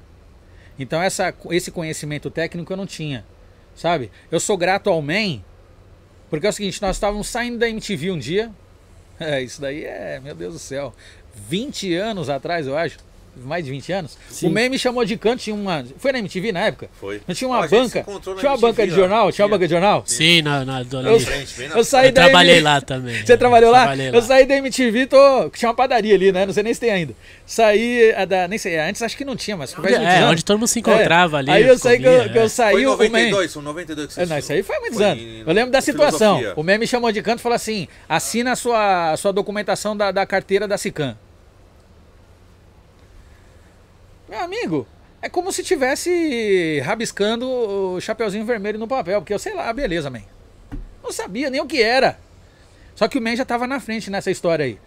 Então, 0.79 1.01
essa, 1.01 1.34
esse 1.51 1.71
conhecimento 1.71 2.31
técnico 2.31 2.73
eu 2.73 2.77
não 2.77 2.88
tinha, 2.88 3.25
sabe? 3.75 4.11
Eu 4.31 4.39
sou 4.39 4.57
grato 4.57 4.89
ao 4.89 5.01
MEN, 5.01 5.43
porque 6.29 6.47
é 6.47 6.49
o 6.49 6.53
seguinte, 6.53 6.81
nós 6.81 6.95
estávamos 6.95 7.27
saindo 7.27 7.57
da 7.57 7.69
MTV 7.69 8.11
um 8.11 8.19
dia. 8.19 8.51
É, 9.19 9.41
isso 9.41 9.59
daí 9.59 9.83
é, 9.83 10.19
meu 10.23 10.35
Deus 10.35 10.53
do 10.53 10.59
céu. 10.59 10.93
20 11.49 11.95
anos 11.95 12.29
atrás, 12.29 12.67
eu 12.67 12.77
acho. 12.77 12.99
Mais 13.43 13.64
de 13.65 13.72
20 13.72 13.91
anos. 13.93 14.18
Sim. 14.30 14.47
O 14.47 14.49
Mem 14.51 14.69
me 14.69 14.77
chamou 14.80 15.03
de 15.05 15.18
canto, 15.18 15.39
tinha 15.41 15.55
uma. 15.55 15.84
Foi 15.97 16.11
na 16.11 16.19
MTV 16.19 16.51
na 16.51 16.61
época? 16.61 16.89
Foi. 16.99 17.22
Não 17.27 17.34
tinha 17.35 17.49
Ó, 17.49 17.53
uma 17.53 17.68
se 17.68 17.76
banca. 17.76 17.99
encontrou 17.99 18.35
na 18.35 18.39
Tinha 18.41 18.51
uma 18.51 18.57
MTV 18.57 18.72
banca 18.72 18.84
de 18.85 18.91
lá. 18.91 18.97
jornal? 18.97 19.31
Tinha 19.31 19.45
uma 19.45 19.51
banca 19.51 19.68
de 19.68 19.72
jornal? 19.73 20.03
Sim, 20.05 20.41
na, 20.41 20.65
na 20.65 20.84
Dona 20.84 21.09
Eu-. 21.09 21.19
Frente, 21.19 21.68
na 21.68 21.76
Eu 21.77 21.84
saí 21.84 22.07
Eu 22.07 22.11
da 22.14 22.23
trabalhei 22.23 22.61
lá 22.61 22.81
também. 22.81 23.26
Você 23.26 23.38
trabalhou 23.38 23.72
lá? 23.72 23.80
Trabalhei 23.81 24.09
Eu 24.14 24.22
saí 24.22 24.45
da 24.45 24.55
MTV, 24.55 25.05
tô... 25.07 25.49
tinha 25.51 25.69
uma 25.69 25.76
padaria 25.76 26.15
ali, 26.15 26.31
né? 26.31 26.45
Não 26.45 26.53
sei 26.53 26.64
nem 26.64 26.73
se 26.73 26.80
tem 26.80 26.89
ainda. 26.91 27.14
Saí 27.45 28.14
a 28.15 28.26
da. 28.26 28.47
Nem 28.47 28.57
sei, 28.59 28.77
antes 28.80 29.01
acho 29.01 29.15
que 29.18 29.23
não 29.26 29.35
tinha, 29.35 29.55
mas 29.55 29.73
faz 29.73 29.84
muitos 29.88 30.05
É, 30.07 30.18
anos. 30.18 30.31
onde 30.31 30.45
todo 30.45 30.57
mundo 30.59 30.68
se 30.68 30.80
encontrava 30.80 31.38
É. 31.38 31.39
ali. 31.39 31.51
Aí 31.51 31.64
eu 31.68 31.77
sei 31.77 31.97
que 31.99 32.05
eu, 32.05 32.30
que 32.30 32.38
eu 32.38 32.43
é. 32.43 32.47
saí. 32.49 32.73
Foi 32.73 32.81
em 32.84 32.85
o 32.88 32.97
Mem- 32.97 33.09
92, 33.09 33.53
foi 33.53 33.61
em 33.61 33.65
92 33.65 34.07
que 34.07 34.14
você 34.14 34.22
É, 34.22 34.26
não, 34.26 34.38
isso 34.38 34.51
aí 34.51 34.64
foi 34.64 34.76
há 34.76 34.80
muitos 34.80 34.97
Foi 34.97 35.07
anos. 35.07 35.23
em- 35.23 35.43
Eu 35.47 35.53
lembro 35.53 35.72
da 35.72 35.81
situação. 35.81 36.38
filosofia. 36.38 36.53
O 36.59 36.64
Mem 36.64 36.77
me 36.77 36.88
chamou 36.88 37.11
de 37.11 37.22
canto 37.22 37.39
e 37.39 37.41
falou 37.41 37.55
assim: 37.55 37.88
assina 38.07 38.51
a 38.51 38.55
sua, 38.55 39.11
a 39.14 39.18
sua 39.18 39.31
documentação 39.31 39.95
da, 39.95 40.11
da 40.11 40.26
carteira 40.26 40.68
da 40.68 40.77
SICAM. 40.77 41.18
Meu 44.29 44.39
amigo, 44.39 44.85
é 45.21 45.29
como 45.29 45.51
se 45.53 45.63
tivesse 45.63 46.81
rabiscando 46.81 47.47
o 47.47 48.01
chapeuzinho 48.01 48.45
vermelho 48.45 48.77
no 48.77 48.87
papel, 48.87 49.21
porque 49.21 49.33
eu 49.33 49.39
sei 49.39 49.53
lá, 49.53 49.71
beleza, 49.71 50.09
man. 50.09 50.21
Não 51.01 51.11
sabia 51.11 51.49
nem 51.49 51.61
o 51.61 51.65
que 51.65 51.81
era. 51.81 52.19
Só 52.93 53.07
que 53.07 53.17
o 53.17 53.21
Man 53.21 53.35
já 53.35 53.43
estava 53.43 53.65
na 53.65 53.79
frente 53.79 54.11
nessa 54.11 54.29
história 54.29 54.65
aí. 54.65 54.77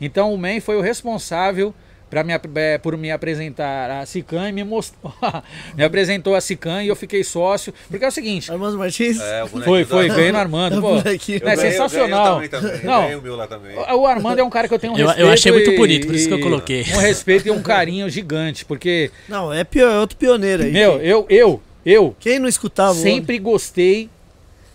Então 0.00 0.32
o 0.32 0.38
Man 0.38 0.60
foi 0.60 0.76
o 0.76 0.80
responsável 0.80 1.74
pra 2.08 2.22
me, 2.22 2.32
eh, 2.54 2.78
por 2.78 2.96
me 2.96 3.10
apresentar 3.10 3.90
a 3.90 4.06
SICAM 4.06 4.48
e 4.48 4.52
me 4.52 4.64
mostrou. 4.64 5.12
me 5.76 5.82
apresentou 5.84 6.34
a 6.34 6.40
SICAM 6.40 6.82
e 6.84 6.88
eu 6.88 6.96
fiquei 6.96 7.24
sócio. 7.24 7.72
Porque 7.90 8.04
é 8.04 8.08
o 8.08 8.12
seguinte. 8.12 8.50
Armando 8.50 8.78
Martins? 8.78 9.20
É, 9.20 9.42
o 9.44 9.48
Foi, 9.48 9.84
foi, 9.84 10.08
ganhei 10.08 10.32
no 10.32 10.38
Armando. 10.38 10.78
É 10.78 10.80
Pô. 10.80 10.90
Eu 10.96 10.98
é 10.98 11.56
ganhei- 11.56 11.70
sensacional. 11.72 12.42
Eu 12.42 12.48
também, 12.48 12.70
eu 12.76 12.84
Não. 12.84 13.18
o 13.18 13.22
meu 13.22 13.36
lá 13.36 13.46
também. 13.46 13.76
O 13.76 14.06
Armando 14.06 14.38
é 14.40 14.44
um 14.44 14.50
cara 14.50 14.68
que 14.68 14.74
eu 14.74 14.78
tenho 14.78 14.92
um 14.92 14.96
Eu- 14.96 15.06
eu 15.06 15.08
respeito. 15.08 15.32
achei 15.32 15.52
muito 15.52 15.70
e- 15.72 15.76
bonito, 15.76 16.06
por 16.06 16.14
isso 16.14 16.28
que 16.28 16.34
eu 16.34 16.38
e- 16.38 16.42
coloquei. 16.42 16.82
Um 16.94 16.98
respeito 16.98 17.48
e 17.48 17.50
um 17.50 17.62
carinho 17.62 18.08
gigante, 18.08 18.64
porque, 18.64 19.10
Não, 19.28 19.52
é, 19.52 19.64
pio- 19.64 19.86
é 19.88 19.98
outro 19.98 20.16
pioneiro 20.16 20.62
aí. 20.62 20.72
meu, 20.72 21.00
eu, 21.00 21.26
eu, 21.28 21.60
eu 21.84 22.14
Quem 22.20 22.38
não 22.38 22.48
escutava 22.48 22.92
o 22.92 23.02
sempre 23.02 23.38
gostei 23.38 24.08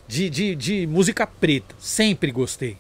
de, 0.08 0.30
de, 0.30 0.56
de 0.56 0.88
música 0.88 1.26
preta. 1.26 1.74
Sempre 1.80 2.32
gostei. 2.32 2.76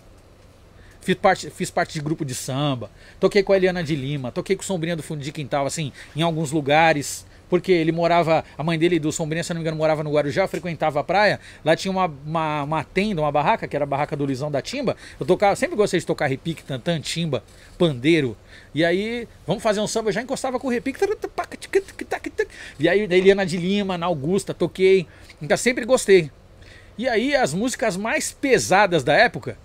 Fiz 1.01 1.15
parte, 1.15 1.49
fiz 1.49 1.71
parte 1.71 1.93
de 1.93 2.01
grupo 2.01 2.23
de 2.23 2.35
samba. 2.35 2.89
Toquei 3.19 3.41
com 3.41 3.53
a 3.53 3.57
Eliana 3.57 3.83
de 3.83 3.95
Lima. 3.95 4.31
Toquei 4.31 4.55
com 4.55 4.61
o 4.61 4.65
Sombrinha 4.65 4.95
do 4.95 5.03
Fundo 5.03 5.21
de 5.21 5.31
Quintal, 5.31 5.65
assim, 5.65 5.91
em 6.15 6.21
alguns 6.21 6.51
lugares. 6.51 7.25
Porque 7.49 7.71
ele 7.73 7.91
morava, 7.91 8.45
a 8.57 8.63
mãe 8.63 8.79
dele 8.79 8.97
do 8.97 9.11
Sombrinha, 9.11 9.43
se 9.43 9.49
não 9.49 9.59
me 9.59 9.63
engano, 9.63 9.75
morava 9.75 10.03
no 10.03 10.11
Guarujá, 10.13 10.47
frequentava 10.47 11.01
a 11.01 11.03
praia. 11.03 11.37
Lá 11.65 11.75
tinha 11.75 11.91
uma, 11.91 12.05
uma, 12.25 12.63
uma 12.63 12.83
tenda, 12.85 13.19
uma 13.19 13.31
barraca, 13.31 13.67
que 13.67 13.75
era 13.75 13.83
a 13.83 13.85
barraca 13.85 14.15
do 14.15 14.25
Lisão 14.25 14.49
da 14.49 14.61
Timba. 14.61 14.95
Eu 15.19 15.25
tocava, 15.25 15.53
sempre 15.57 15.75
gostei 15.75 15.99
de 15.99 16.05
tocar 16.05 16.27
repique, 16.27 16.63
tantã, 16.63 16.97
timba, 17.01 17.43
pandeiro. 17.77 18.37
E 18.73 18.85
aí, 18.85 19.27
vamos 19.45 19.61
fazer 19.61 19.81
um 19.81 19.87
samba, 19.87 20.07
eu 20.07 20.13
já 20.13 20.21
encostava 20.21 20.57
com 20.57 20.67
o 20.67 20.71
repique. 20.71 20.97
E 22.79 22.87
aí, 22.87 23.05
da 23.05 23.17
Eliana 23.17 23.45
de 23.45 23.57
Lima, 23.57 23.97
na 23.97 24.05
Augusta, 24.05 24.53
toquei. 24.53 25.05
Então 25.41 25.57
sempre 25.57 25.83
gostei. 25.83 26.31
E 26.97 27.05
aí, 27.09 27.35
as 27.35 27.53
músicas 27.53 27.97
mais 27.97 28.31
pesadas 28.31 29.03
da 29.03 29.13
época, 29.13 29.57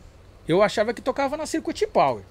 eu 0.49 0.63
achava 0.63 0.93
que 0.95 1.01
tocava 1.01 1.37
na 1.37 1.47
Circuit 1.47 1.87
Power. 1.87 2.23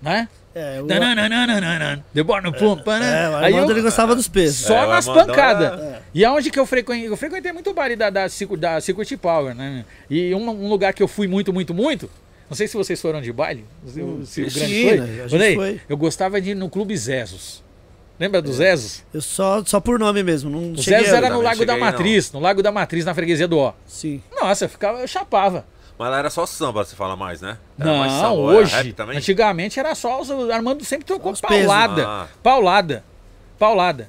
Né? 0.00 0.28
É, 0.54 0.80
o, 0.80 0.86
Tananana, 0.86 2.04
The 2.14 2.22
Born 2.22 2.52
Pum, 2.52 2.76
né? 2.76 3.30
é, 3.32 3.44
Aí 3.46 3.56
eu- 3.56 3.68
ele 3.68 3.82
gostava 3.82 4.14
dos 4.14 4.28
pesos. 4.28 4.66
só 4.66 4.84
É, 4.84 4.86
nas 4.86 5.06
pancadas. 5.06 5.72
era- 5.72 6.02
E 6.14 6.24
aonde 6.24 6.50
que 6.50 6.58
eu 6.58 6.64
frequentei? 6.66 7.08
Eu 7.08 7.16
frequentei 7.16 7.52
muito 7.52 7.70
o 7.70 7.74
baile 7.74 7.96
da, 7.96 8.08
da, 8.08 8.22
da 8.58 8.80
Circuit 8.80 9.16
Power, 9.16 9.54
né? 9.56 9.84
E 10.08 10.32
um, 10.34 10.48
um 10.48 10.68
lugar 10.68 10.92
que 10.94 11.02
eu 11.02 11.08
fui 11.08 11.26
muito, 11.26 11.52
muito, 11.52 11.74
muito. 11.74 12.08
Não 12.48 12.56
sei 12.56 12.66
se 12.68 12.76
vocês 12.76 13.00
foram 13.00 13.20
de 13.20 13.32
baile. 13.32 13.64
Se, 13.86 14.00
o- 14.00 14.24
se 14.24 14.42
o 14.42 14.50
sim, 14.50 14.58
grande 14.58 14.82
foi. 15.28 15.38
né? 15.38 15.54
Foi. 15.54 15.80
Eu 15.88 15.96
gostava 15.96 16.40
de 16.40 16.50
ir 16.50 16.54
no 16.54 16.70
Clube 16.70 16.96
Zesos. 16.96 17.62
Lembra 18.20 18.40
do 18.42 18.52
Zesos? 18.52 19.02
Eu 19.12 19.20
só, 19.20 19.64
só 19.64 19.80
por 19.80 19.98
nome 19.98 20.22
mesmo. 20.22 20.48
Não 20.50 20.72
O 20.72 20.82
Zesos 20.82 21.12
era 21.12 21.28
no 21.30 21.40
Lago 21.40 21.64
da 21.66 21.74
não. 21.74 21.80
Matriz, 21.80 22.32
no 22.32 22.40
Lago 22.40 22.62
da 22.62 22.72
Matriz, 22.72 23.04
na 23.04 23.14
freguesia 23.14 23.46
do 23.46 23.58
Ó. 23.58 23.72
Sim. 23.86 24.20
Nossa, 24.40 24.64
eu 24.64 24.68
ficava, 24.68 25.00
eu 25.00 25.08
chapava. 25.08 25.64
Mas 25.98 26.10
lá 26.10 26.18
era 26.18 26.30
só 26.30 26.46
samba, 26.46 26.84
você 26.84 26.94
fala 26.94 27.16
mais, 27.16 27.40
né? 27.40 27.58
Era 27.78 27.92
mais 27.98 28.12
Não, 28.12 28.20
samba, 28.20 28.34
ou 28.34 28.50
era 28.52 28.60
hoje. 28.60 28.74
rap 28.76 28.92
também? 28.92 29.16
Antigamente 29.18 29.80
era 29.80 29.94
só. 29.94 30.20
os- 30.20 30.30
O 30.30 30.52
Armando 30.52 30.84
sempre 30.84 31.04
trocou 31.04 31.32
Os 31.32 31.40
pesos. 31.40 31.66
paulada. 31.66 32.04
Ah. 32.06 32.28
Paulada. 32.42 33.04
Paulada. 33.58 34.08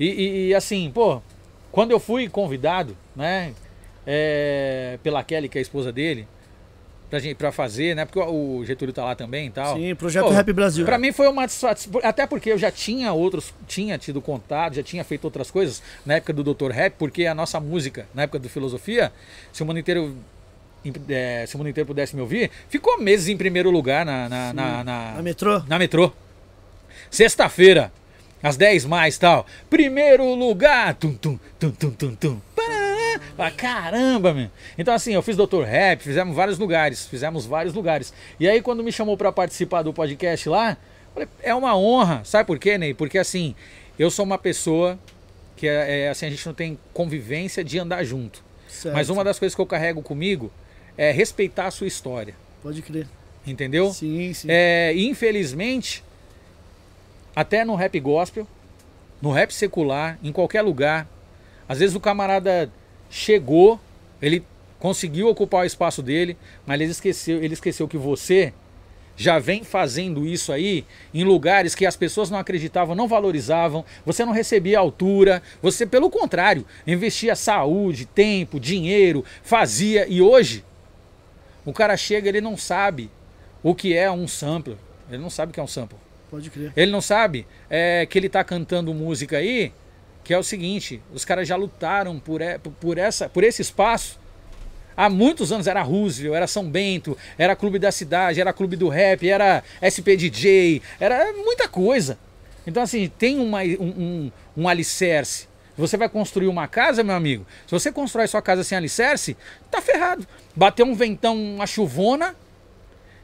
E, 0.00 0.06
e- 0.06 0.48
e, 0.48 0.54
assim, 0.54 0.90
pô, 0.92 1.22
quando 1.70 1.92
eu 1.92 2.00
fui 2.00 2.28
convidado, 2.28 2.96
né? 3.14 3.52
é, 4.10 4.98
pela 5.02 5.22
Kelly, 5.22 5.50
que 5.50 5.58
é 5.58 5.60
a 5.60 5.62
esposa 5.62 5.92
dele, 5.92 6.26
pra, 7.10 7.18
gente, 7.18 7.34
pra 7.36 7.52
fazer, 7.52 7.94
né? 7.94 8.06
Porque 8.06 8.18
o 8.18 8.64
Getúlio 8.64 8.92
tá 8.94 9.04
lá 9.04 9.14
também 9.14 9.48
e 9.48 9.50
tal. 9.50 9.76
Sim, 9.76 9.94
projeto 9.94 10.24
Pô, 10.24 10.30
Rap 10.30 10.50
Brasil. 10.52 10.84
Pra 10.86 10.96
mim 10.96 11.12
foi 11.12 11.28
uma 11.28 11.46
satisfação, 11.46 12.00
até 12.08 12.26
porque 12.26 12.50
eu 12.50 12.56
já 12.56 12.70
tinha 12.70 13.12
outros, 13.12 13.52
tinha 13.66 13.98
tido 13.98 14.22
contato, 14.22 14.74
já 14.76 14.82
tinha 14.82 15.04
feito 15.04 15.24
outras 15.26 15.50
coisas 15.50 15.82
na 16.06 16.14
época 16.14 16.32
do 16.32 16.42
Dr. 16.54 16.70
Rap, 16.70 16.94
porque 16.98 17.26
a 17.26 17.34
nossa 17.34 17.60
música, 17.60 18.06
na 18.14 18.22
época 18.22 18.38
do 18.38 18.48
Filosofia, 18.48 19.12
se 19.52 19.62
o 19.62 19.66
mundo 19.66 19.78
inteiro, 19.78 20.16
é, 21.08 21.44
se 21.46 21.54
o 21.54 21.58
mundo 21.58 21.68
inteiro 21.70 21.86
pudesse 21.86 22.14
me 22.14 22.22
ouvir, 22.22 22.50
ficou 22.68 22.98
meses 23.00 23.28
em 23.28 23.36
primeiro 23.36 23.70
lugar 23.70 24.04
na, 24.06 24.28
na, 24.28 24.52
na, 24.52 24.84
na- 24.84 25.14
A 25.18 25.22
metrô? 25.22 25.60
na 25.66 25.78
metrô. 25.78 26.12
Sexta-feira, 27.10 27.92
às 28.42 28.56
10 28.56 28.84
mais 28.84 29.16
tal. 29.18 29.46
Primeiro 29.70 30.34
lugar. 30.34 30.94
Tum, 30.94 31.14
tum, 31.14 31.38
tum, 31.58 31.70
tum, 31.70 31.90
tum, 31.90 32.14
tum. 32.14 32.40
Ah, 33.36 33.50
caramba, 33.52 34.34
meu. 34.34 34.50
Então, 34.76 34.92
assim, 34.92 35.14
eu 35.14 35.22
fiz 35.22 35.36
Dr. 35.36 35.62
Rap, 35.64 36.02
fizemos 36.02 36.34
vários 36.34 36.58
lugares. 36.58 37.06
Fizemos 37.06 37.46
vários 37.46 37.72
lugares. 37.72 38.12
E 38.38 38.48
aí, 38.48 38.60
quando 38.60 38.82
me 38.82 38.90
chamou 38.92 39.16
pra 39.16 39.30
participar 39.32 39.82
do 39.82 39.92
podcast 39.92 40.48
lá, 40.48 40.76
falei, 41.14 41.28
é 41.42 41.54
uma 41.54 41.76
honra. 41.76 42.22
Sabe 42.24 42.46
por 42.46 42.58
quê, 42.58 42.76
Ney? 42.76 42.94
Porque, 42.94 43.16
assim, 43.16 43.54
eu 43.98 44.10
sou 44.10 44.24
uma 44.24 44.38
pessoa 44.38 44.98
que, 45.56 45.68
é, 45.68 46.00
é, 46.02 46.08
assim, 46.10 46.26
a 46.26 46.30
gente 46.30 46.44
não 46.46 46.54
tem 46.54 46.78
convivência 46.92 47.62
de 47.64 47.78
andar 47.78 48.02
junto. 48.04 48.42
Certo. 48.68 48.94
Mas 48.94 49.08
uma 49.08 49.22
das 49.24 49.38
coisas 49.38 49.54
que 49.54 49.60
eu 49.60 49.66
carrego 49.66 50.02
comigo 50.02 50.52
é 50.98 51.12
respeitar 51.12 51.68
a 51.68 51.70
sua 51.70 51.86
história. 51.86 52.34
Pode 52.60 52.82
crer. 52.82 53.06
Entendeu? 53.46 53.92
Sim, 53.92 54.34
sim. 54.34 54.48
É, 54.50 54.92
infelizmente, 54.94 56.02
até 57.34 57.64
no 57.64 57.76
rap 57.76 57.98
gospel, 58.00 58.46
no 59.22 59.30
rap 59.30 59.54
secular, 59.54 60.18
em 60.22 60.32
qualquer 60.32 60.60
lugar, 60.60 61.08
às 61.68 61.78
vezes 61.78 61.94
o 61.94 62.00
camarada 62.00 62.70
chegou, 63.08 63.80
ele 64.20 64.44
conseguiu 64.80 65.28
ocupar 65.28 65.62
o 65.62 65.66
espaço 65.66 66.02
dele, 66.02 66.36
mas 66.66 66.80
ele 66.80 66.90
esqueceu, 66.90 67.42
ele 67.42 67.54
esqueceu 67.54 67.86
que 67.88 67.96
você 67.96 68.52
já 69.16 69.38
vem 69.38 69.64
fazendo 69.64 70.24
isso 70.24 70.52
aí 70.52 70.84
em 71.12 71.24
lugares 71.24 71.74
que 71.74 71.84
as 71.84 71.96
pessoas 71.96 72.30
não 72.30 72.38
acreditavam, 72.38 72.94
não 72.94 73.08
valorizavam, 73.08 73.84
você 74.06 74.24
não 74.24 74.32
recebia 74.32 74.78
altura, 74.78 75.42
você, 75.60 75.84
pelo 75.84 76.08
contrário, 76.08 76.64
investia 76.86 77.34
saúde, 77.34 78.04
tempo, 78.04 78.60
dinheiro, 78.60 79.24
fazia, 79.42 80.06
e 80.08 80.22
hoje 80.22 80.64
o 81.70 81.72
cara 81.72 81.96
chega, 81.96 82.28
ele 82.28 82.40
não 82.40 82.56
sabe 82.56 83.10
o 83.62 83.74
que 83.74 83.96
é 83.96 84.10
um 84.10 84.26
sampler, 84.28 84.76
ele 85.10 85.18
não 85.22 85.30
sabe 85.30 85.50
o 85.50 85.52
que 85.54 85.60
é 85.60 85.62
um 85.62 85.66
sample. 85.66 85.98
Pode 86.30 86.50
crer. 86.50 86.72
Ele 86.76 86.90
não 86.90 87.00
sabe 87.00 87.46
é, 87.70 88.06
que 88.06 88.18
ele 88.18 88.28
tá 88.28 88.44
cantando 88.44 88.92
música 88.92 89.38
aí, 89.38 89.72
que 90.22 90.34
é 90.34 90.38
o 90.38 90.42
seguinte, 90.42 91.00
os 91.12 91.24
caras 91.24 91.48
já 91.48 91.56
lutaram 91.56 92.18
por, 92.18 92.42
e- 92.42 92.58
por, 92.58 92.98
essa, 92.98 93.28
por 93.28 93.42
esse 93.42 93.62
espaço. 93.62 94.18
Há 94.96 95.08
muitos 95.08 95.52
anos 95.52 95.66
era 95.66 95.80
Roosevelt, 95.80 96.34
era 96.34 96.46
São 96.46 96.68
Bento, 96.68 97.16
era 97.38 97.54
Clube 97.56 97.78
da 97.78 97.90
Cidade, 97.92 98.40
era 98.40 98.52
Clube 98.52 98.76
do 98.76 98.88
Rap, 98.88 99.26
era 99.28 99.62
SPDJ, 99.80 100.82
era 100.98 101.32
muita 101.32 101.68
coisa. 101.68 102.18
Então, 102.66 102.82
assim, 102.82 103.10
tem 103.18 103.38
uma, 103.38 103.62
um, 103.62 103.74
um, 103.80 104.32
um 104.56 104.68
alicerce. 104.68 105.46
Você 105.78 105.96
vai 105.96 106.08
construir 106.08 106.48
uma 106.48 106.66
casa, 106.66 107.04
meu 107.04 107.14
amigo. 107.14 107.46
Se 107.66 107.72
você 107.72 107.92
constrói 107.92 108.26
sua 108.26 108.42
casa 108.42 108.64
sem 108.64 108.76
alicerce, 108.76 109.36
tá 109.70 109.80
ferrado. 109.80 110.26
Bateu 110.54 110.84
um 110.84 110.94
ventão, 110.94 111.36
uma 111.36 111.66
chuvona, 111.66 112.34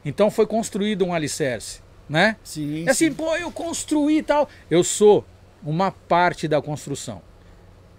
então 0.05 0.31
foi 0.31 0.47
construído 0.47 1.03
um 1.03 1.13
alicerce, 1.13 1.81
né? 2.07 2.37
Sim. 2.43 2.87
É 2.87 2.91
assim, 2.91 3.11
pô, 3.11 3.35
eu 3.35 3.51
construí 3.51 4.19
e 4.19 4.23
tal. 4.23 4.49
Eu 4.71 4.83
sou 4.83 5.25
uma 5.63 5.91
parte 5.91 6.47
da 6.47 6.61
construção. 6.61 7.21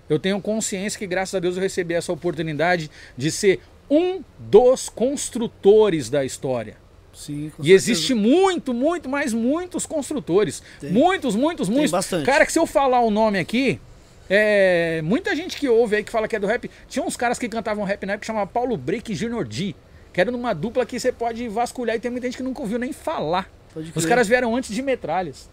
Eu 0.08 0.18
tenho 0.18 0.40
consciência 0.40 0.98
que, 0.98 1.06
graças 1.06 1.34
a 1.34 1.40
Deus, 1.40 1.56
eu 1.56 1.62
recebi 1.62 1.94
essa 1.94 2.12
oportunidade 2.12 2.90
de 3.16 3.30
ser 3.30 3.60
um 3.90 4.22
dos 4.38 4.88
construtores 4.88 6.08
da 6.08 6.24
história. 6.24 6.76
sim 7.12 7.50
com 7.56 7.64
E 7.64 7.72
existe 7.72 8.14
muito, 8.14 8.72
muito, 8.72 9.08
mais 9.08 9.32
muitos 9.32 9.84
construtores. 9.84 10.62
Tem. 10.80 10.90
Muitos, 10.90 11.34
muitos, 11.34 11.68
muitos. 11.68 11.90
bastante. 11.90 12.24
Cara, 12.24 12.46
que 12.46 12.52
se 12.52 12.58
eu 12.58 12.66
falar 12.66 13.00
o 13.00 13.10
nome 13.10 13.38
aqui, 13.38 13.80
é, 14.28 15.01
muita 15.03 15.35
gente 15.36 15.57
que 15.57 15.69
ouve 15.69 15.97
aí 15.97 16.05
que 16.05 16.11
fala 16.11 16.27
que 16.28 16.36
é 16.36 16.39
do 16.39 16.47
rap. 16.47 16.70
Tinha 16.89 17.05
uns 17.05 17.16
caras 17.16 17.39
que 17.39 17.48
cantavam 17.48 17.85
rap 17.85 18.05
na 18.07 18.15
época 18.15 18.20
que 18.23 18.27
chamava 18.27 18.47
Paulo 18.47 18.77
Break 18.77 19.12
e 19.12 19.15
Junior 19.15 19.44
D. 19.47 19.74
Que 20.12 20.20
era 20.20 20.31
numa 20.31 20.55
dupla 20.55 20.86
que 20.86 20.98
você 20.98 21.12
pode 21.12 21.47
vasculhar 21.48 21.94
e 21.97 22.01
tem 22.01 22.11
muita 22.11 22.27
gente 22.27 22.39
que 22.39 22.43
nunca 22.43 22.61
ouviu 22.62 22.78
nem 22.78 22.93
falar. 22.93 23.48
Os 23.94 24.07
caras 24.07 24.27
vieram 24.27 24.57
antes 24.57 24.74
de 24.74 24.81
metralhas. 24.82 25.48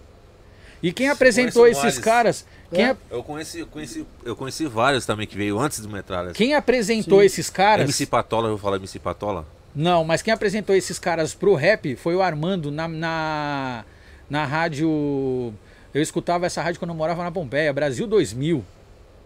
E 0.82 0.92
quem 0.92 1.08
apresentou 1.10 1.66
esses 1.68 1.82
vários. 1.82 2.00
caras. 2.00 2.46
Quem, 2.72 2.86
É? 2.86 2.90
a- 2.92 2.98
Eu 3.12 3.24
conheci, 3.24 3.60
eu 3.60 3.68
conheci, 3.68 4.06
eu 4.26 4.36
conheci 4.36 4.66
vários 4.66 5.06
também 5.06 5.26
que 5.28 5.36
veio 5.38 5.58
antes 5.60 5.80
do 5.80 5.90
Metralhas. 5.90 6.36
quem 6.36 6.54
apresentou 6.56 7.20
Sim. 7.20 7.26
esses 7.26 7.50
caras. 7.50 7.84
MC 7.86 8.06
Patola, 8.06 8.48
eu 8.48 8.52
vou 8.52 8.58
falar 8.58 8.78
MC 8.78 9.00
Patola? 9.00 9.46
Não, 9.76 10.04
mas 10.04 10.22
quem 10.22 10.34
apresentou 10.34 10.76
esses 10.76 11.00
caras 11.00 11.34
pro 11.34 11.56
rap 11.56 11.96
foi 11.96 12.16
o 12.16 12.22
Armando 12.22 12.70
na, 12.72 12.88
na, 12.88 13.86
na 14.30 14.46
rádio. 14.46 15.54
Eu 15.94 16.02
escutava 16.02 16.46
essa 16.46 16.62
rádio 16.62 16.80
quando 16.80 16.90
eu 16.92 16.96
morava 16.96 17.24
na 17.24 17.32
Pompeia, 17.32 17.72
Brasil 17.72 18.08
2000. 18.08 18.64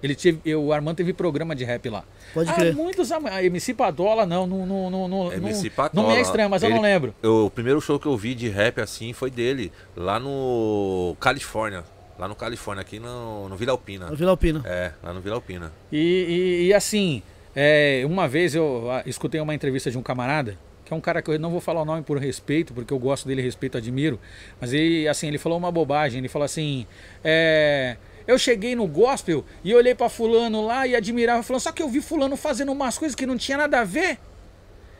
Ele 0.03 0.13
teve, 0.15 0.39
eu, 0.45 0.63
o 0.63 0.71
Armando 0.73 0.97
teve 0.97 1.11
programa 1.11 1.55
de 1.55 1.63
rap 1.63 1.89
lá. 1.89 2.03
Pode 2.33 2.49
ah, 2.51 2.53
crer. 2.53 2.75
muitos. 2.75 3.11
am- 3.11 3.25
A 3.27 3.43
MC 3.43 3.73
Padola, 3.73 4.25
não, 4.27 4.45
não, 4.45 4.65
não, 4.65 4.89
não, 4.91 5.07
não, 5.07 5.33
MC 5.33 5.69
não, 5.69 5.75
Patola. 5.75 6.03
não 6.03 6.11
me 6.13 6.17
é 6.19 6.21
estranho, 6.21 6.49
mas 6.49 6.61
eu 6.61 6.67
Ele- 6.69 6.75
não 6.75 6.83
lembro. 6.83 7.15
Eu- 7.23 7.45
o 7.45 7.49
primeiro 7.49 7.81
show 7.81 7.99
que 7.99 8.05
eu 8.05 8.15
vi 8.15 8.35
de 8.35 8.47
rap 8.47 8.79
assim 8.79 9.11
foi 9.11 9.31
dele, 9.31 9.71
lá 9.95 10.19
no 10.19 11.15
Califórnia. 11.19 11.83
Lá 12.19 12.27
no 12.27 12.35
Califórnia, 12.35 12.81
aqui 12.81 12.99
no, 12.99 13.47
no 13.49 13.55
Vila 13.55 13.71
Alpina. 13.71 14.07
Na 14.09 14.15
Vila 14.15 14.31
Alpina. 14.31 14.61
É, 14.65 14.91
lá 15.03 15.13
no 15.13 15.21
Vila 15.21 15.35
Alpina. 15.35 15.71
E, 15.91 15.97
e- 15.97 16.65
e 16.67 16.73
assim, 16.73 17.21
é, 17.55 18.03
uma 18.05 18.27
vez 18.27 18.53
eu 18.55 18.89
ah, 18.91 19.01
escutei 19.05 19.39
uma 19.41 19.53
entrevista 19.55 19.89
de 19.89 19.97
um 19.97 20.03
camarada, 20.03 20.57
que 20.87 20.93
é 20.93 20.95
um 20.95 21.01
cara 21.01 21.21
que 21.21 21.29
eu 21.29 21.37
não 21.37 21.51
vou 21.51 21.59
falar 21.59 21.81
o 21.81 21.85
nome 21.85 22.01
por 22.01 22.17
respeito, 22.17 22.73
porque 22.73 22.93
eu 22.93 22.97
gosto 22.97 23.27
dele, 23.27 23.41
respeito, 23.41 23.77
admiro, 23.77 24.17
mas 24.59 24.71
ele, 24.71 25.05
assim, 25.05 25.27
ele 25.27 25.37
falou 25.37 25.57
uma 25.57 25.69
bobagem, 25.69 26.19
ele 26.19 26.29
falou 26.29 26.45
assim, 26.45 26.87
é, 27.21 27.97
eu 28.25 28.39
cheguei 28.39 28.73
no 28.73 28.87
gospel 28.87 29.43
e 29.65 29.75
olhei 29.75 29.93
pra 29.93 30.07
fulano 30.07 30.65
lá 30.65 30.87
e 30.87 30.95
admirava 30.95 31.43
fulano, 31.43 31.59
só 31.59 31.73
que 31.73 31.83
eu 31.83 31.89
vi 31.89 31.99
fulano 31.99 32.37
fazendo 32.37 32.71
umas 32.71 32.97
coisas 32.97 33.15
que 33.15 33.25
não 33.25 33.35
tinha 33.37 33.57
nada 33.57 33.81
a 33.81 33.83
ver, 33.83 34.17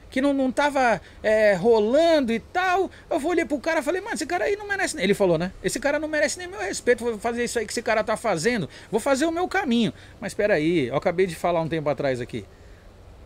que 0.10 0.20
não, 0.20 0.34
não 0.34 0.52
tava 0.52 1.00
é, 1.24 1.54
rolando 1.54 2.34
e 2.34 2.40
tal, 2.40 2.92
eu 3.10 3.26
olhei 3.26 3.46
pro 3.46 3.58
cara 3.58 3.80
e 3.80 3.84
falei, 3.84 4.02
mano, 4.02 4.16
esse 4.16 4.26
cara 4.26 4.44
aí 4.44 4.58
não 4.58 4.68
merece, 4.68 4.94
nem-" 4.94 5.06
ele 5.06 5.14
falou, 5.14 5.38
né, 5.38 5.54
esse 5.64 5.80
cara 5.80 5.98
não 5.98 6.10
merece 6.10 6.38
nem 6.38 6.50
meu 6.50 6.60
respeito, 6.60 7.02
vou 7.02 7.18
fazer 7.18 7.46
isso 7.46 7.60
aí 7.60 7.66
que 7.66 7.72
esse 7.72 7.82
cara 7.82 8.04
tá 8.04 8.18
fazendo, 8.18 8.68
vou 8.92 9.00
fazer 9.00 9.26
o 9.26 9.32
meu 9.32 9.48
caminho, 9.48 9.94
mas 10.20 10.34
espera 10.34 10.56
aí, 10.56 10.88
eu 10.88 10.98
acabei 10.98 11.26
de 11.26 11.36
falar 11.36 11.62
um 11.62 11.70
tempo 11.70 11.88
atrás 11.88 12.20
aqui, 12.20 12.44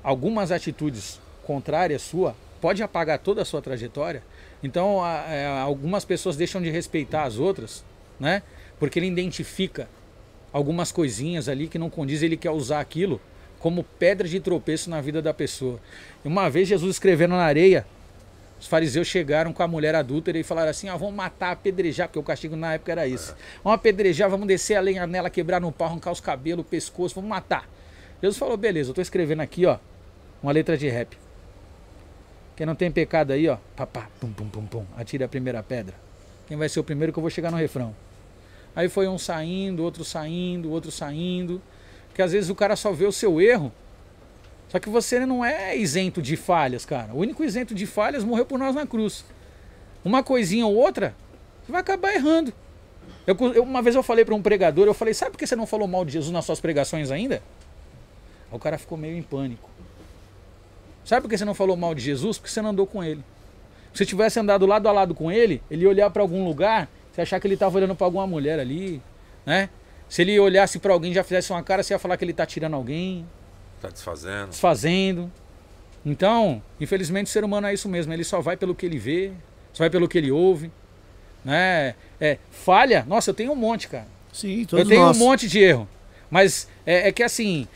algumas 0.03 0.51
atitudes 0.51 1.19
contrárias 1.43 2.03
sua 2.03 2.35
pode 2.61 2.81
apagar 2.83 3.19
toda 3.19 3.41
a 3.41 3.45
sua 3.45 3.61
trajetória. 3.61 4.23
Então, 4.63 5.03
a- 5.03 5.25
é, 5.27 5.47
algumas 5.47 6.05
pessoas 6.05 6.37
deixam 6.37 6.61
de 6.61 6.69
respeitar 6.69 7.23
as 7.23 7.37
outras, 7.39 7.83
né? 8.19 8.43
Porque 8.79 8.99
ele 8.99 9.07
identifica 9.07 9.89
algumas 10.53 10.91
coisinhas 10.91 11.49
ali 11.49 11.67
que 11.67 11.79
não 11.79 11.89
condiz, 11.89 12.21
ele 12.21 12.37
quer 12.37 12.51
usar 12.51 12.79
aquilo 12.79 13.19
como 13.59 13.83
pedra 13.83 14.27
de 14.27 14.39
tropeço 14.39 14.89
na 14.89 15.01
vida 15.01 15.21
da 15.21 15.33
pessoa. 15.33 15.79
E 16.23 16.27
Uma 16.27 16.49
vez 16.49 16.67
Jesus 16.67 16.95
escrevendo 16.95 17.31
na 17.31 17.43
areia, 17.43 17.85
os 18.59 18.67
fariseus 18.67 19.07
chegaram 19.07 19.51
com 19.53 19.63
a 19.63 19.67
mulher 19.67 19.95
adúltera 19.95 20.37
e 20.37 20.43
falaram 20.43 20.69
assim: 20.69 20.87
ah, 20.89 20.95
vamos 20.97 21.15
matar, 21.15 21.51
apedrejar, 21.51 22.07
porque 22.07 22.19
o 22.19 22.23
castigo 22.23 22.55
na 22.55 22.73
época 22.75 22.91
era 22.91 23.07
esse. 23.07 23.33
Vamos 23.63 23.75
apedrejar, 23.79 24.29
vamos 24.29 24.47
descer 24.47 24.75
a 24.75 24.81
lenha 24.81 25.07
nela, 25.07 25.29
quebrar 25.29 25.59
no 25.59 25.71
pau, 25.71 25.87
arrancar 25.87 26.11
os 26.11 26.19
cabelos, 26.19 26.63
o 26.65 26.67
pescoço, 26.67 27.15
vamos 27.15 27.29
matar. 27.29 27.67
Jesus 28.21 28.37
falou: 28.37 28.55
beleza, 28.57 28.89
eu 28.89 28.91
estou 28.91 29.01
escrevendo 29.01 29.41
aqui, 29.41 29.65
ó, 29.65 29.77
uma 30.43 30.51
letra 30.51 30.77
de 30.77 30.87
rap. 30.89 31.17
Quem 32.61 32.65
não 32.67 32.75
tem 32.75 32.91
pecado 32.91 33.33
aí, 33.33 33.49
ó, 33.49 33.57
papá, 33.75 34.07
pum, 34.19 34.31
pum, 34.31 34.47
pum, 34.47 34.63
pum, 34.67 34.85
atira 34.95 35.25
a 35.25 35.27
primeira 35.27 35.63
pedra. 35.63 35.95
Quem 36.47 36.55
vai 36.55 36.69
ser 36.69 36.79
o 36.79 36.83
primeiro 36.83 37.11
que 37.11 37.17
eu 37.17 37.21
vou 37.21 37.29
chegar 37.31 37.49
no 37.49 37.57
refrão? 37.57 37.91
Aí 38.75 38.87
foi 38.87 39.07
um 39.07 39.17
saindo, 39.17 39.81
outro 39.81 40.05
saindo, 40.05 40.69
outro 40.69 40.91
saindo. 40.91 41.59
Porque 42.09 42.21
às 42.21 42.31
vezes 42.33 42.51
o 42.51 42.53
cara 42.53 42.75
só 42.75 42.91
vê 42.91 43.07
o 43.07 43.11
seu 43.11 43.41
erro. 43.41 43.71
Só 44.69 44.77
que 44.77 44.89
você 44.91 45.25
não 45.25 45.43
é 45.43 45.75
isento 45.75 46.21
de 46.21 46.35
falhas, 46.37 46.85
cara. 46.85 47.11
O 47.15 47.17
único 47.17 47.43
isento 47.43 47.73
de 47.73 47.87
falhas 47.87 48.23
morreu 48.23 48.45
por 48.45 48.59
nós 48.59 48.75
na 48.75 48.85
cruz. 48.85 49.25
Uma 50.05 50.21
coisinha 50.21 50.67
ou 50.67 50.75
outra, 50.75 51.15
você 51.65 51.71
vai 51.71 51.81
acabar 51.81 52.13
errando. 52.13 52.53
Eu, 53.25 53.35
eu- 53.55 53.63
uma 53.63 53.81
vez 53.81 53.95
eu 53.95 54.03
falei 54.03 54.23
para 54.23 54.35
um 54.35 54.41
pregador, 54.43 54.85
eu 54.85 54.93
falei, 54.93 55.15
sabe 55.15 55.31
por 55.31 55.39
que 55.39 55.47
você 55.47 55.55
não 55.55 55.65
falou 55.65 55.87
mal 55.87 56.05
de 56.05 56.11
Jesus 56.11 56.31
nas 56.31 56.45
suas 56.45 56.59
pregações 56.59 57.09
ainda? 57.09 57.37
Aí 58.51 58.55
o 58.55 58.59
cara 58.59 58.77
ficou 58.77 58.99
meio 58.99 59.17
em 59.17 59.23
pânico. 59.23 59.67
Sabe 61.03 61.21
por 61.21 61.29
que 61.29 61.37
você 61.37 61.45
não 61.45 61.53
falou 61.53 61.75
mal 61.75 61.93
de 61.95 62.01
Jesus? 62.01 62.37
Porque 62.37 62.51
você 62.51 62.61
não 62.61 62.69
andou 62.69 62.85
com 62.87 63.03
ele. 63.03 63.23
Se 63.93 63.99
você 63.99 64.05
tivesse 64.05 64.39
andado 64.39 64.65
lado 64.65 64.87
a 64.87 64.91
lado 64.91 65.13
com 65.13 65.31
ele, 65.31 65.61
ele 65.69 65.83
ia 65.83 65.89
olhar 65.89 66.09
para 66.09 66.21
algum 66.21 66.45
lugar, 66.45 66.87
você 67.11 67.21
ia 67.21 67.23
achar 67.23 67.39
que 67.39 67.47
ele 67.47 67.55
estava 67.55 67.77
olhando 67.77 67.95
para 67.95 68.05
alguma 68.07 68.25
mulher 68.25 68.59
ali, 68.59 69.01
né? 69.45 69.69
Se 70.07 70.21
ele 70.21 70.39
olhasse 70.39 70.79
para 70.79 70.93
alguém 70.93 71.11
e 71.11 71.13
já 71.15 71.23
fizesse 71.23 71.51
uma 71.51 71.63
cara, 71.63 71.83
você 71.83 71.93
ia 71.93 71.99
falar 71.99 72.15
que 72.17 72.23
ele 72.25 72.33
tá 72.33 72.45
tirando 72.45 72.73
alguém, 72.75 73.25
Tá 73.81 73.89
desfazendo. 73.89 74.49
desfazendo. 74.49 75.31
Então, 76.05 76.61
infelizmente 76.79 77.27
o 77.27 77.29
ser 77.29 77.43
humano 77.43 77.67
é 77.67 77.73
isso 77.73 77.87
mesmo, 77.89 78.13
ele 78.13 78.23
só 78.23 78.39
vai 78.41 78.55
pelo 78.57 78.73
que 78.75 78.85
ele 78.85 78.97
vê, 78.97 79.31
só 79.73 79.83
vai 79.83 79.89
pelo 79.89 80.07
que 80.07 80.17
ele 80.17 80.31
ouve, 80.31 80.71
né? 81.43 81.95
É, 82.19 82.37
falha, 82.49 83.05
nossa, 83.07 83.31
eu 83.31 83.33
tenho 83.33 83.51
um 83.51 83.55
monte, 83.55 83.87
cara. 83.87 84.07
Sim, 84.31 84.63
todos 84.65 84.83
eu 84.83 84.89
tenho 84.89 85.01
nós. 85.05 85.17
um 85.17 85.19
monte 85.19 85.47
de 85.47 85.59
erro. 85.59 85.87
Mas 86.29 86.67
é, 86.85 87.09
é 87.09 87.11
que 87.11 87.21
assim, 87.23 87.67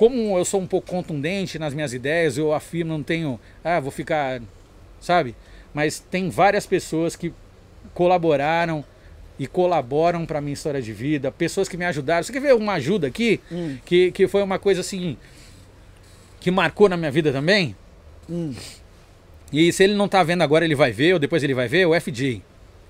como 0.00 0.38
eu 0.38 0.46
sou 0.46 0.62
um 0.62 0.66
pouco 0.66 0.90
contundente 0.90 1.58
nas 1.58 1.74
minhas 1.74 1.92
ideias, 1.92 2.38
eu 2.38 2.54
afirmo, 2.54 2.90
não 2.90 3.02
tenho. 3.02 3.38
Ah, 3.62 3.78
vou 3.78 3.90
ficar. 3.90 4.40
Sabe? 4.98 5.36
Mas 5.74 5.98
tem 5.98 6.30
várias 6.30 6.64
pessoas 6.64 7.14
que 7.14 7.34
colaboraram 7.92 8.82
e 9.38 9.46
colaboram 9.46 10.24
para 10.24 10.40
minha 10.40 10.54
história 10.54 10.80
de 10.80 10.90
vida, 10.90 11.30
pessoas 11.30 11.68
que 11.68 11.76
me 11.76 11.84
ajudaram. 11.84 12.22
Você 12.22 12.32
quer 12.32 12.40
ver 12.40 12.54
uma 12.54 12.72
ajuda 12.72 13.08
aqui? 13.08 13.42
Hum. 13.52 13.76
Que, 13.84 14.10
que 14.10 14.26
foi 14.26 14.42
uma 14.42 14.58
coisa 14.58 14.80
assim. 14.80 15.18
que 16.40 16.50
marcou 16.50 16.88
na 16.88 16.96
minha 16.96 17.10
vida 17.10 17.30
também? 17.30 17.76
Hum. 18.26 18.54
E 19.52 19.70
se 19.70 19.84
ele 19.84 19.92
não 19.92 20.08
tá 20.08 20.22
vendo 20.22 20.40
agora, 20.40 20.64
ele 20.64 20.74
vai 20.74 20.92
ver, 20.92 21.12
ou 21.12 21.18
depois 21.18 21.42
ele 21.42 21.52
vai 21.52 21.68
ver, 21.68 21.84
o 21.84 22.00
FJ. 22.00 22.42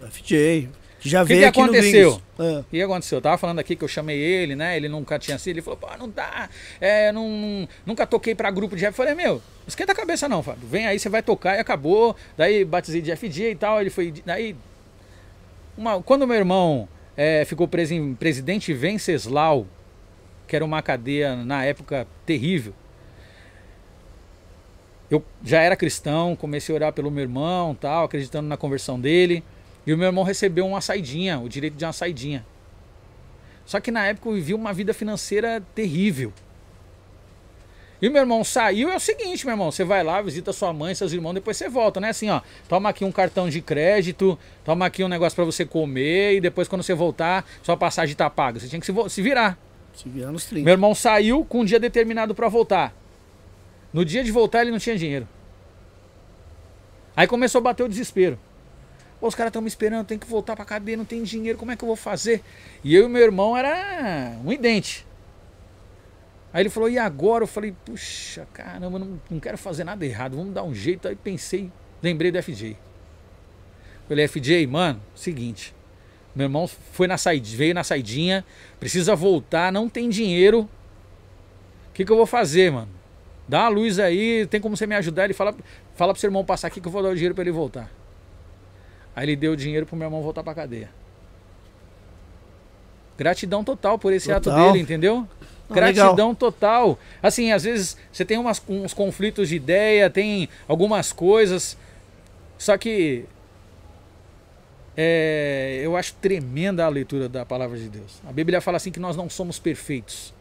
FJ. 0.09 0.69
Que 1.01 1.09
já 1.09 1.22
Que 1.22 1.28
veio 1.28 1.40
que 1.40 1.47
aqui 1.47 1.60
aconteceu? 1.60 2.22
É. 2.39 2.59
O 2.59 2.64
que 2.64 2.82
aconteceu? 2.82 3.18
Eu 3.18 3.22
tava 3.22 3.39
falando 3.39 3.59
aqui 3.59 3.74
que 3.74 3.82
eu 3.82 3.89
chamei 3.89 4.18
ele, 4.18 4.55
né? 4.55 4.77
Ele 4.77 4.89
nunca 4.89 5.18
tinha 5.18 5.39
sido. 5.39 5.55
Ele 5.55 5.62
falou, 5.62 5.78
pô, 5.78 5.89
não 5.98 6.09
dá. 6.09 6.48
É, 6.81 7.10
não, 7.10 7.66
nunca 7.86 8.06
toquei 8.06 8.35
pra 8.35 8.51
grupo 8.51 8.77
de 8.77 8.82
rap. 8.82 8.90
Eu 8.90 8.97
falei, 8.97 9.14
meu, 9.14 9.43
esquenta 9.66 9.93
a 9.93 9.94
cabeça 9.94 10.28
não, 10.28 10.43
Fábio. 10.43 10.68
Vem 10.68 10.86
aí, 10.86 10.98
você 10.98 11.09
vai 11.09 11.22
tocar 11.22 11.56
e 11.56 11.59
acabou. 11.59 12.14
Daí 12.36 12.64
batizei 12.64 13.01
de 13.01 13.16
FG 13.16 13.51
e 13.51 13.55
tal. 13.55 13.81
Ele 13.81 13.90
foi. 13.90 14.12
Daí. 14.24 14.55
Uma, 15.77 16.02
quando 16.02 16.27
meu 16.27 16.36
irmão 16.36 16.86
é, 17.16 17.44
ficou 17.47 17.66
preso 17.66 17.94
em 17.94 18.14
Presidente 18.14 18.72
Venceslau, 18.74 19.66
que 20.47 20.55
era 20.55 20.64
uma 20.64 20.82
cadeia 20.82 21.35
na 21.35 21.64
época 21.64 22.06
terrível. 22.27 22.74
Eu 25.10 25.24
já 25.43 25.60
era 25.60 25.74
cristão, 25.74 26.36
comecei 26.36 26.74
a 26.74 26.77
orar 26.77 26.93
pelo 26.93 27.10
meu 27.10 27.22
irmão, 27.22 27.74
tal, 27.74 28.05
acreditando 28.05 28.48
na 28.48 28.56
conversão 28.56 29.01
dele. 29.01 29.43
E 29.86 29.93
o 29.93 29.98
meu 29.98 30.07
irmão 30.07 30.24
recebeu 30.24 30.66
uma 30.66 30.81
saidinha, 30.81 31.39
o 31.39 31.48
direito 31.48 31.74
de 31.74 31.85
uma 31.85 31.93
saidinha. 31.93 32.44
Só 33.65 33.81
que 33.81 33.90
na 33.90 34.07
época 34.07 34.28
eu 34.28 34.35
vivi 34.35 34.55
uma 34.55 34.73
vida 34.73 34.93
financeira 34.93 35.62
terrível. 35.74 36.32
E 38.02 38.09
o 38.09 38.11
meu 38.11 38.23
irmão 38.23 38.43
saiu, 38.43 38.90
é 38.90 38.97
o 38.97 39.01
seguinte, 39.01 39.44
meu 39.44 39.52
irmão, 39.52 39.70
você 39.70 39.85
vai 39.85 40.02
lá, 40.02 40.23
visita 40.23 40.55
sua 40.55 40.73
mãe, 40.73 40.94
seus 40.94 41.12
irmãos, 41.12 41.35
depois 41.35 41.57
você 41.57 41.69
volta, 41.69 42.01
né? 42.01 42.09
Assim, 42.09 42.31
ó, 42.31 42.40
toma 42.66 42.89
aqui 42.89 43.05
um 43.05 43.12
cartão 43.12 43.51
de 43.51 43.61
crédito, 43.61 44.39
toma 44.65 44.86
aqui 44.86 45.05
um 45.05 45.09
negócio 45.09 45.36
pra 45.36 45.44
você 45.44 45.66
comer 45.66 46.36
e 46.36 46.40
depois 46.40 46.66
quando 46.66 46.82
você 46.82 46.94
voltar, 46.94 47.44
sua 47.62 47.77
passagem 47.77 48.16
tá 48.16 48.31
paga. 48.31 48.59
Você 48.59 48.69
tinha 48.69 48.81
que 48.81 48.86
se, 48.86 48.93
se 49.11 49.20
virar. 49.20 49.59
Se 49.93 50.09
virar 50.09 50.32
nos 50.32 50.47
30. 50.47 50.65
Meu 50.65 50.73
irmão 50.73 50.94
saiu 50.94 51.44
com 51.44 51.61
um 51.61 51.65
dia 51.65 51.78
determinado 51.78 52.35
pra 52.35 52.48
voltar. 52.48 52.94
No 53.93 54.02
dia 54.02 54.24
de 54.24 54.32
voltar 54.32 54.62
ele 54.62 54.70
não 54.70 54.78
tinha 54.78 54.97
dinheiro. 54.97 55.28
Aí 57.15 57.27
começou 57.27 57.59
a 57.59 57.62
bater 57.62 57.82
o 57.82 57.89
desespero. 57.89 58.39
Os 59.20 59.34
caras 59.34 59.51
estão 59.51 59.60
me 59.60 59.68
esperando, 59.68 60.06
tem 60.06 60.18
que 60.18 60.26
voltar 60.26 60.56
pra 60.56 60.64
cadeia, 60.64 60.97
não 60.97 61.05
tem 61.05 61.22
dinheiro, 61.22 61.59
como 61.59 61.70
é 61.70 61.76
que 61.76 61.84
eu 61.84 61.86
vou 61.86 61.97
fazer? 61.97 62.42
E 62.82 62.94
eu 62.94 63.05
e 63.05 63.09
meu 63.09 63.22
irmão 63.22 63.56
era 63.56 64.38
um 64.44 64.51
idente. 64.51 65.06
Aí 66.52 66.62
ele 66.62 66.70
falou, 66.70 66.88
e 66.88 66.98
agora? 66.98 67.44
Eu 67.44 67.48
falei, 67.48 67.74
puxa, 67.84 68.47
caramba, 68.52 68.98
não, 68.98 69.20
não 69.30 69.38
quero 69.38 69.59
fazer 69.59 69.84
nada 69.84 70.05
errado, 70.05 70.36
vamos 70.36 70.55
dar 70.55 70.64
um 70.64 70.74
jeito. 70.74 71.06
Aí 71.06 71.14
pensei, 71.14 71.70
lembrei 72.02 72.32
do 72.32 72.42
FJ. 72.42 72.76
Falei, 74.09 74.26
FJ, 74.26 74.66
mano, 74.66 75.01
seguinte. 75.14 75.74
Meu 76.34 76.47
irmão 76.47 76.66
foi 76.66 77.06
na 77.06 77.18
saidinha, 77.18 77.59
veio 77.59 77.74
na 77.74 77.84
saidinha, 77.84 78.44
precisa 78.78 79.14
voltar, 79.14 79.70
não 79.70 79.88
tem 79.88 80.09
dinheiro. 80.09 80.62
O 80.62 81.92
que, 81.92 82.05
que 82.05 82.10
eu 82.10 82.16
vou 82.16 82.26
fazer, 82.26 82.72
mano? 82.72 82.88
Dá 83.47 83.62
uma 83.62 83.68
luz 83.68 83.98
aí, 83.98 84.47
tem 84.47 84.60
como 84.60 84.76
você 84.76 84.86
me 84.86 84.94
ajudar? 84.94 85.24
Ele 85.24 85.34
fala, 85.34 85.55
fala 85.94 86.12
pro 86.12 86.20
seu 86.20 86.28
irmão 86.28 86.44
passar 86.44 86.68
aqui 86.68 86.80
que 86.80 86.88
eu 86.88 86.92
vou 86.92 87.02
dar 87.02 87.10
o 87.10 87.14
dinheiro 87.14 87.34
pra 87.34 87.42
ele 87.42 87.52
voltar. 87.52 87.99
Aí 89.15 89.24
ele 89.27 89.37
deu 89.37 89.53
o 89.53 89.57
dinheiro 89.57 89.87
pro 89.87 89.97
meu 89.97 90.07
irmão 90.07 90.23
voltar 90.23 90.43
pra 90.43 90.55
cadeia. 90.55 90.91
Gratidão 93.19 93.62
total 93.62 93.99
por 93.99 94.12
esse 94.12 94.32
ato 94.32 94.45
Total. 94.45 94.73
dele, 94.73 94.82
entendeu? 94.82 95.28
Ah, 95.69 95.74
Gratidão 95.74 96.35
total. 96.35 96.99
Assim, 97.23 97.53
às 97.53 97.65
vezes 97.65 97.97
você 98.11 98.24
tem 98.24 98.39
umas, 98.39 98.62
uns 98.69 98.95
conflitos 98.95 99.49
de 99.49 99.57
ideia, 99.57 100.09
tem 100.09 100.49
algumas 100.66 101.12
coisas. 101.12 101.77
Só 102.57 102.77
que 102.78 103.24
é, 104.97 105.81
eu 105.82 105.97
acho 105.97 106.15
tremenda 106.15 106.85
a 106.85 106.89
leitura 106.89 107.28
da 107.28 107.45
palavra 107.45 107.78
de 107.78 107.89
Deus. 107.89 108.20
A 108.27 108.32
Bíblia 108.32 108.61
fala 108.61 108.77
assim 108.77 108.91
que 108.91 109.01
nós 109.01 109.16
não 109.16 109.31
somos 109.31 109.59
perfeitos, 109.59 110.35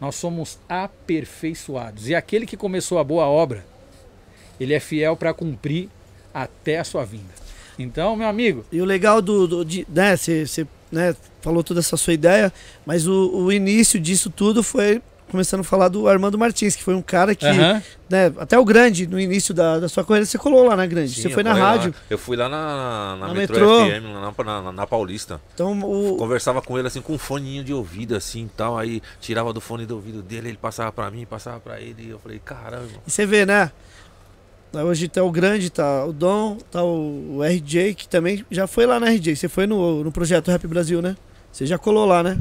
nós 0.00 0.14
somos 0.14 0.58
aperfeiçoados. 0.68 2.08
E 2.08 2.14
aquele 2.14 2.46
que 2.46 2.56
começou 2.56 2.98
a 2.98 3.04
boa 3.04 3.26
obra, 3.26 3.64
ele 4.60 4.72
é 4.74 4.80
fiel 4.80 5.16
para 5.16 5.34
cumprir 5.34 5.88
até 6.32 6.78
a 6.78 6.84
sua 6.84 7.04
vinda. 7.04 7.45
Então, 7.78 8.16
meu 8.16 8.28
amigo, 8.28 8.64
E 8.72 8.80
o 8.80 8.84
legal 8.84 9.20
do. 9.20 9.46
do 9.46 9.64
de, 9.64 9.86
né, 9.92 10.16
você 10.16 10.66
né, 10.90 11.14
falou 11.42 11.62
toda 11.62 11.80
essa 11.80 11.96
sua 11.96 12.12
ideia, 12.12 12.52
mas 12.84 13.06
o, 13.06 13.30
o 13.34 13.52
início 13.52 13.98
disso 14.00 14.30
tudo 14.30 14.62
foi 14.62 15.02
começando 15.28 15.60
a 15.60 15.64
falar 15.64 15.88
do 15.88 16.06
Armando 16.08 16.38
Martins, 16.38 16.76
que 16.76 16.82
foi 16.84 16.94
um 16.94 17.02
cara 17.02 17.34
que, 17.34 17.44
Aham. 17.44 17.82
né, 18.08 18.32
até 18.38 18.56
o 18.56 18.64
grande, 18.64 19.08
no 19.08 19.18
início 19.18 19.52
da, 19.52 19.80
da 19.80 19.88
sua 19.88 20.04
carreira, 20.04 20.24
você 20.24 20.38
colou 20.38 20.64
lá 20.64 20.76
na 20.76 20.86
grande. 20.86 21.12
Sim, 21.14 21.22
você 21.22 21.30
foi 21.30 21.42
na 21.42 21.50
colei 21.50 21.64
lá. 21.64 21.70
rádio. 21.72 21.94
Eu 22.08 22.16
fui 22.16 22.36
lá 22.36 22.48
na, 22.48 23.16
na, 23.18 23.26
Na 23.26 23.34
Metro 23.34 23.56
metrô. 23.58 23.84
FM, 23.86 24.04
na, 24.44 24.62
na, 24.62 24.72
na 24.72 24.86
Paulista. 24.86 25.40
Então, 25.52 25.78
o, 25.80 26.16
Conversava 26.16 26.62
com 26.62 26.78
ele 26.78 26.86
assim 26.86 27.00
com 27.00 27.14
um 27.14 27.18
foninho 27.18 27.64
de 27.64 27.74
ouvido 27.74 28.14
assim 28.14 28.44
e 28.44 28.50
tal. 28.56 28.78
Aí 28.78 29.02
tirava 29.20 29.52
do 29.52 29.60
fone 29.60 29.84
do 29.84 29.96
ouvido 29.96 30.22
dele, 30.22 30.50
ele 30.50 30.58
passava 30.58 30.92
pra 30.92 31.10
mim, 31.10 31.26
passava 31.26 31.58
pra 31.58 31.80
ele. 31.80 32.04
E 32.06 32.10
eu 32.10 32.20
falei, 32.20 32.40
caramba. 32.42 32.86
E 33.04 33.10
você 33.10 33.26
vê, 33.26 33.44
né? 33.44 33.72
Hoje 34.84 35.08
tá 35.08 35.22
o 35.22 35.30
grande, 35.30 35.70
tá 35.70 36.04
o 36.04 36.12
Dom, 36.12 36.56
tá 36.70 36.82
o, 36.82 37.36
o 37.38 37.42
RJ, 37.44 37.94
que 37.94 38.08
também 38.08 38.44
já 38.50 38.66
foi 38.66 38.86
lá 38.86 38.98
na 39.00 39.06
RJ. 39.10 39.36
Você 39.36 39.48
foi 39.48 39.66
no, 39.66 40.04
no 40.04 40.12
projeto 40.12 40.50
Rap 40.50 40.66
Brasil, 40.66 41.00
né? 41.02 41.16
Você 41.52 41.64
já 41.66 41.78
colou 41.78 42.04
lá, 42.04 42.22
né? 42.22 42.38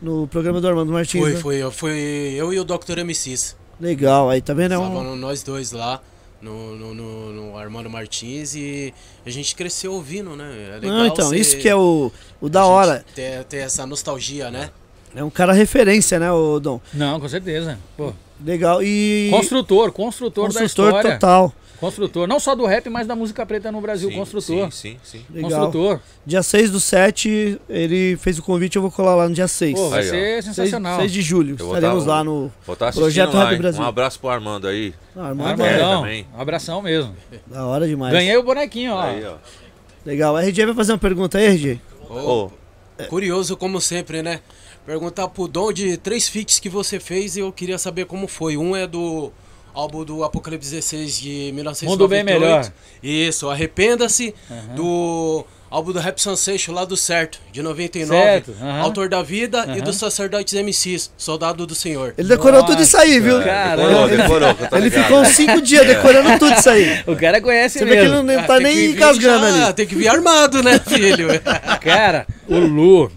No 0.00 0.26
programa 0.28 0.60
do 0.60 0.68
Armando 0.68 0.92
Martins. 0.92 1.20
Foi, 1.20 1.32
né? 1.34 1.40
foi, 1.40 1.56
eu- 1.56 1.70
foi 1.72 1.98
eu 2.36 2.52
e 2.52 2.60
o 2.60 2.64
Dr. 2.64 2.98
MCs. 3.04 3.56
Legal, 3.80 4.28
aí 4.28 4.40
tá 4.40 4.52
vendo? 4.54 4.74
É 4.74 4.78
um- 4.78 4.86
Estávamos 4.88 5.18
nós 5.18 5.42
dois 5.42 5.72
lá 5.72 6.00
no, 6.42 6.76
no, 6.76 6.94
no- 6.94 7.32
no 7.32 7.56
Armando 7.58 7.88
Martins 7.90 8.54
e 8.54 8.92
a 9.24 9.30
gente 9.30 9.54
cresceu 9.54 9.92
ouvindo, 9.92 10.36
né? 10.36 10.44
É 10.76 10.78
legal 10.80 10.96
Não, 10.98 11.06
então, 11.06 11.28
você- 11.28 11.38
isso 11.38 11.56
que 11.58 11.68
é 11.68 11.74
o, 11.76 12.12
o 12.40 12.48
da 12.48 12.60
a 12.60 12.64
gente 12.64 12.72
hora. 12.72 13.04
Ter, 13.14 13.44
ter 13.44 13.56
essa 13.58 13.86
nostalgia, 13.86 14.50
né? 14.50 14.70
É 15.16 15.24
um 15.24 15.30
cara 15.30 15.52
referência, 15.52 16.18
né, 16.18 16.30
o 16.30 16.60
Dom? 16.60 16.80
Não, 16.92 17.18
com 17.18 17.28
certeza. 17.28 17.78
Pô, 17.96 18.12
Legal. 18.44 18.80
E. 18.82 19.28
Construtor, 19.32 19.90
construtor, 19.90 20.44
construtor 20.46 20.52
da 20.52 20.64
história. 20.64 21.12
total. 21.14 21.52
Construtor, 21.80 22.26
não 22.26 22.40
só 22.40 22.54
do 22.56 22.66
rap, 22.66 22.88
mas 22.90 23.06
da 23.06 23.14
música 23.14 23.46
preta 23.46 23.70
no 23.70 23.80
Brasil. 23.80 24.08
Sim, 24.10 24.16
construtor. 24.16 24.72
Sim, 24.72 24.96
sim, 25.02 25.18
sim. 25.20 25.24
Legal. 25.32 25.50
Construtor. 25.50 26.00
Dia 26.26 26.42
6 26.42 26.70
do 26.72 26.80
7, 26.80 27.60
ele 27.68 28.16
fez 28.16 28.38
o 28.38 28.42
convite, 28.42 28.74
eu 28.76 28.82
vou 28.82 28.90
colar 28.90 29.14
lá 29.14 29.28
no 29.28 29.34
dia 29.34 29.46
6. 29.46 29.74
Pô, 29.78 29.88
vai 29.88 30.00
Aí, 30.00 30.06
ó. 30.08 30.10
ser 30.10 30.42
6, 30.42 30.44
sensacional. 30.46 30.98
6 31.00 31.12
de 31.12 31.22
julho. 31.22 31.54
Estaremos 31.54 32.04
um- 32.04 32.08
lá 32.08 32.24
no. 32.24 32.50
Vou 32.66 32.72
estar 32.74 32.88
assistindo 32.88 33.04
Projeto 33.04 33.34
lá, 33.34 33.50
Rap? 33.50 33.58
Brasil. 33.58 33.82
Um 33.82 33.86
abraço 33.86 34.18
pro 34.18 34.28
Armando 34.28 34.66
aí. 34.66 34.92
Ah, 35.16 35.28
Armando 35.28 35.62
é 35.62 35.68
Armandão, 35.74 36.00
também. 36.02 36.26
um 36.36 36.40
abração 36.40 36.82
mesmo. 36.82 37.14
da 37.46 37.64
hora 37.66 37.86
demais. 37.86 38.12
Ganhei 38.12 38.36
o 38.36 38.42
bonequinho, 38.42 38.92
ó. 38.94 39.00
Aí, 39.00 39.24
ó. 39.24 39.34
Legal. 40.04 40.36
A 40.36 40.42
RJ 40.42 40.66
vai 40.66 40.74
fazer 40.74 40.92
uma 40.92 40.98
pergunta 40.98 41.38
aí, 41.38 41.46
RJ? 41.46 41.80
Ô, 42.10 42.50
Curioso 43.08 43.56
como 43.56 43.80
sempre, 43.80 44.22
né? 44.22 44.40
Perguntar 44.84 45.28
pro 45.28 45.46
Dom 45.46 45.72
de 45.72 45.96
três 45.96 46.28
feats 46.28 46.58
que 46.58 46.68
você 46.68 46.98
fez 46.98 47.36
e 47.36 47.40
eu 47.40 47.52
queria 47.52 47.78
saber 47.78 48.06
como 48.06 48.26
foi. 48.26 48.56
Um 48.56 48.74
é 48.74 48.86
do 48.86 49.30
álbum 49.74 50.04
do 50.04 50.24
Apocalipse 50.24 50.70
16 50.70 51.18
de 51.18 51.28
1998. 51.54 51.88
Mundo 51.90 52.08
Bem 52.08 52.24
Melhor. 52.24 52.70
Isso, 53.02 53.48
Arrependa-se. 53.48 54.34
Do 54.74 55.44
álbum 55.70 55.92
do 55.92 55.98
Rap 56.00 56.18
Sensation 56.20 56.72
lá 56.72 56.84
do 56.86 56.96
Certo, 56.96 57.38
de 57.52 57.62
99. 57.62 58.20
Certo, 58.22 58.54
aham. 58.60 58.80
Autor 58.80 59.08
da 59.08 59.22
Vida 59.22 59.64
e 59.66 59.70
Aham. 59.72 59.80
dos 59.80 59.96
Sacerdotes 59.96 60.54
MCs, 60.54 61.10
Soldado 61.16 61.66
do 61.66 61.74
Senhor. 61.74 62.14
Ele 62.16 62.26
decorou 62.28 62.60
Nossa, 62.60 62.72
tudo 62.72 62.82
isso 62.82 62.96
aí, 62.96 63.20
viu? 63.20 63.42
cara. 63.42 63.76
decorou, 63.76 64.08
ele, 64.08 64.16
decorou, 64.16 64.48
ele 64.72 64.80
ligado. 64.88 65.02
ficou 65.04 65.20
uns 65.20 65.28
5 65.28 65.60
dias 65.60 65.86
decorando 65.86 66.38
tudo 66.38 66.54
isso 66.58 66.70
aí. 66.70 67.02
O 67.06 67.14
cara 67.14 67.40
conhece 67.40 67.78
Você 67.78 67.84
vê 67.84 67.90
que 67.92 67.96
ele 67.98 68.08
mesmo. 68.08 68.22
não 68.24 68.38
Ah, 68.40 68.42
tá 68.44 68.54
tem 68.56 68.62
nem 68.64 68.96
já- 69.20 69.64
ali. 69.66 69.74
Tem 69.74 69.86
que 69.86 69.94
vir 69.94 70.08
armado, 70.08 70.62
né, 70.62 70.78
filho? 70.78 71.28
Cara, 71.82 72.26
o 72.48 72.58
Lu 72.58 73.12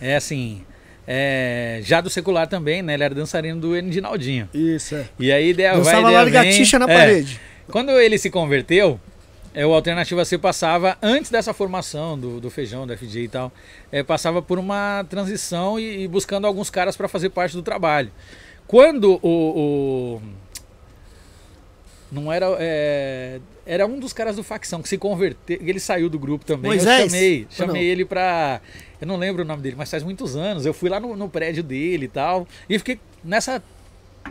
é 0.00 0.16
assim. 0.16 0.62
É, 1.06 1.80
já 1.82 2.00
do 2.00 2.08
secular 2.10 2.46
também, 2.46 2.82
né? 2.82 2.94
Ele 2.94 3.04
era 3.04 3.14
dançarino 3.14 3.60
do 3.60 3.76
Enidinaldinho. 3.76 4.48
Isso, 4.54 4.94
é. 4.94 5.04
E 5.18 5.32
aí 5.32 5.50
ideia 5.50 5.70
vai, 5.72 5.78
Dançava 5.78 6.00
ideia 6.08 6.18
largatixa 6.22 6.78
na 6.78 6.84
É. 6.90 6.96
parede. 6.96 7.40
Quando 7.70 7.90
ele 7.92 8.18
se 8.18 8.30
converteu, 8.30 9.00
é, 9.54 9.66
o 9.66 9.72
Alternativa 9.72 10.24
C 10.24 10.38
passava, 10.38 10.96
antes 11.02 11.30
dessa 11.30 11.52
formação 11.52 12.18
do, 12.18 12.40
do 12.40 12.50
Feijão, 12.50 12.86
do 12.86 12.96
FG 12.96 13.20
e 13.24 13.28
tal, 13.28 13.52
é, 13.90 14.02
passava 14.02 14.40
por 14.42 14.58
uma 14.58 15.04
transição 15.08 15.78
e, 15.78 16.02
e 16.04 16.08
buscando 16.08 16.46
alguns 16.46 16.70
caras 16.70 16.96
para 16.96 17.08
fazer 17.08 17.30
parte 17.30 17.54
do 17.54 17.62
trabalho. 17.62 18.10
Quando 18.66 19.18
o. 19.22 20.18
o- 20.18 20.22
não 22.10 22.30
era. 22.32 22.46
é, 22.60 23.40
era 23.64 23.86
um 23.86 23.98
dos 23.98 24.12
caras 24.12 24.36
do 24.36 24.42
facção 24.42 24.82
que 24.82 24.88
se 24.88 24.98
converteu. 24.98 25.58
Ele 25.62 25.80
saiu 25.80 26.10
do 26.10 26.18
grupo 26.18 26.44
também. 26.44 26.70
Moisés? 26.72 27.00
Eu 27.04 27.08
chamei, 27.10 27.46
chamei 27.50 27.82
não? 27.82 27.90
ele 27.90 28.04
pra. 28.04 28.60
Eu 29.02 29.06
não 29.08 29.16
lembro 29.16 29.42
o 29.42 29.44
nome 29.44 29.60
dele, 29.60 29.74
mas 29.76 29.90
faz 29.90 30.04
muitos 30.04 30.36
anos. 30.36 30.64
Eu 30.64 30.72
fui 30.72 30.88
lá 30.88 31.00
no, 31.00 31.16
no 31.16 31.28
prédio 31.28 31.62
dele 31.62 32.04
e 32.04 32.08
tal. 32.08 32.46
E 32.70 32.78
fiquei 32.78 33.00
nessa 33.24 33.60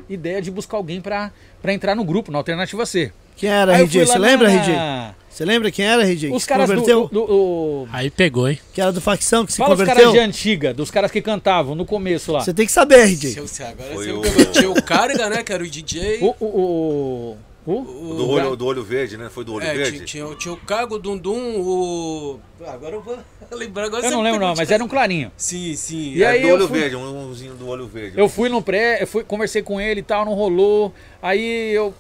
ideia 0.10 0.42
de 0.42 0.50
buscar 0.50 0.78
alguém 0.78 1.02
pra, 1.02 1.30
pra 1.62 1.74
entrar 1.74 1.94
no 1.94 2.06
grupo, 2.06 2.32
na 2.32 2.38
Alternativa 2.38 2.86
C. 2.86 3.12
Quem 3.36 3.50
era, 3.50 3.76
Aí 3.76 3.84
RJ? 3.84 4.06
Você 4.06 4.18
lembra, 4.18 4.48
na- 4.50 4.62
RJ? 4.62 5.16
Você 5.30 5.44
lembra 5.46 5.72
quem 5.72 5.86
era, 5.86 6.04
RJ? 6.06 6.32
Os 6.34 6.44
que 6.44 6.50
caras 6.50 6.70
se 6.70 6.76
do, 6.76 6.82
converteu? 6.82 7.08
do- 7.10 7.28
do- 7.28 7.34
o- 7.34 7.88
Aí 7.92 8.10
pegou, 8.10 8.48
hein? 8.50 8.60
Que 8.74 8.80
era 8.80 8.94
do 8.94 9.02
facção, 9.02 9.46
que 9.46 9.52
se 9.52 9.58
Fala 9.58 9.74
os 9.74 9.80
converteu? 9.80 10.04
caras 10.06 10.14
de 10.14 10.20
antiga, 10.20 10.74
dos 10.74 10.90
caras 10.90 11.12
que 11.12 11.22
cantavam 11.22 11.76
no 11.76 11.86
começo 11.86 12.32
lá. 12.32 12.40
Você 12.40 12.54
tem 12.54 12.66
que 12.66 12.72
saber, 12.72 13.04
RJ. 13.08 13.40
Agora 13.66 13.94
Foi 13.94 14.06
você 14.08 14.12
o- 14.12 14.22
me. 14.40 14.46
Tinha 14.46 14.72
o 14.72 14.82
Carga, 14.82 15.30
né? 15.30 15.44
Que 15.44 15.52
era 15.52 15.62
o 15.64 15.68
DJ. 15.68 16.20
O, 16.22 16.36
o, 16.40 16.46
o, 16.46 17.38
o- 17.74 18.12
O 18.12 18.16
do 18.16 18.30
olho, 18.30 18.56
do 18.56 18.66
olho 18.66 18.84
verde, 18.84 19.18
né? 19.18 19.30
Foi 19.30 19.44
do 19.44 19.54
olho 19.54 19.66
É, 19.66 19.74
verde? 19.74 19.92
tinha, 20.06 20.26
tinha, 20.26 20.36
tinha 20.36 20.54
o 20.54 20.58
Cago, 20.58 20.96
o 20.96 21.00
Dundum, 21.00 21.60
o. 21.62 22.40
Ah, 22.66 22.74
Agora 22.74 22.96
eu 22.96 23.02
vou 23.02 23.18
lembrar 23.52 23.86
agora. 23.86 24.06
eu 24.06 24.12
não 24.12 24.22
lembro 24.22 24.40
não, 24.40 24.54
mas 24.56 24.70
era 24.72 24.84
um 24.84 24.88
clarinho. 24.88 25.32
Sim, 25.38 25.76
sim. 25.76 26.14
E 26.14 26.24
É, 26.24 26.28
aí 26.28 26.42
do 26.42 26.50
olho 26.50 26.68
fui- 26.68 26.80
verde, 26.80 26.96
um 26.96 27.30
umzinho 27.30 27.56
do 27.56 27.68
olho 27.68 27.88
verde. 27.88 28.18
Eu 28.20 28.28
fui 28.30 28.50
no 28.50 28.62
pré, 28.62 29.02
eu 29.04 29.08
fui, 29.08 29.24
conversei 29.24 29.62
com 29.62 29.80
ele 29.80 30.00
e 30.02 30.04
tal, 30.04 30.26
não 30.26 30.34
rolou. 30.34 30.94
Aí 31.22 31.72
eu 31.74 31.94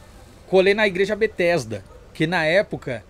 colei 0.47 0.73
na 0.73 0.85
igreja 0.87 1.15
Bethesda, 1.15 1.83
que 2.13 2.27
na 2.27 2.43
época, 2.43 3.03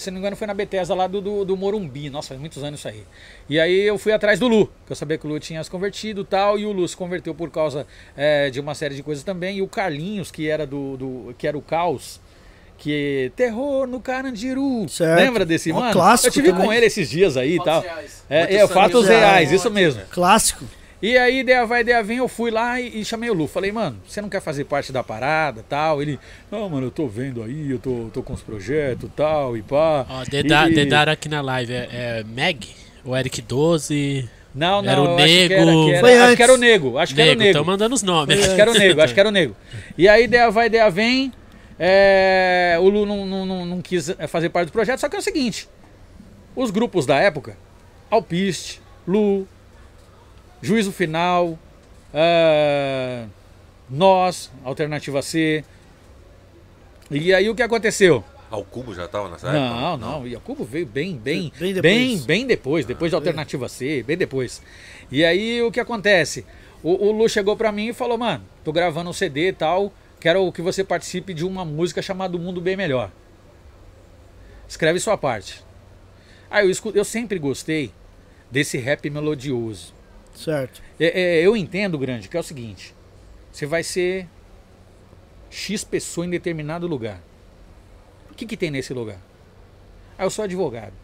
se 0.00 0.10
não 0.10 0.14
me 0.14 0.20
engano, 0.20 0.36
foi 0.36 0.46
na 0.46 0.54
Bethesda 0.54 0.94
lá 0.94 1.06
do, 1.06 1.20
do, 1.20 1.44
do 1.44 1.56
Morumbi. 1.56 2.08
Nossa, 2.08 2.28
faz 2.28 2.40
muitos 2.40 2.62
anos 2.64 2.80
isso 2.80 2.88
aí. 2.88 3.04
E 3.48 3.60
aí 3.60 3.82
eu 3.82 3.98
fui 3.98 4.12
atrás 4.12 4.38
do 4.38 4.48
Lu, 4.48 4.66
que 4.86 4.92
eu 4.92 4.96
sabia 4.96 5.18
que 5.18 5.26
o 5.26 5.30
Lu 5.30 5.38
tinha 5.38 5.62
se 5.62 5.70
convertido 5.70 6.22
e 6.22 6.24
tal, 6.24 6.58
e 6.58 6.64
o 6.64 6.72
Lu 6.72 6.86
se 6.88 6.96
converteu 6.96 7.34
por 7.34 7.50
causa 7.50 7.86
é, 8.16 8.48
de 8.50 8.58
uma 8.60 8.74
série 8.74 8.94
de 8.94 9.02
coisas 9.02 9.22
também. 9.22 9.58
E 9.58 9.62
o 9.62 9.68
Carlinhos, 9.68 10.30
que 10.30 10.48
era 10.48 10.66
do, 10.66 10.96
do 10.96 11.34
que 11.36 11.46
era 11.46 11.56
o 11.58 11.62
Caos. 11.62 12.20
Que 12.78 13.30
terror 13.36 13.86
no 13.86 14.00
Carandiru. 14.00 14.88
Certo. 14.88 15.20
Lembra 15.20 15.44
desse, 15.44 15.70
Ó, 15.70 15.76
mano? 15.76 15.92
clássico 15.92 16.28
eu 16.28 16.32
tive 16.32 16.48
também. 16.50 16.66
com 16.66 16.72
ele 16.72 16.86
esses 16.86 17.08
dias 17.08 17.36
aí 17.36 17.54
e 17.54 17.56
Fatos 17.58 17.72
tal. 17.72 17.82
reais. 17.82 18.24
É, 18.28 18.54
é, 18.56 18.66
fatos 18.66 19.06
reais, 19.06 19.22
reais. 19.22 19.52
isso 19.52 19.70
mesmo. 19.70 20.02
Clássico. 20.10 20.64
E 21.02 21.18
aí, 21.18 21.40
ideia 21.40 21.66
vai, 21.66 21.80
ideia 21.80 22.00
vem, 22.02 22.18
eu 22.18 22.28
fui 22.28 22.50
lá 22.52 22.80
e, 22.80 23.00
e 23.00 23.04
chamei 23.04 23.28
o 23.28 23.34
Lu. 23.34 23.48
Falei, 23.48 23.72
mano, 23.72 23.98
você 24.06 24.22
não 24.22 24.28
quer 24.28 24.40
fazer 24.40 24.64
parte 24.64 24.92
da 24.92 25.02
parada 25.02 25.64
tal? 25.68 26.00
Ele, 26.00 26.16
não, 26.50 26.68
mano, 26.70 26.86
eu 26.86 26.90
tô 26.92 27.08
vendo 27.08 27.42
aí, 27.42 27.70
eu 27.72 27.78
tô, 27.80 28.08
tô 28.14 28.22
com 28.22 28.32
os 28.32 28.40
projetos 28.40 29.10
tal 29.16 29.56
e 29.56 29.62
pá. 29.62 30.06
Ó, 30.08 30.24
deda- 30.30 30.70
E- 30.70 30.74
dedaram 30.74 31.12
aqui 31.12 31.28
na 31.28 31.40
live. 31.40 31.72
É, 31.72 31.88
é 31.90 32.24
Meg? 32.24 32.68
O 33.04 33.16
Eric 33.16 33.42
12? 33.42 34.30
Não, 34.54 34.80
não, 34.80 34.90
Era 34.92 35.00
o 35.00 35.04
eu 35.06 35.16
acho 35.16 35.26
que 35.26 35.48
Nego. 35.48 35.54
era- 35.54 35.64
que 35.72 35.90
era- 35.90 36.00
Foi 36.00 36.12
acho 36.12 36.22
antes. 36.24 36.36
que 36.36 36.42
era 36.44 36.52
o 36.54 36.56
Nego, 36.56 36.98
acho 36.98 37.14
que 37.16 37.20
era 37.20 37.28
o 37.28 37.32
Nego, 37.32 37.40
Nego. 37.40 37.50
estão 37.58 37.64
mandando 37.64 37.94
os 37.96 38.02
nomes. 38.04 38.38
Acho 38.38 38.54
que 38.54 38.60
era 38.60 38.70
o 38.70 38.74
Nego, 38.74 39.00
acho 39.00 39.14
que 39.14 39.20
era 39.20 39.28
o 39.28 39.32
Nego. 39.32 39.56
E 39.98 40.08
aí, 40.08 40.24
ideia 40.24 40.50
vai, 40.52 40.66
ideia 40.66 40.88
vem. 40.88 41.32
é, 41.80 42.76
o 42.80 42.88
Lu 42.88 43.04
não, 43.04 43.26
não, 43.26 43.44
não, 43.46 43.66
não 43.66 43.82
quis 43.82 44.08
é, 44.10 44.26
fazer 44.28 44.50
parte 44.50 44.68
do 44.68 44.72
projeto, 44.72 45.00
só 45.00 45.08
que 45.08 45.16
é 45.16 45.18
o 45.18 45.22
seguinte: 45.22 45.68
os 46.54 46.70
grupos 46.70 47.06
da 47.06 47.16
época, 47.16 47.56
Alpiste, 48.10 48.80
Lu, 49.08 49.48
Juízo 50.62 50.92
Final, 50.92 51.58
é, 52.14 53.24
Nós, 53.90 54.50
Alternativa 54.64 55.20
C. 55.22 55.64
E 57.10 57.34
aí 57.34 57.48
o 57.50 57.54
que 57.54 57.62
aconteceu? 57.62 58.24
Ah, 58.50 58.56
o 58.58 58.64
Cubo 58.64 58.94
já 58.94 59.08
tava 59.08 59.28
nessa 59.30 59.48
época? 59.48 59.60
Não, 59.60 59.96
não, 59.96 60.26
e 60.26 60.36
a 60.36 60.40
Cubo 60.40 60.64
veio 60.64 60.86
bem, 60.86 61.16
bem, 61.16 61.50
Bem 61.58 61.72
depois. 61.74 61.82
bem, 61.82 62.18
bem 62.20 62.46
depois, 62.46 62.86
depois 62.86 63.10
da 63.12 63.18
Alternativa 63.18 63.68
C, 63.68 64.02
bem 64.02 64.16
depois. 64.16 64.62
E 65.10 65.24
aí 65.24 65.60
o 65.62 65.72
que 65.72 65.80
acontece? 65.80 66.44
O, 66.82 67.06
o 67.08 67.12
Lu 67.12 67.28
chegou 67.28 67.56
pra 67.56 67.72
mim 67.72 67.88
e 67.88 67.92
falou, 67.92 68.18
mano, 68.18 68.44
tô 68.62 68.72
gravando 68.72 69.08
um 69.08 69.12
CD 69.12 69.48
e 69.48 69.52
tal, 69.52 69.92
quero 70.20 70.50
que 70.52 70.60
você 70.62 70.84
participe 70.84 71.32
de 71.32 71.44
uma 71.44 71.64
música 71.64 72.02
chamada 72.02 72.36
Mundo 72.38 72.60
Bem 72.60 72.76
Melhor. 72.76 73.10
Escreve 74.68 75.00
sua 75.00 75.16
parte. 75.16 75.62
Aí 76.50 76.66
eu, 76.66 76.70
escu- 76.70 76.92
eu 76.94 77.04
sempre 77.04 77.38
gostei 77.38 77.90
desse 78.50 78.76
rap 78.78 79.08
melodioso. 79.08 79.94
Certo. 80.42 80.82
É, 80.98 81.20
é, 81.20 81.46
eu 81.46 81.56
entendo, 81.56 81.98
grande, 81.98 82.28
que 82.28 82.36
é 82.36 82.40
o 82.40 82.42
seguinte: 82.42 82.94
você 83.50 83.66
vai 83.66 83.82
ser 83.82 84.28
X 85.50 85.84
pessoa 85.84 86.26
em 86.26 86.30
determinado 86.30 86.86
lugar. 86.86 87.22
O 88.30 88.34
que, 88.34 88.46
que 88.46 88.56
tem 88.56 88.70
nesse 88.70 88.92
lugar? 88.92 89.20
Ah, 90.18 90.24
eu 90.24 90.30
sou 90.30 90.44
advogado. 90.44 90.94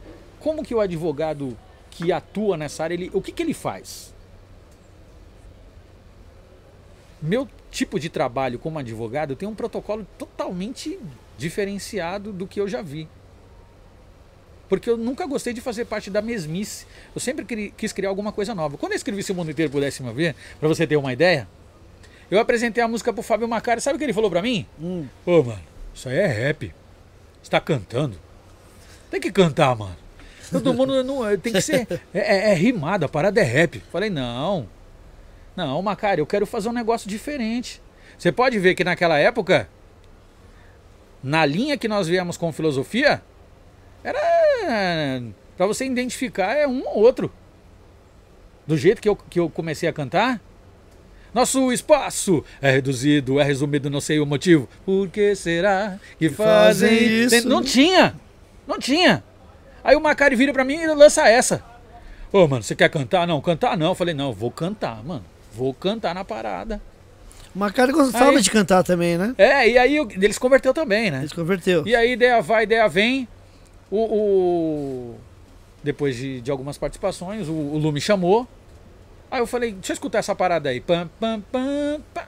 Como 0.41 0.65
que 0.65 0.75
o 0.75 0.81
advogado 0.81 1.57
que 1.91 2.11
atua 2.11 2.57
nessa 2.57 2.85
área, 2.85 2.95
ele, 2.95 3.11
o 3.13 3.21
que, 3.21 3.33
que 3.33 3.43
ele 3.43 3.55
faz? 3.55 4.15
Meu 7.21 7.49
tipo 7.71 7.99
de 7.99 8.09
trabalho 8.09 8.59
como 8.59 8.79
advogado 8.79 9.37
tem 9.37 9.49
um 9.49 9.55
protocolo 9.55 10.07
totalmente 10.17 10.99
diferenciado 11.37 12.33
do 12.33 12.47
que 12.47 12.61
eu 12.61 12.69
já 12.69 12.81
vi. 12.81 13.09
Porque 14.69 14.91
eu 14.91 14.97
nunca 14.97 15.27
gostei 15.27 15.53
de 15.53 15.61
fazer 15.61 15.85
parte 15.87 16.11
da 16.11 16.21
mesmice. 16.21 16.87
Eu 17.15 17.21
sempre 17.21 17.73
quis 17.77 17.93
criar 17.93 18.11
alguma 18.11 18.33
coisa 18.33 18.55
nova. 18.55 18.77
Quando 18.77 18.93
eu 18.93 18.97
escrevi 18.97 19.23
Se 19.23 19.33
o 19.33 19.35
Mundo 19.35 19.51
Inteiro 19.51 19.71
Pudesse 19.73 20.03
Me 20.03 20.13
Ver, 20.13 20.35
pra 20.61 20.69
você 20.69 20.87
ter 20.87 20.97
uma 20.97 21.13
ideia, 21.13 21.49
eu 22.31 22.39
apresentei 22.39 22.83
a 22.85 22.89
música 22.89 23.13
pro 23.13 23.23
Fábio 23.23 23.49
Macari. 23.49 23.81
Sabe 23.81 23.97
o 23.97 23.99
que 23.99 24.05
ele 24.05 24.13
falou 24.13 24.31
pra 24.31 24.43
mim? 24.43 24.67
Hum. 24.81 25.07
Ô, 25.25 25.43
mano, 25.43 25.61
isso 25.95 26.09
aí 26.09 26.19
é 26.19 26.27
rap. 26.27 26.73
Você 27.43 27.51
tá 27.51 27.61
cantando. 27.61 28.19
Tem 29.11 29.21
que 29.21 29.33
cantar, 29.33 29.75
mano. 29.75 29.97
Todo 30.51 30.75
mundo 30.75 31.03
não, 31.03 31.37
tem 31.39 31.53
que 31.53 31.61
ser. 31.63 31.87
É, 32.13 32.19
é- 32.19 32.51
é 32.51 32.55
rimado, 32.55 33.05
a 33.07 33.09
parada 33.09 33.41
é 33.41 33.45
rap. 33.45 33.83
Falei, 33.91 34.11
não. 34.11 34.69
Não, 35.57 35.81
Macari, 35.83 36.21
eu 36.21 36.27
quero 36.27 36.45
fazer 36.47 36.69
um 36.69 36.73
negócio 36.73 37.09
diferente. 37.09 37.81
Você 38.19 38.31
pode 38.31 38.59
ver 38.59 38.75
que 38.75 38.85
naquela 38.85 39.19
época, 39.19 39.69
na 41.23 41.45
linha 41.45 41.77
que 41.77 41.89
nós 41.89 42.07
viemos 42.07 42.37
com 42.37 42.53
filosofia, 42.53 43.23
era 44.05 45.23
para 45.57 45.67
você 45.67 45.85
identificar 45.85 46.55
é 46.55 46.67
um 46.67 46.87
ou 46.87 46.99
outro. 46.99 47.33
Do 48.67 48.77
jeito 48.77 49.01
que 49.01 49.09
eu, 49.09 49.17
que 49.17 49.41
eu 49.41 49.49
comecei 49.49 49.89
a 49.89 49.93
cantar, 49.93 50.41
nosso 51.33 51.73
espaço 51.73 52.45
é 52.61 52.71
reduzido, 52.71 53.41
é 53.41 53.43
resumido, 53.45 53.89
não 53.91 54.01
sei 54.01 54.21
o 54.21 54.27
motivo. 54.27 54.69
Por 54.85 55.09
que 55.09 55.35
será 55.35 55.99
que 56.19 56.29
fazem 56.29 56.89
Fazem 56.91 57.25
isso. 57.25 57.49
Não 57.49 57.63
tinha, 57.63 58.15
não 58.67 58.79
tinha. 58.79 59.25
Aí 59.83 59.97
o 59.97 60.01
Macari 60.01 60.37
vira 60.37 60.53
pra 60.53 60.65
mim 60.65 60.75
e 60.77 60.87
lança 60.89 61.27
essa. 61.29 61.63
Ô, 62.31 62.47
mano, 62.47 62.63
você 62.63 62.75
quer 62.75 62.91
cantar? 62.91 63.27
Não, 63.27 63.41
cantar 63.41 63.77
não. 63.77 63.87
Eu 63.89 63.95
falei, 63.95 64.13
não, 64.13 64.33
vou 64.35 64.51
cantar, 64.51 65.03
mano. 65.03 65.25
Vou 65.55 65.73
cantar 65.73 66.15
na 66.15 66.25
parada. 66.25 66.81
O 67.55 67.59
Macari 67.59 67.91
gostava 67.91 68.31
Aí- 68.33 68.41
de 68.43 68.51
cantar 68.51 68.85
também, 68.85 69.17
né? 69.17 69.35
É, 69.39 69.67
e 69.67 69.79
aí 69.79 69.97
eu- 69.97 70.09
ele 70.11 70.33
se 70.33 70.39
converteu 70.39 70.75
também, 70.75 71.11
né? 71.11 71.19
Ele 71.21 71.29
se 71.29 71.35
converteu. 71.35 71.87
E 71.87 71.97
aí, 71.97 72.13
ideia 72.13 72.43
vai, 72.43 72.65
ideia 72.65 72.87
vem. 72.87 73.27
O, 73.91 73.97
o- 73.99 75.15
Depois 75.83 76.17
de, 76.17 76.41
de 76.41 76.51
algumas 76.51 76.77
participações, 76.77 77.49
o, 77.49 77.53
o 77.53 77.79
Lu 77.79 77.93
me 77.93 78.01
chamou. 78.01 78.47
Aí 79.31 79.41
eu 79.41 79.47
falei, 79.47 79.73
deixa 79.73 79.93
eu 79.93 79.95
escutar 79.95 80.19
essa 80.19 80.35
parada 80.35 80.71
aí. 80.71 80.81
Pam, 80.81 81.09
pam, 81.21 81.41
pam, 81.53 82.01
pam. 82.15 82.23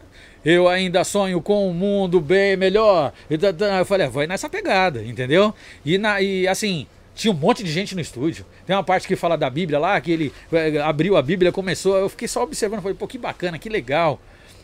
Eu 0.45 0.69
ainda 0.69 1.03
sonho 1.05 1.41
com 1.43 1.69
um 1.69 1.73
mundo 1.75 2.21
bem 2.21 2.57
melhor. 2.57 3.13
Tá, 3.41 3.53
tá. 3.53 3.79
Eu 3.79 3.85
falei, 3.87 4.07
é, 4.07 4.11
vai 4.11 4.27
nessa 4.27 4.49
pegada, 4.49 5.03
entendeu? 5.03 5.55
E, 5.85 5.99
na, 5.99 6.21
e 6.21 6.47
assim, 6.49 6.87
tinha 7.15 7.33
um 7.33 7.37
monte 7.37 7.63
de 7.63 7.71
gente 7.71 7.95
no 7.95 8.01
estúdio. 8.01 8.45
Tem 8.67 8.75
uma 8.77 8.85
parte 8.85 9.07
que 9.09 9.17
fala 9.17 9.37
da 9.37 9.51
Bíblia 9.51 9.79
lá, 9.79 10.01
que 10.01 10.11
ele 10.13 10.33
eh, 10.53 10.79
abriu 10.81 11.17
a 11.17 11.23
Bíblia, 11.23 11.51
começou. 11.53 11.97
Eu 11.99 12.09
fiquei 12.09 12.29
só 12.29 12.43
observando, 12.43 12.81
falei, 12.83 12.97
pô, 12.97 13.07
que 13.07 13.19
bacana, 13.19 13.59
que 13.59 13.69
legal. 13.69 14.19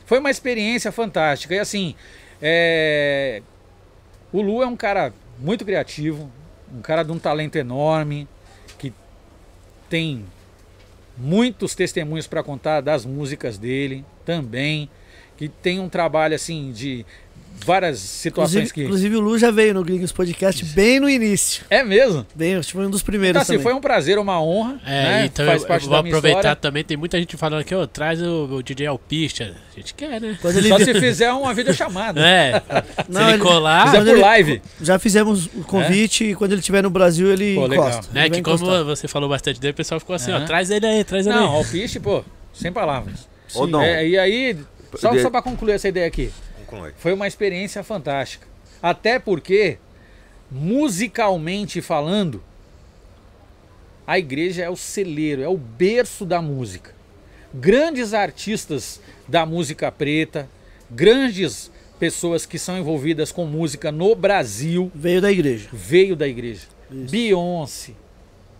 Foi 0.06 0.18
uma 0.18 0.30
experiência 0.30 0.90
fantástica. 0.92 1.54
E 1.54 1.58
assim, 1.58 1.94
é, 2.40 3.42
o 4.32 4.40
Lu 4.40 4.62
é 4.62 4.66
um 4.66 4.76
cara 4.76 5.12
muito 5.38 5.64
criativo, 5.64 6.30
um 6.76 6.82
cara 6.82 7.02
de 7.02 7.10
um 7.10 7.18
talento 7.18 7.56
enorme, 7.56 8.28
que 8.78 8.92
tem 9.88 10.24
muitos 11.16 11.74
testemunhos 11.74 12.26
para 12.26 12.42
contar 12.42 12.82
das 12.82 13.06
músicas 13.06 13.56
dele 13.56 14.04
também, 14.24 14.90
que 15.36 15.48
tem 15.48 15.80
um 15.80 15.88
trabalho 15.88 16.34
assim 16.34 16.70
de 16.72 17.06
várias 17.64 17.98
situações 17.98 18.54
Inclusive, 18.70 18.74
que 18.74 18.82
inclusive 18.84 19.16
o 19.16 19.20
Lu 19.20 19.38
já 19.38 19.50
veio 19.50 19.74
no 19.74 19.82
Gringos 19.84 20.12
Podcast 20.12 20.64
bem 20.66 21.00
no 21.00 21.08
início. 21.08 21.64
é 21.70 21.82
mesmo. 21.82 22.26
Bem, 22.34 22.56
acho 22.56 22.68
que 22.68 22.74
foi 22.74 22.86
um 22.86 22.90
dos 22.90 23.02
primeiros 23.02 23.30
Então 23.36 23.42
assim, 23.42 23.52
também. 23.52 23.62
foi 23.64 23.74
um 23.74 23.80
prazer, 23.80 24.18
uma 24.18 24.40
honra, 24.42 24.80
É, 24.86 24.88
né? 25.02 25.24
então 25.26 25.44
Faz 25.46 25.62
eu, 25.62 25.68
parte 25.68 25.82
eu 25.84 25.88
vou 25.90 25.98
aproveitar 25.98 26.38
história. 26.38 26.56
também. 26.56 26.84
Tem 26.84 26.96
muita 26.96 27.18
gente 27.18 27.36
falando 27.36 27.60
aqui, 27.60 27.74
ó, 27.74 27.86
traz 27.86 28.20
o, 28.22 28.44
o 28.56 28.62
DJ 28.62 28.86
Alpista. 28.86 29.54
A 29.72 29.80
gente 29.80 29.94
quer, 29.94 30.20
né? 30.20 30.38
Quando 30.40 30.56
ele 30.58 30.68
Só 30.68 30.78
se 30.78 30.94
fizer 30.94 31.32
uma 31.32 31.52
videochamada. 31.54 32.20
É, 32.20 32.62
Não, 33.08 33.20
se 33.22 33.26
ele 33.26 33.32
ele- 33.34 33.42
colar, 33.42 33.86
Fizer 33.86 33.96
Quando 33.98 34.06
por 34.08 34.12
ele- 34.14 34.20
live. 34.22 34.62
Já 34.80 34.98
fizemos 34.98 35.46
o 35.46 35.64
convite 35.64 36.24
e 36.24 36.34
quando 36.34 36.52
ele 36.52 36.60
estiver 36.60 36.82
no 36.82 36.90
Brasil 36.90 37.32
ele 37.32 37.54
Pô, 37.54 37.66
legal. 37.66 37.88
encosta. 37.88 38.12
né? 38.12 38.26
Ele 38.26 38.34
Que 38.36 38.42
como 38.42 38.56
encostar. 38.56 38.84
você 38.84 39.08
falou 39.08 39.28
bastante 39.28 39.60
dele, 39.60 39.72
o 39.72 39.76
pessoal 39.76 39.98
ficou 40.00 40.14
assim, 40.16 40.32
ó, 40.32 40.36
Aham. 40.36 40.46
traz 40.46 40.70
ele 40.70 40.86
aí, 40.86 41.04
traz 41.04 41.26
ele 41.26 41.34
Não, 41.34 41.50
aí. 41.50 41.56
Alpiste, 41.58 41.98
pô, 42.00 42.24
sem 42.54 42.72
palavras. 42.72 43.28
Sim. 43.48 43.66
Dom, 43.70 43.80
É, 43.82 44.06
e 44.06 44.18
aí, 44.18 44.56
só, 44.96 45.16
só 45.18 45.30
para 45.30 45.42
concluir 45.42 45.72
essa 45.72 45.88
ideia 45.88 46.06
aqui, 46.06 46.30
conclui. 46.66 46.92
foi 46.98 47.12
uma 47.12 47.26
experiência 47.26 47.82
fantástica. 47.82 48.46
Até 48.82 49.18
porque, 49.18 49.78
musicalmente 50.50 51.80
falando, 51.80 52.42
a 54.06 54.18
igreja 54.18 54.62
é 54.64 54.70
o 54.70 54.76
celeiro, 54.76 55.42
é 55.42 55.48
o 55.48 55.56
berço 55.56 56.24
da 56.24 56.40
música. 56.42 56.94
Grandes 57.54 58.12
artistas 58.12 59.00
da 59.26 59.46
música 59.46 59.90
preta, 59.90 60.48
grandes 60.90 61.70
pessoas 61.98 62.44
que 62.44 62.58
são 62.58 62.76
envolvidas 62.78 63.32
com 63.32 63.46
música 63.46 63.90
no 63.90 64.14
Brasil, 64.14 64.92
Veio 64.94 65.20
da 65.20 65.32
igreja. 65.32 65.68
veio 65.72 66.14
da 66.14 66.28
igreja. 66.28 66.66
Isso. 66.90 67.10
Beyoncé, 67.10 67.92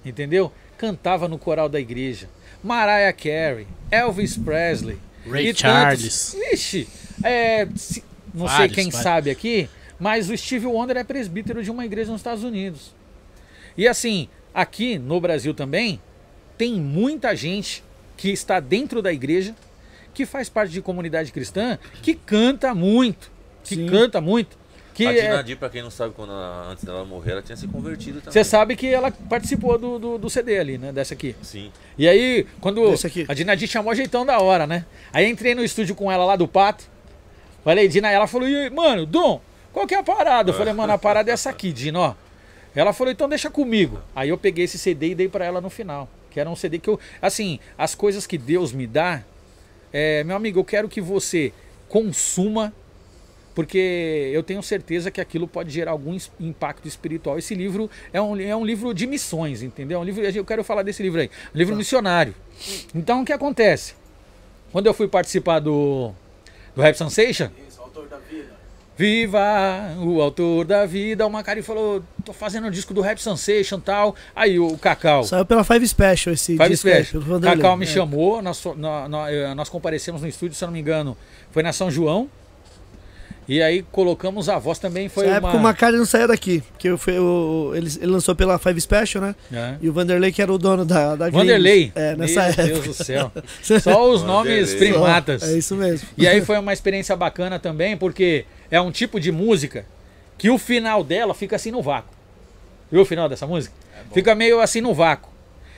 entendeu? 0.04 0.50
Cantava 0.78 1.28
no 1.28 1.38
coral 1.38 1.68
da 1.68 1.78
igreja. 1.78 2.28
Mariah 2.62 3.12
Carey, 3.12 3.66
Elvis 3.90 4.36
Presley, 4.36 4.98
Ray 5.30 5.48
e 5.50 5.54
Charles. 5.54 6.32
Tantos. 6.32 6.52
Ixi, 6.52 6.88
é, 7.22 7.66
se- 7.76 8.02
não 8.34 8.46
sei 8.48 8.56
Vários, 8.58 8.74
quem 8.74 8.84
vários. 8.90 9.02
sabe 9.02 9.30
aqui, 9.30 9.68
mas 9.98 10.28
o 10.30 10.36
Steve 10.36 10.66
Wonder 10.66 10.96
é 10.96 11.04
presbítero 11.04 11.62
de 11.62 11.70
uma 11.70 11.84
igreja 11.84 12.10
nos 12.12 12.20
Estados 12.20 12.44
Unidos. 12.44 12.94
E 13.76 13.86
assim, 13.88 14.28
aqui 14.54 14.98
no 14.98 15.20
Brasil 15.20 15.54
também, 15.54 16.00
tem 16.58 16.74
muita 16.74 17.34
gente 17.36 17.82
que 18.16 18.30
está 18.30 18.60
dentro 18.60 19.00
da 19.02 19.12
igreja, 19.12 19.54
que 20.14 20.24
faz 20.24 20.48
parte 20.48 20.72
de 20.72 20.80
comunidade 20.80 21.30
cristã, 21.32 21.78
que 22.02 22.14
canta 22.14 22.74
muito. 22.74 23.30
Que 23.64 23.74
Sim. 23.74 23.86
canta 23.86 24.20
muito. 24.20 24.56
Que 24.94 25.06
a 25.06 25.12
é- 25.12 25.20
Dinadi, 25.20 25.56
pra 25.56 25.68
quem 25.68 25.82
não 25.82 25.90
sabe, 25.90 26.14
quando 26.14 26.30
ela- 26.32 26.68
antes 26.70 26.82
dela 26.82 27.04
morrer, 27.04 27.32
ela 27.32 27.42
tinha 27.42 27.54
se 27.56 27.68
convertido 27.68 28.20
também. 28.20 28.32
Você 28.32 28.42
sabe 28.42 28.74
que 28.76 28.86
ela 28.86 29.10
participou 29.10 29.76
do, 29.78 29.98
do, 29.98 30.16
do 30.16 30.30
CD 30.30 30.58
ali, 30.58 30.78
né? 30.78 30.90
Dessa 30.90 31.12
aqui. 31.12 31.36
Sim. 31.42 31.70
E 31.98 32.08
aí, 32.08 32.46
quando 32.62 32.82
a 33.28 33.34
Dinadi 33.34 33.66
chamou 33.68 33.90
a 33.92 33.94
jeitão 33.94 34.24
da 34.24 34.38
hora, 34.40 34.66
né? 34.66 34.86
Aí 35.12 35.28
entrei 35.28 35.54
no 35.54 35.62
estúdio 35.62 35.94
com 35.94 36.10
ela 36.10 36.24
lá 36.24 36.34
do 36.36 36.48
Pato. 36.48 36.84
Falei, 37.66 37.88
Dina, 37.88 38.08
ela 38.08 38.28
falou, 38.28 38.48
mano, 38.72 39.04
Dom, 39.04 39.40
qual 39.72 39.88
que 39.88 39.94
é 39.96 39.98
a 39.98 40.02
parada? 40.04 40.50
Eu 40.50 40.54
falei, 40.54 40.72
mano, 40.72 40.92
a 40.92 40.98
parada 40.98 41.32
é 41.32 41.34
essa 41.34 41.50
aqui, 41.50 41.72
Dina, 41.72 41.98
ó. 41.98 42.14
Ela 42.76 42.92
falou, 42.92 43.12
então 43.12 43.28
deixa 43.28 43.50
comigo. 43.50 44.00
Aí 44.14 44.28
eu 44.28 44.38
peguei 44.38 44.66
esse 44.66 44.78
CD 44.78 45.08
e 45.08 45.14
dei 45.16 45.28
pra 45.28 45.44
ela 45.44 45.60
no 45.60 45.68
final. 45.68 46.08
Que 46.30 46.38
era 46.38 46.48
um 46.48 46.54
CD 46.54 46.78
que 46.78 46.88
eu. 46.88 47.00
Assim, 47.20 47.58
as 47.76 47.92
coisas 47.92 48.24
que 48.24 48.38
Deus 48.38 48.72
me 48.72 48.86
dá, 48.86 49.24
é, 49.92 50.22
meu 50.22 50.36
amigo, 50.36 50.60
eu 50.60 50.64
quero 50.64 50.88
que 50.88 51.00
você 51.00 51.52
consuma, 51.88 52.72
porque 53.52 54.30
eu 54.32 54.44
tenho 54.44 54.62
certeza 54.62 55.10
que 55.10 55.20
aquilo 55.20 55.48
pode 55.48 55.70
gerar 55.70 55.90
algum 55.90 56.16
impacto 56.38 56.86
espiritual. 56.86 57.36
Esse 57.36 57.56
livro 57.56 57.90
é 58.12 58.22
um, 58.22 58.40
é 58.40 58.54
um 58.54 58.64
livro 58.64 58.94
de 58.94 59.08
missões, 59.08 59.60
entendeu? 59.64 59.98
É 59.98 60.00
Um 60.00 60.04
livro, 60.04 60.22
eu 60.22 60.44
quero 60.44 60.62
falar 60.62 60.84
desse 60.84 61.02
livro 61.02 61.20
aí. 61.20 61.28
Um 61.52 61.58
livro 61.58 61.74
missionário. 61.74 62.32
Então 62.94 63.22
o 63.22 63.24
que 63.24 63.32
acontece? 63.32 63.94
Quando 64.70 64.86
eu 64.86 64.94
fui 64.94 65.08
participar 65.08 65.58
do, 65.58 66.14
do 66.76 66.82
Rap 66.82 66.94
Sensation, 66.94 67.48
Isso, 67.68 67.80
autor 67.80 68.06
da 68.06 68.18
vida. 68.18 68.54
Viva 68.98 69.94
o 69.98 70.22
autor 70.22 70.64
da 70.64 70.86
vida. 70.86 71.26
O 71.26 71.30
Macari 71.30 71.62
falou: 71.62 72.02
tô 72.24 72.32
fazendo 72.32 72.66
o 72.66 72.70
disco 72.70 72.94
do 72.94 73.00
Rap 73.00 73.18
Sensation 73.20 73.78
e 73.78 73.80
tal. 73.80 74.14
Aí 74.34 74.58
o 74.58 74.76
Cacau. 74.78 75.24
Saiu 75.24 75.44
pela 75.44 75.64
Five 75.64 75.86
Special 75.88 76.32
esse 76.34 76.56
Five 76.56 76.68
disco 76.70 76.88
Special. 76.88 77.22
Cacau 77.40 77.76
me 77.76 77.84
É. 77.84 77.88
chamou, 77.88 78.40
nós, 78.40 78.60
fo- 78.60 78.74
nó- 78.74 79.08
nó- 79.08 79.28
eh, 79.28 79.54
nós 79.54 79.68
comparecemos 79.68 80.22
no 80.22 80.28
estúdio, 80.28 80.54
se 80.56 80.64
eu 80.64 80.66
não 80.66 80.72
me 80.72 80.80
engano, 80.80 81.16
foi 81.50 81.62
na 81.62 81.72
São 81.72 81.90
João. 81.90 82.28
E 83.48 83.62
aí 83.62 83.82
colocamos 83.92 84.48
a 84.48 84.58
voz 84.58 84.78
também, 84.78 85.08
foi 85.08 85.24
Nessa 85.26 85.38
uma. 85.38 85.48
época 85.50 85.60
o 85.60 85.62
Macari 85.62 85.96
não 85.96 86.04
saía 86.04 86.26
daqui, 86.26 86.60
porque 86.72 86.88
eu 86.88 86.98
fui- 86.98 87.16
o- 87.18 87.72
ele, 87.76 87.88
ele 87.96 88.06
lançou 88.06 88.34
pela 88.34 88.58
Five 88.58 88.80
Special, 88.80 89.22
né? 89.22 89.34
É. 89.52 89.76
E 89.80 89.88
o 89.88 89.92
Vanderlei 89.92 90.32
que 90.32 90.42
era 90.42 90.52
o 90.52 90.58
dono 90.58 90.84
da, 90.84 91.14
da. 91.14 91.30
Vanderlei. 91.30 91.92
É, 91.94 92.16
nessa 92.16 92.40
Meu 92.42 92.48
época. 92.50 92.62
Deus 92.66 92.84
do 92.84 92.94
céu. 93.04 93.32
Só 93.80 94.10
os 94.10 94.22
nomes 94.24 94.74
primatas. 94.74 95.42
É 95.44 95.56
isso 95.56 95.76
mesmo. 95.76 96.08
E 96.18 96.26
aí 96.26 96.44
foi 96.44 96.58
uma 96.58 96.72
experiência 96.72 97.14
bacana 97.14 97.58
também, 97.58 97.96
porque 97.96 98.44
é 98.70 98.80
um 98.80 98.90
tipo 98.90 99.20
de 99.20 99.30
música 99.30 99.86
que 100.36 100.50
o 100.50 100.58
final 100.58 101.04
dela 101.04 101.32
fica 101.32 101.54
assim 101.56 101.70
no 101.70 101.80
vácuo. 101.82 102.10
Viu 102.90 103.02
o 103.02 103.04
final 103.04 103.28
dessa 103.28 103.46
música? 103.46 103.74
fica 104.12 104.34
meio 104.34 104.60
assim 104.60 104.80
no 104.80 104.92
vácuo. 104.92 105.30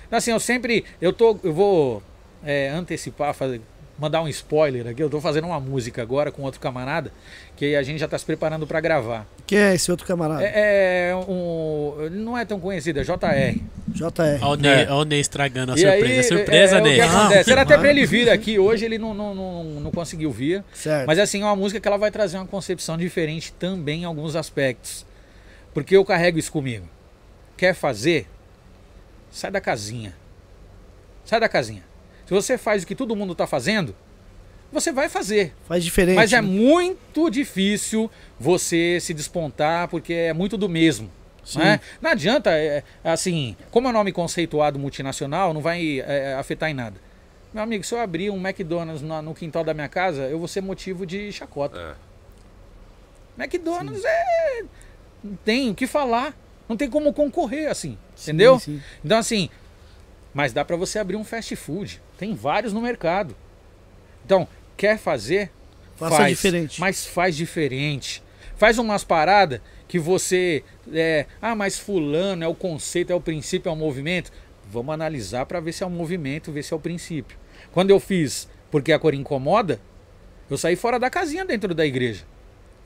Então, 0.06 0.16
assim, 0.16 0.30
eu 0.30 0.40
sempre. 0.40 0.84
Eu, 1.00 1.12
tô, 1.12 1.38
eu 1.44 1.52
vou 1.52 2.02
é, 2.44 2.70
antecipar, 2.70 3.34
fazer, 3.34 3.60
mandar 3.98 4.22
um 4.22 4.28
spoiler 4.28 4.86
aqui. 4.86 5.02
Eu 5.02 5.10
tô 5.10 5.20
fazendo 5.20 5.46
uma 5.46 5.58
música 5.58 6.00
agora 6.00 6.30
com 6.30 6.42
outro 6.42 6.60
camarada, 6.60 7.12
que 7.56 7.74
a 7.74 7.82
gente 7.82 7.98
já 7.98 8.06
tá 8.08 8.16
se 8.16 8.24
preparando 8.24 8.66
para 8.66 8.80
gravar. 8.80 9.26
Quem 9.46 9.58
é 9.58 9.74
esse 9.74 9.90
outro 9.90 10.06
camarada? 10.06 10.42
É, 10.44 11.10
é 11.10 11.16
um. 11.16 12.08
Não 12.12 12.36
é 12.38 12.44
tão 12.44 12.60
conhecido, 12.60 13.00
é 13.00 13.02
JR. 13.02 13.60
JR. 13.88 14.42
Olha 14.42 14.50
o 14.50 14.56
Ney, 14.56 14.84
É. 14.84 14.92
o 14.92 15.04
Ney 15.04 15.20
estragando 15.20 15.72
a 15.72 15.74
E 15.74 15.78
surpresa. 15.80 16.04
aí, 16.06 16.22
surpresa, 16.24 16.74
é, 16.76 16.78
é, 16.78 16.80
o 16.80 16.84
Ney. 16.84 16.94
que 16.94 17.00
acontece? 17.00 17.50
Era 17.52 17.62
até 17.62 17.76
pra 17.78 17.90
ele 17.90 18.06
vir 18.06 18.30
aqui, 18.30 18.58
hoje 18.58 18.84
ele 18.84 18.98
não, 18.98 19.12
não, 19.14 19.34
não, 19.34 19.64
não 19.64 19.90
conseguiu 19.90 20.30
vir. 20.30 20.62
Certo. 20.72 21.06
Mas 21.06 21.18
assim, 21.18 21.42
é 21.42 21.44
uma 21.44 21.56
música 21.56 21.80
que 21.80 21.88
ela 21.88 21.96
vai 21.98 22.10
trazer 22.10 22.36
uma 22.36 22.46
concepção 22.46 22.96
diferente 22.96 23.52
também 23.54 24.02
em 24.02 24.04
alguns 24.04 24.36
aspectos. 24.36 25.04
Porque 25.74 25.96
eu 25.96 26.04
carrego 26.04 26.38
isso 26.38 26.52
comigo. 26.52 26.86
Quer 27.56 27.74
fazer? 27.74 28.26
Sai 29.30 29.50
da 29.50 29.60
casinha. 29.60 30.14
Sai 31.24 31.40
da 31.40 31.48
casinha. 31.48 31.82
Se 32.28 32.34
você 32.34 32.58
faz 32.58 32.82
o 32.82 32.86
que 32.86 32.94
todo 32.94 33.16
mundo 33.16 33.32
está 33.32 33.46
fazendo, 33.46 33.96
você 34.70 34.92
vai 34.92 35.08
fazer. 35.08 35.54
Faz 35.66 35.82
diferente. 35.82 36.16
Mas 36.16 36.30
é 36.30 36.42
né? 36.42 36.46
muito 36.46 37.30
difícil 37.30 38.10
você 38.38 38.98
se 39.00 39.14
despontar 39.14 39.88
porque 39.88 40.12
é 40.12 40.34
muito 40.34 40.58
do 40.58 40.68
mesmo. 40.68 41.10
Sim. 41.42 41.60
Né? 41.60 41.80
Não 42.02 42.10
adianta, 42.10 42.50
é, 42.50 42.82
assim, 43.02 43.56
como 43.70 43.86
é 43.86 43.90
um 43.90 43.94
nome 43.94 44.12
conceituado 44.12 44.78
multinacional, 44.78 45.54
não 45.54 45.62
vai 45.62 46.00
é, 46.00 46.34
afetar 46.34 46.68
em 46.68 46.74
nada. 46.74 47.00
Meu 47.50 47.62
amigo, 47.62 47.82
se 47.82 47.94
eu 47.94 47.98
abrir 47.98 48.28
um 48.28 48.36
McDonald's 48.36 49.00
na- 49.00 49.22
no 49.22 49.34
quintal 49.34 49.64
da 49.64 49.72
minha 49.72 49.88
casa, 49.88 50.24
eu 50.24 50.38
vou 50.38 50.46
ser 50.46 50.60
motivo 50.60 51.06
de 51.06 51.32
chacota. 51.32 51.96
É. 53.38 53.42
McDonald's 53.42 54.04
é. 54.04 54.64
Não 55.24 55.34
tem 55.36 55.70
o 55.70 55.74
que 55.74 55.86
falar. 55.86 56.36
Não 56.68 56.76
tem 56.76 56.90
como 56.90 57.10
concorrer 57.14 57.70
assim. 57.70 57.96
Entendeu? 58.22 58.58
Sim, 58.58 58.76
sim. 58.76 58.82
Então, 59.02 59.16
assim. 59.16 59.48
Mas 60.34 60.52
dá 60.52 60.62
pra 60.62 60.76
você 60.76 60.98
abrir 60.98 61.16
um 61.16 61.24
fast 61.24 61.56
food. 61.56 62.02
Tem 62.18 62.34
vários 62.34 62.72
no 62.72 62.82
mercado. 62.82 63.34
Então, 64.26 64.46
quer 64.76 64.98
fazer? 64.98 65.50
Faça 65.96 66.16
faz, 66.16 66.36
diferente. 66.36 66.80
Mas 66.80 67.06
faz 67.06 67.36
diferente. 67.36 68.22
Faz 68.56 68.76
umas 68.76 69.04
paradas 69.04 69.60
que 69.86 69.98
você. 69.98 70.62
É, 70.92 71.26
ah, 71.40 71.54
mas 71.54 71.78
fulano 71.78 72.44
é 72.44 72.48
o 72.48 72.54
conceito, 72.54 73.12
é 73.12 73.14
o 73.14 73.20
princípio, 73.20 73.70
é 73.70 73.72
o 73.72 73.76
movimento. 73.76 74.30
Vamos 74.70 74.92
analisar 74.92 75.46
para 75.46 75.60
ver 75.60 75.72
se 75.72 75.82
é 75.82 75.86
o 75.86 75.90
movimento, 75.90 76.52
ver 76.52 76.62
se 76.62 76.74
é 76.74 76.76
o 76.76 76.80
princípio. 76.80 77.38
Quando 77.72 77.90
eu 77.90 77.98
fiz 77.98 78.48
porque 78.70 78.92
a 78.92 78.98
cor 78.98 79.14
incomoda, 79.14 79.80
eu 80.50 80.58
saí 80.58 80.76
fora 80.76 80.98
da 80.98 81.08
casinha 81.08 81.44
dentro 81.44 81.74
da 81.74 81.86
igreja. 81.86 82.24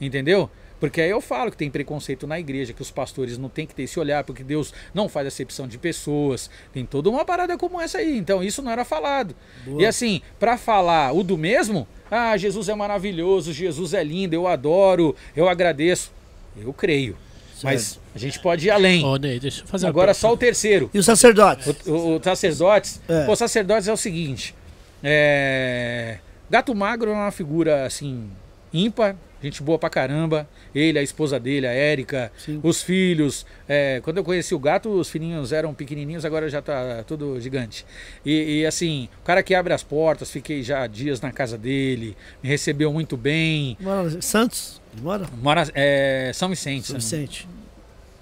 Entendeu? 0.00 0.50
Porque 0.82 1.00
aí 1.00 1.10
eu 1.10 1.20
falo 1.20 1.48
que 1.48 1.56
tem 1.56 1.70
preconceito 1.70 2.26
na 2.26 2.40
igreja, 2.40 2.72
que 2.72 2.82
os 2.82 2.90
pastores 2.90 3.38
não 3.38 3.48
tem 3.48 3.64
que 3.64 3.72
ter 3.72 3.84
esse 3.84 4.00
olhar, 4.00 4.24
porque 4.24 4.42
Deus 4.42 4.74
não 4.92 5.08
faz 5.08 5.28
acepção 5.28 5.68
de 5.68 5.78
pessoas. 5.78 6.50
Tem 6.72 6.84
toda 6.84 7.08
uma 7.08 7.24
parada 7.24 7.56
como 7.56 7.80
essa 7.80 7.98
aí. 7.98 8.18
Então 8.18 8.42
isso 8.42 8.60
não 8.62 8.72
era 8.72 8.84
falado. 8.84 9.32
Boa. 9.64 9.80
E 9.80 9.86
assim, 9.86 10.20
para 10.40 10.58
falar 10.58 11.12
o 11.12 11.22
do 11.22 11.38
mesmo, 11.38 11.86
ah, 12.10 12.36
Jesus 12.36 12.68
é 12.68 12.74
maravilhoso, 12.74 13.52
Jesus 13.52 13.94
é 13.94 14.02
lindo, 14.02 14.34
eu 14.34 14.48
adoro, 14.48 15.14
eu 15.36 15.48
agradeço. 15.48 16.10
Eu 16.56 16.72
creio. 16.72 17.16
Mas 17.62 18.00
a 18.12 18.18
gente 18.18 18.40
pode 18.40 18.66
ir 18.66 18.70
além. 18.72 19.04
Ô, 19.04 19.14
Ney, 19.14 19.38
deixa 19.38 19.62
eu 19.62 19.68
fazer 19.68 19.86
uma 19.86 19.90
Agora 19.90 20.12
só 20.12 20.32
o 20.32 20.36
terceiro. 20.36 20.90
E 20.92 20.98
os 20.98 21.06
sacerdotes? 21.06 21.64
O, 21.86 21.92
o, 21.92 22.16
o 22.16 22.20
sacerdotes. 22.24 23.00
É. 23.08 23.24
Pô, 23.24 23.36
sacerdotes 23.36 23.86
é 23.86 23.92
o 23.92 23.96
seguinte. 23.96 24.52
É, 25.00 26.18
Gato 26.50 26.74
Magro 26.74 27.08
é 27.08 27.14
uma 27.14 27.30
figura 27.30 27.86
assim, 27.86 28.28
ímpar, 28.74 29.14
gente 29.42 29.62
boa 29.62 29.78
pra 29.78 29.90
caramba. 29.90 30.48
Ele, 30.74 30.98
a 30.98 31.02
esposa 31.02 31.38
dele, 31.38 31.66
a 31.66 31.72
Érica, 31.72 32.32
os 32.62 32.82
filhos. 32.82 33.44
É, 33.68 34.00
quando 34.02 34.18
eu 34.18 34.24
conheci 34.24 34.54
o 34.54 34.58
gato, 34.58 34.88
os 34.88 35.10
filhinhos 35.10 35.52
eram 35.52 35.74
pequenininhos, 35.74 36.24
agora 36.24 36.48
já 36.48 36.62
tá 36.62 37.04
tudo 37.06 37.40
gigante. 37.40 37.84
E, 38.24 38.60
e, 38.60 38.66
assim, 38.66 39.08
o 39.20 39.24
cara 39.24 39.42
que 39.42 39.54
abre 39.54 39.72
as 39.72 39.82
portas, 39.82 40.30
fiquei 40.30 40.62
já 40.62 40.86
dias 40.86 41.20
na 41.20 41.32
casa 41.32 41.58
dele, 41.58 42.16
me 42.42 42.48
recebeu 42.48 42.92
muito 42.92 43.16
bem. 43.16 43.76
Mora 43.80 44.22
Santos? 44.22 44.80
Mora? 45.00 45.26
Mora, 45.40 45.68
é, 45.74 46.30
São 46.34 46.48
Vicente. 46.48 46.86
São 46.86 46.96
Vicente. 46.96 47.48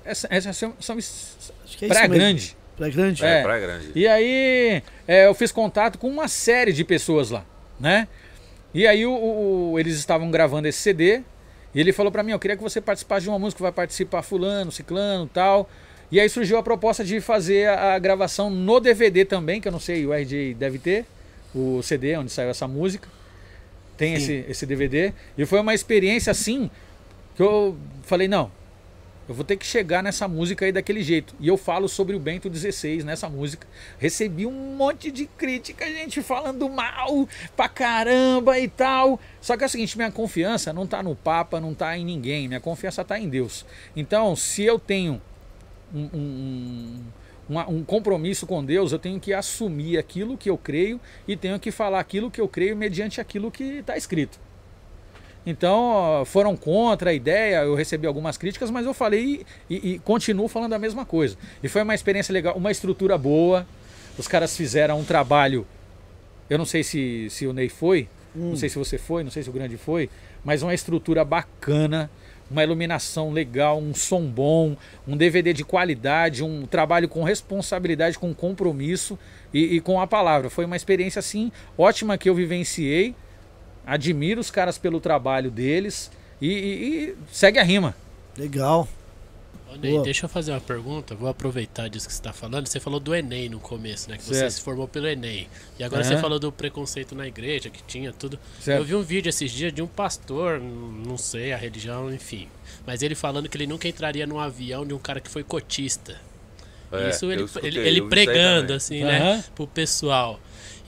Essa, 0.04 0.28
essa, 0.30 0.52
São, 0.52 0.74
São 0.80 0.96
Acho 0.96 1.78
que 1.78 1.84
é 1.84 1.88
Praia. 1.88 2.08
Grande. 2.08 2.56
Praia 2.76 2.92
Grande? 2.92 3.24
É. 3.24 3.40
É, 3.40 3.42
Praia 3.42 3.60
Grande. 3.60 3.92
E 3.94 4.08
aí 4.08 4.82
é, 5.06 5.26
eu 5.26 5.34
fiz 5.34 5.52
contato 5.52 5.98
com 5.98 6.08
uma 6.08 6.28
série 6.28 6.72
de 6.72 6.84
pessoas 6.84 7.30
lá, 7.30 7.44
né? 7.78 8.08
E 8.74 8.86
aí 8.86 9.04
o, 9.06 9.12
o- 9.72 9.78
eles 9.78 9.96
estavam 9.96 10.30
gravando 10.30 10.68
esse 10.68 10.78
CD 10.78 11.22
e 11.74 11.80
ele 11.80 11.92
falou 11.92 12.10
pra 12.12 12.22
mim, 12.22 12.32
eu 12.32 12.38
queria 12.38 12.56
que 12.56 12.62
você 12.62 12.80
participasse 12.80 13.22
de 13.24 13.28
uma 13.28 13.38
música, 13.38 13.62
vai 13.62 13.72
participar 13.72 14.22
fulano, 14.22 14.70
ciclano, 14.72 15.26
tal. 15.32 15.68
E 16.10 16.18
aí 16.18 16.28
surgiu 16.28 16.58
a 16.58 16.62
proposta 16.62 17.04
de 17.04 17.20
fazer 17.20 17.68
a, 17.68 17.94
a 17.94 17.98
gravação 17.98 18.50
no 18.50 18.80
DVD 18.80 19.24
também, 19.24 19.60
que 19.60 19.68
eu 19.68 19.72
não 19.72 19.78
sei, 19.80 20.04
o 20.06 20.12
RJ 20.12 20.54
deve 20.54 20.78
ter, 20.78 21.04
o 21.54 21.80
CD 21.82 22.16
onde 22.16 22.30
saiu 22.32 22.50
essa 22.50 22.66
música. 22.66 23.08
Tem 23.96 24.14
esse, 24.14 24.44
esse 24.48 24.66
DVD. 24.66 25.12
E 25.36 25.44
foi 25.46 25.60
uma 25.60 25.74
experiência 25.74 26.30
assim 26.30 26.70
que 27.36 27.42
eu 27.42 27.76
falei, 28.02 28.26
não, 28.26 28.50
eu 29.30 29.34
vou 29.36 29.44
ter 29.44 29.56
que 29.56 29.64
chegar 29.64 30.02
nessa 30.02 30.26
música 30.26 30.64
aí 30.64 30.72
daquele 30.72 31.04
jeito. 31.04 31.36
E 31.38 31.46
eu 31.46 31.56
falo 31.56 31.88
sobre 31.88 32.16
o 32.16 32.18
Bento 32.18 32.52
XVI 32.52 33.04
nessa 33.04 33.28
música. 33.28 33.64
Recebi 33.96 34.44
um 34.44 34.74
monte 34.76 35.08
de 35.12 35.24
crítica, 35.24 35.86
gente 35.86 36.20
falando 36.20 36.68
mal 36.68 37.28
pra 37.56 37.68
caramba 37.68 38.58
e 38.58 38.66
tal. 38.66 39.20
Só 39.40 39.56
que 39.56 39.62
é 39.62 39.66
o 39.66 39.70
seguinte, 39.70 39.96
minha 39.96 40.10
confiança 40.10 40.72
não 40.72 40.84
tá 40.84 41.00
no 41.00 41.14
Papa, 41.14 41.60
não 41.60 41.72
tá 41.74 41.96
em 41.96 42.04
ninguém. 42.04 42.48
Minha 42.48 42.58
confiança 42.58 43.04
tá 43.04 43.20
em 43.20 43.28
Deus. 43.28 43.64
Então, 43.94 44.34
se 44.34 44.64
eu 44.64 44.80
tenho 44.80 45.22
um, 45.94 46.08
um- 46.12 47.04
uma- 47.48 47.68
um 47.68 47.84
compromisso 47.84 48.48
com 48.48 48.64
Deus, 48.64 48.90
eu 48.90 48.98
tenho 48.98 49.20
que 49.20 49.32
assumir 49.32 49.96
aquilo 49.96 50.36
que 50.36 50.50
eu 50.50 50.58
creio 50.58 51.00
e 51.28 51.36
tenho 51.36 51.60
que 51.60 51.70
falar 51.70 52.00
aquilo 52.00 52.32
que 52.32 52.40
eu 52.40 52.48
creio 52.48 52.76
mediante 52.76 53.20
aquilo 53.20 53.48
que 53.48 53.62
está 53.78 53.96
escrito. 53.96 54.40
Então, 55.46 56.22
foram 56.26 56.54
contra 56.56 57.10
a 57.10 57.12
ideia, 57.14 57.62
eu 57.62 57.74
recebi 57.74 58.06
algumas 58.06 58.36
críticas, 58.36 58.70
mas 58.70 58.84
eu 58.84 58.92
falei 58.92 59.44
e, 59.70 59.94
e- 59.94 59.98
continuo 60.00 60.48
falando 60.48 60.74
a 60.74 60.78
mesma 60.78 61.06
coisa. 61.06 61.36
E 61.62 61.68
foi 61.68 61.82
uma 61.82 61.94
experiência 61.94 62.32
legal, 62.32 62.54
uma 62.56 62.70
estrutura 62.70 63.16
boa. 63.16 63.66
Os 64.18 64.28
caras 64.28 64.54
fizeram 64.56 65.00
um 65.00 65.04
trabalho. 65.04 65.66
Eu 66.48 66.58
não 66.58 66.66
sei 66.66 66.82
se, 66.82 67.28
se 67.30 67.46
o 67.46 67.52
Ney 67.52 67.68
foi, 67.68 68.06
não 68.34 68.56
sei 68.56 68.68
se 68.68 68.78
você 68.78 68.98
foi, 68.98 69.24
não 69.24 69.30
sei 69.30 69.42
se 69.42 69.48
o 69.48 69.52
Grande 69.52 69.76
foi, 69.76 70.10
mas 70.44 70.62
uma 70.62 70.74
estrutura 70.74 71.24
bacana, 71.24 72.10
uma 72.50 72.62
iluminação 72.62 73.30
legal, 73.32 73.78
um 73.78 73.94
som 73.94 74.22
bom, 74.26 74.76
um 75.06 75.16
DVD 75.16 75.52
de 75.52 75.64
qualidade, 75.64 76.42
um 76.44 76.66
trabalho 76.66 77.08
com 77.08 77.22
responsabilidade, 77.24 78.18
com 78.18 78.34
compromisso 78.34 79.18
e, 79.54 79.76
e 79.76 79.80
com 79.80 80.00
a 80.00 80.06
palavra. 80.06 80.50
Foi 80.50 80.64
uma 80.64 80.76
experiência 80.76 81.18
assim 81.20 81.50
ótima 81.78 82.18
que 82.18 82.28
eu 82.28 82.34
vivenciei. 82.34 83.14
Admiro 83.86 84.40
os 84.40 84.50
caras 84.50 84.78
pelo 84.78 85.00
trabalho 85.00 85.50
deles 85.50 86.10
e, 86.40 86.48
e- 86.48 86.94
e 87.10 87.16
segue 87.32 87.58
a 87.58 87.62
rima. 87.62 87.94
Legal. 88.36 88.88
Ney, 89.80 90.02
deixa 90.02 90.24
eu 90.24 90.28
fazer 90.28 90.50
uma 90.50 90.60
pergunta. 90.60 91.14
Vou 91.14 91.28
aproveitar 91.28 91.88
disso 91.88 92.06
que 92.08 92.12
você 92.12 92.18
está 92.18 92.32
falando. 92.32 92.66
Você 92.66 92.80
falou 92.80 92.98
do 92.98 93.14
Enem 93.14 93.48
no 93.48 93.60
começo, 93.60 94.10
né? 94.10 94.16
Que 94.16 94.24
você 94.24 94.34
Certo. 94.34 94.50
se 94.54 94.60
formou 94.62 94.88
pelo 94.88 95.06
Enem. 95.06 95.46
E 95.78 95.84
agora 95.84 96.02
Aham. 96.02 96.10
você 96.12 96.20
falou 96.20 96.40
do 96.40 96.50
preconceito 96.50 97.14
na 97.14 97.24
igreja, 97.28 97.70
que 97.70 97.80
tinha 97.84 98.12
tudo. 98.12 98.36
Certo. 98.60 98.80
Eu 98.80 98.84
vi 98.84 98.96
um 98.96 99.02
vídeo 99.02 99.28
esses 99.30 99.48
dias 99.52 99.72
de 99.72 99.80
um 99.80 99.86
pastor, 99.86 100.58
não 100.60 101.16
sei 101.16 101.52
a 101.52 101.56
religião, 101.56 102.12
enfim. 102.12 102.48
Mas 102.84 103.00
ele 103.00 103.14
falando 103.14 103.48
que 103.48 103.56
ele 103.56 103.68
nunca 103.68 103.86
entraria 103.86 104.26
num 104.26 104.40
avião 104.40 104.84
de 104.84 104.92
um 104.92 104.98
cara 104.98 105.20
que 105.20 105.30
foi 105.30 105.44
cotista. 105.44 106.16
É, 106.90 107.10
isso 107.10 107.30
ele, 107.30 107.44
escutei, 107.44 107.70
ele, 107.70 107.78
ele 107.78 108.02
pregando, 108.02 108.72
assim, 108.72 109.02
Aham. 109.04 109.36
né? 109.36 109.44
Pro 109.54 109.68
pessoal. 109.68 110.40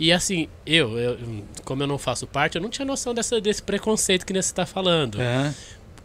E 0.03 0.11
assim, 0.11 0.49
eu, 0.67 0.99
eu, 0.99 1.17
como 1.65 1.81
eu 1.85 1.87
não 1.87 1.97
faço 1.97 2.27
parte, 2.27 2.57
eu 2.57 2.61
não 2.61 2.69
tinha 2.69 2.85
noção 2.85 3.15
dessa, 3.15 3.41
desse 3.41 3.63
preconceito 3.63 4.27
que 4.27 4.33
você 4.33 4.53
tá 4.53 4.67
falando. 4.67 5.21
Aham. 5.21 5.55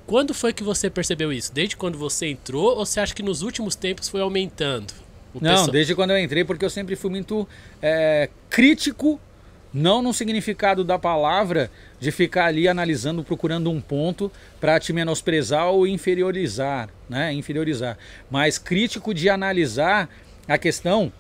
Quando 0.06 0.36
foi 0.36 0.54
que 0.54 0.64
você 0.64 0.88
percebeu 0.88 1.34
isso? 1.34 1.52
Desde 1.52 1.76
quando 1.76 1.98
você 1.98 2.28
entrou 2.28 2.78
ou 2.78 2.86
você 2.86 3.00
acha 3.00 3.16
que 3.16 3.24
nos 3.24 3.42
últimos 3.42 3.74
tempos 3.76 4.08
foi 4.08 4.22
aumentando? 4.22 4.94
O 5.34 5.40
Não, 5.44 5.50
pessoal- 5.50 5.72
desde 5.72 5.96
quando 5.96 6.12
eu 6.12 6.20
entrei, 6.20 6.46
porque 6.46 6.64
eu 6.64 6.70
sempre 6.70 6.96
fui 6.96 7.10
muito 7.10 7.48
é, 7.82 8.30
crítico, 8.52 9.20
não 9.74 10.04
no 10.04 10.14
significado 10.14 10.84
da 10.84 11.00
palavra, 11.00 11.72
de 12.00 12.12
ficar 12.12 12.46
ali 12.46 12.68
analisando, 12.68 13.24
procurando 13.24 13.72
um 13.72 13.82
ponto 13.82 14.32
para 14.60 14.80
te 14.80 14.94
menosprezar 14.94 15.70
ou 15.70 15.88
inferiorizar, 15.88 16.88
né? 17.10 17.34
Inferiorizar. 17.34 17.98
Mas 18.30 18.60
crítico 18.60 19.12
de 19.12 19.28
analisar 19.28 20.08
a 20.48 20.56
questão 20.60 21.12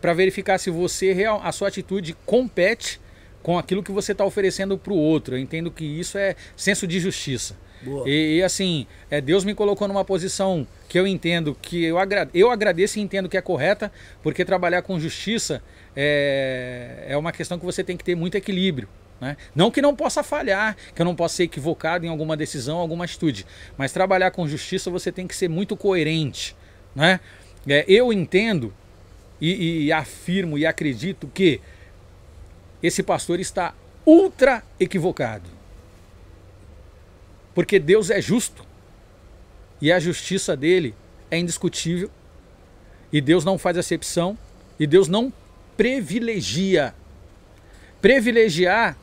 para 0.00 0.12
verificar 0.14 0.58
se 0.58 0.70
você 0.70 1.12
real, 1.12 1.40
a 1.44 1.52
sua 1.52 1.68
atitude 1.68 2.16
compete 2.24 3.00
com 3.42 3.58
aquilo 3.58 3.82
que 3.82 3.92
você 3.92 4.12
está 4.12 4.24
oferecendo 4.24 4.78
para 4.78 4.92
o 4.92 4.96
outro. 4.96 5.36
Eu 5.36 5.38
entendo 5.38 5.70
que 5.70 5.84
isso 5.84 6.16
é 6.16 6.36
senso 6.56 6.86
de 6.86 7.00
justiça. 7.00 7.56
E, 8.06 8.36
e, 8.36 8.42
assim, 8.42 8.86
é, 9.10 9.20
Deus 9.20 9.44
me 9.44 9.54
colocou 9.54 9.88
numa 9.88 10.04
posição 10.04 10.66
que 10.88 10.98
eu 10.98 11.06
entendo 11.06 11.56
que 11.60 11.84
eu, 11.84 11.98
agra 11.98 12.28
eu 12.32 12.50
agradeço 12.50 12.98
e 12.98 13.02
entendo 13.02 13.28
que 13.28 13.36
é 13.36 13.40
correta, 13.40 13.90
porque 14.22 14.44
trabalhar 14.44 14.82
com 14.82 15.00
justiça 15.00 15.62
é, 15.96 17.06
é 17.08 17.16
uma 17.16 17.32
questão 17.32 17.58
que 17.58 17.64
você 17.64 17.82
tem 17.82 17.96
que 17.96 18.04
ter 18.04 18.14
muito 18.14 18.36
equilíbrio. 18.36 18.88
Né? 19.20 19.36
Não 19.54 19.70
que 19.70 19.82
não 19.82 19.94
possa 19.94 20.22
falhar, 20.22 20.76
que 20.94 21.02
eu 21.02 21.04
não 21.04 21.14
possa 21.14 21.36
ser 21.36 21.44
equivocado 21.44 22.06
em 22.06 22.08
alguma 22.08 22.36
decisão, 22.36 22.78
alguma 22.78 23.04
atitude, 23.04 23.46
mas 23.76 23.92
trabalhar 23.92 24.30
com 24.30 24.46
justiça 24.46 24.90
você 24.90 25.10
tem 25.10 25.26
que 25.26 25.34
ser 25.34 25.48
muito 25.48 25.76
coerente. 25.76 26.56
Né? 26.94 27.20
É, 27.68 27.84
eu 27.88 28.12
entendo 28.12 28.72
e, 29.42 29.86
e 29.86 29.92
afirmo 29.92 30.56
e 30.56 30.64
acredito 30.64 31.26
que 31.26 31.60
esse 32.80 33.02
pastor 33.02 33.40
está 33.40 33.74
ultra 34.06 34.62
equivocado. 34.78 35.50
Porque 37.52 37.80
Deus 37.80 38.08
é 38.08 38.22
justo 38.22 38.64
e 39.80 39.90
a 39.90 39.98
justiça 39.98 40.56
dele 40.56 40.94
é 41.28 41.38
indiscutível. 41.38 42.08
E 43.12 43.20
Deus 43.20 43.44
não 43.44 43.58
faz 43.58 43.76
acepção 43.76 44.38
e 44.78 44.86
Deus 44.86 45.08
não 45.08 45.32
privilegia. 45.76 46.94
Privilegiar, 48.00 48.96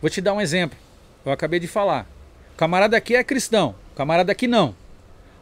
vou 0.00 0.10
te 0.10 0.20
dar 0.20 0.34
um 0.34 0.40
exemplo. 0.42 0.78
Eu 1.24 1.32
acabei 1.32 1.58
de 1.58 1.66
falar. 1.66 2.06
O 2.52 2.56
camarada 2.56 2.98
aqui 2.98 3.16
é 3.16 3.24
cristão, 3.24 3.74
camarada 3.96 4.30
aqui 4.30 4.46
não. 4.46 4.74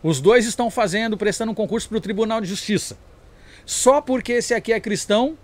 Os 0.01 0.21
dois 0.21 0.47
estão 0.47 0.71
fazendo, 0.71 1.17
prestando 1.17 1.51
um 1.51 1.55
concurso 1.55 1.89
para 1.89 1.99
o 1.99 2.01
Tribunal 2.01 2.41
de 2.41 2.47
Justiça. 2.47 2.97
Só 3.65 4.01
porque 4.01 4.33
esse 4.33 4.55
aqui 4.55 4.73
é 4.73 4.81
cristão, 4.81 5.37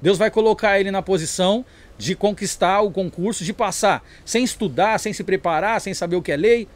Deus 0.00 0.18
vai 0.18 0.30
colocar 0.30 0.80
ele 0.80 0.90
na 0.90 1.00
posição 1.00 1.64
de 1.96 2.16
conquistar 2.16 2.80
o 2.80 2.90
concurso, 2.90 3.44
de 3.44 3.52
passar, 3.52 4.04
sem 4.24 4.42
estudar, 4.42 4.98
sem 4.98 5.12
se 5.12 5.22
preparar, 5.22 5.80
sem 5.80 5.94
saber 5.94 6.16
o 6.16 6.22
que 6.22 6.32
é 6.32 6.36
lei. 6.36 6.68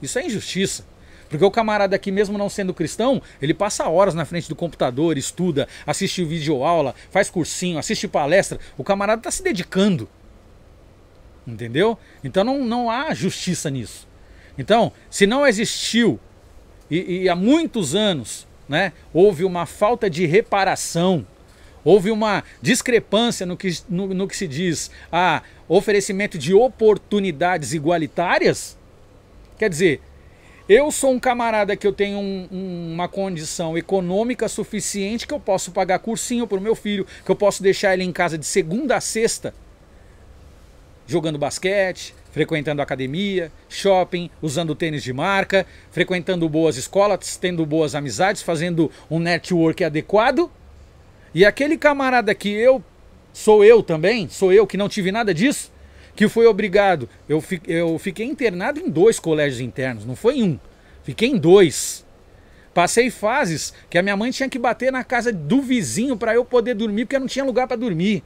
Isso 0.00 0.18
é 0.18 0.24
injustiça. 0.24 0.84
Porque 1.28 1.44
o 1.44 1.50
camarada 1.50 1.94
aqui, 1.94 2.10
mesmo 2.10 2.36
não 2.36 2.48
sendo 2.48 2.74
cristão, 2.74 3.22
ele 3.40 3.54
passa 3.54 3.88
horas 3.88 4.14
na 4.14 4.24
frente 4.24 4.48
do 4.48 4.56
computador, 4.56 5.16
estuda, 5.16 5.68
assiste 5.86 6.24
videoaula, 6.24 6.94
faz 7.10 7.30
cursinho, 7.30 7.78
assiste 7.78 8.08
palestra. 8.08 8.58
O 8.76 8.82
camarada 8.82 9.20
está 9.20 9.30
se 9.30 9.42
dedicando. 9.42 10.08
Entendeu? 11.46 11.96
Então 12.24 12.42
não, 12.42 12.64
não 12.64 12.90
há 12.90 13.14
justiça 13.14 13.70
nisso. 13.70 14.08
Então, 14.58 14.92
se 15.08 15.26
não 15.26 15.46
existiu, 15.46 16.18
e, 16.90 17.22
e 17.22 17.28
há 17.28 17.36
muitos 17.36 17.94
anos, 17.94 18.46
né, 18.70 18.92
houve 19.12 19.44
uma 19.44 19.66
falta 19.66 20.08
de 20.08 20.24
reparação, 20.26 21.26
houve 21.84 22.08
uma 22.12 22.44
discrepância 22.62 23.44
no 23.44 23.56
que, 23.56 23.76
no, 23.88 24.14
no 24.14 24.28
que 24.28 24.36
se 24.36 24.46
diz 24.46 24.92
a 25.10 25.42
oferecimento 25.68 26.38
de 26.38 26.54
oportunidades 26.54 27.74
igualitárias, 27.74 28.78
quer 29.58 29.68
dizer, 29.68 30.00
eu 30.68 30.92
sou 30.92 31.10
um 31.10 31.18
camarada 31.18 31.74
que 31.74 31.84
eu 31.84 31.92
tenho 31.92 32.18
um, 32.18 32.48
um, 32.52 32.92
uma 32.92 33.08
condição 33.08 33.76
econômica 33.76 34.48
suficiente 34.48 35.26
que 35.26 35.34
eu 35.34 35.40
posso 35.40 35.72
pagar 35.72 35.98
cursinho 35.98 36.46
para 36.46 36.58
o 36.58 36.60
meu 36.60 36.76
filho, 36.76 37.04
que 37.24 37.30
eu 37.30 37.34
posso 37.34 37.64
deixar 37.64 37.92
ele 37.92 38.04
em 38.04 38.12
casa 38.12 38.38
de 38.38 38.46
segunda 38.46 38.94
a 38.94 39.00
sexta, 39.00 39.52
jogando 41.08 41.40
basquete, 41.40 42.14
frequentando 42.30 42.82
academia, 42.82 43.50
shopping, 43.68 44.30
usando 44.40 44.74
tênis 44.74 45.02
de 45.02 45.12
marca, 45.12 45.66
frequentando 45.90 46.48
boas 46.48 46.76
escolas, 46.76 47.36
tendo 47.36 47.64
boas 47.66 47.94
amizades, 47.94 48.42
fazendo 48.42 48.90
um 49.10 49.18
network 49.18 49.82
adequado. 49.84 50.50
E 51.34 51.44
aquele 51.44 51.76
camarada 51.76 52.34
que 52.34 52.48
eu 52.48 52.82
sou 53.32 53.64
eu 53.64 53.82
também, 53.82 54.28
sou 54.28 54.52
eu 54.52 54.66
que 54.66 54.76
não 54.76 54.88
tive 54.88 55.12
nada 55.12 55.32
disso, 55.32 55.72
que 56.14 56.28
foi 56.28 56.46
obrigado. 56.46 57.08
Eu, 57.28 57.40
fi, 57.40 57.60
eu 57.66 57.98
fiquei 57.98 58.26
internado 58.26 58.80
em 58.80 58.88
dois 58.88 59.18
colégios 59.18 59.60
internos, 59.60 60.04
não 60.04 60.16
foi 60.16 60.38
em 60.38 60.42
um. 60.44 60.58
Fiquei 61.02 61.28
em 61.28 61.36
dois. 61.36 62.04
Passei 62.74 63.10
fases 63.10 63.74
que 63.88 63.98
a 63.98 64.02
minha 64.02 64.16
mãe 64.16 64.30
tinha 64.30 64.48
que 64.48 64.58
bater 64.58 64.92
na 64.92 65.02
casa 65.02 65.32
do 65.32 65.60
vizinho 65.60 66.16
para 66.16 66.34
eu 66.34 66.44
poder 66.44 66.74
dormir, 66.74 67.04
porque 67.04 67.18
não 67.18 67.26
tinha 67.26 67.44
lugar 67.44 67.66
para 67.66 67.76
dormir. 67.76 68.22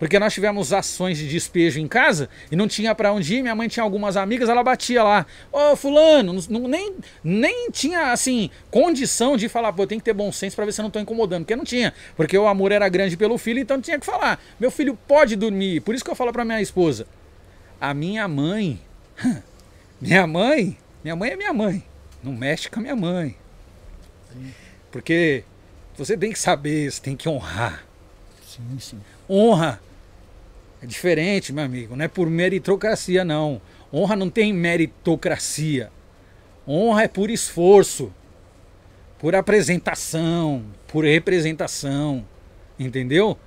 Porque 0.00 0.18
nós 0.18 0.32
tivemos 0.32 0.72
ações 0.72 1.18
de 1.18 1.28
despejo 1.28 1.78
em 1.78 1.86
casa 1.86 2.30
e 2.50 2.56
não 2.56 2.66
tinha 2.66 2.94
para 2.94 3.12
onde 3.12 3.36
ir. 3.36 3.42
Minha 3.42 3.54
mãe 3.54 3.68
tinha 3.68 3.84
algumas 3.84 4.16
amigas, 4.16 4.48
ela 4.48 4.64
batia 4.64 5.02
lá. 5.02 5.26
Ô, 5.52 5.76
Fulano, 5.76 6.40
não, 6.48 6.66
nem, 6.66 6.96
nem 7.22 7.70
tinha, 7.70 8.10
assim, 8.10 8.48
condição 8.70 9.36
de 9.36 9.46
falar, 9.46 9.74
pô, 9.74 9.86
tem 9.86 9.98
que 9.98 10.04
ter 10.06 10.14
bom 10.14 10.32
senso 10.32 10.56
para 10.56 10.64
ver 10.64 10.72
se 10.72 10.80
eu 10.80 10.84
não 10.84 10.90
tô 10.90 10.98
incomodando. 10.98 11.42
Porque 11.44 11.54
não 11.54 11.64
tinha. 11.64 11.92
Porque 12.16 12.36
o 12.36 12.46
amor 12.46 12.72
era 12.72 12.88
grande 12.88 13.14
pelo 13.14 13.36
filho, 13.36 13.60
então 13.60 13.78
tinha 13.78 13.98
que 13.98 14.06
falar. 14.06 14.42
Meu 14.58 14.70
filho 14.70 14.98
pode 15.06 15.36
dormir. 15.36 15.82
Por 15.82 15.94
isso 15.94 16.02
que 16.02 16.10
eu 16.10 16.16
falo 16.16 16.32
para 16.32 16.46
minha 16.46 16.62
esposa. 16.62 17.06
A 17.78 17.92
minha 17.92 18.26
mãe. 18.26 18.80
Minha 20.00 20.26
mãe. 20.26 20.78
Minha 21.04 21.14
mãe 21.14 21.30
é 21.32 21.36
minha 21.36 21.52
mãe. 21.52 21.84
Não 22.22 22.32
mexe 22.32 22.70
com 22.70 22.80
a 22.80 22.82
minha 22.82 22.96
mãe. 22.96 23.36
Porque 24.90 25.44
você 25.94 26.16
tem 26.16 26.32
que 26.32 26.38
saber, 26.38 26.90
você 26.90 27.02
tem 27.02 27.14
que 27.14 27.28
honrar. 27.28 27.84
Sim, 28.46 28.78
sim. 28.78 29.00
Honra 29.28 29.78
é 30.82 30.86
diferente, 30.86 31.52
meu 31.52 31.64
amigo. 31.64 31.94
Não 31.94 32.04
é 32.04 32.08
por 32.08 32.28
meritocracia, 32.30 33.24
não. 33.24 33.60
Honra 33.92 34.16
não 34.16 34.30
tem 34.30 34.52
meritocracia. 34.52 35.90
Honra 36.66 37.02
é 37.02 37.08
por 37.08 37.30
esforço, 37.30 38.12
por 39.18 39.34
apresentação, 39.34 40.64
por 40.88 41.04
representação. 41.04 42.26
Entendeu? 42.78 43.38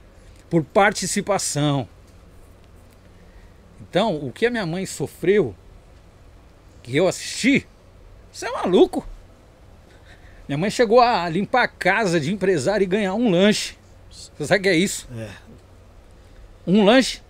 Por 0.49 0.63
participação. 0.63 1.87
Então, 3.81 4.15
o 4.15 4.31
que 4.31 4.45
a 4.45 4.51
minha 4.51 4.65
mãe 4.65 4.85
sofreu, 4.85 5.55
que 6.83 6.95
eu 6.95 7.07
assisti, 7.07 7.65
você 8.31 8.47
é 8.47 8.51
maluco. 8.51 9.07
Minha 10.47 10.57
mãe 10.57 10.69
chegou 10.69 10.99
a 10.99 11.27
limpar 11.29 11.63
a 11.63 11.67
casa 11.67 12.19
de 12.19 12.31
empresário 12.31 12.83
e 12.83 12.87
ganhar 12.87 13.15
um 13.15 13.31
lanche. 13.31 13.75
Você 14.11 14.45
sabe 14.45 14.59
o 14.59 14.63
que 14.63 14.69
é 14.69 14.75
isso? 14.75 15.07
É. 15.17 15.29
Um 16.67 16.85
lanche 16.85 17.22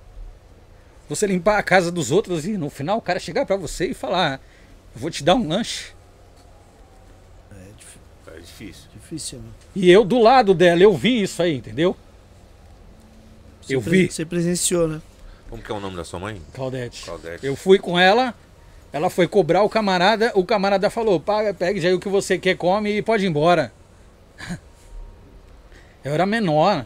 você 1.15 1.27
limpar 1.27 1.57
a 1.57 1.63
casa 1.63 1.91
dos 1.91 2.11
outros 2.11 2.45
e 2.45 2.57
no 2.57 2.69
final 2.69 2.97
o 2.97 3.01
cara 3.01 3.19
chegar 3.19 3.45
para 3.45 3.55
você 3.55 3.87
e 3.87 3.93
falar: 3.93 4.39
Eu 4.95 5.01
vou 5.01 5.09
te 5.11 5.23
dar 5.23 5.35
um 5.35 5.47
lanche. 5.47 5.91
É, 7.51 7.55
É 8.35 8.39
difícil. 8.39 8.83
difícil, 8.93 9.39
né? 9.39 9.49
E 9.75 9.89
eu 9.89 10.03
do 10.03 10.19
lado 10.19 10.53
dela, 10.53 10.81
eu 10.81 10.95
vi 10.95 11.21
isso 11.21 11.41
aí, 11.41 11.55
entendeu? 11.57 11.95
Você 13.61 13.75
Eu 13.75 13.81
vi. 13.81 14.11
Você 14.11 14.25
presenciou, 14.25 14.87
né? 14.87 15.01
Como 15.49 15.61
que 15.61 15.71
é 15.71 15.75
o 15.75 15.79
nome 15.79 15.95
da 15.95 16.03
sua 16.03 16.19
mãe? 16.19 16.41
Claudete. 16.53 17.05
Claudete. 17.05 17.45
Eu 17.45 17.55
fui 17.55 17.77
com 17.77 17.97
ela, 17.99 18.33
ela 18.91 19.09
foi 19.09 19.27
cobrar 19.27 19.61
o 19.63 19.69
camarada, 19.69 20.31
o 20.35 20.43
camarada 20.43 20.89
falou: 20.89 21.19
Paga, 21.19 21.53
pegue 21.53 21.79
já 21.79 21.89
aí 21.89 21.93
o 21.93 21.99
que 21.99 22.09
você 22.09 22.37
quer, 22.37 22.57
come 22.57 22.97
e 22.97 23.01
pode 23.01 23.25
ir 23.25 23.29
embora. 23.29 23.71
Eu 26.03 26.13
era 26.13 26.25
menor. 26.25 26.85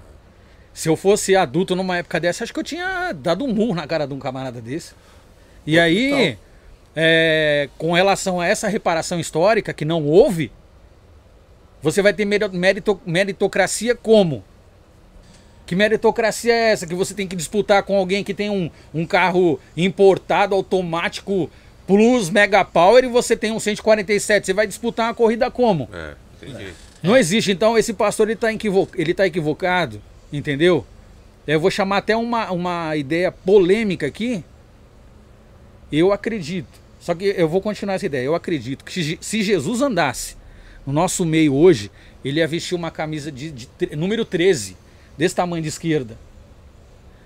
Se 0.77 0.87
eu 0.87 0.95
fosse 0.95 1.35
adulto 1.35 1.75
numa 1.75 1.97
época 1.97 2.19
dessa, 2.19 2.43
acho 2.43 2.53
que 2.53 2.59
eu 2.59 2.63
tinha 2.63 3.11
dado 3.11 3.43
um 3.43 3.51
murro 3.51 3.73
na 3.73 3.87
cara 3.87 4.05
de 4.05 4.13
um 4.13 4.19
camarada 4.19 4.61
desse. 4.61 4.93
E 5.65 5.79
aí, 5.79 6.37
é, 6.95 7.67
com 7.79 7.93
relação 7.93 8.39
a 8.39 8.45
essa 8.45 8.67
reparação 8.67 9.19
histórica 9.19 9.73
que 9.73 9.83
não 9.83 10.05
houve, 10.05 10.51
você 11.81 11.99
vai 11.99 12.13
ter 12.13 12.25
meri- 12.25 12.47
merito- 12.49 13.01
meritocracia 13.07 13.95
como? 13.95 14.43
Que 15.65 15.75
meritocracia 15.75 16.53
é 16.53 16.69
essa? 16.73 16.85
Que 16.85 16.93
você 16.93 17.15
tem 17.15 17.27
que 17.27 17.35
disputar 17.35 17.81
com 17.81 17.97
alguém 17.97 18.23
que 18.23 18.33
tem 18.35 18.51
um, 18.51 18.69
um 18.93 19.03
carro 19.03 19.59
importado, 19.75 20.53
automático, 20.53 21.49
plus 21.87 22.29
mega 22.29 22.63
power 22.63 23.03
e 23.03 23.07
você 23.07 23.35
tem 23.35 23.51
um 23.51 23.59
147. 23.59 24.45
Você 24.45 24.53
vai 24.53 24.67
disputar 24.67 25.07
uma 25.07 25.15
corrida 25.15 25.49
como? 25.49 25.89
É, 25.91 26.13
entendi. 26.39 26.71
Não 27.01 27.17
existe. 27.17 27.51
Então 27.51 27.75
esse 27.75 27.93
pastor 27.93 28.27
ele 28.27 28.33
está 28.33 28.53
equivo 28.53 28.87
tá 29.15 29.25
equivocado, 29.25 29.99
entendeu? 30.31 30.85
Eu 31.45 31.59
vou 31.59 31.71
chamar 31.71 31.97
até 31.97 32.15
uma, 32.15 32.51
uma 32.51 32.95
ideia 32.95 33.31
polêmica 33.31 34.05
aqui. 34.07 34.43
Eu 35.91 36.11
acredito. 36.11 36.67
Só 36.99 37.15
que 37.15 37.25
eu 37.25 37.47
vou 37.47 37.61
continuar 37.61 37.95
essa 37.95 38.05
ideia. 38.05 38.23
Eu 38.25 38.35
acredito 38.35 38.83
que 38.83 39.17
se- 39.21 39.41
Jesus 39.43 39.81
andasse 39.81 40.35
no 40.85 40.91
nosso 40.91 41.25
meio 41.25 41.53
hoje, 41.53 41.89
ele 42.23 42.39
ia 42.39 42.47
vestir 42.47 42.75
uma 42.75 42.91
camisa 42.91 43.31
de, 43.31 43.51
de 43.51 43.67
tre- 43.67 43.95
número 43.95 44.25
13, 44.25 44.75
desse 45.17 45.35
tamanho 45.35 45.61
de 45.63 45.69
esquerda. 45.69 46.17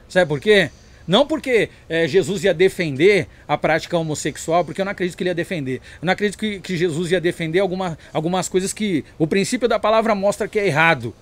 Sabe 0.07 0.27
por 0.27 0.39
quê? 0.39 0.69
Não 1.07 1.25
porque 1.25 1.69
eh, 1.89 2.07
Jesus 2.07 2.43
ia 2.43 2.53
defender 2.53 3.27
a 3.47 3.57
prática 3.57 3.97
homossexual, 3.97 4.63
porque 4.63 4.81
eu 4.81 4.85
não 4.85 4.91
acredito 4.91 5.17
que 5.17 5.23
ele 5.23 5.29
ia 5.31 5.35
defender. 5.35 5.77
Eu 6.01 6.05
não 6.05 6.13
acredito 6.13 6.37
que, 6.37 6.59
que 6.59 6.77
Jesus 6.77 7.11
ia 7.11 7.19
defender 7.19 7.59
alguma, 7.59 7.97
algumas 8.13 8.47
coisas 8.47 8.71
que 8.71 9.03
o 9.17 9.25
princípio 9.25 9.67
da 9.67 9.79
palavra 9.79 10.13
mostra 10.13 10.47
que 10.47 10.59
é 10.59 10.67
errado. 10.67 11.13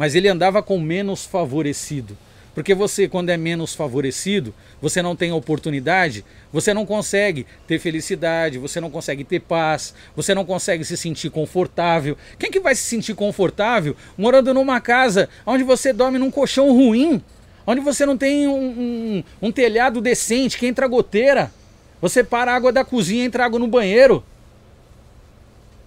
Mas 0.00 0.14
ele 0.14 0.28
andava 0.28 0.62
com 0.62 0.80
menos 0.80 1.26
favorecido. 1.26 2.16
Porque 2.54 2.74
você, 2.74 3.06
quando 3.06 3.28
é 3.28 3.36
menos 3.36 3.74
favorecido, 3.74 4.54
você 4.80 5.02
não 5.02 5.14
tem 5.14 5.30
oportunidade, 5.30 6.24
você 6.50 6.72
não 6.72 6.86
consegue 6.86 7.46
ter 7.66 7.78
felicidade, 7.78 8.56
você 8.56 8.80
não 8.80 8.90
consegue 8.90 9.24
ter 9.24 9.40
paz, 9.40 9.92
você 10.16 10.34
não 10.34 10.42
consegue 10.46 10.86
se 10.86 10.96
sentir 10.96 11.28
confortável. 11.28 12.16
Quem 12.38 12.50
que 12.50 12.60
vai 12.60 12.74
se 12.74 12.80
sentir 12.84 13.12
confortável 13.14 13.94
morando 14.16 14.54
numa 14.54 14.80
casa 14.80 15.28
onde 15.44 15.62
você 15.64 15.92
dorme 15.92 16.16
num 16.18 16.30
colchão 16.30 16.72
ruim? 16.72 17.22
Onde 17.66 17.82
você 17.82 18.06
não 18.06 18.16
tem 18.16 18.48
um, 18.48 18.54
um- 18.58 19.24
um 19.42 19.52
telhado 19.52 20.00
decente, 20.00 20.56
que 20.56 20.66
entra 20.66 20.86
goteira. 20.88 21.52
Você 22.00 22.24
para 22.24 22.52
a 22.52 22.56
água 22.56 22.72
da 22.72 22.86
cozinha, 22.86 23.26
entra 23.26 23.44
água 23.44 23.58
no 23.58 23.66
banheiro. 23.68 24.24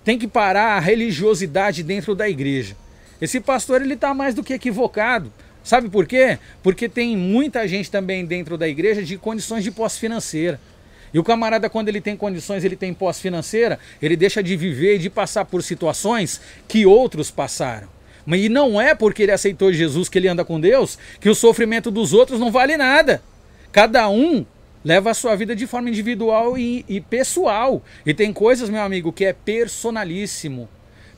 Tem 0.03 0.19
que 0.19 0.27
parar 0.27 0.77
a 0.77 0.79
religiosidade 0.79 1.81
dentro 1.81 2.13
da 2.13 2.29
igreja. 2.29 2.77
Esse 3.21 3.39
pastor 3.39 3.81
ele 3.81 3.93
está 3.93 4.13
mais 4.13 4.33
do 4.33 4.43
que 4.43 4.53
equivocado. 4.53 5.31
Sabe 5.63 5.89
por 5.89 6.05
quê? 6.05 6.37
Porque 6.61 6.89
tem 6.89 7.15
muita 7.15 7.67
gente 7.67 7.89
também 7.89 8.25
dentro 8.25 8.57
da 8.57 8.67
igreja 8.67 9.01
de 9.01 9.17
condições 9.17 9.63
de 9.63 9.71
posse 9.71 9.99
financeira. 9.99 10.59
E 11.13 11.19
o 11.19 11.23
camarada, 11.23 11.69
quando 11.69 11.89
ele 11.89 12.01
tem 12.01 12.17
condições, 12.17 12.63
ele 12.63 12.75
tem 12.75 12.93
posse 12.93 13.21
financeira, 13.21 13.79
ele 14.01 14.17
deixa 14.17 14.41
de 14.41 14.57
viver 14.57 14.95
e 14.95 14.99
de 14.99 15.09
passar 15.09 15.45
por 15.45 15.61
situações 15.61 16.41
que 16.67 16.85
outros 16.85 17.29
passaram. 17.29 17.87
E 18.27 18.49
não 18.49 18.81
é 18.81 18.95
porque 18.95 19.23
ele 19.23 19.31
aceitou 19.31 19.71
Jesus 19.71 20.09
que 20.09 20.17
ele 20.17 20.27
anda 20.27 20.43
com 20.43 20.59
Deus 20.59 20.97
que 21.19 21.29
o 21.29 21.35
sofrimento 21.35 21.91
dos 21.91 22.13
outros 22.13 22.39
não 22.39 22.51
vale 22.51 22.75
nada. 22.75 23.21
Cada 23.71 24.09
um 24.09 24.45
leva 24.83 25.11
a 25.11 25.13
sua 25.13 25.35
vida 25.35 25.55
de 25.55 25.67
forma 25.67 25.89
individual 25.89 26.57
e, 26.57 26.83
e 26.89 26.99
pessoal. 26.99 27.81
E 28.05 28.13
tem 28.13 28.33
coisas, 28.33 28.69
meu 28.69 28.81
amigo, 28.81 29.13
que 29.13 29.25
é 29.25 29.33
personalíssimo. 29.33 30.67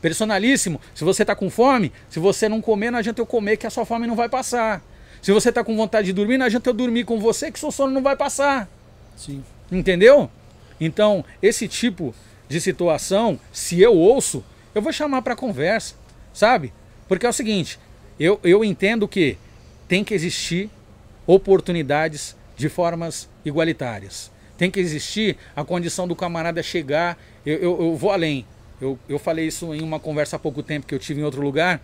Personalíssimo. 0.05 0.79
Se 0.93 1.03
você 1.03 1.23
está 1.23 1.35
com 1.35 1.49
fome, 1.49 1.91
se 2.11 2.19
você 2.19 2.47
não 2.47 2.61
comer, 2.61 2.91
não 2.91 2.99
adianta 2.99 3.19
eu 3.19 3.25
comer, 3.25 3.57
que 3.57 3.65
a 3.65 3.71
sua 3.71 3.87
fome 3.87 4.05
não 4.05 4.15
vai 4.15 4.29
passar. 4.29 4.83
Se 5.19 5.31
você 5.31 5.49
está 5.49 5.63
com 5.63 5.75
vontade 5.75 6.05
de 6.05 6.13
dormir, 6.13 6.37
não 6.37 6.45
adianta 6.45 6.69
eu 6.69 6.75
dormir 6.75 7.05
com 7.05 7.19
você, 7.19 7.51
que 7.51 7.57
seu 7.57 7.71
sono 7.71 7.91
não 7.91 8.03
vai 8.03 8.15
passar. 8.15 8.69
Sim. 9.15 9.43
Entendeu? 9.71 10.29
Então, 10.79 11.25
esse 11.41 11.67
tipo 11.67 12.13
de 12.47 12.61
situação, 12.61 13.39
se 13.51 13.81
eu 13.81 13.95
ouço, 13.95 14.45
eu 14.75 14.81
vou 14.83 14.93
chamar 14.93 15.23
para 15.23 15.35
conversa, 15.35 15.95
sabe? 16.31 16.71
Porque 17.07 17.25
é 17.25 17.29
o 17.29 17.33
seguinte, 17.33 17.79
eu, 18.19 18.39
eu 18.43 18.63
entendo 18.63 19.07
que 19.07 19.39
tem 19.87 20.03
que 20.03 20.13
existir 20.13 20.69
oportunidades 21.25 22.35
de 22.55 22.69
formas 22.69 23.27
igualitárias. 23.43 24.31
Tem 24.55 24.69
que 24.69 24.79
existir 24.79 25.35
a 25.55 25.63
condição 25.63 26.07
do 26.07 26.15
camarada 26.15 26.61
chegar. 26.61 27.17
Eu, 27.43 27.55
eu, 27.55 27.81
eu 27.81 27.95
vou 27.95 28.11
além. 28.11 28.45
Eu, 28.79 28.99
eu 29.07 29.17
falei 29.17 29.47
isso 29.47 29.73
em 29.73 29.81
uma 29.81 29.99
conversa 29.99 30.35
há 30.35 30.39
pouco 30.39 30.61
tempo 30.61 30.85
que 30.85 30.93
eu 30.93 30.99
tive 30.99 31.21
em 31.21 31.23
outro 31.23 31.41
lugar. 31.41 31.81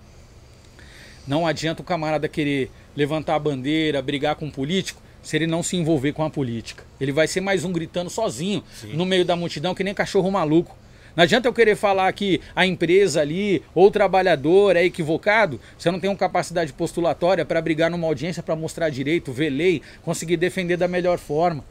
Não 1.28 1.46
adianta 1.46 1.82
o 1.82 1.86
camarada 1.86 2.28
querer 2.28 2.72
levantar 2.96 3.36
a 3.36 3.40
bandeira, 3.40 4.02
brigar 4.02 4.36
com 4.36 4.46
um 4.46 4.52
político, 4.52 5.02
se 5.22 5.36
ele 5.36 5.48
não 5.48 5.62
se 5.62 5.78
envolver 5.78 6.14
com 6.14 6.24
a 6.24 6.30
política. 6.30 6.84
Ele 7.00 7.12
vai 7.12 7.28
ser 7.28 7.42
mais 7.42 7.64
um 7.64 7.72
gritando 7.72 8.10
sozinho 8.10 8.64
no 8.94 9.06
meio 9.06 9.24
da 9.24 9.36
multidão, 9.36 9.76
que 9.76 9.84
nem 9.84 9.94
cachorro 9.94 10.32
maluco. 10.32 10.76
Não 11.16 11.24
adianta 11.24 11.48
eu 11.48 11.54
querer 11.54 11.76
falar 11.76 12.12
que 12.14 12.40
a 12.56 12.66
empresa 12.66 13.22
ali 13.22 13.62
ou 13.76 13.88
o 13.88 13.92
trabalhador 13.92 14.76
é 14.76 14.84
equivocado 14.84 15.60
se 15.78 15.88
eu 15.88 15.92
não 15.92 16.00
tenho 16.00 16.16
capacidade 16.16 16.72
postulatória 16.72 17.46
para 17.46 17.62
brigar 17.62 17.92
numa 17.92 18.08
audiência 18.08 18.42
para 18.42 18.56
mostrar 18.56 18.90
direito, 18.90 19.32
ver 19.32 19.50
lei, 19.50 19.82
conseguir 20.02 20.38
defender 20.38 20.78
da 20.78 20.88
melhor 20.88 21.18
forma. 21.18 21.64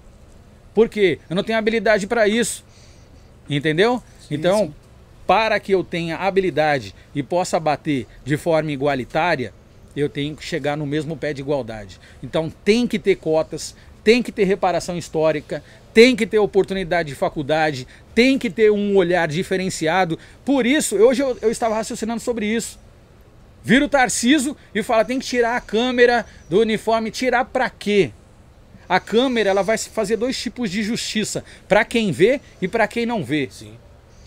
Por 0.75 0.89
quê? 0.89 1.19
Eu 1.29 1.35
não 1.35 1.43
tenho 1.43 1.59
habilidade 1.59 2.07
para 2.07 2.29
isso. 2.29 2.65
Entendeu? 3.49 4.03
Sim, 4.21 4.35
então, 4.35 4.59
sim. 4.67 4.75
Para 5.31 5.61
que 5.61 5.71
eu 5.71 5.85
tenha 5.85 6.17
habilidade 6.17 6.93
e 7.15 7.23
possa 7.23 7.61
bater 7.61 8.05
de 8.25 8.37
forma 8.37 8.73
igualitária, 8.73 9.55
eu 9.95 10.09
tenho 10.09 10.35
que 10.35 10.45
chegar 10.45 10.77
no 10.77 10.85
mesmo 10.85 11.17
pé 11.17 11.33
de 11.33 11.41
igualdade. 11.41 12.01
Então, 12.21 12.53
tem 12.65 12.85
que 12.85 12.99
ter 12.99 13.15
cotas, 13.15 13.77
tem 14.03 14.25
que 14.25 14.33
ter 14.33 14.43
reparação 14.43 14.99
histórica, 14.99 15.63
tem 15.95 16.17
que 16.17 16.27
ter 16.27 16.41
oportunidade 16.41 17.11
de 17.11 17.15
faculdade, 17.15 17.87
tem 18.13 18.41
que 18.41 18.51
ter 18.51 18.73
um 18.73 18.97
olhar 18.97 19.29
diferenciado. 19.29 20.19
Por 20.45 20.67
isso, 20.67 20.97
hoje 20.97 21.23
eu, 21.23 21.39
eu 21.41 21.53
estava 21.53 21.77
raciocinando 21.77 22.21
sobre 22.21 22.47
isso. 22.47 22.77
Vira 23.63 23.85
o 23.85 23.89
Tarciso 23.89 24.57
e 24.75 24.83
fala: 24.83 25.05
tem 25.05 25.21
que 25.21 25.27
tirar 25.27 25.55
a 25.55 25.61
câmera 25.61 26.27
do 26.49 26.59
uniforme. 26.59 27.09
Tirar 27.09 27.45
para 27.45 27.71
quê? 27.71 28.11
A 28.89 28.99
câmera 28.99 29.51
ela 29.51 29.63
vai 29.63 29.79
fazer 29.79 30.17
dois 30.17 30.37
tipos 30.37 30.69
de 30.69 30.83
justiça: 30.83 31.45
para 31.69 31.85
quem 31.85 32.11
vê 32.11 32.41
e 32.61 32.67
para 32.67 32.89
quem 32.89 33.07
não 33.07 33.23
vê. 33.23 33.49
Sim. 33.49 33.79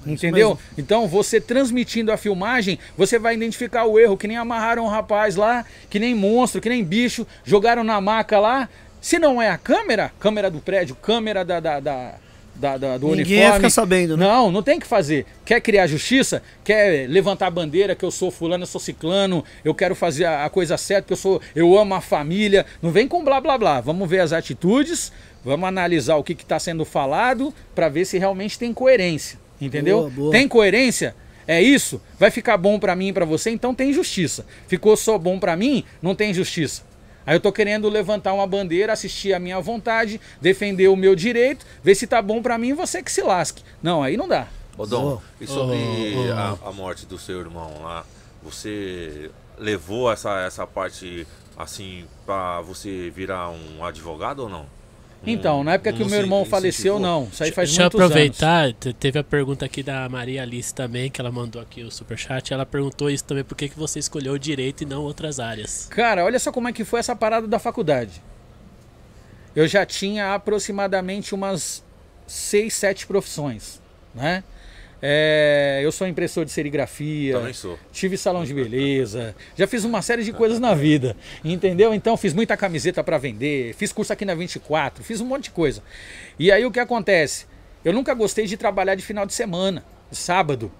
Entendeu? 0.06 0.50
mesmo. 0.50 0.60
Então, 0.78 1.08
você 1.08 1.40
transmitindo 1.40 2.12
a 2.12 2.18
filmagem, 2.18 2.78
você 2.98 3.18
vai 3.20 3.34
identificar 3.36 3.86
o 3.86 4.00
erro, 4.00 4.18
que 4.18 4.28
nem 4.28 4.38
amarraram 4.38 4.86
um 4.86 4.90
rapaz 4.90 5.36
lá, 5.36 5.66
que 5.90 6.00
nem 6.00 6.14
monstro, 6.16 6.60
que 6.62 6.70
nem 6.70 6.84
bicho, 6.84 7.26
jogaram 7.44 7.84
na 7.84 8.00
maca 8.02 8.40
lá. 8.40 8.68
Se 9.02 9.20
não 9.20 9.42
é 9.42 9.50
a 9.50 9.58
câmera, 9.58 10.12
câmera 10.20 10.50
do 10.50 10.60
prédio, 10.60 10.96
câmera 10.96 11.44
da, 11.44 11.60
da, 11.60 11.80
da, 11.82 12.14
da- 12.56 12.78
da- 12.78 12.98
do 12.98 13.08
Ninguém 13.08 13.24
uniforme. 13.24 13.42
ia 13.44 13.54
ficar 13.56 13.70
sabendo, 13.70 14.16
né? 14.16 14.26
Não, 14.26 14.50
não 14.52 14.64
tem 14.64 14.80
que 14.80 14.88
fazer. 14.88 15.26
Quer 15.44 15.60
criar 15.60 15.88
justiça? 15.88 16.42
Quer 16.64 17.10
levantar 17.10 17.48
a 17.48 17.52
bandeira 17.52 17.96
que 17.96 18.06
eu 18.06 18.12
sou 18.12 18.32
fulano, 18.32 18.64
eu 18.64 18.68
sou 18.68 18.80
ciclano, 18.80 19.44
eu 19.66 19.74
quero 19.76 19.94
fazer 19.96 20.24
a, 20.26 20.46
a 20.46 20.50
coisa 20.50 20.78
certa, 20.78 21.08
que 21.08 21.14
eu 21.14 21.18
sou, 21.18 21.42
eu 21.54 21.78
amo 21.78 21.96
a 21.96 22.00
família. 22.02 22.66
Não 22.82 22.92
vem 22.92 23.08
com 23.08 23.24
blá 23.26 23.42
blá 23.42 23.58
blá. 23.58 23.82
Vamos 23.82 24.08
ver 24.10 24.20
as 24.22 24.32
atitudes, 24.32 25.12
vamos 25.44 25.68
analisar 25.68 26.16
o 26.16 26.24
que 26.24 26.32
está 26.34 26.58
sendo 26.60 26.86
falado 26.86 27.54
para 27.76 27.90
ver 27.90 28.06
se 28.06 28.18
realmente 28.18 28.58
tem 28.58 28.74
coerência. 28.74 29.38
Entendeu? 29.66 30.00
Boa, 30.00 30.10
boa. 30.10 30.32
Tem 30.32 30.48
coerência? 30.48 31.16
É 31.48 31.62
isso? 31.62 32.02
Vai 32.18 32.32
ficar 32.32 32.58
bom 32.58 32.80
para 32.80 32.96
mim 32.96 33.10
e 33.10 33.14
para 33.14 33.26
você? 33.26 33.50
Então 33.50 33.74
tem 33.74 33.92
justiça. 33.92 34.46
Ficou 34.68 34.96
só 34.96 35.18
bom 35.18 35.40
para 35.40 35.56
mim? 35.56 35.84
Não 36.02 36.16
tem 36.16 36.34
justiça. 36.34 36.84
Aí 37.26 37.36
eu 37.36 37.40
tô 37.40 37.52
querendo 37.52 37.88
levantar 37.90 38.34
uma 38.34 38.46
bandeira, 38.46 38.94
assistir 38.94 39.34
a 39.34 39.40
minha 39.40 39.60
vontade, 39.60 40.20
defender 40.42 40.90
o 40.90 40.96
meu 40.96 41.16
direito, 41.16 41.66
ver 41.82 41.96
se 41.96 42.06
tá 42.06 42.22
bom 42.22 42.42
para 42.42 42.58
mim 42.58 42.70
e 42.70 42.74
você 42.74 43.02
que 43.02 43.12
se 43.12 43.22
lasque. 43.22 43.64
Não, 43.82 44.04
aí 44.04 44.18
não 44.18 44.28
dá. 44.28 44.48
Ô 44.78 44.86
Dom, 44.86 45.02
Boa. 45.02 45.22
e 45.40 45.48
sobre 45.48 45.76
Ô, 45.76 46.30
ô, 46.30 46.34
a, 46.34 46.70
a 46.70 46.72
morte 46.72 47.06
do 47.06 47.18
seu 47.18 47.40
irmão 47.40 47.82
lá, 47.82 48.06
você 48.42 49.30
levou 49.58 50.12
essa, 50.12 50.42
essa 50.42 50.66
parte 50.66 51.28
assim 51.56 52.06
pra 52.26 52.60
você 52.62 53.12
virar 53.16 53.52
um 53.52 53.86
advogado 53.86 54.40
ou 54.40 54.50
não? 54.50 54.66
Então, 55.26 55.64
na 55.64 55.74
época 55.74 55.94
que 55.94 56.00
não 56.00 56.08
o 56.08 56.10
meu 56.10 56.20
se 56.20 56.24
irmão 56.26 56.46
faleceu, 56.46 56.96
incentivou? 56.98 57.00
não. 57.00 57.30
Isso 57.32 57.44
aí 57.44 57.52
faz 57.52 57.70
Deixa 57.70 57.82
eu 57.82 57.86
muitos 57.86 58.00
anos. 58.02 58.12
aproveitar, 58.12 58.74
te- 58.74 58.94
teve 58.94 59.20
a 59.20 59.24
pergunta 59.24 59.66
aqui 59.66 59.82
da 59.82 60.08
Maria 60.10 60.42
Alice 60.42 60.74
também, 60.74 61.10
que 61.10 61.22
ela 61.22 61.32
mandou 61.32 61.62
aqui 61.62 61.82
o 61.84 61.90
superchat. 61.92 62.54
Ela 62.54 62.66
perguntou 62.66 63.10
isso 63.10 63.24
também, 63.24 63.44
por 63.44 63.56
que, 63.56 63.70
que 63.70 63.78
você 63.80 64.00
escolheu 64.00 64.38
direito 64.38 64.84
e 64.84 64.86
não 64.86 65.02
outras 65.04 65.40
áreas? 65.40 65.88
Cara, 65.90 66.26
olha 66.26 66.38
só 66.40 66.52
como 66.52 66.68
é 66.68 66.74
que 66.74 66.84
foi 66.84 67.00
essa 67.00 67.16
parada 67.16 67.48
da 67.48 67.58
faculdade. 67.58 68.22
Eu 69.56 69.68
já 69.68 69.86
tinha 69.86 70.34
aproximadamente 70.34 71.34
umas 71.34 71.84
seis, 72.28 72.74
sete 72.74 73.06
profissões, 73.08 73.80
né? 74.16 74.44
É, 75.06 75.82
eu 75.84 75.92
sou 75.92 76.08
impressor 76.08 76.46
de 76.46 76.52
serigrafia, 76.52 77.34
Também 77.34 77.52
sou. 77.52 77.78
tive 77.92 78.16
salão 78.16 78.46
de 78.46 78.54
beleza, 78.54 79.36
já 79.54 79.68
fiz 79.68 79.84
uma 79.84 80.02
série 80.02 80.24
de 80.24 80.32
coisas 80.32 80.62
na 80.62 80.74
vida, 80.74 81.14
entendeu? 81.44 81.94
Então 81.94 82.16
fiz 82.16 82.34
muita 82.34 82.56
camiseta 82.56 83.04
para 83.04 83.18
vender, 83.18 83.74
fiz 83.74 83.92
curso 83.92 84.14
aqui 84.14 84.24
na 84.24 84.34
24, 84.34 85.04
fiz 85.04 85.20
um 85.20 85.26
monte 85.26 85.46
de 85.46 85.52
coisa. 85.52 85.84
E 86.40 86.50
aí 86.54 86.66
o 86.66 86.72
que 86.72 86.80
acontece? 86.80 87.46
Eu 87.84 87.92
nunca 87.92 88.14
gostei 88.14 88.46
de 88.46 88.56
trabalhar 88.56 88.96
de 88.96 89.04
final 89.04 89.26
de 89.26 89.34
semana, 89.34 89.84
de 90.10 90.16
sábado. 90.16 90.72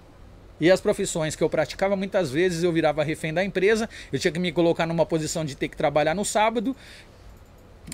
E 0.58 0.70
as 0.70 0.80
profissões 0.80 1.36
que 1.36 1.44
eu 1.44 1.50
praticava, 1.50 1.94
muitas 1.94 2.30
vezes 2.30 2.62
eu 2.62 2.72
virava 2.72 3.04
refém 3.04 3.34
da 3.34 3.44
empresa, 3.44 3.90
eu 4.10 4.18
tinha 4.18 4.32
que 4.32 4.38
me 4.38 4.52
colocar 4.52 4.86
numa 4.86 5.04
posição 5.04 5.44
de 5.44 5.54
ter 5.54 5.68
que 5.68 5.76
trabalhar 5.76 6.14
no 6.14 6.24
sábado, 6.24 6.74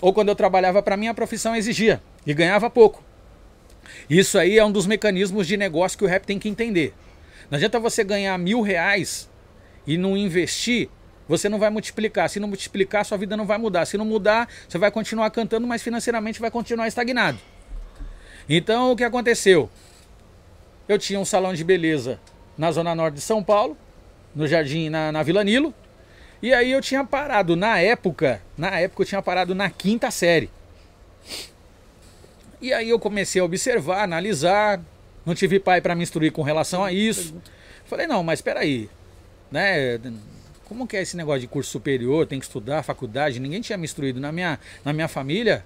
ou 0.01 0.15
quando 0.15 0.29
eu 0.29 0.37
trabalhava 0.37 0.81
para 0.81 0.97
mim, 0.97 1.09
a 1.09 1.15
profissão 1.15 1.57
exigia, 1.57 2.01
e 2.25 2.33
ganhava 2.33 2.71
pouco. 2.71 3.03
Isso 4.11 4.37
aí 4.37 4.59
é 4.59 4.65
um 4.65 4.73
dos 4.73 4.89
mecanismos 4.89 5.47
de 5.47 5.57
negócio 5.57 5.97
que 5.97 6.05
o 6.05 6.09
rap 6.09 6.25
tem 6.25 6.37
que 6.37 6.49
entender. 6.49 6.93
Não 7.49 7.57
adianta 7.57 7.79
você 7.79 8.03
ganhar 8.03 8.37
mil 8.37 8.61
reais 8.61 9.31
e 9.87 9.97
não 9.97 10.17
investir, 10.17 10.89
você 11.29 11.49
não 11.49 11.61
vai 11.61 11.71
multiplicar. 11.71 12.29
Se 12.29 12.41
não 12.41 12.49
multiplicar, 12.49 13.05
sua 13.05 13.17
vida 13.17 13.37
não 13.37 13.47
vai 13.47 13.57
mudar. 13.57 13.87
Se 13.87 13.97
não 13.97 14.05
mudar, 14.05 14.49
você 14.69 14.79
vai 14.79 14.91
continuar 14.91 15.31
cantando, 15.31 15.65
mas 15.65 15.81
financeiramente 15.81 16.41
vai 16.41 16.51
continuar 16.51 16.89
estagnado. 16.89 17.39
Então, 18.49 18.91
o 18.91 18.97
que 18.97 19.05
aconteceu? 19.05 19.71
Eu 20.89 20.99
tinha 20.99 21.21
um 21.21 21.25
salão 21.25 21.55
de 21.55 21.63
beleza 21.63 22.19
na 22.59 22.73
zona 22.73 22.97
norte 22.97 23.15
de 23.15 23.21
São 23.21 23.45
Paulo, 23.45 23.77
no 24.35 24.45
Jardim, 24.45 24.89
na, 24.89 25.13
na 25.13 25.23
Vila 25.23 25.45
Nilo. 25.45 25.73
E 26.43 26.53
aí 26.53 26.73
eu 26.73 26.81
tinha 26.81 27.05
parado, 27.05 27.55
na 27.55 27.79
época, 27.79 28.43
na 28.59 28.81
época 28.81 29.03
eu 29.03 29.07
tinha 29.07 29.23
parado 29.23 29.55
na 29.55 29.71
quinta 29.71 30.11
série. 30.11 30.51
E 32.61 32.73
aí 32.73 32.91
eu 32.91 32.99
comecei 32.99 33.41
a 33.41 33.45
observar, 33.45 34.03
analisar, 34.05 34.81
não 35.25 35.35
tive 35.35 35.59
pai 35.59 35.81
para 35.81 35.95
me 35.95 36.03
instruir 36.03 36.31
com 36.33 36.43
relação 36.43 36.85
a 36.85 36.93
isso. 36.93 37.35
Falei, 37.87 38.07
não, 38.07 38.23
mas 38.23 38.39
espera 38.39 38.61
aí, 38.61 38.89
né? 39.51 39.99
Como 40.67 40.87
que 40.87 40.97
é 40.97 41.03
esse 41.03 41.17
negócio 41.17 41.41
de 41.41 41.49
curso 41.49 41.71
superior, 41.71 42.27
tem 42.27 42.39
que 42.39 42.45
estudar, 42.45 42.83
faculdade? 42.83 43.41
Ninguém 43.41 43.61
tinha 43.61 43.77
me 43.77 43.85
instruído 43.85 44.21
na 44.21 44.31
minha, 44.31 44.61
na 44.85 44.93
minha 44.93 45.09
família, 45.09 45.65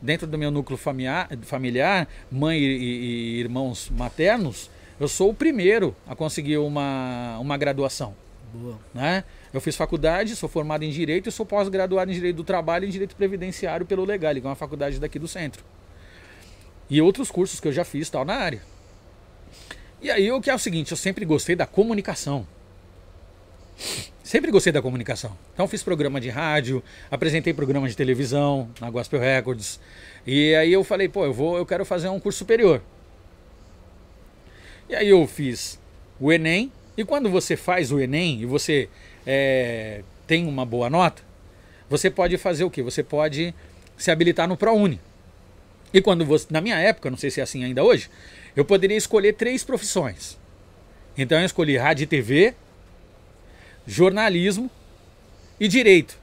dentro 0.00 0.26
do 0.26 0.38
meu 0.38 0.50
núcleo 0.50 0.78
familiar, 0.78 1.28
familiar 1.42 2.08
mãe 2.30 2.58
e, 2.58 2.64
e- 2.64 3.36
e 3.36 3.40
irmãos 3.40 3.90
maternos, 3.90 4.70
eu 4.98 5.08
sou 5.08 5.30
o 5.30 5.34
primeiro 5.34 5.94
a 6.06 6.14
conseguir 6.14 6.56
uma, 6.58 7.38
uma 7.38 7.56
graduação 7.58 8.14
Boa. 8.54 8.78
né? 8.94 9.24
Eu 9.52 9.60
fiz 9.60 9.76
faculdade, 9.76 10.34
sou 10.36 10.48
formado 10.48 10.84
em 10.84 10.90
Direito 10.90 11.28
e 11.28 11.32
sou 11.32 11.44
pós-graduado 11.44 12.10
em 12.10 12.14
Direito 12.14 12.36
do 12.36 12.44
Trabalho 12.44 12.84
e 12.84 12.88
em 12.88 12.90
Direito 12.90 13.14
Previdenciário 13.16 13.84
pelo 13.84 14.04
Legal, 14.06 14.32
que 14.34 14.40
é 14.40 14.44
uma 14.44 14.54
faculdade 14.54 14.98
daqui 14.98 15.18
do 15.18 15.28
centro. 15.28 15.62
E 16.88 17.00
outros 17.02 17.30
cursos 17.30 17.60
que 17.60 17.68
eu 17.68 17.72
já 17.72 17.84
fiz 17.84 18.08
tal 18.08 18.24
na 18.24 18.34
área. 18.34 18.62
E 20.00 20.10
aí 20.10 20.30
o 20.30 20.40
que 20.40 20.50
é 20.50 20.54
o 20.54 20.58
seguinte, 20.58 20.92
eu 20.92 20.96
sempre 20.96 21.24
gostei 21.24 21.56
da 21.56 21.66
comunicação. 21.66 22.46
Sempre 24.22 24.50
gostei 24.50 24.72
da 24.72 24.82
comunicação. 24.82 25.36
Então 25.54 25.68
fiz 25.68 25.82
programa 25.82 26.20
de 26.20 26.28
rádio, 26.28 26.82
apresentei 27.10 27.54
programa 27.54 27.88
de 27.88 27.96
televisão 27.96 28.68
na 28.80 28.90
Gospel 28.90 29.20
Records. 29.20 29.78
E 30.26 30.54
aí 30.54 30.72
eu 30.72 30.82
falei, 30.82 31.08
pô, 31.08 31.24
eu 31.24 31.32
vou, 31.32 31.56
eu 31.56 31.64
quero 31.64 31.84
fazer 31.84 32.08
um 32.08 32.18
curso 32.18 32.40
superior. 32.40 32.82
E 34.88 34.94
aí 34.94 35.08
eu 35.08 35.26
fiz 35.26 35.78
o 36.20 36.32
Enem, 36.32 36.72
e 36.96 37.04
quando 37.04 37.28
você 37.28 37.56
faz 37.56 37.92
o 37.92 38.00
Enem 38.00 38.40
e 38.40 38.46
você 38.46 38.88
é, 39.26 40.02
tem 40.26 40.46
uma 40.46 40.64
boa 40.64 40.88
nota, 40.88 41.22
você 41.88 42.10
pode 42.10 42.36
fazer 42.38 42.64
o 42.64 42.70
quê? 42.70 42.82
Você 42.82 43.02
pode 43.02 43.54
se 43.96 44.10
habilitar 44.10 44.48
no 44.48 44.56
ProUni. 44.56 45.00
E 45.92 46.00
quando 46.00 46.24
você, 46.24 46.46
na 46.50 46.60
minha 46.60 46.76
época, 46.78 47.10
não 47.10 47.16
sei 47.16 47.30
se 47.30 47.40
é 47.40 47.42
assim 47.42 47.64
ainda 47.64 47.82
hoje, 47.82 48.10
eu 48.54 48.64
poderia 48.64 48.96
escolher 48.96 49.32
três 49.34 49.62
profissões. 49.64 50.38
Então 51.16 51.38
eu 51.38 51.46
escolhi 51.46 51.76
rádio 51.76 52.04
e 52.04 52.06
TV, 52.06 52.54
jornalismo 53.86 54.70
e 55.58 55.68
direito. 55.68 56.18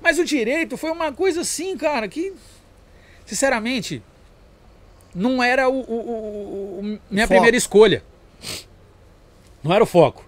Mas 0.00 0.18
o 0.18 0.24
direito 0.24 0.76
foi 0.76 0.90
uma 0.90 1.12
coisa 1.12 1.42
assim, 1.42 1.76
cara, 1.76 2.08
que 2.08 2.32
sinceramente 3.26 4.02
não 5.14 5.42
era 5.42 5.68
o, 5.68 5.80
o- 5.80 6.78
o- 6.80 6.98
minha 7.10 7.26
Foco. 7.26 7.34
primeira 7.34 7.56
escolha. 7.56 8.02
Não 9.62 9.72
era 9.74 9.84
o 9.84 9.86
foco. 9.86 10.24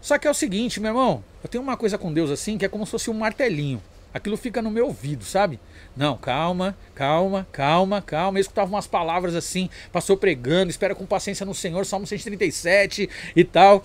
Só 0.00 0.18
que 0.18 0.26
é 0.26 0.30
o 0.30 0.34
seguinte, 0.34 0.80
meu 0.80 0.90
irmão. 0.90 1.24
Eu 1.42 1.48
tenho 1.48 1.62
uma 1.62 1.76
coisa 1.76 1.98
com 1.98 2.12
Deus 2.12 2.30
assim 2.30 2.56
que 2.58 2.64
é 2.64 2.68
como 2.68 2.84
se 2.84 2.92
fosse 2.92 3.10
um 3.10 3.14
martelinho. 3.14 3.82
Aquilo 4.12 4.36
fica 4.36 4.60
no 4.60 4.70
meu 4.70 4.86
ouvido, 4.86 5.24
sabe? 5.24 5.60
Não, 5.96 6.16
calma, 6.16 6.76
calma, 6.94 7.46
calma, 7.52 8.02
calma. 8.02 8.38
Eu 8.38 8.40
escutava 8.40 8.68
umas 8.68 8.86
palavras 8.86 9.36
assim, 9.36 9.70
passou 9.92 10.16
pregando, 10.16 10.70
espera 10.70 10.94
com 10.94 11.06
paciência 11.06 11.46
no 11.46 11.54
Senhor, 11.54 11.86
Salmo 11.86 12.06
137 12.06 13.08
e 13.36 13.44
tal. 13.44 13.82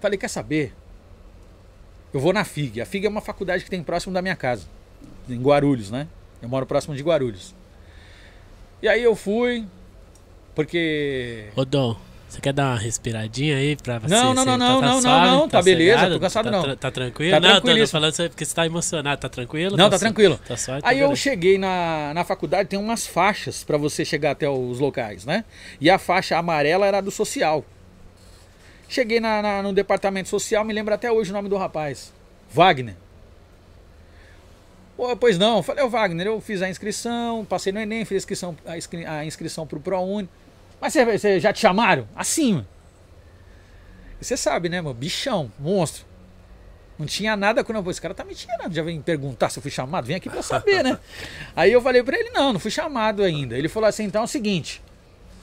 Falei, 0.00 0.18
quer 0.18 0.28
saber? 0.28 0.74
Eu 2.12 2.20
vou 2.20 2.32
na 2.32 2.44
FIG. 2.44 2.80
A 2.80 2.86
FIG 2.86 3.06
é 3.06 3.08
uma 3.08 3.20
faculdade 3.20 3.62
que 3.62 3.70
tem 3.70 3.82
próximo 3.82 4.14
da 4.14 4.22
minha 4.22 4.36
casa, 4.36 4.66
em 5.28 5.40
Guarulhos, 5.40 5.90
né? 5.90 6.08
Eu 6.40 6.48
moro 6.48 6.64
próximo 6.64 6.96
de 6.96 7.02
Guarulhos. 7.02 7.54
E 8.82 8.88
aí 8.88 9.02
eu 9.02 9.14
fui, 9.14 9.66
porque. 10.54 11.50
Dom, 11.68 11.96
você 12.30 12.40
quer 12.40 12.52
dar 12.52 12.66
uma 12.72 12.78
respiradinha 12.78 13.56
aí 13.56 13.76
pra 13.76 13.98
você? 13.98 14.14
Não, 14.14 14.32
não, 14.32 14.44
você 14.44 14.50
não, 14.50 14.56
não, 14.58 14.80
tá 14.80 14.86
não, 14.86 15.00
suave, 15.02 15.26
não, 15.26 15.48
tá 15.48 15.62
beleza, 15.62 15.92
sossegado? 15.94 16.14
tô 16.14 16.20
cansado 16.20 16.44
tá, 16.44 16.50
não. 16.50 16.76
Tá 16.76 16.90
tranquilo? 16.90 17.30
Tá 17.32 17.40
não, 17.40 17.60
tô- 17.60 17.76
tô 17.76 17.86
falando 17.88 18.16
porque 18.28 18.44
você 18.44 18.54
tá 18.54 18.66
emocionado. 18.66 19.20
Tá 19.20 19.28
tranquilo? 19.28 19.76
Não, 19.76 19.90
tá 19.90 19.98
tranquilo. 19.98 20.38
Tá 20.46 20.56
só, 20.56 20.78
Aí 20.82 21.00
eu 21.00 21.14
cheguei 21.16 21.58
na, 21.58 22.12
na 22.14 22.24
faculdade, 22.24 22.68
tem 22.68 22.78
umas 22.78 23.06
faixas 23.06 23.64
pra 23.64 23.76
você 23.76 24.04
chegar 24.04 24.30
até 24.30 24.48
os 24.48 24.78
locais, 24.78 25.24
né? 25.24 25.44
E 25.80 25.90
a 25.90 25.98
faixa 25.98 26.38
amarela 26.38 26.86
era 26.86 27.00
do 27.00 27.10
social. 27.10 27.64
Cheguei 28.88 29.20
na- 29.20 29.42
na- 29.42 29.62
no 29.62 29.72
departamento 29.72 30.28
social, 30.28 30.64
me 30.64 30.72
lembro 30.72 30.94
até 30.94 31.10
hoje 31.10 31.30
o 31.30 31.34
nome 31.34 31.48
do 31.48 31.56
rapaz. 31.56 32.12
Wagner. 32.52 32.94
Pô, 34.96 35.16
pois 35.16 35.38
não, 35.38 35.62
falei, 35.62 35.82
ô 35.82 35.88
Wagner, 35.88 36.26
eu 36.26 36.40
fiz 36.40 36.60
a 36.60 36.68
inscrição, 36.68 37.44
passei 37.44 37.72
no 37.72 37.80
Enem, 37.80 38.04
fiz 38.04 38.16
a 38.16 38.18
inscrição, 38.18 38.56
a 38.66 38.76
inscri- 38.76 39.06
a 39.06 39.24
inscrição 39.24 39.66
pro 39.66 39.80
ProUni. 39.80 40.28
Mas 40.80 40.94
você, 40.94 41.38
já 41.38 41.52
te 41.52 41.60
chamaram? 41.60 42.08
Assim, 42.14 42.54
mano. 42.54 42.68
Você 44.20 44.36
sabe, 44.36 44.68
né, 44.68 44.80
mano? 44.80 44.94
Bichão, 44.94 45.50
monstro. 45.58 46.04
Não 46.98 47.06
tinha 47.06 47.34
nada 47.34 47.64
quando 47.64 47.76
eu 47.76 47.82
falei, 47.82 47.92
esse 47.92 48.00
cara 48.00 48.12
tá 48.12 48.24
me 48.24 48.34
tirando, 48.34 48.74
já 48.74 48.82
vem 48.82 49.00
perguntar 49.00 49.48
se 49.48 49.58
eu 49.58 49.62
fui 49.62 49.70
chamado, 49.70 50.04
vem 50.04 50.16
aqui 50.16 50.28
pra 50.28 50.42
saber, 50.42 50.84
né? 50.84 50.98
Aí 51.56 51.72
eu 51.72 51.80
falei 51.80 52.02
pra 52.02 52.18
ele, 52.18 52.28
não, 52.28 52.52
não 52.52 52.60
fui 52.60 52.70
chamado 52.70 53.22
ainda. 53.22 53.56
Ele 53.56 53.70
falou 53.70 53.88
assim, 53.88 54.04
então 54.04 54.20
é 54.20 54.24
o 54.24 54.28
seguinte, 54.28 54.82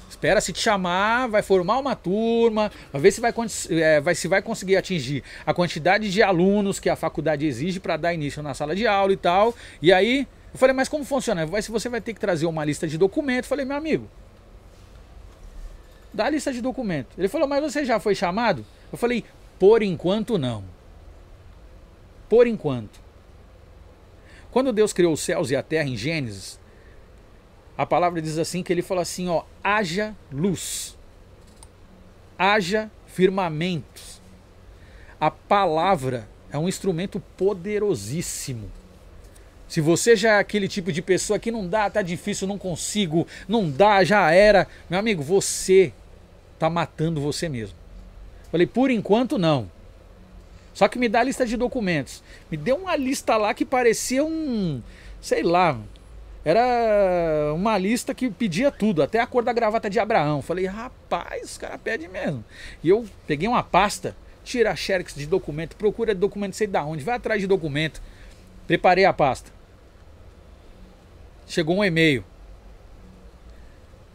espera 0.08 0.40
se 0.40 0.54
te 0.54 0.60
chamar, 0.62 1.28
vai 1.28 1.42
formar 1.42 1.80
uma 1.80 1.96
turma, 1.96 2.72
vai 2.94 3.02
ver 3.02 3.12
se 3.12 3.20
vai, 3.20 3.34
é, 3.72 4.00
vai- 4.00 4.14
se 4.14 4.28
vai 4.28 4.40
conseguir 4.44 4.76
atingir 4.78 5.24
a 5.48 5.54
quantidade 5.54 6.12
de 6.12 6.22
alunos 6.22 6.80
que 6.80 6.90
a 6.92 6.96
faculdade 6.96 7.48
exige 7.48 7.80
para 7.80 7.98
dar 7.98 8.14
início 8.14 8.44
na 8.44 8.54
sala 8.54 8.76
de 8.76 8.86
aula 8.86 9.12
e 9.12 9.18
tal. 9.18 9.56
E 9.82 9.92
aí, 9.92 10.28
eu 10.54 10.60
falei, 10.60 10.76
mas 10.76 10.88
como 10.88 11.04
funciona? 11.04 11.44
Vai, 11.48 11.64
se 11.64 11.72
você 11.72 11.90
vai 11.90 12.02
ter 12.02 12.14
que 12.14 12.20
trazer 12.20 12.46
uma 12.46 12.64
lista 12.64 12.88
de 12.88 13.00
documentos. 13.00 13.48
Eu 13.48 13.50
falei, 13.50 13.66
meu 13.66 13.78
amigo, 13.78 14.08
dá 16.18 16.26
a 16.26 16.30
lista 16.32 16.52
de 16.52 16.62
documentos. 16.62 17.16
Ele 17.18 17.30
falou, 17.30 17.48
mas 17.48 17.62
você 17.62 17.86
já 17.86 18.00
foi 18.00 18.16
chamado? 18.16 18.66
Eu 18.92 18.98
falei, 18.98 19.24
por 19.60 19.84
enquanto 19.84 20.38
não. 20.38 20.64
Por 22.28 22.48
enquanto. 22.48 23.00
Quando 24.52 24.74
Deus 24.74 24.92
criou 24.92 25.14
os 25.14 25.22
céus 25.22 25.52
e 25.52 25.56
a 25.56 25.62
terra 25.62 25.88
em 25.88 25.96
Gênesis, 25.96 26.60
a 27.78 27.86
palavra 27.86 28.20
diz 28.20 28.40
assim 28.40 28.64
que 28.64 28.74
ele 28.74 28.82
fala 28.82 29.04
assim, 29.04 29.30
ó, 29.30 29.44
haja 29.64 30.16
luz. 30.32 30.98
Haja 32.38 32.90
firmamentos. 33.06 34.20
A 35.20 35.30
palavra 35.30 36.28
é 36.52 36.58
um 36.58 36.68
instrumento 36.68 37.22
poderosíssimo. 37.38 38.72
Se 39.68 39.82
você 39.82 40.16
já 40.16 40.38
é 40.38 40.40
aquele 40.40 40.68
tipo 40.68 40.92
de 40.92 41.02
pessoa 41.02 41.38
que 41.38 41.52
não 41.52 41.68
dá, 41.68 41.90
tá 41.90 42.02
difícil, 42.02 42.48
não 42.48 42.58
consigo, 42.58 43.28
não 43.48 43.70
dá, 43.70 44.04
já 44.04 44.32
era, 44.32 44.68
meu 44.90 44.98
amigo, 44.98 45.22
você 45.22 45.94
tá 46.58 46.70
matando 46.70 47.22
você 47.22 47.48
mesmo. 47.50 47.76
Falei, 48.52 48.66
por 48.66 48.90
enquanto 48.90 49.38
não. 49.38 49.70
Só 50.74 50.88
que 50.88 51.00
me 51.00 51.10
dá 51.10 51.22
a 51.22 51.24
lista 51.24 51.46
de 51.46 51.58
documentos. 51.58 52.24
Me 52.52 52.58
deu 52.58 52.76
uma 52.76 52.96
lista 52.96 53.36
lá 53.36 53.54
que 53.54 53.66
parecia 53.66 54.24
um, 54.24 54.82
sei 55.20 55.42
lá, 55.44 55.80
era 56.46 57.52
uma 57.54 57.78
lista 57.78 58.14
que 58.14 58.30
pedia 58.30 58.72
tudo, 58.72 59.04
até 59.04 59.20
a 59.20 59.28
cor 59.28 59.44
da 59.44 59.52
gravata 59.52 59.90
de 59.90 60.00
Abraão. 60.00 60.42
Falei, 60.42 60.66
rapaz, 60.66 61.52
os 61.52 61.58
caras 61.58 61.82
pedem 61.84 62.08
mesmo. 62.08 62.42
E 62.82 62.88
eu 62.88 63.06
peguei 63.26 63.50
uma 63.50 63.64
pasta, 63.64 64.16
tira 64.46 64.74
xerox 64.74 65.14
de 65.14 65.26
documento, 65.26 65.76
procura 65.76 66.16
documento 66.16 66.56
sei 66.56 66.68
da 66.68 66.86
onde, 66.86 67.04
vai 67.04 67.16
atrás 67.16 67.42
de 67.42 67.48
documento. 67.48 68.02
Preparei 68.66 69.04
a 69.04 69.12
pasta. 69.12 69.52
Chegou 71.48 71.78
um 71.78 71.84
e-mail. 71.84 72.24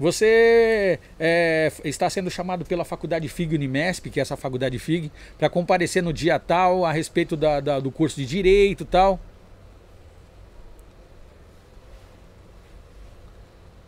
Você 0.01 0.99
é, 1.21 1.71
está 1.85 2.09
sendo 2.11 2.31
chamado 2.31 2.65
pela 2.65 2.85
faculdade 2.85 3.29
FIG 3.29 3.55
Unimesp, 3.55 4.07
que 4.11 4.19
é 4.19 4.23
essa 4.23 4.37
faculdade 4.37 4.79
FIG, 4.79 5.13
para 5.39 5.49
comparecer 5.49 6.03
no 6.03 6.13
dia 6.13 6.39
tal 6.39 6.85
a 6.85 6.91
respeito 6.93 7.37
da- 7.37 7.61
da- 7.61 7.79
do 7.79 7.91
curso 7.91 8.17
de 8.17 8.27
direito 8.27 8.83
e 8.83 8.87
tal. 8.87 9.21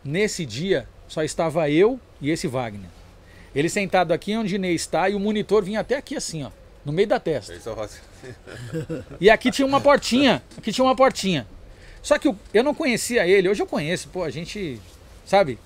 Nesse 0.05 0.45
dia 0.45 0.87
só 1.09 1.23
estava 1.23 1.69
eu 1.71 1.99
e 2.21 2.31
esse 2.31 2.47
Wagner. 2.47 2.91
Ele 3.55 3.69
sentado 3.69 4.13
aqui 4.13 4.37
onde 4.37 4.59
Ney 4.59 4.75
está 4.75 5.09
e 5.09 5.15
o 5.15 5.21
monitor 5.21 5.63
vinha 5.65 5.81
até 5.81 5.97
aqui 5.97 6.17
assim, 6.17 6.43
ó, 6.45 6.51
no 6.85 6.93
meio 6.93 7.09
da 7.09 7.19
testa. 7.21 7.53
O- 7.55 7.57
E 9.21 9.31
aqui 9.31 9.51
tinha 9.51 9.67
uma 9.67 9.81
portinha. 9.81 10.43
Aqui 10.59 10.73
tinha 10.73 10.85
uma 10.85 10.95
portinha. 10.97 11.47
Só 12.03 12.19
que 12.19 12.29
eu, 12.29 12.37
eu 12.53 12.63
não 12.63 12.75
conhecia 12.75 13.27
ele. 13.27 13.49
Hoje 13.49 13.63
eu 13.63 13.67
conheço. 13.67 14.09
Pô, 14.09 14.23
a 14.25 14.31
gente. 14.31 14.79
Sabe? 15.25 15.59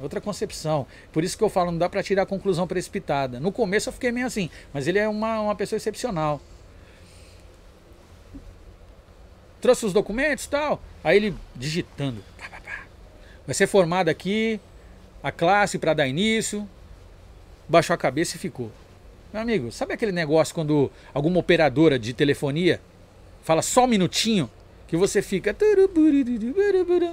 Outra 0.00 0.20
concepção. 0.20 0.86
Por 1.12 1.22
isso 1.22 1.36
que 1.36 1.44
eu 1.44 1.48
falo, 1.48 1.70
não 1.70 1.78
dá 1.78 1.88
pra 1.88 2.02
tirar 2.02 2.22
a 2.22 2.26
conclusão 2.26 2.66
precipitada. 2.66 3.38
No 3.38 3.52
começo 3.52 3.88
eu 3.88 3.92
fiquei 3.92 4.10
meio 4.10 4.26
assim. 4.26 4.48
Mas 4.72 4.86
ele 4.86 4.98
é 4.98 5.08
uma, 5.08 5.40
uma 5.40 5.54
pessoa 5.54 5.76
excepcional. 5.76 6.40
Trouxe 9.60 9.84
os 9.84 9.92
documentos 9.92 10.46
tal. 10.46 10.82
Aí 11.04 11.16
ele 11.16 11.36
digitando. 11.54 12.24
Pá, 12.38 12.48
pá, 12.48 12.60
pá. 12.60 12.84
Vai 13.46 13.54
ser 13.54 13.66
formado 13.66 14.08
aqui. 14.08 14.58
A 15.22 15.30
classe 15.30 15.78
para 15.78 15.92
dar 15.92 16.08
início. 16.08 16.68
Baixou 17.68 17.94
a 17.94 17.98
cabeça 17.98 18.36
e 18.36 18.38
ficou. 18.38 18.70
Meu 19.32 19.42
amigo, 19.42 19.70
sabe 19.70 19.94
aquele 19.94 20.12
negócio 20.12 20.54
quando 20.54 20.90
alguma 21.14 21.38
operadora 21.38 21.98
de 21.98 22.12
telefonia 22.12 22.80
fala 23.42 23.62
só 23.62 23.84
um 23.84 23.86
minutinho 23.86 24.50
que 24.90 24.96
você 24.96 25.22
fica. 25.22 25.56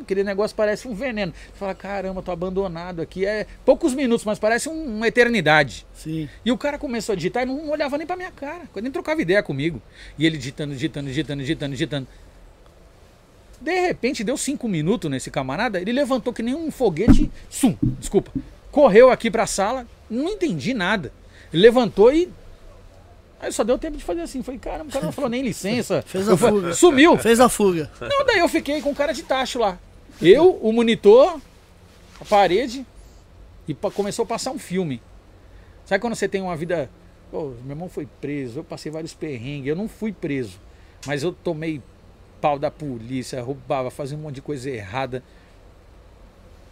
Aquele 0.02 0.24
negócio 0.24 0.56
parece 0.58 0.88
um 0.88 0.96
veneno. 0.96 1.32
Você 1.32 1.60
fala, 1.60 1.76
caramba, 1.76 2.24
tô 2.24 2.32
abandonado 2.32 3.02
aqui. 3.04 3.24
É 3.24 3.46
poucos 3.64 3.94
minutos, 3.94 4.26
mas 4.26 4.40
parece 4.40 4.68
um- 4.68 4.98
uma 4.98 5.08
eternidade. 5.08 5.86
Sim. 5.94 6.28
E 6.44 6.52
o 6.52 6.58
cara 6.58 6.80
começou 6.80 7.14
a 7.14 7.16
digitar 7.16 7.44
e 7.44 7.46
não 7.46 7.70
olhava 7.70 7.96
nem 7.98 8.08
pra 8.08 8.16
minha 8.18 8.32
cara, 8.32 8.64
nem 8.82 8.92
trocava 8.92 9.22
ideia 9.22 9.44
comigo. 9.44 9.80
E 10.18 10.26
ele 10.26 10.38
digitando, 10.38 10.74
digitando, 10.74 11.08
digitando, 11.08 11.40
digitando, 11.42 11.72
digitando. 11.72 12.08
De 13.62 13.80
repente, 13.80 14.24
deu 14.24 14.38
cinco 14.38 14.68
minutos 14.68 15.10
nesse 15.10 15.30
camarada, 15.30 15.80
ele 15.80 15.92
levantou 15.92 16.34
que 16.34 16.42
nem 16.44 16.56
um 16.56 16.72
foguete, 16.72 17.32
sum, 17.50 17.76
desculpa, 18.00 18.32
correu 18.72 19.10
aqui 19.12 19.30
pra 19.30 19.46
sala, 19.46 19.86
não 20.10 20.30
entendi 20.30 20.74
nada. 20.74 21.12
Ele 21.54 21.62
levantou 21.62 22.12
e. 22.12 22.28
Aí 23.40 23.52
só 23.52 23.64
deu 23.64 23.78
tempo 23.78 23.98
de 23.98 24.04
fazer 24.04 24.22
assim. 24.22 24.42
Falei, 24.42 24.60
caramba, 24.60 24.90
o 24.90 24.94
cara 24.94 25.06
não 25.06 25.12
falou 25.12 25.30
nem 25.30 25.42
licença. 25.42 26.02
Fez 26.08 26.28
a 26.28 26.32
Eu 26.32 26.38
falei, 26.38 26.62
fuga. 26.62 26.74
Sumiu. 26.74 27.18
Fez 27.18 27.40
a 27.40 27.50
fuga. 27.50 27.92
Não, 28.02 28.26
daí 28.26 28.40
eu 28.40 28.50
fiquei 28.50 28.82
com 28.82 28.94
cara 28.94 29.14
de 29.14 29.24
tacho 29.24 29.60
lá. 29.60 29.78
Eu, 30.22 30.56
o 30.56 30.74
monitor, 30.74 31.40
a 32.20 32.26
parede, 32.26 32.86
e 33.68 33.74
começou 33.74 34.24
a 34.24 34.26
passar 34.26 34.52
um 34.52 34.58
filme. 34.58 35.02
Sabe 35.86 36.02
quando 36.02 36.16
você 36.16 36.28
tem 36.28 36.42
uma 36.42 36.56
vida. 36.56 36.90
Pô, 37.30 37.54
meu 37.62 37.72
irmão 37.72 37.90
foi 37.90 38.08
preso, 38.22 38.60
eu 38.60 38.64
passei 38.64 38.92
vários 38.92 39.14
perrengues, 39.14 39.68
eu 39.68 39.76
não 39.76 39.90
fui 39.90 40.14
preso, 40.14 40.58
mas 41.06 41.24
eu 41.24 41.34
tomei 41.34 41.82
pau 42.40 42.58
da 42.58 42.72
polícia, 42.72 43.42
roubava, 43.42 43.92
fazia 43.92 44.18
um 44.18 44.22
monte 44.22 44.36
de 44.36 44.42
coisa 44.42 44.70
errada. 44.70 45.22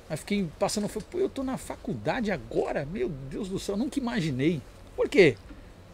Aí 0.10 0.16
fiquei 0.16 0.48
passando, 0.58 0.88
falei, 0.88 1.08
pô, 1.12 1.18
eu 1.18 1.30
tô 1.30 1.44
na 1.44 1.58
faculdade 1.58 2.32
agora? 2.32 2.86
Meu 2.86 3.10
Deus 3.10 3.50
do 3.50 3.60
céu, 3.60 3.76
nunca 3.76 4.00
imaginei. 4.00 4.62
Por 4.96 5.10
quê? 5.10 5.36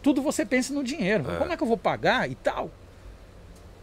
Tudo 0.02 0.20
você 0.20 0.44
pensa 0.44 0.72
no 0.74 0.82
dinheiro. 0.82 1.30
É. 1.30 1.36
Como 1.36 1.52
é 1.52 1.56
que 1.56 1.62
eu 1.62 1.66
vou 1.66 1.76
pagar 1.76 2.28
e 2.30 2.34
tal? 2.34 2.70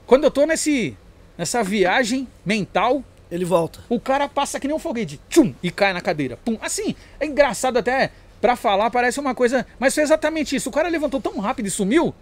Quando 0.06 0.24
eu 0.24 0.32
tô 0.32 0.46
nesse, 0.46 0.98
nessa 1.38 1.64
viagem 1.64 2.28
mental, 2.46 3.04
Ele 3.32 3.46
volta. 3.46 3.80
o 3.88 4.00
cara 4.00 4.28
passa 4.28 4.60
que 4.60 4.68
nem 4.68 4.76
um 4.76 4.80
foguete, 4.80 5.20
tchum, 5.30 5.54
e 5.62 5.72
cai 5.72 5.94
na 5.94 6.02
cadeira. 6.02 6.38
Pum. 6.38 6.58
Assim, 6.62 6.96
é 7.20 7.26
engraçado 7.26 7.78
até 7.78 8.12
pra 8.42 8.56
falar, 8.56 8.90
parece 8.90 9.20
uma 9.20 9.36
coisa, 9.36 9.66
mas 9.78 9.94
foi 9.94 10.04
exatamente 10.04 10.56
isso. 10.56 10.70
O 10.70 10.72
cara 10.72 10.90
levantou 10.90 11.22
tão 11.22 11.38
rápido 11.40 11.68
e 11.68 11.70
sumiu 11.72 12.14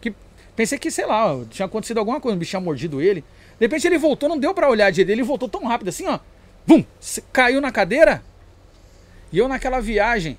que 0.00 0.12
pensei 0.54 0.78
que, 0.78 0.90
sei 0.90 1.06
lá, 1.06 1.38
tinha 1.50 1.66
acontecido 1.66 1.98
alguma 1.98 2.20
coisa, 2.20 2.36
o 2.36 2.38
bicho 2.38 2.50
tinha 2.50 2.60
mordido 2.60 3.00
ele. 3.00 3.20
De 3.58 3.64
repente 3.64 3.86
ele 3.86 3.98
voltou, 3.98 4.28
não 4.28 4.38
deu 4.38 4.52
pra 4.52 4.68
olhar 4.68 4.90
direito, 4.90 5.16
ele 5.16 5.22
voltou 5.22 5.48
tão 5.48 5.64
rápido 5.64 5.88
assim, 5.88 6.06
ó. 6.06 6.18
Bum! 6.66 6.84
Caiu 7.32 7.60
na 7.60 7.70
cadeira. 7.70 8.22
E 9.32 9.38
eu 9.38 9.48
naquela 9.48 9.80
viagem, 9.80 10.38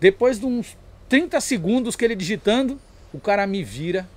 depois 0.00 0.38
de 0.38 0.46
uns 0.46 0.76
30 1.12 1.38
segundos 1.42 1.94
que 1.94 2.06
ele 2.06 2.14
digitando, 2.14 2.80
o 3.12 3.20
cara 3.20 3.46
me 3.46 3.62
vira 3.62 4.08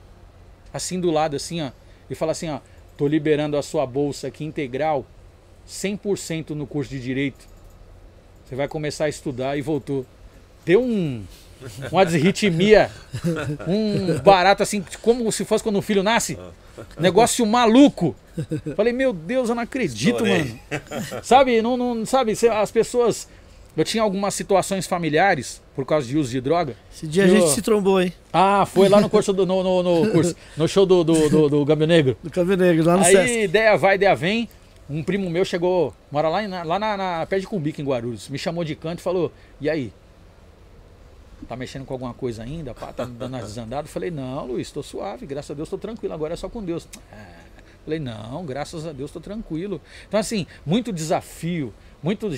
assim 0.73 0.97
do 0.97 1.11
lado, 1.11 1.35
assim, 1.35 1.61
ó, 1.61 1.71
e 2.09 2.15
fala 2.15 2.31
assim, 2.31 2.49
ó, 2.49 2.61
tô 2.95 3.05
liberando 3.05 3.57
a 3.57 3.61
sua 3.61 3.85
bolsa 3.85 4.27
aqui 4.27 4.45
integral, 4.45 5.05
100% 5.67 6.51
no 6.51 6.65
curso 6.65 6.91
de 6.91 7.01
direito. 7.01 7.45
Você 8.45 8.55
vai 8.55 8.69
começar 8.69 9.05
a 9.05 9.09
estudar 9.09 9.57
e 9.57 9.61
voltou. 9.61 10.05
Deu 10.63 10.81
um 10.81 11.25
uma 11.91 12.05
desritmia, 12.05 12.89
um 13.67 14.17
barato 14.19 14.63
assim, 14.63 14.81
como 15.01 15.29
se 15.33 15.43
fosse 15.43 15.65
quando 15.65 15.77
um 15.77 15.81
filho 15.81 16.01
nasce. 16.01 16.39
Negócio 16.97 17.45
maluco. 17.45 18.15
Falei, 18.73 18.93
meu 18.93 19.11
Deus, 19.11 19.49
eu 19.49 19.55
não 19.55 19.63
acredito, 19.63 20.25
Estourei. 20.25 20.61
mano. 20.71 21.23
Sabe, 21.23 21.61
não, 21.61 21.75
não, 21.75 22.05
sabe, 22.05 22.31
as 22.31 22.71
pessoas. 22.71 23.27
Eu 23.77 23.83
tinha 23.83 24.01
algumas 24.01 24.33
situações 24.33 24.87
familiares 24.87 25.61
por 25.75 25.85
causa 25.85 26.07
de 26.07 26.17
uso 26.17 26.31
de 26.31 26.39
droga. 26.39 26.75
Esse 26.93 27.05
dia 27.05 27.25
a 27.25 27.27
Eu- 27.27 27.35
gente 27.35 27.49
se 27.51 27.61
trombou, 27.61 28.01
hein? 28.01 28.13
Ah, 28.31 28.65
foi 28.65 28.87
lá 28.87 29.01
no 29.01 29.09
curso 29.09 29.33
do, 29.33 29.45
no, 29.45 29.61
no, 29.61 29.83
no 29.83 30.11
curso, 30.13 30.33
no 30.55 30.67
show 30.67 30.85
do, 30.85 31.03
do, 31.03 31.29
do, 31.29 31.49
do 31.49 31.65
Gambio 31.65 31.85
Negro. 31.87 32.17
Do 32.23 32.29
Câmbio 32.31 32.55
Negro, 32.55 32.85
lá 32.85 32.95
no 32.97 33.03
Aí, 33.03 33.11
Sesc. 33.13 33.39
ideia 33.43 33.75
vai, 33.77 33.95
ideia 33.95 34.15
vem. 34.15 34.47
Um 34.89 35.03
primo 35.03 35.29
meu 35.29 35.43
chegou, 35.43 35.93
mora 36.11 36.29
lá, 36.29 36.47
na, 36.47 36.63
lá 36.63 36.79
na, 36.79 36.95
na 36.95 37.25
pé 37.25 37.39
de 37.39 37.47
Cumbica, 37.47 37.81
em 37.81 37.85
Guarulhos. 37.85 38.29
Me 38.29 38.37
chamou 38.37 38.63
de 38.63 38.75
canto 38.75 38.99
e 38.99 39.01
falou: 39.01 39.31
E 39.59 39.69
aí? 39.69 39.91
Tá 41.49 41.55
mexendo 41.55 41.85
com 41.85 41.93
alguma 41.93 42.13
coisa 42.13 42.43
ainda? 42.43 42.73
Pá, 42.73 42.93
tá 42.93 43.03
dando 43.05 43.35
as 43.35 43.43
desandadas? 43.43 43.91
Falei: 43.91 44.09
Não, 44.09 44.45
Luiz, 44.45 44.71
tô 44.71 44.81
suave, 44.81 45.25
graças 45.25 45.51
a 45.51 45.53
Deus 45.53 45.67
tô 45.69 45.77
tranquilo, 45.77 46.13
agora 46.13 46.33
é 46.33 46.37
só 46.37 46.47
com 46.47 46.63
Deus. 46.63 46.87
"Ah." 47.11 47.17
Falei: 47.83 47.99
Não, 47.99 48.45
graças 48.45 48.85
a 48.87 48.91
Deus 48.91 49.11
tô 49.11 49.19
tranquilo. 49.19 49.81
Então, 50.07 50.19
assim, 50.19 50.47
muito 50.65 50.91
desafio, 50.93 51.73
muito. 52.01 52.29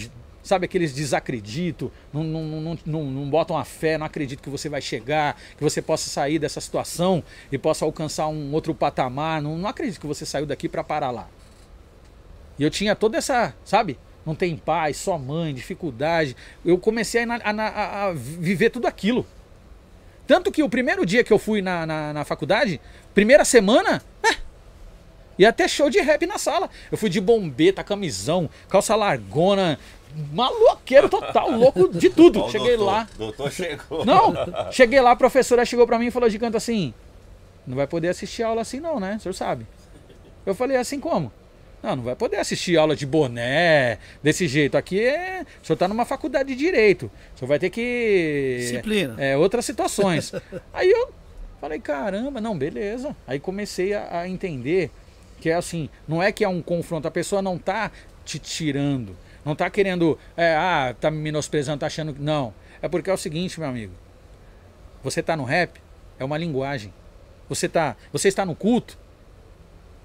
Sabe 0.47 0.63
aqueles 0.65 0.93
desacredito, 0.93 1.91
não, 2.13 2.23
não, 2.23 2.43
não, 2.45 2.79
não, 2.85 3.03
não, 3.03 3.29
botam 3.29 3.57
a 3.57 3.65
fé, 3.65 3.97
não 3.97 4.05
acredito 4.05 4.41
que 4.41 4.49
você 4.49 4.69
vai 4.69 4.81
chegar, 4.81 5.35
que 5.57 5.63
você 5.63 5.81
possa 5.81 6.09
sair 6.09 6.39
dessa 6.39 6.61
situação 6.61 7.21
e 7.51 7.57
possa 7.57 7.83
alcançar 7.83 8.27
um 8.29 8.53
outro 8.53 8.73
patamar. 8.73 9.41
Não, 9.41 9.57
não 9.57 9.67
acredito 9.69 9.99
que 9.99 10.07
você 10.07 10.25
saiu 10.25 10.45
daqui 10.45 10.69
para 10.69 10.85
parar 10.85 11.11
lá. 11.11 11.27
E 12.57 12.63
eu 12.63 12.69
tinha 12.69 12.95
toda 12.95 13.17
essa, 13.17 13.53
sabe? 13.65 13.99
Não 14.25 14.33
tem 14.33 14.55
pai, 14.55 14.93
só 14.93 15.17
mãe, 15.17 15.53
dificuldade. 15.53 16.35
Eu 16.65 16.77
comecei 16.77 17.23
a, 17.23 17.35
a- 17.35 18.05
a 18.07 18.13
viver 18.13 18.69
tudo 18.69 18.87
aquilo. 18.87 19.27
Tanto 20.25 20.51
que 20.51 20.63
o 20.63 20.69
primeiro 20.69 21.05
dia 21.05 21.23
que 21.23 21.31
eu 21.33 21.39
fui 21.39 21.61
na, 21.61 21.85
na, 21.85 22.13
na 22.13 22.25
faculdade, 22.25 22.79
primeira 23.13 23.45
semana, 23.45 24.01
é, 24.23 24.35
e 25.39 25.45
até 25.45 25.67
show 25.67 25.89
de 25.89 26.01
rap 26.01 26.25
na 26.25 26.37
sala. 26.37 26.69
Eu 26.91 26.97
fui 26.97 27.09
de 27.09 27.21
bombeta, 27.21 27.83
camisão, 27.83 28.49
calça 28.67 28.95
largona, 28.95 29.79
maloqueiro 30.31 31.09
total, 31.09 31.51
louco 31.51 31.89
de 31.89 32.09
tudo. 32.09 32.41
Ó, 32.41 32.49
Cheguei 32.49 32.77
doutor. 32.77 32.85
lá. 32.85 33.07
Doutor 33.17 33.51
chegou. 33.51 34.05
Não, 34.05 34.33
cheguei 34.71 34.99
lá, 34.99 35.11
a 35.11 35.15
professora 35.15 35.65
chegou 35.65 35.85
pra 35.85 35.99
mim 35.99 36.07
e 36.07 36.11
falou 36.11 36.29
de 36.29 36.39
canto 36.39 36.57
assim: 36.57 36.93
Não 37.65 37.75
vai 37.75 37.87
poder 37.87 38.09
assistir 38.09 38.43
aula 38.43 38.61
assim, 38.61 38.79
não, 38.79 38.99
né? 38.99 39.15
O 39.17 39.19
senhor 39.19 39.33
sabe. 39.33 39.65
Eu 40.45 40.55
falei 40.55 40.77
assim 40.77 40.99
como? 40.99 41.31
Não, 41.83 41.95
não 41.97 42.03
vai 42.03 42.15
poder 42.15 42.37
assistir 42.37 42.75
aula 42.77 42.95
de 42.95 43.05
boné, 43.05 43.99
desse 44.23 44.47
jeito. 44.47 44.75
Aqui 44.75 44.99
é. 44.99 45.45
O 45.61 45.65
senhor 45.65 45.77
tá 45.77 45.87
numa 45.87 46.05
faculdade 46.05 46.49
de 46.49 46.55
direito. 46.55 47.11
O 47.35 47.39
senhor 47.39 47.47
vai 47.47 47.59
ter 47.59 47.69
que. 47.69 48.57
Disciplina. 48.59 49.15
É, 49.19 49.37
outras 49.37 49.63
situações. 49.65 50.33
Aí 50.73 50.89
eu 50.89 51.13
falei, 51.61 51.79
caramba, 51.79 52.41
não, 52.41 52.57
beleza. 52.57 53.15
Aí 53.27 53.39
comecei 53.39 53.93
a, 53.93 54.21
a 54.21 54.27
entender 54.27 54.89
que 55.39 55.49
é 55.49 55.53
assim, 55.53 55.87
não 56.07 56.21
é 56.21 56.31
que 56.31 56.43
é 56.43 56.49
um 56.49 56.61
confronto, 56.61 57.07
a 57.07 57.11
pessoa 57.11 57.41
não 57.41 57.57
tá 57.57 57.91
te 58.25 58.39
tirando. 58.39 59.15
Não 59.47 59.55
tá 59.55 59.69
querendo, 59.69 60.19
é, 60.35 60.55
ah, 60.57 60.93
tá 60.99 61.09
me 61.09 61.17
menosprezando, 61.17 61.79
tá 61.79 61.85
achando 61.87 62.13
que. 62.13 62.21
Não. 62.21 62.53
É 62.81 62.89
porque 62.89 63.09
é 63.09 63.13
o 63.13 63.17
seguinte, 63.17 63.57
meu 63.59 63.69
amigo. 63.69 63.93
Você 65.01 65.23
tá 65.23 65.37
no 65.37 65.45
rap, 65.45 65.79
é 66.19 66.25
uma 66.25 66.37
linguagem. 66.37 66.93
Você 67.47 67.69
tá, 67.69 67.95
você 68.11 68.27
está 68.27 68.45
no 68.45 68.53
culto. 68.53 68.97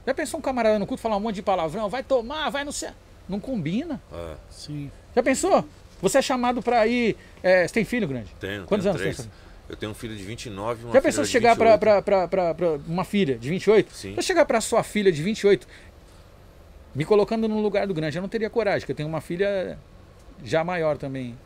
Já 0.06 0.14
pensou 0.14 0.38
um 0.38 0.42
camarada 0.42 0.78
no 0.78 0.86
culto 0.86 1.02
falar 1.02 1.16
um 1.16 1.20
monte 1.20 1.34
de 1.36 1.42
palavrão? 1.42 1.88
Vai 1.88 2.04
tomar, 2.04 2.50
vai 2.50 2.62
no 2.64 2.72
céu. 2.72 2.92
Não 3.28 3.40
combina. 3.40 4.00
Ah, 4.12 4.36
Sim. 4.48 4.90
Já 5.14 5.22
pensou? 5.24 5.64
Você 6.00 6.18
é 6.18 6.22
chamado 6.22 6.62
pra 6.62 6.86
ir. 6.86 7.16
é, 7.42 7.66
você 7.66 7.74
tem 7.74 7.84
filho, 7.84 8.06
grande? 8.06 8.32
tenho, 8.38 8.64
Quantos 8.64 8.84
tenho 8.84 8.90
anos 8.92 9.02
três. 9.02 9.16
você 9.16 9.22
tem? 9.24 9.32
Eu 9.68 9.76
tenho 9.76 9.90
um 9.92 9.94
filho 9.94 10.14
de 10.14 10.22
29 10.22 10.82
e 10.82 10.84
uma 10.84 10.92
Já 10.92 10.92
filha 10.92 11.02
pensou 11.02 11.24
de 11.24 11.30
chegar 11.30 11.56
pra, 11.56 11.72
28. 11.76 11.80
pra, 11.80 12.02
pra, 12.02 12.28
pra, 12.28 12.54
pra 12.54 12.68
uma 12.86 13.04
filha 13.04 13.36
de 13.38 13.48
28? 13.48 13.92
Sim. 13.92 14.12
Se 14.12 14.18
eu 14.18 14.22
chegar 14.22 14.44
pra 14.44 14.60
sua 14.60 14.82
filha 14.84 15.10
de 15.10 15.20
28, 15.22 15.66
me 16.94 17.04
colocando 17.04 17.48
no 17.48 17.60
lugar 17.60 17.86
do 17.86 17.94
grande, 17.94 18.18
eu 18.18 18.22
não 18.22 18.28
teria 18.28 18.50
coragem, 18.50 18.80
porque 18.80 18.92
eu 18.92 18.96
tenho 18.96 19.08
uma 19.08 19.20
filha 19.20 19.78
já 20.44 20.62
maior 20.62 20.96
também. 20.98 21.38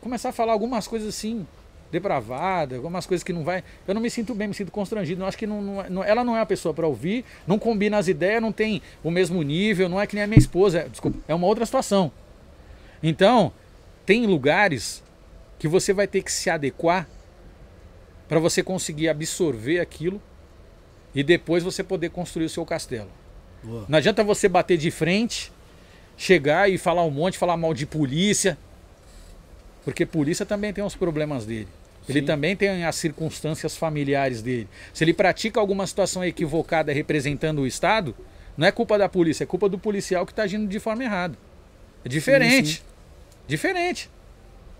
Começar 0.00 0.30
a 0.30 0.32
falar 0.32 0.52
algumas 0.52 0.88
coisas 0.88 1.08
assim, 1.08 1.46
depravada, 1.92 2.76
algumas 2.76 3.06
coisas 3.06 3.22
que 3.22 3.32
não 3.32 3.44
vai. 3.44 3.62
Eu 3.86 3.94
não 3.94 4.00
me 4.00 4.08
sinto 4.10 4.34
bem, 4.34 4.48
me 4.48 4.54
sinto 4.54 4.72
constrangido. 4.72 5.22
Eu 5.22 5.26
acho 5.26 5.36
que 5.36 5.46
não, 5.46 5.60
não 5.62 6.02
é- 6.02 6.10
ela 6.10 6.24
não 6.24 6.36
é 6.36 6.40
a 6.40 6.46
pessoa 6.46 6.72
pra 6.72 6.86
ouvir, 6.86 7.24
não 7.46 7.58
combina 7.58 7.98
as 7.98 8.08
ideias, 8.08 8.40
não 8.40 8.52
tem 8.52 8.80
o 9.04 9.10
mesmo 9.10 9.42
nível, 9.42 9.88
não 9.88 10.00
é 10.00 10.06
que 10.06 10.14
nem 10.14 10.24
a 10.24 10.26
minha 10.26 10.38
esposa. 10.38 10.80
é- 10.80 10.88
Desculpa, 10.88 11.18
é 11.28 11.34
uma 11.34 11.46
outra 11.46 11.66
situação. 11.66 12.10
Então, 13.02 13.52
tem 14.06 14.26
lugares 14.26 15.02
que 15.58 15.68
você 15.68 15.92
vai 15.92 16.06
ter 16.06 16.22
que 16.22 16.32
se 16.32 16.48
adequar 16.48 17.06
para 18.28 18.38
você 18.38 18.62
conseguir 18.62 19.08
absorver 19.08 19.80
aquilo 19.80 20.20
e 21.14 21.22
depois 21.22 21.62
você 21.62 21.82
poder 21.82 22.10
construir 22.10 22.46
o 22.46 22.48
seu 22.48 22.64
castelo. 22.64 23.10
Boa. 23.62 23.84
Não 23.88 23.98
adianta 23.98 24.24
você 24.24 24.48
bater 24.48 24.78
de 24.78 24.90
frente, 24.90 25.52
chegar 26.16 26.70
e 26.70 26.78
falar 26.78 27.04
um 27.04 27.10
monte, 27.10 27.38
falar 27.38 27.56
mal 27.56 27.74
de 27.74 27.86
polícia, 27.86 28.58
porque 29.84 30.04
polícia 30.04 30.44
também 30.44 30.72
tem 30.72 30.84
os 30.84 30.94
problemas 30.94 31.44
dele. 31.44 31.68
Ele 32.08 32.20
Sim. 32.20 32.26
também 32.26 32.56
tem 32.56 32.84
as 32.84 32.96
circunstâncias 32.96 33.76
familiares 33.76 34.42
dele. 34.42 34.68
Se 34.92 35.04
ele 35.04 35.12
pratica 35.12 35.60
alguma 35.60 35.86
situação 35.86 36.24
equivocada 36.24 36.92
representando 36.92 37.60
o 37.60 37.66
Estado, 37.66 38.14
não 38.56 38.66
é 38.66 38.72
culpa 38.72 38.98
da 38.98 39.08
polícia, 39.08 39.44
é 39.44 39.46
culpa 39.46 39.68
do 39.68 39.78
policial 39.78 40.26
que 40.26 40.32
está 40.32 40.42
agindo 40.42 40.66
de 40.66 40.80
forma 40.80 41.04
errada. 41.04 41.36
É 42.04 42.08
diferente. 42.08 42.76
sim. 42.76 42.82
Diferente. 43.46 44.10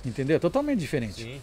Entendeu? 0.05 0.41
Totalmente 0.41 0.79
diferente. 0.79 1.23
Sim. 1.23 1.41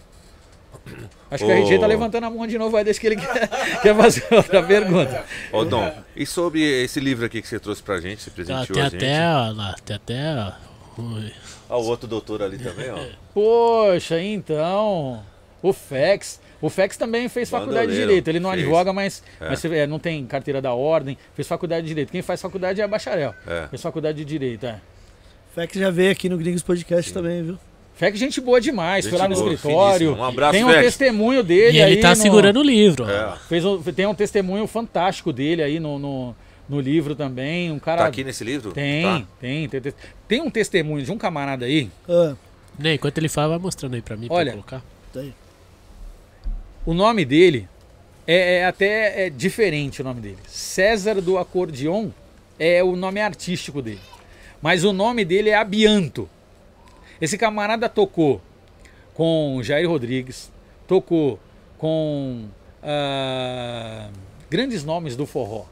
Acho 1.29 1.45
que 1.45 1.51
a 1.51 1.55
RG 1.57 1.79
tá 1.79 1.85
levantando 1.87 2.23
a 2.25 2.29
mão 2.29 2.47
de 2.47 2.57
novo, 2.57 2.71
vai 2.71 2.83
deixa 2.83 2.99
que 2.99 3.07
ele 3.07 3.15
quer, 3.19 3.49
quer 3.81 3.95
fazer 3.95 4.25
outra 4.31 4.63
pergunta. 4.63 5.23
Ô, 5.51 5.65
Dom, 5.65 5.91
e 6.15 6.25
sobre 6.25 6.61
esse 6.83 6.99
livro 6.99 7.25
aqui 7.25 7.41
que 7.41 7.47
você 7.47 7.59
trouxe 7.59 7.83
pra 7.83 7.99
gente, 7.99 8.21
você 8.21 8.29
presenteou 8.31 8.65
tem 8.75 8.81
a 8.81 8.89
gente? 8.89 8.95
até, 9.03 9.27
ó, 9.27 9.51
lá, 9.51 9.75
tem 9.85 9.95
até, 9.95 10.35
ó, 10.35 10.51
Ah, 11.69 11.77
o 11.77 11.85
outro 11.85 12.07
doutor 12.07 12.41
ali 12.41 12.57
também, 12.57 12.89
ó. 12.91 12.97
Poxa, 13.33 14.21
então. 14.21 15.21
O 15.61 15.73
Fex. 15.73 16.39
O 16.61 16.69
Fex 16.69 16.95
também 16.97 17.27
fez 17.29 17.49
faculdade 17.49 17.91
de 17.91 17.97
Direito. 17.99 18.27
Ele 18.29 18.39
não 18.39 18.49
fez. 18.51 18.63
advoga, 18.63 18.91
mas, 18.93 19.21
É. 19.39 19.49
mas 19.49 19.61
vê, 19.61 19.85
não 19.85 19.99
tem 19.99 20.25
carteira 20.25 20.61
da 20.61 20.73
ordem. 20.73 21.17
Fez 21.35 21.47
faculdade 21.47 21.81
de 21.83 21.89
Direito. 21.89 22.11
Quem 22.11 22.21
faz 22.21 22.41
faculdade 22.41 22.81
é 22.81 22.87
bacharel. 22.87 23.33
É. 23.45 23.67
Fez 23.67 23.81
faculdade 23.81 24.17
de 24.17 24.25
Direito, 24.25 24.65
é. 24.65 24.79
Fex 25.53 25.73
já 25.73 25.89
veio 25.91 26.11
aqui 26.11 26.29
no 26.29 26.37
Gringos 26.37 26.63
Podcast 26.63 27.11
também, 27.13 27.43
viu? 27.43 27.59
Fex, 27.97 28.19
gente 28.19 28.39
boa 28.39 28.61
demais. 28.61 29.03
Gente 29.05 29.11
foi 29.11 29.19
lá 29.19 29.27
no 29.27 29.35
boa, 29.35 29.53
escritório. 29.53 29.97
finíssimo. 29.99 30.21
Um 30.21 30.23
abraço, 30.27 30.51
tem 30.53 30.63
um 30.63 30.69
testemunho 30.71 31.43
dele 31.43 31.77
E 31.79 31.81
aí. 31.81 31.93
ele 31.93 32.01
tá 32.01 32.09
no- 32.11 32.15
segurando 32.15 32.59
o 32.59 32.63
livro. 32.63 33.09
É. 33.09 33.35
Fez 33.49 33.65
um- 33.65 33.81
tem 33.81 34.05
um 34.05 34.13
testemunho 34.13 34.67
fantástico 34.67 35.33
dele 35.33 35.63
aí 35.63 35.79
no, 35.79 35.97
no, 35.97 36.35
no 36.69 36.79
livro 36.79 37.15
também. 37.15 37.71
Um 37.71 37.79
cara. 37.79 38.03
Tá 38.03 38.07
aqui 38.07 38.23
nesse 38.23 38.43
livro? 38.43 38.71
Tem, 38.71 39.01
Tá. 39.03 39.23
tem, 39.41 39.67
tem, 39.67 39.81
tem. 39.81 39.93
Tem 40.27 40.41
um 40.41 40.49
testemunho 40.49 41.03
de 41.03 41.11
um 41.11 41.17
camarada 41.17 41.65
aí. 41.65 41.89
Ah, 42.07 42.35
Né, 42.77 42.93
enquanto 42.93 43.17
ele 43.17 43.27
fala, 43.29 43.49
vai 43.49 43.57
mostrando 43.59 43.95
aí 43.95 44.01
pra 44.03 44.15
mim 44.15 44.27
Olha. 44.29 44.51
pra 44.51 44.59
eu 44.59 44.63
colocar. 44.63 44.85
tá 45.11 45.19
aí. 45.21 45.33
O 46.85 46.93
nome 46.93 47.25
dele 47.25 47.67
é, 48.27 48.57
é 48.59 48.65
até 48.65 49.25
é 49.25 49.29
diferente 49.31 50.01
o 50.01 50.05
nome 50.05 50.21
dele. 50.21 50.37
César 50.47 51.19
do 51.19 51.37
Acordeon 51.39 52.09
é 52.59 52.83
o 52.83 52.95
nome 52.95 53.19
artístico 53.19 53.81
dele. 53.81 53.99
Mas 54.61 54.83
o 54.83 54.93
nome 54.93 55.25
dele 55.25 55.49
é 55.49 55.55
Abianto. 55.55 56.29
Esse 57.21 57.37
camarada 57.37 57.87
tocou 57.89 58.41
com 59.13 59.59
Jair 59.63 59.89
Rodrigues, 59.89 60.51
tocou 60.87 61.39
com 61.77 62.45
ah, 62.83 64.07
grandes 64.49 64.83
nomes 64.83 65.15
do 65.15 65.25
forró. 65.25 65.65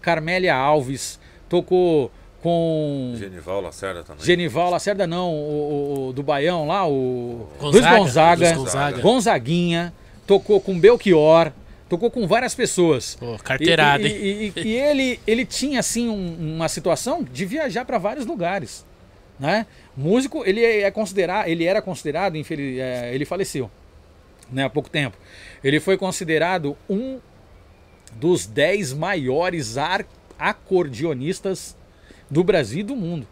Carmélia 0.00 0.54
Alves, 0.54 1.18
tocou 1.48 2.10
com 2.42 3.14
Genival 3.18 3.60
Lacerda 3.60 4.02
também. 4.04 4.24
Genival 4.24 4.70
Lacerda, 4.70 5.06
não, 5.06 5.32
o, 5.32 5.36
o- 5.36 6.08
o 6.08 6.12
do 6.12 6.22
Baião 6.22 6.66
lá, 6.66 6.86
o 6.88 7.48
Gonzaga, 7.58 7.88
Luiz 7.90 7.98
Gonzaga, 7.98 8.46
Luiz 8.46 8.56
Gonzaga. 8.58 9.00
Gonzaguinha, 9.02 9.92
tocou 10.26 10.60
com 10.60 10.78
Belchior, 10.78 11.50
tocou 11.88 12.10
com 12.10 12.26
várias 12.26 12.54
pessoas. 12.54 13.16
Pô, 13.16 13.36
carteirada, 13.42 14.02
e, 14.06 14.06
hein? 14.06 14.52
e- 14.56 14.60
e- 14.60 14.68
e 14.68 14.76
ele, 14.76 15.20
ele 15.26 15.44
tinha 15.44 15.80
assim 15.80 16.08
um- 16.08 16.54
uma 16.56 16.68
situação 16.68 17.24
de 17.24 17.44
viajar 17.44 17.84
para 17.84 17.98
vários 17.98 18.26
lugares, 18.26 18.86
né? 19.38 19.66
Músico, 19.96 20.42
ele 20.46 20.64
é 20.64 20.90
considerado, 20.90 21.48
ele 21.48 21.64
era 21.64 21.80
considerado, 21.82 22.36
infeliz, 22.36 22.78
é, 22.78 23.14
ele 23.14 23.24
faleceu, 23.24 23.70
né, 24.50 24.64
há 24.64 24.70
pouco 24.70 24.88
tempo. 24.90 25.16
Ele 25.62 25.80
foi 25.80 25.96
considerado 25.96 26.76
um 26.88 27.18
dos 28.14 28.46
dez 28.46 28.92
maiores 28.92 29.76
ar- 29.76 30.06
acordeonistas 30.38 31.76
do 32.30 32.42
Brasil 32.44 32.80
e 32.80 32.82
do 32.82 32.96
mundo. 32.96 33.26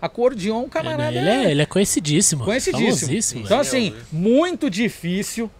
Acordeon, 0.00 0.68
camarada. 0.68 1.16
Ele 1.16 1.28
é, 1.28 1.50
ele 1.50 1.62
é 1.62 1.66
conhecidíssimo. 1.66 2.44
Conhecidíssimo. 2.44 3.40
Então, 3.42 3.56
velho. 3.56 3.60
assim, 3.60 3.94
muito 4.12 4.68
difícil 4.68 5.50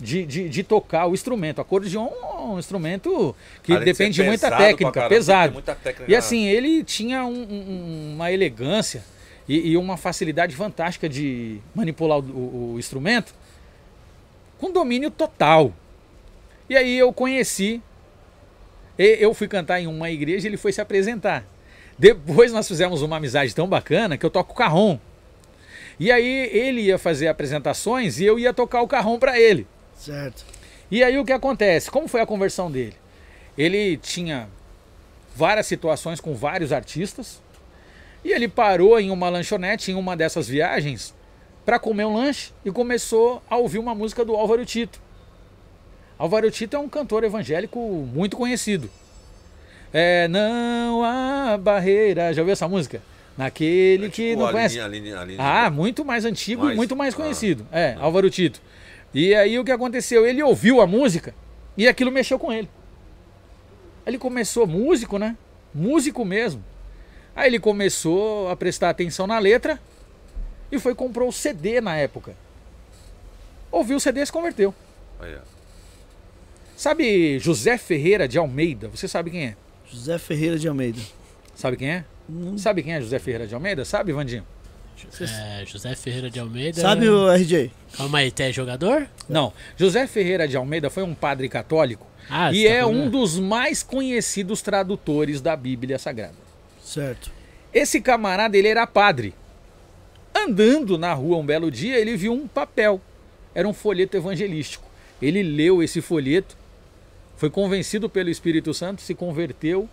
de, 0.00 0.24
de, 0.24 0.48
de 0.48 0.62
tocar 0.62 1.06
o 1.06 1.12
instrumento. 1.12 1.60
Acordeon 1.60 2.06
é 2.06 2.36
um 2.40 2.58
instrumento 2.58 3.36
que 3.62 3.72
Além 3.72 3.84
de 3.84 3.92
depende 3.92 4.14
de 4.14 4.22
muita 4.22 4.46
pesado 4.46 4.56
pra 4.56 4.66
técnica, 4.66 4.92
caramba, 4.92 5.14
pesado. 5.14 5.52
muita 5.52 5.74
técnica 5.74 6.10
E 6.10 6.16
assim, 6.16 6.46
ele 6.46 6.82
tinha 6.82 7.26
um- 7.26 7.42
um- 7.42 8.12
uma 8.14 8.32
elegância 8.32 9.04
e, 9.50 9.70
e 9.72 9.76
uma 9.76 9.96
facilidade 9.96 10.54
fantástica 10.54 11.08
de 11.08 11.58
manipular 11.74 12.18
o, 12.20 12.74
o- 12.74 12.78
instrumento 12.78 13.34
com 14.58 14.70
domínio 14.70 15.10
total. 15.10 15.74
E 16.68 16.76
aí 16.76 16.96
eu 16.96 17.12
conheci, 17.12 17.82
e- 18.96 19.16
eu 19.18 19.34
fui 19.34 19.48
cantar 19.48 19.80
em 19.80 19.88
uma 19.88 20.08
igreja 20.08 20.46
e 20.46 20.50
ele 20.50 20.56
foi 20.56 20.72
se 20.72 20.80
apresentar. 20.80 21.44
Depois 21.98 22.52
nós 22.52 22.68
fizemos 22.68 23.02
uma 23.02 23.16
amizade 23.16 23.52
tão 23.52 23.66
bacana 23.66 24.16
que 24.16 24.24
eu 24.24 24.30
toco 24.30 24.54
carrom. 24.54 24.98
E 25.98 26.12
aí 26.12 26.48
ele 26.52 26.82
ia 26.82 26.96
fazer 26.96 27.26
apresentações 27.26 28.20
e 28.20 28.24
eu 28.24 28.38
ia 28.38 28.54
tocar 28.54 28.82
o 28.82 28.88
carrom 28.88 29.18
para 29.18 29.38
ele. 29.38 29.66
Certo. 29.96 30.44
E 30.90 31.02
aí 31.02 31.18
o 31.18 31.24
que 31.24 31.32
acontece? 31.32 31.90
Como 31.90 32.06
foi 32.06 32.20
a 32.20 32.26
conversão 32.26 32.70
dele? 32.70 32.94
Ele 33.58 33.96
tinha 33.96 34.48
várias 35.34 35.66
situações 35.66 36.20
com 36.20 36.34
vários 36.34 36.72
artistas 36.72 37.40
e 38.24 38.32
ele 38.32 38.48
parou 38.48 38.98
em 39.00 39.10
uma 39.10 39.28
lanchonete 39.28 39.90
em 39.90 39.94
uma 39.94 40.16
dessas 40.16 40.46
viagens 40.48 41.14
para 41.64 41.78
comer 41.78 42.04
um 42.04 42.14
lanche 42.16 42.52
e 42.64 42.70
começou 42.70 43.42
a 43.48 43.56
ouvir 43.56 43.78
uma 43.78 43.94
música 43.94 44.24
do 44.24 44.34
Álvaro 44.34 44.64
Tito. 44.64 45.00
Álvaro 46.18 46.50
Tito 46.50 46.76
é 46.76 46.78
um 46.78 46.88
cantor 46.88 47.24
evangélico 47.24 47.78
muito 48.12 48.36
conhecido. 48.36 48.90
É, 49.92 50.28
não 50.28 51.02
há 51.02 51.56
barreira. 51.58 52.32
Já 52.32 52.42
ouviu 52.42 52.52
essa 52.52 52.68
música? 52.68 53.02
Naquele 53.38 54.06
É 54.06 54.10
que 54.10 54.28
tipo 54.30 54.40
não 54.40 54.48
a 54.48 54.52
conhece. 54.52 54.74
linha- 54.74 54.84
a 54.84 54.88
linha- 54.88 55.18
a 55.20 55.24
linha- 55.24 55.38
Ah, 55.40 55.70
muito 55.70 56.04
mais 56.04 56.24
antigo 56.24 56.62
Mais? 56.62 56.74
e 56.74 56.76
muito 56.76 56.94
mais 56.94 57.14
Ah. 57.14 57.16
conhecido. 57.16 57.66
É, 57.72 57.96
Álvaro 57.98 58.28
Tito. 58.28 58.60
E 59.14 59.34
aí 59.34 59.58
o 59.58 59.64
que 59.64 59.72
aconteceu? 59.72 60.26
Ele 60.26 60.42
ouviu 60.42 60.80
a 60.80 60.86
música 60.86 61.34
e 61.76 61.88
aquilo 61.88 62.12
mexeu 62.12 62.38
com 62.38 62.52
ele. 62.52 62.68
Ele 64.06 64.18
começou, 64.18 64.66
músico, 64.66 65.18
né? 65.18 65.36
Músico 65.74 66.24
mesmo. 66.24 66.62
Aí 67.34 67.48
ele 67.48 67.58
começou 67.60 68.48
a 68.48 68.56
prestar 68.56 68.90
atenção 68.90 69.26
na 69.26 69.38
letra 69.38 69.78
e 70.70 70.78
foi 70.78 70.92
e 70.92 70.94
comprou 70.94 71.28
o 71.28 71.32
CD 71.32 71.80
na 71.80 71.96
época. 71.96 72.34
Ouviu 73.70 73.96
o 73.96 74.00
CD 74.00 74.20
e 74.22 74.26
se 74.26 74.32
converteu. 74.32 74.74
Aí, 75.20 75.34
ó. 75.34 75.40
Sabe 76.76 77.38
José 77.38 77.76
Ferreira 77.76 78.26
de 78.26 78.38
Almeida? 78.38 78.88
Você 78.88 79.06
sabe 79.06 79.30
quem 79.30 79.44
é? 79.44 79.56
José 79.90 80.18
Ferreira 80.18 80.58
de 80.58 80.66
Almeida. 80.68 81.00
Sabe 81.54 81.76
quem 81.76 81.90
é? 81.90 82.04
Sabe 82.56 82.82
quem 82.82 82.94
é 82.94 83.00
José 83.00 83.18
Ferreira 83.18 83.46
de 83.46 83.54
Almeida? 83.54 83.84
Sabe, 83.84 84.12
Vandinho? 84.12 84.44
É, 85.20 85.64
José 85.66 85.94
Ferreira 85.96 86.30
de 86.30 86.38
Almeida. 86.38 86.80
Sabe 86.80 87.08
o 87.08 87.30
RJ? 87.32 87.72
Calma 87.96 88.18
aí, 88.18 88.30
tem 88.30 88.52
jogador? 88.52 89.06
Não. 89.28 89.52
José 89.76 90.06
Ferreira 90.06 90.46
de 90.46 90.56
Almeida 90.56 90.90
foi 90.90 91.02
um 91.02 91.14
padre 91.14 91.48
católico 91.48 92.06
Ah, 92.28 92.52
e 92.52 92.64
tá 92.64 92.70
é 92.70 92.80
falando- 92.82 92.98
um 93.04 93.10
dos 93.10 93.38
mais 93.38 93.82
conhecidos 93.82 94.60
tradutores 94.62 95.40
da 95.40 95.56
Bíblia 95.56 95.98
Sagrada. 95.98 96.34
Certo. 96.90 97.30
Esse 97.72 98.00
camarada, 98.00 98.56
ele 98.58 98.66
era 98.66 98.84
padre. 98.86 99.32
Andando 100.34 100.98
na 100.98 101.12
rua 101.12 101.36
um 101.36 101.46
belo 101.46 101.70
dia, 101.70 101.96
ele 101.98 102.16
viu 102.16 102.32
um 102.32 102.48
papel. 102.48 103.00
Era 103.54 103.68
um 103.68 103.72
folheto 103.72 104.16
evangelístico. 104.16 104.84
Ele 105.22 105.42
leu 105.42 105.82
esse 105.82 106.00
folheto, 106.00 106.56
foi 107.36 107.50
convencido 107.50 108.08
pelo 108.08 108.28
Espírito 108.30 108.72
Santo, 108.74 109.02
se 109.02 109.14
converteu 109.14 109.88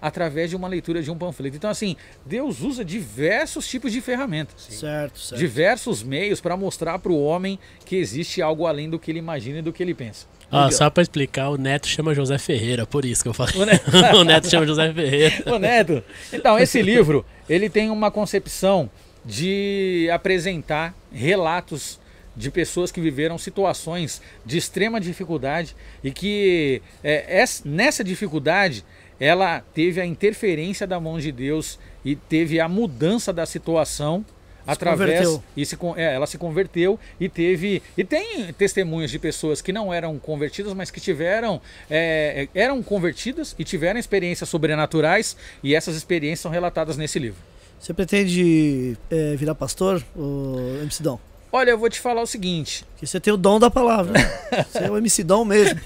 através 0.00 0.50
de 0.50 0.56
uma 0.56 0.66
leitura 0.66 1.00
de 1.00 1.10
um 1.10 1.16
panfleto. 1.16 1.56
Então, 1.56 1.70
assim, 1.70 1.96
Deus 2.26 2.60
usa 2.60 2.84
diversos 2.84 3.68
tipos 3.68 3.92
de 3.92 4.00
ferramentas, 4.00 4.60
Certo, 4.62 5.18
certo. 5.20 5.38
diversos 5.40 6.02
meios 6.02 6.40
para 6.40 6.56
mostrar 6.56 6.98
para 6.98 7.12
o 7.12 7.22
homem 7.22 7.58
que 7.84 7.94
existe 7.96 8.42
algo 8.42 8.66
além 8.66 8.90
do 8.90 8.98
que 8.98 9.12
ele 9.12 9.20
imagina 9.20 9.60
e 9.60 9.62
do 9.62 9.72
que 9.72 9.80
ele 9.80 9.94
pensa. 9.94 10.26
Ó, 10.52 10.70
só 10.70 10.90
pra 10.90 11.02
explicar, 11.02 11.48
o 11.48 11.56
Neto 11.56 11.86
chama 11.88 12.14
José 12.14 12.36
Ferreira, 12.38 12.86
por 12.86 13.04
isso 13.04 13.22
que 13.22 13.28
eu 13.28 13.34
falei. 13.34 13.54
O 13.56 13.64
Neto- 13.64 13.90
o 14.16 14.24
Neto 14.24 14.48
chama 14.50 14.66
José 14.66 14.92
Ferreira. 14.92 15.42
Ô 15.46 15.58
Neto, 15.58 16.02
então 16.32 16.58
esse 16.58 16.80
livro 16.82 17.24
ele 17.48 17.68
tem 17.70 17.90
uma 17.90 18.10
concepção 18.10 18.90
de 19.24 20.08
apresentar 20.12 20.94
relatos 21.12 21.98
de 22.36 22.50
pessoas 22.50 22.90
que 22.90 23.00
viveram 23.00 23.36
situações 23.38 24.20
de 24.44 24.56
extrema 24.58 25.00
dificuldade 25.00 25.76
e 26.02 26.10
que 26.10 26.80
é, 27.04 27.40
essa- 27.40 27.62
nessa 27.68 28.02
dificuldade 28.02 28.84
ela 29.20 29.60
teve 29.74 30.00
a 30.00 30.06
interferência 30.06 30.86
da 30.86 30.98
mão 30.98 31.18
de 31.20 31.30
Deus 31.30 31.78
e 32.04 32.16
teve 32.16 32.58
a 32.58 32.68
mudança 32.68 33.32
da 33.32 33.46
situação 33.46 34.24
através 34.66 35.20
converteu. 35.26 35.42
e 35.56 35.66
se, 35.66 35.76
é, 35.96 36.14
ela 36.14 36.26
se 36.26 36.38
converteu 36.38 36.98
e 37.20 37.28
teve 37.28 37.82
e 37.96 38.04
tem 38.04 38.52
testemunhos 38.52 39.10
de 39.10 39.18
pessoas 39.18 39.60
que 39.60 39.72
não 39.72 39.92
eram 39.92 40.18
convertidas 40.18 40.72
mas 40.74 40.90
que 40.90 41.00
tiveram 41.00 41.60
é, 41.90 42.48
eram 42.54 42.82
convertidas 42.82 43.54
e 43.58 43.64
tiveram 43.64 43.98
experiências 43.98 44.48
sobrenaturais 44.48 45.36
e 45.62 45.74
essas 45.74 45.96
experiências 45.96 46.40
são 46.40 46.50
relatadas 46.50 46.96
nesse 46.96 47.18
livro 47.18 47.38
Você 47.80 47.92
pretende 47.92 48.96
é, 49.10 49.34
virar 49.36 49.54
pastor, 49.54 50.02
o 50.16 50.78
MC 50.82 51.02
Dom? 51.02 51.18
olha 51.52 51.70
eu 51.70 51.78
vou 51.78 51.90
te 51.90 52.00
falar 52.00 52.22
o 52.22 52.26
seguinte 52.26 52.84
Porque 52.92 53.06
você 53.06 53.20
tem 53.20 53.32
o 53.32 53.36
dom 53.36 53.58
da 53.60 53.70
palavra. 53.70 54.12
né? 54.12 54.64
Você 54.72 54.84
é 54.84 54.90
o 54.90 54.96
MC 54.96 55.22
Dom 55.24 55.44
mesmo. 55.44 55.78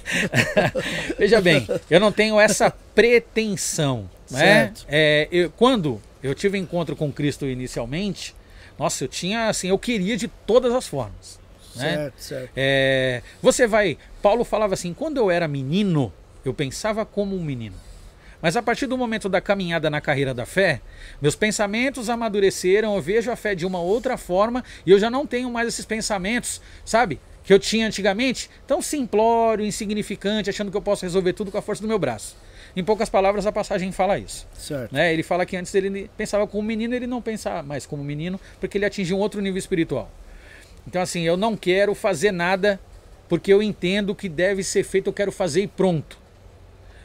Veja 1.19 1.41
bem, 1.41 1.67
eu 1.91 1.99
não 2.01 2.13
tenho 2.13 2.39
essa 2.39 2.71
pretensão. 2.71 4.09
Né? 4.31 4.39
Certo. 4.39 4.85
É, 4.89 5.29
eu- 5.31 5.51
quando 5.51 6.01
eu 6.23 6.35
tive 6.35 6.59
encontro 6.59 6.97
com 6.97 7.13
Cristo 7.13 7.47
inicialmente, 7.47 8.35
nossa, 8.79 9.05
eu 9.05 9.09
tinha 9.09 9.49
assim, 9.49 9.69
eu 9.69 9.79
queria 9.79 10.17
de 10.17 10.29
todas 10.29 10.75
as 10.75 10.87
formas. 10.87 11.39
Né? 11.75 11.95
Certo, 11.95 12.15
certo. 12.19 12.51
É, 12.57 13.23
você 13.43 13.67
vai. 13.67 13.99
Paulo 14.23 14.45
falava 14.45 14.75
assim: 14.75 14.95
quando 14.95 15.19
eu 15.19 15.31
era 15.31 15.47
menino, 15.47 16.13
eu 16.45 16.55
pensava 16.55 17.05
como 17.05 17.37
um 17.37 17.43
menino. 17.43 17.77
Mas 18.41 18.57
a 18.57 18.63
partir 18.63 18.87
do 18.87 18.99
momento 18.99 19.29
da 19.29 19.41
caminhada 19.41 19.89
na 19.91 20.01
carreira 20.01 20.35
da 20.35 20.45
fé, 20.45 20.81
meus 21.21 21.35
pensamentos 21.35 22.11
amadureceram, 22.11 22.95
eu 22.95 23.03
vejo 23.03 23.31
a 23.31 23.37
fé 23.37 23.55
de 23.55 23.67
uma 23.67 23.81
outra 23.81 24.17
forma 24.17 24.63
e 24.85 24.91
eu 24.91 24.99
já 24.99 25.11
não 25.11 25.27
tenho 25.27 25.51
mais 25.51 25.69
esses 25.69 25.87
pensamentos, 25.87 26.61
sabe? 26.85 27.19
Que 27.43 27.53
eu 27.53 27.59
tinha 27.59 27.87
antigamente, 27.87 28.51
tão 28.67 28.83
simplório, 28.83 29.65
insignificante, 29.65 30.51
achando 30.51 30.71
que 30.71 30.77
eu 30.77 30.83
posso 30.83 31.05
resolver 31.05 31.33
tudo 31.33 31.51
com 31.51 31.59
a 31.59 31.63
força 31.63 31.83
do 31.83 31.89
meu 31.89 31.99
braço. 31.99 32.37
Em 32.77 32.85
poucas 32.85 33.09
palavras, 33.09 33.47
a 33.47 33.53
passagem 33.53 33.91
fala 33.91 34.19
isso. 34.19 34.47
Certo. 34.53 34.93
Né? 34.93 35.11
Ele 35.11 35.23
fala 35.23 35.47
que 35.47 35.57
antes 35.57 35.75
ele 35.75 36.11
pensava 36.15 36.47
como 36.47 36.63
menino, 36.63 36.95
ele 36.95 37.07
não 37.07 37.23
pensa 37.23 37.63
mais 37.63 37.87
como 37.87 38.05
menino, 38.05 38.39
porque 38.61 38.77
ele 38.77 38.85
atingiu 38.85 39.17
um 39.17 39.21
outro 39.21 39.41
nível 39.41 39.59
espiritual. 39.59 40.11
Então, 40.87 41.01
assim, 41.01 41.23
eu 41.23 41.39
não 41.39 41.57
quero 41.57 41.95
fazer 41.95 42.33
nada 42.33 42.79
porque 43.29 43.53
eu 43.53 43.63
entendo 43.63 44.15
que 44.15 44.29
deve 44.29 44.63
ser 44.63 44.85
feito, 44.85 45.09
eu 45.09 45.13
quero 45.13 45.33
fazer 45.33 45.63
e 45.63 45.67
pronto. 45.67 46.19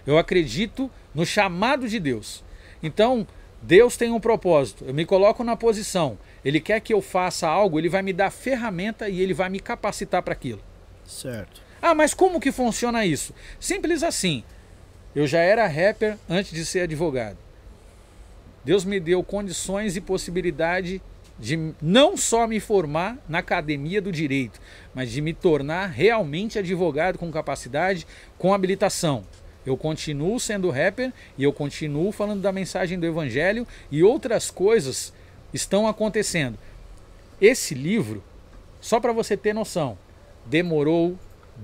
Eu 0.06 0.18
acredito 0.18 0.92
no 1.16 1.26
chamado 1.26 1.88
de 1.88 2.00
Deus. 2.00 2.44
Então, 2.84 3.26
Deus 3.62 3.96
tem 3.96 4.12
um 4.12 4.20
propósito. 4.20 4.86
Eu 4.86 4.94
me 4.94 5.06
coloco 5.06 5.44
na 5.44 5.56
posição. 5.56 6.18
Ele 6.44 6.60
quer 6.60 6.82
que 6.82 6.94
eu 6.94 7.02
faça 7.02 7.48
algo, 7.48 7.80
ele 7.80 7.90
vai 7.90 8.02
me 8.02 8.12
dar 8.12 8.30
ferramenta 8.30 9.08
e 9.08 9.22
ele 9.22 9.34
vai 9.34 9.50
me 9.50 9.60
capacitar 9.60 10.22
para 10.22 10.34
aquilo. 10.34 10.62
Certo. 11.06 11.62
Ah, 11.82 11.96
mas 11.96 12.14
como 12.14 12.40
que 12.40 12.52
funciona 12.52 13.06
isso? 13.06 13.34
Simples 13.60 14.04
assim. 14.04 14.44
Eu 15.16 15.28
já 15.28 15.40
era 15.40 15.68
rapper 15.68 16.18
antes 16.30 16.52
de 16.52 16.66
ser 16.66 16.82
advogado. 16.82 17.38
Deus 18.64 18.86
me 18.86 19.00
deu 19.00 19.24
condições 19.24 19.96
e 19.96 20.02
possibilidade 20.02 21.02
de 21.38 21.74
não 21.82 22.16
só 22.16 22.46
me 22.46 22.60
formar 22.60 23.18
na 23.28 23.40
academia 23.40 24.02
do 24.02 24.12
direito, 24.12 24.62
mas 24.94 25.12
de 25.12 25.22
me 25.22 25.34
tornar 25.34 25.88
realmente 25.88 26.60
advogado 26.60 27.18
com 27.18 27.32
capacidade, 27.32 28.06
com 28.38 28.54
habilitação. 28.54 29.26
Eu 29.66 29.76
continuo 29.76 30.40
sendo 30.40 30.70
rapper 30.70 31.12
e 31.38 31.44
eu 31.44 31.52
continuo 31.52 32.12
falando 32.12 32.42
da 32.42 32.52
mensagem 32.52 33.00
do 33.00 33.06
evangelho 33.06 33.68
e 33.90 34.04
outras 34.04 34.52
coisas 34.52 35.12
estão 35.54 35.88
acontecendo. 35.88 36.58
Esse 37.40 37.74
livro, 37.74 38.24
só 38.80 39.00
para 39.00 39.12
você 39.12 39.36
ter 39.36 39.54
noção, 39.54 39.98
demorou 40.46 41.18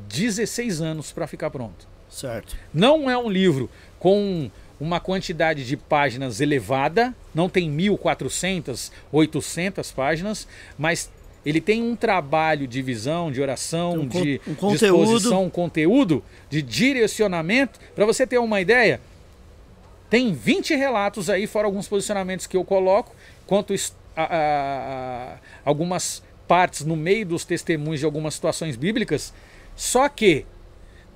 16 0.10 0.82
anos 0.82 1.12
para 1.12 1.28
ficar 1.28 1.50
pronto. 1.50 1.88
Certo. 2.10 2.56
Não 2.74 3.10
é 3.10 3.18
um 3.18 3.30
livro 3.30 3.70
com 4.00 4.50
uma 4.80 5.00
quantidade 5.00 5.66
de 5.66 5.76
páginas 5.76 6.40
elevada, 6.40 7.14
não 7.34 7.50
tem 7.50 7.70
1.400, 7.72 8.92
800 9.12 9.92
páginas, 9.92 10.48
mas 10.78 11.10
ele 11.46 11.60
tem 11.62 11.82
um 11.82 11.96
trabalho 11.96 12.68
de 12.68 12.82
visão, 12.82 13.32
de 13.32 13.42
oração, 13.42 13.94
um 14.02 14.08
de 14.08 14.40
um 14.48 14.54
conteúdo. 14.56 15.04
disposição, 15.06 15.46
um 15.46 15.50
conteúdo, 15.50 16.24
de 16.50 16.62
direcionamento. 16.62 17.80
Para 17.96 18.06
você 18.06 18.28
ter 18.28 18.38
uma 18.38 18.60
ideia, 18.62 19.00
tem 20.10 20.34
20 20.34 20.76
relatos 20.76 21.30
aí, 21.30 21.48
fora 21.48 21.66
alguns 21.68 21.88
posicionamentos 21.88 22.46
que 22.48 22.56
eu 22.56 22.64
coloco, 22.64 23.14
quanto 23.46 23.74
a- 23.74 24.22
a- 24.24 24.26
a- 24.26 25.38
algumas 25.66 26.22
partes 26.48 26.86
no 26.86 26.96
meio 26.96 27.26
dos 27.26 27.44
testemunhos 27.46 28.00
de 28.00 28.06
algumas 28.06 28.34
situações 28.36 28.76
bíblicas. 28.76 29.34
Só 29.76 30.08
que 30.08 30.46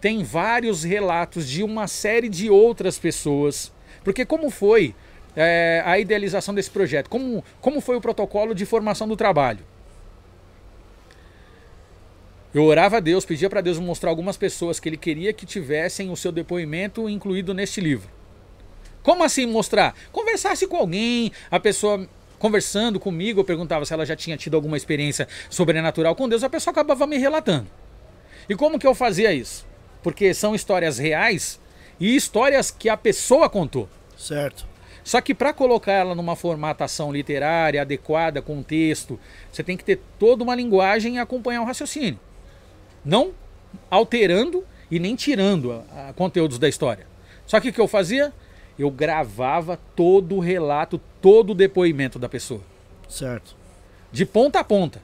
tem 0.01 0.23
vários 0.23 0.83
relatos 0.83 1.47
de 1.47 1.63
uma 1.63 1.87
série 1.87 2.27
de 2.27 2.49
outras 2.49 2.97
pessoas. 2.97 3.71
Porque 4.03 4.25
como 4.25 4.49
foi 4.49 4.95
é, 5.35 5.83
a 5.85 5.99
idealização 5.99 6.55
desse 6.55 6.71
projeto? 6.71 7.07
Como, 7.07 7.45
como 7.61 7.79
foi 7.79 7.95
o 7.95 8.01
protocolo 8.01 8.55
de 8.55 8.65
formação 8.65 9.07
do 9.07 9.15
trabalho? 9.15 9.59
Eu 12.53 12.65
orava 12.65 12.97
a 12.97 12.99
Deus, 12.99 13.23
pedia 13.23 13.49
para 13.49 13.61
Deus 13.61 13.79
mostrar 13.79 14.09
algumas 14.09 14.35
pessoas 14.35 14.79
que 14.79 14.89
ele 14.89 14.97
queria 14.97 15.31
que 15.31 15.45
tivessem 15.45 16.09
o 16.09 16.17
seu 16.17 16.31
depoimento 16.31 17.07
incluído 17.07 17.53
neste 17.53 17.79
livro. 17.79 18.09
Como 19.03 19.23
assim 19.23 19.45
mostrar? 19.45 19.95
Conversasse 20.11 20.67
com 20.67 20.77
alguém, 20.77 21.31
a 21.49 21.59
pessoa 21.59 22.07
conversando 22.37 22.99
comigo, 22.99 23.39
eu 23.39 23.45
perguntava 23.45 23.85
se 23.85 23.93
ela 23.93 24.05
já 24.05 24.15
tinha 24.15 24.35
tido 24.35 24.55
alguma 24.55 24.75
experiência 24.75 25.27
sobrenatural 25.49 26.15
com 26.15 26.27
Deus, 26.27 26.43
a 26.43 26.49
pessoa 26.49 26.71
acabava 26.71 27.05
me 27.05 27.17
relatando. 27.17 27.67
E 28.49 28.55
como 28.55 28.79
que 28.79 28.87
eu 28.87 28.95
fazia 28.95 29.31
isso? 29.31 29.70
Porque 30.01 30.33
são 30.33 30.55
histórias 30.55 30.97
reais 30.97 31.59
e 31.99 32.15
histórias 32.15 32.71
que 32.71 32.89
a 32.89 32.97
pessoa 32.97 33.49
contou. 33.49 33.87
Certo. 34.17 34.65
Só 35.03 35.19
que 35.19 35.33
para 35.33 35.53
colocar 35.53 35.93
ela 35.93 36.15
numa 36.15 36.35
formatação 36.35 37.11
literária 37.11 37.81
adequada, 37.81 38.41
com 38.41 38.61
texto, 38.61 39.19
você 39.51 39.63
tem 39.63 39.75
que 39.75 39.83
ter 39.83 39.99
toda 40.19 40.43
uma 40.43 40.55
linguagem 40.55 41.15
e 41.15 41.19
acompanhar 41.19 41.61
o 41.61 41.65
raciocínio. 41.65 42.19
Não 43.03 43.33
alterando 43.89 44.63
e 44.89 44.99
nem 44.99 45.15
tirando 45.15 45.71
a, 45.71 46.09
a 46.09 46.13
conteúdos 46.13 46.59
da 46.59 46.69
história. 46.69 47.07
Só 47.45 47.59
que 47.59 47.69
o 47.69 47.73
que 47.73 47.81
eu 47.81 47.87
fazia? 47.87 48.31
Eu 48.77 48.91
gravava 48.91 49.79
todo 49.95 50.35
o 50.35 50.39
relato, 50.39 50.99
todo 51.21 51.51
o 51.51 51.55
depoimento 51.55 52.19
da 52.19 52.29
pessoa. 52.29 52.61
Certo. 53.09 53.55
De 54.11 54.25
ponta 54.25 54.59
a 54.59 54.63
ponta. 54.63 55.01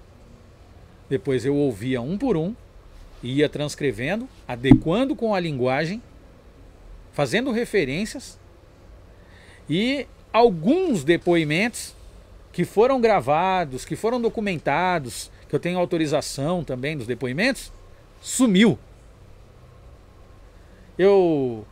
Depois 1.10 1.46
eu 1.46 1.56
ouvia 1.56 2.02
um 2.02 2.18
por 2.18 2.36
um, 2.36 2.56
ia 3.24 3.50
transcrevendo, 3.50 4.28
adequando 4.48 5.16
com 5.16 5.34
a 5.34 5.40
linguagem, 5.40 6.02
fazendo 7.14 7.52
referências 7.52 8.40
e 9.70 10.06
alguns 10.32 11.04
depoimentos 11.04 11.96
que 12.54 12.64
foram 12.64 13.02
gravados, 13.02 13.86
que 13.86 13.96
foram 13.96 14.22
documentados, 14.22 15.32
que 15.50 15.56
eu 15.56 15.60
tenho 15.60 15.80
autorização 15.80 16.64
também 16.64 16.98
dos 16.98 17.08
depoimentos, 17.08 17.72
sumiu. 18.22 18.78
Eu 20.98 21.66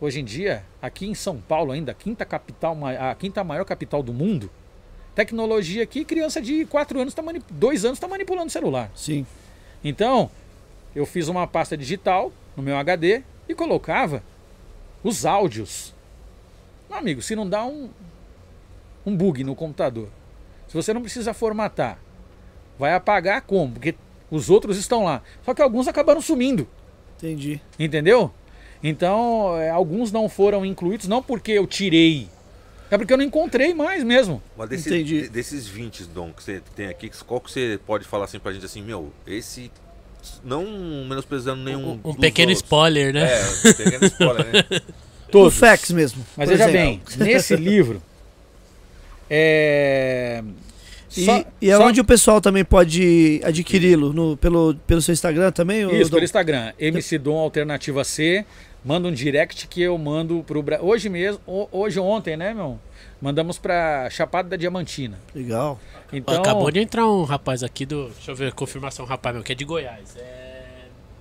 hoje 0.00 0.20
em 0.20 0.24
dia, 0.24 0.64
aqui 0.80 1.06
em 1.06 1.14
São 1.14 1.40
Paulo 1.40 1.72
ainda, 1.72 1.92
a 1.92 1.94
quinta 1.94 2.24
capital, 2.24 2.76
a 2.86 3.14
quinta 3.14 3.42
maior 3.42 3.64
capital 3.64 4.02
do 4.02 4.12
mundo, 4.12 4.50
tecnologia 5.14 5.82
aqui, 5.82 6.04
criança 6.04 6.40
de 6.40 6.64
4 6.66 7.00
anos, 7.00 7.14
tá 7.14 7.20
manip... 7.20 7.44
2 7.50 7.84
anos 7.84 7.96
está 7.96 8.06
manipulando 8.06 8.50
celular. 8.50 8.90
Sim. 8.94 9.26
Então, 9.82 10.30
eu 10.94 11.06
fiz 11.06 11.28
uma 11.28 11.46
pasta 11.46 11.76
digital 11.76 12.32
no 12.56 12.62
meu 12.62 12.76
HD 12.76 13.22
e 13.48 13.54
colocava 13.54 14.22
os 15.02 15.24
áudios. 15.24 15.94
Meu 16.88 16.98
amigo, 16.98 17.22
se 17.22 17.36
não 17.36 17.48
dá 17.48 17.64
um, 17.64 17.90
um 19.04 19.16
bug 19.16 19.44
no 19.44 19.54
computador, 19.54 20.08
se 20.66 20.74
você 20.74 20.92
não 20.92 21.02
precisa 21.02 21.32
formatar, 21.32 21.98
vai 22.78 22.94
apagar 22.94 23.42
como? 23.42 23.72
Porque 23.72 23.94
os 24.30 24.50
outros 24.50 24.76
estão 24.76 25.04
lá. 25.04 25.22
Só 25.44 25.54
que 25.54 25.62
alguns 25.62 25.88
acabaram 25.88 26.20
sumindo. 26.20 26.66
Entendi. 27.16 27.60
Entendeu? 27.78 28.32
Então, 28.82 29.56
é, 29.56 29.70
alguns 29.70 30.12
não 30.12 30.28
foram 30.28 30.64
incluídos, 30.64 31.08
não 31.08 31.22
porque 31.22 31.52
eu 31.52 31.66
tirei. 31.66 32.28
É 32.90 32.96
porque 32.96 33.12
eu 33.12 33.18
não 33.18 33.24
encontrei 33.24 33.74
mais 33.74 34.02
mesmo. 34.02 34.42
Mas 34.56 34.68
desse, 34.68 34.88
Entendi. 34.88 35.28
desses 35.28 35.66
20, 35.66 36.04
Dom, 36.04 36.32
que 36.32 36.42
você 36.42 36.62
tem 36.74 36.86
aqui, 36.86 37.10
qual 37.26 37.40
que 37.40 37.50
você 37.50 37.78
pode 37.86 38.04
falar 38.04 38.24
assim 38.24 38.38
pra 38.38 38.52
gente 38.52 38.64
assim, 38.64 38.82
meu, 38.82 39.12
esse. 39.26 39.70
Não 40.44 40.64
menosprezando 41.08 41.62
nenhum. 41.62 41.92
Um, 42.04 42.10
um 42.10 42.12
dos 42.12 42.16
pequeno 42.20 42.50
outros. 42.50 42.64
spoiler, 42.64 43.12
né? 43.12 43.30
É, 43.32 43.44
um 43.48 43.72
pequeno 43.74 44.04
spoiler, 44.06 44.46
né? 44.52 44.64
O 45.28 45.30
Todos. 45.32 45.58
fax 45.58 45.90
mesmo. 45.90 46.24
Mas 46.36 46.48
veja 46.48 46.68
exemplo. 46.68 47.00
bem, 47.18 47.26
nesse 47.26 47.54
livro. 47.56 48.02
É. 49.30 50.42
E, 51.16 51.24
só- 51.24 51.44
e 51.60 51.70
é 51.70 51.76
só- 51.76 51.86
onde 51.86 52.00
o 52.00 52.04
pessoal 52.04 52.40
também 52.40 52.64
pode 52.64 53.40
adquiri-lo? 53.44 54.12
No- 54.12 54.36
Pelo, 54.36 54.74
pelo 54.86 55.00
seu 55.02 55.12
Instagram 55.12 55.50
também? 55.52 55.80
Isso, 56.00 56.10
pelo 56.10 56.24
Instagram. 56.24 56.72
MC 56.78 57.18
Dom 57.18 57.36
Alternativa 57.38 58.04
C. 58.04 58.44
Manda 58.84 59.08
um 59.08 59.12
direct 59.12 59.66
que 59.66 59.82
eu 59.82 59.96
mando 59.98 60.42
pro 60.46 60.62
Brasil. 60.62 60.86
Hoje 60.86 61.08
mesmo, 61.08 61.40
ho- 61.46 61.68
hoje 61.72 61.98
ontem, 61.98 62.36
né, 62.36 62.54
meu? 62.54 62.78
Mandamos 63.20 63.58
pra 63.58 64.08
Chapada 64.10 64.48
da 64.48 64.56
Diamantina. 64.56 65.18
Legal. 65.34 65.78
Então, 66.12 66.36
Acabou 66.36 66.70
de 66.70 66.78
entrar 66.80 67.06
um 67.08 67.24
rapaz 67.24 67.62
aqui 67.62 67.84
do. 67.84 68.08
Deixa 68.10 68.30
eu 68.30 68.36
ver, 68.36 68.52
confirmação, 68.52 69.04
um 69.04 69.08
rapaz 69.08 69.34
meu, 69.34 69.42
que 69.44 69.52
é 69.52 69.54
de 69.54 69.64
Goiás. 69.64 70.16
É. 70.16 70.58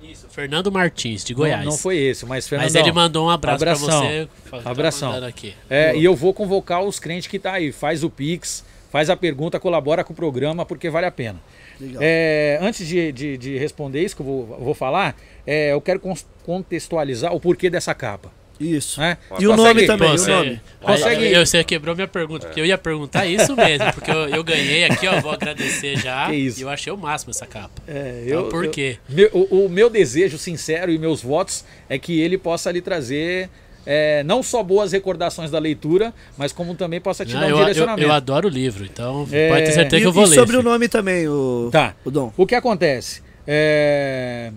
Isso, 0.02 0.28
Fernando 0.30 0.72
Martins, 0.72 1.24
de 1.24 1.34
Goiás. 1.34 1.66
Não, 1.66 1.72
não 1.72 1.78
foi 1.78 1.98
esse, 1.98 2.26
mas 2.26 2.48
Fernandão. 2.48 2.72
Mas 2.74 2.76
ele 2.82 2.92
mandou 2.94 3.26
um 3.26 3.30
abraço 3.30 3.64
abração. 3.64 3.88
pra 3.88 4.08
você. 4.10 4.30
tá 4.64 4.70
Abração. 4.70 5.10
mandando 5.10 5.26
aqui. 5.26 5.54
É, 5.70 5.98
e 5.98 6.04
eu 6.06 6.16
vou 6.16 6.34
convocar 6.34 6.82
os 6.84 7.00
crentes 7.00 7.28
que 7.28 7.40
tá 7.40 7.54
aí. 7.54 7.72
Faz 7.72 8.04
o 8.04 8.10
Pix, 8.10 8.64
faz 8.92 9.10
a 9.10 9.18
pergunta, 9.18 9.60
colabora 9.60 10.04
com 10.04 10.14
o 10.14 10.16
programa, 10.16 10.66
porque 10.66 10.90
vale 10.90 11.08
a 11.08 11.12
pena. 11.12 11.40
Legal. 11.82 12.00
É, 12.02 12.58
antes 12.62 12.88
de, 12.88 13.12
de- 13.12 13.38
de 13.38 13.58
responder 13.58 14.02
isso 14.04 14.16
que 14.16 14.22
eu 14.22 14.26
vou, 14.26 14.46
vou 14.60 14.74
falar, 14.74 15.16
é, 15.46 15.74
eu 15.74 15.82
quero 15.82 16.00
contextualizar 16.46 17.34
o 17.36 17.40
porquê 17.40 17.70
dessa 17.70 17.94
capa. 17.94 18.32
Isso. 18.60 19.00
Né? 19.00 19.18
E 19.40 19.46
o 19.48 19.52
Consegue- 19.52 19.56
nome 19.56 19.86
também, 19.88 20.08
Pô, 20.10 20.14
o 20.14 20.18
você- 20.18 20.32
nome. 20.32 20.62
Consegue- 20.82 21.26
Aí, 21.26 21.34
eu, 21.34 21.46
você 21.46 21.64
quebrou 21.64 21.94
minha 21.96 22.08
pergunta, 22.08 22.48
porque 22.48 22.60
eu 22.62 22.66
ia 22.66 22.78
perguntar 22.78 23.26
isso 23.26 23.56
mesmo, 23.56 23.92
porque 23.94 24.10
eu, 24.12 24.28
eu 24.30 24.44
ganhei 24.44 24.86
aqui, 24.86 25.08
ó, 25.08 25.20
vou 25.22 25.32
agradecer 25.32 25.98
já. 25.98 26.28
Que 26.30 26.36
isso. 26.36 26.60
E 26.60 26.64
eu 26.64 26.70
achei 26.70 26.92
o 26.92 26.98
máximo 26.98 27.32
essa 27.32 27.46
capa. 27.46 27.82
É, 27.88 28.24
Então, 28.28 28.50
por 28.50 28.68
quê? 28.70 28.98
meu- 29.10 29.30
o, 29.34 29.66
o 29.66 29.70
meu 29.70 29.90
desejo 29.90 30.38
sincero 30.38 30.92
e 30.92 30.98
meus 30.98 31.22
votos 31.22 31.64
é 31.90 31.98
que 32.00 32.20
ele 32.20 32.38
possa 32.38 32.72
lhe 32.72 32.82
trazer 32.82 33.50
é, 33.90 34.22
não 34.24 34.44
só 34.44 34.62
boas 34.62 34.92
recordações 34.92 35.50
da 35.50 35.60
leitura, 35.60 36.14
mas 36.38 36.52
como 36.52 36.76
também 36.76 37.00
possa 37.00 37.26
te 37.26 37.34
Não, 37.34 37.40
dar 37.40 37.46
um 37.46 37.50
eu, 37.52 37.56
eu, 37.56 37.62
direcionamento. 37.64 38.06
eu 38.08 38.12
adoro 38.12 38.48
o 38.48 38.52
livro, 38.52 38.84
então 38.84 39.26
É, 39.32 39.48
pode 39.48 39.64
ter 39.64 39.72
certeza 39.72 39.96
E, 39.98 40.02
que 40.02 40.08
eu 40.08 40.12
vou 40.12 40.26
e 40.26 40.30
ler. 40.30 40.36
sobre 40.36 40.58
o 40.58 40.60
filho. 40.60 40.70
nome 40.72 40.90
também, 40.90 41.26
o, 41.30 41.70
Tá. 41.72 41.96
o 42.04 42.12
Dom. 42.12 42.34
O 42.36 42.46
que 42.46 42.54
acontece? 42.56 43.22
É, 43.48 44.52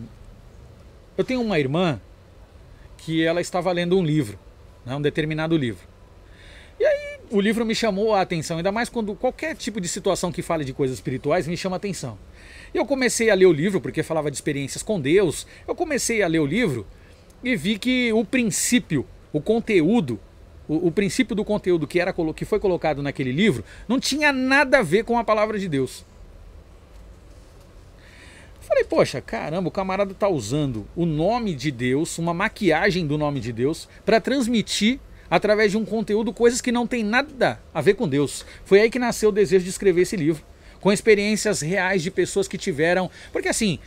Eu 1.16 1.22
tenho 1.22 1.40
uma 1.42 1.58
irmã 1.60 2.00
que 3.00 3.24
ela 3.24 3.40
estava 3.40 3.72
lendo 3.72 3.98
um 3.98 4.04
livro, 4.04 4.38
né, 4.84 4.94
um 4.94 5.00
determinado 5.00 5.56
livro. 5.56 5.88
E 6.78 6.84
aí 6.84 7.18
o 7.30 7.40
livro 7.40 7.64
me 7.64 7.74
chamou 7.74 8.14
a 8.14 8.20
atenção, 8.20 8.58
ainda 8.58 8.70
mais 8.70 8.88
quando 8.88 9.14
qualquer 9.14 9.56
tipo 9.56 9.80
de 9.80 9.88
situação 9.88 10.30
que 10.30 10.42
fale 10.42 10.64
de 10.64 10.72
coisas 10.72 10.96
espirituais 10.96 11.46
me 11.46 11.56
chama 11.56 11.76
a 11.76 11.78
atenção. 11.78 12.18
E 12.74 12.78
eu 12.78 12.84
comecei 12.84 13.30
a 13.30 13.34
ler 13.34 13.46
o 13.46 13.52
livro, 13.52 13.80
porque 13.80 14.02
falava 14.02 14.30
de 14.30 14.36
experiências 14.36 14.82
com 14.82 15.00
Deus. 15.00 15.46
Eu 15.66 15.74
comecei 15.74 16.22
a 16.22 16.28
ler 16.28 16.40
o 16.40 16.46
livro 16.46 16.86
e 17.42 17.56
vi 17.56 17.78
que 17.78 18.12
o 18.12 18.24
princípio, 18.24 19.06
o 19.32 19.40
conteúdo, 19.40 20.20
o, 20.68 20.88
o 20.88 20.92
princípio 20.92 21.34
do 21.34 21.44
conteúdo 21.44 21.86
que, 21.86 21.98
era, 21.98 22.14
que 22.34 22.44
foi 22.44 22.60
colocado 22.60 23.02
naquele 23.02 23.32
livro 23.32 23.64
não 23.88 23.98
tinha 23.98 24.32
nada 24.32 24.78
a 24.78 24.82
ver 24.82 25.04
com 25.04 25.18
a 25.18 25.24
palavra 25.24 25.58
de 25.58 25.68
Deus. 25.68 26.04
Falei, 28.70 28.84
poxa, 28.84 29.20
caramba, 29.20 29.68
o 29.68 29.72
camarada 29.72 30.14
tá 30.14 30.28
usando 30.28 30.86
o 30.94 31.04
nome 31.04 31.56
de 31.56 31.72
Deus, 31.72 32.16
uma 32.18 32.32
maquiagem 32.32 33.04
do 33.04 33.18
nome 33.18 33.40
de 33.40 33.52
Deus, 33.52 33.88
para 34.06 34.20
transmitir 34.20 35.00
através 35.28 35.72
de 35.72 35.76
um 35.76 35.84
conteúdo 35.84 36.32
coisas 36.32 36.60
que 36.60 36.70
não 36.70 36.86
tem 36.86 37.02
nada 37.02 37.60
a 37.74 37.80
ver 37.80 37.94
com 37.94 38.08
Deus. 38.08 38.46
Foi 38.64 38.80
aí 38.80 38.88
que 38.88 38.98
nasceu 38.98 39.30
o 39.30 39.32
desejo 39.32 39.64
de 39.64 39.70
escrever 39.70 40.02
esse 40.02 40.14
livro, 40.14 40.44
com 40.80 40.92
experiências 40.92 41.60
reais 41.60 42.00
de 42.00 42.12
pessoas 42.12 42.46
que 42.46 42.56
tiveram. 42.56 43.10
Porque 43.32 43.48
assim, 43.48 43.80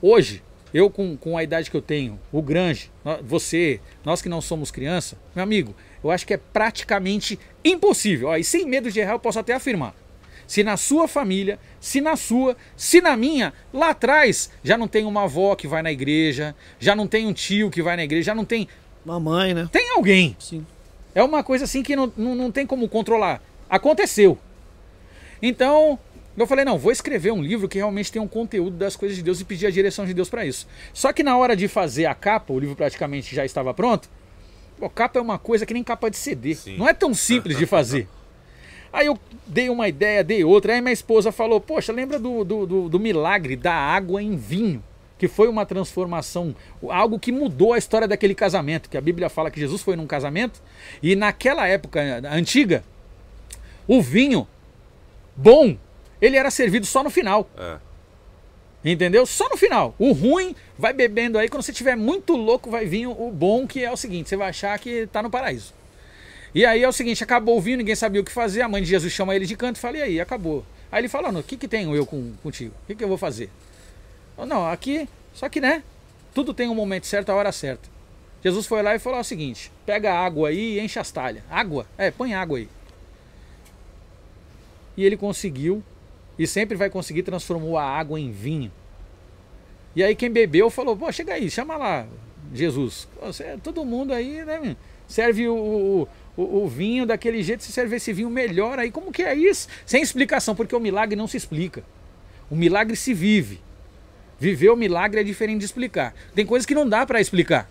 hoje, 0.00 0.42
eu 0.72 0.88
com, 0.88 1.14
com 1.14 1.36
a 1.36 1.42
idade 1.42 1.70
que 1.70 1.76
eu 1.76 1.82
tenho, 1.82 2.18
o 2.32 2.40
Grange, 2.40 2.90
você, 3.22 3.80
nós 4.02 4.22
que 4.22 4.30
não 4.30 4.40
somos 4.40 4.70
criança, 4.70 5.18
meu 5.34 5.42
amigo, 5.42 5.76
eu 6.02 6.10
acho 6.10 6.26
que 6.26 6.32
é 6.32 6.38
praticamente 6.38 7.38
impossível. 7.62 8.28
Ó, 8.28 8.36
e 8.38 8.42
sem 8.42 8.64
medo 8.64 8.90
de 8.90 8.98
errar, 8.98 9.12
eu 9.12 9.20
posso 9.20 9.38
até 9.38 9.52
afirmar. 9.52 9.94
Se 10.48 10.64
na 10.64 10.78
sua 10.78 11.06
família, 11.06 11.58
se 11.78 12.00
na 12.00 12.16
sua, 12.16 12.56
se 12.74 13.02
na 13.02 13.14
minha, 13.18 13.52
lá 13.70 13.90
atrás 13.90 14.50
já 14.64 14.78
não 14.78 14.88
tem 14.88 15.04
uma 15.04 15.24
avó 15.24 15.54
que 15.54 15.68
vai 15.68 15.82
na 15.82 15.92
igreja, 15.92 16.56
já 16.80 16.96
não 16.96 17.06
tem 17.06 17.26
um 17.26 17.34
tio 17.34 17.70
que 17.70 17.82
vai 17.82 17.96
na 17.96 18.02
igreja, 18.02 18.22
já 18.24 18.34
não 18.34 18.46
tem. 18.46 18.66
Mamãe, 19.04 19.52
né? 19.52 19.68
Tem 19.70 19.90
alguém. 19.90 20.34
Sim. 20.40 20.66
É 21.14 21.22
uma 21.22 21.44
coisa 21.44 21.64
assim 21.64 21.82
que 21.82 21.94
não, 21.94 22.10
não, 22.16 22.34
não 22.34 22.50
tem 22.50 22.66
como 22.66 22.88
controlar. 22.88 23.42
Aconteceu. 23.68 24.38
Então, 25.42 25.98
eu 26.34 26.46
falei, 26.46 26.64
não, 26.64 26.78
vou 26.78 26.92
escrever 26.92 27.30
um 27.30 27.42
livro 27.42 27.68
que 27.68 27.76
realmente 27.76 28.10
tem 28.10 28.22
um 28.22 28.26
conteúdo 28.26 28.74
das 28.78 28.96
coisas 28.96 29.18
de 29.18 29.22
Deus 29.22 29.42
e 29.42 29.44
pedir 29.44 29.66
a 29.66 29.70
direção 29.70 30.06
de 30.06 30.14
Deus 30.14 30.30
para 30.30 30.46
isso. 30.46 30.66
Só 30.94 31.12
que 31.12 31.22
na 31.22 31.36
hora 31.36 31.54
de 31.54 31.68
fazer 31.68 32.06
a 32.06 32.14
capa, 32.14 32.54
o 32.54 32.58
livro 32.58 32.74
praticamente 32.74 33.34
já 33.34 33.44
estava 33.44 33.74
pronto. 33.74 34.08
Pô, 34.78 34.88
capa 34.88 35.18
é 35.18 35.22
uma 35.22 35.38
coisa 35.38 35.66
que 35.66 35.74
nem 35.74 35.84
capa 35.84 36.08
de 36.08 36.16
CD. 36.16 36.54
Sim. 36.54 36.78
Não 36.78 36.88
é 36.88 36.94
tão 36.94 37.12
simples 37.12 37.58
de 37.58 37.66
fazer. 37.66 38.08
Aí 38.92 39.06
eu 39.06 39.18
dei 39.46 39.68
uma 39.70 39.88
ideia, 39.88 40.24
dei 40.24 40.44
outra. 40.44 40.72
Aí 40.74 40.80
minha 40.80 40.92
esposa 40.92 41.30
falou: 41.32 41.60
Poxa, 41.60 41.92
lembra 41.92 42.18
do, 42.18 42.44
do, 42.44 42.66
do- 42.66 42.88
do 42.88 43.00
milagre 43.00 43.56
da 43.56 43.74
água 43.74 44.22
em 44.22 44.36
vinho? 44.36 44.82
Que 45.18 45.26
foi 45.26 45.48
uma 45.48 45.66
transformação, 45.66 46.54
algo 46.88 47.18
que 47.18 47.32
mudou 47.32 47.72
a 47.72 47.78
história 47.78 48.06
daquele 48.06 48.34
casamento. 48.36 48.88
Que 48.88 48.96
a 48.96 49.00
Bíblia 49.00 49.28
fala 49.28 49.50
que 49.50 49.58
Jesus 49.58 49.82
foi 49.82 49.96
num 49.96 50.06
casamento 50.06 50.62
e 51.02 51.16
naquela 51.16 51.66
época 51.66 52.00
antiga, 52.30 52.84
o 53.86 54.00
vinho 54.00 54.46
bom, 55.36 55.76
ele 56.22 56.36
era 56.36 56.50
servido 56.52 56.86
só 56.86 57.02
no 57.02 57.10
final. 57.10 57.50
É. 57.58 57.78
Entendeu? 58.84 59.26
Só 59.26 59.48
no 59.48 59.56
final. 59.56 59.92
O 59.98 60.12
ruim 60.12 60.54
vai 60.78 60.92
bebendo 60.92 61.36
aí. 61.36 61.48
Quando 61.48 61.62
você 61.64 61.72
estiver 61.72 61.96
muito 61.96 62.36
louco, 62.36 62.70
vai 62.70 62.86
vir 62.86 63.08
o 63.08 63.30
bom, 63.32 63.66
que 63.66 63.84
é 63.84 63.90
o 63.90 63.96
seguinte: 63.96 64.28
você 64.28 64.36
vai 64.36 64.50
achar 64.50 64.78
que 64.78 65.08
tá 65.08 65.20
no 65.20 65.28
paraíso. 65.30 65.74
E 66.54 66.64
aí 66.64 66.82
é 66.82 66.88
o 66.88 66.92
seguinte, 66.92 67.22
acabou 67.22 67.58
o 67.58 67.60
vinho, 67.60 67.78
ninguém 67.78 67.94
sabia 67.94 68.20
o 68.20 68.24
que 68.24 68.32
fazer, 68.32 68.62
a 68.62 68.68
mãe 68.68 68.82
de 68.82 68.88
Jesus 68.88 69.12
chama 69.12 69.34
ele 69.34 69.46
de 69.46 69.56
canto 69.56 69.76
e 69.76 69.80
fala, 69.80 69.98
e 69.98 70.02
aí, 70.02 70.20
acabou. 70.20 70.64
Aí 70.90 71.00
ele 71.00 71.08
fala, 71.08 71.28
o 71.30 71.42
que, 71.42 71.56
que 71.56 71.68
tenho 71.68 71.94
eu 71.94 72.06
com, 72.06 72.32
contigo? 72.42 72.74
O 72.84 72.86
que, 72.86 72.94
que 72.94 73.04
eu 73.04 73.08
vou 73.08 73.18
fazer? 73.18 73.50
Eu, 74.36 74.46
não, 74.46 74.66
aqui, 74.66 75.08
só 75.34 75.48
que 75.48 75.60
né, 75.60 75.82
tudo 76.34 76.54
tem 76.54 76.68
um 76.68 76.74
momento 76.74 77.06
certo, 77.06 77.30
a 77.30 77.34
hora 77.34 77.52
certa. 77.52 77.88
Jesus 78.42 78.66
foi 78.66 78.82
lá 78.82 78.94
e 78.94 78.98
falou 78.98 79.20
o 79.20 79.24
seguinte, 79.24 79.70
pega 79.84 80.14
água 80.14 80.48
aí 80.48 80.78
e 80.78 80.80
enche 80.80 80.98
as 80.98 81.10
talhas. 81.10 81.42
Água? 81.50 81.86
É, 81.98 82.10
põe 82.10 82.34
água 82.34 82.58
aí. 82.58 82.68
E 84.96 85.04
ele 85.04 85.16
conseguiu, 85.16 85.82
e 86.38 86.46
sempre 86.46 86.76
vai 86.76 86.88
conseguir, 86.88 87.22
transformar 87.22 87.82
a 87.82 87.98
água 87.98 88.18
em 88.18 88.30
vinho. 88.30 88.72
E 89.94 90.02
aí 90.02 90.14
quem 90.14 90.30
bebeu 90.30 90.70
falou, 90.70 90.96
pô, 90.96 91.10
chega 91.10 91.34
aí, 91.34 91.50
chama 91.50 91.76
lá 91.76 92.06
Jesus. 92.54 93.08
Você, 93.20 93.58
todo 93.62 93.84
mundo 93.84 94.12
aí, 94.12 94.44
né, 94.44 94.76
serve 95.06 95.48
o, 95.48 96.08
o, 96.38 96.62
o, 96.62 96.68
vinho 96.68 97.04
daquele 97.04 97.42
jeito, 97.42 97.64
se 97.64 97.72
serve 97.72 97.96
esse 97.96 98.12
vinho 98.12 98.30
melhor 98.30 98.78
aí. 98.78 98.92
Como 98.92 99.10
que 99.10 99.24
é 99.24 99.34
isso? 99.34 99.66
Sem 99.84 100.00
explicação, 100.00 100.54
porque 100.54 100.74
o 100.74 100.78
milagre 100.78 101.16
não 101.16 101.26
se 101.26 101.36
explica. 101.36 101.82
O 102.48 102.54
milagre 102.54 102.94
se 102.94 103.12
vive. 103.12 103.60
Viver 104.38 104.70
o 104.70 104.76
milagre 104.76 105.20
é 105.20 105.24
diferente 105.24 105.58
de 105.58 105.64
explicar. 105.64 106.14
Tem 106.36 106.46
coisas 106.46 106.64
que 106.64 106.76
não 106.76 106.88
dá 106.88 107.04
para 107.04 107.20
explicar. 107.20 107.68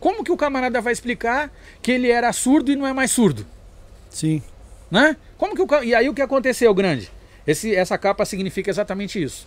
Como 0.00 0.24
que 0.24 0.32
o 0.32 0.38
camarada 0.38 0.80
vai 0.80 0.94
explicar 0.94 1.52
que 1.82 1.92
ele 1.92 2.08
era 2.08 2.32
surdo 2.32 2.72
e 2.72 2.76
não 2.76 2.86
é 2.86 2.94
mais 2.94 3.10
surdo? 3.10 3.46
Sim. 4.08 4.42
Né? 4.90 5.14
Como 5.36 5.54
que 5.54 5.60
o, 5.60 5.84
e 5.84 5.94
aí 5.94 6.08
o 6.08 6.14
que 6.14 6.22
aconteceu, 6.22 6.72
grande? 6.72 7.12
Esse, 7.46 7.76
essa 7.76 7.98
capa 7.98 8.24
significa 8.24 8.70
exatamente 8.70 9.22
isso. 9.22 9.46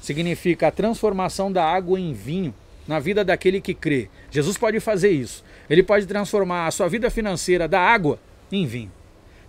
Significa 0.00 0.68
a 0.68 0.70
transformação 0.70 1.52
da 1.52 1.62
água 1.62 2.00
em 2.00 2.14
vinho 2.14 2.54
na 2.88 2.98
vida 2.98 3.22
daquele 3.22 3.60
que 3.60 3.74
crê. 3.74 4.08
Jesus 4.30 4.56
pode 4.56 4.80
fazer 4.80 5.10
isso. 5.10 5.44
Ele 5.68 5.82
pode 5.82 6.06
transformar 6.06 6.66
a 6.66 6.70
sua 6.70 6.88
vida 6.88 7.10
financeira 7.10 7.66
da 7.66 7.80
água 7.80 8.18
em 8.50 8.66
vinho. 8.66 8.90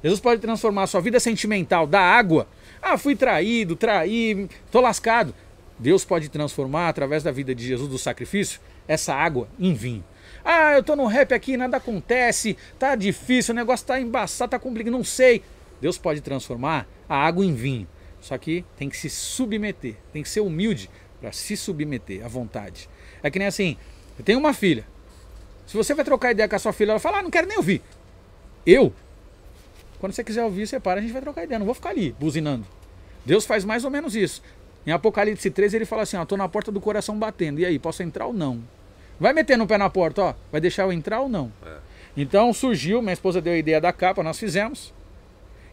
Jesus 0.04 0.20
pode 0.20 0.42
transformar 0.42 0.84
a 0.84 0.88
sua 0.88 1.00
vida 1.00 1.20
sentimental 1.20 1.88
da 1.88 2.02
água. 2.02 2.48
Ah, 2.82 2.98
fui 2.98 3.16
traído, 3.16 3.76
traí, 3.76 4.50
tô 4.72 4.82
lascado. 4.82 5.34
Deus 5.80 6.04
pode 6.04 6.30
transformar 6.30 6.90
através 6.90 7.24
da 7.24 7.32
vida 7.32 7.56
de 7.56 7.66
Jesus 7.66 7.90
do 7.90 7.98
sacrifício 7.98 8.60
essa 8.88 9.14
água 9.14 9.48
em 9.58 9.74
vinho. 9.74 10.04
Ah, 10.44 10.74
eu 10.74 10.84
tô 10.84 10.96
no 10.96 11.06
rap 11.06 11.34
aqui, 11.34 11.56
nada 11.56 11.78
acontece, 11.78 12.58
tá 12.78 12.96
difícil, 12.96 13.54
o 13.54 13.56
negócio 13.56 13.88
tá 13.88 14.00
embaçado, 14.00 14.52
tá 14.52 14.60
complicado, 14.60 14.92
não 14.92 15.04
sei. 15.04 15.42
Deus 15.80 15.98
pode 15.98 16.22
transformar 16.22 16.88
a 17.08 17.16
água 17.16 17.46
em 17.46 17.54
vinho. 17.54 17.88
Só 18.20 18.38
que 18.38 18.64
tem 18.78 18.90
que 18.90 18.98
se 18.98 19.10
submeter, 19.10 19.96
tem 20.12 20.22
que 20.24 20.30
ser 20.30 20.42
humilde 20.42 20.90
para 21.20 21.32
se 21.32 21.56
submeter 21.56 22.26
à 22.26 22.28
vontade. 22.28 22.90
É 23.22 23.30
que 23.30 23.40
nem 23.40 23.48
assim, 23.48 23.78
eu 24.18 24.24
tenho 24.24 24.40
uma 24.40 24.54
filha. 24.54 24.86
Se 25.66 25.78
você 25.78 25.94
vai 25.94 26.04
trocar 26.04 26.32
ideia 26.32 26.48
com 26.48 26.56
a 26.56 26.60
sua 26.60 26.74
filha, 26.74 26.92
ela 26.92 27.00
fala, 27.00 27.20
ah, 27.20 27.22
não 27.22 27.30
quero 27.32 27.48
nem 27.48 27.58
ouvir. 27.58 27.82
Eu, 28.66 28.94
quando 30.00 30.14
você 30.14 30.24
quiser 30.24 30.44
ouvir, 30.44 30.68
você 30.68 30.80
para, 30.80 31.00
a 31.00 31.02
gente 31.02 31.14
vai 31.14 31.22
trocar 31.22 31.44
ideia. 31.44 31.60
Não 31.60 31.66
vou 31.66 31.76
ficar 31.76 31.90
ali 31.90 32.16
buzinando. 32.20 32.66
Deus 33.26 33.46
faz 33.46 33.64
mais 33.64 33.86
ou 33.86 33.92
menos 33.92 34.16
isso. 34.16 34.42
Em 34.86 34.92
Apocalipse 34.92 35.50
13 35.50 35.78
ele 35.78 35.86
fala 35.86 36.02
assim, 36.02 36.18
ó, 36.18 36.26
tô 36.26 36.36
na 36.36 36.48
porta 36.50 36.72
do 36.72 36.82
coração 36.82 37.18
batendo. 37.18 37.60
E 37.60 37.66
aí, 37.66 37.80
posso 37.80 38.04
entrar 38.04 38.26
ou 38.26 38.34
não? 38.34 38.62
Vai 39.20 39.32
meter 39.32 39.58
no 39.58 39.66
pé 39.66 39.78
na 39.78 39.90
porta, 39.90 40.22
ó. 40.22 40.34
Vai 40.52 40.60
deixar 40.60 40.84
eu 40.84 40.92
entrar 40.92 41.22
ou 41.22 41.30
não? 41.30 41.52
É. 41.66 41.78
Então 42.16 42.54
surgiu, 42.54 43.02
minha 43.02 43.14
esposa 43.14 43.42
deu 43.42 43.54
a 43.54 43.58
ideia 43.58 43.80
da 43.80 43.92
capa, 43.94 44.22
nós 44.22 44.38
fizemos. 44.38 44.94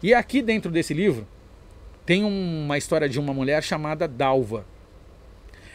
E 0.02 0.14
aqui 0.14 0.40
dentro 0.40 0.70
desse 0.70 0.94
livro 0.94 1.26
tem 2.06 2.24
uma 2.24 2.78
história 2.78 3.08
de 3.08 3.18
uma 3.18 3.34
mulher 3.34 3.62
chamada 3.62 4.08
Dalva. 4.08 4.64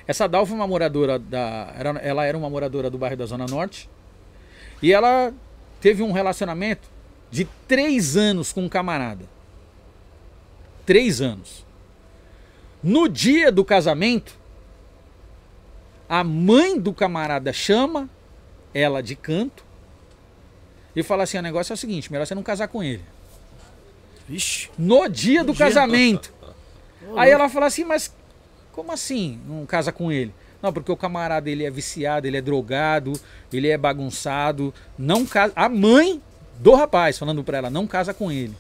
Essa 0.08 0.27
Dalva 0.27 0.53
é 0.53 0.56
uma 0.56 0.68
moradora 0.68 1.19
da. 1.19 1.74
Ela 2.02 2.26
era 2.26 2.38
uma 2.38 2.50
moradora 2.50 2.90
do 2.90 2.98
bairro 2.98 3.18
da 3.18 3.26
Zona 3.26 3.45
Norte. 3.45 3.90
E 4.82 4.92
ela 4.92 5.34
teve 5.82 6.04
um 6.04 6.12
relacionamento 6.12 6.90
de 7.32 7.45
três 7.68 8.16
anos 8.16 8.52
com 8.54 8.64
um 8.64 8.70
camarada. 8.70 9.26
Três 10.86 11.22
anos. 11.22 11.66
No 12.82 13.08
dia 13.08 13.52
do 13.52 13.66
casamento, 13.66 14.38
a 16.08 16.24
mãe 16.24 16.80
do 16.80 16.94
camarada 16.94 17.52
chama 17.52 18.10
ela 18.74 19.02
de 19.02 19.16
canto 19.16 19.66
e 20.95 21.02
fala 21.02 21.24
assim: 21.24 21.38
o 21.38 21.42
negócio 21.42 21.74
é 21.74 21.76
o 21.76 21.78
seguinte, 21.78 22.12
melhor 22.12 22.26
você 22.26 22.36
não 22.36 22.44
casar 22.44 22.68
com 22.68 22.84
ele. 22.84 23.04
Vixe. 24.28 24.70
No 24.78 25.08
dia 25.08 25.44
do 25.44 25.54
casamento. 25.54 26.34
Aí 27.16 27.32
ela 27.32 27.48
fala 27.50 27.68
assim, 27.68 27.84
mas 27.84 28.14
como 28.72 28.92
assim 28.92 29.40
não 29.48 29.66
casa 29.66 29.92
com 29.92 30.12
ele? 30.12 30.34
Não, 30.66 30.74
porque 30.74 30.92
o 30.92 30.98
camarada 30.98 31.48
ele 31.48 31.64
é 31.64 31.69
viciado, 31.69 32.26
ele 32.26 32.38
é 32.38 32.42
drogado, 32.42 33.14
ele 33.53 33.68
é 33.68 33.77
bagunçado. 33.77 34.74
Não 34.98 35.24
casa. 35.24 35.53
A 35.56 35.69
mãe 35.69 36.19
do 36.60 36.74
rapaz 36.74 37.19
falando 37.19 37.44
pra 37.44 37.60
ela, 37.60 37.69
não 37.69 37.85
casa 37.85 38.16
com 38.16 38.32
ele. 38.32 38.56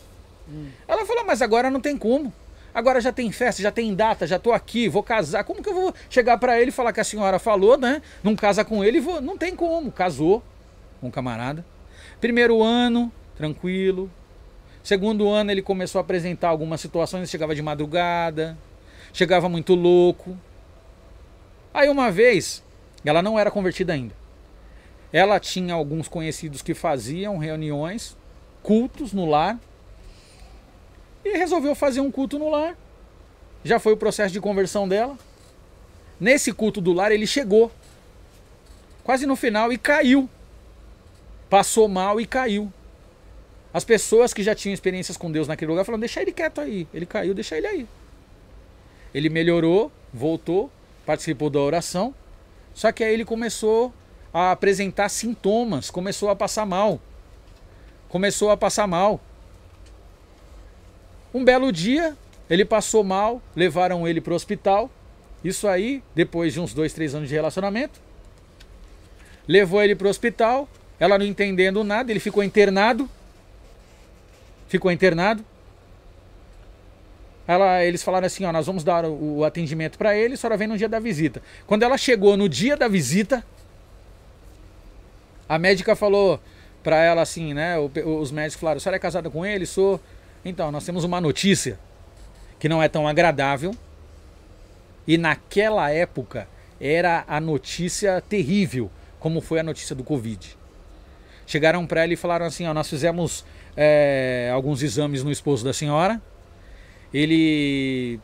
Hum. 0.47 0.67
Ela 0.87 1.03
falou, 1.03 1.25
mas 1.25 1.41
agora 1.41 1.71
não 1.71 1.81
tem 1.81 1.97
como. 1.97 2.31
Agora 2.75 3.01
já 3.01 3.11
tem 3.11 3.31
festa, 3.31 3.59
já 3.59 3.71
tem 3.71 3.95
data, 3.95 4.27
já 4.27 4.37
tô 4.37 4.51
aqui, 4.51 4.87
vou 4.87 5.01
casar. 5.01 5.43
Como 5.45 5.63
que 5.63 5.69
eu 5.69 5.73
vou 5.73 5.95
chegar 6.07 6.37
para 6.37 6.61
ele 6.61 6.69
e 6.69 6.71
falar 6.71 6.93
que 6.93 6.99
a 6.99 7.03
senhora 7.03 7.39
falou, 7.39 7.75
né? 7.75 8.03
Não 8.23 8.35
casa 8.35 8.63
com 8.63 8.83
ele, 8.83 8.99
vou... 8.99 9.19
não 9.19 9.35
tem 9.35 9.55
como. 9.55 9.91
Casou 9.91 10.43
com 11.01 11.07
um 11.07 11.11
camarada. 11.11 11.65
Primeiro 12.21 12.61
ano, 12.61 13.11
tranquilo. 13.35 14.11
Segundo 14.83 15.27
ano 15.27 15.49
ele 15.49 15.63
começou 15.63 15.97
a 15.97 16.03
apresentar 16.03 16.49
algumas 16.49 16.79
situações, 16.79 17.31
chegava 17.31 17.55
de 17.55 17.63
madrugada, 17.63 18.55
chegava 19.11 19.49
muito 19.49 19.73
louco. 19.73 20.37
Aí 21.75 21.89
uma 21.89 22.09
vez, 22.09 22.63
ela 23.03 23.21
não 23.21 23.37
era 23.37 23.51
convertida 23.51 23.91
ainda. 23.91 24.15
Ela 25.11 25.41
tinha 25.41 25.73
alguns 25.73 26.07
conhecidos 26.07 26.61
que 26.61 26.73
faziam 26.73 27.37
reuniões, 27.37 28.15
cultos 28.63 29.11
no 29.11 29.25
lar. 29.25 29.59
E 31.25 31.37
resolveu 31.37 31.75
fazer 31.75 31.99
um 31.99 32.09
culto 32.09 32.39
no 32.39 32.49
lar. 32.49 32.77
Já 33.61 33.77
foi 33.77 33.91
o 33.91 33.97
processo 33.97 34.31
de 34.31 34.39
conversão 34.39 34.87
dela. 34.87 35.17
Nesse 36.17 36.53
culto 36.53 36.79
do 36.79 36.93
lar 36.93 37.11
ele 37.11 37.27
chegou. 37.27 37.69
Quase 39.03 39.25
no 39.25 39.35
final 39.35 39.73
e 39.73 39.77
caiu. 39.77 40.29
Passou 41.49 41.89
mal 41.89 42.21
e 42.21 42.25
caiu. 42.25 42.71
As 43.73 43.83
pessoas 43.83 44.33
que 44.33 44.41
já 44.41 44.55
tinham 44.55 44.73
experiências 44.73 45.17
com 45.17 45.29
Deus 45.29 45.45
naquele 45.45 45.71
lugar 45.71 45.83
falaram: 45.83 45.99
deixa 45.99 46.21
ele 46.21 46.31
quieto 46.31 46.61
aí. 46.61 46.87
Ele 46.93 47.05
caiu, 47.05 47.33
deixa 47.33 47.57
ele 47.57 47.67
aí. 47.67 47.87
Ele 49.13 49.27
melhorou, 49.27 49.91
voltou, 50.13 50.71
participou 51.05 51.49
da 51.49 51.59
oração. 51.59 52.13
Só 52.73 52.91
que 52.91 53.03
aí 53.03 53.13
ele 53.13 53.25
começou 53.25 53.93
a 54.33 54.51
apresentar 54.51 55.07
sintomas, 55.09 55.89
começou 55.89 56.29
a 56.29 56.35
passar 56.35 56.65
mal. 56.65 56.99
Começou 58.09 58.49
a 58.49 58.57
passar 58.57 58.87
mal. 58.87 59.21
Um 61.33 61.43
belo 61.43 61.71
dia, 61.71 62.17
ele 62.49 62.65
passou 62.65 63.03
mal, 63.03 63.41
levaram 63.55 64.07
ele 64.07 64.19
para 64.19 64.33
o 64.33 64.35
hospital. 64.35 64.89
Isso 65.43 65.67
aí, 65.67 66.03
depois 66.13 66.53
de 66.53 66.59
uns 66.59 66.73
dois, 66.73 66.93
três 66.93 67.13
anos 67.13 67.29
de 67.29 67.35
relacionamento. 67.35 67.99
Levou 69.47 69.83
ele 69.83 69.95
para 69.95 70.07
o 70.07 70.09
hospital, 70.09 70.67
ela 70.99 71.17
não 71.17 71.25
entendendo 71.25 71.83
nada, 71.83 72.11
ele 72.11 72.19
ficou 72.19 72.43
internado. 72.43 73.09
Ficou 74.67 74.91
internado. 74.91 75.45
Ela, 77.47 77.83
eles 77.83 78.01
falaram 78.01 78.25
assim, 78.25 78.43
ó, 78.45 78.51
nós 78.51 78.65
vamos 78.65 78.83
dar 78.83 79.05
o, 79.05 79.37
o 79.37 79.45
atendimento 79.45 79.97
para 79.97 80.15
ele, 80.17 80.33
a 80.33 80.37
senhora 80.37 80.57
vem 80.57 80.67
no 80.67 80.77
dia 80.77 80.89
da 80.89 80.99
visita. 80.99 81.41
Quando 81.67 81.83
ela 81.83 81.97
chegou 81.97 82.35
no 82.35 82.49
dia 82.49 82.75
da 82.75 82.87
visita, 82.87 83.45
a 85.47 85.59
médica 85.59 85.95
falou 85.95 86.39
para 86.83 87.03
ela 87.03 87.21
assim, 87.21 87.53
né, 87.53 87.75
os 87.79 88.31
médicos 88.31 88.59
falaram, 88.59 88.77
a 88.77 88.79
senhora 88.79 88.97
é 88.97 88.99
casada 88.99 89.29
com 89.29 89.45
ele? 89.45 89.65
Sou. 89.65 89.99
Então, 90.43 90.71
nós 90.71 90.85
temos 90.85 91.03
uma 91.03 91.21
notícia 91.21 91.79
que 92.59 92.67
não 92.67 92.81
é 92.81 92.87
tão 92.87 93.07
agradável. 93.07 93.75
E 95.07 95.17
naquela 95.17 95.91
época 95.91 96.47
era 96.81 97.23
a 97.27 97.39
notícia 97.39 98.21
terrível, 98.21 98.89
como 99.19 99.39
foi 99.39 99.59
a 99.59 99.63
notícia 99.63 99.95
do 99.95 100.03
Covid. 100.03 100.57
Chegaram 101.45 101.85
para 101.85 102.03
ela 102.03 102.13
e 102.13 102.15
falaram 102.15 102.45
assim, 102.47 102.65
ó, 102.65 102.73
nós 102.73 102.89
fizemos 102.89 103.45
é, 103.77 104.49
alguns 104.51 104.81
exames 104.81 105.23
no 105.23 105.31
esposo 105.31 105.63
da 105.63 105.73
senhora 105.73 106.19
ele 107.15 108.19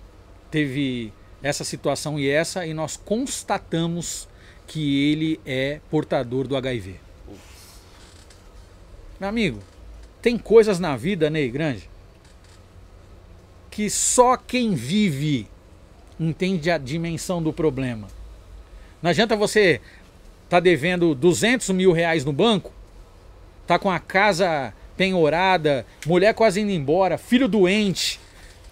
teve 0.52 1.14
essa 1.42 1.64
situação 1.64 2.20
e 2.20 2.30
essa, 2.30 2.66
e 2.66 2.74
nós 2.74 2.98
constatamos 2.98 4.28
que 4.68 5.12
ele 5.12 5.40
é 5.46 5.80
portador 5.90 6.46
do 6.46 6.58
HIV. 6.58 7.00
Meu 9.18 9.30
amigo, 9.30 9.60
tem 10.22 10.38
coisas 10.38 10.78
na 10.78 10.98
vida, 10.98 11.30
Ney 11.30 11.50
Grande, 11.50 11.90
que 13.70 13.90
só 13.90 14.36
quem 14.36 14.76
vive 14.76 15.48
entende 16.20 16.70
a 16.70 16.78
dimensão 16.78 17.42
do 17.42 17.54
problema. 17.54 18.10
Não 19.02 19.10
adianta 19.10 19.38
você 19.38 19.80
tá 20.50 20.60
devendo 20.60 21.16
200 21.16 21.70
mil 21.70 21.94
reais 21.94 22.26
no 22.26 22.34
banco, 22.34 22.74
tá 23.66 23.80
com 23.80 23.90
a 23.90 24.00
casa 24.00 24.74
penhorada, 24.98 25.86
mulher 26.06 26.34
quase 26.34 26.60
indo 26.60 26.72
embora, 26.72 27.18
filho 27.18 27.48
doente, 27.48 28.20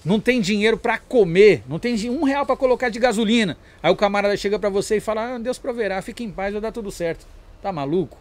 não 0.10 0.20
tem 0.20 0.42
dinheiro 0.42 0.76
para 0.76 0.98
comer, 0.98 1.64
não 1.68 1.78
tem 1.78 2.10
um 2.10 2.24
real 2.24 2.44
para 2.44 2.58
colocar 2.58 2.90
de 2.90 2.98
gasolina. 2.98 3.56
Aí 3.82 3.92
o 3.92 3.96
camarada 3.96 4.36
chega 4.36 4.58
para 4.58 4.68
você 4.68 4.98
e 4.98 5.00
fala: 5.00 5.36
ah, 5.36 5.38
Deus 5.38 5.60
proverá, 5.60 6.02
fique 6.02 6.24
em 6.24 6.32
paz, 6.32 6.52
vai 6.52 6.60
dar 6.60 6.72
tudo 6.72 6.92
certo. 6.92 7.28
Tá 7.62 7.72
maluco? 7.72 8.18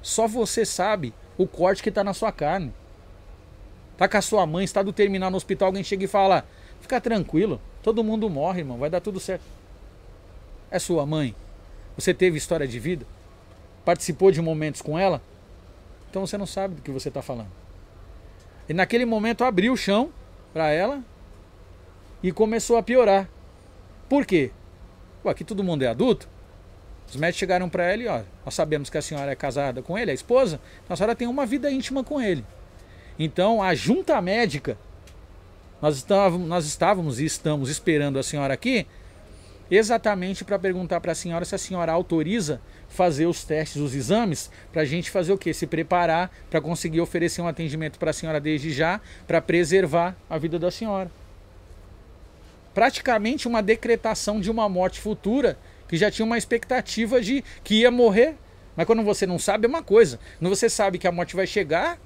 Só 0.00 0.26
você 0.26 0.64
sabe 0.64 1.12
o 1.36 1.46
corte 1.46 1.82
que 1.82 1.90
tá 1.90 2.02
na 2.02 2.14
sua 2.14 2.32
carne. 2.32 2.72
Tá 3.98 4.08
com 4.08 4.16
a 4.16 4.22
sua 4.22 4.46
mãe, 4.46 4.64
está 4.64 4.82
do 4.82 4.94
terminal 4.94 5.30
no 5.30 5.36
hospital, 5.36 5.66
alguém 5.66 5.84
chega 5.84 6.04
e 6.04 6.08
fala: 6.08 6.46
fica 6.80 6.98
tranquilo, 6.98 7.60
todo 7.82 8.02
mundo 8.02 8.30
morre, 8.30 8.60
irmão, 8.60 8.78
vai 8.78 8.88
dar 8.88 9.02
tudo 9.02 9.20
certo. 9.20 9.44
É 10.70 10.78
sua 10.78 11.04
mãe. 11.04 11.34
Você 11.98 12.14
teve 12.14 12.38
história 12.38 12.66
de 12.66 12.78
vida? 12.80 13.06
Participou 13.84 14.32
de 14.32 14.40
momentos 14.40 14.80
com 14.80 14.98
ela? 14.98 15.20
Então 16.08 16.26
você 16.26 16.38
não 16.38 16.46
sabe 16.46 16.76
do 16.76 16.80
que 16.80 16.90
você 16.90 17.08
está 17.08 17.20
falando. 17.20 17.52
E 18.66 18.72
naquele 18.72 19.04
momento 19.04 19.44
abriu 19.44 19.74
o 19.74 19.76
chão 19.76 20.10
para 20.54 20.70
ela 20.70 21.02
e 22.22 22.30
começou 22.32 22.76
a 22.76 22.82
piorar. 22.82 23.28
Por 24.08 24.24
quê? 24.24 24.52
Ué, 25.24 25.32
aqui 25.32 25.42
todo 25.42 25.64
mundo 25.64 25.82
é 25.82 25.88
adulto. 25.88 26.28
Os 27.08 27.16
médicos 27.16 27.40
chegaram 27.40 27.68
para 27.68 27.84
ela 27.84 28.02
e, 28.02 28.06
ó, 28.06 28.22
nós 28.44 28.54
sabemos 28.54 28.88
que 28.88 28.96
a 28.96 29.02
senhora 29.02 29.30
é 29.32 29.34
casada 29.34 29.82
com 29.82 29.98
ele, 29.98 30.10
a 30.10 30.14
esposa, 30.14 30.60
então 30.82 30.94
a 30.94 30.96
senhora 30.96 31.14
tem 31.14 31.28
uma 31.28 31.44
vida 31.44 31.70
íntima 31.70 32.02
com 32.02 32.20
ele. 32.20 32.44
Então 33.18 33.62
a 33.62 33.74
junta 33.74 34.20
médica, 34.22 34.78
nós 35.82 35.96
estávamos, 35.96 36.48
nós 36.48 36.64
estávamos 36.64 37.20
e 37.20 37.24
estamos 37.24 37.68
esperando 37.68 38.18
a 38.18 38.22
senhora 38.22 38.54
aqui 38.54 38.86
exatamente 39.70 40.44
para 40.44 40.58
perguntar 40.58 41.00
para 41.00 41.12
a 41.12 41.14
senhora 41.14 41.44
se 41.44 41.54
a 41.54 41.58
senhora 41.58 41.92
autoriza 41.92 42.60
fazer 42.94 43.26
os 43.26 43.44
testes, 43.44 43.82
os 43.82 43.94
exames, 43.94 44.50
para 44.72 44.82
a 44.82 44.84
gente 44.84 45.10
fazer 45.10 45.32
o 45.32 45.38
que? 45.38 45.52
Se 45.52 45.66
preparar 45.66 46.30
para 46.48 46.60
conseguir 46.60 47.00
oferecer 47.00 47.42
um 47.42 47.48
atendimento 47.48 47.98
para 47.98 48.10
a 48.10 48.12
senhora 48.14 48.40
desde 48.40 48.70
já, 48.70 49.00
para 49.26 49.40
preservar 49.40 50.16
a 50.30 50.38
vida 50.38 50.58
da 50.58 50.70
senhora. 50.70 51.10
Praticamente 52.72 53.46
uma 53.46 53.62
decretação 53.62 54.40
de 54.40 54.50
uma 54.50 54.68
morte 54.68 55.00
futura 55.00 55.58
que 55.88 55.96
já 55.96 56.10
tinha 56.10 56.24
uma 56.24 56.38
expectativa 56.38 57.20
de 57.20 57.44
que 57.62 57.80
ia 57.80 57.90
morrer. 57.90 58.36
Mas 58.76 58.86
quando 58.86 59.02
você 59.02 59.26
não 59.26 59.38
sabe, 59.38 59.66
é 59.66 59.68
uma 59.68 59.82
coisa. 59.82 60.18
Quando 60.38 60.48
você 60.54 60.68
sabe 60.68 60.98
que 60.98 61.06
a 61.06 61.12
morte 61.12 61.36
vai 61.36 61.46
chegar, 61.46 61.98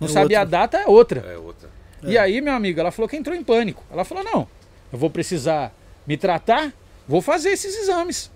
não 0.00 0.08
É 0.08 0.10
sabe 0.10 0.34
a 0.34 0.40
outra. 0.40 0.58
data, 0.58 0.78
é 0.78 0.86
outra. 0.86 1.20
É 1.20 1.36
outra. 1.36 1.70
E 2.02 2.18
aí, 2.18 2.40
meu 2.40 2.52
amigo, 2.52 2.80
ela 2.80 2.90
falou 2.90 3.08
que 3.08 3.16
entrou 3.16 3.36
em 3.36 3.44
pânico. 3.44 3.84
Ela 3.90 4.04
falou: 4.04 4.24
não, 4.24 4.48
eu 4.92 4.98
vou 4.98 5.08
precisar 5.08 5.72
me 6.06 6.16
tratar, 6.16 6.72
vou 7.06 7.22
fazer 7.22 7.50
esses 7.50 7.74
exames. 7.76 8.30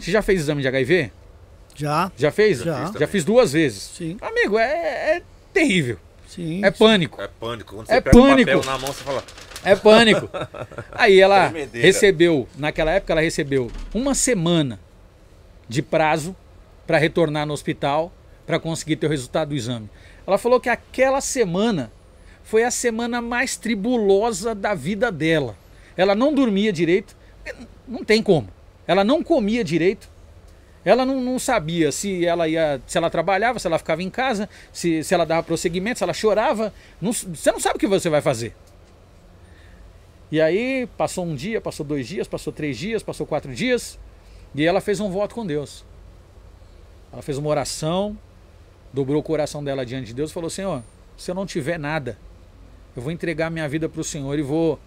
Você 0.00 0.10
já 0.10 0.22
fez 0.22 0.40
exame 0.40 0.62
de 0.62 0.68
HIV? 0.68 1.10
Já, 1.74 2.12
Já 2.16 2.30
fez? 2.30 2.58
Já. 2.58 2.92
Já 2.98 3.06
fiz 3.06 3.24
duas 3.24 3.52
vezes. 3.52 3.82
sim, 3.96 4.16
Amigo, 4.20 4.58
é, 4.58 5.16
é 5.16 5.22
terrível. 5.54 5.96
sim. 6.28 6.64
É 6.64 6.70
pânico. 6.70 7.20
É 7.20 7.26
pânico. 7.28 7.76
Quando 7.76 7.90
É 7.90 7.94
você 7.94 8.00
pega 8.00 8.18
o 8.18 8.20
pânico. 8.22 8.50
papel 8.50 8.64
na 8.72 8.78
mão, 8.78 8.92
você 8.92 9.02
fala. 9.04 9.24
É 9.64 9.74
pânico. 9.76 10.28
Aí 10.92 11.20
ela 11.20 11.48
Tremedeira. 11.50 11.86
recebeu, 11.86 12.48
naquela 12.58 12.90
época 12.90 13.12
ela 13.12 13.20
recebeu 13.22 13.70
uma 13.94 14.14
semana 14.14 14.78
de 15.68 15.80
prazo 15.82 16.36
para 16.86 16.98
retornar 16.98 17.46
no 17.46 17.54
hospital 17.54 18.12
para 18.46 18.58
conseguir 18.58 18.96
ter 18.96 19.06
o 19.06 19.10
resultado 19.10 19.50
do 19.50 19.54
exame. 19.54 19.88
Ela 20.26 20.36
falou 20.36 20.60
que 20.60 20.68
aquela 20.68 21.20
semana 21.20 21.90
foi 22.44 22.64
a 22.64 22.70
semana 22.70 23.22
mais 23.22 23.56
tribulosa 23.56 24.54
da 24.54 24.74
vida 24.74 25.10
dela. 25.12 25.56
Ela 25.96 26.14
não 26.14 26.34
dormia 26.34 26.72
direito, 26.72 27.16
não 27.86 28.04
tem 28.04 28.22
como. 28.22 28.48
Ela 28.86 29.04
não 29.04 29.22
comia 29.22 29.62
direito. 29.62 30.08
Ela 30.84 31.06
não, 31.06 31.20
não 31.20 31.38
sabia 31.38 31.92
se 31.92 32.26
ela 32.26 32.48
ia, 32.48 32.80
se 32.86 32.98
ela 32.98 33.08
trabalhava, 33.08 33.58
se 33.58 33.66
ela 33.66 33.78
ficava 33.78 34.02
em 34.02 34.10
casa, 34.10 34.48
se, 34.72 35.04
se 35.04 35.14
ela 35.14 35.24
dava 35.24 35.42
prosseguimento, 35.42 35.98
se 35.98 36.04
ela 36.04 36.12
chorava. 36.12 36.74
Não- 37.00 37.12
você 37.12 37.52
não 37.52 37.60
sabe 37.60 37.76
o 37.76 37.78
que 37.78 37.86
você 37.86 38.10
vai 38.10 38.20
fazer. 38.20 38.54
E 40.30 40.40
aí 40.40 40.88
passou 40.96 41.24
um 41.24 41.34
dia, 41.34 41.60
passou 41.60 41.84
dois 41.84 42.08
dias, 42.08 42.26
passou 42.26 42.52
três 42.52 42.76
dias, 42.76 43.02
passou 43.02 43.26
quatro 43.26 43.54
dias, 43.54 43.98
e 44.54 44.64
ela 44.64 44.80
fez 44.80 44.98
um 44.98 45.10
voto 45.10 45.34
com 45.34 45.46
Deus. 45.46 45.84
Ela 47.12 47.22
fez 47.22 47.36
uma 47.36 47.50
oração, 47.50 48.18
dobrou 48.92 49.20
o 49.20 49.22
coração 49.22 49.62
dela 49.62 49.84
diante 49.84 50.06
de 50.06 50.14
Deus 50.14 50.30
e 50.30 50.34
falou: 50.34 50.48
Senhor, 50.48 50.82
se 51.16 51.30
eu 51.30 51.34
não 51.34 51.46
tiver 51.46 51.78
nada, 51.78 52.18
eu 52.96 53.02
vou 53.02 53.12
entregar 53.12 53.50
minha 53.50 53.68
vida 53.68 53.88
para 53.88 54.00
o 54.00 54.04
Senhor 54.04 54.36
e 54.38 54.42
vou 54.42 54.80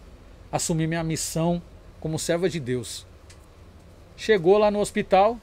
assumir 0.52 0.88
minha 0.88 1.04
missão 1.04 1.62
como 2.00 2.18
serva 2.18 2.50
de 2.50 2.60
Deus. 2.60 3.06
Chegou 4.18 4.58
lá 4.58 4.72
no 4.72 4.80
hospital, 4.80 5.40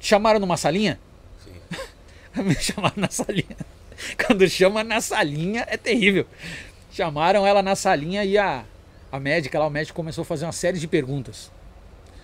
chamaram 0.00 0.40
numa 0.40 0.56
salinha? 0.56 0.98
Sim. 1.44 1.52
Me 2.42 2.54
chamaram 2.54 2.96
na 2.96 3.08
salinha. 3.08 3.56
Quando 4.26 4.48
chama 4.48 4.84
na 4.84 5.00
salinha 5.00 5.64
é 5.68 5.76
terrível. 5.76 6.26
Chamaram 6.92 7.46
ela 7.46 7.62
na 7.62 7.74
salinha 7.74 8.24
e 8.24 8.38
a, 8.38 8.64
a 9.10 9.20
médica 9.20 9.58
lá, 9.58 9.66
o 9.66 9.70
médico 9.70 9.96
começou 9.96 10.22
a 10.22 10.24
fazer 10.24 10.44
uma 10.44 10.52
série 10.52 10.78
de 10.78 10.86
perguntas. 10.88 11.50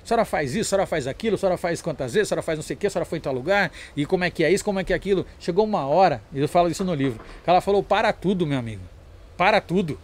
A 0.02 0.06
senhora 0.06 0.24
faz 0.24 0.54
isso, 0.54 0.68
a 0.68 0.70
senhora 0.70 0.86
faz 0.86 1.06
aquilo, 1.06 1.36
a 1.36 1.38
senhora 1.38 1.56
faz 1.56 1.80
quantas 1.80 2.12
vezes, 2.14 2.26
a 2.26 2.30
senhora 2.30 2.42
faz 2.42 2.58
não 2.58 2.62
sei 2.62 2.74
o 2.74 2.78
que, 2.78 2.86
a 2.86 2.90
senhora 2.90 3.04
foi 3.04 3.18
em 3.18 3.20
tal 3.20 3.32
lugar, 3.32 3.70
e 3.96 4.04
como 4.04 4.24
é 4.24 4.30
que 4.30 4.42
é 4.42 4.50
isso, 4.50 4.64
como 4.64 4.80
é 4.80 4.84
que 4.84 4.92
é 4.92 4.96
aquilo. 4.96 5.24
Chegou 5.38 5.64
uma 5.64 5.86
hora, 5.86 6.20
e 6.32 6.40
eu 6.40 6.48
falo 6.48 6.68
isso 6.68 6.84
no 6.84 6.92
livro, 6.92 7.24
que 7.44 7.48
ela 7.48 7.60
falou, 7.60 7.82
para 7.82 8.12
tudo, 8.12 8.44
meu 8.44 8.58
amigo. 8.58 8.82
Para 9.36 9.60
tudo. 9.60 9.98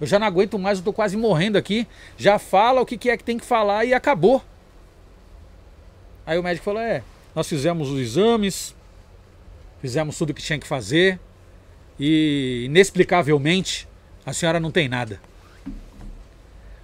Eu 0.00 0.06
já 0.06 0.18
não 0.18 0.26
aguento 0.26 0.58
mais, 0.58 0.78
eu 0.78 0.84
tô 0.84 0.92
quase 0.92 1.16
morrendo 1.16 1.58
aqui. 1.58 1.86
Já 2.16 2.38
fala 2.38 2.80
o 2.80 2.86
que 2.86 2.96
que 2.96 3.10
é 3.10 3.16
que 3.16 3.24
tem 3.24 3.38
que 3.38 3.44
falar 3.44 3.84
e 3.84 3.92
acabou. 3.92 4.42
Aí 6.24 6.38
o 6.38 6.42
médico 6.42 6.64
falou, 6.64 6.80
é, 6.80 7.02
nós 7.34 7.48
fizemos 7.48 7.90
os 7.90 8.00
exames, 8.00 8.74
fizemos 9.80 10.16
tudo 10.16 10.30
o 10.30 10.34
que 10.34 10.42
tinha 10.42 10.58
que 10.58 10.66
fazer, 10.66 11.18
e 11.98 12.62
inexplicavelmente 12.66 13.88
a 14.24 14.32
senhora 14.32 14.60
não 14.60 14.70
tem 14.70 14.88
nada. 14.88 15.20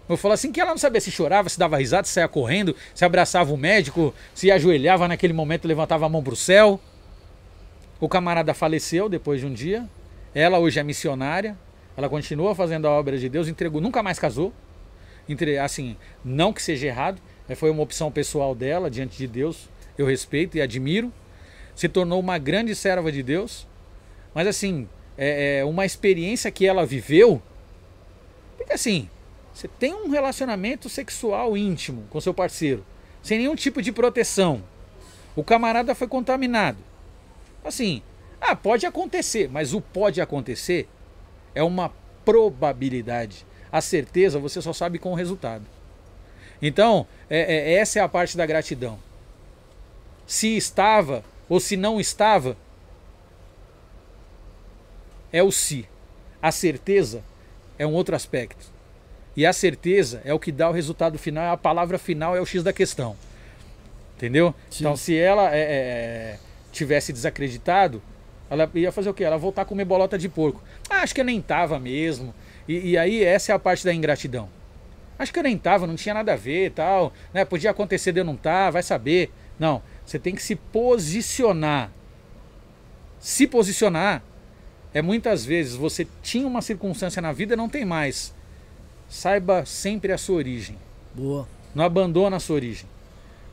Eu 0.08 0.16
falo 0.16 0.34
assim 0.34 0.52
que 0.52 0.60
ela 0.60 0.70
não 0.70 0.78
sabia 0.78 1.00
se 1.00 1.10
chorava, 1.10 1.48
se 1.48 1.58
dava 1.58 1.78
risada, 1.78 2.06
se 2.06 2.12
saia 2.12 2.28
correndo, 2.28 2.76
se 2.94 3.04
abraçava 3.04 3.52
o 3.52 3.56
médico, 3.56 4.14
se 4.34 4.50
ajoelhava 4.50 5.08
naquele 5.08 5.32
momento 5.32 5.66
levantava 5.66 6.06
a 6.06 6.08
mão 6.08 6.22
para 6.22 6.32
o 6.32 6.36
céu. 6.36 6.80
O 7.98 8.08
camarada 8.08 8.54
faleceu 8.54 9.08
depois 9.08 9.40
de 9.40 9.46
um 9.46 9.52
dia. 9.52 9.88
Ela 10.34 10.58
hoje 10.58 10.78
é 10.78 10.82
missionária. 10.82 11.56
Ela 11.96 12.08
continua 12.08 12.54
fazendo 12.54 12.86
a 12.86 12.90
obra 12.90 13.16
de 13.16 13.28
Deus, 13.28 13.48
entregou, 13.48 13.80
nunca 13.80 14.02
mais 14.02 14.18
casou. 14.18 14.52
Entre, 15.28 15.58
assim, 15.58 15.96
não 16.24 16.52
que 16.52 16.62
seja 16.62 16.86
errado, 16.86 17.20
foi 17.56 17.70
uma 17.70 17.82
opção 17.82 18.12
pessoal 18.12 18.54
dela 18.54 18.90
diante 18.90 19.16
de 19.16 19.26
Deus. 19.26 19.68
Eu 19.96 20.06
respeito 20.06 20.56
e 20.56 20.60
admiro. 20.60 21.12
Se 21.74 21.88
tornou 21.88 22.20
uma 22.20 22.38
grande 22.38 22.74
serva 22.74 23.10
de 23.10 23.22
Deus. 23.22 23.66
Mas 24.34 24.46
assim, 24.46 24.88
é, 25.16 25.58
é 25.58 25.64
uma 25.64 25.86
experiência 25.86 26.50
que 26.50 26.66
ela 26.66 26.84
viveu. 26.84 27.40
Porque 28.56 28.72
assim, 28.72 29.08
você 29.54 29.66
tem 29.66 29.94
um 29.94 30.10
relacionamento 30.10 30.88
sexual 30.88 31.56
íntimo 31.56 32.04
com 32.10 32.20
seu 32.20 32.34
parceiro, 32.34 32.84
sem 33.22 33.38
nenhum 33.38 33.54
tipo 33.54 33.80
de 33.80 33.90
proteção. 33.90 34.62
O 35.34 35.42
camarada 35.42 35.94
foi 35.94 36.06
contaminado. 36.06 36.78
Assim, 37.64 38.02
ah, 38.40 38.54
pode 38.54 38.84
acontecer, 38.84 39.48
mas 39.50 39.72
o 39.72 39.80
pode 39.80 40.20
acontecer 40.20 40.88
é 41.56 41.62
uma 41.62 41.90
probabilidade. 42.24 43.46
A 43.72 43.80
certeza 43.80 44.38
você 44.38 44.60
só 44.60 44.72
sabe 44.72 44.98
com 44.98 45.10
o 45.10 45.14
resultado. 45.14 45.64
Então, 46.60 47.06
é- 47.28 47.72
é- 47.72 47.72
essa 47.74 47.98
é 47.98 48.02
a 48.02 48.08
parte 48.08 48.36
da 48.36 48.44
gratidão. 48.44 48.98
Se 50.26 50.54
estava 50.56 51.24
ou 51.48 51.58
se 51.58 51.76
não 51.76 51.98
estava, 51.98 52.56
é 55.32 55.42
o 55.42 55.50
se. 55.50 55.88
A 56.42 56.52
certeza 56.52 57.22
é 57.78 57.86
um 57.86 57.94
outro 57.94 58.14
aspecto. 58.14 58.66
E 59.34 59.46
a 59.46 59.52
certeza 59.52 60.20
é 60.24 60.32
o 60.34 60.38
que 60.38 60.52
dá 60.52 60.68
o 60.68 60.72
resultado 60.72 61.18
final, 61.18 61.44
é 61.44 61.50
a 61.50 61.56
palavra 61.56 61.98
final 61.98 62.36
é 62.36 62.40
o 62.40 62.46
X 62.46 62.62
da 62.62 62.72
questão. 62.72 63.16
Entendeu? 64.16 64.54
Sim. 64.70 64.84
Então, 64.84 64.96
se 64.96 65.16
ela 65.16 65.54
é, 65.54 65.60
é, 65.60 66.38
tivesse 66.72 67.12
desacreditado, 67.12 68.02
ela 68.48 68.70
ia 68.74 68.92
fazer 68.92 69.10
o 69.10 69.14
quê? 69.14 69.24
Ela 69.24 69.36
voltar 69.36 69.62
a 69.62 69.64
comer 69.64 69.84
bolota 69.84 70.16
de 70.16 70.28
porco. 70.28 70.62
Ah, 70.88 71.02
acho 71.02 71.14
que 71.14 71.20
eu 71.20 71.24
nem 71.24 71.40
tava 71.40 71.78
mesmo. 71.78 72.34
E, 72.68 72.90
e 72.90 72.98
aí, 72.98 73.24
essa 73.24 73.52
é 73.52 73.54
a 73.54 73.58
parte 73.58 73.84
da 73.84 73.92
ingratidão. 73.92 74.48
Acho 75.18 75.32
que 75.32 75.38
eu 75.38 75.42
nem 75.42 75.56
tava, 75.56 75.86
não 75.86 75.96
tinha 75.96 76.14
nada 76.14 76.32
a 76.32 76.36
ver 76.36 76.66
e 76.66 76.70
tal. 76.70 77.12
Né? 77.32 77.44
Podia 77.44 77.70
acontecer 77.70 78.12
de 78.12 78.20
eu 78.20 78.24
não 78.24 78.34
estar, 78.34 78.70
vai 78.70 78.82
saber. 78.82 79.30
Não, 79.58 79.82
você 80.04 80.18
tem 80.18 80.34
que 80.34 80.42
se 80.42 80.54
posicionar. 80.54 81.90
Se 83.18 83.46
posicionar 83.46 84.22
é 84.92 85.02
muitas 85.02 85.44
vezes 85.44 85.74
você 85.74 86.06
tinha 86.22 86.46
uma 86.46 86.62
circunstância 86.62 87.20
na 87.20 87.32
vida 87.32 87.54
e 87.54 87.56
não 87.56 87.68
tem 87.68 87.84
mais. 87.84 88.34
Saiba 89.08 89.64
sempre 89.64 90.12
a 90.12 90.18
sua 90.18 90.36
origem. 90.36 90.76
Boa. 91.14 91.48
Não 91.74 91.84
abandona 91.84 92.36
a 92.36 92.40
sua 92.40 92.56
origem. 92.56 92.88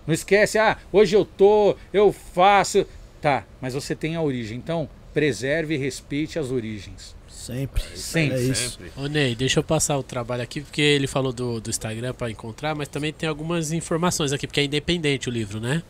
Não 0.06 0.14
esquece, 0.14 0.58
ah, 0.58 0.78
hoje 0.92 1.16
eu 1.16 1.26
tô, 1.26 1.76
eu 1.92 2.12
faço. 2.12 2.86
Tá, 3.24 3.46
mas 3.62 3.74
você 3.74 3.96
tem 3.96 4.18
a 4.18 4.22
origem. 4.22 4.58
Então, 4.58 4.90
preserve 5.14 5.76
e 5.76 5.78
respeite 5.78 6.38
as 6.38 6.52
origens. 6.52 7.16
Sempre. 7.30 7.82
Sempre. 7.96 8.38
É 8.38 8.42
isso. 8.42 8.78
Ô 8.98 9.08
Ney, 9.08 9.34
deixa 9.34 9.62
eu 9.62 9.64
passar 9.64 9.98
o 9.98 10.04
trabalho 10.04 10.44
aqui, 10.44 10.60
porque 10.60 10.82
ele 10.82 11.08
falou 11.08 11.32
do, 11.32 11.62
do 11.62 11.70
Instagram 11.70 12.14
para 12.14 12.30
encontrar, 12.30 12.76
mas 12.76 12.90
também 12.90 13.14
tem 13.14 13.30
algumas 13.30 13.72
informações 13.72 14.34
aqui, 14.34 14.46
porque 14.46 14.60
é 14.60 14.66
independente 14.66 15.30
o 15.30 15.32
livro, 15.32 15.62
né? 15.62 15.82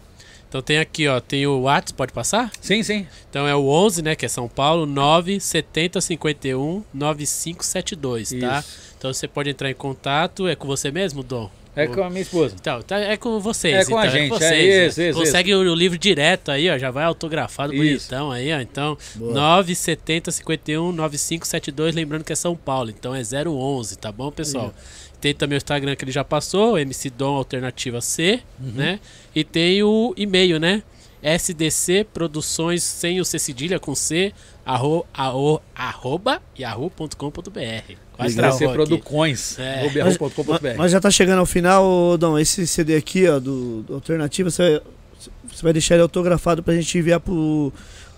Então 0.47 0.61
tem 0.61 0.77
aqui, 0.77 1.07
ó, 1.07 1.19
tem 1.19 1.47
o 1.47 1.61
WhatsApp, 1.61 1.97
pode 1.97 2.13
passar? 2.13 2.51
Sim, 2.61 2.83
sim. 2.83 3.07
Então 3.31 3.47
é 3.47 3.55
o 3.55 3.67
11, 3.67 4.03
né, 4.03 4.15
que 4.15 4.27
é 4.27 4.29
São 4.29 4.47
Paulo, 4.47 4.85
97051 4.85 6.83
9572, 6.93 8.29
tá? 8.29 8.59
Isso. 8.59 8.93
Então 8.95 9.11
você 9.11 9.27
pode 9.27 9.49
entrar 9.49 9.71
em 9.71 9.73
contato, 9.73 10.47
é 10.47 10.55
com 10.55 10.67
você 10.67 10.91
mesmo, 10.91 11.23
Dom? 11.23 11.49
É 11.75 11.87
com 11.87 12.03
a 12.03 12.09
minha 12.09 12.21
esposa. 12.21 12.55
Então, 12.59 12.81
tá- 12.83 12.99
é 12.99 13.17
com 13.17 13.39
vocês. 13.39 13.73
É 13.87 13.89
com 13.89 13.97
a 13.97 14.05
então, 14.05 14.11
gente, 14.19 14.33
é 14.33 14.37
vocês, 14.37 14.91
isso, 14.91 14.99
né? 15.01 15.09
isso, 15.09 15.19
Consegue 15.19 15.55
o 15.55 15.73
livro 15.73 15.97
direto 15.97 16.51
aí, 16.51 16.69
ó. 16.69 16.77
Já 16.77 16.91
vai 16.91 17.03
autografado, 17.03 17.73
Isso. 17.73 17.81
bonitão 18.09 18.31
aí, 18.31 18.53
ó. 18.53 18.59
Então, 18.59 18.97
970 19.15 20.31
51 20.31 20.91
9572. 20.91 21.95
Lembrando 21.95 22.23
que 22.23 22.33
é 22.33 22.35
São 22.35 22.55
Paulo, 22.55 22.89
então 22.89 23.13
é 23.15 23.21
011, 23.23 23.97
tá 23.97 24.11
bom, 24.11 24.31
pessoal? 24.31 24.73
Tem 25.19 25.33
também 25.33 25.55
o 25.55 25.57
Instagram 25.57 25.95
que 25.95 26.03
ele 26.03 26.11
já 26.11 26.23
passou, 26.23 26.77
MC 26.77 27.09
Dom 27.09 27.35
Alternativa 27.35 28.01
C, 28.01 28.41
Uhum. 28.61 28.71
né? 28.75 28.99
E 29.33 29.43
tem 29.43 29.81
o 29.81 30.13
e-mail, 30.17 30.59
né? 30.59 30.83
SDC 31.23 32.07
Produções 32.13 32.83
sem 32.83 33.19
o 33.21 33.25
C 33.25 33.39
cedilha 33.39 33.79
com 33.79 33.95
C, 33.95 34.33
arro, 34.65 35.05
arro, 35.13 35.61
arroba 35.73 36.41
yahoo.com.br. 36.57 37.93
Quase 38.13 38.35
Vai 38.35 38.51
ser 38.51 38.65
aqui. 38.65 38.73
Producões. 38.73 39.57
É. 39.57 39.75
Mas, 39.77 39.83
Rubiarro.com.br. 39.85 40.77
mas 40.77 40.91
já 40.91 40.99
tá 40.99 41.09
chegando 41.09 41.39
ao 41.39 41.45
final, 41.45 42.17
Dom. 42.17 42.37
Esse 42.37 42.67
CD 42.67 42.95
aqui, 42.95 43.27
ó, 43.27 43.39
do, 43.39 43.81
do 43.83 43.95
Alternativa, 43.95 44.51
você, 44.51 44.81
você 45.51 45.63
vai 45.63 45.73
deixar 45.73 45.95
ele 45.95 46.03
autografado 46.03 46.61
pra 46.61 46.75
gente 46.75 46.97
enviar 46.97 47.19
pro, 47.19 47.73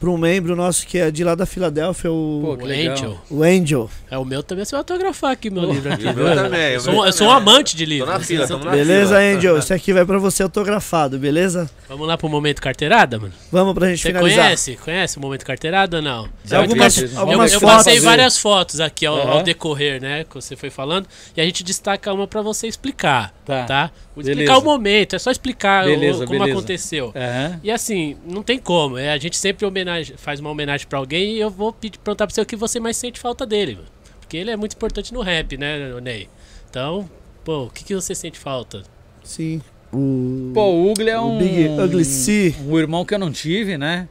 pro 0.05 0.13
um 0.13 0.17
membro 0.19 0.55
nosso 0.55 0.85
que 0.85 0.99
é 0.99 1.09
de 1.09 1.23
lá 1.23 1.33
da 1.33 1.47
Filadélfia, 1.47 2.11
o, 2.11 2.55
Pô, 2.59 2.63
O. 2.63 2.67
Angel. 2.67 3.17
o 3.31 3.41
Angel. 3.43 3.89
É 4.11 4.17
o 4.19 4.23
meu 4.23 4.43
também, 4.43 4.63
você 4.63 4.71
vai 4.71 4.79
autografar 4.81 5.31
aqui 5.31 5.49
meu 5.49 5.65
livro 5.65 5.91
aqui. 5.91 6.05
O 6.05 6.13
meu 6.13 6.35
também, 6.35 6.73
Eu 6.73 6.77
o 6.77 6.81
sou, 6.81 7.05
eu 7.07 7.11
sou 7.11 7.27
um 7.27 7.29
também. 7.31 7.41
amante 7.53 7.75
de 7.75 7.85
livro. 7.85 8.05
Tô 8.05 8.13
na 8.13 8.19
fila, 8.19 8.47
tamo 8.47 8.63
na 8.65 8.71
Beleza, 8.71 9.17
fila. 9.17 9.19
Angel? 9.37 9.57
Esse 9.57 9.73
aqui 9.73 9.91
vai 9.93 10.05
pra 10.05 10.19
você 10.19 10.43
autografado, 10.43 11.17
beleza? 11.17 11.67
Vamos 11.89 12.07
lá 12.07 12.15
pro 12.17 12.29
momento 12.29 12.61
carteirada, 12.61 13.17
mano? 13.17 13.33
Vamos 13.51 13.73
pra 13.73 13.87
gente 13.89 14.01
Você 14.03 14.09
finalizar. 14.09 14.43
conhece? 14.45 14.75
Conhece 14.75 15.17
o 15.17 15.21
momento 15.21 15.43
carteirada 15.43 15.97
ou 15.97 16.03
não? 16.03 16.29
Tem 16.47 16.57
algumas, 16.59 16.97
Eu- 16.97 17.19
algumas 17.19 17.51
eu, 17.51 17.59
eu 17.59 17.61
passei 17.67 17.99
várias 17.99 18.37
fotos 18.37 18.79
aqui 18.79 19.07
ao, 19.07 19.15
ao 19.19 19.27
Aham. 19.37 19.43
decorrer, 19.43 19.99
né? 19.99 20.23
Que 20.23 20.35
você 20.35 20.55
foi 20.55 20.69
falando. 20.69 21.07
E 21.35 21.41
a 21.41 21.45
gente 21.45 21.63
destaca 21.63 22.13
uma 22.13 22.27
pra 22.27 22.43
você 22.43 22.67
explicar. 22.67 23.33
Tá. 23.43 23.63
Tá? 23.65 23.91
Vou 24.15 24.23
Beleza. 24.23 24.41
explicar 24.43 24.57
o 24.59 24.63
momento, 24.63 25.15
é 25.15 25.19
só 25.19 25.29
explicar 25.29 25.83
o- 25.85 25.89
Beleza, 25.89 26.25
como 26.25 26.39
beleza. 26.39 26.57
aconteceu. 26.57 27.11
Aham. 27.15 27.59
E 27.63 27.69
assim, 27.71 28.15
não 28.25 28.41
tem 28.41 28.57
como. 28.57 28.97
É, 28.97 29.11
a 29.11 29.17
gente 29.17 29.35
sempre 29.37 29.65
homenage, 29.95 30.13
faz 30.17 30.39
uma 30.39 30.49
homenagem 30.49 30.87
pra 30.87 30.99
alguém 30.99 31.35
e 31.35 31.39
eu 31.39 31.49
vou 31.49 31.71
pedir, 31.73 31.97
perguntar 31.99 32.27
pra 32.27 32.33
você 32.33 32.41
o 32.41 32.45
que 32.45 32.55
você 32.55 32.79
mais 32.79 32.97
sente 32.97 33.19
falta 33.19 33.45
dele. 33.45 33.75
Mano. 33.75 33.87
Porque 34.19 34.37
ele 34.37 34.51
é 34.51 34.55
muito 34.55 34.73
importante 34.75 35.13
no 35.13 35.21
rap, 35.21 35.57
né, 35.57 35.99
Ney? 36.01 36.27
Então, 36.69 37.09
pô, 37.43 37.65
o 37.65 37.69
que, 37.69 37.83
que 37.83 37.95
você 37.95 38.13
sente 38.15 38.37
falta? 38.39 38.83
Sim. 39.23 39.61
O, 39.93 40.51
Pô, 40.53 40.61
o 40.71 40.91
Ugly 40.91 41.09
é 41.09 41.19
o 41.19 41.25
um. 41.27 41.37
Big 41.37 41.69
Ugly 41.69 42.03
C. 42.05 42.55
Um 42.67 42.77
irmão 42.77 43.05
que 43.05 43.13
eu 43.13 43.19
não 43.19 43.31
tive, 43.31 43.77
né? 43.77 44.09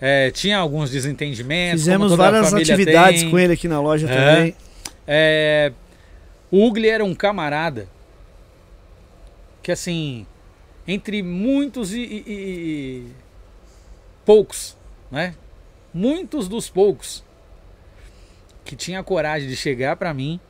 É, 0.00 0.30
tinha 0.30 0.56
alguns 0.58 0.90
desentendimentos. 0.90 1.80
Fizemos 1.82 2.14
várias 2.14 2.52
atividades 2.54 3.22
tem. 3.22 3.30
com 3.30 3.38
ele 3.38 3.52
aqui 3.52 3.66
na 3.68 3.80
loja 3.80 4.08
É. 4.08 4.14
também. 4.36 4.56
É, 5.06 5.72
o 6.50 6.66
Ugly 6.66 6.88
era 6.88 7.04
um 7.04 7.14
camarada 7.14 7.88
que, 9.62 9.72
assim, 9.72 10.26
entre 10.86 11.22
muitos 11.22 11.92
e, 11.92 12.00
e- 12.00 12.24
e- 12.26 13.06
poucos, 14.24 14.75
né? 15.10 15.34
Muitos 15.92 16.48
dos 16.48 16.68
poucos 16.68 17.24
que 18.64 18.76
tinha 18.76 19.02
coragem 19.02 19.48
de 19.48 19.56
chegar 19.56 19.96
pra 19.96 20.12
mim 20.12 20.40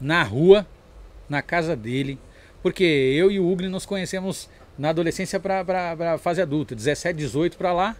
na 0.00 0.22
rua, 0.22 0.66
na 1.28 1.42
casa 1.42 1.76
dele, 1.76 2.18
porque 2.62 2.84
eu 2.84 3.30
e 3.30 3.38
o 3.38 3.50
Ugly 3.50 3.68
nos 3.68 3.86
conhecemos 3.86 4.48
na 4.78 4.90
adolescência 4.90 5.38
pra 5.38 6.18
fase 6.18 6.42
adulta, 6.42 6.74
17, 6.74 7.16
18 7.16 7.56
pra 7.56 7.72
lá 7.72 7.96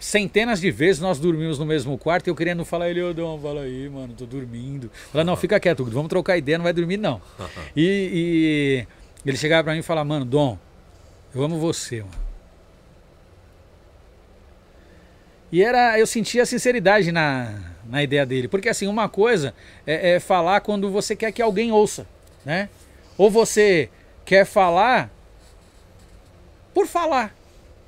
centenas 0.00 0.60
de 0.60 0.70
vezes 0.70 1.00
nós 1.00 1.18
dormimos 1.18 1.58
no 1.58 1.66
mesmo 1.66 1.98
quarto 1.98 2.26
e 2.26 2.30
eu 2.30 2.34
querendo 2.34 2.64
falar 2.64 2.90
ele, 2.90 3.02
ô 3.02 3.12
Dom, 3.12 3.38
fala 3.40 3.62
aí, 3.62 3.88
mano, 3.88 4.14
tô 4.14 4.26
dormindo. 4.26 4.90
Fala, 5.12 5.24
não, 5.24 5.36
fica 5.36 5.58
quieto, 5.58 5.84
vamos 5.84 6.08
trocar 6.08 6.36
ideia, 6.36 6.58
não 6.58 6.64
vai 6.64 6.72
dormir 6.72 6.96
não. 6.96 7.20
E, 7.76 8.86
e 9.24 9.28
ele 9.28 9.36
chegava 9.36 9.64
pra 9.64 9.72
mim 9.72 9.80
e 9.80 9.82
falava, 9.82 10.08
mano, 10.08 10.24
Dom, 10.24 10.58
eu 11.34 11.42
amo 11.42 11.58
você, 11.58 12.00
mano. 12.00 12.27
E 15.50 15.62
era, 15.62 15.98
eu 15.98 16.06
sentia 16.06 16.44
sinceridade 16.44 17.10
na, 17.10 17.54
na 17.88 18.02
ideia 18.02 18.26
dele, 18.26 18.48
porque 18.48 18.68
assim, 18.68 18.86
uma 18.86 19.08
coisa 19.08 19.54
é, 19.86 20.12
é 20.16 20.20
falar 20.20 20.60
quando 20.60 20.90
você 20.90 21.16
quer 21.16 21.32
que 21.32 21.40
alguém 21.40 21.72
ouça, 21.72 22.06
né? 22.44 22.68
Ou 23.16 23.30
você 23.30 23.88
quer 24.24 24.44
falar 24.44 25.10
por 26.74 26.86
falar 26.86 27.34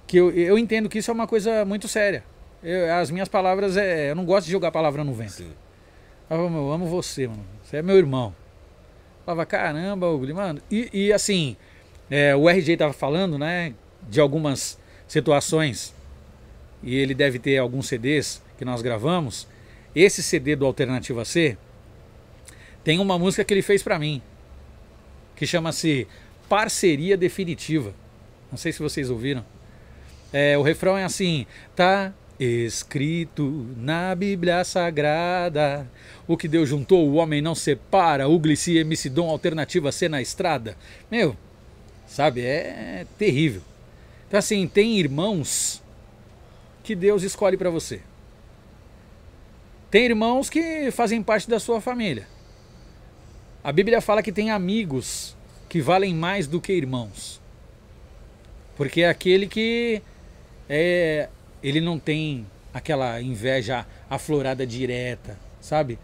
que 0.07 0.17
eu, 0.17 0.31
eu 0.33 0.59
entendo 0.59 0.89
que 0.89 0.99
isso 0.99 1.11
é 1.11 1.15
uma 1.15 1.27
coisa 1.27 1.65
muito 1.65 1.87
séria. 1.87 2.25
Eu- 2.63 2.93
as 2.95 3.11
minhas 3.11 3.29
palavras, 3.29 3.77
é, 3.77 4.11
eu 4.11 4.15
não 4.17 4.25
gosto 4.25 4.47
de 4.47 4.53
jogar 4.53 4.73
palavra 4.73 5.05
no 5.05 5.13
vento. 5.15 5.33
Sim. 5.33 5.51
Eu, 6.29 6.37
falava, 6.37 6.51
"Meu, 6.51 6.61
eu 6.63 6.73
amo 6.73 6.87
você, 6.87 7.29
mano. 7.29 7.45
Você 7.63 7.77
é 7.77 7.83
meu 7.83 7.97
irmão. 7.97 8.35
Eu 9.21 9.25
falava, 9.27 9.47
caramba, 9.47 10.11
Ugly, 10.11 10.33
mano. 10.33 10.61
E, 10.71 10.89
e, 10.93 11.13
assim, 11.13 11.57
é, 12.11 12.35
o 12.35 12.49
RJ 12.49 12.77
tava 12.77 12.93
falando, 12.93 13.39
né, 13.39 13.73
de 14.09 14.21
algumas 14.21 14.79
situações, 15.07 15.95
e 16.83 16.97
ele 16.97 17.15
deve 17.15 17.39
ter 17.39 17.59
alguns 17.59 17.89
CDs 17.89 18.43
que 18.59 18.65
nós 18.65 18.83
gravamos. 18.83 19.47
Esse 19.95 20.23
CD 20.23 20.55
do 20.57 20.67
Alternativa 20.67 21.25
C 21.25 21.57
tem 22.85 22.99
uma 22.99 23.19
música 23.19 23.45
que 23.45 23.53
ele 23.53 23.63
fez 23.63 23.83
pra 23.83 23.99
mim, 23.99 24.23
que 25.37 25.47
chama-se 25.47 26.07
Parceria 26.49 27.17
Definitiva. 27.17 27.95
Não 28.51 28.59
sei 28.59 28.73
se 28.73 28.81
vocês 28.81 29.11
ouviram. 29.11 29.45
É, 30.33 30.57
o 30.57 30.63
refrão 30.63 30.97
é 30.97 31.05
assim: 31.05 31.47
tá 31.77 32.13
escrito 32.39 33.69
na 33.77 34.15
Bíblia 34.15 34.65
Sagrada. 34.65 35.87
O 36.27 36.37
que 36.37 36.49
Deus 36.49 36.69
juntou, 36.69 37.09
o 37.09 37.15
homem 37.15 37.43
não 37.43 37.55
separa. 37.55 38.29
O 38.29 38.39
Glici 38.39 38.79
MC 38.79 39.11
Dom 39.11 39.29
Alternativa 39.29 39.93
C 39.93 40.09
na 40.09 40.23
estrada. 40.23 40.77
Meu, 41.11 41.37
sabe, 42.07 42.41
é 42.43 43.07
terrível. 43.19 43.63
Então, 44.27 44.39
assim, 44.39 44.67
tem 44.67 44.99
irmãos 44.99 45.83
que 46.91 46.97
Deus 46.97 47.23
escolhe 47.23 47.57
para 47.57 47.71
você. 47.71 48.01
Tem 49.93 50.07
irmãos 50.07 50.51
que 50.51 50.91
fazem 50.91 51.23
parte 51.23 51.49
da 51.49 51.61
sua 51.61 51.81
família. 51.81 52.27
A 53.63 53.71
Bíblia 53.71 54.01
fala 54.01 54.25
que 54.25 54.33
tem 54.33 54.51
amigos 54.51 55.37
que 55.69 55.81
valem 55.81 56.13
mais 56.13 56.49
do 56.49 56.61
que 56.61 56.73
irmãos. 56.73 57.41
Porque 58.77 59.03
é 59.03 59.09
aquele 59.09 59.47
que 59.47 60.03
é, 60.69 61.29
ele 61.63 61.81
não 61.81 61.97
tem 61.97 62.45
aquela 62.75 63.23
inveja 63.23 63.87
aflorada 64.09 64.67
direta, 64.67 65.39
sabe? 65.61 65.97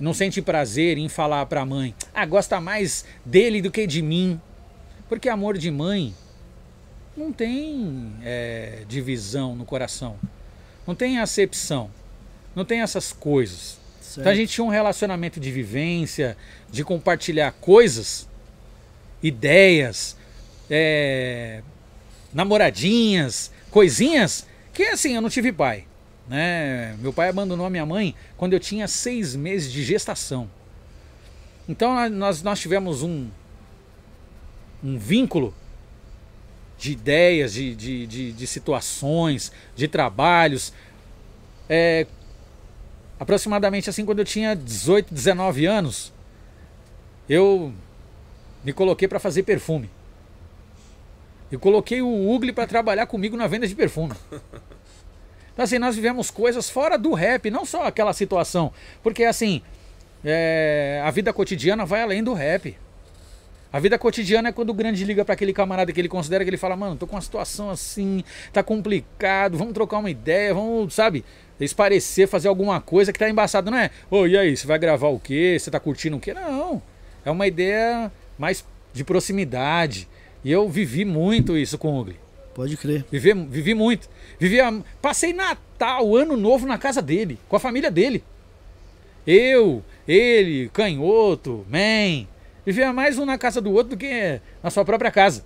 Não 0.00 0.14
sente 0.14 0.40
prazer 0.40 0.96
em 0.96 1.10
falar 1.10 1.44
para 1.44 1.60
a 1.60 1.66
mãe, 1.66 1.94
ah, 2.14 2.24
gosta 2.24 2.58
mais 2.58 3.04
dele 3.22 3.60
do 3.60 3.70
que 3.70 3.86
de 3.86 4.00
mim. 4.00 4.40
Porque 5.10 5.28
amor 5.28 5.58
de 5.58 5.70
mãe 5.70 6.14
não 7.16 7.32
tem 7.32 8.12
é, 8.22 8.84
divisão 8.88 9.54
no 9.54 9.64
coração, 9.64 10.18
não 10.86 10.94
tem 10.94 11.18
acepção, 11.18 11.90
não 12.54 12.64
tem 12.64 12.80
essas 12.80 13.12
coisas. 13.12 13.78
Então 14.12 14.30
a 14.30 14.34
gente 14.34 14.52
tinha 14.52 14.64
um 14.64 14.68
relacionamento 14.68 15.40
de 15.40 15.50
vivência, 15.50 16.36
de 16.70 16.84
compartilhar 16.84 17.52
coisas, 17.52 18.28
ideias, 19.22 20.16
é, 20.68 21.62
namoradinhas, 22.32 23.50
coisinhas, 23.70 24.46
que 24.72 24.84
assim, 24.84 25.14
eu 25.14 25.20
não 25.20 25.30
tive 25.30 25.52
pai. 25.52 25.86
Né? 26.28 26.94
Meu 26.98 27.12
pai 27.12 27.28
abandonou 27.28 27.66
a 27.66 27.70
minha 27.70 27.86
mãe 27.86 28.14
quando 28.36 28.52
eu 28.52 28.60
tinha 28.60 28.86
seis 28.86 29.34
meses 29.34 29.72
de 29.72 29.82
gestação. 29.82 30.48
Então 31.68 32.08
nós, 32.10 32.42
nós 32.42 32.60
tivemos 32.60 33.02
um, 33.02 33.28
um 34.82 34.98
vínculo 34.98 35.54
de 36.82 36.90
ideias, 36.90 37.52
de, 37.52 37.76
de, 37.76 38.06
de, 38.08 38.32
de 38.32 38.46
situações, 38.48 39.52
de 39.76 39.86
trabalhos. 39.86 40.72
É, 41.68 42.08
aproximadamente 43.20 43.88
assim, 43.88 44.04
quando 44.04 44.18
eu 44.18 44.24
tinha 44.24 44.56
18, 44.56 45.14
19 45.14 45.64
anos, 45.64 46.12
eu 47.28 47.72
me 48.64 48.72
coloquei 48.72 49.06
para 49.06 49.20
fazer 49.20 49.44
perfume. 49.44 49.88
Eu 51.52 51.60
coloquei 51.60 52.02
o 52.02 52.34
Ugly 52.34 52.52
para 52.52 52.66
trabalhar 52.66 53.06
comigo 53.06 53.36
na 53.36 53.46
venda 53.46 53.66
de 53.66 53.74
perfume. 53.74 54.14
Então, 55.52 55.66
assim, 55.66 55.78
nós 55.78 55.94
vivemos 55.94 56.30
coisas 56.30 56.70
fora 56.70 56.96
do 56.96 57.12
rap, 57.12 57.50
não 57.50 57.66
só 57.66 57.82
aquela 57.82 58.14
situação. 58.14 58.72
Porque, 59.02 59.22
assim, 59.22 59.60
é, 60.24 61.02
a 61.04 61.10
vida 61.10 61.30
cotidiana 61.30 61.84
vai 61.84 62.00
além 62.00 62.24
do 62.24 62.32
rap. 62.32 62.74
A 63.72 63.78
vida 63.80 63.98
cotidiana 63.98 64.50
é 64.50 64.52
quando 64.52 64.70
o 64.70 64.74
grande 64.74 65.02
liga 65.04 65.24
para 65.24 65.32
aquele 65.32 65.52
camarada 65.52 65.90
que 65.92 65.98
ele 66.00 66.08
considera 66.08 66.44
que 66.44 66.50
ele 66.50 66.58
fala, 66.58 66.76
mano, 66.76 66.94
tô 66.96 67.06
com 67.06 67.16
uma 67.16 67.22
situação 67.22 67.70
assim, 67.70 68.22
tá 68.52 68.62
complicado, 68.62 69.56
vamos 69.56 69.72
trocar 69.72 69.98
uma 69.98 70.10
ideia, 70.10 70.52
vamos, 70.52 70.92
sabe, 70.92 71.24
esparecer, 71.58 72.28
fazer 72.28 72.48
alguma 72.48 72.80
coisa 72.80 73.12
que 73.12 73.18
tá 73.18 73.30
embaçado, 73.30 73.70
não 73.70 73.78
é? 73.78 73.90
Ô, 74.10 74.26
e 74.26 74.36
aí, 74.36 74.54
você 74.56 74.66
vai 74.66 74.78
gravar 74.78 75.08
o 75.08 75.18
quê? 75.18 75.56
Você 75.58 75.70
tá 75.70 75.80
curtindo 75.80 76.16
o 76.16 76.20
quê? 76.20 76.34
Não. 76.34 76.82
É 77.24 77.30
uma 77.30 77.46
ideia 77.46 78.12
mais 78.38 78.64
de 78.92 79.04
proximidade. 79.04 80.06
E 80.44 80.50
eu 80.52 80.68
vivi 80.68 81.04
muito 81.04 81.56
isso 81.56 81.78
com 81.78 81.92
o 81.92 82.00
Ugly. 82.00 82.16
Pode 82.54 82.76
crer. 82.76 83.04
Vivi, 83.10 83.32
vivi 83.32 83.74
muito. 83.74 84.10
Vivi 84.38 84.60
a- 84.60 84.80
passei 85.00 85.32
Natal, 85.32 86.14
Ano 86.14 86.36
Novo 86.36 86.66
na 86.66 86.76
casa 86.76 87.00
dele, 87.00 87.38
com 87.48 87.56
a 87.56 87.60
família 87.60 87.90
dele. 87.90 88.22
Eu, 89.26 89.82
ele, 90.06 90.68
Canhoto, 90.70 91.64
Man, 91.70 92.26
Vivia 92.64 92.92
mais 92.92 93.18
um 93.18 93.24
na 93.24 93.36
casa 93.38 93.60
do 93.60 93.72
outro 93.72 93.90
do 93.90 93.96
que 93.96 94.40
na 94.62 94.70
sua 94.70 94.84
própria 94.84 95.10
casa. 95.10 95.44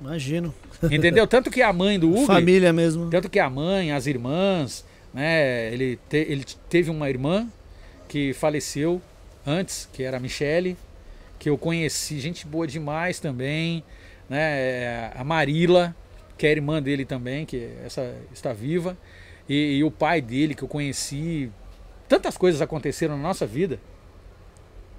Imagino. 0.00 0.54
Entendeu? 0.90 1.26
Tanto 1.26 1.50
que 1.50 1.62
a 1.62 1.72
mãe 1.72 1.98
do 1.98 2.10
Ugly, 2.10 2.26
Família 2.26 2.72
mesmo. 2.72 3.08
tanto 3.08 3.30
que 3.30 3.38
a 3.38 3.48
mãe, 3.48 3.92
as 3.92 4.06
irmãs, 4.06 4.84
né? 5.14 5.72
Ele, 5.72 5.98
te- 6.08 6.26
ele 6.28 6.44
teve 6.68 6.90
uma 6.90 7.08
irmã 7.08 7.46
que 8.08 8.32
faleceu 8.34 9.00
antes, 9.46 9.88
que 9.92 10.02
era 10.02 10.16
a 10.18 10.20
Michele, 10.20 10.76
que 11.38 11.48
eu 11.48 11.56
conheci, 11.56 12.18
gente 12.20 12.46
boa 12.46 12.66
demais 12.66 13.18
também, 13.20 13.82
né? 14.28 15.12
A 15.14 15.24
Marila, 15.24 15.94
que 16.36 16.46
é 16.46 16.50
irmã 16.50 16.82
dele 16.82 17.04
também, 17.04 17.46
que 17.46 17.70
essa 17.84 18.14
está 18.34 18.52
viva, 18.52 18.98
e, 19.48 19.78
e 19.78 19.84
o 19.84 19.90
pai 19.90 20.20
dele 20.20 20.54
que 20.54 20.62
eu 20.64 20.68
conheci. 20.68 21.50
Tantas 22.08 22.36
coisas 22.36 22.60
aconteceram 22.60 23.16
na 23.16 23.22
nossa 23.22 23.46
vida. 23.46 23.80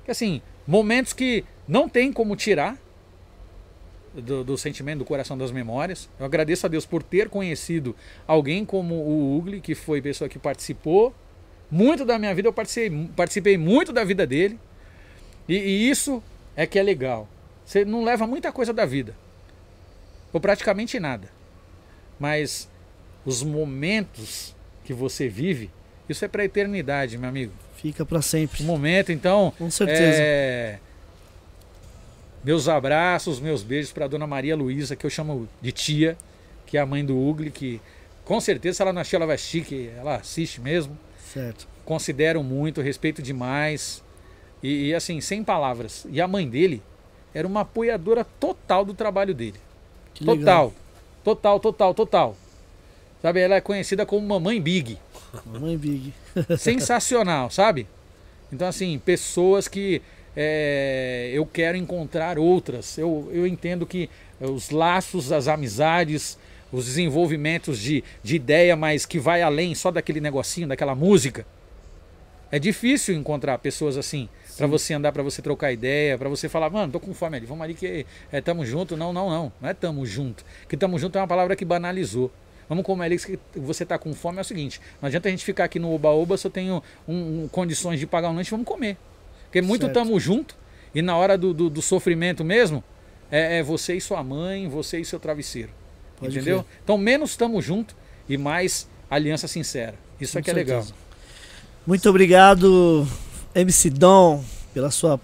Que 0.06 0.12
assim, 0.12 0.42
momentos 0.66 1.14
que 1.14 1.46
não 1.68 1.90
tem 1.90 2.12
como 2.14 2.36
tirar 2.36 2.78
do, 4.14 4.44
do 4.44 4.58
sentimento, 4.58 5.00
do 5.00 5.06
coração, 5.06 5.38
das 5.38 5.52
memórias. 5.52 6.10
Eu 6.20 6.26
agradeço 6.26 6.66
a 6.66 6.70
Deus 6.70 6.86
por 6.86 7.04
ter 7.04 7.30
conhecido 7.30 7.96
alguém 8.26 8.66
como 8.66 8.96
o 8.96 9.38
Ugly, 9.38 9.62
que 9.62 9.76
foi 9.76 10.02
pessoa 10.02 10.30
que 10.30 10.40
participou 10.40 11.14
muito 11.70 12.06
da 12.06 12.18
minha 12.18 12.34
vida, 12.34 12.48
eu 12.48 12.54
participei, 12.54 13.10
participei 13.16 13.58
muito 13.58 13.92
da 13.92 14.04
vida 14.04 14.26
dele. 14.26 14.60
E, 15.48 15.56
e 15.56 15.90
isso 15.90 16.24
é 16.56 16.66
que 16.66 16.80
é 16.80 16.84
legal. 16.84 17.28
Você 17.66 17.84
não 17.84 18.04
leva 18.04 18.26
muita 18.26 18.52
coisa 18.52 18.72
da 18.72 18.86
vida, 18.86 19.14
ou 20.32 20.40
praticamente 20.40 21.00
nada. 21.00 21.30
Mas 22.18 22.70
os 23.26 23.44
momentos 23.44 24.56
que 24.84 24.94
você 24.94 25.28
vive, 25.28 25.70
isso 26.08 26.24
é 26.24 26.28
para 26.30 26.42
a 26.42 26.46
eternidade, 26.46 27.18
meu 27.18 27.28
amigo. 27.30 27.52
Fica 27.76 28.06
pra 28.06 28.22
sempre. 28.22 28.64
O 28.64 28.66
momento, 28.66 29.12
então, 29.12 29.54
Com 29.58 29.70
certeza. 29.70 30.22
é, 30.22 30.80
Meus 32.48 32.70
abraços, 32.70 33.42
meus 33.42 33.62
beijos 33.62 33.92
para 33.92 34.08
dona 34.08 34.26
Maria 34.26 34.56
Luísa, 34.56 34.96
que 34.96 35.06
eu 35.06 35.10
chamo 35.10 35.50
de 35.62 35.70
tia, 35.74 36.18
que 36.66 36.78
é 36.78 36.80
a 36.80 36.86
mãe 36.86 37.04
do 37.04 37.14
Ugly, 37.14 37.52
que 37.52 37.82
com 38.24 38.40
certeza 38.40 38.84
ela 38.84 38.94
não 38.94 39.02
assistir, 39.02 39.18
ela 39.18 39.26
vai 39.26 39.36
assistir, 39.36 39.66
que 39.66 39.92
ela 39.98 40.16
assiste 40.16 40.62
mesmo. 40.62 40.98
Certo. 41.34 41.68
Considero 41.84 42.42
muito, 42.42 42.80
respeito 42.80 43.22
demais. 43.22 44.02
E, 44.64 44.86
e, 44.86 44.96
assim, 44.96 45.20
sem 45.20 45.44
palavras. 45.44 46.08
E 46.10 46.22
a 46.22 46.28
mãe 46.28 46.48
dele 46.48 46.82
era 47.34 47.46
uma 47.46 47.62
apoiadora 47.62 48.24
total 48.24 48.86
do 48.86 48.94
trabalho 48.94 49.34
dele. 49.34 49.60
Que 50.14 50.24
legal. 50.24 50.74
Total. 51.26 51.60
Total, 51.60 51.60
total, 51.60 51.94
total. 51.94 52.38
Sabe, 53.22 53.42
ela 53.42 53.56
é 53.56 53.62
conhecida 53.62 54.06
como 54.06 54.26
Mamãe 54.26 54.62
Big. 54.62 54.98
Mamãe 55.46 55.76
Big. 55.76 56.14
sensacional, 56.58 57.50
sabe? 57.50 57.90
Então, 58.54 58.70
assim, 58.70 58.98
pessoas 59.00 59.68
que 59.68 60.02
é, 60.40 61.32
eu 61.34 61.48
quero 61.48 61.76
encontrar 61.76 62.38
outras. 62.38 62.96
Eu, 62.96 63.28
eu 63.34 63.48
entendo 63.48 63.88
que 63.88 64.08
os 64.40 64.70
laços, 64.70 65.32
as 65.32 65.48
amizades, 65.48 66.38
os 66.72 66.86
desenvolvimentos 66.86 67.80
de, 67.80 68.04
de 68.22 68.36
ideia, 68.36 68.76
mas 68.76 69.04
que 69.04 69.18
vai 69.18 69.42
além 69.42 69.74
só 69.74 69.90
daquele 69.90 70.22
negocinho, 70.22 70.68
daquela 70.68 70.94
música. 70.94 71.44
É 72.52 72.60
difícil 72.60 73.16
encontrar 73.16 73.58
pessoas 73.58 73.98
assim, 73.98 74.30
para 74.56 74.68
você 74.68 74.94
andar, 74.94 75.12
para 75.12 75.24
você 75.24 75.42
trocar 75.42 75.72
ideia, 75.72 76.20
para 76.20 76.30
você 76.30 76.48
falar, 76.48 76.70
mano, 76.70 76.94
tô 76.94 77.00
com 77.00 77.16
fome 77.16 77.38
ali, 77.38 77.46
vamos 77.48 77.64
ali 77.64 77.74
que 77.74 78.06
é, 78.32 78.40
tamo 78.40 78.64
junto. 78.64 78.96
Não, 78.96 79.12
não, 79.12 79.32
não, 79.32 79.52
não 79.60 79.70
é 79.70 79.74
tamo 79.74 80.06
junto. 80.06 80.46
Que 80.70 80.78
tamo 80.78 81.00
junto 81.00 81.18
é 81.18 81.22
uma 81.22 81.28
palavra 81.28 81.56
que 81.56 81.66
banalizou. 81.66 82.32
Vamos 82.70 82.86
comer 82.86 83.06
ali 83.06 83.18
que 83.18 83.40
você 83.56 83.84
tá 83.84 83.98
com 83.98 84.14
fome 84.14 84.38
é 84.38 84.42
o 84.42 84.44
seguinte, 84.44 84.80
não 85.02 85.08
adianta 85.08 85.30
a 85.30 85.32
gente 85.32 85.44
ficar 85.44 85.64
aqui 85.64 85.80
no 85.80 85.92
oba-oba 85.94 86.38
se 86.38 86.46
eu 86.46 86.52
tenho 86.52 86.84
um, 87.08 87.44
um, 87.44 87.48
condições 87.48 87.98
de 87.98 88.06
pagar 88.06 88.30
um 88.30 88.36
lanche, 88.36 88.52
vamos 88.52 88.68
comer. 88.68 88.98
Porque 89.62 89.68
muito 89.68 89.82
Certo. 89.86 89.94
tamo 89.94 90.20
junto 90.20 90.56
e 90.96 91.02
na 91.02 91.16
hora 91.16 91.38
do, 91.38 91.54
do, 91.54 91.70
do 91.70 91.82
sofrimento 91.82 92.44
mesmo, 92.44 92.84
é, 93.32 93.60
é 93.60 93.64
você 93.64 93.96
e 93.96 94.02
sua 94.02 94.24
mãe, 94.24 94.68
você 94.68 95.00
e 95.00 95.06
seu 95.06 95.20
travesseiro. 95.20 95.70
Pode 96.20 96.36
entendeu? 96.36 96.66
Então 96.84 96.98
menos 96.98 97.36
tamo 97.36 97.62
junto 97.62 97.96
e 98.28 98.38
mais 98.38 98.88
aliança 99.10 99.48
sincera. 99.48 99.96
Isso 100.20 100.34
Com 100.34 100.40
é 100.40 100.42
que 100.42 100.50
é 100.50 100.54
legal. 100.54 100.82
certeza. 100.82 101.00
Muito 101.86 102.10
obrigado, 102.10 103.08
MC 103.56 103.90
Dom, 103.90 104.44
pela 104.74 104.90
sua 104.92 105.20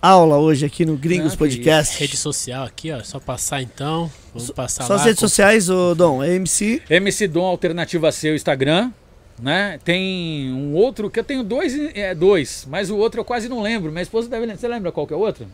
aula 0.00 0.36
hoje 0.38 0.64
aqui 0.66 0.84
no 0.84 0.96
Gringos 0.96 1.34
Ah, 1.34 1.36
Podcast. 1.36 1.98
Rede 1.98 2.16
social 2.16 2.64
aqui, 2.64 2.90
ó. 2.92 3.02
Só 3.02 3.18
passar 3.18 3.60
então. 3.62 4.10
Vamos 4.32 4.50
passar 4.50 4.84
Só 4.84 4.94
lá. 4.94 5.00
as 5.00 5.04
redes 5.06 5.20
com- 5.20 5.28
sociais, 5.28 5.68
ô 5.68 5.94
Dom, 5.94 6.22
é 6.22 6.34
MC. 6.34 6.82
MC 6.88 7.26
Dom 7.28 7.44
Alternativa 7.44 8.10
C, 8.12 8.30
o 8.30 8.34
Instagram. 8.34 8.90
Né? 9.40 9.80
Tem 9.84 10.52
um 10.52 10.74
outro 10.74 11.10
que 11.10 11.18
eu 11.18 11.24
tenho 11.24 11.42
dois, 11.42 11.74
é, 11.94 12.14
dois, 12.14 12.66
mas 12.70 12.90
o 12.90 12.96
outro 12.96 13.20
eu 13.20 13.24
quase 13.24 13.48
não 13.48 13.60
lembro. 13.60 13.90
Minha 13.90 14.02
esposa 14.02 14.28
deve 14.28 14.42
lembrar. 14.46 14.58
Você 14.58 14.68
lembra 14.68 14.92
qual 14.92 15.06
que 15.06 15.12
é 15.12 15.16
o 15.16 15.20
outro? 15.20 15.46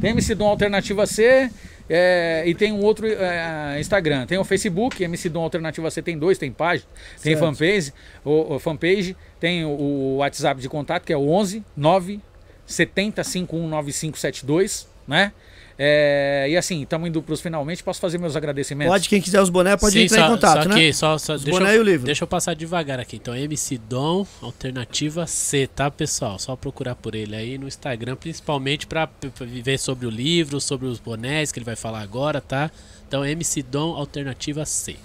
Tem 0.00 0.10
MC 0.10 0.34
Dom 0.34 0.46
Alternativa 0.46 1.06
C 1.06 1.50
é, 1.88 2.42
e 2.46 2.54
tem 2.54 2.72
um 2.72 2.82
outro 2.82 3.06
é, 3.06 3.78
Instagram. 3.80 4.26
Tem 4.26 4.38
o 4.38 4.44
Facebook, 4.44 5.02
MC 5.02 5.28
Dom 5.28 5.42
Alternativa 5.42 5.90
C 5.90 6.02
tem 6.02 6.18
dois, 6.18 6.38
tem 6.38 6.52
página, 6.52 6.88
tem 7.22 7.36
Certo. 7.36 7.40
fanpage, 7.40 7.92
o, 8.24 8.54
o 8.54 8.58
fanpage, 8.58 9.16
tem 9.40 9.64
o, 9.64 9.68
o 9.70 10.16
WhatsApp 10.18 10.60
de 10.60 10.68
contato 10.68 11.04
que 11.04 11.12
é 11.12 11.16
o 11.16 11.28
11 11.28 11.64
9 11.76 12.20
70 12.66 13.22
51 13.24 13.68
9572, 13.68 14.88
né? 15.06 15.32
É, 15.78 16.46
e 16.48 16.56
assim, 16.56 16.82
estamos 16.82 17.08
indo 17.08 17.22
para 17.22 17.34
os 17.34 17.40
finalmente. 17.40 17.82
Posso 17.82 18.00
fazer 18.00 18.18
meus 18.18 18.34
agradecimentos? 18.34 18.92
Pode, 18.92 19.08
quem 19.08 19.20
quiser 19.20 19.40
os 19.40 19.50
bonés, 19.50 19.78
pode 19.78 19.92
Sim, 19.92 20.04
entrar 20.04 20.20
só, 20.20 20.26
em 20.26 20.30
contato, 20.30 20.62
só 20.62 20.68
né? 20.68 20.92
só, 20.92 21.18
só, 21.18 21.36
deixa, 21.36 21.50
boné 21.50 21.74
e 21.74 21.78
o 21.78 21.80
eu, 21.80 21.82
livro. 21.82 22.06
deixa 22.06 22.24
eu 22.24 22.28
passar 22.28 22.54
devagar 22.54 22.98
aqui. 22.98 23.16
Então, 23.16 23.36
MC 23.36 23.76
Dom, 23.76 24.26
alternativa 24.40 25.26
C, 25.26 25.66
tá, 25.66 25.90
pessoal? 25.90 26.38
Só 26.38 26.56
procurar 26.56 26.94
por 26.94 27.14
ele 27.14 27.36
aí 27.36 27.58
no 27.58 27.68
Instagram, 27.68 28.16
principalmente 28.16 28.86
para 28.86 29.08
ver 29.40 29.78
sobre 29.78 30.06
o 30.06 30.10
livro, 30.10 30.60
sobre 30.60 30.86
os 30.86 30.98
bonés 30.98 31.52
que 31.52 31.58
ele 31.58 31.66
vai 31.66 31.76
falar 31.76 32.00
agora, 32.00 32.40
tá? 32.40 32.70
Então, 33.06 33.24
MC 33.24 33.62
Dom, 33.62 33.94
alternativa 33.94 34.64
C. 34.64 34.96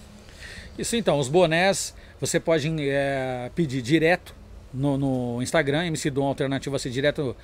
Isso 0.77 0.95
então, 0.95 1.19
os 1.19 1.27
bonés 1.27 1.93
você 2.19 2.40
pode 2.40 2.72
é, 2.80 3.51
pedir 3.56 3.82
direto 3.82 4.33
no, 4.74 4.98
no 4.98 5.41
Instagram, 5.41 5.85
MC 5.88 6.09
Dom 6.09 6.25
Alternativa 6.25 6.77
C, 6.80 6.90
direto 6.90 7.35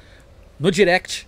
no 0.59 0.71
direct. 0.71 1.27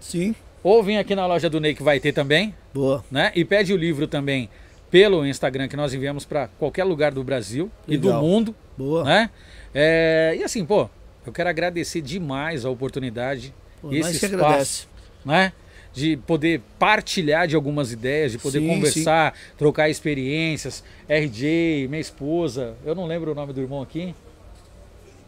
Sim, 0.00 0.34
Ou 0.66 0.82
vem 0.82 0.98
aqui 0.98 1.14
na 1.14 1.24
loja 1.28 1.48
do 1.48 1.60
Ney 1.60 1.76
que 1.76 1.82
vai 1.84 2.00
ter 2.00 2.10
também, 2.12 2.52
boa. 2.74 3.04
né? 3.08 3.30
E 3.36 3.44
pede 3.44 3.72
o 3.72 3.76
livro 3.76 4.08
também 4.08 4.50
pelo 4.90 5.24
Instagram 5.24 5.68
que 5.68 5.76
nós 5.76 5.94
enviamos 5.94 6.24
para 6.24 6.48
qualquer 6.58 6.82
lugar 6.82 7.12
do 7.12 7.22
Brasil 7.22 7.70
e 7.86 7.96
do 7.96 8.08
Legal. 8.08 8.20
mundo, 8.22 8.52
Boa. 8.76 9.04
né? 9.04 9.30
É, 9.72 10.34
e 10.36 10.42
assim, 10.42 10.64
pô, 10.66 10.90
eu 11.24 11.32
quero 11.32 11.48
agradecer 11.48 12.00
demais 12.00 12.64
a 12.64 12.70
oportunidade, 12.70 13.54
Pô, 13.80 13.92
esse 13.92 14.16
espaço, 14.16 14.34
agradece. 14.34 14.86
né? 15.24 15.52
De 15.94 16.16
poder 16.16 16.60
partilhar 16.80 17.46
de 17.46 17.54
algumas 17.54 17.92
ideias, 17.92 18.32
de 18.32 18.38
poder 18.38 18.58
Sim, 18.58 18.66
conversar, 18.66 19.34
trocar 19.56 19.88
experiências. 19.88 20.82
RJ, 21.08 21.86
minha 21.88 22.00
esposa, 22.00 22.74
eu 22.84 22.92
não 22.96 23.06
lembro 23.06 23.30
o 23.30 23.34
nome 23.36 23.52
do 23.52 23.60
irmão 23.60 23.82
aqui. 23.82 24.16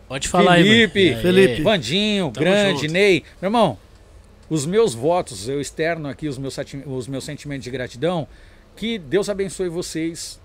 Pode 0.08 0.26
falar 0.26 0.56
Felipe, 0.56 0.98
aí, 0.98 1.10
mano. 1.10 1.22
Felipe. 1.22 1.62
Vandinho, 1.62 2.30
Tamo 2.32 2.44
Grande, 2.44 2.80
junto. 2.82 2.92
Ney. 2.92 3.22
Meu 3.40 3.48
irmão, 3.48 3.78
os 4.50 4.64
meus 4.66 4.94
votos, 4.94 5.48
eu 5.48 5.60
externo 5.60 6.08
aqui 6.08 6.28
os 6.28 6.38
meus, 6.38 6.56
os 6.86 7.06
meus 7.06 7.24
sentimentos 7.24 7.64
de 7.64 7.70
gratidão. 7.70 8.26
Que 8.76 8.98
Deus 8.98 9.28
abençoe 9.28 9.68
vocês, 9.68 10.40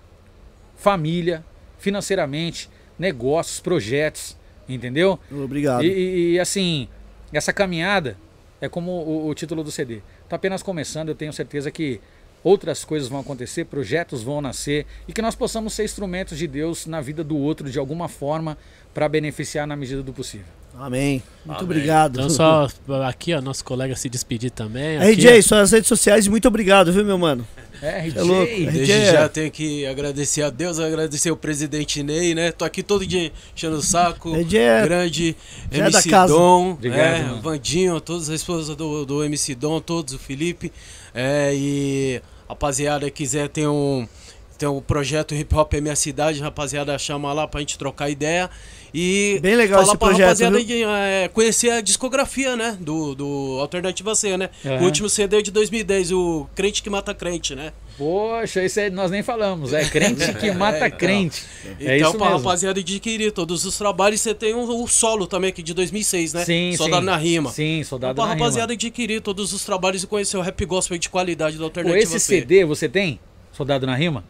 família, 0.76 1.44
financeiramente, 1.78 2.70
negócios, 2.98 3.60
projetos, 3.60 4.36
entendeu? 4.68 5.20
Obrigado. 5.32 5.84
E, 5.84 5.88
e- 5.88 6.32
e, 6.34 6.40
assim, 6.40 6.88
essa 7.32 7.54
caminhada 7.54 8.18
é 8.62 8.68
como 8.70 8.92
o, 8.92 9.28
o 9.30 9.34
título 9.36 9.64
do 9.64 9.72
CD. 9.72 10.02
Está 10.24 10.36
apenas 10.36 10.64
começando, 10.64 11.10
eu 11.10 11.16
tenho 11.16 11.34
certeza 11.34 11.70
que 11.70 12.00
outras 12.44 12.84
coisas 12.84 13.08
vão 13.08 13.20
acontecer, 13.20 13.66
projetos 13.66 14.22
vão 14.24 14.42
nascer 14.42 14.86
e 15.08 15.14
que 15.14 15.22
nós 15.22 15.36
possamos 15.36 15.74
ser 15.74 15.86
instrumentos 15.86 16.38
de 16.38 16.48
Deus 16.48 16.86
na 16.86 17.00
vida 17.02 17.24
do 17.24 17.38
outro 17.38 17.70
de 17.70 17.80
alguma 17.80 18.08
forma 18.10 18.58
para 18.94 19.08
beneficiar 19.08 19.66
na 19.68 19.76
medida 19.76 20.02
do 20.04 20.12
possível. 20.14 20.48
Amém. 20.78 21.22
Muito 21.46 21.58
Amém. 21.60 21.64
obrigado. 21.64 22.16
Então, 22.20 22.30
só 22.30 22.68
aqui, 23.08 23.34
ó, 23.34 23.42
nosso 23.42 23.64
colega 23.64 23.96
se 23.96 24.10
despedir 24.10 24.50
também. 24.52 24.98
Aqui, 24.98 25.12
RJ, 25.12 25.42
suas 25.44 25.72
redes 25.72 25.88
sociais, 25.88 26.28
muito 26.28 26.48
obrigado, 26.48 26.92
viu, 26.92 27.06
meu 27.06 27.18
mano? 27.18 27.48
É, 27.82 28.00
RJ. 28.00 28.18
É 28.20 28.22
louco, 28.24 28.46
Desde 28.72 28.92
RJ. 28.94 29.06
já 29.12 29.30
tenho 29.30 29.52
que 29.52 29.86
agradecer 29.86 30.42
a 30.42 30.50
Deus, 30.50 30.80
agradecer 30.80 31.30
o 31.32 31.36
presidente 31.38 32.02
Ney, 32.02 32.34
né? 32.34 32.52
Tô 32.52 32.66
aqui 32.66 32.82
todo 32.82 33.06
dia 33.06 33.32
enchendo 33.56 33.76
o 33.76 33.82
saco. 33.82 34.34
RJ 34.36 34.58
é- 34.60 34.82
Grande 34.84 35.36
já 35.72 35.78
é 35.86 35.90
da 35.92 35.98
MC 35.98 36.10
casa. 36.10 36.34
Dom, 36.34 36.72
Obrigado, 36.72 37.38
é. 37.38 37.42
Vandinho, 37.42 38.02
todas 38.02 38.30
as 38.30 38.36
esposas 38.36 38.76
do, 38.76 39.06
do 39.06 39.24
MC 39.24 39.54
Dom, 39.54 39.80
todos, 39.80 40.14
o 40.14 40.20
Felipe. 40.20 40.72
É, 41.14 41.52
e 41.54 42.22
rapaziada, 42.50 43.10
quiser 43.12 43.48
ter 43.50 43.68
um. 43.68 44.08
Tem 44.58 44.70
o 44.70 44.82
projeto 44.82 45.34
Hip 45.34 45.54
Hop 45.56 45.74
é 45.74 45.82
Minha 45.82 45.96
Cidade, 45.96 46.40
rapaziada, 46.40 46.98
chama 46.98 47.34
lá 47.34 47.48
pra 47.48 47.60
gente 47.60 47.78
trocar 47.78 48.10
ideia. 48.10 48.50
E 48.94 49.40
Bem 49.42 49.56
legal 49.56 49.80
falar 49.82 49.92
esse 49.92 49.98
pra 49.98 50.08
projeto, 50.10 50.26
rapaziada 50.28 50.60
viu? 50.60 50.90
é, 50.90 51.28
conhecer 51.28 51.72
a 51.72 51.82
discografia, 51.82 52.56
né? 52.56 52.78
Do, 52.80 53.16
do 53.16 53.58
Alternativa 53.60 54.14
C, 54.14 54.38
né? 54.38 54.50
Aham. 54.64 54.82
O 54.82 54.84
último 54.86 55.10
CD 55.10 55.42
de 55.42 55.50
2010, 55.50 56.12
o 56.12 56.48
Crente 56.54 56.84
que 56.84 56.90
Mata 56.92 57.14
Crente, 57.14 57.56
né? 57.56 57.74
Poxa, 57.98 58.64
isso 58.64 58.80
aí 58.80 58.90
nós 58.90 59.10
nem 59.12 59.22
falamos. 59.24 59.72
É 59.74 59.86
crente 59.86 60.34
que 60.40 60.52
mata 60.52 60.78
É, 60.86 60.88
então. 60.88 60.98
crente. 61.00 61.44
É 61.80 61.98
então, 61.98 62.10
isso 62.10 62.18
pra 62.18 62.30
mesmo. 62.32 62.38
rapaziada 62.44 62.80
adquirir 62.80 63.32
todos 63.32 63.66
os 63.66 63.78
trabalhos, 63.78 64.22
você 64.22 64.34
tem 64.34 64.54
o, 64.54 64.84
o 64.84 64.88
solo 64.88 65.28
também 65.28 65.50
aqui 65.50 65.62
de 65.64 65.74
2006, 65.74 66.34
né? 66.34 66.46
Sim, 66.46 66.76
Soldado 66.76 67.02
sim. 67.02 67.06
na 67.06 67.18
Rima. 67.18 67.52
Sim, 67.52 67.78
Então, 67.78 67.90
soldado 67.90 68.16
pra 68.16 68.26
na 68.26 68.34
rapaziada 68.34 68.74
rima. 68.74 68.78
adquirir 68.88 69.22
todos 69.22 69.54
os 69.54 69.64
trabalhos 69.64 70.04
e 70.04 70.08
conhecer 70.08 70.38
o 70.38 70.42
rap 70.42 70.66
gospel 70.66 70.98
de 70.98 71.08
qualidade 71.10 71.56
da 71.56 71.60
Pô, 71.62 71.66
Alternativa 71.66 72.00
esse 72.04 72.20
C. 72.20 72.40
CD 72.40 72.66
você 72.66 72.88
tem? 72.90 73.20
Soldado 73.52 73.86
na 73.86 73.96
rima? 73.96 74.24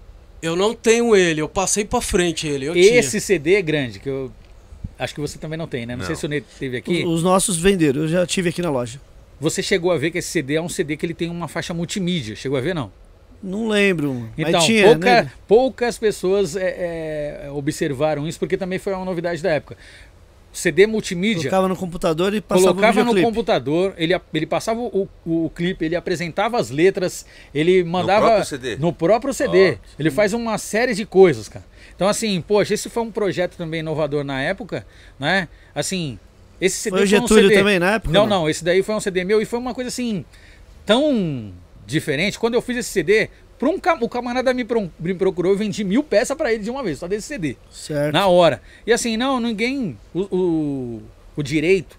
Eu 0.44 0.56
não 0.58 0.74
tenho 0.76 1.16
ele, 1.16 1.42
eu 1.42 1.48
passei 1.48 1.86
pra 1.86 2.02
frente 2.02 2.46
ele. 2.48 2.66
Eu 2.66 2.76
Esse 2.76 3.20
CD 3.22 3.56
é 3.56 3.62
grande, 3.62 3.98
que 4.00 4.10
eu 4.10 4.30
acho 5.00 5.16
que 5.16 5.22
você 5.22 5.38
também 5.40 5.58
não 5.58 5.68
tem, 5.68 5.86
né? 5.86 5.94
Não, 5.96 6.00
Não. 6.02 6.06
sei 6.06 6.16
se 6.18 6.26
o 6.26 6.30
Ney 6.30 6.44
teve 6.60 6.78
aqui. 6.78 7.06
Os 7.06 7.24
nossos 7.24 7.58
venderam, 7.58 8.02
eu 8.02 8.08
já 8.10 8.26
tive 8.28 8.50
aqui 8.50 8.62
na 8.62 8.70
loja. 8.70 9.00
Você 9.40 9.64
chegou 9.64 9.90
a 9.92 9.98
ver 9.98 10.12
que 10.12 10.18
esse 10.18 10.28
CD 10.30 10.56
é 10.56 10.62
um 10.62 10.68
CD 10.70 10.98
que 10.98 11.06
ele 11.06 11.14
tem 11.14 11.30
uma 11.30 11.48
faixa 11.48 11.74
multimídia. 11.74 12.36
Chegou 12.36 12.58
a 12.58 12.62
ver, 12.62 12.76
não? 12.76 12.92
Não 13.42 13.68
lembro, 13.68 14.30
Então, 14.38 14.52
mas 14.54 14.66
tinha, 14.66 14.84
pouca- 14.88 15.24
né? 15.24 15.32
poucas 15.48 15.98
pessoas 15.98 16.56
é, 16.56 17.44
é, 17.48 17.52
observaram 17.52 18.26
isso, 18.28 18.40
porque 18.40 18.56
também 18.58 18.80
foi 18.80 18.94
uma 18.94 19.04
novidade 19.04 19.42
da 19.42 19.50
época. 19.52 19.76
CD 20.54 20.86
multimídia, 20.86 21.50
Colocava 21.50 21.68
no 21.68 21.76
computador 21.76 22.34
e 22.34 22.40
passava 22.40 22.72
o 22.72 22.74
colocava 22.76 23.00
no 23.00 23.06
videoclipe. 23.06 23.26
computador, 23.26 23.94
ele, 23.98 24.14
ele 24.34 24.46
passava 24.46 24.80
o, 24.80 25.10
o, 25.26 25.46
o 25.46 25.50
clipe, 25.50 25.84
ele 25.84 25.96
apresentava 25.96 26.60
as 26.60 26.70
letras, 26.70 27.26
ele 27.54 27.84
mandava 27.84 28.28
próprio 28.28 28.46
CD? 28.46 28.76
no 28.78 28.94
próprio 28.94 29.34
CD. 29.34 29.72
Ó, 29.72 29.76
ele 30.00 30.12
faz 30.12 30.32
uma 30.32 30.58
série 30.60 30.94
de 30.94 31.06
coisas, 31.06 31.50
cara. 31.50 31.66
Então 31.96 32.08
assim, 32.08 32.40
poxa, 32.40 32.74
esse 32.74 32.88
foi 32.88 33.02
um 33.04 33.12
projeto 33.12 33.58
também 33.58 33.80
inovador 33.80 34.24
na 34.24 34.42
época, 34.42 34.86
né? 35.20 35.48
Assim, 35.74 36.20
esse 36.62 36.78
CD 36.78 36.98
Foi 36.98 37.02
o 37.02 37.04
um 37.04 37.08
Getúlio 37.08 37.50
CD 37.50 37.56
também 37.56 37.80
na 37.80 37.96
época? 37.96 38.14
Não, 38.14 38.26
não, 38.28 38.50
esse 38.50 38.64
daí 38.64 38.84
foi 38.84 38.96
um 38.96 39.00
CD 39.00 39.24
meu 39.24 39.42
e 39.42 39.46
foi 39.46 39.60
uma 39.60 39.74
coisa 39.74 39.88
assim 39.88 40.24
tão 40.86 41.52
diferente. 41.86 42.40
Quando 42.40 42.54
eu 42.54 42.62
fiz 42.62 42.78
esse 42.78 42.90
CD, 42.90 43.30
pra 43.82 43.94
um, 43.96 43.98
o 44.06 44.10
camarada 44.10 44.54
me, 44.54 44.64
pro- 44.64 44.92
me 45.00 45.14
procurou, 45.14 45.52
eu 45.52 45.58
vendi 45.58 45.84
mil 45.84 46.04
peças 46.04 46.36
pra 46.38 46.54
ele 46.54 46.64
de 46.64 46.70
uma 46.70 46.84
vez, 46.84 47.00
só 47.00 47.08
desse 47.08 47.28
CD. 47.28 47.56
Certo. 47.72 48.14
Na 48.14 48.28
hora. 48.28 48.62
E 48.86 48.92
assim, 48.94 49.18
não, 49.18 49.40
ninguém. 49.40 49.98
O, 50.14 50.22
o, 50.36 51.02
o 51.38 51.44
direito, 51.44 51.98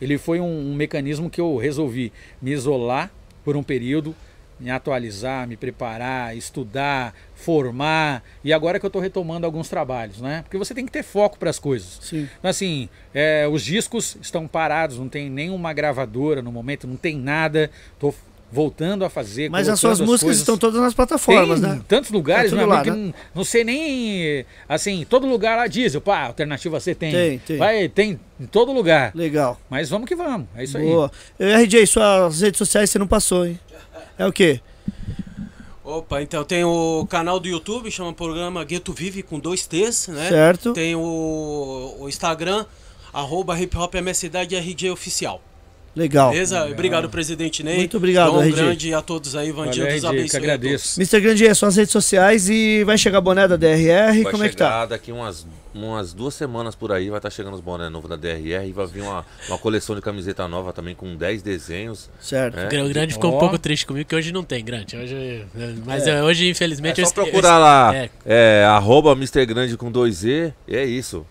ele 0.00 0.16
foi 0.18 0.40
um, 0.40 0.70
um 0.70 0.74
mecanismo 0.74 1.28
que 1.30 1.40
eu 1.40 1.56
resolvi 1.56 2.12
me 2.40 2.52
isolar 2.52 3.10
por 3.44 3.56
um 3.56 3.62
período, 3.62 4.14
me 4.58 4.70
atualizar, 4.70 5.48
me 5.48 5.56
preparar, 5.56 6.36
estudar, 6.36 7.14
formar. 7.34 8.22
E 8.44 8.52
agora 8.52 8.78
que 8.78 8.84
eu 8.84 8.88
estou 8.88 9.00
retomando 9.00 9.46
alguns 9.46 9.68
trabalhos, 9.70 10.20
né? 10.20 10.42
Porque 10.42 10.58
você 10.58 10.74
tem 10.74 10.84
que 10.84 10.92
ter 10.92 11.02
foco 11.02 11.38
para 11.38 11.48
as 11.50 11.58
coisas. 11.58 11.98
Sim. 12.02 12.28
Então, 12.38 12.50
assim, 12.50 12.88
é, 13.14 13.48
os 13.50 13.64
discos 13.64 14.16
estão 14.20 14.46
parados, 14.46 14.98
não 14.98 15.08
tem 15.08 15.30
nenhuma 15.30 15.72
gravadora 15.72 16.42
no 16.42 16.52
momento, 16.52 16.86
não 16.86 16.96
tem 16.96 17.16
nada. 17.16 17.70
Tô 17.98 18.12
voltando 18.52 19.04
a 19.04 19.10
fazer. 19.10 19.48
Mas 19.48 19.68
as 19.68 19.78
suas 19.78 20.00
músicas 20.00 20.22
coisas. 20.22 20.40
estão 20.40 20.58
todas 20.58 20.80
nas 20.80 20.94
plataformas, 20.94 21.60
Tem 21.60 21.70
né? 21.70 21.80
tantos 21.86 22.10
lugares, 22.10 22.50
Tá 22.50 22.56
meu 22.56 22.66
tudo 22.66 22.74
amigo, 22.74 22.90
lá, 22.90 22.96
que 22.96 23.02
não, 23.02 23.14
não 23.34 23.44
sei 23.44 23.64
nem. 23.64 24.44
Assim, 24.68 25.06
todo 25.08 25.26
lugar 25.26 25.56
lá 25.56 25.66
diz, 25.66 25.96
pá, 25.96 26.26
alternativa 26.26 26.80
você 26.80 26.94
tem. 26.94 27.12
Tem, 27.12 27.38
tem. 27.38 27.56
Vai, 27.56 27.88
tem 27.88 28.18
em 28.40 28.46
todo 28.46 28.72
lugar. 28.72 29.12
Legal. 29.14 29.60
Mas 29.68 29.88
vamos 29.88 30.08
que 30.08 30.16
vamos. 30.16 30.48
É 30.56 30.64
isso 30.64 30.78
Boa. 30.78 31.10
Eu, 31.38 31.56
RJ, 31.58 31.86
suas 31.86 32.40
redes 32.40 32.58
sociais 32.58 32.90
você 32.90 32.98
não 32.98 33.06
passou, 33.06 33.46
hein? 33.46 33.58
É 34.18 34.26
o 34.26 34.32
quê? 34.32 34.60
Opa, 35.82 36.22
então 36.22 36.44
tem 36.44 36.62
o 36.62 37.06
canal 37.08 37.40
do 37.40 37.48
YouTube, 37.48 37.90
chama 37.90 38.12
programa 38.12 38.62
Gueto 38.64 38.92
Vive 38.92 39.22
com 39.22 39.40
dois 39.40 39.66
T's, 39.66 40.08
né? 40.08 40.28
Certo. 40.28 40.72
Tem 40.72 40.94
o, 40.94 41.96
o 41.98 42.08
Instagram, 42.08 42.64
arroba 43.12 43.58
Hip 43.58 43.76
Hop 43.76 43.94
é 43.94 44.00
minha 44.00 44.14
cidade 44.14 44.54
RG 44.54 44.90
Oficial. 44.90 45.42
Legal. 45.94 46.30
Beleza? 46.30 46.64
Obrigado, 46.66 47.08
presidente 47.10 47.62
Ney. 47.64 47.78
Muito 47.78 47.96
obrigado, 47.96 48.32
Dom 48.32 48.42
RG. 48.42 48.52
grande 48.56 48.94
a 48.94 49.02
todos 49.02 49.34
aí. 49.34 49.50
Vandinho 49.50 49.86
que 49.86 50.06
abençoe. 50.06 50.36
agradeço. 50.38 51.00
Mr. 51.00 51.20
Grandier, 51.20 51.54
suas 51.56 51.76
redes 51.76 51.90
sociais 51.92 52.48
e 52.48 52.84
vai 52.84 52.96
chegar 52.96 53.20
boné 53.20 53.48
da 53.48 53.56
DRR, 53.56 54.22
Vai 54.22 54.32
como 54.32 54.44
é 54.44 54.48
que 54.48 54.52
chegar 54.54 54.70
tá? 54.70 54.86
daqui 54.86 55.10
umas, 55.10 55.44
umas 55.74 56.12
duas 56.12 56.32
semanas 56.34 56.76
por 56.76 56.92
aí, 56.92 57.10
vai 57.10 57.18
estar 57.18 57.28
chegando 57.30 57.54
os 57.54 57.60
bonés 57.60 57.90
novos 57.90 58.08
da 58.08 58.14
DRR 58.14 58.68
e 58.68 58.72
vai 58.72 58.86
vir 58.86 59.02
uma, 59.02 59.26
uma 59.48 59.58
coleção 59.58 59.96
de 59.96 60.00
camiseta 60.00 60.46
nova 60.46 60.72
também 60.72 60.94
com 60.94 61.16
10 61.16 61.42
desenhos. 61.42 62.08
Certo. 62.20 62.56
É. 62.56 62.82
O 62.84 62.88
grande 62.88 63.14
ficou 63.14 63.32
Ó. 63.32 63.36
um 63.36 63.40
pouco 63.40 63.58
triste 63.58 63.84
comigo, 63.84 64.08
que 64.08 64.14
hoje 64.14 64.30
não 64.32 64.44
tem 64.44 64.64
grande. 64.64 64.96
Hoje, 64.96 65.44
mas 65.84 66.06
eh, 66.06 66.22
hoje, 66.22 66.48
infelizmente, 66.48 67.00
É 67.00 67.02
eu 67.02 67.06
só 67.08 67.12
eu 67.16 67.24
procurar 67.24 67.48
esque- 67.48 67.60
lá, 67.60 67.96
é, 67.96 68.10
é, 68.60 68.64
arroba 68.64 69.10
Mr. 69.12 69.44
Grande 69.44 69.76
com 69.76 69.90
2E, 69.90 70.52
e 70.68 70.76
é 70.76 70.84
isso. 70.84 71.26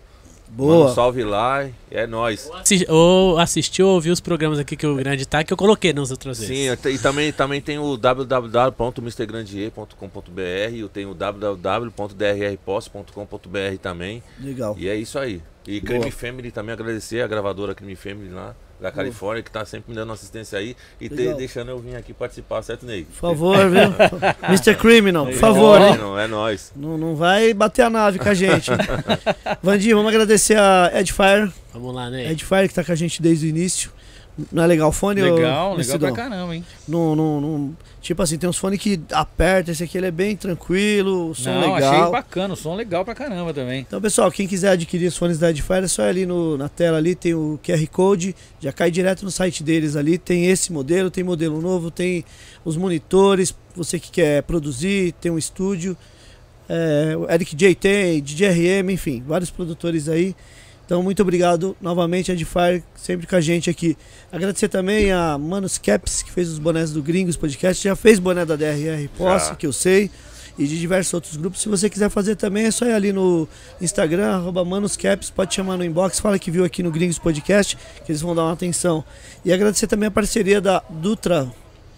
Manda 0.50 0.62
Boa. 0.72 0.90
um 0.90 0.94
salve 0.94 1.22
lá, 1.22 1.68
é 1.90 2.06
nóis. 2.06 2.50
assi- 2.60 2.86
ou 2.88 3.38
assistiu 3.38 3.86
ou 3.86 3.94
ouviu 3.94 4.12
os 4.12 4.20
programas 4.20 4.58
aqui 4.58 4.76
que 4.76 4.86
o 4.86 4.96
grande 4.96 5.24
tá, 5.26 5.44
que 5.44 5.52
eu 5.52 5.56
coloquei 5.56 5.92
nas 5.92 6.10
outras 6.10 6.40
vezes. 6.40 6.56
Sim, 6.56 6.70
e 6.88 6.98
também, 6.98 7.32
também 7.32 7.60
tem 7.60 7.78
o 7.78 7.96
www.mrgrandier.com.br, 7.96 10.74
eu 10.76 10.88
tenho 10.88 11.10
o 11.10 11.14
www.drpost.com.br 11.14 13.78
também. 13.80 14.22
Legal. 14.40 14.74
E 14.78 14.88
é 14.88 14.96
isso 14.96 15.18
aí. 15.18 15.40
E 15.66 15.80
Boa. 15.80 15.98
Crime 16.00 16.10
Family 16.10 16.50
também 16.50 16.72
agradecer 16.72 17.20
a 17.22 17.26
gravadora 17.26 17.74
Crime 17.74 17.94
Family 17.96 18.30
lá 18.30 18.54
da 18.80 18.90
Califórnia, 18.90 19.42
que 19.42 19.50
tá 19.50 19.64
sempre 19.64 19.90
me 19.90 19.94
dando 19.96 20.12
assistência 20.12 20.58
aí 20.58 20.74
e 21.00 21.08
te- 21.08 21.34
deixando 21.34 21.70
eu 21.70 21.78
vir 21.78 21.96
aqui 21.96 22.12
participar, 22.14 22.62
certo, 22.62 22.86
Ney? 22.86 23.04
Por 23.04 23.14
favor, 23.14 23.56
viu? 23.68 23.92
Mr. 24.48 24.74
Criminal, 24.76 25.26
por 25.26 25.34
favor, 25.34 25.80
hein? 25.80 25.96
Não, 25.98 26.18
é 26.18 26.26
nóis. 26.26 26.72
Não, 26.74 26.96
não 26.96 27.14
vai 27.14 27.52
bater 27.52 27.82
a 27.82 27.90
nave 27.90 28.18
com 28.18 28.28
a 28.28 28.34
gente. 28.34 28.70
Vandinho, 29.62 29.96
vamos 29.96 30.10
agradecer 30.12 30.56
a 30.58 30.90
Edfire. 30.94 31.52
Vamos 31.72 31.94
lá, 31.94 32.08
né? 32.10 32.30
Edfire 32.32 32.68
que 32.68 32.74
tá 32.74 32.82
com 32.84 32.92
a 32.92 32.94
gente 32.96 33.20
desde 33.20 33.46
o 33.46 33.48
início. 33.48 33.90
Não 34.50 34.62
é 34.62 34.66
legal 34.66 34.88
o 34.88 34.92
fone? 34.92 35.20
Legal, 35.20 35.74
legal 35.76 35.98
pra 35.98 36.12
caramba, 36.12 36.54
hein? 36.54 36.64
Não, 36.88 37.14
não, 37.14 37.40
não- 37.40 37.76
tipo 38.00 38.22
assim, 38.22 38.38
tem 38.38 38.48
uns 38.48 38.56
fones 38.56 38.78
que 38.80 39.00
aperta, 39.12 39.70
esse 39.70 39.84
aqui 39.84 39.98
ele 39.98 40.06
é 40.06 40.10
bem 40.10 40.34
tranquilo, 40.34 41.30
o 41.30 41.34
som 41.34 41.50
Não, 41.52 41.74
legal. 41.74 41.94
achei 41.94 42.10
bacana, 42.10 42.54
o 42.54 42.56
som 42.56 42.74
legal 42.74 43.04
pra 43.04 43.14
caramba 43.14 43.52
também. 43.52 43.80
Então, 43.80 44.00
pessoal, 44.00 44.30
quem 44.30 44.46
quiser 44.48 44.70
adquirir 44.70 45.06
os 45.06 45.16
fones 45.16 45.38
da 45.38 45.50
Edifier, 45.50 45.84
é 45.84 45.88
só 45.88 46.04
ir 46.04 46.08
ali 46.08 46.26
no, 46.26 46.56
na 46.56 46.68
tela 46.68 46.96
ali, 46.98 47.14
tem 47.14 47.34
o 47.34 47.60
QR 47.62 47.86
Code, 47.88 48.34
já 48.58 48.72
cai 48.72 48.90
direto 48.90 49.24
no 49.24 49.30
site 49.30 49.62
deles 49.62 49.96
ali, 49.96 50.16
tem 50.16 50.46
esse 50.46 50.72
modelo, 50.72 51.10
tem 51.10 51.22
modelo 51.22 51.60
novo, 51.60 51.90
tem 51.90 52.24
os 52.64 52.76
monitores, 52.76 53.54
você 53.74 53.98
que 53.98 54.10
quer 54.10 54.42
produzir, 54.44 55.12
tem 55.20 55.30
um 55.30 55.38
estúdio, 55.38 55.96
é, 56.68 57.16
o 57.16 57.30
Eric 57.30 57.54
J 57.54 57.74
tem, 57.74 58.22
DJRM, 58.22 58.90
enfim, 58.90 59.22
vários 59.26 59.50
produtores 59.50 60.08
aí. 60.08 60.34
Então, 60.90 61.04
muito 61.04 61.22
obrigado 61.22 61.76
novamente, 61.80 62.32
Edifier, 62.32 62.82
sempre 62.96 63.24
com 63.24 63.36
a 63.36 63.40
gente 63.40 63.70
aqui. 63.70 63.96
Agradecer 64.32 64.66
também 64.66 65.12
a 65.12 65.38
Manos 65.38 65.78
Caps, 65.78 66.20
que 66.20 66.32
fez 66.32 66.48
os 66.48 66.58
bonés 66.58 66.90
do 66.90 67.00
Gringos 67.00 67.36
Podcast, 67.36 67.84
já 67.84 67.94
fez 67.94 68.18
boné 68.18 68.44
da 68.44 68.56
DRR 68.56 69.08
Posse, 69.16 69.54
que 69.54 69.68
eu 69.68 69.72
sei 69.72 70.10
e 70.58 70.66
de 70.66 70.80
diversos 70.80 71.14
outros 71.14 71.36
grupos. 71.36 71.60
Se 71.60 71.68
você 71.68 71.88
quiser 71.88 72.10
fazer 72.10 72.34
também, 72.34 72.64
é 72.64 72.72
só 72.72 72.86
ir 72.86 72.92
ali 72.92 73.12
no 73.12 73.46
Instagram, 73.80 74.34
arroba 74.34 74.64
manuscaps, 74.64 75.30
pode 75.30 75.54
chamar 75.54 75.76
no 75.76 75.84
inbox, 75.84 76.18
fala 76.18 76.36
que 76.40 76.50
viu 76.50 76.64
aqui 76.64 76.82
no 76.82 76.90
Gringos 76.90 77.20
Podcast, 77.20 77.78
que 78.04 78.10
eles 78.10 78.20
vão 78.20 78.34
dar 78.34 78.42
uma 78.42 78.52
atenção. 78.52 79.04
E 79.44 79.52
agradecer 79.52 79.86
também 79.86 80.08
a 80.08 80.10
parceria 80.10 80.60
da 80.60 80.82
Dutra 80.90 81.48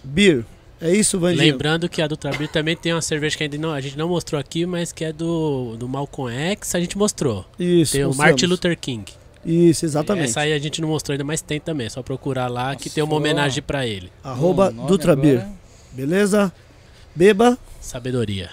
Beer. 0.05 0.45
É 0.83 0.91
isso, 0.95 1.19
Vandinho? 1.19 1.53
Lembrando 1.53 1.89
que 1.89 2.03
a 2.03 2.09
do 2.09 2.17
Trabir 2.17 2.49
também 2.49 2.77
tem 2.77 2.93
uma 2.93 3.01
cerveja 3.01 3.37
que 3.37 3.45
ainda 3.45 3.57
não, 3.57 3.71
a 3.71 3.81
gente 3.81 3.97
não 3.97 4.09
mostrou 4.09 4.41
aqui, 4.41 4.67
mas 4.67 4.91
que 4.93 5.05
é 5.05 5.13
do, 5.13 5.77
do 5.79 5.89
Malcolm 5.89 6.35
X, 6.35 6.75
a 6.75 6.81
gente 6.81 6.99
mostrou. 6.99 7.47
Isso, 7.59 7.93
Tem 7.93 8.03
o 8.05 8.09
mostramos. 8.09 8.17
Martin 8.17 8.47
Luther 8.47 8.77
King. 8.79 9.05
Isso, 9.47 9.85
exatamente. 9.85 10.25
Essa 10.31 10.41
aí 10.41 10.53
a 10.53 10.59
gente 10.59 10.81
não 10.81 10.89
mostrou 10.89 11.15
ainda, 11.15 11.25
mas 11.25 11.41
tem 11.41 11.61
também. 11.61 11.87
É 11.87 11.91
só 11.91 12.03
procurar 12.03 12.49
lá 12.49 12.75
que 12.75 12.91
tem 12.91 13.03
uma 13.03 13.11
Nossa. 13.11 13.21
homenagem 13.21 13.63
pra 13.63 13.87
ele. 13.87 14.11
Arroba 14.25 14.69
O 14.71 14.73
nome 14.73 14.89
Dutra 14.89 15.15
Beer. 15.17 15.39
agora- 15.41 15.53
Beleza? 15.93 16.53
Beba. 17.15 17.57
Sabedoria. 17.81 18.51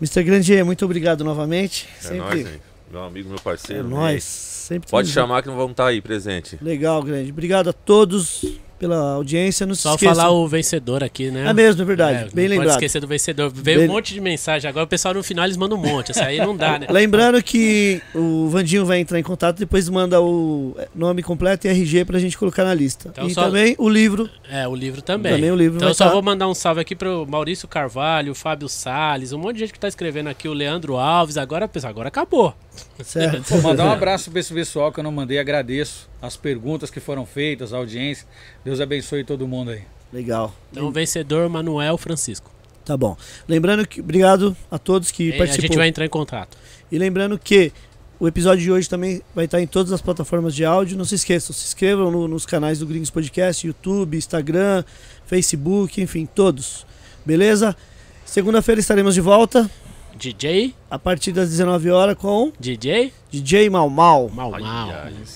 Mr. 0.00 0.22
Grandier, 0.22 0.64
muito 0.64 0.84
obrigado 0.84 1.24
novamente. 1.24 1.88
É 1.98 2.02
Sempre 2.02 2.18
nóis, 2.18 2.44
Ney. 2.44 2.60
Meu 2.90 3.02
amigo, 3.04 3.28
meu 3.28 3.38
é 3.38 3.40
parceiro. 3.40 3.82
Ney. 3.84 3.90
nóis. 3.90 4.24
Sempre 4.24 4.90
Pode 4.90 5.08
chamar 5.10 5.42
que 5.42 5.48
não 5.48 5.56
vamos 5.56 5.70
estar 5.72 5.86
aí 5.86 6.00
presente. 6.02 6.58
Legal, 6.60 7.02
grande. 7.02 7.30
Obrigado 7.30 7.68
a 7.70 7.72
todos 7.72 8.44
pela 8.78 9.12
audiência. 9.14 9.66
Não 9.66 9.74
Só 9.74 9.94
esqueçam. 9.94 10.14
falar 10.14 10.30
o 10.30 10.46
vencedor 10.46 11.02
aqui, 11.02 11.30
né? 11.30 11.46
É 11.48 11.52
mesmo, 11.52 11.82
é 11.82 11.84
verdade. 11.84 12.18
É, 12.18 12.20
Bem 12.20 12.28
não 12.28 12.32
pode 12.34 12.48
lembrado. 12.48 12.70
esquecer 12.70 13.00
do 13.00 13.06
vencedor. 13.06 13.50
Veio 13.54 13.80
Bem- 13.80 13.88
um 13.88 13.92
monte 13.92 14.14
de 14.14 14.20
mensagem. 14.20 14.68
Agora 14.68 14.84
o 14.84 14.88
pessoal 14.88 15.14
no 15.14 15.22
final 15.22 15.44
eles 15.44 15.56
mandam 15.56 15.78
um 15.78 15.80
monte. 15.82 16.10
Essa 16.12 16.24
aí 16.24 16.38
não 16.38 16.56
dá, 16.56 16.78
né? 16.78 16.86
Lembrando 16.90 17.42
que 17.42 18.00
o 18.14 18.48
Vandinho 18.48 18.84
vai 18.86 18.98
entrar 19.00 19.18
em 19.18 19.22
contato, 19.22 19.58
depois 19.58 19.88
manda 19.88 20.20
o 20.20 20.76
nome 20.94 21.22
completo 21.22 21.66
e 21.66 21.70
RG 21.70 22.04
pra 22.04 22.18
gente 22.18 22.36
colocar 22.38 22.64
na 22.64 22.74
lista. 22.74 23.08
Então 23.12 23.26
e 23.26 23.34
só- 23.34 23.44
também 23.44 23.74
o 23.78 23.88
livro. 23.88 24.28
É, 24.50 24.66
o 24.68 24.74
livro 24.74 25.02
também. 25.02 25.32
Também 25.32 25.50
o 25.50 25.56
livro 25.56 25.76
então 25.76 25.88
eu 25.88 25.94
só 25.94 26.06
tá- 26.06 26.12
vou 26.12 26.22
mandar 26.22 26.48
um 26.48 26.54
salve 26.54 26.80
aqui 26.80 26.94
pro 26.94 27.26
Maurício 27.28 27.66
Carvalho, 27.68 28.32
o 28.32 28.34
Fábio 28.34 28.68
Salles, 28.68 29.32
um 29.32 29.38
monte 29.38 29.54
de 29.54 29.60
gente 29.60 29.72
que 29.72 29.78
tá 29.80 29.88
escrevendo 29.88 30.28
aqui, 30.28 30.48
o 30.48 30.52
Leandro 30.52 30.96
Alves. 30.96 31.36
Agora, 31.36 31.66
pessoal, 31.68 31.90
agora 31.90 32.08
acabou. 32.08 32.54
Certo? 33.02 33.42
Pô, 33.48 33.60
mandar 33.60 33.84
um 33.86 33.92
abraço 33.92 34.30
pra 34.30 34.40
esse 34.40 34.52
pessoal 34.54 34.92
que 34.92 35.00
eu 35.00 35.04
não 35.04 35.10
mandei, 35.12 35.38
agradeço 35.38 36.07
as 36.20 36.36
perguntas 36.36 36.90
que 36.90 37.00
foram 37.00 37.24
feitas, 37.26 37.72
a 37.72 37.76
audiência. 37.76 38.26
Deus 38.64 38.80
abençoe 38.80 39.24
todo 39.24 39.46
mundo 39.46 39.70
aí. 39.70 39.82
Legal. 40.12 40.54
Então, 40.72 40.86
o 40.86 40.90
vencedor 40.90 41.48
Manuel 41.48 41.96
Francisco. 41.98 42.50
Tá 42.84 42.96
bom. 42.96 43.16
Lembrando 43.46 43.86
que. 43.86 44.00
Obrigado 44.00 44.56
a 44.70 44.78
todos 44.78 45.10
que 45.10 45.24
E 45.30 45.34
a 45.34 45.38
participou. 45.38 45.66
gente 45.68 45.76
vai 45.76 45.88
entrar 45.88 46.04
em 46.06 46.08
contato. 46.08 46.56
E 46.90 46.96
lembrando 46.98 47.38
que 47.38 47.70
o 48.18 48.26
episódio 48.26 48.64
de 48.64 48.72
hoje 48.72 48.88
também 48.88 49.20
vai 49.34 49.44
estar 49.44 49.60
em 49.60 49.66
todas 49.66 49.92
as 49.92 50.00
plataformas 50.00 50.54
de 50.54 50.64
áudio. 50.64 50.96
Não 50.96 51.04
se 51.04 51.14
esqueçam, 51.14 51.54
se 51.54 51.66
inscrevam 51.66 52.10
no- 52.10 52.26
nos 52.26 52.46
canais 52.46 52.78
do 52.78 52.86
Gringos 52.86 53.10
Podcast, 53.10 53.66
YouTube, 53.66 54.16
Instagram, 54.16 54.82
Facebook, 55.26 56.00
enfim, 56.00 56.24
todos. 56.26 56.86
Beleza? 57.26 57.76
Segunda-feira 58.24 58.80
estaremos 58.80 59.14
de 59.14 59.20
volta 59.20 59.70
DJ, 60.16 60.74
a 60.90 60.98
partir 60.98 61.30
das 61.32 61.50
19 61.50 61.90
horas 61.90 62.16
com 62.16 62.50
DJ, 62.58 63.12
DJ 63.30 63.68
Mal 63.70 63.88
Mal. 63.90 64.28
mal, 64.30 64.50
mal. 64.50 64.88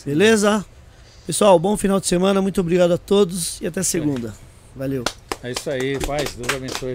Beleza? 0.05 0.65
Pessoal, 1.27 1.57
bom 1.57 1.77
final 1.77 2.01
de 2.01 2.07
semana, 2.09 2.43
muito 2.43 2.61
obrigado 2.61 2.93
a 2.93 2.99
todos 2.99 3.61
e 3.61 3.67
até 3.67 3.83
segunda. 3.83 4.35
Valeu. 4.75 5.05
É 5.43 5.53
isso 5.53 5.71
aí, 5.71 5.99
paz, 6.01 6.35
Deus 6.35 6.53
abençoe. 6.55 6.93